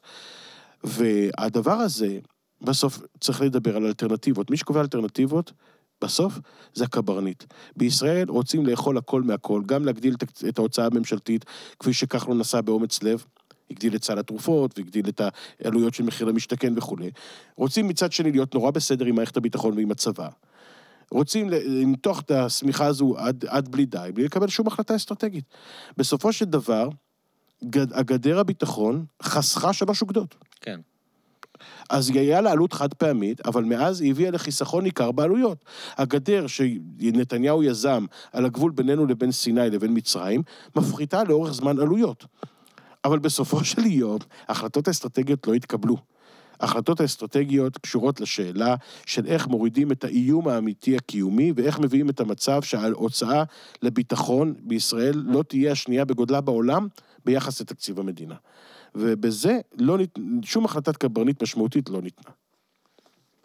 והדבר 0.84 1.72
הזה, 1.74 2.20
בסוף 2.62 3.00
צריך 3.20 3.42
לדבר 3.42 3.76
על 3.76 3.86
אלטרנטיבות. 3.86 4.52
מי 4.52 4.58
שקובע 4.58 4.82
אלטרנטיבות, 4.82 5.52
בסוף 6.04 6.40
זה 6.74 6.84
הקברניט. 6.84 7.44
בישראל 7.76 8.30
רוצים 8.30 8.66
לאכול 8.66 8.98
הכל 8.98 9.22
מהכל, 9.22 9.62
גם 9.66 9.86
להגדיל 9.86 10.16
את- 10.50 10.60
ההוצאה 10.60 10.86
הממשלתית, 10.86 11.46
כפי 11.80 11.94
שכחלון 11.94 12.38
נסע 12.38 12.62
באומץ 12.62 13.04
לב. 13.04 13.26
הגדיל 13.72 13.96
את 13.96 14.04
סל 14.04 14.20
התרופות, 14.20 14.80
והגדיל 14.80 15.10
את 15.10 15.22
העלויות 15.60 15.94
של 15.94 16.04
מחיר 16.04 16.28
למשתכן 16.28 16.78
וכולי. 16.78 17.12
רוצים 17.56 17.88
מצד 17.88 18.12
שני 18.12 18.32
להיות 18.32 18.54
נורא 18.56 18.72
בסדר 18.72 19.06
עם 19.06 19.16
מערכת 19.16 19.38
הביטחון 19.38 19.74
ועם 19.78 19.92
הצבא. 19.92 20.30
רוצים 21.12 21.50
למתוח 21.50 22.20
את 22.22 22.32
השמיכה 22.32 22.86
הזו 22.86 23.18
עד, 23.18 23.46
עד 23.48 23.70
בלי 23.70 23.86
די, 23.86 24.10
בלי 24.14 24.24
לקבל 24.24 24.48
שום 24.48 24.68
החלטה 24.68 24.96
אסטרטגית. 24.96 25.46
בסופו 25.98 26.34
של 26.34 26.46
דבר, 26.46 26.90
הגדר 27.94 28.40
הביטחון 28.40 29.06
חסכה 29.24 29.74
שלוש 29.74 30.02
אוגדות. 30.02 30.36
כן. 30.62 30.80
אז 31.90 32.10
היא 32.10 32.20
היה 32.20 32.42
לה 32.42 32.52
עלות 32.52 32.74
חד 32.74 32.94
פעמית, 32.94 33.48
אבל 33.48 33.64
מאז 33.64 34.02
היא 34.02 34.12
הביאה 34.12 34.32
לחיסכון 34.32 34.84
ניכר 34.84 35.12
בעלויות. 35.12 35.66
הגדר 35.98 36.48
שנתניהו 36.48 37.64
יזם 37.64 38.06
על 38.34 38.46
הגבול 38.46 38.72
בינינו 38.72 39.06
לבין 39.06 39.32
סיני 39.32 39.70
לבין 39.70 39.92
מצרים, 39.98 40.42
מפחיתה 40.76 41.24
לאורך 41.24 41.54
זמן 41.54 41.80
עלויות. 41.80 42.26
אבל 43.06 43.20
בסופו 43.20 43.64
של 43.64 43.86
יום, 43.86 44.18
ההחלטות 44.48 44.88
האסטרטגיות 44.88 45.48
לא 45.48 45.54
התקבלו. 45.54 45.98
ההחלטות 46.60 47.00
האסטרטגיות 47.00 47.78
קשורות 47.78 48.22
לשאלה 48.22 48.76
של 49.06 49.26
איך 49.26 49.48
מורידים 49.48 49.92
את 49.92 50.04
האיום 50.04 50.48
האמיתי 50.48 50.96
הקיומי 50.96 51.54
ואיך 51.56 51.80
מביאים 51.80 52.10
את 52.10 52.20
המצב 52.20 52.62
שההוצאה 52.62 53.44
לביטחון 53.82 54.54
בישראל 54.60 55.24
לא 55.26 55.44
תהיה 55.48 55.72
השנייה 55.72 56.06
בגודלה 56.06 56.42
בעולם 56.42 56.88
ביחס 57.26 57.62
לתקציב 57.62 58.00
המדינה. 58.00 58.36
ובזה 58.96 59.60
לא 59.78 59.98
ניתן, 59.98 60.22
שום 60.44 60.66
החלטת 60.66 60.98
קברניט 60.98 61.44
משמעותית 61.44 61.90
לא 61.90 62.02
ניתנה. 62.02 62.34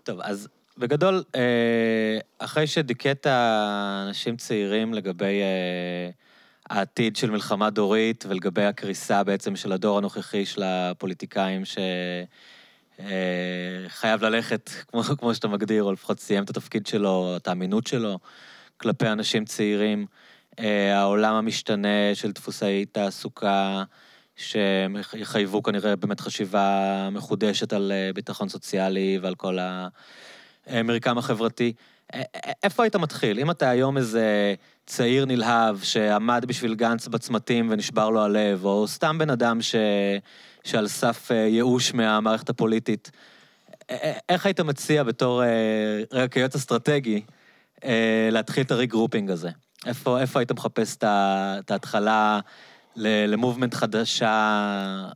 טוב, 0.02 0.20
אז 0.20 0.48
בגדול, 0.78 1.22
אה, 1.34 2.18
אחרי 2.38 2.66
שדיכאת 2.66 3.26
אנשים 4.06 4.36
צעירים 4.36 4.94
לגבי 4.94 5.40
אה, 5.42 6.10
העתיד 6.70 7.16
של 7.16 7.30
מלחמה 7.30 7.70
דורית 7.70 8.24
ולגבי 8.28 8.64
הקריסה 8.64 9.24
בעצם 9.24 9.56
של 9.56 9.72
הדור 9.72 9.98
הנוכחי 9.98 10.46
של 10.46 10.62
הפוליטיקאים 10.62 11.62
שחייב 12.94 14.24
ללכת, 14.24 14.70
כמו, 14.88 15.02
כמו 15.02 15.34
שאתה 15.34 15.48
מגדיר, 15.48 15.84
או 15.84 15.92
לפחות 15.92 16.20
סיים 16.20 16.44
את 16.44 16.50
התפקיד 16.50 16.86
שלו, 16.86 17.34
את 17.36 17.48
האמינות 17.48 17.86
שלו 17.86 18.18
כלפי 18.76 19.08
אנשים 19.08 19.44
צעירים, 19.44 20.00
אה, 20.00 20.06
העולם 20.94 21.34
המשתנה 21.34 22.14
של 22.14 22.32
דפוסי 22.32 22.84
תעסוקה, 22.84 23.84
שיחייבו 24.36 25.62
כנראה 25.62 25.96
באמת 25.96 26.20
חשיבה 26.20 27.08
מחודשת 27.12 27.72
על 27.72 27.92
אה, 27.92 28.10
ביטחון 28.14 28.48
סוציאלי 28.48 29.18
ועל 29.22 29.34
כל 29.34 29.58
המרקם 30.66 31.18
החברתי. 31.18 31.72
איפה 32.62 32.82
היית 32.82 32.96
מתחיל? 32.96 33.38
אם 33.38 33.50
אתה 33.50 33.70
היום 33.70 33.96
איזה 33.96 34.54
צעיר 34.86 35.24
נלהב 35.24 35.82
שעמד 35.82 36.44
בשביל 36.48 36.74
גנץ 36.74 37.08
בצמתים 37.08 37.68
ונשבר 37.70 38.10
לו 38.10 38.22
הלב, 38.22 38.64
או 38.64 38.88
סתם 38.88 39.18
בן 39.18 39.30
אדם 39.30 39.62
ש... 39.62 39.74
שעל 40.66 40.88
סף 40.88 41.30
אה, 41.30 41.36
ייאוש 41.36 41.94
מהמערכת 41.94 42.48
הפוליטית, 42.48 43.10
איך 44.28 44.46
היית 44.46 44.60
מציע 44.60 45.02
בתור, 45.02 45.42
אה, 45.42 46.02
רגע, 46.12 46.28
כיועץ 46.28 46.54
אסטרטגי, 46.54 47.22
אה, 47.84 48.28
להתחיל 48.32 48.62
את 48.64 48.70
ה 48.70 48.76
regrouping 48.76 49.30
הזה? 49.30 49.50
איפה, 49.86 50.20
איפה 50.20 50.38
היית 50.38 50.52
מחפש 50.52 50.96
את 51.00 51.70
ההתחלה 51.70 52.40
ל 52.96 53.05
movement 53.05 53.74
חדשה 53.74 55.10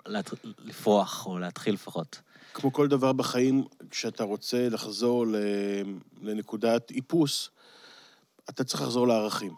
לפרוח, 0.64 1.26
או 1.26 1.38
להתחיל 1.38 1.74
לפחות? 1.74 2.20
כמו 2.54 2.72
כל 2.72 2.88
דבר 2.88 3.12
בחיים, 3.12 3.64
כשאתה 3.90 4.24
רוצה 4.24 4.68
לחזור 4.68 5.26
לנקודת 6.22 6.90
איפוס, 6.90 7.50
אתה 8.50 8.64
צריך 8.64 8.82
לחזור 8.82 9.08
לערכים. 9.08 9.52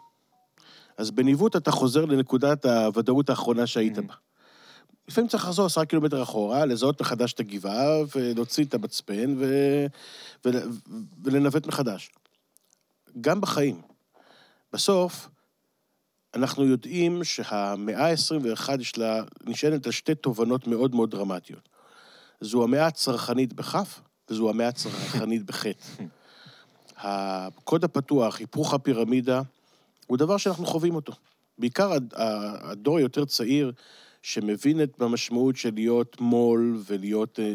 אז 0.97 1.11
בניווט 1.11 1.55
אתה 1.55 1.71
חוזר 1.71 2.05
לנקודת 2.05 2.65
הוודאות 2.65 3.29
האחרונה 3.29 3.67
שהיית 3.67 3.99
בה. 3.99 4.13
לפעמים 5.07 5.27
צריך 5.27 5.45
לחזור 5.45 5.65
עשרה 5.65 5.85
קילומטר 5.85 6.23
אחורה, 6.23 6.65
לזהות 6.65 7.01
מחדש 7.01 7.33
את 7.33 7.39
הגבעה, 7.39 7.97
ולהוציא 8.15 8.65
את 8.65 8.73
המצפן, 8.73 9.35
ו... 9.37 9.45
ול... 10.45 10.55
ולנווט 11.23 11.67
מחדש. 11.67 12.11
גם 13.21 13.41
בחיים. 13.41 13.81
בסוף, 14.73 15.29
אנחנו 16.35 16.65
יודעים 16.65 17.23
שהמאה 17.23 18.09
ה-21 18.09 18.81
יש 18.81 18.97
לה, 18.97 19.23
נשענת 19.43 19.85
על 19.85 19.91
שתי 19.91 20.15
תובנות 20.15 20.67
מאוד 20.67 20.95
מאוד 20.95 21.11
דרמטיות. 21.11 21.69
זו 22.41 22.63
המאה 22.63 22.87
הצרכנית 22.87 23.53
בכף, 23.53 24.01
וזו 24.29 24.49
המאה 24.49 24.67
הצרכנית 24.67 25.45
בחטא. 25.45 26.03
הקוד 26.97 27.83
הפתוח, 27.83 28.39
היפוך 28.39 28.73
הפירמידה, 28.73 29.41
הוא 30.07 30.17
דבר 30.17 30.37
שאנחנו 30.37 30.65
חווים 30.65 30.95
אותו. 30.95 31.13
בעיקר 31.57 31.91
הדור 32.61 32.97
היותר 32.97 33.25
צעיר, 33.25 33.71
שמבין 34.23 34.83
את 34.83 35.01
המשמעות 35.01 35.55
של 35.55 35.73
להיות 35.73 36.21
מו"ל 36.21 36.81
ולהיות 36.85 37.39
אה, 37.39 37.45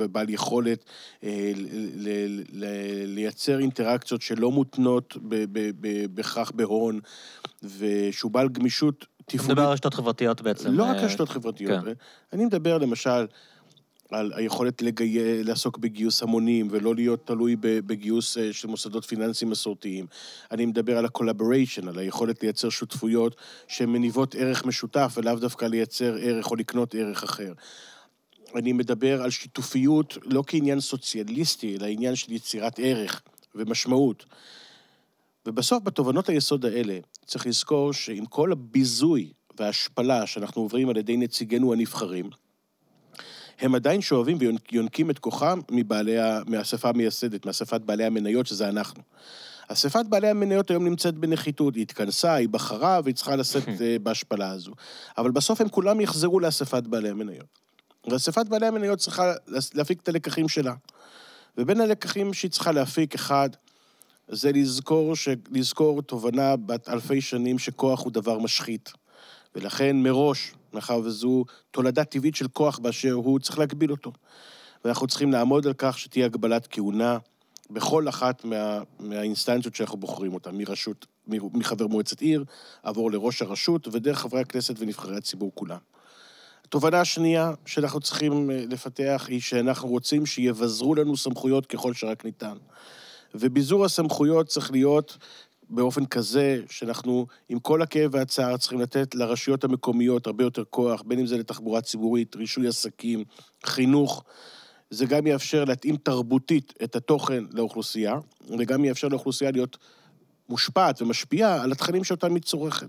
אה, 0.00 0.08
בעל 0.08 0.30
יכולת 0.30 0.84
אה, 1.24 1.52
לייצר 3.04 3.58
אינטראקציות 3.58 4.22
שלא 4.22 4.50
מותנות 4.50 5.16
בהכרח 6.14 6.50
בהון, 6.50 7.00
ושהוא 7.78 8.30
בעל 8.30 8.48
גמישות 8.48 9.06
אתה 9.30 9.38
תפעולית. 9.38 9.50
מדבר 9.50 9.66
על 9.66 9.72
רשתות 9.72 9.94
חברתיות 9.94 10.42
בעצם. 10.42 10.72
לא 10.72 10.84
רק 10.84 10.96
רשתות 10.96 11.28
חברתיות. 11.28 11.84
כן. 11.84 11.92
אני 12.32 12.44
מדבר 12.44 12.78
למשל 12.78 13.26
על 14.10 14.32
היכולת 14.34 14.82
לגי... 14.82 15.44
לעסוק 15.44 15.78
בגיוס 15.78 16.22
המונים 16.22 16.68
ולא 16.70 16.94
להיות 16.94 17.26
תלוי 17.26 17.56
בגיוס 17.60 18.38
אה, 18.38 18.52
של 18.52 18.68
מוסדות 18.68 19.04
פיננסיים 19.04 19.50
מסורתיים. 19.50 20.06
אני 20.50 20.66
מדבר 20.66 20.98
על 20.98 21.04
ה-collaboration, 21.04 21.88
על 21.88 21.98
היכולת 21.98 22.42
לייצר 22.42 22.68
שותפויות 22.68 23.36
שמניבות 23.68 24.34
ערך 24.34 24.64
משותף 24.64 25.14
ולאו 25.16 25.34
דווקא 25.34 25.64
לייצר 25.64 26.16
ערך 26.20 26.50
או 26.50 26.56
לקנות 26.56 26.94
ערך 26.94 27.22
אחר. 27.22 27.52
אני 28.54 28.72
מדבר 28.72 29.22
על 29.22 29.30
שיתופיות 29.30 30.18
לא 30.24 30.44
כעניין 30.46 30.80
סוציאליסטי, 30.80 31.76
אלא 31.76 31.86
עניין 31.86 32.16
של 32.16 32.32
יצירת 32.32 32.78
ערך 32.78 33.22
ומשמעות. 33.54 34.24
ובסוף, 35.46 35.82
בתובנות 35.82 36.28
היסוד 36.28 36.64
האלה, 36.64 36.98
צריך 37.26 37.46
לזכור 37.46 37.92
שעם 37.92 38.26
כל 38.26 38.52
הביזוי 38.52 39.32
וההשפלה 39.58 40.26
שאנחנו 40.26 40.62
עוברים 40.62 40.88
על 40.88 40.96
ידי 40.96 41.16
נציגינו 41.16 41.72
הנבחרים, 41.72 42.30
הם 43.60 43.74
עדיין 43.74 44.00
שואבים 44.00 44.38
ויונקים 44.72 45.10
את 45.10 45.18
כוחם 45.18 45.60
מבעלי, 45.70 46.18
ה- 46.18 46.40
מהאספה 46.46 46.88
המייסדת, 46.88 47.46
מאספת 47.46 47.80
בעלי 47.80 48.04
המניות, 48.04 48.46
שזה 48.46 48.68
אנחנו. 48.68 49.02
אספת 49.68 50.06
בעלי 50.08 50.28
המניות 50.28 50.70
היום 50.70 50.84
נמצאת 50.84 51.14
בנחיתות, 51.14 51.74
היא 51.74 51.82
התכנסה, 51.82 52.34
היא 52.34 52.48
בחרה 52.48 53.00
והיא 53.04 53.14
צריכה 53.14 53.36
לשאת 53.36 53.68
אה, 53.82 53.96
בהשפלה 54.02 54.50
הזו. 54.50 54.72
אבל 55.18 55.30
בסוף 55.30 55.60
הם 55.60 55.68
כולם 55.68 56.00
יחזרו 56.00 56.40
לאספת 56.40 56.82
בעלי 56.82 57.08
המניות. 57.08 57.46
ואספת 58.10 58.46
בעלי 58.48 58.66
המניות 58.66 58.98
צריכה 58.98 59.32
להפיק 59.74 60.00
את 60.00 60.08
הלקחים 60.08 60.48
שלה. 60.48 60.74
ובין 61.58 61.80
הלקחים 61.80 62.34
שהיא 62.34 62.50
צריכה 62.50 62.72
להפיק, 62.72 63.14
אחד, 63.14 63.50
זה 64.28 64.52
לזכור, 64.52 65.16
ש... 65.16 65.28
לזכור 65.50 66.02
תובנה 66.02 66.56
בת 66.56 66.88
אלפי 66.88 67.20
שנים 67.20 67.58
שכוח 67.58 68.04
הוא 68.04 68.12
דבר 68.12 68.38
משחית. 68.38 68.92
ולכן 69.54 69.96
מראש, 69.96 70.52
מאחר 70.72 71.00
וזו 71.04 71.44
תולדה 71.70 72.04
טבעית 72.04 72.34
של 72.34 72.48
כוח 72.48 72.78
באשר 72.78 73.12
הוא, 73.12 73.38
צריך 73.38 73.58
להגביל 73.58 73.90
אותו. 73.90 74.12
ואנחנו 74.84 75.06
צריכים 75.06 75.32
לעמוד 75.32 75.66
על 75.66 75.72
כך 75.78 75.98
שתהיה 75.98 76.26
הגבלת 76.26 76.66
כהונה 76.70 77.18
בכל 77.70 78.08
אחת 78.08 78.44
מה... 78.44 78.82
מהאינסטנציות 78.98 79.74
שאנחנו 79.74 79.98
בוחרים 79.98 80.34
אותן, 80.34 80.56
מרשות, 80.56 81.06
מחבר 81.28 81.86
מועצת 81.86 82.20
עיר, 82.20 82.44
עבור 82.82 83.10
לראש 83.10 83.42
הרשות, 83.42 83.88
ודרך 83.92 84.18
חברי 84.18 84.40
הכנסת 84.40 84.74
ונבחרי 84.78 85.16
הציבור 85.16 85.52
כולם. 85.54 85.78
התובנה 86.64 87.00
השנייה 87.00 87.52
שאנחנו 87.66 88.00
צריכים 88.00 88.50
אה, 88.50 88.64
לפתח 88.68 89.26
היא 89.28 89.40
שאנחנו 89.40 89.88
רוצים 89.88 90.26
שיבזרו 90.26 90.94
לנו 90.94 91.16
סמכויות 91.16 91.66
ככל 91.66 91.94
שרק 91.94 92.24
ניתן. 92.24 92.56
וביזור 93.34 93.84
הסמכויות 93.84 94.46
צריך 94.46 94.70
להיות 94.70 95.18
באופן 95.70 96.06
כזה 96.06 96.62
שאנחנו, 96.70 97.26
עם 97.48 97.58
כל 97.58 97.82
הכאב 97.82 98.14
והצער, 98.14 98.56
צריכים 98.56 98.80
לתת 98.80 99.14
לרשויות 99.14 99.64
המקומיות 99.64 100.26
הרבה 100.26 100.44
יותר 100.44 100.64
כוח, 100.70 101.02
בין 101.02 101.18
אם 101.18 101.26
זה 101.26 101.38
לתחבורה 101.38 101.80
ציבורית, 101.80 102.36
רישוי 102.36 102.68
עסקים, 102.68 103.24
חינוך. 103.64 104.24
זה 104.90 105.06
גם 105.06 105.26
יאפשר 105.26 105.64
להתאים 105.64 105.96
תרבותית 105.96 106.74
את 106.84 106.96
התוכן 106.96 107.44
לאוכלוסייה, 107.52 108.18
וגם 108.58 108.84
יאפשר 108.84 109.08
לאוכלוסייה 109.08 109.50
להיות 109.50 109.78
מושפעת 110.48 111.02
ומשפיעה 111.02 111.62
על 111.62 111.72
התכנים 111.72 112.04
שאותם 112.04 112.34
היא 112.34 112.42
צורכת. 112.42 112.88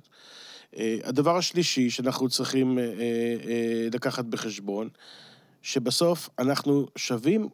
אה, 0.78 0.98
הדבר 1.04 1.38
השלישי 1.38 1.90
שאנחנו 1.90 2.30
צריכים 2.30 2.80
אה, 2.80 2.84
אה, 2.84 3.88
לקחת 3.94 4.26
בחשבון, 4.26 4.90
שבסוף 5.62 6.30
אנחנו 6.40 6.88
שווים 6.96 7.50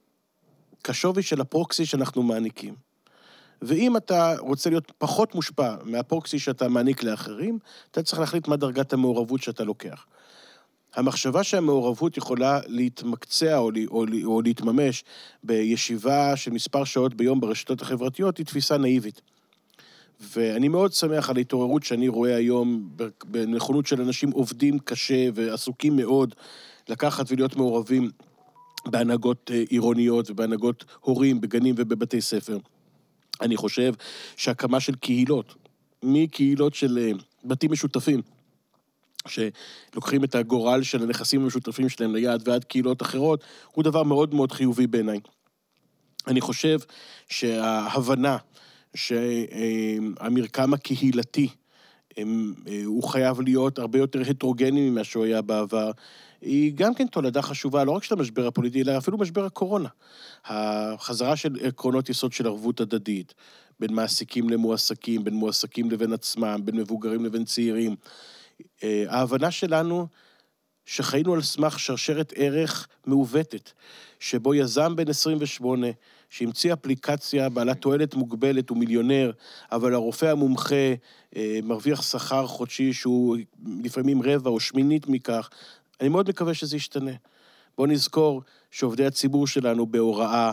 כשווי 0.84 1.24
של 1.24 1.42
הפרוקסי 1.42 1.86
שאנחנו 1.86 2.24
מעניקים. 2.24 2.87
ואם 3.62 3.98
אתה 3.98 4.36
רוצה 4.40 4.70
להיות 4.70 4.92
פחות 4.98 5.36
מושפע 5.36 5.76
מהפרוקסי 5.84 6.40
שאתה 6.40 6.70
מעניק 6.70 7.04
לאחרים, 7.04 7.60
אתה 7.92 8.04
צריך 8.04 8.20
להחליט 8.20 8.48
מה 8.48 8.56
דרגת 8.56 8.94
המעורבות 8.94 9.42
שאתה 9.42 9.64
לוקח. 9.64 10.06
המחשבה 10.96 11.44
שהמעורבות 11.44 12.18
יכולה 12.18 12.60
להתמקצע 12.68 13.58
או, 13.58 13.72
או, 13.88 14.06
או 14.24 14.42
להתממש 14.42 15.04
בישיבה 15.44 16.36
של 16.36 16.52
מספר 16.52 16.84
שעות 16.84 17.14
ביום 17.14 17.40
ברשתות 17.40 17.82
החברתיות 17.82 18.38
היא 18.38 18.46
תפיסה 18.46 18.78
נאיבית. 18.78 19.22
ואני 20.20 20.68
מאוד 20.68 20.94
שמח 20.94 21.30
על 21.30 21.38
ההתעוררות 21.38 21.84
שאני 21.84 22.08
רואה 22.08 22.36
היום 22.36 22.90
בנכונות 23.26 23.88
של 23.88 24.02
אנשים 24.02 24.32
עובדים 24.32 24.80
קשה 24.80 25.28
ועסוקים 25.34 25.96
מאוד 25.96 26.36
לקחת 26.90 27.26
ולהיות 27.32 27.56
מעורבים 27.56 28.10
בהנהגות 28.86 29.52
אה, 29.54 29.64
עירוניות 29.70 30.30
ובהנהגות 30.30 30.86
הורים 31.00 31.42
בגנים 31.42 31.76
ובבתי 31.78 32.22
ספר. 32.22 32.58
אני 33.42 33.58
חושב 33.58 33.94
שהקמה 34.38 34.80
של 34.80 34.96
קהילות, 34.96 35.56
מקהילות 36.04 36.76
של 36.76 36.98
אה, 36.98 37.12
בתים 37.46 37.72
משותפים, 37.72 38.22
שלוקחים 39.28 40.24
את 40.24 40.36
הגורל 40.36 40.84
של 40.84 41.04
הנכסים 41.04 41.44
המשותפים 41.44 41.90
שלהם 41.90 42.16
ליד 42.16 42.48
ועד 42.48 42.64
קהילות 42.64 43.02
אחרות, 43.02 43.44
הוא 43.72 43.84
דבר 43.84 44.04
מאוד 44.04 44.34
מאוד 44.34 44.52
חיובי 44.52 44.88
בעיניי. 44.88 45.20
אני 46.28 46.42
חושב 46.42 46.80
שההבנה 47.30 48.38
שהמרקם 48.96 50.74
הקהילתי 50.74 51.50
אה, 52.18 52.24
הוא 52.86 53.04
חייב 53.04 53.42
להיות 53.42 53.80
הרבה 53.80 54.00
יותר 54.00 54.22
הטרוגני 54.30 54.90
ממה 54.90 55.04
שהוא 55.04 55.26
היה 55.26 55.42
בעבר, 55.42 55.92
היא 56.42 56.74
גם 56.76 56.94
כן 56.94 57.08
תולדה 57.08 57.42
חשובה, 57.42 57.84
לא 57.84 57.92
רק 57.92 58.04
של 58.04 58.14
המשבר 58.14 58.48
הפוליטי, 58.48 58.82
אלא 58.82 58.98
אפילו 58.98 59.18
משבר 59.18 59.46
הקורונה. 59.46 59.90
החזרה 60.46 61.36
של 61.36 61.58
עקרונות 61.62 62.10
יסוד 62.10 62.34
של 62.34 62.48
ערבות 62.48 62.82
הדדית, 62.82 63.34
בין 63.80 63.94
מעסיקים 63.94 64.50
למועסקים, 64.50 65.24
בין 65.24 65.34
מועסקים 65.34 65.92
לבין 65.92 66.14
עצמם, 66.14 66.62
בין 66.66 66.76
מבוגרים 66.76 67.26
לבין 67.26 67.46
צעירים. 67.46 67.96
אה, 68.84 69.06
ההבנה 69.08 69.52
שלנו 69.52 70.08
שחיינו 70.86 71.34
על 71.34 71.42
סמך 71.42 71.80
שרשרת 71.80 72.34
ערך 72.36 72.88
מעוותת, 73.06 73.72
שבו 74.20 74.54
יזם 74.54 74.96
בן 74.96 75.10
28, 75.10 75.88
שהמציא 76.30 76.74
אפליקציה 76.74 77.50
בעלת 77.50 77.82
תועלת 77.82 78.16
מוגבלת, 78.16 78.70
הוא 78.70 78.78
מיליונר, 78.78 79.32
אבל 79.72 79.94
הרופא 79.94 80.26
המומחה 80.26 80.94
אה, 81.36 81.60
מרוויח 81.64 82.02
שכר 82.02 82.48
חודשי 82.48 82.94
שהוא 82.94 83.38
לפעמים 83.84 84.22
רבע 84.24 84.50
או 84.50 84.60
שמינית 84.60 85.08
מכך, 85.08 85.50
אני 86.02 86.10
מאוד 86.10 86.30
מקווה 86.30 86.54
שזה 86.54 86.76
ישתנה. 86.76 87.12
בואו 87.78 87.88
נזכור 87.88 88.42
שעובדי 88.72 89.06
הציבור 89.06 89.48
שלנו 89.48 89.86
בהוראה, 89.86 90.52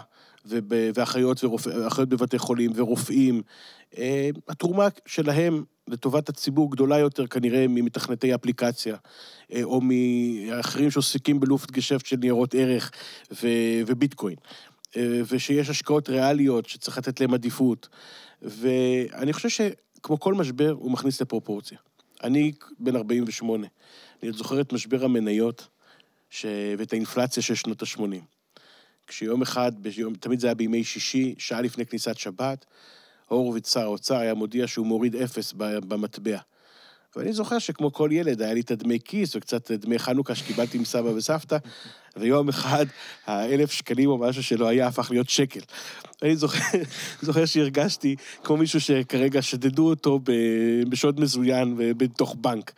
ואחיות 0.94 1.44
ואחיות 1.44 2.08
בבתי 2.08 2.38
חולים 2.38 2.70
ורופאים, 2.74 3.42
אה, 3.98 4.30
התרומה 4.48 4.88
שלהם 5.06 5.64
לטובת 5.88 6.28
הציבור 6.28 6.70
גדולה 6.70 6.98
יותר 6.98 7.26
כנראה 7.26 7.66
ממתכנתי 7.68 8.34
אפליקציה, 8.34 8.96
אה, 9.52 9.62
או 9.62 9.80
מאחרים 9.82 10.90
שעוסקים 10.90 11.40
בלופט 11.40 11.70
גשפט 11.70 12.06
של 12.06 12.16
ניירות 12.16 12.54
ערך 12.54 12.90
ו- 13.32 13.80
וביטקוין, 13.86 14.36
ושיש 15.28 15.68
השקעות 15.68 16.08
ריאליות 16.08 16.68
שצריך 16.68 16.98
לתת 16.98 17.20
להם 17.20 17.34
עדיפות. 17.34 17.88
ואני 18.42 19.32
חושב 19.32 19.48
שכמו 19.48 20.20
כל 20.20 20.34
משבר, 20.34 20.70
הוא 20.70 20.90
מכניס 20.90 21.20
לפרופורציה. 21.20 21.78
אני 22.22 22.52
בן 22.78 22.96
48, 22.96 23.66
אני 24.22 24.32
זוכר 24.32 24.60
את 24.60 24.72
משבר 24.72 25.04
המניות 25.04 25.68
ש... 26.30 26.46
ואת 26.78 26.92
האינפלציה 26.92 27.42
של 27.42 27.54
שנות 27.54 27.82
ה-80. 27.82 28.00
כשיום 29.06 29.42
אחד, 29.42 29.72
ביום, 29.82 30.14
תמיד 30.14 30.40
זה 30.40 30.46
היה 30.46 30.54
בימי 30.54 30.84
שישי, 30.84 31.34
שעה 31.38 31.60
לפני 31.60 31.86
כניסת 31.86 32.18
שבת, 32.18 32.64
הורוביץ, 33.28 33.72
שר 33.72 33.80
האוצר, 33.80 34.16
היה 34.16 34.34
מודיע 34.34 34.66
שהוא 34.66 34.86
מוריד 34.86 35.16
אפס 35.16 35.52
במטבע. 35.58 36.38
ואני 37.16 37.32
זוכר 37.32 37.58
שכמו 37.58 37.92
כל 37.92 38.08
ילד, 38.12 38.42
היה 38.42 38.54
לי 38.54 38.60
את 38.60 38.70
הדמי 38.70 38.98
כיס 39.04 39.36
וקצת 39.36 39.70
דמי 39.70 39.98
חנוכה 39.98 40.34
שקיבלתי 40.34 40.78
מסבא 40.78 41.08
וסבתא, 41.08 41.56
ויום 42.16 42.48
אחד 42.48 42.86
האלף 43.26 43.72
שקלים 43.72 44.08
או 44.08 44.18
משהו 44.18 44.42
שלא 44.42 44.68
היה 44.68 44.86
הפך 44.86 45.10
להיות 45.10 45.28
שקל. 45.28 45.60
אני 46.22 46.36
זוכר, 46.36 46.78
זוכר 47.22 47.46
שהרגשתי 47.46 48.16
כמו 48.44 48.56
מישהו 48.56 48.80
שכרגע 48.80 49.42
שדדו 49.42 49.88
אותו 49.90 50.20
בשוד 50.88 51.20
מזוין 51.20 51.74
בתוך 51.96 52.36
בנק. 52.40 52.72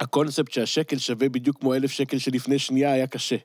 והקונספט 0.00 0.52
שהשקל 0.52 0.98
שווה 0.98 1.28
בדיוק 1.28 1.60
כמו 1.60 1.74
אלף 1.74 1.90
שקל 1.90 2.18
שלפני 2.18 2.58
שנייה 2.58 2.92
היה 2.92 3.06
קשה. 3.06 3.36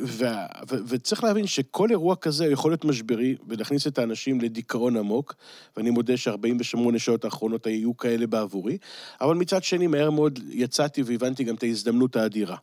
ו- 0.00 0.24
ו- 0.70 0.76
וצריך 0.88 1.24
להבין 1.24 1.46
שכל 1.46 1.90
אירוע 1.90 2.16
כזה 2.16 2.46
יכול 2.46 2.70
להיות 2.70 2.84
משברי 2.84 3.36
ולהכניס 3.48 3.86
את 3.86 3.98
האנשים 3.98 4.40
לדיכאון 4.40 4.96
עמוק, 4.96 5.34
ואני 5.76 5.90
מודה 5.90 6.16
ש-48 6.16 6.98
שעות 6.98 7.24
האחרונות 7.24 7.66
היו 7.66 7.96
כאלה 7.96 8.26
בעבורי, 8.26 8.78
אבל 9.20 9.34
מצד 9.34 9.62
שני, 9.64 9.86
מהר 9.86 10.10
מאוד 10.10 10.38
יצאתי 10.50 11.02
והבנתי 11.02 11.44
גם 11.44 11.54
את 11.54 11.62
ההזדמנות 11.62 12.16
האדירה. 12.16 12.56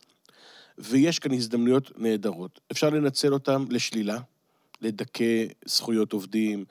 ויש 0.78 1.18
כאן 1.18 1.32
הזדמנויות 1.32 1.92
נהדרות. 1.98 2.60
אפשר 2.72 2.90
לנצל 2.90 3.32
אותן 3.32 3.64
לשלילה, 3.70 4.18
לדכא 4.80 5.44
זכויות 5.64 6.12
עובדים, 6.12 6.64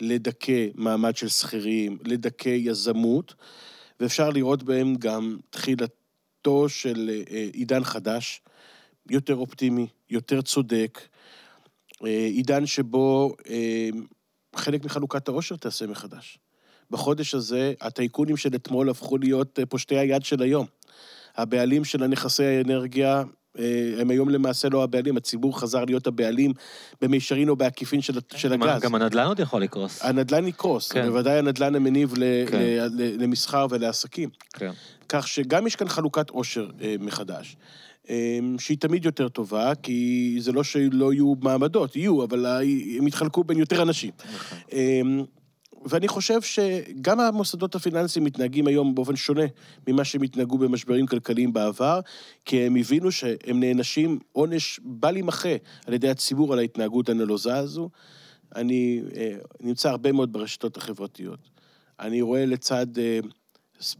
לדכא 0.00 0.66
מעמד 0.74 1.16
של 1.16 1.28
שכירים, 1.28 1.98
לדכא 2.04 2.48
יזמות, 2.48 3.34
ואפשר 4.00 4.30
לראות 4.30 4.62
בהם 4.62 4.94
גם 4.94 5.36
תחילתו 5.50 6.68
של 6.68 7.22
אה, 7.30 7.48
עידן 7.52 7.84
חדש, 7.84 8.40
יותר 9.10 9.36
אופטימי, 9.36 9.86
יותר 10.10 10.42
צודק, 10.42 11.00
אה, 12.04 12.10
עידן 12.10 12.66
שבו 12.66 13.34
אה, 13.50 13.88
חלק 14.56 14.84
מחלוקת 14.84 15.28
העושר 15.28 15.56
תעשה 15.56 15.86
מחדש. 15.86 16.38
בחודש 16.90 17.34
הזה, 17.34 17.72
הטייקונים 17.80 18.36
של 18.36 18.54
אתמול 18.54 18.90
הפכו 18.90 19.18
להיות 19.18 19.58
פושטי 19.68 19.98
היד 19.98 20.24
של 20.24 20.42
היום. 20.42 20.66
הבעלים 21.36 21.84
של 21.84 22.02
הנכסי 22.02 22.44
האנרגיה 22.44 23.22
הם 23.98 24.10
היום 24.10 24.28
למעשה 24.28 24.68
לא 24.68 24.82
הבעלים, 24.82 25.16
הציבור 25.16 25.60
חזר 25.60 25.84
להיות 25.84 26.06
הבעלים 26.06 26.52
במישרין 27.00 27.48
או 27.48 27.56
בעקיפין 27.56 28.00
של, 28.00 28.18
של 28.36 28.52
הגז. 28.52 28.82
גם 28.82 28.94
הנדל"ן 28.94 29.26
עוד 29.26 29.40
יכול 29.40 29.62
לקרוס. 29.62 30.02
הנדל"ן 30.02 30.46
יקרוס, 30.46 30.92
כן. 30.92 31.06
בוודאי 31.06 31.38
הנדל"ן 31.38 31.74
המניב 31.74 32.14
כן. 32.50 32.58
למסחר 32.94 33.66
ולעסקים. 33.70 34.28
כן. 34.52 34.70
כך 35.08 35.28
שגם 35.28 35.66
יש 35.66 35.76
כאן 35.76 35.88
חלוקת 35.88 36.30
עושר 36.30 36.68
מחדש. 37.00 37.56
אמ, 38.08 38.56
שהיא 38.58 38.78
תמיד 38.78 39.04
יותר 39.04 39.28
טובה, 39.28 39.74
כי 39.74 40.36
זה 40.40 40.52
לא 40.52 40.64
שלא 40.64 41.12
יהיו 41.12 41.34
מעמדות, 41.42 41.96
יהיו, 41.96 42.24
אבל 42.24 42.46
הם 42.98 43.06
יתחלקו 43.06 43.44
בין 43.44 43.58
יותר 43.58 43.82
אנשים. 43.82 44.10
נכון. 44.34 44.58
אמ, 44.72 45.24
ואני 45.84 46.08
חושב 46.08 46.42
שגם 46.42 47.20
המוסדות 47.20 47.74
הפיננסיים 47.74 48.24
מתנהגים 48.24 48.66
היום 48.66 48.94
באופן 48.94 49.16
שונה 49.16 49.44
ממה 49.88 50.04
שהם 50.04 50.22
התנהגו 50.22 50.58
במשברים 50.58 51.06
כלכליים 51.06 51.52
בעבר, 51.52 52.00
כי 52.44 52.60
הם 52.60 52.76
הבינו 52.76 53.12
שהם 53.12 53.60
נענשים 53.60 54.18
עונש 54.32 54.80
בל 54.84 55.16
יימחה 55.16 55.56
על 55.86 55.94
ידי 55.94 56.08
הציבור 56.08 56.52
על 56.52 56.58
ההתנהגות 56.58 57.08
הנלוזה 57.08 57.56
הזו. 57.56 57.90
אני 58.56 59.02
אה, 59.16 59.36
נמצא 59.60 59.90
הרבה 59.90 60.12
מאוד 60.12 60.32
ברשתות 60.32 60.76
החברתיות. 60.76 61.38
אני 62.00 62.22
רואה 62.22 62.46
לצד 62.46 62.98
אה, 62.98 63.20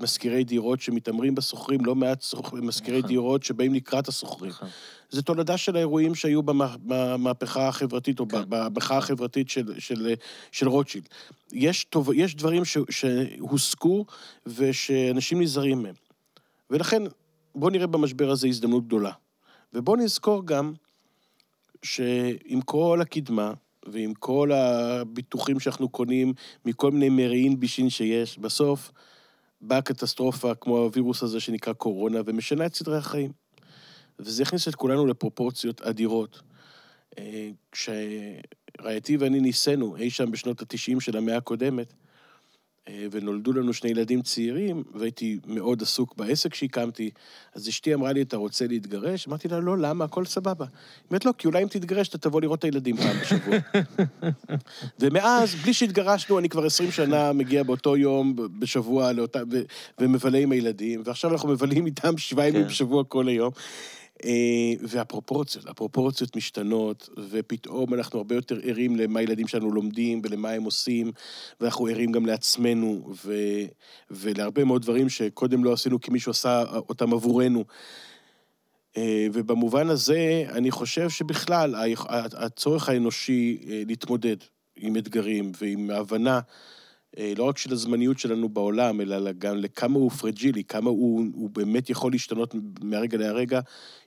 משכירי 0.00 0.44
דירות 0.44 0.80
שמתעמרים 0.80 1.34
בשוכרים, 1.34 1.84
לא 1.84 1.94
מעט 1.94 2.24
משכירי 2.52 2.98
נכון. 2.98 3.08
דירות 3.08 3.42
שבאים 3.42 3.74
לקראת 3.74 4.08
השוכרים. 4.08 4.50
נכון. 4.50 4.68
זה 5.10 5.22
תולדה 5.22 5.56
של 5.56 5.76
האירועים 5.76 6.14
שהיו 6.14 6.42
במהפכה 6.42 7.68
החברתית, 7.68 8.20
או 8.20 8.28
כן. 8.28 8.42
במחאה 8.48 8.98
החברתית 8.98 9.48
של, 9.48 9.80
של, 9.80 10.14
של 10.52 10.68
רוטשילד. 10.68 11.08
יש, 11.52 11.84
טוב, 11.84 12.10
יש 12.14 12.34
דברים 12.34 12.64
ש, 12.64 12.78
שהוסקו 12.90 14.04
ושאנשים 14.46 15.42
נזהרים 15.42 15.82
מהם. 15.82 15.94
ולכן, 16.70 17.02
בואו 17.54 17.70
נראה 17.70 17.86
במשבר 17.86 18.30
הזה 18.30 18.48
הזדמנות 18.48 18.86
גדולה. 18.86 19.12
ובואו 19.72 19.96
נזכור 19.96 20.46
גם 20.46 20.72
שעם 21.82 22.60
כל 22.64 22.98
הקדמה, 23.02 23.52
ועם 23.86 24.14
כל 24.14 24.52
הביטוחים 24.52 25.60
שאנחנו 25.60 25.88
קונים 25.88 26.32
מכל 26.64 26.90
מיני 26.90 27.08
מרעין 27.08 27.60
בישין 27.60 27.90
שיש, 27.90 28.38
בסוף 28.38 28.92
באה 29.60 29.82
קטסטרופה 29.82 30.54
כמו 30.54 30.78
הווירוס 30.78 31.22
הזה 31.22 31.40
שנקרא 31.40 31.72
קורונה, 31.72 32.20
ומשנה 32.26 32.66
את 32.66 32.74
סדרי 32.74 32.96
החיים. 32.96 33.32
וזה 34.18 34.42
הכניס 34.42 34.68
את 34.68 34.74
כולנו 34.74 35.06
לפרופורציות 35.06 35.82
אדירות. 35.82 36.42
אה, 37.18 37.50
רעייתי 38.80 39.16
ואני 39.16 39.40
ניסינו 39.40 39.96
אי 39.96 40.10
שם 40.10 40.30
בשנות 40.30 40.60
ה-90 40.62 41.00
של 41.00 41.16
המאה 41.16 41.36
הקודמת, 41.36 41.92
ונולדו 43.10 43.52
לנו 43.52 43.72
שני 43.72 43.90
ילדים 43.90 44.22
צעירים, 44.22 44.82
והייתי 44.94 45.38
מאוד 45.46 45.82
עסוק 45.82 46.14
בעסק 46.16 46.54
שהקמתי, 46.54 47.10
אז 47.54 47.68
אשתי 47.68 47.94
אמרה 47.94 48.12
לי, 48.12 48.22
אתה 48.22 48.36
רוצה 48.36 48.66
להתגרש? 48.66 49.28
אמרתי 49.28 49.48
לה, 49.48 49.60
לא, 49.60 49.78
למה? 49.78 50.04
הכל 50.04 50.24
סבבה. 50.24 50.64
היא 50.64 51.06
אומרת, 51.10 51.24
לא, 51.24 51.32
כי 51.38 51.46
אולי 51.46 51.62
אם 51.62 51.68
תתגרש, 51.68 52.08
אתה 52.08 52.18
תבוא 52.18 52.40
לראות 52.40 52.58
את 52.58 52.64
הילדים 52.64 52.96
פעם 52.96 53.16
בשבוע. 53.20 53.56
ומאז, 55.00 55.54
בלי 55.54 55.72
שהתגרשנו, 55.72 56.38
אני 56.38 56.48
כבר 56.48 56.66
20 56.66 56.90
שנה 56.90 57.32
מגיע 57.32 57.62
באותו 57.62 57.96
יום 57.96 58.36
בשבוע 58.58 59.12
לאותה, 59.12 59.42
ו, 59.50 59.62
ומבלה 59.98 60.38
עם 60.38 60.52
הילדים, 60.52 61.02
ועכשיו 61.04 61.32
אנחנו 61.32 61.48
מבלים 61.48 61.86
איתם 61.86 62.18
שבעה 62.18 62.48
ימים 62.48 62.62
כן. 62.62 62.68
בשבוע 62.68 63.04
כל 63.04 63.28
היום. 63.28 63.52
אה, 64.24 64.72
והפרופורציות, 64.82 65.66
הפרופורציות 65.68 66.36
משתנות, 66.36 67.08
ופתאום 67.30 67.94
אנחנו 67.94 68.18
הרבה 68.18 68.34
יותר 68.34 68.58
ערים 68.62 68.96
למה 68.96 69.20
הילדים 69.20 69.48
שלנו 69.48 69.70
לומדים 69.70 70.20
ולמה 70.24 70.50
הם 70.50 70.64
עושים, 70.64 71.12
ואנחנו 71.60 71.86
ערים 71.86 72.12
גם 72.12 72.26
לעצמנו, 72.26 73.12
ו, 73.24 73.34
ולהרבה 74.10 74.64
מאוד 74.64 74.82
דברים 74.82 75.08
שקודם 75.08 75.64
לא 75.64 75.72
עשינו 75.72 76.00
כי 76.00 76.10
מישהו 76.10 76.30
עשה 76.30 76.64
אותם 76.88 77.12
עבורנו. 77.12 77.64
אה, 78.96 79.26
ובמובן 79.32 79.88
הזה, 79.88 80.44
אני 80.48 80.70
חושב 80.70 81.10
שבכלל, 81.10 81.74
הצורך 82.32 82.88
האנושי 82.88 83.58
אה, 83.68 83.82
להתמודד 83.86 84.36
עם 84.76 84.96
אתגרים 84.96 85.52
ועם 85.60 85.90
ההבנה, 85.90 86.40
לא 87.36 87.44
רק 87.44 87.58
של 87.58 87.72
הזמניות 87.72 88.18
שלנו 88.18 88.48
בעולם, 88.48 89.00
אלא 89.00 89.32
גם 89.32 89.56
לכמה 89.56 89.98
הוא 89.98 90.10
פרג'ילי, 90.10 90.64
כמה 90.64 90.90
הוא, 90.90 91.24
הוא 91.34 91.50
באמת 91.50 91.90
יכול 91.90 92.12
להשתנות 92.12 92.54
מהרגע 92.82 93.18
להרגע, 93.18 93.60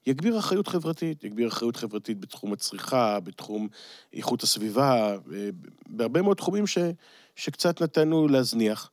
יגביר 0.07 0.39
אחריות 0.39 0.67
חברתית, 0.67 1.23
יגביר 1.23 1.47
אחריות 1.47 1.75
חברתית 1.75 2.19
בתחום 2.19 2.53
הצריכה, 2.53 3.19
בתחום 3.19 3.67
איכות 4.13 4.43
הסביבה, 4.43 5.17
אה, 5.33 5.49
בהרבה 5.89 6.21
מאוד 6.21 6.37
תחומים 6.37 6.67
ש, 6.67 6.77
שקצת 7.35 7.81
נתנו 7.81 8.27
להזניח. 8.27 8.91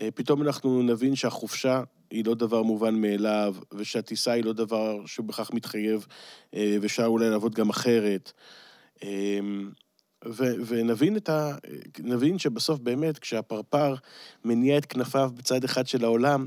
אה, 0.00 0.08
פתאום 0.14 0.42
אנחנו 0.42 0.82
נבין 0.82 1.16
שהחופשה 1.16 1.82
היא 2.10 2.24
לא 2.24 2.34
דבר 2.34 2.62
מובן 2.62 2.94
מאליו, 2.94 3.56
ושהטיסה 3.72 4.32
היא 4.32 4.44
לא 4.44 4.52
דבר 4.52 5.06
שבכך 5.06 5.50
מתחייב, 5.52 6.06
אה, 6.54 6.76
ואפשר 6.80 7.06
אולי 7.06 7.30
לעבוד 7.30 7.54
גם 7.54 7.70
אחרת. 7.70 8.32
ו- 10.26 10.54
ונבין 10.66 11.16
את 11.16 11.28
ה... 11.28 11.56
נבין 11.98 12.38
שבסוף 12.38 12.80
באמת, 12.80 13.18
כשהפרפר 13.18 13.94
מניע 14.44 14.78
את 14.78 14.86
כנפיו 14.86 15.30
בצד 15.34 15.64
אחד 15.64 15.86
של 15.86 16.04
העולם, 16.04 16.46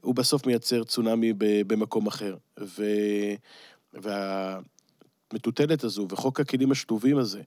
הוא 0.00 0.14
בסוף 0.14 0.46
מייצר 0.46 0.84
צונאמי 0.84 1.32
ב- 1.32 1.62
במקום 1.66 2.06
אחר. 2.06 2.36
ו... 2.60 2.84
והמטוטלת 5.32 5.84
הזו 5.84 6.06
וחוק 6.10 6.40
הכלים 6.40 6.72
השלובים 6.72 7.18
הזה, 7.18 7.42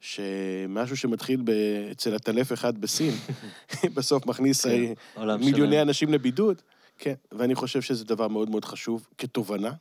שמשהו 0.00 0.96
שמתחיל 0.96 1.40
ב... 1.44 1.50
אצל 1.90 2.14
הטלף 2.14 2.52
אחד 2.52 2.78
בסין, 2.78 3.14
בסוף 3.94 4.26
מכניס 4.26 4.66
כן, 4.66 4.92
אה, 5.18 5.36
מיליוני. 5.36 5.82
אנשים 5.82 6.12
לבידוד, 6.12 6.62
כן, 6.98 7.14
ואני 7.32 7.54
חושב 7.54 7.80
שזה 7.80 8.04
דבר 8.04 8.28
מאוד 8.28 8.50
מאוד 8.50 8.64
חשוב 8.64 9.06
כתובנה, 9.18 9.72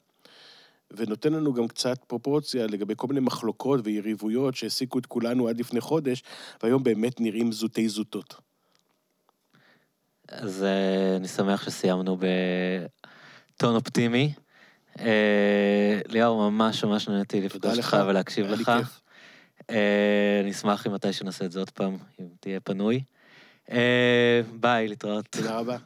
ונותן 0.95 1.33
לנו 1.33 1.53
גם 1.53 1.67
קצת 1.67 2.03
פרופורציה 2.07 2.67
לגבי 2.67 2.93
כל 2.97 3.07
מיני 3.07 3.19
מחלוקות 3.19 3.80
ויריבויות 3.83 4.55
שהעסיקו 4.55 4.99
את 4.99 5.05
כולנו 5.05 5.47
עד 5.47 5.59
לפני 5.59 5.81
חודש, 5.81 6.23
והיום 6.63 6.83
באמת 6.83 7.22
נראים 7.22 7.51
זוטי 7.51 7.89
זוטות. 7.89 8.35
אז 10.27 10.63
אה, 10.63 11.15
אני 11.15 11.27
שמח 11.27 11.65
שסיימנו 11.65 12.17
בטון 12.17 13.75
אופטימי. 13.75 14.33
אה, 14.99 15.99
ליאור, 16.07 16.51
ממש 16.51 16.83
ממש 16.83 17.07
נהניתי 17.07 17.41
לפגוש 17.41 17.77
אותך 17.77 17.97
ולהקשיב 18.07 18.45
לך. 18.45 18.72
אה, 19.69 20.39
אני 20.41 20.51
אשמח 20.51 20.88
אם 20.88 20.93
מתי 20.93 21.13
שנעשה 21.13 21.45
את 21.45 21.51
זה 21.51 21.59
עוד 21.59 21.69
פעם, 21.69 21.97
אם 22.19 22.25
תהיה 22.39 22.59
פנוי. 22.59 23.03
ביי, 24.59 24.88
להתראות. 24.88 25.25
תודה 25.30 25.57
רבה. 25.57 25.77